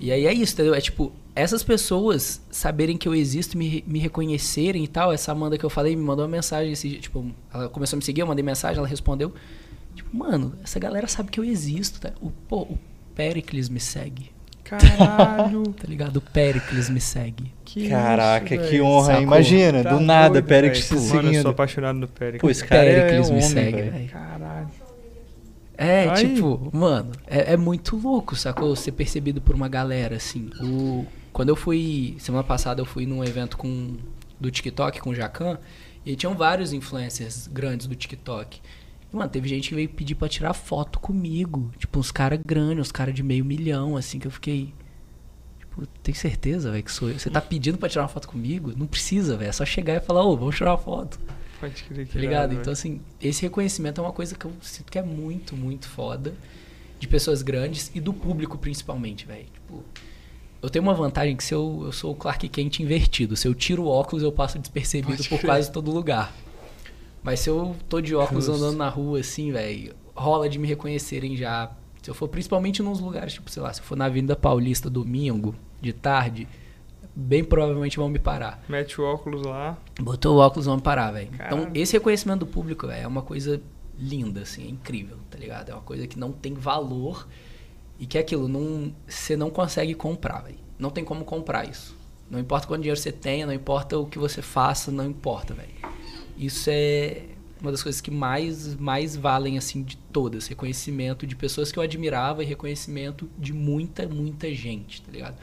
E 0.00 0.12
aí 0.12 0.26
é 0.26 0.32
isso, 0.32 0.52
entendeu? 0.54 0.74
É 0.74 0.80
tipo, 0.80 1.12
essas 1.36 1.62
pessoas 1.62 2.40
saberem 2.50 2.96
que 2.96 3.06
eu 3.06 3.14
existo, 3.14 3.56
me, 3.58 3.84
me 3.86 3.98
reconhecerem 3.98 4.82
e 4.82 4.88
tal. 4.88 5.12
Essa 5.12 5.32
Amanda 5.32 5.56
que 5.58 5.64
eu 5.64 5.70
falei 5.70 5.94
me 5.94 6.02
mandou 6.02 6.24
uma 6.24 6.30
mensagem 6.30 6.72
esse 6.72 6.88
dia, 6.88 6.98
tipo, 6.98 7.24
ela 7.52 7.68
começou 7.68 7.96
a 7.96 7.98
me 7.98 8.04
seguir, 8.04 8.22
eu 8.22 8.26
mandei 8.26 8.42
mensagem, 8.42 8.78
ela 8.78 8.88
respondeu. 8.88 9.32
Tipo, 9.94 10.16
mano, 10.16 10.54
essa 10.64 10.78
galera 10.80 11.06
sabe 11.06 11.30
que 11.30 11.38
eu 11.38 11.44
existo, 11.44 12.00
tá? 12.00 12.10
O, 12.20 12.30
pô, 12.30 12.62
o 12.62 12.78
Pericles 13.14 13.68
me 13.68 13.78
segue, 13.80 14.30
Caralho. 14.64 15.62
tá 15.78 15.86
ligado? 15.86 16.16
O 16.16 16.20
Pericles 16.20 16.88
me 16.90 17.00
segue. 17.00 17.52
Que 17.64 17.88
Caraca, 17.88 18.54
isso, 18.54 18.68
que 18.68 18.80
honra, 18.80 19.06
Sacou? 19.06 19.22
imagina, 19.22 19.82
Tá 19.82 19.94
do 19.94 20.00
nada, 20.00 20.34
doido, 20.34 20.44
Périx 20.46 20.88
velho. 20.88 21.00
se 21.00 21.08
Mano, 21.08 21.18
eu 21.18 21.22
sou 21.22 21.30
seguindo. 21.32 21.48
apaixonado 21.50 21.98
no 21.98 22.08
Périx. 22.08 22.40
Pô, 22.40 22.50
esse 22.50 22.64
cara 22.64 22.84
é 22.84 23.00
Pericles 23.06 23.28
um 23.28 23.32
me 23.34 23.38
homem, 23.40 23.50
segue, 23.50 23.76
velho. 23.76 23.92
velho. 23.92 24.08
Caralho. 24.08 24.68
É, 25.78 26.08
Aí. 26.08 26.34
tipo, 26.34 26.70
mano, 26.72 27.12
é, 27.26 27.52
é 27.52 27.56
muito 27.56 27.96
louco, 27.96 28.34
sacou? 28.34 28.74
Ser 28.74 28.92
percebido 28.92 29.40
por 29.42 29.54
uma 29.54 29.68
galera, 29.68 30.16
assim. 30.16 30.48
O, 30.62 31.04
quando 31.36 31.50
eu 31.50 31.56
fui, 31.56 32.16
semana 32.18 32.42
passada, 32.42 32.80
eu 32.80 32.86
fui 32.86 33.04
num 33.04 33.22
evento 33.22 33.58
com 33.58 33.98
do 34.40 34.50
TikTok 34.50 35.02
com 35.02 35.10
o 35.10 35.14
Jacan, 35.14 35.58
e 36.02 36.08
aí 36.08 36.16
tinham 36.16 36.34
vários 36.34 36.72
influencers 36.72 37.46
grandes 37.46 37.86
do 37.86 37.94
TikTok. 37.94 38.58
E, 39.12 39.14
mano, 39.14 39.28
teve 39.28 39.46
gente 39.46 39.68
que 39.68 39.74
veio 39.74 39.86
pedir 39.86 40.14
pra 40.14 40.30
tirar 40.30 40.54
foto 40.54 40.98
comigo. 40.98 41.70
Tipo, 41.76 41.98
uns 41.98 42.10
caras 42.10 42.40
grandes, 42.42 42.86
uns 42.86 42.90
caras 42.90 43.14
de 43.14 43.22
meio 43.22 43.44
milhão, 43.44 43.98
assim, 43.98 44.18
que 44.18 44.26
eu 44.26 44.30
fiquei. 44.30 44.72
Tipo, 45.58 45.86
tem 46.02 46.14
certeza, 46.14 46.70
velho, 46.70 46.82
que 46.82 46.90
sou 46.90 47.10
eu? 47.10 47.18
Você 47.18 47.28
tá 47.28 47.42
pedindo 47.42 47.76
pra 47.76 47.90
tirar 47.90 48.04
uma 48.04 48.08
foto 48.08 48.28
comigo? 48.28 48.72
Não 48.74 48.86
precisa, 48.86 49.36
velho. 49.36 49.50
É 49.50 49.52
só 49.52 49.66
chegar 49.66 49.96
e 49.96 50.00
falar, 50.00 50.24
ô, 50.24 50.34
vamos 50.38 50.56
tirar 50.56 50.70
uma 50.70 50.78
foto. 50.78 51.20
Pode 51.60 51.84
crer 51.84 52.06
que 52.06 52.14
Tá 52.14 52.18
ligado? 52.18 52.54
Então, 52.54 52.72
assim, 52.72 53.02
esse 53.20 53.42
reconhecimento 53.42 54.00
é 54.00 54.04
uma 54.04 54.12
coisa 54.12 54.34
que 54.34 54.46
eu 54.46 54.52
sinto 54.62 54.90
que 54.90 54.98
é 54.98 55.02
muito, 55.02 55.54
muito 55.54 55.86
foda. 55.86 56.32
De 56.98 57.06
pessoas 57.06 57.42
grandes 57.42 57.90
e 57.94 58.00
do 58.00 58.14
público, 58.14 58.56
principalmente, 58.56 59.26
velho. 59.26 59.44
Tipo, 59.52 59.84
eu 60.62 60.70
tenho 60.70 60.82
uma 60.82 60.94
vantagem 60.94 61.36
que 61.36 61.44
se 61.44 61.54
eu, 61.54 61.82
eu 61.84 61.92
sou 61.92 62.12
o 62.12 62.14
Clark 62.14 62.48
Kent 62.48 62.80
invertido. 62.80 63.36
Se 63.36 63.46
eu 63.46 63.54
tiro 63.54 63.84
o 63.84 63.88
óculos, 63.88 64.22
eu 64.22 64.32
passo 64.32 64.58
despercebido 64.58 65.16
Pode 65.16 65.28
por 65.28 65.38
crer. 65.38 65.48
quase 65.48 65.70
todo 65.70 65.90
lugar. 65.90 66.32
Mas 67.22 67.40
se 67.40 67.50
eu 67.50 67.74
tô 67.88 68.00
de 68.00 68.14
óculos 68.14 68.48
andando 68.48 68.76
na 68.76 68.88
rua, 68.88 69.20
assim, 69.20 69.50
velho, 69.52 69.94
rola 70.14 70.48
de 70.48 70.58
me 70.58 70.66
reconhecerem 70.66 71.36
já. 71.36 71.70
Se 72.02 72.10
eu 72.10 72.14
for 72.14 72.28
principalmente 72.28 72.82
nos 72.82 73.00
lugares, 73.00 73.32
tipo, 73.32 73.50
sei 73.50 73.62
lá, 73.62 73.72
se 73.72 73.80
eu 73.80 73.84
for 73.84 73.96
na 73.96 74.04
Avenida 74.04 74.36
Paulista 74.36 74.88
domingo, 74.88 75.54
de 75.80 75.92
tarde, 75.92 76.46
bem 77.14 77.42
provavelmente 77.42 77.96
vão 77.96 78.08
me 78.08 78.18
parar. 78.18 78.62
Mete 78.68 79.00
o 79.00 79.04
óculos 79.04 79.42
lá. 79.42 79.76
Botou 80.00 80.36
o 80.36 80.38
óculos, 80.38 80.66
vamos 80.66 80.82
parar, 80.82 81.10
velho. 81.10 81.30
Então, 81.34 81.70
esse 81.74 81.94
reconhecimento 81.94 82.40
do 82.40 82.46
público, 82.46 82.86
velho, 82.86 83.02
é 83.02 83.06
uma 83.06 83.22
coisa 83.22 83.60
linda, 83.98 84.42
assim, 84.42 84.66
é 84.66 84.70
incrível, 84.70 85.16
tá 85.30 85.38
ligado? 85.38 85.70
É 85.70 85.72
uma 85.74 85.82
coisa 85.82 86.06
que 86.06 86.18
não 86.18 86.30
tem 86.30 86.54
valor 86.54 87.26
e 87.98 88.06
que 88.06 88.18
é 88.18 88.20
aquilo, 88.20 88.48
não, 88.48 88.94
você 89.06 89.36
não 89.36 89.50
consegue 89.50 89.94
comprar, 89.94 90.42
velho. 90.42 90.58
Não 90.78 90.90
tem 90.90 91.04
como 91.04 91.24
comprar 91.24 91.68
isso. 91.68 91.96
Não 92.30 92.38
importa 92.38 92.66
quanto 92.66 92.82
dinheiro 92.82 93.00
você 93.00 93.12
tenha, 93.12 93.46
não 93.46 93.52
importa 93.52 93.98
o 93.98 94.06
que 94.06 94.18
você 94.18 94.42
faça, 94.42 94.90
não 94.90 95.06
importa, 95.06 95.54
velho. 95.54 95.70
Isso 96.36 96.68
é 96.70 97.22
uma 97.60 97.70
das 97.70 97.82
coisas 97.82 98.00
que 98.00 98.10
mais, 98.10 98.74
mais 98.74 99.16
valem, 99.16 99.56
assim, 99.56 99.82
de 99.82 99.96
todas. 99.96 100.46
Reconhecimento 100.46 101.26
de 101.26 101.34
pessoas 101.34 101.72
que 101.72 101.78
eu 101.78 101.82
admirava 101.82 102.42
e 102.42 102.46
reconhecimento 102.46 103.30
de 103.38 103.52
muita, 103.52 104.06
muita 104.06 104.52
gente, 104.54 105.00
tá 105.02 105.10
ligado? 105.10 105.36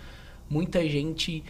Muita 0.50 0.88
gente, 0.88 1.44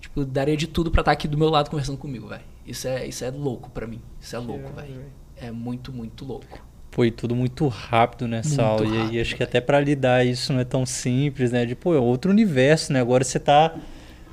tipo, 0.00 0.24
daria 0.24 0.56
de 0.56 0.66
tudo 0.66 0.90
pra 0.90 1.02
estar 1.02 1.12
aqui 1.12 1.28
do 1.28 1.36
meu 1.36 1.50
lado 1.50 1.68
conversando 1.68 1.98
comigo, 1.98 2.28
velho. 2.28 2.44
Isso 2.64 2.88
é, 2.88 3.06
isso 3.06 3.24
é 3.24 3.30
louco 3.30 3.70
pra 3.70 3.86
mim. 3.86 4.00
Isso 4.20 4.34
é 4.34 4.38
louco, 4.38 4.60
Irado, 4.60 4.76
velho. 4.76 5.04
É 5.36 5.50
muito, 5.50 5.92
muito 5.92 6.24
louco. 6.24 6.64
Foi 6.96 7.10
tudo 7.10 7.36
muito 7.36 7.68
rápido 7.68 8.26
nessa 8.26 8.48
Muito 8.48 8.62
aula. 8.62 8.86
E 8.86 8.98
rápido, 9.02 9.20
acho 9.20 9.36
que 9.36 9.42
até 9.42 9.60
pra 9.60 9.78
lidar 9.78 10.24
isso 10.26 10.50
não 10.50 10.60
é 10.60 10.64
tão 10.64 10.86
simples, 10.86 11.52
né? 11.52 11.66
De, 11.66 11.74
pô, 11.74 11.94
é 11.94 11.98
outro 11.98 12.30
universo, 12.30 12.90
né? 12.90 13.02
Agora 13.02 13.22
você 13.22 13.38
tá 13.38 13.74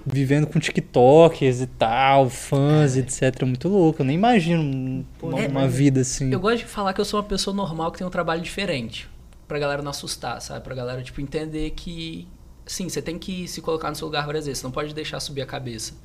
vivendo 0.05 0.47
com 0.47 0.59
TikTokers 0.61 1.59
e 1.59 1.67
tal, 1.67 2.29
fãs, 2.29 2.95
etc. 2.95 3.41
É 3.41 3.45
muito 3.45 3.67
louco. 3.67 4.01
Eu 4.01 4.05
nem 4.05 4.15
imagino 4.15 4.63
um- 4.63 5.03
uma, 5.21 5.41
É, 5.41 5.47
uma 5.49 5.67
vida 5.67 5.99
assim. 5.99 6.31
Eu 6.31 6.39
gosto 6.39 6.59
de 6.59 6.63
falar 6.63 6.93
que 6.93 7.01
eu 7.01 7.05
sou 7.05 7.19
uma 7.19 7.25
pessoa 7.27 7.53
normal 7.53 7.91
que 7.91 7.97
tem 7.97 8.07
um 8.07 8.09
trabalho 8.09 8.41
diferente. 8.41 9.09
Pra 9.45 9.59
galera 9.59 9.81
não 9.81 9.91
assustar, 9.91 10.41
sabe? 10.41 10.63
Pra 10.63 10.73
galera, 10.73 11.01
tipo, 11.03 11.19
entender 11.19 11.71
que. 11.71 12.25
Sim, 12.65 12.87
você 12.87 13.01
tem 13.01 13.19
que 13.19 13.45
se 13.45 13.59
colocar 13.61 13.89
no 13.89 13.95
seu 13.97 14.07
lugar 14.07 14.25
várias 14.25 14.45
vezes. 14.45 14.59
Você 14.59 14.65
não 14.67 14.71
pode 14.71 14.93
deixar 14.93 15.19
subir 15.19 15.41
a 15.41 15.45
cabeça. 15.45 15.95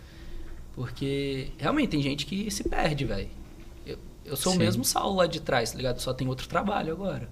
Porque 0.74 1.48
realmente 1.56 1.88
tem 1.90 2.02
gente 2.02 2.26
que 2.26 2.50
se 2.50 2.64
perde, 2.68 3.04
velho. 3.04 3.28
Eu, 4.28 4.32
eu 4.32 4.36
sou 4.36 4.52
Sim. 4.52 4.58
o 4.58 4.60
mesmo 4.60 4.84
Saulo 4.84 5.16
lá 5.16 5.26
de 5.26 5.40
trás, 5.40 5.72
tá 5.72 5.76
ligado? 5.76 6.00
Só 6.00 6.12
tem 6.12 6.28
outro 6.28 6.46
trabalho 6.48 6.92
agora. 6.92 7.28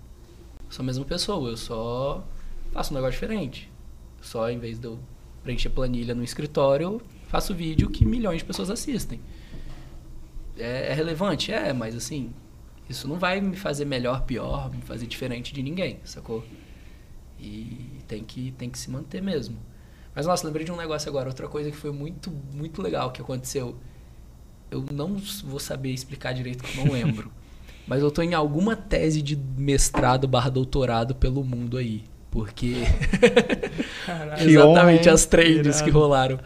Sou 0.70 0.82
a 0.82 0.86
mesma 0.86 1.04
pessoa, 1.04 1.50
eu 1.50 1.56
só 1.56 2.24
faço 2.72 2.92
um 2.92 2.96
negócio 2.96 3.12
diferente. 3.12 3.70
Só 4.20 4.50
em 4.50 4.58
vez 4.58 4.78
de 4.78 4.86
eu 4.86 4.98
preencher 5.42 5.70
planilha 5.70 6.14
no 6.14 6.24
escritório, 6.24 6.86
eu 6.86 7.02
faço 7.28 7.54
vídeo 7.54 7.88
que 7.88 8.04
milhões 8.04 8.38
de 8.38 8.44
pessoas 8.44 8.70
assistem. 8.70 9.20
É, 10.58 10.90
é 10.90 10.94
relevante? 10.94 11.52
É, 11.52 11.72
mas 11.72 11.94
assim, 11.94 12.32
isso 12.88 13.06
não 13.06 13.18
vai 13.18 13.40
me 13.40 13.56
fazer 13.56 13.84
melhor, 13.84 14.22
pior, 14.22 14.70
me 14.70 14.82
fazer 14.82 15.06
diferente 15.06 15.52
de 15.52 15.62
ninguém, 15.62 16.00
sacou? 16.04 16.44
E 17.38 18.00
tem 18.08 18.24
que, 18.24 18.52
tem 18.52 18.70
que 18.70 18.78
se 18.78 18.90
manter 18.90 19.22
mesmo. 19.22 19.58
Mas, 20.14 20.26
nossa, 20.26 20.46
lembrei 20.46 20.64
de 20.64 20.72
um 20.72 20.76
negócio 20.76 21.08
agora, 21.10 21.28
outra 21.28 21.46
coisa 21.46 21.70
que 21.70 21.76
foi 21.76 21.92
muito, 21.92 22.30
muito 22.30 22.80
legal 22.80 23.12
que 23.12 23.20
aconteceu. 23.20 23.76
Eu 24.70 24.84
não 24.92 25.16
vou 25.44 25.60
saber 25.60 25.90
explicar 25.90 26.32
direito, 26.32 26.64
que 26.64 26.78
eu 26.78 26.84
não 26.84 26.92
lembro. 26.92 27.30
mas 27.86 28.02
eu 28.02 28.10
tô 28.10 28.22
em 28.22 28.34
alguma 28.34 28.74
tese 28.74 29.22
de 29.22 29.36
mestrado 29.36 30.26
barra 30.26 30.50
doutorado 30.50 31.14
pelo 31.14 31.44
mundo 31.44 31.76
aí. 31.76 32.04
Porque. 32.30 32.74
Exatamente, 34.38 35.08
as 35.08 35.24
trends 35.24 35.80
que 35.80 35.90
rolaram. 35.90 36.38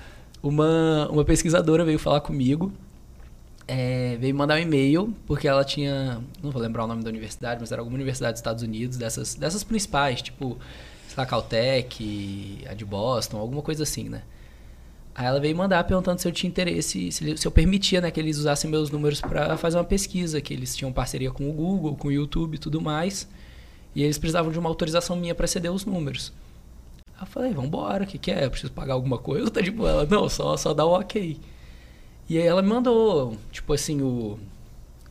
Uma, 0.43 1.09
uma 1.11 1.25
pesquisadora 1.25 1.85
veio 1.85 1.99
falar 1.99 2.21
comigo, 2.21 2.73
é, 3.73 4.17
veio 4.19 4.35
mandar 4.35 4.57
um 4.57 4.63
e-mail, 4.63 5.15
porque 5.27 5.47
ela 5.47 5.65
tinha. 5.65 6.21
Não 6.43 6.51
vou 6.51 6.61
lembrar 6.61 6.85
o 6.85 6.87
nome 6.89 7.05
da 7.05 7.09
universidade, 7.09 7.61
mas 7.61 7.71
era 7.71 7.81
alguma 7.81 7.95
universidade 7.95 8.33
dos 8.33 8.41
Estados 8.41 8.65
Unidos, 8.65 8.97
dessas, 8.97 9.37
dessas 9.37 9.63
principais, 9.63 10.21
tipo, 10.21 10.59
sei 11.07 11.15
lá, 11.17 11.25
Caltech, 11.25 12.65
a 12.69 12.75
de 12.75 12.85
Boston, 12.85 13.39
alguma 13.39 13.63
coisa 13.63 13.85
assim, 13.85 14.09
né? 14.09 14.23
Aí 15.15 15.27
ela 15.27 15.41
veio 15.41 15.57
mandar 15.57 15.83
perguntando 15.85 16.21
se 16.21 16.29
eu 16.29 16.33
tinha 16.33 16.49
interesse, 16.49 17.11
se, 17.11 17.37
eu 17.45 17.51
permitia 17.51 18.01
né, 18.01 18.11
que 18.11 18.21
eles 18.21 18.39
usassem 18.39 18.71
meus 18.71 18.91
números 18.91 19.21
para 19.21 19.57
fazer 19.57 19.77
uma 19.77 19.85
pesquisa, 19.85 20.41
que 20.41 20.55
eles 20.55 20.77
tinham 20.77 20.93
parceria 20.93 21.31
com 21.31 21.51
o 21.51 21.53
Google, 21.53 21.97
com 21.97 22.09
o 22.09 22.13
YouTube 22.13 22.55
e 22.55 22.59
tudo 22.59 22.81
mais. 22.81 23.29
E 23.95 24.03
eles 24.03 24.19
precisavam 24.19 24.53
de 24.53 24.59
uma 24.59 24.69
autorização 24.69 25.17
minha 25.17 25.35
para 25.35 25.47
ceder 25.47 25.73
os 25.73 25.85
números. 25.85 26.33
Aí 27.15 27.23
eu 27.23 27.27
falei, 27.27 27.53
vambora, 27.53 28.05
o 28.05 28.07
que, 28.07 28.19
que 28.19 28.31
é? 28.31 28.45
Eu 28.45 28.51
preciso 28.51 28.73
pagar 28.73 28.95
alguma 28.95 29.19
coisa? 29.19 29.51
Tá 29.51 29.63
tipo, 29.63 29.87
ela, 29.87 30.07
não, 30.07 30.29
só, 30.29 30.57
só 30.57 30.73
dá 30.73 30.85
o 30.85 30.99
ok. 30.99 31.39
E 32.29 32.39
aí 32.39 32.47
ela 32.47 32.63
me 32.63 32.69
mandou, 32.69 33.37
tipo 33.51 33.73
assim, 33.73 34.01
o. 34.01 34.39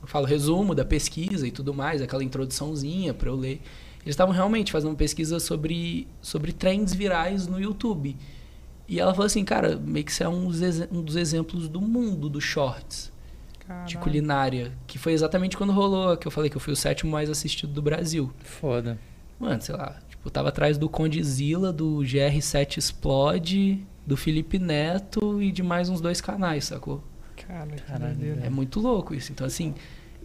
Eu 0.02 0.08
falo 0.08 0.26
resumo 0.26 0.74
da 0.74 0.86
pesquisa 0.86 1.46
e 1.46 1.52
tudo 1.52 1.74
mais, 1.74 2.02
aquela 2.02 2.24
introduçãozinha 2.24 3.14
pra 3.14 3.30
eu 3.30 3.36
ler. 3.36 3.62
Eles 4.02 4.14
estavam 4.14 4.34
realmente 4.34 4.72
fazendo 4.72 4.96
pesquisa 4.96 5.42
sobre, 5.42 6.08
sobre 6.22 6.54
trends 6.54 6.94
virais 6.94 7.48
no 7.48 7.60
YouTube. 7.60 8.16
E 8.90 9.00
ela 9.00 9.14
falou 9.14 9.28
assim, 9.28 9.46
cara, 9.46 9.78
meio 9.78 10.04
que 10.04 10.12
isso 10.12 10.24
é 10.24 10.28
um 10.28 10.48
dos, 10.48 10.62
um 10.92 11.04
dos 11.04 11.16
exemplos 11.16 11.70
do 11.70 11.80
mundo 11.80 12.28
dos 12.28 12.44
shorts 12.44 13.12
de 13.60 13.66
Caralho. 13.68 14.00
culinária. 14.00 14.72
Que 14.88 14.98
foi 14.98 15.14
exatamente 15.14 15.56
quando 15.56 15.72
rolou, 15.72 16.18
que 16.18 16.26
eu 16.28 16.32
falei 16.32 16.50
que 16.50 16.58
eu 16.58 16.60
fui 16.60 16.74
o 16.74 16.76
sétimo 16.76 17.12
mais 17.12 17.30
assistido 17.30 17.72
do 17.72 17.84
Brasil. 17.84 18.34
Foda. 18.40 19.00
Mano, 19.40 19.62
sei 19.62 19.76
lá, 19.76 19.96
tipo, 20.10 20.28
eu 20.28 20.32
tava 20.32 20.50
atrás 20.50 20.76
do 20.76 20.90
Condizila, 20.90 21.72
do 21.72 22.00
GR7 22.00 22.80
Explode, 22.80 23.86
do 24.08 24.18
Felipe 24.18 24.58
Neto 24.58 25.40
e 25.40 25.52
de 25.52 25.62
mais 25.62 25.88
uns 25.88 26.02
dois 26.02 26.20
canais, 26.20 26.66
sacou? 26.66 27.04
Cara, 27.48 27.70
que 27.70 27.84
Caralho. 27.84 28.40
É 28.42 28.50
muito 28.50 28.80
louco 28.80 29.14
isso. 29.14 29.32
Então, 29.32 29.46
assim, 29.46 29.76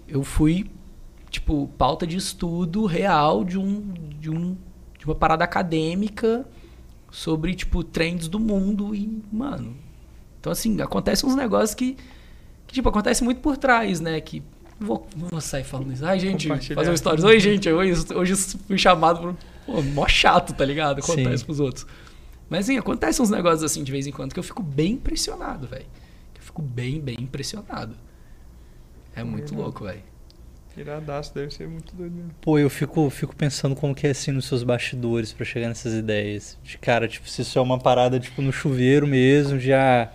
eu 0.09 0.23
fui, 0.23 0.71
tipo, 1.29 1.69
pauta 1.77 2.07
de 2.07 2.17
estudo 2.17 2.87
real 2.87 3.45
de 3.45 3.59
um, 3.59 3.93
de 4.19 4.31
um 4.31 4.57
de 4.99 5.05
uma 5.05 5.15
parada 5.15 5.45
acadêmica 5.45 6.47
sobre, 7.15 7.55
tipo, 7.55 7.85
trends 7.85 8.27
do 8.27 8.41
mundo 8.41 8.93
e, 8.93 9.23
mano. 9.31 9.77
Então, 10.41 10.51
assim, 10.51 10.81
acontecem 10.81 11.29
uns 11.29 11.37
negócios 11.37 11.73
que, 11.73 11.97
que 12.67 12.75
tipo, 12.75 12.89
acontece 12.89 13.23
muito 13.23 13.41
por 13.41 13.57
trás, 13.57 14.01
né? 14.01 14.21
Que. 14.21 14.43
Vou, 14.81 15.07
não 15.17 15.29
vou 15.29 15.41
sair 15.41 15.63
falando 15.63 15.93
isso. 15.93 16.05
Ai, 16.05 16.19
gente, 16.19 16.49
fazer 16.75 16.91
um 16.91 16.97
stories. 16.97 17.23
Oi, 17.23 17.39
gente, 17.39 17.71
hoje, 17.71 18.13
hoje 18.13 18.35
fui 18.67 18.77
chamado 18.77 19.21
por. 19.21 19.37
Pô, 19.65 19.81
mó 19.81 20.09
chato, 20.09 20.53
tá 20.55 20.65
ligado? 20.65 20.99
Acontece 20.99 21.39
Sim. 21.39 21.45
pros 21.45 21.61
outros. 21.61 21.87
Mas, 22.51 22.67
assim, 22.67 22.77
acontecem 22.77 23.23
uns 23.23 23.31
negócios 23.31 23.63
assim 23.63 23.85
de 23.85 23.93
vez 23.93 24.09
em 24.09 24.11
quando 24.11 24.33
que 24.33 24.39
eu 24.39 24.43
fico 24.43 24.63
bem 24.63 24.95
impressionado, 24.95 25.69
velho. 25.69 25.87
Eu 26.35 26.43
fico 26.43 26.61
bem, 26.61 27.01
bem 27.01 27.17
impressionado. 27.21 27.95
É 29.15 29.23
muito 29.23 29.51
Legal. 29.51 29.67
louco, 29.67 29.85
velho. 29.85 30.03
Iradaço, 30.77 31.35
deve 31.35 31.53
ser 31.53 31.69
muito 31.69 31.95
doido 31.95 32.15
mesmo. 32.15 32.31
Pô, 32.41 32.59
eu 32.59 32.69
fico, 32.69 33.09
fico 33.11 33.35
pensando 33.35 33.77
como 33.77 33.95
que 33.95 34.07
é 34.07 34.11
assim 34.11 34.33
nos 34.33 34.47
seus 34.47 34.63
bastidores 34.63 35.33
pra 35.33 35.45
chegar 35.45 35.69
nessas 35.69 35.95
ideias. 35.95 36.59
De 36.63 36.79
cara, 36.79 37.07
tipo, 37.07 37.29
se 37.29 37.43
isso 37.43 37.59
é 37.59 37.63
uma 37.63 37.79
parada 37.79 38.19
tipo 38.19 38.43
no 38.43 38.53
chuveiro 38.53 39.07
mesmo, 39.07 39.59
já 39.59 40.11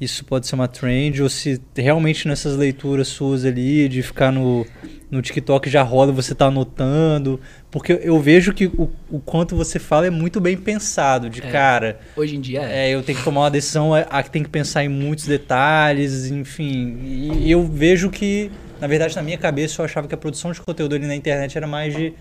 isso 0.00 0.24
pode 0.24 0.46
ser 0.46 0.54
uma 0.54 0.68
trend, 0.68 1.22
ou 1.22 1.28
se 1.28 1.60
realmente 1.76 2.28
nessas 2.28 2.56
leituras 2.56 3.08
suas 3.08 3.44
ali, 3.44 3.88
de 3.88 4.00
ficar 4.02 4.30
no, 4.30 4.64
no 5.10 5.20
TikTok 5.20 5.68
já 5.68 5.82
rola, 5.82 6.12
você 6.12 6.34
tá 6.34 6.46
anotando. 6.46 7.40
Porque 7.70 7.98
eu- 8.02 8.20
vejo 8.20 8.52
que 8.52 8.66
o, 8.66 8.88
o 9.10 9.18
quanto 9.18 9.56
você 9.56 9.78
fala 9.78 10.06
é 10.06 10.10
muito 10.10 10.40
bem 10.40 10.56
pensado, 10.56 11.28
de 11.28 11.40
É. 11.42 11.50
cara. 11.50 11.98
Hoje 12.16 12.36
em 12.36 12.40
dia 12.40 12.62
é. 12.62 12.88
É, 12.88 12.94
eu 12.94 13.02
tenho 13.02 13.18
que 13.18 13.24
tomar 13.24 13.40
uma 13.42 13.50
decisão, 13.50 13.92
a 13.92 14.00
a 14.02 14.22
que 14.22 14.30
tem 14.30 14.42
que 14.42 14.48
pensar 14.48 14.84
em 14.84 14.88
muitos 14.88 15.26
detalhes, 15.26 16.30
enfim. 16.30 16.98
E 17.44 17.50
eu 17.50 17.64
vejo 17.66 18.08
que, 18.10 18.50
na 18.80 18.86
verdade, 18.86 19.16
na 19.16 19.22
minha 19.22 19.38
cabeça, 19.38 19.80
eu 19.80 19.84
achava 19.84 20.06
que 20.06 20.14
a 20.14 20.18
produção 20.18 20.52
de 20.52 20.60
conteúdo 20.60 20.94
ali 20.94 21.06
na 21.06 21.16
internet 21.16 21.56
era 21.56 21.66
mais 21.66 21.94
de, 21.94 22.12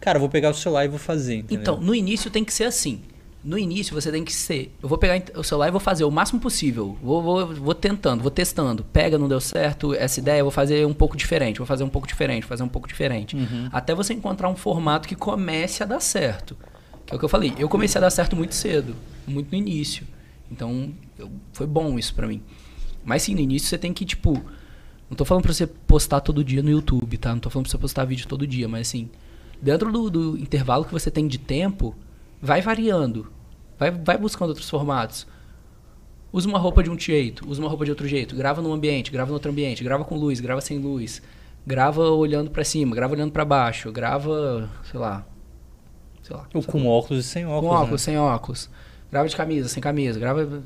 cara, 0.00 0.18
vou 0.18 0.28
pegar 0.28 0.50
o 0.50 0.54
celular 0.54 0.84
e 0.84 0.88
vou 0.88 0.98
fazer. 0.98 1.36
Entendeu? 1.36 1.60
Então, 1.60 1.80
no 1.80 1.94
início 1.94 2.30
tem 2.30 2.44
que 2.44 2.52
ser 2.52 2.64
assim. 2.64 3.00
No 3.44 3.58
início 3.58 3.92
você 3.92 4.12
tem 4.12 4.24
que 4.24 4.32
ser. 4.32 4.72
Eu 4.80 4.88
vou 4.88 4.96
pegar 4.96 5.20
o 5.36 5.42
celular 5.42 5.66
e 5.66 5.70
vou 5.72 5.80
fazer 5.80 6.04
o 6.04 6.10
máximo 6.10 6.38
possível. 6.40 6.96
Vou, 7.02 7.20
vou, 7.20 7.46
vou 7.54 7.74
tentando, 7.74 8.22
vou 8.22 8.30
testando. 8.30 8.84
Pega, 8.84 9.18
não 9.18 9.26
deu 9.28 9.40
certo, 9.40 9.92
essa 9.94 10.20
ideia, 10.20 10.38
eu 10.40 10.44
vou 10.44 10.52
fazer 10.52 10.86
um 10.86 10.94
pouco 10.94 11.16
diferente, 11.16 11.58
vou 11.58 11.66
fazer 11.66 11.82
um 11.82 11.88
pouco 11.88 12.06
diferente, 12.06 12.42
vou 12.42 12.48
fazer 12.50 12.62
um 12.62 12.68
pouco 12.68 12.86
diferente. 12.86 13.34
Uhum. 13.34 13.68
Até 13.72 13.94
você 13.94 14.14
encontrar 14.14 14.48
um 14.48 14.54
formato 14.54 15.08
que 15.08 15.16
comece 15.16 15.82
a 15.82 15.86
dar 15.86 15.98
certo. 16.00 16.56
Que 17.04 17.12
é 17.12 17.16
o 17.16 17.18
que 17.18 17.24
eu 17.24 17.28
falei. 17.28 17.52
Eu 17.58 17.68
comecei 17.68 17.98
a 17.98 18.02
dar 18.02 18.10
certo 18.10 18.36
muito 18.36 18.54
cedo, 18.54 18.94
muito 19.26 19.50
no 19.50 19.58
início. 19.58 20.06
Então, 20.48 20.92
eu- 21.18 21.30
foi 21.52 21.66
bom 21.66 21.98
isso 21.98 22.14
pra 22.14 22.28
mim. 22.28 22.40
Mas 23.04 23.22
sim, 23.22 23.34
no 23.34 23.40
início 23.40 23.68
você 23.68 23.76
tem 23.78 23.92
que, 23.92 24.04
tipo. 24.04 24.40
Não 25.10 25.16
tô 25.16 25.24
falando 25.24 25.42
pra 25.42 25.52
você 25.52 25.66
postar 25.66 26.20
todo 26.20 26.44
dia 26.44 26.62
no 26.62 26.70
YouTube, 26.70 27.18
tá? 27.18 27.32
Não 27.32 27.40
tô 27.40 27.50
falando 27.50 27.64
pra 27.66 27.72
você 27.72 27.78
postar 27.78 28.04
vídeo 28.04 28.26
todo 28.28 28.46
dia, 28.46 28.68
mas 28.68 28.86
assim, 28.88 29.10
dentro 29.60 29.90
do, 29.92 30.08
do 30.08 30.38
intervalo 30.38 30.84
que 30.84 30.92
você 30.92 31.10
tem 31.10 31.26
de 31.26 31.36
tempo, 31.38 31.94
vai 32.42 32.60
variando. 32.60 33.32
Vai, 33.78 33.92
vai 33.92 34.18
buscando 34.18 34.48
outros 34.48 34.68
formatos. 34.68 35.26
Usa 36.32 36.48
uma 36.48 36.58
roupa 36.58 36.82
de 36.82 36.90
um 36.90 36.98
jeito, 36.98 37.48
usa 37.48 37.60
uma 37.60 37.68
roupa 37.68 37.84
de 37.84 37.90
outro 37.92 38.08
jeito. 38.08 38.34
Grava 38.34 38.60
num 38.60 38.72
ambiente, 38.72 39.12
grava 39.12 39.28
no 39.28 39.34
outro 39.34 39.50
ambiente, 39.50 39.84
grava 39.84 40.04
com 40.04 40.16
luz, 40.16 40.40
grava 40.40 40.60
sem 40.60 40.78
luz. 40.78 41.22
Grava 41.64 42.02
olhando 42.10 42.50
pra 42.50 42.64
cima, 42.64 42.96
grava 42.96 43.14
olhando 43.14 43.30
pra 43.30 43.44
baixo, 43.44 43.92
grava, 43.92 44.68
sei 44.90 44.98
lá. 44.98 45.24
Sei 46.22 46.34
lá. 46.34 46.48
Ou 46.52 46.62
com 46.62 46.86
óculos 46.86 47.24
e 47.24 47.28
sem 47.28 47.46
óculos. 47.46 47.68
Com 47.68 47.74
né? 47.76 47.82
óculos, 47.82 48.02
sem 48.02 48.18
óculos. 48.18 48.70
Grava 49.10 49.28
de 49.28 49.36
camisa, 49.36 49.68
sem 49.68 49.82
camisa. 49.82 50.18
Grava. 50.18 50.62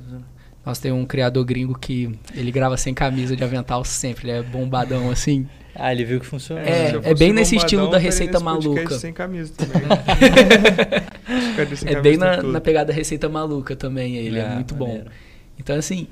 Nossa, 0.64 0.80
tem 0.80 0.92
um 0.92 1.04
criador 1.04 1.44
gringo 1.44 1.78
que 1.78 2.18
ele 2.34 2.50
grava 2.50 2.76
sem 2.76 2.94
camisa 2.94 3.36
de 3.36 3.44
avental 3.44 3.84
sempre. 3.84 4.30
Ele 4.30 4.38
é 4.38 4.42
bombadão 4.42 5.10
assim. 5.10 5.48
Ah, 5.78 5.92
ele 5.92 6.04
viu 6.04 6.18
que 6.20 6.26
funciona. 6.26 6.62
É, 6.62 6.92
é 7.02 7.14
bem 7.14 7.32
nesse 7.32 7.56
estilo 7.56 7.90
da 7.90 7.98
receita 7.98 8.40
maluca. 8.40 8.98
Sem 8.98 9.12
camisa 9.12 9.52
também. 9.56 9.82
Sem 11.76 11.88
É 11.90 12.00
bem 12.00 12.16
na, 12.16 12.42
na 12.42 12.60
pegada 12.60 12.92
receita 12.92 13.28
maluca 13.28 13.76
também. 13.76 14.16
Ele 14.16 14.38
é, 14.38 14.46
Ah, 14.46 14.54
muito 14.54 14.74
bom. 14.74 14.88
maneiro. 14.88 15.10
Então, 15.58 15.76
assim, 15.76 16.08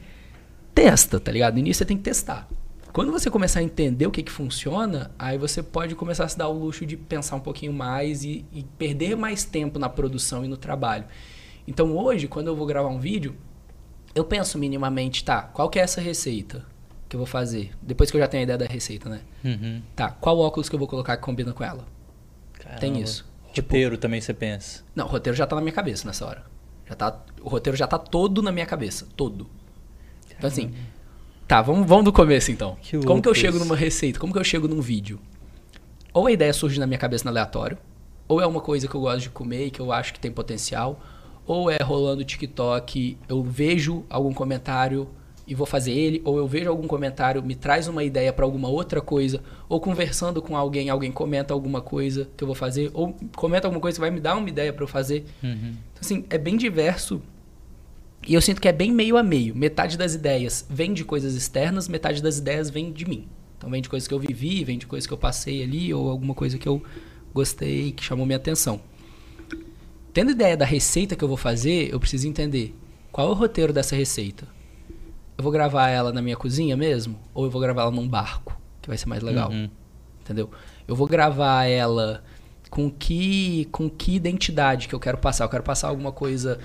testa, 0.74 1.18
tá 1.18 1.32
ligado? 1.32 1.54
No 1.54 1.60
início 1.60 1.78
você 1.78 1.84
tem 1.84 1.96
que 1.96 2.02
testar. 2.02 2.48
Quando 2.92 3.10
você 3.10 3.28
começar 3.30 3.60
a 3.60 3.62
entender 3.62 4.06
o 4.06 4.10
que, 4.10 4.22
que 4.22 4.30
funciona, 4.30 5.10
aí 5.18 5.36
você 5.36 5.62
pode 5.62 5.94
começar 5.94 6.24
a 6.24 6.28
se 6.28 6.38
dar 6.38 6.48
o 6.48 6.52
luxo 6.52 6.86
de 6.86 6.96
pensar 6.96 7.36
um 7.36 7.40
pouquinho 7.40 7.72
mais 7.72 8.22
e, 8.22 8.44
e 8.52 8.62
perder 8.78 9.16
mais 9.16 9.44
tempo 9.44 9.78
na 9.78 9.88
produção 9.88 10.44
e 10.44 10.48
no 10.48 10.56
trabalho. 10.56 11.04
Então 11.66 11.96
hoje, 11.96 12.28
quando 12.28 12.48
eu 12.48 12.54
vou 12.56 12.66
gravar 12.66 12.88
um 12.88 13.00
vídeo, 13.00 13.34
eu 14.14 14.24
penso 14.24 14.58
minimamente, 14.58 15.24
tá, 15.24 15.42
qual 15.42 15.68
que 15.68 15.78
é 15.80 15.82
essa 15.82 16.00
receita 16.00 16.64
que 17.14 17.16
eu 17.16 17.20
vou 17.20 17.26
fazer? 17.26 17.70
Depois 17.80 18.10
que 18.10 18.16
eu 18.16 18.20
já 18.20 18.26
tenho 18.26 18.40
a 18.40 18.44
ideia 18.44 18.58
da 18.58 18.66
receita, 18.66 19.08
né? 19.08 19.20
Uhum. 19.44 19.80
Tá, 19.94 20.10
qual 20.10 20.36
óculos 20.38 20.68
que 20.68 20.74
eu 20.74 20.78
vou 20.78 20.88
colocar 20.88 21.16
que 21.16 21.22
combina 21.22 21.52
com 21.52 21.62
ela? 21.62 21.86
Tem 22.80 22.90
Caramba. 22.90 22.98
isso. 22.98 23.24
Tipo, 23.52 23.68
Roteiro 23.68 23.96
também 23.96 24.20
você 24.20 24.34
pensa. 24.34 24.82
Não, 24.96 25.06
o 25.06 25.08
roteiro 25.08 25.36
já 25.36 25.46
tá 25.46 25.54
na 25.54 25.62
minha 25.62 25.72
cabeça 25.72 26.06
nessa 26.08 26.26
hora. 26.26 26.44
Já 26.88 26.96
tá, 26.96 27.24
o 27.40 27.48
roteiro 27.48 27.76
já 27.76 27.86
tá 27.86 27.98
todo 27.98 28.42
na 28.42 28.50
minha 28.50 28.66
cabeça. 28.66 29.06
Todo. 29.16 29.46
Então, 30.36 30.48
assim. 30.48 30.74
Tá, 31.46 31.62
vamos, 31.62 31.86
vamos 31.86 32.04
do 32.04 32.12
começo 32.12 32.50
então. 32.50 32.76
Que 32.82 32.98
Como 32.98 33.22
que 33.22 33.28
eu 33.28 33.34
chego 33.34 33.58
numa 33.60 33.76
receita? 33.76 34.18
Como 34.18 34.32
que 34.32 34.38
eu 34.38 34.44
chego 34.44 34.66
num 34.66 34.80
vídeo? 34.80 35.20
Ou 36.12 36.26
a 36.26 36.32
ideia 36.32 36.52
surge 36.52 36.80
na 36.80 36.86
minha 36.86 36.98
cabeça 36.98 37.24
no 37.24 37.30
aleatório, 37.30 37.78
ou 38.26 38.40
é 38.40 38.46
uma 38.46 38.60
coisa 38.60 38.88
que 38.88 38.94
eu 38.94 39.00
gosto 39.00 39.20
de 39.20 39.30
comer 39.30 39.66
e 39.66 39.70
que 39.70 39.80
eu 39.80 39.92
acho 39.92 40.12
que 40.12 40.18
tem 40.18 40.32
potencial, 40.32 41.00
ou 41.46 41.70
é 41.70 41.76
rolando 41.80 42.24
TikTok, 42.24 43.18
eu 43.28 43.42
vejo 43.42 44.04
algum 44.08 44.32
comentário 44.32 45.08
e 45.46 45.54
vou 45.54 45.66
fazer 45.66 45.92
ele, 45.92 46.22
ou 46.24 46.38
eu 46.38 46.46
vejo 46.46 46.70
algum 46.70 46.86
comentário, 46.86 47.42
me 47.42 47.54
traz 47.54 47.86
uma 47.86 48.02
ideia 48.02 48.32
pra 48.32 48.44
alguma 48.44 48.68
outra 48.68 49.00
coisa, 49.00 49.42
ou 49.68 49.80
conversando 49.80 50.40
com 50.40 50.56
alguém, 50.56 50.88
alguém 50.88 51.12
comenta 51.12 51.52
alguma 51.52 51.80
coisa 51.80 52.28
que 52.36 52.42
eu 52.42 52.46
vou 52.46 52.54
fazer, 52.54 52.90
ou 52.94 53.14
comenta 53.36 53.66
alguma 53.66 53.80
coisa 53.80 53.96
que 53.96 54.00
vai 54.00 54.10
me 54.10 54.20
dar 54.20 54.36
uma 54.36 54.48
ideia 54.48 54.72
pra 54.72 54.84
eu 54.84 54.88
fazer. 54.88 55.24
Uhum. 55.42 55.74
Então, 55.92 56.00
assim, 56.00 56.24
é 56.30 56.38
bem 56.38 56.56
diverso. 56.56 57.20
E 58.26 58.32
eu 58.32 58.40
sinto 58.40 58.60
que 58.60 58.68
é 58.68 58.72
bem 58.72 58.90
meio 58.90 59.18
a 59.18 59.22
meio. 59.22 59.54
Metade 59.54 59.98
das 59.98 60.14
ideias 60.14 60.66
vem 60.70 60.94
de 60.94 61.04
coisas 61.04 61.34
externas, 61.34 61.88
metade 61.88 62.22
das 62.22 62.38
ideias 62.38 62.70
vem 62.70 62.90
de 62.90 63.06
mim. 63.06 63.28
Então 63.58 63.68
vem 63.68 63.82
de 63.82 63.88
coisas 63.88 64.08
que 64.08 64.14
eu 64.14 64.18
vivi, 64.18 64.64
vem 64.64 64.78
de 64.78 64.86
coisas 64.86 65.06
que 65.06 65.12
eu 65.12 65.18
passei 65.18 65.62
ali, 65.62 65.92
ou 65.92 66.08
alguma 66.08 66.34
coisa 66.34 66.58
que 66.58 66.66
eu 66.66 66.82
gostei, 67.34 67.92
que 67.92 68.02
chamou 68.02 68.24
minha 68.24 68.36
atenção. 68.36 68.80
Tendo 70.14 70.30
ideia 70.30 70.56
da 70.56 70.64
receita 70.64 71.14
que 71.16 71.24
eu 71.24 71.28
vou 71.28 71.36
fazer, 71.36 71.92
eu 71.92 72.00
preciso 72.00 72.26
entender 72.26 72.74
qual 73.12 73.28
é 73.28 73.30
o 73.30 73.34
roteiro 73.34 73.72
dessa 73.72 73.94
receita. 73.94 74.53
Eu 75.36 75.42
vou 75.42 75.52
gravar 75.52 75.88
ela 75.88 76.12
na 76.12 76.22
minha 76.22 76.36
cozinha 76.36 76.76
mesmo? 76.76 77.18
Ou 77.32 77.44
eu 77.44 77.50
vou 77.50 77.60
gravar 77.60 77.82
ela 77.82 77.90
num 77.90 78.08
barco, 78.08 78.58
que 78.80 78.88
vai 78.88 78.96
ser 78.96 79.08
mais 79.08 79.22
legal? 79.22 79.50
Uhum. 79.50 79.68
entendeu? 80.20 80.50
Eu 80.86 80.94
vou 80.94 81.06
gravar 81.06 81.64
ela 81.64 82.22
com 82.70 82.90
que 82.90 83.66
com 83.70 83.88
que 83.88 84.14
identidade 84.14 84.88
que 84.88 84.94
eu 84.94 85.00
quero 85.00 85.18
passar? 85.18 85.44
Eu 85.44 85.48
quero 85.48 85.62
passar 85.62 85.88
alguma 85.88 86.12
coisa 86.12 86.58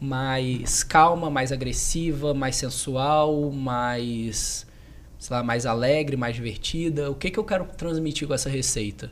mais 0.00 0.82
calma, 0.82 1.30
mais 1.30 1.52
agressiva, 1.52 2.34
mais 2.34 2.56
sensual, 2.56 3.50
mais 3.50 4.66
sei 5.18 5.36
lá, 5.36 5.42
mais 5.42 5.64
alegre, 5.66 6.16
mais 6.16 6.34
divertida. 6.34 7.10
O 7.10 7.14
que 7.14 7.30
que 7.30 7.38
eu 7.38 7.44
quero 7.44 7.64
transmitir 7.76 8.28
com 8.28 8.34
essa 8.34 8.50
receita? 8.50 9.10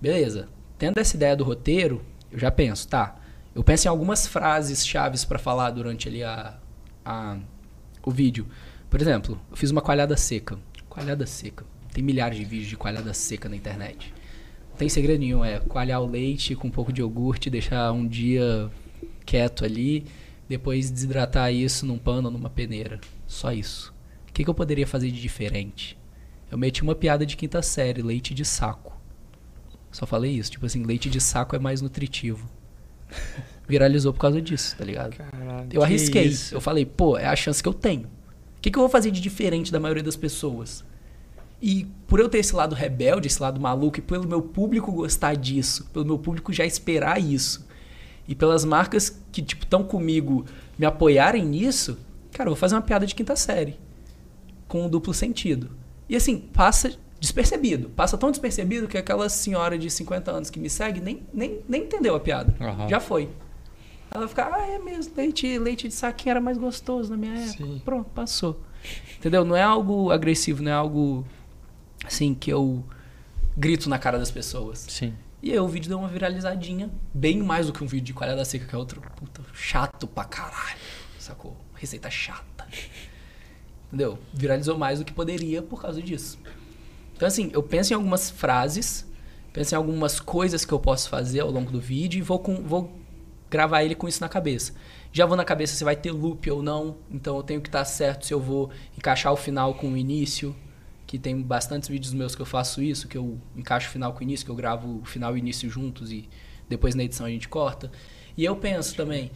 Beleza. 0.00 0.48
Tendo 0.78 0.98
essa 0.98 1.16
ideia 1.16 1.36
do 1.36 1.44
roteiro, 1.44 2.02
eu 2.30 2.38
já 2.38 2.50
penso, 2.50 2.88
tá? 2.88 3.20
eu 3.54 3.64
penso 3.64 3.86
em 3.86 3.90
algumas 3.90 4.26
frases 4.26 4.86
chaves 4.86 5.24
para 5.24 5.38
falar 5.38 5.70
durante 5.70 6.08
ali 6.08 6.22
a, 6.22 6.54
a, 7.04 7.36
o 8.04 8.10
vídeo. 8.10 8.46
Por 8.88 9.00
exemplo, 9.00 9.40
eu 9.50 9.56
fiz 9.56 9.70
uma 9.70 9.80
coalhada 9.80 10.16
seca. 10.16 10.58
Coalhada 10.88 11.26
seca. 11.26 11.64
Tem 11.92 12.02
milhares 12.02 12.38
de 12.38 12.44
vídeos 12.44 12.68
de 12.68 12.76
coalhada 12.76 13.12
seca 13.14 13.48
na 13.48 13.56
internet. 13.56 14.12
Não 14.70 14.76
tem 14.76 14.88
segredo 14.88 15.20
nenhum, 15.20 15.44
é 15.44 15.60
coalhar 15.60 16.00
o 16.00 16.06
leite 16.06 16.54
com 16.54 16.68
um 16.68 16.70
pouco 16.70 16.92
de 16.92 17.00
iogurte, 17.00 17.50
deixar 17.50 17.92
um 17.92 18.06
dia 18.06 18.70
quieto 19.24 19.64
ali, 19.64 20.06
depois 20.48 20.90
desidratar 20.90 21.52
isso 21.52 21.86
num 21.86 21.98
pano 21.98 22.28
ou 22.28 22.32
numa 22.32 22.50
peneira. 22.50 23.00
Só 23.26 23.52
isso. 23.52 23.94
O 24.28 24.32
que, 24.32 24.44
que 24.44 24.50
eu 24.50 24.54
poderia 24.54 24.86
fazer 24.86 25.10
de 25.10 25.20
diferente? 25.20 25.98
Eu 26.50 26.58
meti 26.58 26.82
uma 26.82 26.94
piada 26.94 27.24
de 27.24 27.36
quinta 27.36 27.62
série, 27.62 28.02
leite 28.02 28.34
de 28.34 28.44
saco. 28.44 28.98
Só 29.92 30.06
falei 30.06 30.32
isso, 30.32 30.50
tipo 30.50 30.66
assim, 30.66 30.84
leite 30.84 31.10
de 31.10 31.20
saco 31.20 31.54
é 31.54 31.58
mais 31.58 31.80
nutritivo. 31.80 32.48
Viralizou 33.70 34.12
por 34.12 34.20
causa 34.20 34.42
disso, 34.42 34.76
tá 34.76 34.84
ligado? 34.84 35.16
Caralho. 35.16 35.68
Eu 35.72 35.80
Que 35.80 35.86
arrisquei. 35.86 36.24
isso? 36.24 36.54
Eu 36.54 36.60
falei, 36.60 36.84
pô, 36.84 37.16
é 37.16 37.26
a 37.26 37.36
chance 37.36 37.62
que 37.62 37.68
eu 37.68 37.72
tenho. 37.74 38.02
O 38.58 38.60
que, 38.60 38.70
que 38.70 38.76
eu 38.76 38.82
vou 38.82 38.90
fazer 38.90 39.10
de 39.10 39.20
diferente 39.20 39.70
da 39.72 39.80
maioria 39.80 40.02
das 40.02 40.16
pessoas? 40.16 40.84
E 41.62 41.86
por 42.06 42.18
eu 42.20 42.28
ter 42.28 42.38
esse 42.38 42.54
lado 42.54 42.74
rebelde, 42.74 43.26
esse 43.28 43.40
lado 43.40 43.60
maluco, 43.60 43.98
e 43.98 44.02
pelo 44.02 44.26
meu 44.26 44.42
público 44.42 44.90
gostar 44.92 45.34
disso, 45.36 45.86
pelo 45.92 46.04
meu 46.04 46.18
público 46.18 46.52
já 46.52 46.64
esperar 46.64 47.20
isso, 47.20 47.66
e 48.26 48.34
pelas 48.34 48.64
marcas 48.64 49.22
que, 49.30 49.40
tipo, 49.42 49.64
estão 49.64 49.82
comigo 49.84 50.44
me 50.78 50.84
apoiarem 50.86 51.44
nisso, 51.44 51.98
cara, 52.32 52.48
eu 52.48 52.54
vou 52.54 52.60
fazer 52.60 52.74
uma 52.74 52.82
piada 52.82 53.06
de 53.06 53.14
quinta 53.14 53.36
série. 53.36 53.78
Com 54.66 54.86
um 54.86 54.88
duplo 54.88 55.12
sentido. 55.14 55.70
E 56.08 56.16
assim, 56.16 56.38
passa 56.38 56.92
despercebido. 57.20 57.90
Passa 57.90 58.16
tão 58.16 58.30
despercebido 58.30 58.88
que 58.88 58.96
aquela 58.96 59.28
senhora 59.28 59.78
de 59.78 59.90
50 59.90 60.30
anos 60.30 60.50
que 60.50 60.58
me 60.58 60.70
segue 60.70 61.00
nem, 61.00 61.22
nem, 61.32 61.60
nem 61.68 61.82
entendeu 61.82 62.14
a 62.14 62.20
piada. 62.20 62.54
Aham. 62.60 62.88
Já 62.88 62.98
foi. 63.00 63.28
Ela 64.10 64.26
fica, 64.26 64.50
ah, 64.52 64.66
é 64.66 64.78
mesmo, 64.78 65.12
leite, 65.16 65.58
leite 65.58 65.88
de 65.88 65.94
saquinho 65.94 66.32
era 66.32 66.40
mais 66.40 66.58
gostoso 66.58 67.10
na 67.10 67.16
minha 67.16 67.34
época. 67.34 67.64
Sim. 67.64 67.82
Pronto, 67.84 68.10
passou. 68.10 68.60
Entendeu? 69.16 69.44
Não 69.44 69.54
é 69.54 69.62
algo 69.62 70.10
agressivo, 70.10 70.62
não 70.62 70.70
é 70.70 70.74
algo 70.74 71.24
assim 72.04 72.34
que 72.34 72.50
eu 72.50 72.84
grito 73.56 73.88
na 73.88 73.98
cara 73.98 74.18
das 74.18 74.30
pessoas. 74.30 74.86
Sim. 74.88 75.14
E 75.42 75.52
aí 75.52 75.58
o 75.58 75.68
vídeo 75.68 75.88
deu 75.88 75.98
uma 75.98 76.08
viralizadinha, 76.08 76.90
bem 77.14 77.42
mais 77.42 77.66
do 77.66 77.72
que 77.72 77.82
um 77.82 77.86
vídeo 77.86 78.06
de 78.06 78.12
coalhada 78.12 78.44
seca, 78.44 78.66
que 78.66 78.74
é 78.74 78.78
outro 78.78 79.00
puta 79.16 79.42
chato 79.54 80.06
pra 80.06 80.24
caralho. 80.24 80.78
Sacou? 81.18 81.56
Receita 81.74 82.10
chata. 82.10 82.66
Entendeu? 83.88 84.18
Viralizou 84.34 84.76
mais 84.76 84.98
do 84.98 85.04
que 85.04 85.12
poderia 85.12 85.62
por 85.62 85.80
causa 85.80 86.02
disso. 86.02 86.38
Então, 87.14 87.26
assim, 87.26 87.50
eu 87.52 87.62
penso 87.62 87.92
em 87.92 87.96
algumas 87.96 88.30
frases, 88.30 89.06
penso 89.52 89.74
em 89.74 89.76
algumas 89.76 90.20
coisas 90.20 90.64
que 90.64 90.72
eu 90.72 90.78
posso 90.78 91.08
fazer 91.08 91.40
ao 91.40 91.50
longo 91.50 91.70
do 91.70 91.80
vídeo 91.80 92.18
e 92.18 92.22
vou, 92.22 92.38
com, 92.38 92.56
vou 92.62 92.99
gravar 93.50 93.82
ele 93.82 93.94
com 93.94 94.06
isso 94.06 94.20
na 94.20 94.28
cabeça. 94.28 94.72
Já 95.12 95.26
vou 95.26 95.36
na 95.36 95.44
cabeça 95.44 95.74
se 95.74 95.82
vai 95.82 95.96
ter 95.96 96.12
loop 96.12 96.48
ou 96.50 96.62
não, 96.62 96.96
então 97.10 97.36
eu 97.36 97.42
tenho 97.42 97.60
que 97.60 97.68
estar 97.68 97.84
certo 97.84 98.24
se 98.24 98.32
eu 98.32 98.40
vou 98.40 98.70
encaixar 98.96 99.32
o 99.32 99.36
final 99.36 99.74
com 99.74 99.92
o 99.92 99.96
início, 99.96 100.54
que 101.06 101.18
tem 101.18 101.42
bastantes 101.42 101.88
vídeos 101.88 102.14
meus 102.14 102.36
que 102.36 102.42
eu 102.42 102.46
faço 102.46 102.80
isso, 102.80 103.08
que 103.08 103.18
eu 103.18 103.36
encaixo 103.56 103.88
o 103.88 103.90
final 103.90 104.12
com 104.12 104.20
o 104.20 104.22
início, 104.22 104.46
que 104.46 104.52
eu 104.52 104.54
gravo 104.54 105.00
o 105.02 105.04
final 105.04 105.32
e 105.32 105.34
o 105.34 105.38
início 105.38 105.68
juntos 105.68 106.12
e 106.12 106.28
depois 106.68 106.94
na 106.94 107.02
edição 107.02 107.26
a 107.26 107.30
gente 107.30 107.48
corta. 107.48 107.90
E 108.36 108.44
eu 108.44 108.54
penso 108.54 108.94
também, 108.94 109.32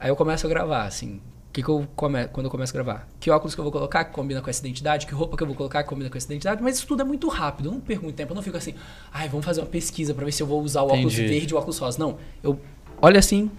aí 0.00 0.08
eu 0.08 0.16
começo 0.16 0.46
a 0.46 0.48
gravar, 0.48 0.86
assim, 0.86 1.20
que, 1.56 1.62
que 1.62 1.68
eu 1.70 1.88
come... 1.96 2.28
quando 2.28 2.46
eu 2.46 2.50
começo 2.50 2.72
a 2.72 2.74
gravar? 2.74 3.08
Que 3.18 3.30
óculos 3.30 3.54
que 3.54 3.60
eu 3.60 3.64
vou 3.64 3.72
colocar 3.72 4.04
que 4.04 4.12
combina 4.12 4.42
com 4.42 4.50
essa 4.50 4.60
identidade? 4.60 5.06
Que 5.06 5.14
roupa 5.14 5.38
que 5.38 5.42
eu 5.42 5.46
vou 5.46 5.56
colocar 5.56 5.82
que 5.82 5.88
combina 5.88 6.10
com 6.10 6.18
essa 6.18 6.26
identidade? 6.26 6.62
Mas 6.62 6.76
isso 6.76 6.86
tudo 6.86 7.00
é 7.00 7.04
muito 7.04 7.28
rápido, 7.28 7.70
eu 7.70 7.72
não 7.72 7.80
perco 7.80 8.04
muito 8.04 8.16
tempo, 8.16 8.32
eu 8.32 8.34
não 8.34 8.42
fico 8.42 8.58
assim, 8.58 8.74
ai, 9.10 9.26
vamos 9.28 9.46
fazer 9.46 9.62
uma 9.62 9.66
pesquisa 9.66 10.12
pra 10.12 10.24
ver 10.24 10.32
se 10.32 10.42
eu 10.42 10.46
vou 10.46 10.62
usar 10.62 10.82
o 10.82 10.86
óculos 10.86 11.14
Entendi. 11.14 11.28
verde 11.28 11.54
ou 11.54 11.58
o 11.58 11.62
óculos 11.62 11.78
rosa. 11.78 11.98
Não, 11.98 12.18
eu 12.42 12.60
olho 13.00 13.18
assim, 13.18 13.50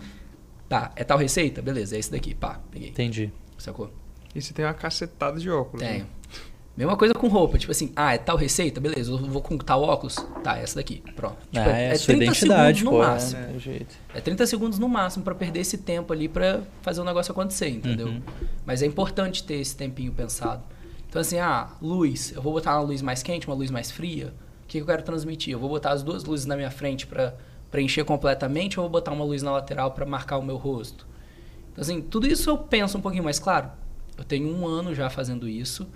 tá, 0.67 0.91
é 0.95 1.03
tal 1.03 1.17
receita? 1.17 1.61
Beleza, 1.61 1.95
é 1.95 1.99
esse 1.99 2.11
daqui, 2.11 2.33
pá, 2.33 2.59
peguei. 2.71 2.89
Entendi. 2.89 3.31
Sacou? 3.57 3.91
E 4.35 4.41
você 4.41 4.53
tem 4.53 4.65
uma 4.65 4.73
cacetada 4.73 5.39
de 5.39 5.49
óculos. 5.49 5.81
né? 5.81 5.93
Tenho. 5.93 6.17
Mesma 6.77 6.95
coisa 6.95 7.11
com 7.15 7.27
roupa, 7.27 7.57
tipo 7.57 7.71
assim, 7.71 7.91
ah, 7.95 8.13
é 8.13 8.19
tal 8.19 8.37
receita? 8.37 8.79
Beleza, 8.79 9.09
eu 9.09 9.17
vou 9.17 9.41
com 9.41 9.57
tal 9.57 9.81
óculos? 9.81 10.15
Tá, 10.43 10.59
essa 10.59 10.75
daqui, 10.75 11.01
pronto. 11.15 11.37
Tipo, 11.51 11.67
ah, 11.67 11.75
é, 11.75 11.91
a 11.91 11.97
sua 11.97 12.13
identidade, 12.13 12.79
segundos 12.79 12.81
no 12.83 12.91
pô. 12.91 12.97
máximo. 12.99 13.41
É, 13.41 13.59
jeito. 13.59 13.95
É 14.13 14.21
30 14.21 14.45
segundos 14.45 14.77
no 14.77 14.87
máximo 14.87 15.23
pra 15.23 15.33
perder 15.33 15.61
esse 15.61 15.79
tempo 15.79 16.13
ali 16.13 16.29
pra 16.29 16.61
fazer 16.83 17.01
o 17.01 17.03
negócio 17.03 17.31
acontecer, 17.31 17.69
entendeu? 17.69 18.09
Uhum. 18.09 18.21
Mas 18.63 18.83
é 18.83 18.85
importante 18.85 19.43
ter 19.43 19.55
esse 19.55 19.75
tempinho 19.75 20.11
pensado. 20.11 20.61
Então 21.09 21.19
assim, 21.19 21.39
ah, 21.39 21.69
luz, 21.81 22.31
eu 22.35 22.43
vou 22.43 22.53
botar 22.53 22.75
uma 22.75 22.83
luz 22.83 23.01
mais 23.01 23.23
quente, 23.23 23.47
uma 23.47 23.55
luz 23.55 23.71
mais 23.71 23.89
fria. 23.89 24.27
O 24.63 24.67
que 24.67 24.77
que 24.77 24.81
eu 24.83 24.85
quero 24.85 25.01
transmitir? 25.01 25.53
Eu 25.53 25.59
vou 25.59 25.69
botar 25.69 25.93
as 25.93 26.03
duas 26.03 26.25
luzes 26.25 26.45
na 26.45 26.55
minha 26.55 26.69
frente 26.69 27.07
pra 27.07 27.33
preencher 27.71 28.03
completamente 28.03 28.79
ou 28.79 28.85
eu 28.85 28.89
vou 28.89 28.99
botar 28.99 29.11
uma 29.11 29.25
luz 29.25 29.41
na 29.41 29.51
lateral 29.51 29.91
pra 29.91 30.05
marcar 30.05 30.37
o 30.37 30.43
meu 30.43 30.57
rosto? 30.57 31.05
Então 31.71 31.81
assim, 31.81 32.01
tudo 32.01 32.27
isso 32.27 32.49
eu 32.49 32.57
penso 32.57 32.97
um 32.97 33.01
pouquinho 33.01 33.23
mais 33.23 33.39
claro. 33.39 33.69
Eu 34.17 34.23
tenho 34.23 34.47
um 34.53 34.65
ano 34.65 34.95
já 34.95 35.09
fazendo 35.09 35.47
isso, 35.47 35.87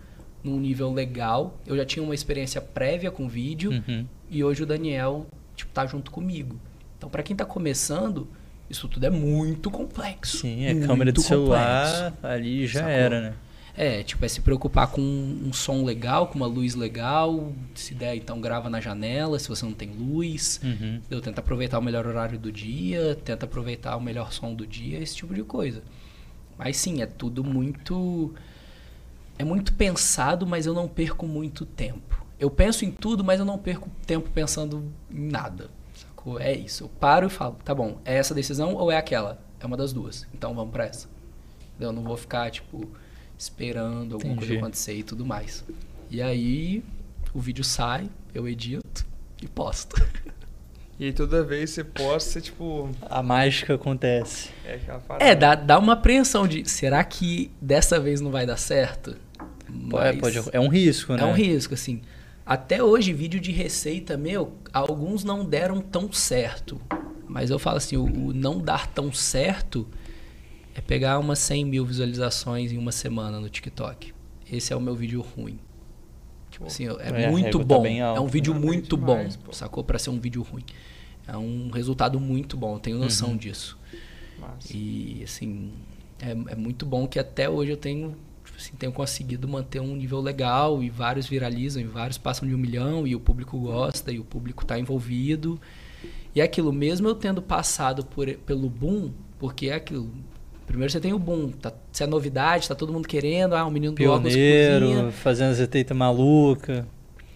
num 0.44 0.60
nível 0.60 0.94
legal. 0.94 1.58
Eu 1.66 1.76
já 1.76 1.86
tinha 1.86 2.04
uma 2.04 2.14
experiência 2.14 2.62
prévia 2.62 3.10
com 3.10 3.28
vídeo. 3.28 3.72
Uhum. 3.72 4.06
E 4.30 4.44
hoje 4.44 4.64
o 4.64 4.66
Daniel, 4.66 5.26
tipo, 5.56 5.72
tá 5.74 5.86
junto 5.88 6.12
comigo. 6.12 6.60
Então, 6.98 7.10
pra 7.10 7.24
quem 7.24 7.36
tá 7.36 7.44
começando, 7.44 8.28
isso 8.70 8.88
tudo 8.88 9.06
é 9.06 9.10
muito 9.10 9.72
complexo. 9.72 10.38
Sim, 10.38 10.66
é 10.66 10.74
Muito 10.74 10.88
câmera 10.88 11.12
de 11.12 11.22
celular, 11.22 12.12
complexo. 12.12 12.28
ali 12.28 12.68
já 12.68 12.82
Sacou? 12.82 12.94
era, 12.94 13.22
né? 13.22 13.34
É, 13.82 14.04
tipo, 14.04 14.24
é 14.24 14.28
se 14.28 14.42
preocupar 14.42 14.92
com 14.92 15.02
um 15.02 15.52
som 15.52 15.84
legal, 15.84 16.28
com 16.28 16.36
uma 16.36 16.46
luz 16.46 16.76
legal. 16.76 17.52
Se 17.74 17.96
der, 17.96 18.16
então 18.16 18.40
grava 18.40 18.70
na 18.70 18.80
janela, 18.80 19.40
se 19.40 19.50
você 19.50 19.66
não 19.66 19.74
tem 19.74 19.90
luz. 19.90 20.62
Uhum. 20.64 21.02
Eu 21.10 21.20
tento 21.20 21.40
aproveitar 21.40 21.80
o 21.80 21.82
melhor 21.82 22.06
horário 22.06 22.38
do 22.38 22.52
dia, 22.52 23.18
tenta 23.26 23.48
aproveitar 23.48 23.98
o 23.98 24.00
melhor 24.00 24.32
som 24.32 24.54
do 24.54 24.68
dia, 24.68 25.00
esse 25.00 25.16
tipo 25.16 25.34
de 25.34 25.42
coisa. 25.42 25.82
Mas 26.60 26.78
sim, 26.78 27.02
é 27.02 27.08
tudo 27.08 27.44
muito. 27.44 28.36
É 29.40 29.44
muito 29.44 29.74
pensado, 29.74 30.46
mas 30.46 30.68
eu 30.68 30.76
não 30.76 30.88
perco 30.88 31.26
muito 31.26 31.66
tempo. 31.66 32.24
Eu 32.40 32.52
penso 32.52 32.86
em 32.86 32.92
tudo, 32.92 33.24
mas 33.24 33.40
eu 33.40 33.46
não 33.48 33.58
perco 33.58 33.90
tempo 34.06 34.30
pensando 34.30 34.94
em 35.10 35.28
nada. 35.28 35.72
Sacou? 35.96 36.40
É 36.40 36.54
isso. 36.54 36.84
Eu 36.84 36.88
paro 36.88 37.26
e 37.26 37.32
falo, 37.32 37.58
tá 37.66 37.74
bom, 37.74 37.98
é 38.06 38.16
essa 38.16 38.36
decisão 38.36 38.76
ou 38.76 38.92
é 38.92 38.98
aquela? 38.98 39.42
É 39.60 39.66
uma 39.66 39.76
das 39.76 39.92
duas. 39.92 40.28
Então 40.36 40.54
vamos 40.54 40.72
pra 40.72 40.86
essa. 40.86 41.10
Eu 41.80 41.92
não 41.92 42.04
vou 42.04 42.16
ficar, 42.16 42.52
tipo, 42.52 42.88
esperando 43.42 44.14
alguma 44.14 44.36
coisa 44.36 44.52
Entendi. 44.52 44.58
acontecer 44.60 44.94
e 44.94 45.04
tudo 45.04 45.26
mais. 45.26 45.64
E 46.12 46.22
aí 46.22 46.84
o 47.34 47.40
vídeo 47.40 47.64
sai, 47.64 48.08
eu 48.36 48.48
edito 48.48 49.06
e 49.42 49.48
posto. 49.48 49.96
E 51.00 51.12
toda 51.12 51.44
vez 51.44 51.72
você 51.72 51.84
posta, 51.84 52.30
você 52.30 52.42
tipo. 52.42 52.88
A 53.10 53.24
mágica 53.24 53.74
acontece. 53.74 54.50
É. 54.64 54.80
É, 55.20 55.36
dá, 55.36 55.56
dá 55.56 55.80
uma 55.80 55.94
apreensão 55.94 56.48
de 56.48 56.70
será 56.70 57.04
que 57.04 57.50
dessa 57.60 58.00
vez 58.00 58.22
não 58.22 58.30
vai 58.30 58.46
dar 58.46 58.58
certo? 58.58 59.16
Pô, 59.90 60.00
é, 60.00 60.12
Mas 60.12 60.22
pode- 60.22 60.50
é 60.52 60.60
um 60.60 60.68
risco, 60.68 61.14
né? 61.14 61.24
é 61.24 61.26
um 61.26 61.34
risco, 61.34 61.74
assim. 61.74 62.04
Até 62.46 62.84
hoje, 62.84 63.14
vídeo 63.14 63.40
de 63.40 63.52
receita 63.52 64.16
meu, 64.16 64.54
alguns 64.72 65.24
não 65.24 65.44
deram 65.44 65.82
tão 65.82 66.14
certo. 66.14 66.80
Mas 67.28 67.50
eu 67.50 67.58
falo 67.58 67.78
assim, 67.78 67.98
o, 67.98 68.04
o 68.28 68.32
não 68.32 68.60
dar 68.60 68.86
tão 68.86 69.12
certo 69.12 69.88
é 70.76 70.82
pegar 70.82 71.20
umas 71.20 71.40
100 71.40 71.66
mil 71.66 71.86
visualizações 71.86 72.72
em 72.72 72.78
uma 72.78 72.92
semana 72.92 73.40
no 73.40 73.50
TikTok. 73.50 74.14
Esse 74.52 74.74
é 74.74 74.76
o 74.76 74.82
meu 74.82 74.96
vídeo 74.96 75.22
ruim. 75.22 75.60
Tipo 76.50 76.66
assim, 76.66 76.88
é, 76.88 77.22
É, 77.24 77.28
a 77.28 77.32
muito 77.32 77.58
tá 77.60 77.64
bom. 77.66 77.82
bem 77.82 78.02
alta. 78.02 78.20
é 78.20 78.24
um 78.24 78.28
vídeo 78.28 78.54
Tá 78.54 78.60
bem 78.60 78.68
muito 78.68 78.98
demais, 78.98 79.36
bom, 79.36 79.44
pô. 79.46 79.54
sacou? 79.54 79.84
Pra 79.84 79.98
ser 79.98 80.10
um 80.10 80.20
vídeo 80.20 80.42
ruim. 80.42 80.64
É 81.28 81.38
um 81.38 81.70
resultado 81.70 82.20
muito 82.20 82.58
bom, 82.58 82.74
eu 82.76 82.80
tenho 82.80 82.98
noção 82.98 83.30
Uhum. 83.30 83.38
disso. 83.38 83.78
Massa. 84.40 84.76
E 84.76 85.22
assim, 85.24 85.72
é, 86.20 86.32
é 86.32 86.56
muito 86.56 86.86
bom 86.86 87.08
que 87.08 87.20
até 87.20 87.50
hoje 87.50 87.72
eu 87.72 87.78
tenho, 87.78 88.16
tipo 88.44 88.58
assim, 88.58 88.74
tenho 88.78 88.92
conseguido 88.92 89.48
manter 89.48 89.80
um 89.80 89.96
nível 89.96 90.20
legal 90.20 90.82
e 90.84 90.90
vários 90.90 91.28
viralizam 91.28 91.82
e 91.82 91.86
vários 91.86 92.18
passam 92.18 92.48
de 92.48 92.54
um 92.54 92.58
milhão 92.58 93.08
e 93.08 93.16
o 93.16 93.20
público 93.20 93.58
gosta 93.60 94.12
e 94.12 94.20
o 94.20 94.24
público 94.26 94.64
está 94.64 94.78
envolvido. 94.80 95.60
E 96.36 96.42
é 96.42 96.44
aquilo, 96.44 96.74
mesmo 96.74 97.08
eu 97.08 97.16
tendo 97.16 97.42
passado 97.42 98.04
por, 98.06 98.28
pelo 98.40 98.70
boom, 98.70 99.12
porque 99.40 99.68
é 99.68 99.76
aquilo. 99.76 100.12
Primeiro 100.72 100.92
você 100.92 101.00
tem 101.02 101.12
o 101.14 101.20
boom, 101.20 101.50
tá, 101.52 101.74
se 101.92 102.02
é 102.04 102.08
novidade, 102.08 102.68
tá 102.68 102.74
todo 102.74 102.94
mundo 102.94 103.08
querendo, 103.08 103.54
ah, 103.56 103.66
o 103.66 103.72
menino 103.72 103.94
do 103.94 104.04
óculos 104.10 104.34
que 104.34 104.80
cozinha, 104.80 105.12
fazendo 105.12 105.52
as 105.52 105.60
receitas 105.60 105.96
maluca. 105.98 106.88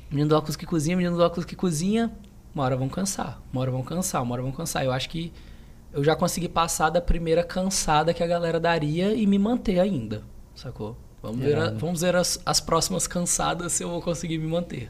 menino 0.10 0.30
do 0.30 0.36
óculos 0.38 0.56
que 0.56 0.66
cozinha, 0.66 0.96
menino 0.96 1.18
do 1.18 1.22
óculos 1.24 1.46
que 1.46 1.56
cozinha, 1.56 2.10
uma 2.54 2.64
hora 2.64 2.78
vão 2.78 2.88
cansar, 2.88 3.42
uma 3.52 3.62
hora 3.62 3.72
vão 3.72 3.84
cansar, 3.84 4.24
uma 4.24 4.34
hora 4.34 4.42
vão 4.42 4.52
cansar. 4.54 4.86
Eu 4.86 4.92
acho 4.94 5.10
que 5.10 5.34
eu 5.92 6.02
já 6.04 6.16
consegui 6.16 6.48
passar 6.48 6.90
da 6.90 7.02
primeira 7.02 7.44
cansada 7.44 8.14
que 8.14 8.24
a 8.24 8.28
galera 8.28 8.58
daria 8.60 9.14
e 9.14 9.28
me 9.28 9.38
manter 9.38 9.80
ainda, 9.80 10.24
sacou? 10.56 10.96
Vamos 11.22 11.40
ver, 11.40 11.58
a- 11.58 11.72
vamos 11.72 12.02
ver 12.02 12.16
as, 12.16 12.40
as 12.46 12.62
próximas 12.62 13.06
cansadas 13.08 13.74
se 13.74 13.84
eu 13.84 13.90
vou 13.90 14.02
conseguir 14.02 14.38
me 14.38 14.48
manter. 14.48 14.90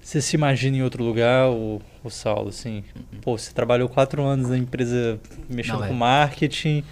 Você 0.00 0.20
se 0.20 0.36
imagina 0.36 0.76
em 0.78 0.82
outro 0.82 1.02
lugar, 1.04 1.48
o, 1.50 1.80
o 2.02 2.10
Saulo, 2.10 2.48
assim? 2.48 2.82
Pô, 3.22 3.36
você 3.36 3.52
trabalhou 3.52 3.88
quatro 3.88 4.22
anos 4.24 4.48
na 4.48 4.56
empresa 4.58 5.20
mexendo 5.48 5.74
Uhum. 5.74 5.80
Não, 5.80 5.84
é. 5.86 5.88
com 5.88 5.94
marketing. 5.94 6.84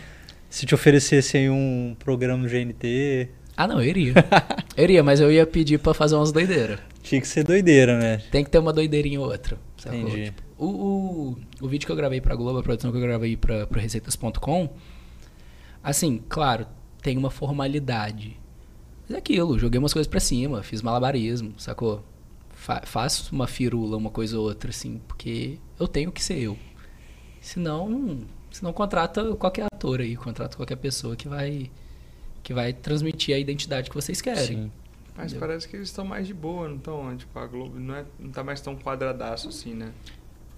Se 0.54 0.64
te 0.64 0.72
oferecesse 0.72 1.36
aí 1.36 1.50
um 1.50 1.96
programa 1.98 2.44
no 2.44 2.48
GNT, 2.48 3.28
Ah, 3.56 3.66
não, 3.66 3.80
eu 3.82 3.88
iria. 3.88 4.14
eu 4.76 4.84
iria, 4.84 5.02
mas 5.02 5.18
eu 5.18 5.32
ia 5.32 5.44
pedir 5.44 5.80
pra 5.80 5.92
fazer 5.92 6.14
umas 6.14 6.30
doideiras. 6.30 6.78
Tinha 7.02 7.20
que 7.20 7.26
ser 7.26 7.42
doideira, 7.42 7.98
né? 7.98 8.18
Tem 8.30 8.44
que 8.44 8.50
ter 8.50 8.60
uma 8.60 8.72
doideirinha 8.72 9.20
ou 9.20 9.26
outra. 9.26 9.58
Sacou? 9.76 9.98
Entendi. 9.98 10.26
Tipo, 10.26 10.42
o, 10.56 10.66
o, 10.66 11.36
o 11.60 11.66
vídeo 11.68 11.86
que 11.86 11.90
eu 11.90 11.96
gravei 11.96 12.20
pra 12.20 12.36
Globo, 12.36 12.60
a 12.60 12.62
produção 12.62 12.92
que 12.92 12.96
eu 12.96 13.02
gravei 13.02 13.36
pra, 13.36 13.66
pra 13.66 13.80
Receitas.com, 13.80 14.68
assim, 15.82 16.22
claro, 16.28 16.68
tem 17.02 17.18
uma 17.18 17.32
formalidade. 17.32 18.36
Mas 19.08 19.16
é 19.16 19.18
aquilo, 19.18 19.58
joguei 19.58 19.80
umas 19.80 19.92
coisas 19.92 20.08
pra 20.08 20.20
cima, 20.20 20.62
fiz 20.62 20.82
malabarismo, 20.82 21.54
sacou? 21.58 22.04
Fa 22.50 22.80
faço 22.84 23.34
uma 23.34 23.48
firula, 23.48 23.96
uma 23.96 24.08
coisa 24.08 24.38
ou 24.38 24.44
outra, 24.44 24.70
assim, 24.70 25.00
porque 25.08 25.58
eu 25.80 25.88
tenho 25.88 26.12
que 26.12 26.22
ser 26.22 26.38
eu. 26.38 26.56
Senão, 27.40 28.20
senão 28.56 28.72
contrata 28.72 29.34
qualquer 29.36 29.66
ator 29.72 30.00
aí, 30.00 30.16
contrata 30.16 30.56
qualquer 30.56 30.76
pessoa 30.76 31.16
que 31.16 31.28
vai 31.28 31.70
que 32.42 32.52
vai 32.52 32.72
transmitir 32.74 33.34
a 33.34 33.38
identidade 33.38 33.88
que 33.88 33.94
vocês 33.96 34.20
querem. 34.20 34.46
Sim. 34.46 34.72
Mas 35.16 35.32
Entendeu? 35.32 35.40
parece 35.48 35.68
que 35.68 35.76
eles 35.76 35.88
estão 35.88 36.04
mais 36.04 36.26
de 36.26 36.34
boa, 36.34 36.68
não 36.68 36.76
estão? 36.76 37.16
Tipo, 37.16 37.38
a 37.38 37.46
Globo 37.46 37.78
não, 37.80 37.94
é, 37.94 38.04
não 38.18 38.30
tá 38.30 38.44
mais 38.44 38.60
tão 38.60 38.76
quadradaço 38.76 39.48
assim, 39.48 39.72
né? 39.72 39.92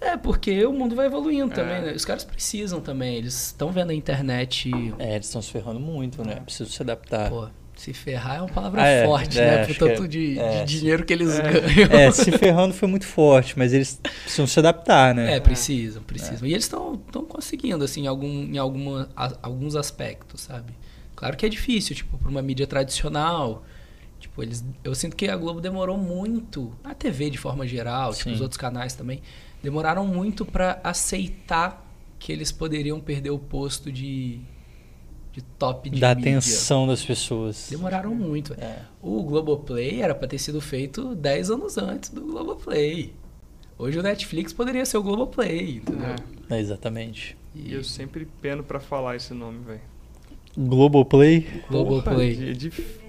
É, 0.01 0.17
porque 0.17 0.65
o 0.65 0.73
mundo 0.73 0.95
vai 0.95 1.05
evoluindo 1.05 1.51
É. 1.51 1.55
também, 1.55 1.81
né? 1.81 1.93
Os 1.93 2.03
caras 2.05 2.23
precisam 2.25 2.81
também, 2.81 3.15
eles 3.15 3.47
estão 3.47 3.71
vendo 3.71 3.91
a 3.91 3.93
internet 3.93 4.69
É, 4.99 5.15
eles 5.15 5.27
estão 5.27 5.41
se 5.41 5.51
ferrando 5.51 5.79
muito, 5.79 6.23
né? 6.25 6.35
Precisam 6.41 6.67
se 6.67 6.81
adaptar. 6.81 7.29
Pô, 7.29 7.47
se 7.77 7.93
ferrar 7.93 8.37
é 8.37 8.41
uma 8.41 8.49
palavra 8.49 8.81
Ah, 8.81 8.87
é, 8.87 9.05
forte, 9.05 9.39
é, 9.39 9.45
né? 9.45 9.57
Por 9.65 9.75
que 9.75 9.83
é- 9.83 9.87
tanto 9.95 10.07
de, 10.07 10.39
é. 10.39 10.63
de 10.65 10.79
dinheiro 10.79 11.05
que 11.05 11.13
eles 11.13 11.37
É. 11.39 11.41
ganham. 11.43 11.91
É, 11.91 12.11
se 12.11 12.31
ferrando 12.31 12.73
foi 12.73 12.87
muito 12.87 13.05
forte, 13.05 13.57
mas 13.57 13.71
eles 13.71 13.99
precisam 14.23 14.47
se 14.47 14.59
adaptar, 14.59 15.13
né? 15.15 15.35
É, 15.35 15.39
precisam, 15.39 16.01
precisam. 16.03 16.47
E 16.47 16.51
eles 16.53 16.63
estão 16.65 16.97
conseguindo, 17.29 17.83
assim, 17.83 18.01
em, 18.03 18.07
algum, 18.07 18.27
em 18.27 18.57
alguma, 18.57 19.07
a- 19.15 19.33
alguns 19.43 19.75
aspectos, 19.75 20.41
sabe? 20.41 20.73
Claro 21.15 21.37
que 21.37 21.45
é 21.45 21.49
difícil, 21.49 21.95
tipo, 21.95 22.17
para 22.17 22.29
uma 22.29 22.41
mídia 22.41 22.67
tradicional. 22.67 23.63
Tipo, 24.19 24.41
eles, 24.41 24.65
eu 24.83 24.95
sinto 24.95 25.15
que 25.15 25.27
a 25.29 25.37
Globo 25.37 25.61
demorou 25.61 25.97
muito, 25.97 26.73
a 26.83 26.93
TV 26.95 27.29
de 27.29 27.37
forma 27.37 27.67
geral, 27.67 28.13
tipo, 28.15 28.31
os 28.31 28.41
outros 28.41 28.57
canais 28.57 28.93
também, 28.95 29.21
demoraram 29.61 30.05
muito 30.07 30.43
para 30.43 30.79
aceitar 30.83 31.85
que 32.19 32.31
eles 32.31 32.51
poderiam 32.51 32.99
perder 32.99 33.29
o 33.29 33.37
posto 33.37 33.91
de, 33.91 34.39
de 35.37 35.43
top 35.59 35.87
de 35.91 35.99
Da 35.99 36.15
mídia. 36.15 36.31
atenção 36.31 36.87
das 36.87 37.05
pessoas. 37.05 37.67
Demoraram 37.69 38.15
muito. 38.15 38.53
É. 38.55 38.79
O 38.99 39.21
Globoplay 39.21 40.01
era 40.01 40.15
pra 40.15 40.27
ter 40.27 40.39
sido 40.39 40.59
feito 40.59 41.13
10 41.13 41.51
anos 41.51 41.77
antes 41.77 42.09
do 42.09 42.21
Globoplay. 42.21 43.13
Hoje 43.77 43.99
o 43.99 44.01
Netflix 44.01 44.51
poderia 44.51 44.83
ser 44.83 44.97
o 44.97 45.03
Globoplay, 45.03 45.75
entendeu? 45.77 46.15
É. 46.49 46.55
É, 46.55 46.59
exatamente. 46.59 47.37
E 47.53 47.71
eu 47.71 47.83
sempre 47.83 48.27
peno 48.41 48.63
pra 48.63 48.79
falar 48.79 49.15
esse 49.15 49.31
nome, 49.33 49.59
velho. 49.63 49.81
Globoplay, 50.57 51.45
Globoplay. 51.69 52.33
Porra, 52.35 52.49
É 52.49 52.53
dif- 52.53 52.99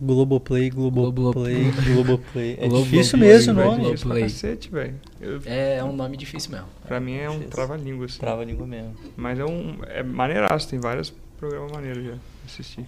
Globoplay, 0.00 0.70
Globoplay, 0.70 1.70
Globoplay. 1.92 2.52
É 2.52 2.68
Globoplay, 2.68 2.82
difícil 2.84 3.18
mesmo 3.18 3.52
o 3.52 3.56
nome. 3.56 3.76
difícil 3.84 3.98
pra 4.06 4.08
Play. 4.10 4.22
cacete, 4.22 4.70
velho. 4.70 4.94
Eu- 5.20 5.40
É, 5.44 5.76
é 5.78 5.84
um 5.84 5.92
nome 5.94 6.16
difícil 6.16 6.52
mesmo. 6.52 6.66
Pra 6.86 7.00
mim 7.00 7.14
é 7.16 7.28
um 7.28 7.40
trava-língua, 7.40 8.06
assim. 8.06 8.18
Trava 8.20 8.42
a 8.42 8.44
língua 8.44 8.66
mesmo. 8.66 8.94
Mas 9.16 9.38
é 9.38 9.44
um. 9.44 9.78
É 9.88 10.02
maneiraço, 10.02 10.68
tem 10.68 10.78
vários 10.78 11.12
programas 11.36 11.72
maneiros 11.72 12.04
já. 12.04 12.14
Assisti. 12.46 12.84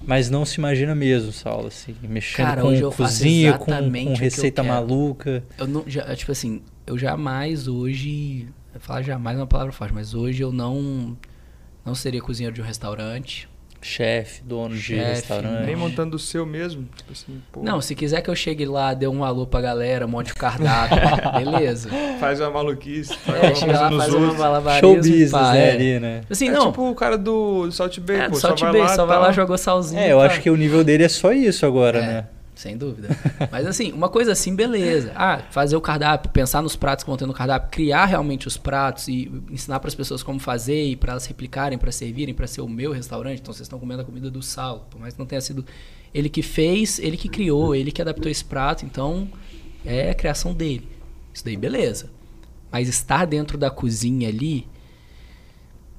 Mas 0.00 0.28
não 0.30 0.44
se 0.44 0.58
imagina 0.58 0.94
mesmo, 0.94 1.32
Saulo, 1.32 1.68
assim, 1.68 1.96
mexendo 2.02 2.46
Cara, 2.46 2.60
com 2.62 2.68
hoje 2.68 2.82
eu 2.82 2.90
faço 2.92 3.14
cozinha, 3.18 3.54
com, 3.54 3.70
exatamente 3.70 4.04
com 4.04 4.12
eu 4.12 4.16
receita 4.16 4.62
quero. 4.62 4.74
maluca. 4.74 5.42
Eu 5.58 5.66
não, 5.66 5.84
já, 5.86 6.14
tipo 6.14 6.30
assim, 6.30 6.60
eu 6.86 6.98
jamais 6.98 7.66
hoje, 7.66 8.46
falar 8.78 9.00
jamais 9.02 9.36
é 9.38 9.40
uma 9.40 9.46
palavra 9.46 9.72
forte, 9.72 9.94
mas 9.94 10.12
hoje 10.14 10.42
eu 10.42 10.52
não 10.52 11.16
não 11.84 11.94
seria 11.94 12.20
cozinheiro 12.20 12.54
de 12.54 12.60
um 12.60 12.64
restaurante. 12.64 13.48
Chefe, 13.86 14.42
dono 14.42 14.74
de 14.74 14.80
Chefe, 14.82 15.04
restaurante. 15.04 15.64
Nem 15.66 15.76
montando 15.76 16.16
o 16.16 16.18
seu 16.18 16.44
mesmo. 16.44 16.86
Tipo 16.96 17.12
assim, 17.12 17.40
pô. 17.52 17.62
Não, 17.62 17.80
se 17.80 17.94
quiser 17.94 18.20
que 18.20 18.28
eu 18.28 18.34
chegue 18.34 18.64
lá, 18.66 18.92
dê 18.94 19.06
um 19.06 19.22
alô 19.24 19.46
pra 19.46 19.60
galera, 19.60 20.06
monte 20.06 20.32
o 20.32 20.36
cardápio, 20.36 20.98
beleza. 21.52 21.88
Faz 22.20 22.40
uma 22.40 22.50
maluquice. 22.50 23.16
Faz 23.18 23.42
É, 23.42 23.46
uma 23.46 23.54
chega 23.54 23.72
lá, 23.80 23.90
faz 23.90 24.14
uma 24.14 24.20
outros. 24.22 24.38
malabarismo 24.40 24.88
Show 24.88 24.96
business, 24.96 25.30
pá, 25.30 25.52
né, 25.52 25.68
é. 25.68 25.72
ali, 25.72 26.00
né? 26.00 26.20
Assim, 26.28 26.48
é 26.48 26.52
não, 26.52 26.66
tipo 26.70 26.90
o 26.90 26.94
cara 26.94 27.16
do 27.16 27.70
Salt 27.70 27.98
Bay, 28.00 28.16
é, 28.20 28.28
pô. 28.28 28.34
só 28.34 28.48
Só, 28.48 28.54
te 28.54 28.64
vai 28.64 28.72
lá, 28.80 28.88
só 28.88 29.06
vai 29.06 29.18
lá, 29.18 29.32
jogou 29.32 29.56
salzinho. 29.56 30.00
É, 30.00 30.12
eu 30.12 30.18
pá. 30.18 30.26
acho 30.26 30.40
que 30.40 30.50
o 30.50 30.56
nível 30.56 30.82
dele 30.82 31.04
é 31.04 31.08
só 31.08 31.32
isso 31.32 31.64
agora, 31.64 31.98
É. 31.98 32.06
né? 32.06 32.24
Sem 32.56 32.74
dúvida. 32.74 33.10
Mas 33.52 33.66
assim, 33.66 33.92
uma 33.92 34.08
coisa 34.08 34.32
assim, 34.32 34.56
beleza. 34.56 35.12
Ah, 35.14 35.42
fazer 35.50 35.76
o 35.76 35.80
cardápio, 35.80 36.30
pensar 36.30 36.62
nos 36.62 36.74
pratos 36.74 37.04
que 37.04 37.10
vão 37.10 37.16
ter 37.18 37.26
no 37.26 37.34
cardápio, 37.34 37.68
criar 37.70 38.06
realmente 38.06 38.48
os 38.48 38.56
pratos 38.56 39.08
e 39.08 39.30
ensinar 39.50 39.78
para 39.78 39.88
as 39.88 39.94
pessoas 39.94 40.22
como 40.22 40.40
fazer 40.40 40.86
e 40.86 40.96
para 40.96 41.12
elas 41.12 41.26
replicarem, 41.26 41.76
para 41.76 41.92
servirem, 41.92 42.34
para 42.34 42.46
ser 42.46 42.62
o 42.62 42.68
meu 42.68 42.92
restaurante. 42.92 43.40
Então 43.40 43.52
vocês 43.52 43.66
estão 43.66 43.78
comendo 43.78 44.00
a 44.00 44.04
comida 44.06 44.30
do 44.30 44.42
Sal, 44.42 44.88
por 44.90 44.98
mais 44.98 45.12
que 45.12 45.20
não 45.20 45.26
tenha 45.26 45.40
sido 45.42 45.66
ele 46.14 46.30
que 46.30 46.40
fez, 46.40 46.98
ele 46.98 47.18
que 47.18 47.28
criou, 47.28 47.74
ele 47.74 47.92
que 47.92 48.00
adaptou 48.00 48.32
esse 48.32 48.42
prato, 48.44 48.86
então 48.86 49.28
é 49.84 50.08
a 50.08 50.14
criação 50.14 50.54
dele. 50.54 50.88
Isso 51.34 51.44
daí 51.44 51.58
beleza. 51.58 52.10
Mas 52.72 52.88
estar 52.88 53.26
dentro 53.26 53.58
da 53.58 53.70
cozinha 53.70 54.30
ali, 54.30 54.66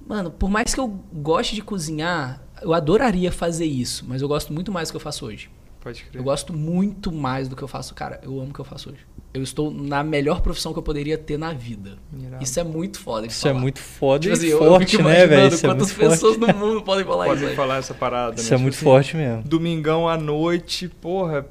mano, 0.08 0.32
por 0.32 0.50
mais 0.50 0.74
que 0.74 0.80
eu 0.80 0.88
goste 1.14 1.53
de 1.53 1.61
cozinhar, 1.61 2.42
eu 2.64 2.74
adoraria 2.74 3.32
fazer 3.32 3.66
isso, 3.66 4.06
mas 4.08 4.24
eu 4.24 4.27
gosto 4.27 4.52
muito 4.52 4.72
mais 4.72 4.90
do 4.90 4.94
que 4.94 4.98
eu 4.98 5.02
faço 5.02 5.24
hoje. 5.24 5.52
Pode 5.88 6.03
crer. 6.03 6.19
Eu 6.19 6.24
gosto 6.24 6.51
muito 6.53 7.11
mais 7.14 7.48
do 7.48 7.56
que 7.56 7.64
eu 7.64 7.67
faço. 7.67 7.95
Cara, 7.95 8.19
eu 8.24 8.40
amo 8.41 8.49
o 8.49 8.53
que 8.53 8.59
eu 8.59 8.66
faço 8.66 8.90
hoje. 8.90 8.99
Eu 9.33 9.41
estou 9.41 9.72
na 9.72 10.03
melhor 10.03 10.41
profissão 10.41 10.74
que 10.74 10.80
eu 10.80 10.83
poderia 10.83 11.17
ter 11.17 11.38
na 11.38 11.53
vida. 11.53 11.98
Irado. 12.17 12.43
Isso 12.43 12.59
é 12.59 12.64
muito 12.64 12.99
foda. 12.99 13.25
Isso 13.27 13.48
é 13.48 13.51
falar. 13.51 13.61
muito 13.61 13.80
foda 13.80 14.19
Tipo 14.24 14.35
e 14.35 14.48
assim, 14.48 14.57
forte, 14.57 14.91
fico 14.98 15.03
né, 15.03 15.27
velho? 15.27 15.48
Isso 15.53 15.66
é 15.66 15.69
quantas 15.69 15.88
muito 15.95 16.09
pessoas 16.11 16.35
forte. 16.38 16.53
no 16.53 16.59
mundo 16.59 16.82
podem 16.82 17.06
falar 17.06 17.27
isso 17.27 17.40
Podem 17.40 17.56
falar 17.56 17.77
essa 17.77 17.93
parada, 17.93 18.35
né? 18.35 18.41
Isso 18.41 18.48
é 18.53 18.57
Tipo 18.57 18.61
muito 18.64 18.74
assim, 18.75 18.83
forte 18.83 19.16
mesmo. 19.16 19.43
Domingão 19.43 20.09
à 20.09 20.17
noite, 20.17 20.90
porra. 20.90 21.45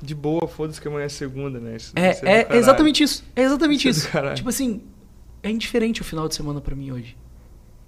De 0.00 0.14
boa, 0.14 0.46
foda-se 0.46 0.80
que 0.80 0.86
amanhã 0.88 1.06
é 1.06 1.08
segunda, 1.10 1.58
né? 1.58 1.76
Isso- 1.76 1.92
É, 1.96 2.08
é 2.10 2.14
caralho. 2.44 2.58
exatamente 2.60 3.02
isso. 3.02 3.24
É 3.34 3.42
exatamente 3.42 3.88
Isso 3.88 4.06
é 4.16 4.24
isso. 4.26 4.34
Tipo 4.36 4.48
assim, 4.48 4.80
é 5.42 5.50
indiferente 5.50 6.00
o 6.00 6.04
final 6.04 6.28
de 6.28 6.34
semana 6.36 6.60
pra 6.60 6.74
mim 6.76 6.92
hoje. 6.92 7.16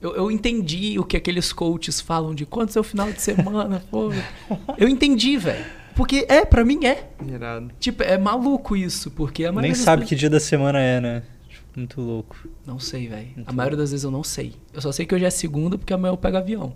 Eu, 0.01 0.15
eu 0.17 0.31
entendi 0.31 0.99
o 0.99 1.05
que 1.05 1.17
aqueles 1.17 1.53
coaches 1.53 2.01
falam 2.01 2.35
de 2.35 2.47
quanto 2.47 2.77
é 2.77 2.81
o 2.81 2.85
final 2.85 3.11
de 3.13 3.21
semana, 3.21 3.83
pô. 3.91 4.11
Eu 4.79 4.89
entendi, 4.89 5.37
velho. 5.37 5.65
Porque 5.95 6.25
é, 6.29 6.45
pra 6.45 6.65
mim 6.65 6.87
é. 6.87 7.11
Irado. 7.27 7.71
Tipo, 7.79 8.03
é 8.03 8.17
maluco 8.17 8.75
isso, 8.77 9.11
porque 9.11 9.45
a 9.45 9.53
maioria 9.53 9.73
Nem 9.73 9.75
sabe 9.75 10.03
pessoas- 10.03 10.09
que 10.09 10.17
dia 10.17 10.31
da 10.31 10.41
semana 10.41 10.79
é, 10.81 11.01
né? 11.01 11.23
Tipo, 11.49 11.67
Muito 11.77 12.01
louco. 12.01 12.49
Não 12.67 12.79
sei, 12.79 13.09
velho. 13.09 13.29
A 13.45 13.53
maioria 13.53 13.77
das 13.77 13.91
vezes 13.91 14.05
eu 14.05 14.11
não 14.11 14.25
sei. 14.25 14.55
Eu 14.73 14.81
só 14.81 14.91
sei 14.91 15.05
que 15.05 15.15
hoje 15.15 15.25
é 15.27 15.31
segunda 15.31 15.77
porque 15.77 15.93
amanhã 15.93 16.13
eu 16.13 16.17
pego 16.17 16.39
avião. 16.39 16.75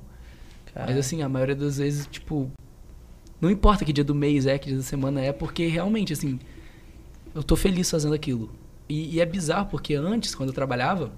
Cara, 0.74 0.88
Mas 0.88 0.98
assim, 0.98 1.22
a 1.22 1.28
maioria 1.28 1.54
das 1.56 1.78
vezes, 1.78 2.06
tipo. 2.10 2.50
Não 3.40 3.50
importa 3.50 3.84
que 3.84 3.92
dia 3.92 4.04
do 4.04 4.14
mês 4.14 4.46
é, 4.46 4.58
que 4.58 4.68
dia 4.68 4.76
da 4.76 4.82
semana 4.82 5.20
é, 5.22 5.32
porque 5.32 5.66
realmente, 5.66 6.12
assim. 6.12 6.38
Eu 7.34 7.42
tô 7.42 7.56
feliz 7.56 7.90
fazendo 7.90 8.14
aquilo. 8.14 8.50
E, 8.88 9.16
e 9.16 9.20
é 9.20 9.24
bizarro, 9.26 9.68
porque 9.70 9.94
antes, 9.94 10.34
quando 10.34 10.50
eu 10.50 10.54
trabalhava, 10.54 11.10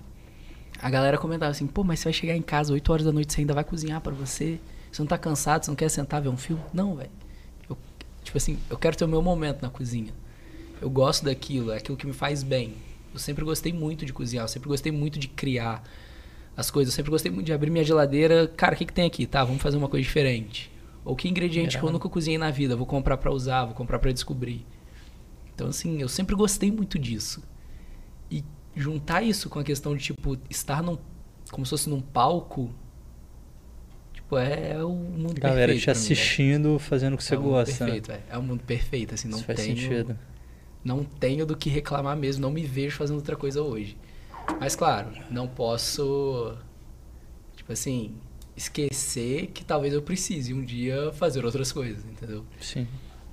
a 0.81 0.91
galera 0.91 1.19
comentava 1.19 1.51
assim: 1.51 1.67
pô, 1.67 1.85
mas 1.85 2.01
você 2.01 2.05
vai 2.05 2.13
chegar 2.13 2.37
em 2.37 2.43
casa 2.43 2.73
8 2.73 2.93
horas 2.93 3.05
da 3.05 3.13
noite, 3.13 3.33
você 3.33 3.41
ainda 3.41 3.55
vai 3.55 3.65
cozinhar 3.65 4.01
pra 4.01 4.13
você? 4.13 4.59
Você 4.91 5.03
não 5.03 5.07
tá 5.07 5.19
cansado, 5.19 5.65
você 5.65 5.71
não 5.71 5.77
quer 5.77 5.89
sentar 5.89 6.23
ver 6.23 6.29
um 6.29 6.37
filme? 6.37 6.63
Não, 6.73 6.97
velho. 6.97 7.11
Tipo 8.27 8.39
assim, 8.39 8.59
eu 8.69 8.77
quero 8.77 8.97
ter 8.97 9.05
o 9.05 9.09
meu 9.09 9.23
momento 9.23 9.63
na 9.63 9.71
cozinha. 9.71 10.13
Eu 10.81 10.91
gosto 10.91 11.25
daquilo, 11.25 11.71
é 11.71 11.77
aquilo 11.77 11.97
que 11.97 12.07
me 12.07 12.13
faz 12.13 12.43
bem. 12.43 12.75
Eu 13.15 13.21
sempre 13.21 13.45
gostei 13.45 13.73
muito 13.73 14.05
de 14.05 14.13
cozinhar, 14.13 14.45
eu 14.45 14.49
sempre 14.49 14.69
gostei 14.69 14.91
muito 14.91 15.17
de 15.17 15.29
criar 15.29 15.83
as 16.57 16.69
coisas. 16.69 16.93
Eu 16.93 16.97
sempre 16.97 17.11
gostei 17.13 17.31
muito 17.31 17.47
de 17.47 17.53
abrir 17.53 17.71
minha 17.71 17.85
geladeira. 17.85 18.49
Cara, 18.49 18.75
o 18.75 18.77
que, 18.77 18.85
que 18.85 18.93
tem 18.93 19.07
aqui? 19.07 19.27
Tá, 19.27 19.45
vamos 19.45 19.63
fazer 19.63 19.77
uma 19.77 19.89
coisa 19.89 20.03
diferente. 20.03 20.73
Ou 21.05 21.15
que 21.15 21.29
ingrediente 21.29 21.79
que 21.79 21.85
eu 21.85 21.93
nunca 21.93 22.09
cozinhei 22.09 22.37
na 22.37 22.51
vida, 22.51 22.75
vou 22.75 22.85
comprar 22.85 23.17
pra 23.17 23.31
usar, 23.31 23.65
vou 23.65 23.75
comprar 23.75 24.01
pra 24.01 24.11
descobrir. 24.11 24.67
Então, 25.55 25.69
assim, 25.69 26.03
eu 26.03 26.09
sempre 26.09 26.35
gostei 26.35 26.73
muito 26.73 26.99
disso. 26.99 27.41
Juntar 28.77 29.23
isso 29.23 29.49
com 29.49 29.59
a 29.59 29.65
questão 29.65 29.97
de, 29.97 30.05
tipo, 30.05 30.39
estar 30.51 30.83
num. 30.83 30.99
como 31.51 31.65
se 31.65 31.71
fosse 31.71 31.89
num 31.89 32.01
palco. 32.01 32.71
Tipo, 34.13 34.37
é, 34.37 34.73
é 34.73 34.85
o 34.85 34.91
mundo 34.91 35.41
galera 35.41 35.73
perfeito. 35.73 35.81
te 35.81 35.85
pra 35.85 35.95
mim, 35.95 36.01
assistindo, 36.01 36.79
fazendo 36.79 37.15
o 37.15 37.17
que 37.17 37.25
você 37.25 37.35
é 37.35 37.39
o 37.39 37.41
mundo 37.41 37.51
gosta. 37.51 37.73
né? 37.73 37.93
perfeito, 37.93 38.07
velho. 38.09 38.23
É 38.29 38.39
o 38.39 38.43
mundo 38.43 38.63
perfeito, 38.65 39.15
assim, 39.15 39.29
não 39.29 39.39
Isso 39.39 39.47
faz 39.47 39.61
tenho 39.61 39.77
sentido. 39.79 40.19
não 40.85 41.05
tenho 41.05 41.47
do 41.47 41.57
que 41.57 41.71
reclamar 41.71 42.17
mesmo, 42.17 42.43
não 42.43 42.51
me 42.51 42.63
vejo 42.63 42.97
fazendo 42.97 43.17
outra 43.17 43.37
coisa 43.37 43.63
hoje. 43.63 43.97
Mas 44.61 44.77
claro, 44.77 45.11
não 45.31 45.49
posso, 45.49 46.57
tipo 47.57 47.73
assim, 47.73 48.15
esquecer 48.57 49.49
que 49.49 49.65
talvez 49.65 49.93
eu 49.95 50.03
precise 50.03 50.53
um 50.55 50.65
dia 50.65 51.13
fazer 51.13 51.45
outras 51.45 51.73
coisas, 51.73 52.05
entendeu? 52.05 52.45
Sim. 52.61 52.87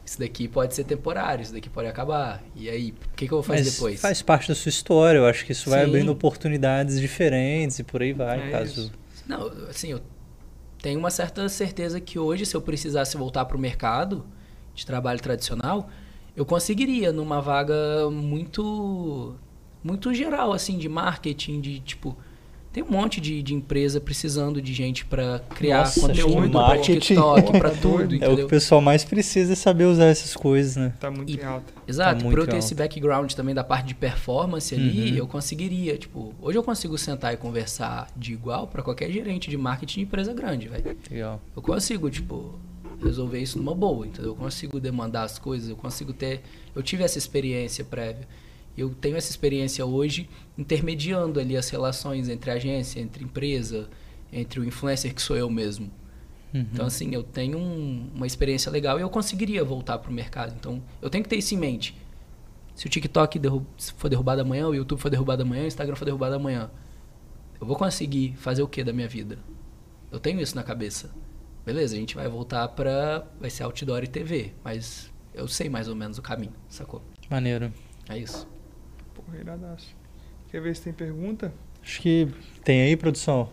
Isso 0.06 0.20
daqui 0.20 0.48
pode 0.50 0.76
ser 0.76 0.84
temporário, 0.84 1.42
isso 1.44 1.54
daqui 1.54 1.70
pode 1.70 1.88
acabar. 1.88 2.44
E 2.56 2.70
aí, 2.70 2.92
o 2.92 3.16
que, 3.16 3.26
que 3.28 3.34
eu 3.34 3.38
vou 3.38 3.44
fazer 3.44 3.64
Mas 3.64 3.74
depois? 3.74 4.02
faz 4.02 4.22
parte 4.22 4.50
da 4.50 4.56
sua 4.56 4.70
história. 4.70 5.18
Eu 5.18 5.26
acho 5.26 5.46
que 5.46 5.54
isso 5.54 5.70
vai 5.70 5.80
Sim. 5.84 5.90
abrindo 5.90 6.12
oportunidades 6.12 7.00
diferentes 7.00 7.80
e 7.80 7.84
por 7.84 8.02
aí 8.02 8.12
vai, 8.12 8.50
É 8.50 8.52
caso. 8.52 8.72
isso. 8.82 8.92
Não, 9.26 9.48
assim, 9.70 9.92
eu 9.92 10.02
tenho 10.82 11.00
uma 11.00 11.10
certa 11.10 11.48
certeza 11.48 12.02
que 12.02 12.20
hoje, 12.20 12.46
se 12.46 12.54
eu 12.56 12.62
precisasse 12.62 13.16
voltar 13.16 13.46
para 13.46 13.56
o 13.56 13.60
mercado 13.60 14.26
de 14.76 14.86
trabalho 14.86 15.22
tradicional, 15.22 15.90
eu 16.36 16.46
conseguiria 16.46 17.14
numa 17.14 17.40
vaga 17.40 18.10
muito 18.12 19.36
muito 19.82 20.14
geral, 20.14 20.52
assim, 20.54 20.78
de 20.78 20.88
marketing, 20.90 21.60
de 21.62 21.80
tipo, 21.80 22.18
Tem 22.74 22.82
um 22.84 22.90
monte 22.90 23.22
de, 23.22 23.44
de 23.44 23.54
empresa 23.54 24.02
precisando 24.02 24.60
de 24.60 24.74
gente 24.74 25.06
pra 25.06 25.38
criar 25.56 25.82
Nossa, 25.82 26.02
conteúdo, 26.02 26.50
marketing- 26.54 27.00
TikTok, 27.00 27.52
pra 27.60 27.70
É 27.70 27.72
tudo, 27.76 27.98
doido. 27.98 28.14
É 28.14 28.16
o 28.16 28.20
que 28.20 28.26
entendeu? 28.26 28.46
o 28.46 28.50
pessoal 28.50 28.82
mais 28.82 29.04
precisa 29.04 29.54
é 29.54 29.56
saber 29.56 29.86
usar 29.86 30.06
essas 30.06 30.36
coisas, 30.36 30.76
né? 30.76 30.92
Tá 31.00 31.12
muito 31.12 31.32
E- 31.32 31.36
em 31.40 31.44
alta. 31.46 31.72
Exato, 31.88 32.24
Tá 32.24 32.30
por 32.30 32.40
eu 32.40 32.48
ter 32.48 32.58
esse 32.58 32.74
background 32.74 33.32
também 33.34 33.54
da 33.54 33.64
parte 33.64 33.86
de 33.88 33.94
performance 33.94 34.74
ali, 34.74 35.12
Uhum. 35.12 35.18
eu 35.18 35.28
conseguiria, 35.28 35.98
tipo, 36.00 36.34
hoje 36.42 36.58
eu 36.58 36.64
consigo 36.64 36.98
sentar 36.98 37.32
e 37.34 37.38
conversar 37.38 38.08
de 38.18 38.34
igual 38.34 38.66
pra 38.66 38.82
qualquer 38.82 39.12
gerente 39.12 39.52
de 39.52 39.58
marketing 39.58 40.00
de 40.00 40.06
empresa 40.08 40.34
grande, 40.34 40.68
velho. 40.68 40.98
Legal. 41.12 41.40
Eu 41.56 41.62
consigo, 41.62 42.10
tipo, 42.10 42.56
resolver 43.04 43.38
isso 43.40 43.60
numa 43.60 43.76
boa, 43.76 44.08
entendeu? 44.08 44.32
Eu 44.32 44.36
consigo 44.36 44.80
demandar 44.80 45.24
as 45.24 45.38
coisas, 45.38 45.70
eu 45.70 45.76
consigo 45.76 46.12
ter. 46.12 46.42
Eu 46.76 46.82
tive 46.82 47.04
essa 47.04 47.20
experiência 47.20 47.86
prévia. 47.86 48.28
Eu 48.78 48.90
tenho 48.90 49.16
essa 49.16 49.30
experiência 49.30 49.86
hoje 49.86 50.30
intermediando 50.58 51.40
ali 51.40 51.56
as 51.56 51.70
relações 51.70 52.28
entre 52.30 52.50
agência, 52.52 53.00
entre 53.00 53.24
empresa, 53.24 53.88
entre 54.32 54.60
o 54.60 54.64
influencer 54.66 55.14
que 55.14 55.22
sou 55.22 55.36
eu 55.36 55.50
mesmo. 55.50 55.92
Uhum. 56.54 56.66
Então, 56.72 56.86
assim, 56.86 57.14
eu 57.14 57.24
tenho 57.24 57.58
um- 57.58 58.10
uma 58.16 58.26
experiência 58.28 58.72
legal 58.72 58.98
e 58.98 59.02
eu 59.02 59.10
conseguiria 59.10 59.64
voltar 59.64 59.98
pro 60.00 60.12
mercado. 60.12 60.56
Então, 60.60 60.82
eu 61.02 61.10
tenho 61.10 61.24
que 61.24 61.30
ter 61.30 61.38
isso 61.38 61.54
em 61.54 61.58
mente. 61.58 61.96
Se 62.76 62.88
o 62.88 62.90
TikTok 62.90 63.38
derru- 63.38 63.66
for 63.98 64.10
derrubado 64.10 64.42
amanhã, 64.42 64.68
o 64.68 64.74
YouTube 64.74 65.00
for 65.00 65.10
derrubado 65.10 65.44
amanhã, 65.44 65.64
o 65.64 65.68
Instagram 65.68 65.96
for 65.96 66.06
derrubado 66.06 66.36
amanhã, 66.36 66.72
eu 67.62 67.68
vou 67.68 67.76
conseguir 67.76 68.34
fazer 68.38 68.64
o 68.64 68.68
que 68.68 68.84
da 68.84 68.92
minha 68.94 69.08
vida? 69.08 69.38
Eu 70.12 70.20
tenho 70.20 70.40
isso 70.42 70.56
na 70.56 70.64
cabeça. 70.64 71.12
Beleza, 71.66 71.96
a 71.96 72.00
gente 72.00 72.16
vai 72.16 72.28
voltar 72.28 72.68
pra. 72.70 73.26
Vai 73.40 73.50
ser 73.50 73.64
outdoor 73.64 74.04
e 74.04 74.08
TV, 74.08 74.54
mas 74.64 75.12
eu 75.34 75.48
sei 75.48 75.70
mais 75.70 75.88
ou 75.88 75.96
menos 75.96 76.18
o 76.18 76.22
caminho, 76.22 76.54
sacou? 76.68 77.02
Maneiro. 77.30 77.72
É 78.10 78.18
isso. 78.18 78.48
Iradaço. 79.40 79.96
Quer 80.52 80.62
ver 80.62 80.76
se 80.76 80.84
tem 80.84 80.94
pergunta? 80.94 81.54
Acho 81.82 82.02
que 82.02 82.28
tem 82.64 82.82
aí, 82.82 82.96
produção. 82.96 83.50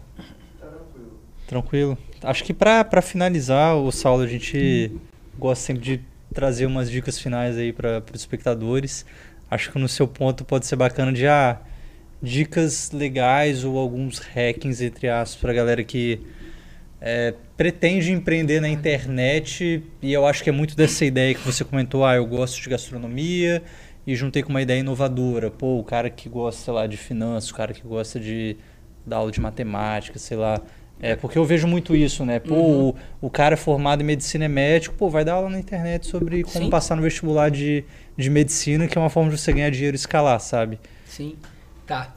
Tá 0.58 0.66
tranquilo. 0.66 1.18
Tranquilo. 1.46 1.98
Acho 2.22 2.44
que 2.44 2.52
pra 2.52 3.02
finalizar, 3.02 3.76
o 3.76 3.90
Saulo, 3.90 4.22
a 4.22 4.26
gente 4.26 4.92
gosta 5.38 5.64
sempre 5.64 5.82
de 5.82 6.00
trazer 6.32 6.66
umas 6.66 6.90
dicas 6.90 7.18
finais 7.18 7.56
aí 7.56 7.72
para 7.72 8.02
os 8.14 8.20
espectadores. 8.20 9.04
Acho 9.50 9.72
que 9.72 9.78
no 9.78 9.88
seu 9.88 10.06
ponto 10.06 10.44
pode 10.44 10.66
ser 10.66 10.76
bacana 10.76 11.12
de 11.12 11.26
ah, 11.26 11.60
dicas 12.22 12.90
legais 12.92 13.64
ou 13.64 13.78
alguns 13.78 14.18
hackings, 14.18 14.80
entre 14.80 15.08
aspas, 15.08 15.40
pra 15.40 15.52
galera 15.52 15.82
que 15.82 16.20
é, 17.00 17.34
pretende 17.56 18.12
empreender 18.12 18.60
na 18.60 18.68
internet. 18.68 19.82
E 20.00 20.12
eu 20.12 20.26
acho 20.26 20.44
que 20.44 20.50
é 20.50 20.52
muito 20.52 20.76
dessa 20.76 21.04
ideia 21.04 21.34
que 21.34 21.40
você 21.40 21.64
comentou, 21.64 22.04
ah, 22.04 22.14
eu 22.14 22.26
gosto 22.26 22.60
de 22.62 22.68
gastronomia 22.68 23.62
e 24.06 24.14
juntei 24.16 24.42
com 24.42 24.50
uma 24.50 24.62
ideia 24.62 24.80
inovadora. 24.80 25.50
Pô, 25.50 25.78
o 25.78 25.84
cara 25.84 26.08
que 26.10 26.28
gosta, 26.28 26.62
sei 26.62 26.72
lá, 26.74 26.86
de 26.86 26.96
finanças, 26.96 27.50
o 27.50 27.54
cara 27.54 27.72
que 27.72 27.82
gosta 27.82 28.18
de 28.18 28.56
dar 29.06 29.16
aula 29.18 29.30
de 29.32 29.40
matemática, 29.40 30.18
sei 30.18 30.36
lá. 30.36 30.60
É, 31.02 31.16
porque 31.16 31.38
eu 31.38 31.44
vejo 31.46 31.66
muito 31.66 31.96
isso, 31.96 32.24
né? 32.26 32.38
Pô, 32.38 32.54
Uhum. 32.54 32.88
o, 32.90 33.26
o 33.26 33.30
cara 33.30 33.56
formado 33.56 34.02
em 34.02 34.04
medicina 34.04 34.44
é 34.44 34.48
médico, 34.48 34.94
pô, 34.96 35.08
vai 35.08 35.24
dar 35.24 35.34
aula 35.34 35.48
na 35.48 35.58
internet 35.58 36.06
sobre 36.06 36.42
como 36.42 36.64
Sim. 36.66 36.70
passar 36.70 36.94
no 36.94 37.00
vestibular 37.02 37.50
de, 37.50 37.84
de 38.16 38.28
medicina, 38.28 38.86
que 38.86 38.98
é 38.98 39.00
uma 39.00 39.08
forma 39.08 39.30
de 39.30 39.38
você 39.38 39.50
ganhar 39.52 39.70
dinheiro 39.70 39.94
e 39.94 39.96
escalar, 39.96 40.38
sabe? 40.40 40.78
Sim. 41.06 41.36
Tá. 41.86 42.14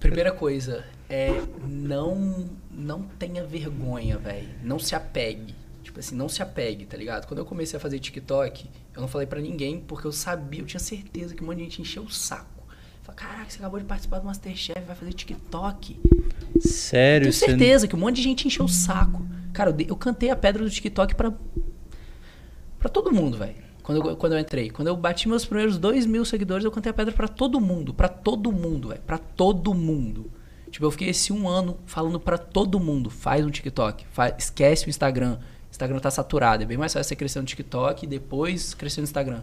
Primeira 0.00 0.32
coisa 0.32 0.84
é 1.08 1.40
não 1.66 2.46
não 2.70 3.02
tenha 3.02 3.44
vergonha, 3.44 4.18
velho. 4.18 4.48
Não 4.62 4.78
se 4.78 4.94
apegue. 4.94 5.54
Tipo 5.82 6.00
assim, 6.00 6.14
não 6.16 6.28
se 6.28 6.42
apegue, 6.42 6.84
tá 6.84 6.96
ligado? 6.96 7.26
Quando 7.26 7.38
eu 7.38 7.46
comecei 7.46 7.76
a 7.76 7.80
fazer 7.80 7.98
TikTok, 8.00 8.68
eu 8.96 9.00
não 9.02 9.08
falei 9.08 9.26
pra 9.26 9.40
ninguém 9.40 9.80
porque 9.80 10.06
eu 10.06 10.12
sabia, 10.12 10.60
eu 10.60 10.66
tinha 10.66 10.80
certeza 10.80 11.34
que 11.34 11.42
um 11.42 11.46
monte 11.46 11.58
de 11.58 11.64
gente 11.64 11.82
encheu 11.82 12.02
o 12.02 12.10
saco. 12.10 12.64
Falei, 13.02 13.16
caraca, 13.20 13.50
você 13.50 13.58
acabou 13.58 13.78
de 13.78 13.86
participar 13.86 14.18
do 14.18 14.26
Masterchef, 14.26 14.80
vai 14.86 14.96
fazer 14.96 15.12
TikTok. 15.12 16.00
Sério? 16.60 17.24
Tenho 17.26 17.32
você- 17.32 17.46
certeza 17.46 17.86
que 17.86 17.94
um 17.94 17.98
monte 17.98 18.16
de 18.16 18.22
gente 18.22 18.46
encheu 18.48 18.64
o 18.64 18.68
saco. 18.68 19.24
Cara, 19.52 19.70
eu, 19.70 19.76
eu 19.88 19.96
cantei 19.96 20.30
a 20.30 20.36
pedra 20.36 20.64
do 20.64 20.70
TikTok 20.70 21.14
pra, 21.14 21.32
pra 22.78 22.88
todo 22.88 23.12
mundo, 23.12 23.36
velho. 23.38 23.54
Quando 23.82 24.08
eu, 24.08 24.16
quando 24.16 24.32
eu 24.32 24.38
entrei. 24.38 24.70
Quando 24.70 24.88
eu 24.88 24.96
bati 24.96 25.28
meus 25.28 25.44
primeiros 25.44 25.78
dois 25.78 26.04
mil 26.06 26.24
seguidores, 26.24 26.64
eu 26.64 26.70
cantei 26.72 26.90
a 26.90 26.94
pedra 26.94 27.14
pra 27.14 27.28
todo 27.28 27.60
mundo. 27.60 27.94
Pra 27.94 28.08
todo 28.08 28.50
mundo, 28.50 28.88
velho. 28.88 29.00
Pra 29.02 29.18
todo 29.18 29.72
mundo. 29.72 30.30
Tipo, 30.70 30.84
eu 30.86 30.90
fiquei 30.90 31.08
esse 31.10 31.32
um 31.32 31.48
ano 31.48 31.78
falando 31.86 32.18
pra 32.18 32.36
todo 32.36 32.80
mundo. 32.80 33.08
Faz 33.08 33.46
um 33.46 33.50
TikTok. 33.50 34.04
Faz, 34.10 34.34
esquece 34.38 34.86
o 34.86 34.90
Instagram. 34.90 35.38
Instagram 35.76 35.98
tá 35.98 36.10
saturado. 36.10 36.62
É 36.62 36.66
bem 36.66 36.78
mais 36.78 36.92
fácil 36.92 37.08
você 37.08 37.16
crescer 37.16 37.38
no 37.38 37.44
TikTok 37.44 38.04
e 38.04 38.08
depois 38.08 38.74
crescer 38.74 39.00
no 39.00 39.04
Instagram. 39.04 39.42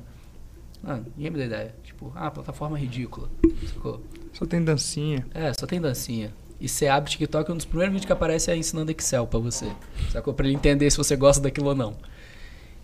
Ah, 0.84 1.00
ninguém 1.16 1.32
me 1.32 1.38
dá 1.38 1.46
ideia. 1.46 1.76
Tipo, 1.84 2.12
ah, 2.16 2.30
plataforma 2.30 2.78
ridícula. 2.78 3.30
Sacou? 3.74 4.02
Só 4.34 4.46
tem 4.46 4.64
dancinha. 4.64 5.26
É, 5.34 5.54
só 5.54 5.66
tem 5.66 5.80
dancinha. 5.80 6.34
E 6.60 6.68
você 6.68 6.88
abre 6.88 7.10
o 7.10 7.12
TikTok, 7.12 7.52
um 7.52 7.56
dos 7.56 7.66
primeiros 7.66 7.94
vídeos 7.94 8.06
que 8.06 8.12
aparece 8.14 8.50
é 8.50 8.58
ensinando 8.58 8.92
Excel 8.92 9.28
pra 9.28 9.40
você. 9.40 9.72
Sacou? 10.12 10.34
Pra 10.34 10.46
ele 10.46 10.56
entender 10.56 10.90
se 10.90 10.98
você 10.98 11.16
gosta 11.16 11.42
daquilo 11.42 11.68
ou 11.68 11.76
não. 11.76 11.96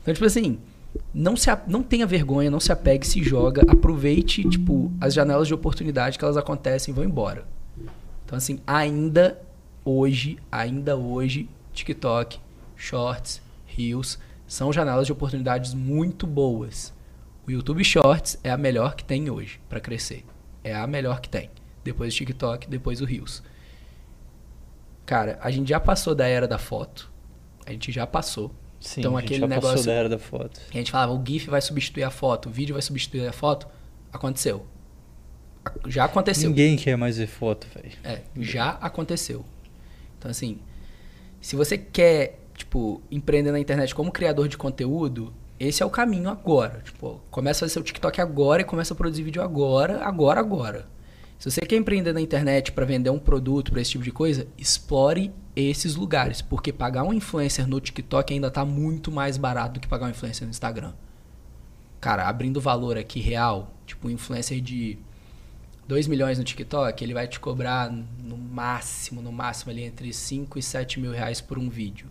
Então, 0.01 0.13
tipo 0.13 0.25
assim, 0.25 0.59
não, 1.13 1.35
se, 1.35 1.49
não 1.67 1.81
tenha 1.81 2.05
vergonha, 2.05 2.51
não 2.51 2.59
se 2.59 2.71
apegue, 2.71 3.05
se 3.05 3.23
joga, 3.23 3.63
aproveite, 3.67 4.47
tipo, 4.47 4.91
as 5.01 5.13
janelas 5.13 5.47
de 5.47 5.53
oportunidade 5.53 6.17
que 6.17 6.23
elas 6.23 6.37
acontecem 6.37 6.91
e 6.91 6.95
vão 6.95 7.03
embora. 7.03 7.45
Então, 8.25 8.37
assim, 8.37 8.59
ainda 8.65 9.41
hoje, 9.83 10.37
ainda 10.51 10.95
hoje, 10.95 11.49
TikTok, 11.73 12.39
Shorts, 12.79 13.41
Reels, 13.67 14.17
são 14.47 14.71
janelas 14.73 15.05
de 15.05 15.11
oportunidades 15.11 15.73
muito 15.73 16.25
boas. 16.25 16.93
O 17.45 17.51
YouTube 17.51 17.83
Shorts 17.83 18.39
é 18.43 18.49
a 18.49 18.57
melhor 18.57 18.95
que 18.95 19.03
tem 19.03 19.29
hoje 19.29 19.59
pra 19.67 19.79
crescer. 19.79 20.25
É 20.63 20.73
a 20.73 20.87
melhor 20.87 21.19
que 21.19 21.27
tem. 21.29 21.49
Depois 21.83 22.13
o 22.13 22.17
TikTok, 22.17 22.69
depois 22.69 23.01
o 23.01 23.05
Reels. 23.05 23.43
Cara, 25.05 25.39
a 25.41 25.49
gente 25.51 25.67
já 25.69 25.79
passou 25.79 26.13
da 26.15 26.27
era 26.27 26.47
da 26.47 26.57
foto. 26.57 27.11
A 27.65 27.71
gente 27.71 27.91
já 27.91 28.05
passou. 28.07 28.53
Sim, 28.79 29.01
Então, 29.01 29.17
a 29.17 29.21
gente 29.21 29.33
aquele 29.33 29.41
já 29.41 29.47
passou 29.55 29.69
negócio- 29.69 29.85
da 29.87 29.93
era 29.93 30.09
da 30.09 30.19
foto. 30.19 30.61
A 30.69 30.73
gente 30.73 30.91
falava, 30.91 31.11
o 31.11 31.23
GIF 31.25 31.49
vai 31.49 31.61
substituir 31.61 32.03
a 32.03 32.09
foto, 32.11 32.47
o 32.47 32.51
vídeo 32.51 32.73
vai 32.73 32.81
substituir 32.81 33.27
a 33.27 33.33
foto. 33.33 33.67
Aconteceu. 34.13 34.65
Já 35.87 36.05
aconteceu. 36.05 36.49
Ninguém 36.49 36.77
quer 36.77 36.95
mais 36.95 37.17
ver 37.17 37.27
foto, 37.27 37.67
velho. 37.75 37.91
É, 38.03 38.21
já 38.37 38.69
aconteceu. 38.71 39.43
Então, 40.17 40.31
assim, 40.31 40.59
se 41.41 41.55
você 41.55 41.77
quer, 41.77 42.38
tipo, 42.59 43.01
empreender 43.09 43.51
na 43.51 43.59
internet 43.59 43.95
como 43.95 44.11
criador 44.11 44.47
de 44.47 44.57
conteúdo, 44.57 45.33
esse 45.59 45.81
é 45.81 45.85
o 45.85 45.89
caminho 45.89 46.29
agora. 46.29 46.81
Tipo, 46.83 47.21
começa 47.31 47.59
a 47.59 47.61
fazer 47.61 47.73
seu 47.73 47.83
TikTok 47.83 48.19
agora 48.21 48.61
e 48.61 48.65
começa 48.65 48.93
a 48.93 48.97
produzir 48.97 49.23
vídeo 49.23 49.41
agora, 49.41 50.03
agora, 50.03 50.39
agora. 50.39 50.87
Se 51.37 51.49
você 51.49 51.61
quer 51.61 51.77
empreender 51.77 52.11
na 52.11 52.19
internet 52.19 52.73
para 52.73 52.85
vender 52.85 53.09
um 53.09 53.17
produto, 53.17 53.71
para 53.71 53.81
esse 53.81 53.91
tipo 53.91 54.03
de 54.03 54.11
coisa, 54.11 54.45
explore 54.57 55.31
esses 55.55 55.95
lugares, 55.95 56.41
porque 56.41 56.73
pagar 56.73 57.03
um 57.03 57.13
influencer 57.13 57.65
no 57.65 57.79
TikTok 57.79 58.33
ainda 58.33 58.51
tá 58.51 58.65
muito 58.65 59.09
mais 59.09 59.37
barato 59.37 59.75
do 59.75 59.79
que 59.79 59.87
pagar 59.87 60.07
um 60.07 60.09
influencer 60.09 60.45
no 60.45 60.51
Instagram. 60.51 60.93
Cara, 62.01 62.27
abrindo 62.27 62.59
valor 62.59 62.97
aqui 62.97 63.21
real, 63.21 63.73
tipo, 63.85 64.09
um 64.09 64.11
influencer 64.11 64.59
de 64.59 64.97
2 65.87 66.07
milhões 66.07 66.37
no 66.37 66.43
TikTok, 66.43 67.01
ele 67.03 67.13
vai 67.13 67.27
te 67.27 67.39
cobrar 67.39 67.89
no 67.89 68.37
máximo, 68.37 69.21
no 69.21 69.31
máximo 69.31 69.71
ali 69.71 69.83
entre 69.83 70.11
5 70.13 70.59
e 70.59 70.63
7 70.63 70.99
mil 70.99 71.11
reais 71.11 71.39
por 71.39 71.57
um 71.57 71.69
vídeo. 71.69 72.07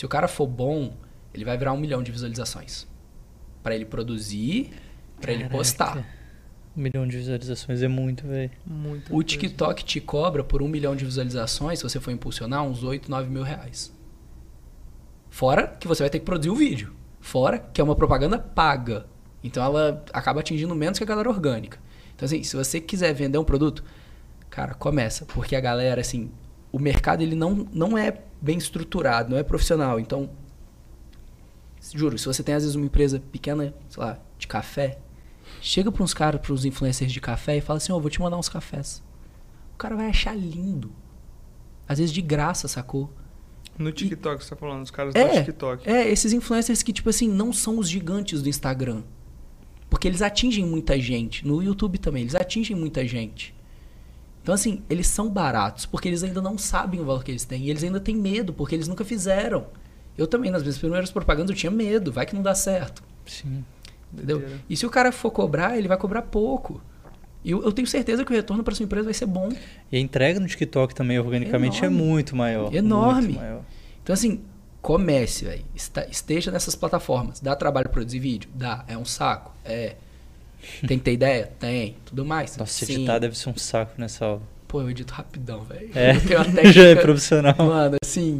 Se 0.00 0.06
o 0.06 0.08
cara 0.08 0.26
for 0.26 0.46
bom, 0.46 0.94
ele 1.34 1.44
vai 1.44 1.58
virar 1.58 1.74
um 1.74 1.76
milhão 1.76 2.02
de 2.02 2.10
visualizações. 2.10 2.88
Pra 3.62 3.74
ele 3.74 3.84
produzir, 3.84 4.70
pra 5.20 5.30
ele 5.30 5.46
postar. 5.50 5.98
Um 6.74 6.80
milhão 6.80 7.06
de 7.06 7.18
visualizações 7.18 7.82
é 7.82 7.86
muito, 7.86 8.26
velho. 8.26 8.50
Muita 8.64 9.08
O 9.08 9.16
coisa. 9.16 9.28
TikTok 9.28 9.84
te 9.84 10.00
cobra 10.00 10.42
por 10.42 10.62
um 10.62 10.68
milhão 10.68 10.96
de 10.96 11.04
visualizações, 11.04 11.80
se 11.80 11.82
você 11.82 12.00
for 12.00 12.12
impulsionar, 12.12 12.62
uns 12.62 12.82
8, 12.82 13.10
9 13.10 13.28
mil 13.28 13.42
reais. 13.42 13.94
Fora 15.28 15.66
que 15.66 15.86
você 15.86 16.02
vai 16.02 16.08
ter 16.08 16.20
que 16.20 16.24
produzir 16.24 16.48
o 16.48 16.56
vídeo. 16.56 16.94
Fora 17.20 17.58
que 17.58 17.78
é 17.78 17.84
uma 17.84 17.94
propaganda 17.94 18.38
paga. 18.38 19.06
Então 19.44 19.62
ela 19.62 20.02
acaba 20.14 20.40
atingindo 20.40 20.74
menos 20.74 20.96
que 20.96 21.04
a 21.04 21.06
galera 21.06 21.28
orgânica. 21.28 21.78
Então, 22.16 22.24
assim, 22.24 22.42
se 22.42 22.56
você 22.56 22.80
quiser 22.80 23.12
vender 23.12 23.36
um 23.36 23.44
produto, 23.44 23.84
cara, 24.48 24.72
começa. 24.72 25.26
Porque 25.26 25.54
a 25.54 25.60
galera, 25.60 26.00
assim, 26.00 26.30
o 26.72 26.78
mercado 26.78 27.22
ele 27.22 27.34
não, 27.34 27.68
não 27.70 27.98
é 27.98 28.22
bem 28.40 28.58
estruturado, 28.58 29.30
não 29.30 29.38
é 29.38 29.42
profissional. 29.42 29.98
Então, 30.00 30.30
juro, 31.94 32.18
se 32.18 32.26
você 32.26 32.42
tem 32.42 32.54
às 32.54 32.62
vezes 32.62 32.76
uma 32.76 32.86
empresa 32.86 33.20
pequena, 33.32 33.74
sei 33.88 34.02
lá, 34.02 34.18
de 34.38 34.46
café, 34.46 34.98
chega 35.60 35.90
para 35.92 36.02
uns 36.02 36.14
caras, 36.14 36.40
para 36.40 36.52
os 36.52 36.64
influencers 36.64 37.12
de 37.12 37.20
café 37.20 37.56
e 37.56 37.60
fala 37.60 37.76
assim: 37.78 37.92
Ó, 37.92 37.98
vou 37.98 38.10
te 38.10 38.20
mandar 38.20 38.36
uns 38.36 38.48
cafés. 38.48 39.02
O 39.74 39.76
cara 39.78 39.96
vai 39.96 40.08
achar 40.08 40.36
lindo. 40.36 40.92
Às 41.88 41.98
vezes 41.98 42.12
de 42.12 42.22
graça, 42.22 42.68
sacou? 42.68 43.12
No 43.78 43.90
TikTok, 43.90 44.44
você 44.44 44.50
tá 44.50 44.56
falando, 44.56 44.82
os 44.82 44.90
caras 44.90 45.14
É. 45.14 45.26
do 45.28 45.44
TikTok. 45.46 45.88
É, 45.88 46.06
esses 46.08 46.32
influencers 46.32 46.82
que, 46.82 46.92
tipo 46.92 47.08
assim, 47.08 47.26
não 47.28 47.52
são 47.52 47.78
os 47.78 47.88
gigantes 47.88 48.42
do 48.42 48.48
Instagram. 48.48 49.02
Porque 49.88 50.06
eles 50.06 50.22
atingem 50.22 50.64
muita 50.66 50.98
gente. 51.00 51.46
No 51.46 51.62
YouTube 51.62 51.98
também, 51.98 52.22
eles 52.22 52.34
atingem 52.34 52.76
muita 52.76 53.06
gente. 53.06 53.54
Então, 54.50 54.56
assim, 54.56 54.82
eles 54.90 55.06
são 55.06 55.30
baratos, 55.30 55.86
porque 55.86 56.08
eles 56.08 56.24
ainda 56.24 56.42
não 56.42 56.58
sabem 56.58 56.98
o 57.00 57.04
valor 57.04 57.22
que 57.22 57.30
eles 57.30 57.44
têm. 57.44 57.66
E 57.66 57.70
eles 57.70 57.84
ainda 57.84 58.00
têm 58.00 58.16
medo, 58.16 58.52
porque 58.52 58.74
eles 58.74 58.88
nunca 58.88 59.04
fizeram. 59.04 59.66
Eu 60.18 60.26
também, 60.26 60.50
nas 60.50 60.62
minhas 60.62 60.76
primeiras 60.76 61.08
propagandas, 61.12 61.50
eu 61.50 61.56
tinha 61.56 61.70
medo. 61.70 62.10
Vai 62.10 62.26
que 62.26 62.34
não 62.34 62.42
dá 62.42 62.52
certo. 62.52 63.00
Sim. 63.24 63.64
Entendeu? 64.12 64.42
E 64.68 64.76
se 64.76 64.84
o 64.84 64.90
cara 64.90 65.12
for 65.12 65.30
cobrar, 65.30 65.78
ele 65.78 65.86
vai 65.86 65.96
cobrar 65.96 66.22
pouco. 66.22 66.82
E 67.44 67.52
eu, 67.52 67.62
eu 67.62 67.70
tenho 67.70 67.86
certeza 67.86 68.24
que 68.24 68.32
o 68.32 68.34
retorno 68.34 68.64
para 68.64 68.74
sua 68.74 68.82
empresa 68.82 69.04
vai 69.04 69.14
ser 69.14 69.26
bom. 69.26 69.50
E 69.92 69.96
a 69.96 70.00
entrega 70.00 70.40
no 70.40 70.48
TikTok 70.48 70.96
também, 70.96 71.16
organicamente, 71.16 71.84
é 71.84 71.88
muito 71.88 72.34
maior. 72.34 72.74
Enorme. 72.74 73.28
muito 73.28 73.38
maior. 73.38 73.62
Então, 74.02 74.12
assim, 74.12 74.40
comece, 74.82 75.44
velho. 75.44 75.64
Esteja 76.10 76.50
nessas 76.50 76.74
plataformas. 76.74 77.38
Dá 77.38 77.54
trabalho 77.54 77.88
produzir 77.88 78.18
vídeo? 78.18 78.50
Dá. 78.52 78.84
É 78.88 78.98
um 78.98 79.04
saco? 79.04 79.54
É. 79.64 79.94
Tem 80.86 80.98
que 80.98 81.04
ter 81.04 81.12
ideia? 81.12 81.50
Tem. 81.58 81.96
Tudo 82.04 82.24
mais? 82.24 82.56
Nossa, 82.56 82.84
Sim. 82.86 82.94
editar 82.94 83.18
deve 83.18 83.36
ser 83.36 83.50
um 83.50 83.56
saco 83.56 83.92
nessa 83.98 84.24
aula. 84.24 84.42
Pô, 84.68 84.80
eu 84.82 84.90
edito 84.90 85.12
rapidão, 85.12 85.62
velho. 85.64 85.90
É, 85.94 86.14
Eu 86.14 86.20
tenho 86.20 86.40
uma 86.40 86.44
já 86.70 86.82
é 86.82 86.84
técnica- 86.86 87.00
profissional. 87.02 87.54
Mano, 87.58 87.96
assim, 88.04 88.38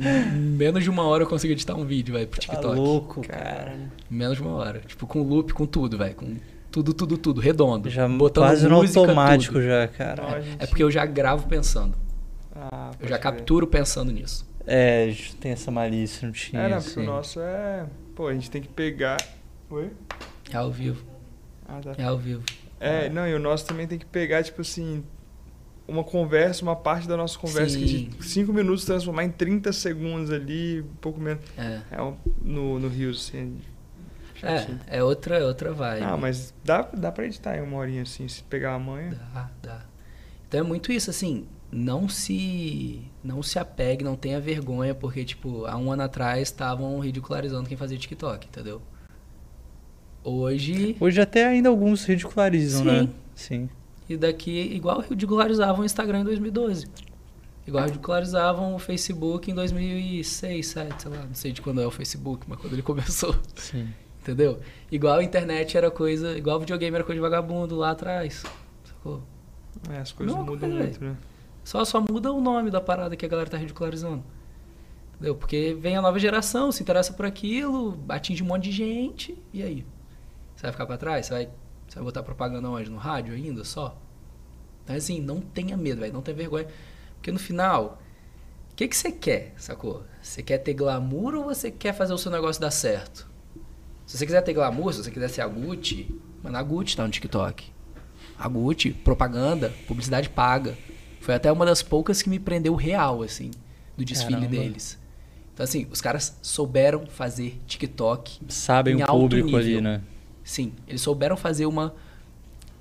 menos 0.57 0.85
de 0.85 0.91
uma 0.91 1.03
hora 1.05 1.25
eu 1.25 1.27
consigo 1.29 1.53
editar 1.53 1.75
um 1.75 1.85
vídeo, 1.85 2.15
velho, 2.15 2.29
pro 2.29 2.41
Tá 2.41 2.47
TikTok. 2.53 2.77
louco, 2.77 3.21
cara. 3.27 3.75
Menos 4.09 4.37
de 4.37 4.43
uma 4.43 4.53
hora. 4.53 4.81
Tipo, 4.87 5.07
com 5.09 5.23
loop, 5.23 5.53
com 5.53 5.67
tudo, 5.67 5.99
velho. 5.99 6.15
Com 6.15 6.37
tudo, 6.71 6.95
tudo, 6.95 7.19
tudo. 7.19 7.41
Redondo. 7.41 7.91
Já 7.91 8.07
Botando 8.09 8.45
quase 8.45 8.69
no 8.69 8.77
música, 8.77 9.01
automático 9.01 9.55
tudo. 9.55 9.65
já, 9.65 9.89
cara. 9.89 10.41
Gente. 10.41 10.57
É 10.63 10.67
porque 10.67 10.83
eu 10.85 10.91
já 10.91 11.05
gravo 11.05 11.49
pensando. 11.49 11.97
Ah, 12.55 12.93
Eu 13.01 13.09
já 13.09 13.19
capturo 13.19 13.67
pensando 13.67 14.13
nisso. 14.13 14.49
É, 14.67 15.13
tem 15.41 15.51
essa 15.51 15.71
malícia, 15.73 16.25
não 16.27 16.33
tinha. 16.33 16.63
É, 16.63 16.69
não, 16.69 16.81
porque 16.81 17.01
o 17.01 17.05
nosso 17.05 17.41
é. 17.41 17.87
Pô, 18.15 18.29
a 18.29 18.35
gente 18.35 18.49
tem 18.51 18.63
que 18.63 18.69
pegar. 18.69 19.17
Oi? 19.69 19.91
É 20.53 20.57
ao 20.57 20.71
vivo. 20.71 21.03
Ah, 21.71 21.81
tá. 21.83 21.95
É 21.97 22.05
ao 22.05 22.19
vivo. 22.19 22.43
É, 22.81 23.09
não, 23.09 23.27
e 23.29 23.35
o 23.35 23.39
nosso 23.39 23.65
também 23.67 23.87
tem 23.87 23.99
que 23.99 24.07
pegar, 24.07 24.43
tipo 24.43 24.61
assim, 24.63 25.05
uma 25.87 26.03
conversa, 26.03 26.63
uma 26.63 26.75
parte 26.77 27.07
da 27.07 27.17
nossa 27.17 27.39
conversa 27.39 27.79
que 27.79 27.87
Sim. 27.89 28.09
de 28.09 28.25
5 28.25 28.53
minutos 28.53 28.85
transformar 28.85 29.25
em 29.25 29.31
30 29.31 29.73
segundos 29.73 30.31
ali, 30.31 30.81
um 30.81 30.95
pouco 31.01 31.21
menos. 31.21 31.43
É. 31.59 31.81
É 31.91 32.03
um- 32.03 32.17
no, 32.43 32.79
no 32.79 32.89
Rios, 32.89 33.29
assim. 33.29 33.59
chatinho. 34.35 34.81
É, 34.87 34.99
é 34.99 35.05
outra, 35.05 35.39
é 35.39 35.45
outra 35.45 35.73
vibe. 35.73 36.03
Ah, 36.03 36.17
mas 36.17 36.55
dá, 36.65 36.83
dá 36.83 37.13
pra 37.13 37.27
editar 37.27 37.57
em 37.57 37.61
uma 37.63 37.77
horinha 37.77 38.03
assim, 38.03 38.27
se 38.27 38.43
pegar 38.43 38.75
a 38.75 38.79
manha. 38.79 39.11
Dá, 39.35 39.51
dá. 39.63 39.85
Então 40.49 40.61
é 40.61 40.63
muito 40.63 40.91
isso, 40.91 41.11
assim, 41.11 41.47
não 41.71 42.09
se 42.09 43.03
não 43.23 43.43
se 43.43 43.59
apegue, 43.59 44.03
não 44.03 44.17
tenha 44.17 44.41
vergonha, 44.41 44.95
porque, 44.95 45.25
tipo, 45.25 45.67
há 45.67 45.77
um 45.77 45.93
ano 45.93 46.03
atrás 46.03 46.49
estavam 46.49 46.99
ridicularizando 46.99 47.69
quem 47.69 47.77
fazia 47.77 47.99
TikTok, 47.99 48.47
entendeu? 48.47 48.81
Hoje, 50.23 50.97
Hoje 51.01 51.21
até 51.21 51.47
ainda 51.47 51.69
alguns 51.69 52.05
ridicularizam, 52.05 52.85
né? 52.85 53.01
Sim. 53.01 53.11
Sim. 53.35 53.71
e 54.09 54.17
daqui, 54.17 54.51
igual 54.75 55.01
ridicularizavam 55.01 55.81
o 55.81 55.85
Instagram 55.85 56.21
em 56.21 56.25
2012. 56.25 56.87
Igual 57.67 57.85
ridicularizavam 57.87 58.75
o 58.75 58.79
Facebook 58.79 59.51
em 59.51 59.55
2006, 59.55 60.75
2007, 60.75 61.03
sei 61.03 61.11
lá, 61.11 61.27
não 61.27 61.35
sei 61.35 61.53
de 61.53 61.63
quando 61.63 61.81
é 61.81 61.87
o 61.87 61.91
Facebook, 61.91 62.45
mas 62.49 62.59
quando 62.59 62.73
ele 62.75 62.83
começou, 62.83 63.35
Sim. 63.55 63.89
entendeu? 64.21 64.59
Igual 64.91 65.19
a 65.19 65.25
internet 65.25 65.77
era 65.77 65.91
coisa, 65.91 66.37
igual 66.37 66.57
o 66.57 66.61
videogame 66.61 66.95
era 66.97 67.05
coisa 67.05 67.17
de 67.17 67.23
vagabundo 67.23 67.77
lá 67.77 67.93
atrás, 67.93 68.43
sacou? 68.85 69.23
É, 69.89 69.99
as 69.99 70.13
coisas 70.13 70.35
Não, 70.35 70.45
mudam 70.45 70.69
muito, 70.69 71.03
né? 71.03 71.17
Só, 71.65 71.85
só 71.85 72.01
muda 72.01 72.33
o 72.33 72.41
nome 72.41 72.71
da 72.71 72.81
parada 72.81 73.15
que 73.15 73.25
a 73.25 73.29
galera 73.29 73.49
tá 73.49 73.57
ridicularizando. 73.57 74.23
Entendeu? 75.15 75.35
Porque 75.35 75.77
vem 75.79 75.97
a 75.97 76.03
nova 76.03 76.19
geração, 76.19 76.73
se 76.73 76.83
interessa 76.83 77.13
por 77.13 77.25
aquilo, 77.25 77.99
atinge 78.09 78.43
um 78.43 78.47
monte 78.47 78.65
de 78.65 78.73
gente, 78.73 79.39
e 79.53 79.63
aí? 79.63 79.87
Você 80.61 80.67
vai 80.67 80.73
ficar 80.73 80.85
pra 80.85 80.99
trás? 80.99 81.25
Você 81.25 81.33
vai, 81.33 81.49
você 81.89 81.95
vai 81.95 82.05
botar 82.05 82.23
propaganda 82.23 82.69
onde? 82.69 82.91
No 82.91 82.99
rádio 82.99 83.33
ainda 83.33 83.65
só? 83.65 83.99
Então, 84.85 84.95
assim, 84.95 85.19
não 85.19 85.41
tenha 85.41 85.75
medo, 85.75 86.03
velho, 86.03 86.13
não 86.13 86.21
tenha 86.21 86.37
vergonha. 86.37 86.67
Porque 87.15 87.33
no 87.33 87.39
final, 87.39 87.99
o 88.71 88.75
que, 88.77 88.87
que 88.87 88.95
você 88.95 89.11
quer, 89.11 89.55
sacou? 89.57 90.03
Você 90.21 90.43
quer 90.43 90.59
ter 90.59 90.75
glamour 90.75 91.35
ou 91.35 91.45
você 91.45 91.71
quer 91.71 91.95
fazer 91.95 92.13
o 92.13 92.19
seu 92.19 92.31
negócio 92.31 92.61
dar 92.61 92.71
certo? 92.71 93.27
Se 94.05 94.19
você 94.19 94.27
quiser 94.27 94.43
ter 94.43 94.53
glamour, 94.53 94.93
se 94.93 95.03
você 95.03 95.11
quiser 95.11 95.29
ser 95.29 95.41
a 95.41 95.49
Gucci, 95.49 96.15
mano, 96.43 96.59
a 96.59 96.63
Gucci 96.63 96.95
tá 96.95 97.05
no 97.05 97.11
TikTok. 97.11 97.73
A 98.39 98.47
Gucci, 98.47 98.91
propaganda, 98.91 99.73
publicidade 99.89 100.29
paga. 100.29 100.77
Foi 101.23 101.35
até 101.35 101.51
uma 101.51 101.65
das 101.65 101.83
poucas 101.83 102.21
que 102.21 102.29
me 102.29 102.39
prendeu 102.39 102.75
real, 102.75 103.23
assim, 103.23 103.51
do 103.97 104.05
desfile 104.05 104.35
Caramba. 104.35 104.51
deles. 104.51 104.99
Então, 105.55 105.65
assim, 105.65 105.87
os 105.91 106.03
caras 106.03 106.39
souberam 106.43 107.07
fazer 107.07 107.59
TikTok. 107.67 108.41
Sabem 108.49 108.99
Em 109.01 109.03
o 109.03 109.07
público 109.07 109.57
ali, 109.57 109.67
nível. 109.69 109.83
né? 109.83 110.03
Sim, 110.51 110.73
eles 110.89 111.01
souberam 111.01 111.37
fazer 111.37 111.65
uma. 111.65 111.95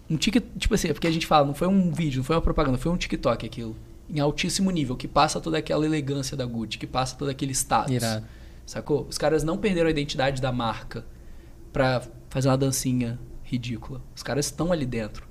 Um 0.09 0.17
TikTok. 0.17 0.57
Tipo 0.57 0.73
assim, 0.73 0.87
é 0.87 0.93
porque 0.93 1.05
a 1.05 1.11
gente 1.11 1.27
fala, 1.27 1.45
não 1.45 1.53
foi 1.53 1.67
um 1.67 1.91
vídeo, 1.91 2.17
não 2.17 2.23
foi 2.23 2.35
uma 2.35 2.41
propaganda, 2.41 2.79
foi 2.79 2.91
um 2.91 2.97
TikTok 2.97 3.45
aquilo. 3.45 3.75
Em 4.09 4.19
altíssimo 4.19 4.71
nível, 4.71 4.97
que 4.97 5.07
passa 5.07 5.39
toda 5.39 5.59
aquela 5.59 5.85
elegância 5.85 6.35
da 6.35 6.47
Gucci, 6.47 6.79
que 6.79 6.87
passa 6.87 7.15
todo 7.15 7.29
aquele 7.29 7.51
status. 7.51 7.93
Irado. 7.93 8.25
Sacou? 8.65 9.05
Os 9.07 9.19
caras 9.19 9.43
não 9.43 9.55
perderam 9.55 9.87
a 9.87 9.91
identidade 9.91 10.41
da 10.41 10.51
marca 10.51 11.05
pra 11.71 12.01
fazer 12.27 12.49
uma 12.49 12.57
dancinha 12.57 13.19
ridícula. 13.43 14.01
Os 14.15 14.23
caras 14.23 14.47
estão 14.47 14.71
ali 14.71 14.87
dentro. 14.87 15.27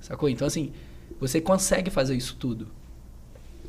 Sacou? 0.00 0.28
Então, 0.28 0.48
assim, 0.48 0.72
você 1.20 1.40
consegue 1.40 1.92
fazer 1.92 2.16
isso 2.16 2.34
tudo. 2.34 2.66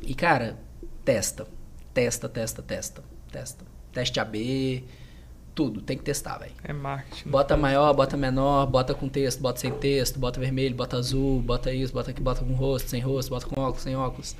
E, 0.02 0.16
cara, 0.16 0.58
testa. 1.04 1.46
Testa, 1.94 2.28
testa, 2.28 2.60
testa. 2.60 3.04
Testa. 3.30 3.64
Teste 3.92 4.18
AB, 4.18 4.82
tudo. 5.58 5.80
Tem 5.80 5.98
que 5.98 6.04
testar, 6.04 6.38
velho. 6.38 6.52
É 6.62 6.72
marketing. 6.72 7.28
Bota 7.28 7.56
maior, 7.56 7.92
bota 7.92 8.16
menor, 8.16 8.64
bota 8.66 8.94
com 8.94 9.08
texto, 9.08 9.40
bota 9.40 9.58
sem 9.58 9.72
texto, 9.72 10.16
bota 10.16 10.38
vermelho, 10.38 10.72
bota 10.72 10.96
azul, 10.96 11.42
bota 11.42 11.74
isso, 11.74 11.92
bota 11.92 12.12
aqui, 12.12 12.22
bota 12.22 12.44
com 12.44 12.52
rosto, 12.52 12.88
sem 12.88 13.00
rosto, 13.00 13.30
bota 13.30 13.44
com 13.44 13.60
óculos, 13.60 13.82
sem 13.82 13.96
óculos. 13.96 14.36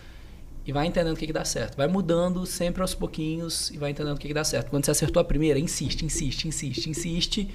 E 0.64 0.70
vai 0.70 0.86
entendendo 0.86 1.14
o 1.14 1.16
que, 1.16 1.26
que 1.26 1.32
dá 1.32 1.44
certo. 1.44 1.76
Vai 1.76 1.88
mudando 1.88 2.46
sempre 2.46 2.82
aos 2.82 2.94
pouquinhos 2.94 3.68
e 3.72 3.78
vai 3.78 3.90
entendendo 3.90 4.14
o 4.14 4.18
que, 4.18 4.28
que 4.28 4.34
dá 4.34 4.44
certo. 4.44 4.70
Quando 4.70 4.84
você 4.84 4.92
acertou 4.92 5.20
a 5.20 5.24
primeira, 5.24 5.58
insiste, 5.58 6.04
insiste, 6.04 6.46
insiste, 6.46 6.88
insiste, 6.88 7.50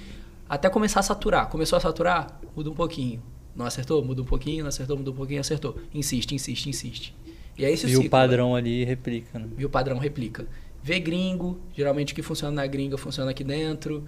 até 0.46 0.68
começar 0.68 1.00
a 1.00 1.02
saturar. 1.02 1.48
Começou 1.48 1.78
a 1.78 1.80
saturar? 1.80 2.38
Muda 2.54 2.68
um 2.68 2.74
pouquinho. 2.74 3.22
Não 3.56 3.64
acertou? 3.64 4.04
Muda 4.04 4.20
um 4.20 4.26
pouquinho, 4.26 4.64
não 4.64 4.68
acertou, 4.68 4.94
muda 4.98 5.10
um 5.10 5.14
pouquinho, 5.14 5.40
acertou. 5.40 5.78
Insiste, 5.94 6.34
insiste, 6.34 6.68
insiste. 6.68 7.16
E 7.56 7.64
é 7.64 7.70
esse 7.70 7.86
o 7.86 7.88
Viu 7.88 8.00
o 8.00 8.02
ciclo, 8.02 8.10
padrão 8.10 8.54
ali 8.54 8.82
e 8.82 8.84
replica, 8.84 9.38
né? 9.38 9.48
Viu 9.56 9.68
o 9.68 9.70
padrão, 9.70 9.96
replica. 9.96 10.46
Vê 10.84 11.00
gringo, 11.00 11.58
geralmente 11.74 12.12
o 12.12 12.14
que 12.14 12.20
funciona 12.20 12.56
na 12.56 12.66
gringa 12.66 12.98
funciona 12.98 13.30
aqui 13.30 13.42
dentro. 13.42 14.04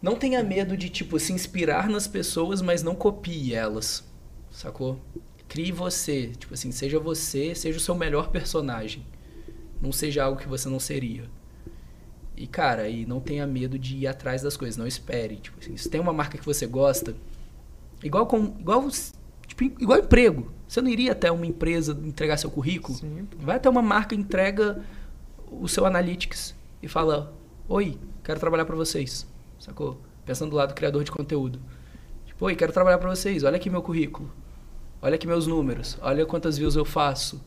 Não 0.00 0.14
tenha 0.14 0.40
medo 0.40 0.76
de, 0.76 0.88
tipo, 0.88 1.18
se 1.18 1.32
inspirar 1.32 1.90
nas 1.90 2.06
pessoas, 2.06 2.62
mas 2.62 2.84
não 2.84 2.94
copie 2.94 3.52
elas. 3.52 4.04
Sacou? 4.48 5.00
Crie 5.48 5.72
você. 5.72 6.28
Tipo 6.38 6.54
assim, 6.54 6.70
seja 6.70 7.00
você, 7.00 7.52
seja 7.52 7.78
o 7.78 7.80
seu 7.80 7.96
melhor 7.96 8.30
personagem. 8.30 9.04
Não 9.82 9.90
seja 9.90 10.22
algo 10.22 10.38
que 10.38 10.46
você 10.46 10.68
não 10.68 10.78
seria. 10.78 11.24
E, 12.36 12.46
cara, 12.46 12.88
e 12.88 13.04
não 13.04 13.18
tenha 13.18 13.44
medo 13.44 13.76
de 13.76 13.96
ir 13.96 14.06
atrás 14.06 14.42
das 14.42 14.56
coisas. 14.56 14.76
Não 14.76 14.86
espere. 14.86 15.34
Tipo 15.34 15.58
assim, 15.58 15.76
se 15.76 15.90
tem 15.90 16.00
uma 16.00 16.12
marca 16.12 16.38
que 16.38 16.46
você 16.46 16.64
gosta, 16.64 17.16
igual 18.04 18.24
com. 18.28 18.54
Igual, 18.60 18.88
tipo, 19.48 19.64
igual 19.64 19.98
emprego. 19.98 20.52
Você 20.68 20.80
não 20.80 20.88
iria 20.88 21.10
até 21.10 21.28
uma 21.32 21.44
empresa 21.44 21.90
entregar 22.04 22.36
seu 22.36 22.52
currículo? 22.52 22.96
Sim. 22.96 23.26
Vai 23.40 23.56
até 23.56 23.68
uma 23.68 23.82
marca, 23.82 24.14
entrega 24.14 24.80
o 25.50 25.68
seu 25.68 25.86
Analytics 25.86 26.54
e 26.82 26.88
fala: 26.88 27.34
Oi, 27.68 27.98
quero 28.22 28.40
trabalhar 28.40 28.64
para 28.64 28.76
vocês. 28.76 29.26
Sacou? 29.58 30.00
Pensando 30.24 30.50
do 30.50 30.56
lado 30.56 30.70
do 30.70 30.74
criador 30.74 31.04
de 31.04 31.10
conteúdo. 31.10 31.60
Tipo, 32.26 32.46
oi, 32.46 32.56
quero 32.56 32.72
trabalhar 32.72 32.98
para 32.98 33.10
vocês. 33.10 33.44
Olha 33.44 33.56
aqui 33.56 33.70
meu 33.70 33.82
currículo. 33.82 34.30
Olha 35.00 35.14
aqui 35.14 35.26
meus 35.26 35.46
números. 35.46 35.98
Olha 36.02 36.26
quantas 36.26 36.58
views 36.58 36.76
eu 36.76 36.84
faço. 36.84 37.44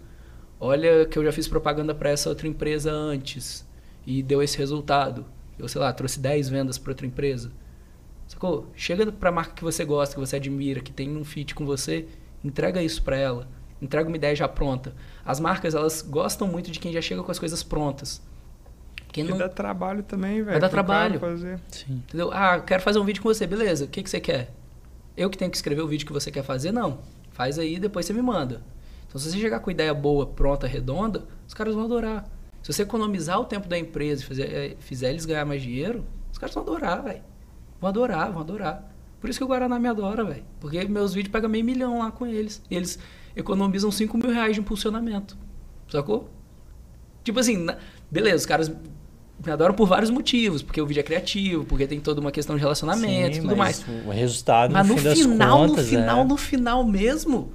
Olha 0.60 1.06
que 1.06 1.18
eu 1.18 1.24
já 1.24 1.32
fiz 1.32 1.48
propaganda 1.48 1.94
para 1.96 2.10
essa 2.10 2.30
outra 2.30 2.48
empresa 2.48 2.92
antes 2.92 3.66
e 4.06 4.24
deu 4.24 4.42
esse 4.42 4.58
resultado. 4.58 5.26
Eu, 5.58 5.68
sei 5.68 5.80
lá, 5.80 5.92
trouxe 5.94 6.20
10 6.20 6.50
vendas 6.50 6.78
para 6.78 6.92
outra 6.92 7.06
empresa. 7.06 7.52
Sacou? 8.28 8.68
Chega 8.76 9.12
pra 9.12 9.32
marca 9.32 9.54
que 9.54 9.64
você 9.64 9.84
gosta, 9.84 10.16
que 10.16 10.20
você 10.20 10.36
admira, 10.36 10.82
que 10.82 10.92
tem 10.92 11.16
um 11.16 11.24
fit 11.24 11.56
com 11.56 11.66
você, 11.66 12.08
entrega 12.44 12.82
isso 12.82 13.02
para 13.04 13.18
ela. 13.18 13.48
Entrega 13.82 14.08
uma 14.08 14.18
ideia 14.18 14.36
já 14.36 14.48
pronta. 14.48 14.94
As 15.30 15.40
marcas, 15.40 15.76
elas 15.76 16.02
gostam 16.02 16.48
muito 16.48 16.72
de 16.72 16.80
quem 16.80 16.92
já 16.92 17.02
chega 17.02 17.22
com 17.22 17.30
as 17.32 17.38
coisas 17.38 17.62
prontas. 17.62 18.20
Quem 19.12 19.24
Que 19.24 19.30
não, 19.30 19.38
dá 19.38 19.48
trabalho 19.48 20.02
também, 20.02 20.42
velho. 20.42 20.60
dar 20.60 20.70
pro 20.70 20.84
cara 20.84 20.88
trabalho. 20.88 21.20
Fazer. 21.20 21.60
Sim. 21.68 22.02
Entendeu? 22.08 22.32
Ah, 22.34 22.60
quero 22.60 22.82
fazer 22.82 22.98
um 22.98 23.06
vídeo 23.06 23.22
com 23.22 23.30
você, 23.30 23.46
beleza. 23.46 23.86
O 23.86 23.88
que, 23.88 24.02
que 24.02 24.10
você 24.10 24.20
quer? 24.20 24.52
Eu 25.16 25.30
que 25.30 25.38
tenho 25.38 25.52
que 25.52 25.58
escrever 25.58 25.84
o 25.84 25.88
vídeo 25.88 26.08
que 26.08 26.12
você 26.12 26.32
quer 26.32 26.42
fazer? 26.42 26.72
Não. 26.72 26.98
Faz 27.30 27.60
aí 27.60 27.78
depois 27.78 28.08
você 28.08 28.14
me 28.14 28.24
manda. 28.24 28.64
Então, 29.08 29.22
se 29.22 29.30
você 29.30 29.38
chegar 29.38 29.60
com 29.60 29.70
ideia 29.70 29.94
boa, 29.94 30.26
pronta, 30.26 30.66
redonda, 30.66 31.28
os 31.48 31.54
caras 31.54 31.76
vão 31.76 31.84
adorar. 31.84 32.28
Se 32.64 32.74
você 32.74 32.82
economizar 32.82 33.40
o 33.40 33.46
tempo 33.46 33.68
da 33.68 33.78
empresa 33.78 34.24
e 34.24 34.26
fizer, 34.26 34.52
eh, 34.52 34.78
fizer 34.80 35.12
eles 35.12 35.26
ganhar 35.26 35.46
mais 35.46 35.62
dinheiro, 35.62 36.04
os 36.32 36.40
caras 36.40 36.56
vão 36.56 36.64
adorar, 36.64 37.04
velho. 37.04 37.22
Vão 37.80 37.88
adorar, 37.88 38.32
vão 38.32 38.42
adorar. 38.42 38.92
Por 39.22 39.30
isso 39.30 39.38
que 39.38 39.46
o 39.46 39.48
Guaraná 39.48 39.78
me 39.78 39.90
adora, 39.90 40.24
velho. 40.24 40.44
Porque 40.60 40.84
meus 40.86 41.14
vídeos 41.14 41.32
pegam 41.32 41.52
meio 41.52 41.64
milhão 41.64 42.00
lá 42.00 42.10
com 42.12 42.26
eles. 42.26 42.64
E 42.68 42.76
eles 42.76 42.98
economizam 43.40 43.92
5 43.92 44.18
mil 44.18 44.32
reais 44.32 44.54
de 44.54 44.60
impulsionamento. 44.60 45.38
Sacou? 45.90 46.30
Tipo 47.24 47.40
assim, 47.40 47.68
beleza, 48.12 48.38
os 48.38 48.46
caras 48.46 48.72
me 49.46 49.52
adoram 49.52 49.74
por 49.74 49.88
vários 49.88 50.10
motivos. 50.10 50.62
Porque 50.62 50.82
o 50.82 50.86
vídeo 50.86 51.00
é 51.00 51.04
criativo, 51.04 51.66
porque 51.66 51.88
tem 51.88 52.00
toda 52.00 52.20
uma 52.20 52.32
questão 52.32 52.56
de 52.56 52.62
relacionamento 52.62 53.38
e 53.38 53.42
tudo 53.42 53.56
mas 53.56 53.84
mais. 53.86 54.06
O 54.06 54.10
resultado, 54.10 54.74
Mas 54.74 54.88
no 54.88 54.96
no 54.96 55.16
final, 55.16 55.58
contas, 55.68 55.86
no 55.86 55.92
final, 55.92 56.22
é... 56.22 56.26
no 56.26 56.38
final 56.38 56.84
mesmo, 56.84 57.52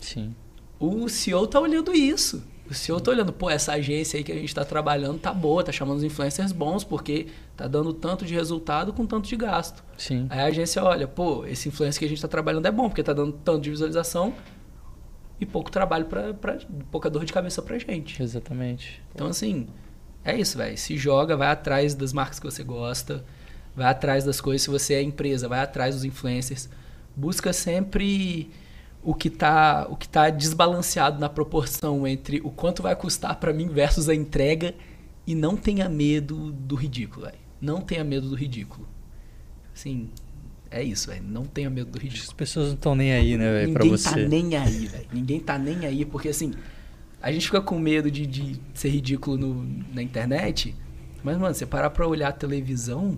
Sim. 0.00 0.34
o 0.78 1.08
CEO 1.08 1.46
tá 1.46 1.60
olhando 1.60 1.92
isso. 1.92 2.42
Se 2.70 2.90
eu 2.90 2.98
tô 2.98 3.10
olhando, 3.10 3.30
pô, 3.30 3.50
essa 3.50 3.74
agência 3.74 4.16
aí 4.16 4.24
que 4.24 4.32
a 4.32 4.34
gente 4.34 4.54
tá 4.54 4.64
trabalhando 4.64 5.18
tá 5.18 5.34
boa, 5.34 5.62
tá 5.62 5.70
chamando 5.70 5.98
os 5.98 6.04
influencers 6.04 6.50
bons, 6.50 6.82
porque 6.82 7.26
tá 7.54 7.68
dando 7.68 7.92
tanto 7.92 8.24
de 8.24 8.32
resultado 8.32 8.90
com 8.90 9.04
tanto 9.04 9.28
de 9.28 9.36
gasto. 9.36 9.84
Sim. 9.98 10.26
Aí 10.30 10.40
a 10.40 10.44
agência 10.46 10.82
olha, 10.82 11.06
pô, 11.06 11.44
esse 11.44 11.68
influencer 11.68 11.98
que 11.98 12.06
a 12.06 12.08
gente 12.08 12.22
tá 12.22 12.28
trabalhando 12.28 12.64
é 12.64 12.70
bom, 12.70 12.88
porque 12.88 13.02
tá 13.02 13.12
dando 13.12 13.32
tanto 13.32 13.60
de 13.60 13.70
visualização 13.70 14.32
e 15.40 15.46
pouco 15.46 15.70
trabalho 15.70 16.06
pra 16.06 16.34
pouca 16.90 17.10
dor 17.10 17.24
de 17.24 17.32
cabeça 17.32 17.60
pra 17.60 17.78
gente. 17.78 18.22
Exatamente. 18.22 19.02
Então, 19.14 19.26
assim, 19.26 19.66
é 20.24 20.36
isso, 20.38 20.56
velho. 20.56 20.76
Se 20.78 20.96
joga, 20.96 21.36
vai 21.36 21.48
atrás 21.48 21.94
das 21.94 22.12
marcas 22.12 22.38
que 22.38 22.46
você 22.46 22.62
gosta, 22.62 23.24
vai 23.74 23.86
atrás 23.86 24.24
das 24.24 24.40
coisas. 24.40 24.62
Se 24.62 24.70
você 24.70 24.94
é 24.94 25.02
empresa, 25.02 25.48
vai 25.48 25.60
atrás 25.60 25.94
dos 25.94 26.04
influencers. 26.04 26.68
Busca 27.16 27.52
sempre 27.52 28.50
o 29.02 29.14
que 29.14 29.28
tá, 29.28 29.86
o 29.90 29.96
que 29.96 30.08
tá 30.08 30.30
desbalanceado 30.30 31.20
na 31.20 31.28
proporção 31.28 32.06
entre 32.06 32.40
o 32.42 32.50
quanto 32.50 32.82
vai 32.82 32.96
custar 32.96 33.36
pra 33.36 33.52
mim 33.52 33.68
versus 33.68 34.08
a 34.08 34.14
entrega 34.14 34.74
e 35.26 35.34
não 35.34 35.56
tenha 35.56 35.88
medo 35.88 36.52
do 36.52 36.74
ridículo, 36.74 37.26
velho. 37.26 37.38
Não 37.60 37.80
tenha 37.80 38.02
medo 38.02 38.28
do 38.28 38.34
ridículo. 38.34 38.88
Assim, 39.74 40.10
é 40.80 40.82
isso, 40.82 41.08
velho. 41.10 41.22
Não 41.26 41.44
tenha 41.44 41.68
medo 41.70 41.90
do 41.90 41.98
ridículo. 41.98 42.26
as 42.28 42.32
pessoas 42.32 42.66
não 42.68 42.74
estão 42.74 42.94
nem 42.94 43.12
aí, 43.12 43.36
né, 43.36 43.50
velho, 43.52 43.72
pra 43.72 43.82
Ninguém 43.84 43.98
você. 43.98 44.10
tá 44.10 44.16
nem 44.16 44.56
aí, 44.56 44.86
velho. 44.86 45.06
Ninguém 45.12 45.40
tá 45.40 45.58
nem 45.58 45.86
aí, 45.86 46.04
porque 46.04 46.28
assim, 46.28 46.52
a 47.22 47.30
gente 47.32 47.46
fica 47.46 47.60
com 47.60 47.78
medo 47.78 48.10
de, 48.10 48.26
de 48.26 48.60
ser 48.74 48.88
ridículo 48.90 49.36
no- 49.36 49.84
na 49.94 50.02
internet, 50.02 50.74
mas, 51.22 51.38
mano, 51.38 51.54
você 51.54 51.64
parar 51.66 51.90
pra 51.90 52.06
olhar 52.06 52.28
a 52.28 52.32
televisão, 52.32 53.16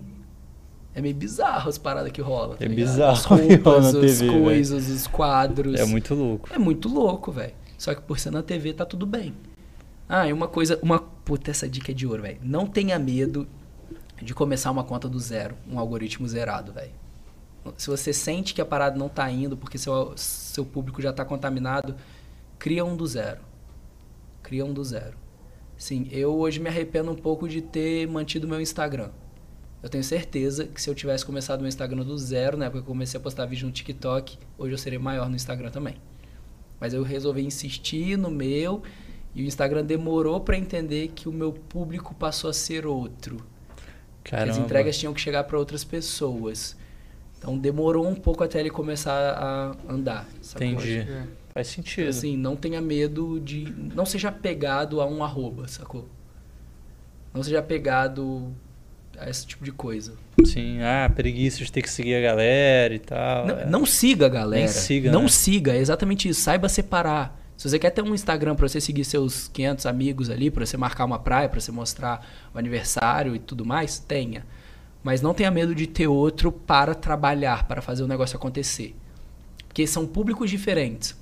é 0.95 1.01
meio 1.01 1.15
bizarro 1.15 1.69
as 1.69 1.77
paradas 1.77 2.11
que 2.13 2.21
rolam. 2.23 2.57
tá 2.57 2.65
É 2.65 2.69
ligado? 2.69 2.87
bizarro 2.89 3.13
As 3.13 3.25
roupas, 3.25 3.87
as 3.95 4.19
TV, 4.19 4.31
coisas, 4.41 4.89
os 4.89 5.07
quadros. 5.07 5.79
É 5.81 5.85
muito 5.85 6.15
louco. 6.15 6.49
É 6.53 6.59
muito 6.59 6.89
louco, 6.89 7.33
velho. 7.33 7.53
Só 7.77 7.95
que 7.95 8.01
por 8.01 8.19
ser 8.19 8.31
na 8.31 8.43
TV 8.43 8.73
tá 8.73 8.85
tudo 8.87 9.05
bem. 9.05 9.35
Ah, 10.09 10.27
e 10.29 10.33
uma 10.33 10.47
coisa, 10.49 10.79
uma 10.83 10.99
puta, 11.01 11.51
essa 11.51 11.69
dica 11.69 11.91
é 11.91 11.95
de 11.95 12.07
ouro, 12.07 12.23
velho. 12.23 12.39
Não 12.43 12.67
tenha 12.67 12.99
medo 12.99 13.47
de 14.23 14.33
começar 14.33 14.71
uma 14.71 14.85
conta 14.85 15.09
do 15.09 15.19
zero, 15.19 15.55
um 15.71 15.79
algoritmo 15.79 16.27
zerado, 16.27 16.73
velho. 16.73 16.93
Se 17.77 17.89
você 17.89 18.13
sente 18.13 18.55
que 18.55 18.61
a 18.61 18.65
parada 18.65 18.99
não 18.99 19.09
tá 19.09 19.31
indo 19.31 19.57
porque 19.57 19.79
seu, 19.79 20.13
seu 20.17 20.65
público 20.65 21.01
já 21.01 21.13
tá 21.13 21.25
contaminado, 21.25 21.95
cria 22.59 22.85
um 22.85 22.97
do 22.97 23.07
zero. 23.07 23.41
Cria 24.43 24.65
um 24.65 24.73
do 24.73 24.85
zero. 24.85 25.17
Sim, 25.77 26.09
eu 26.11 26.35
hoje 26.35 26.59
me 26.59 26.69
arrependo 26.69 27.11
um 27.11 27.15
pouco 27.15 27.49
de 27.49 27.61
ter 27.61 28.07
mantido 28.09 28.49
meu 28.49 28.61
Instagram. 28.61 29.11
Eu 29.83 29.89
tenho 29.89 30.03
certeza 30.03 30.67
que 30.67 30.81
se 30.81 30.89
eu 30.89 30.95
tivesse 30.95 31.25
começado 31.25 31.61
meu 31.61 31.69
Instagram 31.69 32.03
do 32.03 32.17
zero, 32.17 32.57
na 32.57 32.67
época 32.67 32.81
que 32.81 32.89
eu 32.89 32.93
comecei 32.93 33.21
a 33.21 33.23
postar 33.23 33.47
vídeo 33.47 33.67
no 33.67 33.73
TikTok, 33.73 34.39
hoje 34.57 34.73
eu 34.73 34.79
seria 34.79 34.99
maior 34.99 35.29
no 35.29 35.37
Instagram 35.37 35.71
também. 35.71 35.97
Mas 36.81 36.95
eu 36.95 37.03
resolvi 37.03 37.45
insistir 37.45 38.17
no 38.17 38.31
meu 38.31 38.83
e 39.35 39.43
o 39.43 39.47
Instagram 39.47 39.85
demorou 39.85 40.41
pra 40.41 40.57
entender 40.57 41.13
que 41.15 41.29
o 41.29 41.33
meu 41.33 41.53
público 41.53 42.15
passou 42.15 42.49
a 42.49 42.53
ser 42.53 42.87
outro. 42.87 43.37
Que 44.25 44.31
Caramba. 44.31 44.53
as 44.53 44.59
entregas 44.59 44.99
tinham 44.99 45.13
que 45.13 45.21
chegar 45.21 45.45
para 45.45 45.59
outras 45.59 45.85
pessoas. 45.85 46.77
Então 47.47 47.57
demorou 47.57 48.05
um 48.05 48.15
pouco 48.17 48.43
até 48.43 48.59
ele 48.59 48.71
começar 48.71 49.13
a 49.13 49.77
andar. 49.89 50.27
sacou? 50.43 50.67
Entendi. 50.67 50.99
É. 50.99 51.23
Faz 51.55 51.69
sentido. 51.69 52.09
Assim, 52.09 52.37
não 52.37 52.57
tenha 52.57 52.81
medo 52.81 53.39
de. 53.39 53.73
Não 53.95 54.05
seja 54.05 54.31
apegado 54.31 55.01
a 55.01 55.07
um 55.07 55.23
arroba, 55.23 55.69
sacou? 55.69 56.09
Não 57.33 57.45
seja 57.45 57.61
apegado 57.61 58.53
a 59.17 59.31
esse 59.31 59.47
tipo 59.47 59.65
de 59.65 59.71
coisa. 59.71 60.15
Sim, 60.45 60.83
ah, 60.83 61.09
preguiça 61.09 61.65
de 61.65 61.71
ter 61.71 61.83
que 61.83 61.89
seguir 61.89 62.17
a 62.17 62.21
galera 62.21 62.93
e 62.93 62.99
tal. 62.99 63.47
Não, 63.47 63.59
é. 63.61 63.67
não 63.67 63.87
siga, 63.87 64.29
galera. 64.29 64.65
Nem 64.65 64.69
siga, 64.69 65.13
não 65.13 65.23
né? 65.23 65.29
siga, 65.29 65.73
é 65.73 65.79
exatamente 65.79 66.29
isso. 66.29 66.41
Saiba 66.41 66.69
separar. 66.69 67.41
Se 67.57 67.71
você 67.71 67.79
quer 67.79 67.91
ter 67.91 68.03
um 68.03 68.13
Instagram 68.13 68.57
pra 68.57 68.69
você 68.69 68.81
seguir 68.81 69.05
seus 69.05 69.47
500 69.49 69.87
amigos 69.87 70.31
ali, 70.31 70.51
pra 70.51 70.67
você 70.67 70.77
marcar 70.77 71.05
uma 71.05 71.21
praia, 71.21 71.49
pra 71.49 71.61
você 71.61 71.71
mostrar 71.71 72.27
o 72.53 72.59
aniversário 72.59 73.37
e 73.37 73.39
tudo 73.39 73.65
mais, 73.65 74.01
tenha. 74.01 74.45
Mas 75.07 75.23
não 75.23 75.33
tenha 75.33 75.53
medo 75.53 75.73
de 75.73 75.87
ter 75.87 76.09
outro 76.09 76.51
para 76.51 76.93
trabalhar, 76.93 77.69
para 77.69 77.81
fazer 77.81 78.03
o 78.03 78.09
negócio 78.09 78.37
acontecer. 78.37 78.93
Porque 79.69 79.87
são 79.87 80.05
públicos 80.05 80.51
diferentes. 80.51 81.17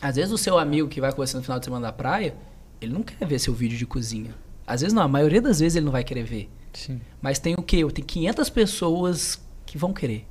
Às 0.00 0.16
vezes 0.16 0.32
o 0.32 0.38
seu 0.38 0.58
amigo 0.58 0.88
que 0.88 0.98
vai 0.98 1.12
com 1.12 1.18
você 1.18 1.36
no 1.36 1.42
final 1.42 1.58
de 1.58 1.66
semana 1.66 1.88
da 1.88 1.92
praia, 1.92 2.34
ele 2.80 2.90
não 2.90 3.02
quer 3.02 3.26
ver 3.26 3.38
seu 3.38 3.52
vídeo 3.52 3.76
de 3.76 3.84
cozinha. 3.84 4.34
Às 4.66 4.80
vezes 4.80 4.94
não, 4.94 5.02
a 5.02 5.08
maioria 5.08 5.42
das 5.42 5.60
vezes 5.60 5.76
ele 5.76 5.84
não 5.84 5.92
vai 5.92 6.02
querer 6.02 6.22
ver. 6.22 6.48
Sim. 6.72 7.02
Mas 7.20 7.38
tem 7.38 7.52
o 7.52 7.60
quê? 7.60 7.84
Tem 7.92 8.02
500 8.02 8.48
pessoas 8.48 9.38
que 9.66 9.76
vão 9.76 9.92
querer. 9.92 10.26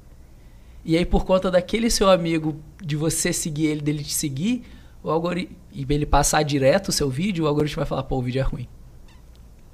E 0.84 0.98
aí, 0.98 1.06
por 1.06 1.24
conta 1.24 1.52
daquele 1.52 1.92
seu 1.92 2.10
amigo, 2.10 2.60
de 2.84 2.96
você 2.96 3.32
seguir 3.32 3.68
ele, 3.68 3.82
dele 3.82 4.04
te 4.04 4.14
seguir, 4.16 4.64
o 5.04 5.12
algoritmo, 5.12 5.56
e 5.72 5.86
ele 5.88 6.08
passar 6.08 6.42
direto 6.42 6.88
o 6.88 6.92
seu 6.92 7.12
vídeo, 7.12 7.46
o 7.46 7.48
algoritmo 7.48 7.76
vai 7.76 7.86
falar, 7.86 8.02
pô, 8.02 8.18
o 8.18 8.24
vídeo 8.24 8.40
é 8.40 8.44
ruim. 8.44 8.68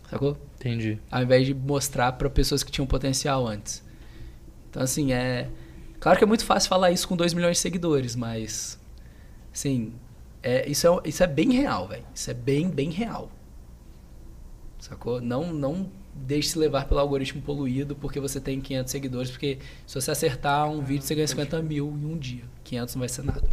Sacou? 0.10 0.38
Entendi. 0.64 0.98
Ao 1.12 1.22
invés 1.22 1.46
de 1.46 1.54
mostrar 1.54 2.14
para 2.14 2.30
pessoas 2.30 2.64
que 2.64 2.72
tinham 2.72 2.88
potencial 2.88 3.46
antes. 3.46 3.84
Então, 4.70 4.82
assim, 4.82 5.12
é. 5.12 5.50
Claro 6.00 6.18
que 6.18 6.24
é 6.24 6.28
muito 6.28 6.46
fácil 6.46 6.70
falar 6.70 6.92
isso 6.92 7.06
com 7.08 7.18
2 7.18 7.34
milhões 7.34 7.58
de 7.58 7.62
seguidores, 7.62 8.16
mas. 8.16 8.80
Assim, 9.54 9.94
é, 10.42 10.68
isso, 10.70 10.88
é, 10.88 11.10
isso 11.10 11.22
é 11.22 11.28
bem 11.28 11.52
real, 11.52 11.90
velho. 11.90 12.06
Isso 12.16 12.32
é 12.32 12.34
bem, 12.34 12.70
bem 12.70 12.90
real. 12.90 13.30
Sacou? 14.80 15.20
Não, 15.20 15.54
não 15.54 15.90
deixe 16.16 16.50
se 16.50 16.60
levar 16.60 16.88
pelo 16.88 17.00
algoritmo 17.00 17.42
poluído 17.42 17.96
porque 17.96 18.20
você 18.20 18.40
tem 18.40 18.62
500 18.62 18.92
seguidores, 18.92 19.32
porque 19.32 19.60
se 19.86 19.96
você 19.96 20.12
acertar 20.12 20.70
um 20.70 20.82
vídeo, 20.82 21.04
você 21.04 21.16
ganha 21.16 21.28
50 21.28 21.62
mil 21.62 21.88
em 21.90 22.06
um 22.06 22.18
dia. 22.18 22.44
500 22.64 22.96
não 22.96 23.00
vai 23.00 23.10
ser 23.10 23.24
nada. 23.24 23.50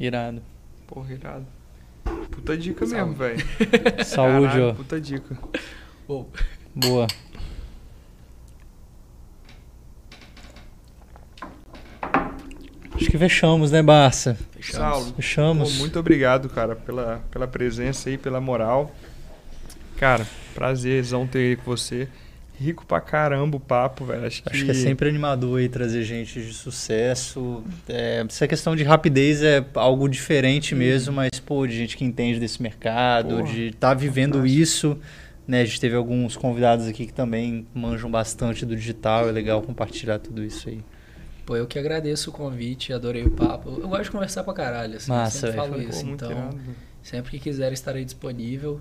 Irado. 0.00 0.42
Porra, 0.86 1.12
irado. 1.12 1.46
Puta 2.30 2.56
dica 2.56 2.86
Saúde. 2.86 3.04
mesmo, 3.04 3.14
velho. 3.14 3.44
Saúde, 4.04 4.60
ó. 4.60 4.74
Puta 4.74 5.00
dica. 5.00 5.36
Pô, 6.08 6.24
Boa. 6.74 7.06
Acho 12.94 13.10
que 13.10 13.18
fechamos, 13.18 13.70
né, 13.70 13.82
Barça? 13.82 14.36
fechamos. 14.52 14.88
Saulo, 14.88 15.06
pô, 15.10 15.16
Fechamos. 15.16 15.78
muito 15.78 15.98
obrigado, 15.98 16.48
cara, 16.48 16.74
pela, 16.74 17.22
pela 17.30 17.46
presença 17.46 18.08
aí, 18.08 18.16
pela 18.16 18.40
moral. 18.40 18.90
Cara, 19.98 20.26
prazerzão 20.54 21.26
ter 21.26 21.38
aí 21.40 21.56
com 21.56 21.64
você. 21.64 22.08
Rico 22.58 22.86
pra 22.86 23.02
caramba 23.02 23.58
o 23.58 23.60
papo, 23.60 24.06
velho. 24.06 24.26
Acho 24.26 24.42
que, 24.42 24.48
Acho 24.50 24.64
que 24.64 24.70
é 24.70 24.74
sempre 24.74 25.10
animador 25.10 25.60
aí 25.60 25.68
trazer 25.68 26.02
gente 26.04 26.40
de 26.40 26.54
sucesso. 26.54 27.62
É, 27.86 28.24
essa 28.26 28.48
questão 28.48 28.74
de 28.74 28.82
rapidez 28.82 29.42
é 29.42 29.62
algo 29.74 30.08
diferente 30.08 30.74
mesmo, 30.74 31.12
mas, 31.12 31.38
pô, 31.38 31.66
de 31.66 31.76
gente 31.76 31.96
que 31.98 32.04
entende 32.04 32.40
desse 32.40 32.62
mercado, 32.62 33.36
Porra, 33.36 33.42
de 33.52 33.66
estar 33.66 33.92
vivendo 33.92 34.36
fantástico. 34.38 34.60
isso. 34.62 34.98
Né, 35.48 35.62
a 35.62 35.64
gente 35.64 35.80
teve 35.80 35.96
alguns 35.96 36.36
convidados 36.36 36.86
aqui 36.86 37.06
que 37.06 37.12
também 37.12 37.66
manjam 37.74 38.10
bastante 38.10 38.66
do 38.66 38.76
digital, 38.76 39.26
é 39.28 39.32
legal 39.32 39.62
compartilhar 39.62 40.18
tudo 40.18 40.44
isso 40.44 40.68
aí. 40.68 40.84
Pô, 41.46 41.56
eu 41.56 41.66
que 41.66 41.78
agradeço 41.78 42.28
o 42.28 42.32
convite, 42.34 42.92
adorei 42.92 43.24
o 43.24 43.30
papo. 43.30 43.70
Eu 43.80 43.88
gosto 43.88 44.04
de 44.04 44.10
conversar 44.10 44.44
pra 44.44 44.52
caralho, 44.52 44.96
assim. 44.98 45.10
Massa, 45.10 45.46
eu 45.46 45.52
sempre 45.52 45.56
falo 45.68 45.80
isso. 45.82 46.06
Então, 46.06 46.30
irado, 46.30 46.58
sempre 47.02 47.30
que 47.30 47.38
quiser 47.38 47.72
estarei 47.72 48.04
disponível. 48.04 48.78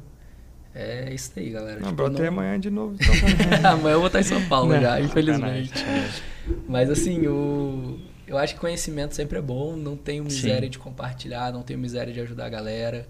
É 0.76 1.14
isso 1.14 1.32
aí, 1.38 1.50
galera. 1.52 1.80
Não, 1.80 1.90
Tipo, 1.92 2.04
até 2.04 2.22
não- 2.24 2.28
amanhã 2.28 2.60
de 2.60 2.70
novo. 2.70 2.98
Então, 3.00 3.16
Amanhã 3.72 3.94
eu 3.94 4.00
vou 4.00 4.08
estar 4.08 4.20
em 4.20 4.24
São 4.24 4.46
Paulo 4.50 4.74
Não, 4.74 4.82
já, 4.82 5.00
infelizmente. 5.00 5.70
sacanagem. 5.80 6.22
Mas 6.68 6.90
assim, 6.90 7.26
o... 7.28 7.98
eu 8.28 8.38
acho 8.38 8.56
que 8.56 8.60
conhecimento 8.60 9.16
sempre 9.16 9.40
é 9.40 9.42
bom, 9.42 9.78
não 9.78 9.96
tenho 9.96 10.26
miséria 10.26 10.64
Sim. 10.66 10.70
de 10.72 10.78
compartilhar, 10.80 11.54
não 11.54 11.64
tenho 11.64 11.80
miséria 11.80 12.14
de 12.14 12.20
ajudar 12.20 12.48
a 12.48 12.50
galera. 12.50 13.08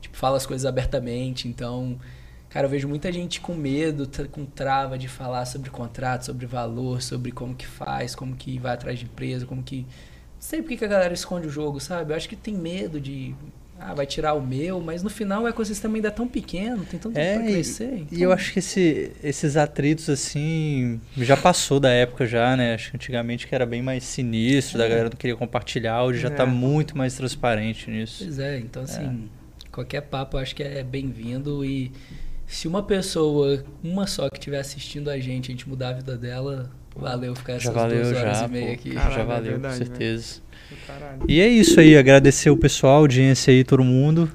Tipo, 0.00 0.16
fala 0.16 0.38
as 0.38 0.46
coisas 0.46 0.64
abertamente, 0.64 1.46
então, 1.46 1.98
cara, 2.54 2.66
eu 2.66 2.70
vejo 2.70 2.86
muita 2.88 3.10
gente 3.12 3.40
com 3.40 3.52
medo, 3.52 4.08
com 4.30 4.44
trava 4.46 4.96
de 4.96 5.08
falar 5.08 5.44
sobre 5.44 5.68
contrato, 5.70 6.24
sobre 6.24 6.46
valor, 6.46 7.02
sobre 7.02 7.32
como 7.32 7.52
que 7.54 7.66
faz, 7.66 8.14
como 8.14 8.36
que 8.36 8.58
vai 8.60 8.74
atrás 8.74 8.96
de 8.98 9.04
empresa, 9.06 9.44
como 9.44 9.60
que. 9.62 9.78
Não 9.80 9.86
sei 10.38 10.62
por 10.62 10.68
que 10.76 10.84
a 10.84 10.88
galera 10.88 11.12
esconde 11.12 11.48
o 11.48 11.50
jogo, 11.50 11.80
sabe? 11.80 12.12
Eu 12.12 12.16
acho 12.16 12.28
que 12.28 12.36
tem 12.36 12.54
medo 12.54 13.00
de. 13.00 13.34
Ah, 13.76 13.92
vai 13.92 14.06
tirar 14.06 14.34
o 14.34 14.40
meu, 14.40 14.80
mas 14.80 15.02
no 15.02 15.10
final 15.10 15.42
o 15.42 15.48
ecossistema 15.48 15.96
ainda 15.96 16.06
é 16.06 16.10
tão 16.12 16.28
pequeno, 16.28 16.84
tem 16.84 16.98
tanto 17.00 17.14
tempo 17.14 17.18
É, 17.18 17.34
pra 17.40 17.50
e- 17.50 17.52
crescer. 17.54 17.92
E 18.12 18.22
eu 18.22 18.28
então- 18.28 18.32
acho 18.32 18.52
que 18.52 18.60
esse- 18.60 19.10
esses 19.20 19.56
atritos, 19.56 20.08
assim, 20.08 21.00
já 21.18 21.36
passou 21.36 21.80
da 21.80 21.90
época 21.90 22.24
já, 22.24 22.56
né? 22.56 22.74
Acho 22.74 22.90
que 22.92 22.96
antigamente 22.96 23.48
que 23.48 23.54
era 23.54 23.66
bem 23.66 23.82
mais 23.82 24.04
sinistro, 24.04 24.78
da 24.78 24.86
galera 24.86 25.10
não 25.10 25.16
queria 25.16 25.34
compartilhar, 25.36 26.04
hoje 26.04 26.20
já 26.20 26.30
tá 26.30 26.44
É. 26.44 26.46
muito 26.46 26.96
mais 26.96 27.14
transparente 27.16 27.90
nisso. 27.90 28.22
Pois 28.24 28.38
é, 28.38 28.60
então 28.60 28.84
assim, 28.84 29.28
qualquer 29.72 30.02
papo 30.02 30.36
eu 30.36 30.40
acho 30.40 30.54
que 30.54 30.62
é 30.62 30.84
bem-vindo 30.84 31.64
e 31.64 31.90
se 32.46 32.68
uma 32.68 32.82
pessoa, 32.82 33.64
uma 33.82 34.06
só 34.06 34.28
que 34.28 34.38
estiver 34.38 34.60
assistindo 34.60 35.10
a 35.10 35.18
gente, 35.18 35.50
a 35.50 35.54
gente 35.54 35.68
mudar 35.68 35.90
a 35.90 35.92
vida 35.94 36.16
dela, 36.16 36.70
valeu 36.96 37.34
ficar 37.34 37.54
Já 37.54 37.70
essas 37.70 37.74
valeu, 37.74 38.02
duas 38.02 38.16
horas 38.16 38.38
já, 38.38 38.44
e 38.46 38.50
meia 38.50 38.66
pô. 38.66 38.72
aqui. 38.72 38.90
Caralho, 38.90 39.14
já 39.14 39.20
é 39.20 39.24
valeu, 39.24 39.52
verdade, 39.52 39.78
com 39.78 39.84
certeza. 39.86 40.40
Caralho. 40.86 41.22
E 41.28 41.40
é 41.40 41.48
isso 41.48 41.80
aí, 41.80 41.96
agradecer 41.96 42.50
o 42.50 42.56
pessoal, 42.56 42.94
a 42.94 42.98
audiência 42.98 43.52
aí, 43.52 43.64
todo 43.64 43.82
mundo. 43.84 44.30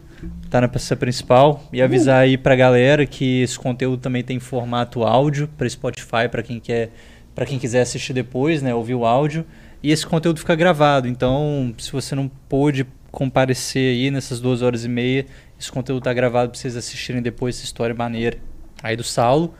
Tá 0.50 0.60
na 0.60 0.68
peça 0.68 0.96
principal. 0.96 1.64
E 1.72 1.82
avisar 1.82 2.22
aí 2.22 2.38
pra 2.38 2.56
galera 2.56 3.06
que 3.06 3.42
esse 3.42 3.58
conteúdo 3.58 4.02
também 4.02 4.24
tem 4.24 4.40
formato 4.40 5.04
áudio 5.04 5.48
para 5.58 5.70
Spotify, 5.70 6.28
para 6.30 6.44
quem 6.44 6.60
quer, 6.60 6.92
para 7.36 7.46
quem 7.46 7.60
quiser 7.60 7.82
assistir 7.82 8.14
depois, 8.14 8.62
né, 8.62 8.74
ouvir 8.74 8.96
o 8.96 9.06
áudio. 9.06 9.46
E 9.82 9.92
esse 9.92 10.06
conteúdo 10.06 10.40
fica 10.40 10.56
gravado. 10.56 11.08
Então, 11.08 11.74
se 11.78 11.92
você 11.92 12.16
não 12.16 12.28
pôde 12.50 12.86
comparecer 13.12 13.94
aí 13.94 14.12
nessas 14.12 14.40
duas 14.40 14.62
horas 14.62 14.84
e 14.84 14.90
meia, 14.90 15.26
Esse 15.60 15.72
conteúdo 15.72 16.04
tá 16.04 16.14
gravado 16.14 16.52
pra 16.52 16.60
vocês 16.60 16.76
assistirem 16.76 17.22
depois 17.22 17.56
essa 17.58 17.66
história 17.66 17.94
maneira 17.94 18.38
aí 18.82 18.96
do 18.96 19.04
Saulo. 19.04 19.54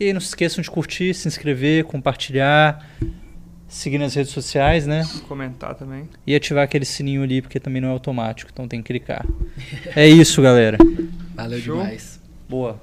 E 0.00 0.04
aí 0.06 0.12
não 0.12 0.20
se 0.20 0.28
esqueçam 0.28 0.62
de 0.62 0.70
curtir, 0.70 1.12
se 1.14 1.28
inscrever, 1.28 1.84
compartilhar, 1.84 2.88
seguir 3.68 3.98
nas 3.98 4.14
redes 4.14 4.32
sociais, 4.32 4.86
né? 4.86 5.06
Comentar 5.28 5.74
também. 5.74 6.08
E 6.26 6.34
ativar 6.34 6.64
aquele 6.64 6.84
sininho 6.84 7.22
ali, 7.22 7.42
porque 7.42 7.60
também 7.60 7.80
não 7.80 7.88
é 7.88 7.92
automático, 7.92 8.50
então 8.52 8.66
tem 8.66 8.80
que 8.82 8.86
clicar. 8.88 9.24
É 9.94 10.08
isso, 10.08 10.40
galera. 10.40 10.78
Valeu 11.34 11.60
Show. 11.60 11.76
demais. 11.76 12.20
Boa. 12.48 12.80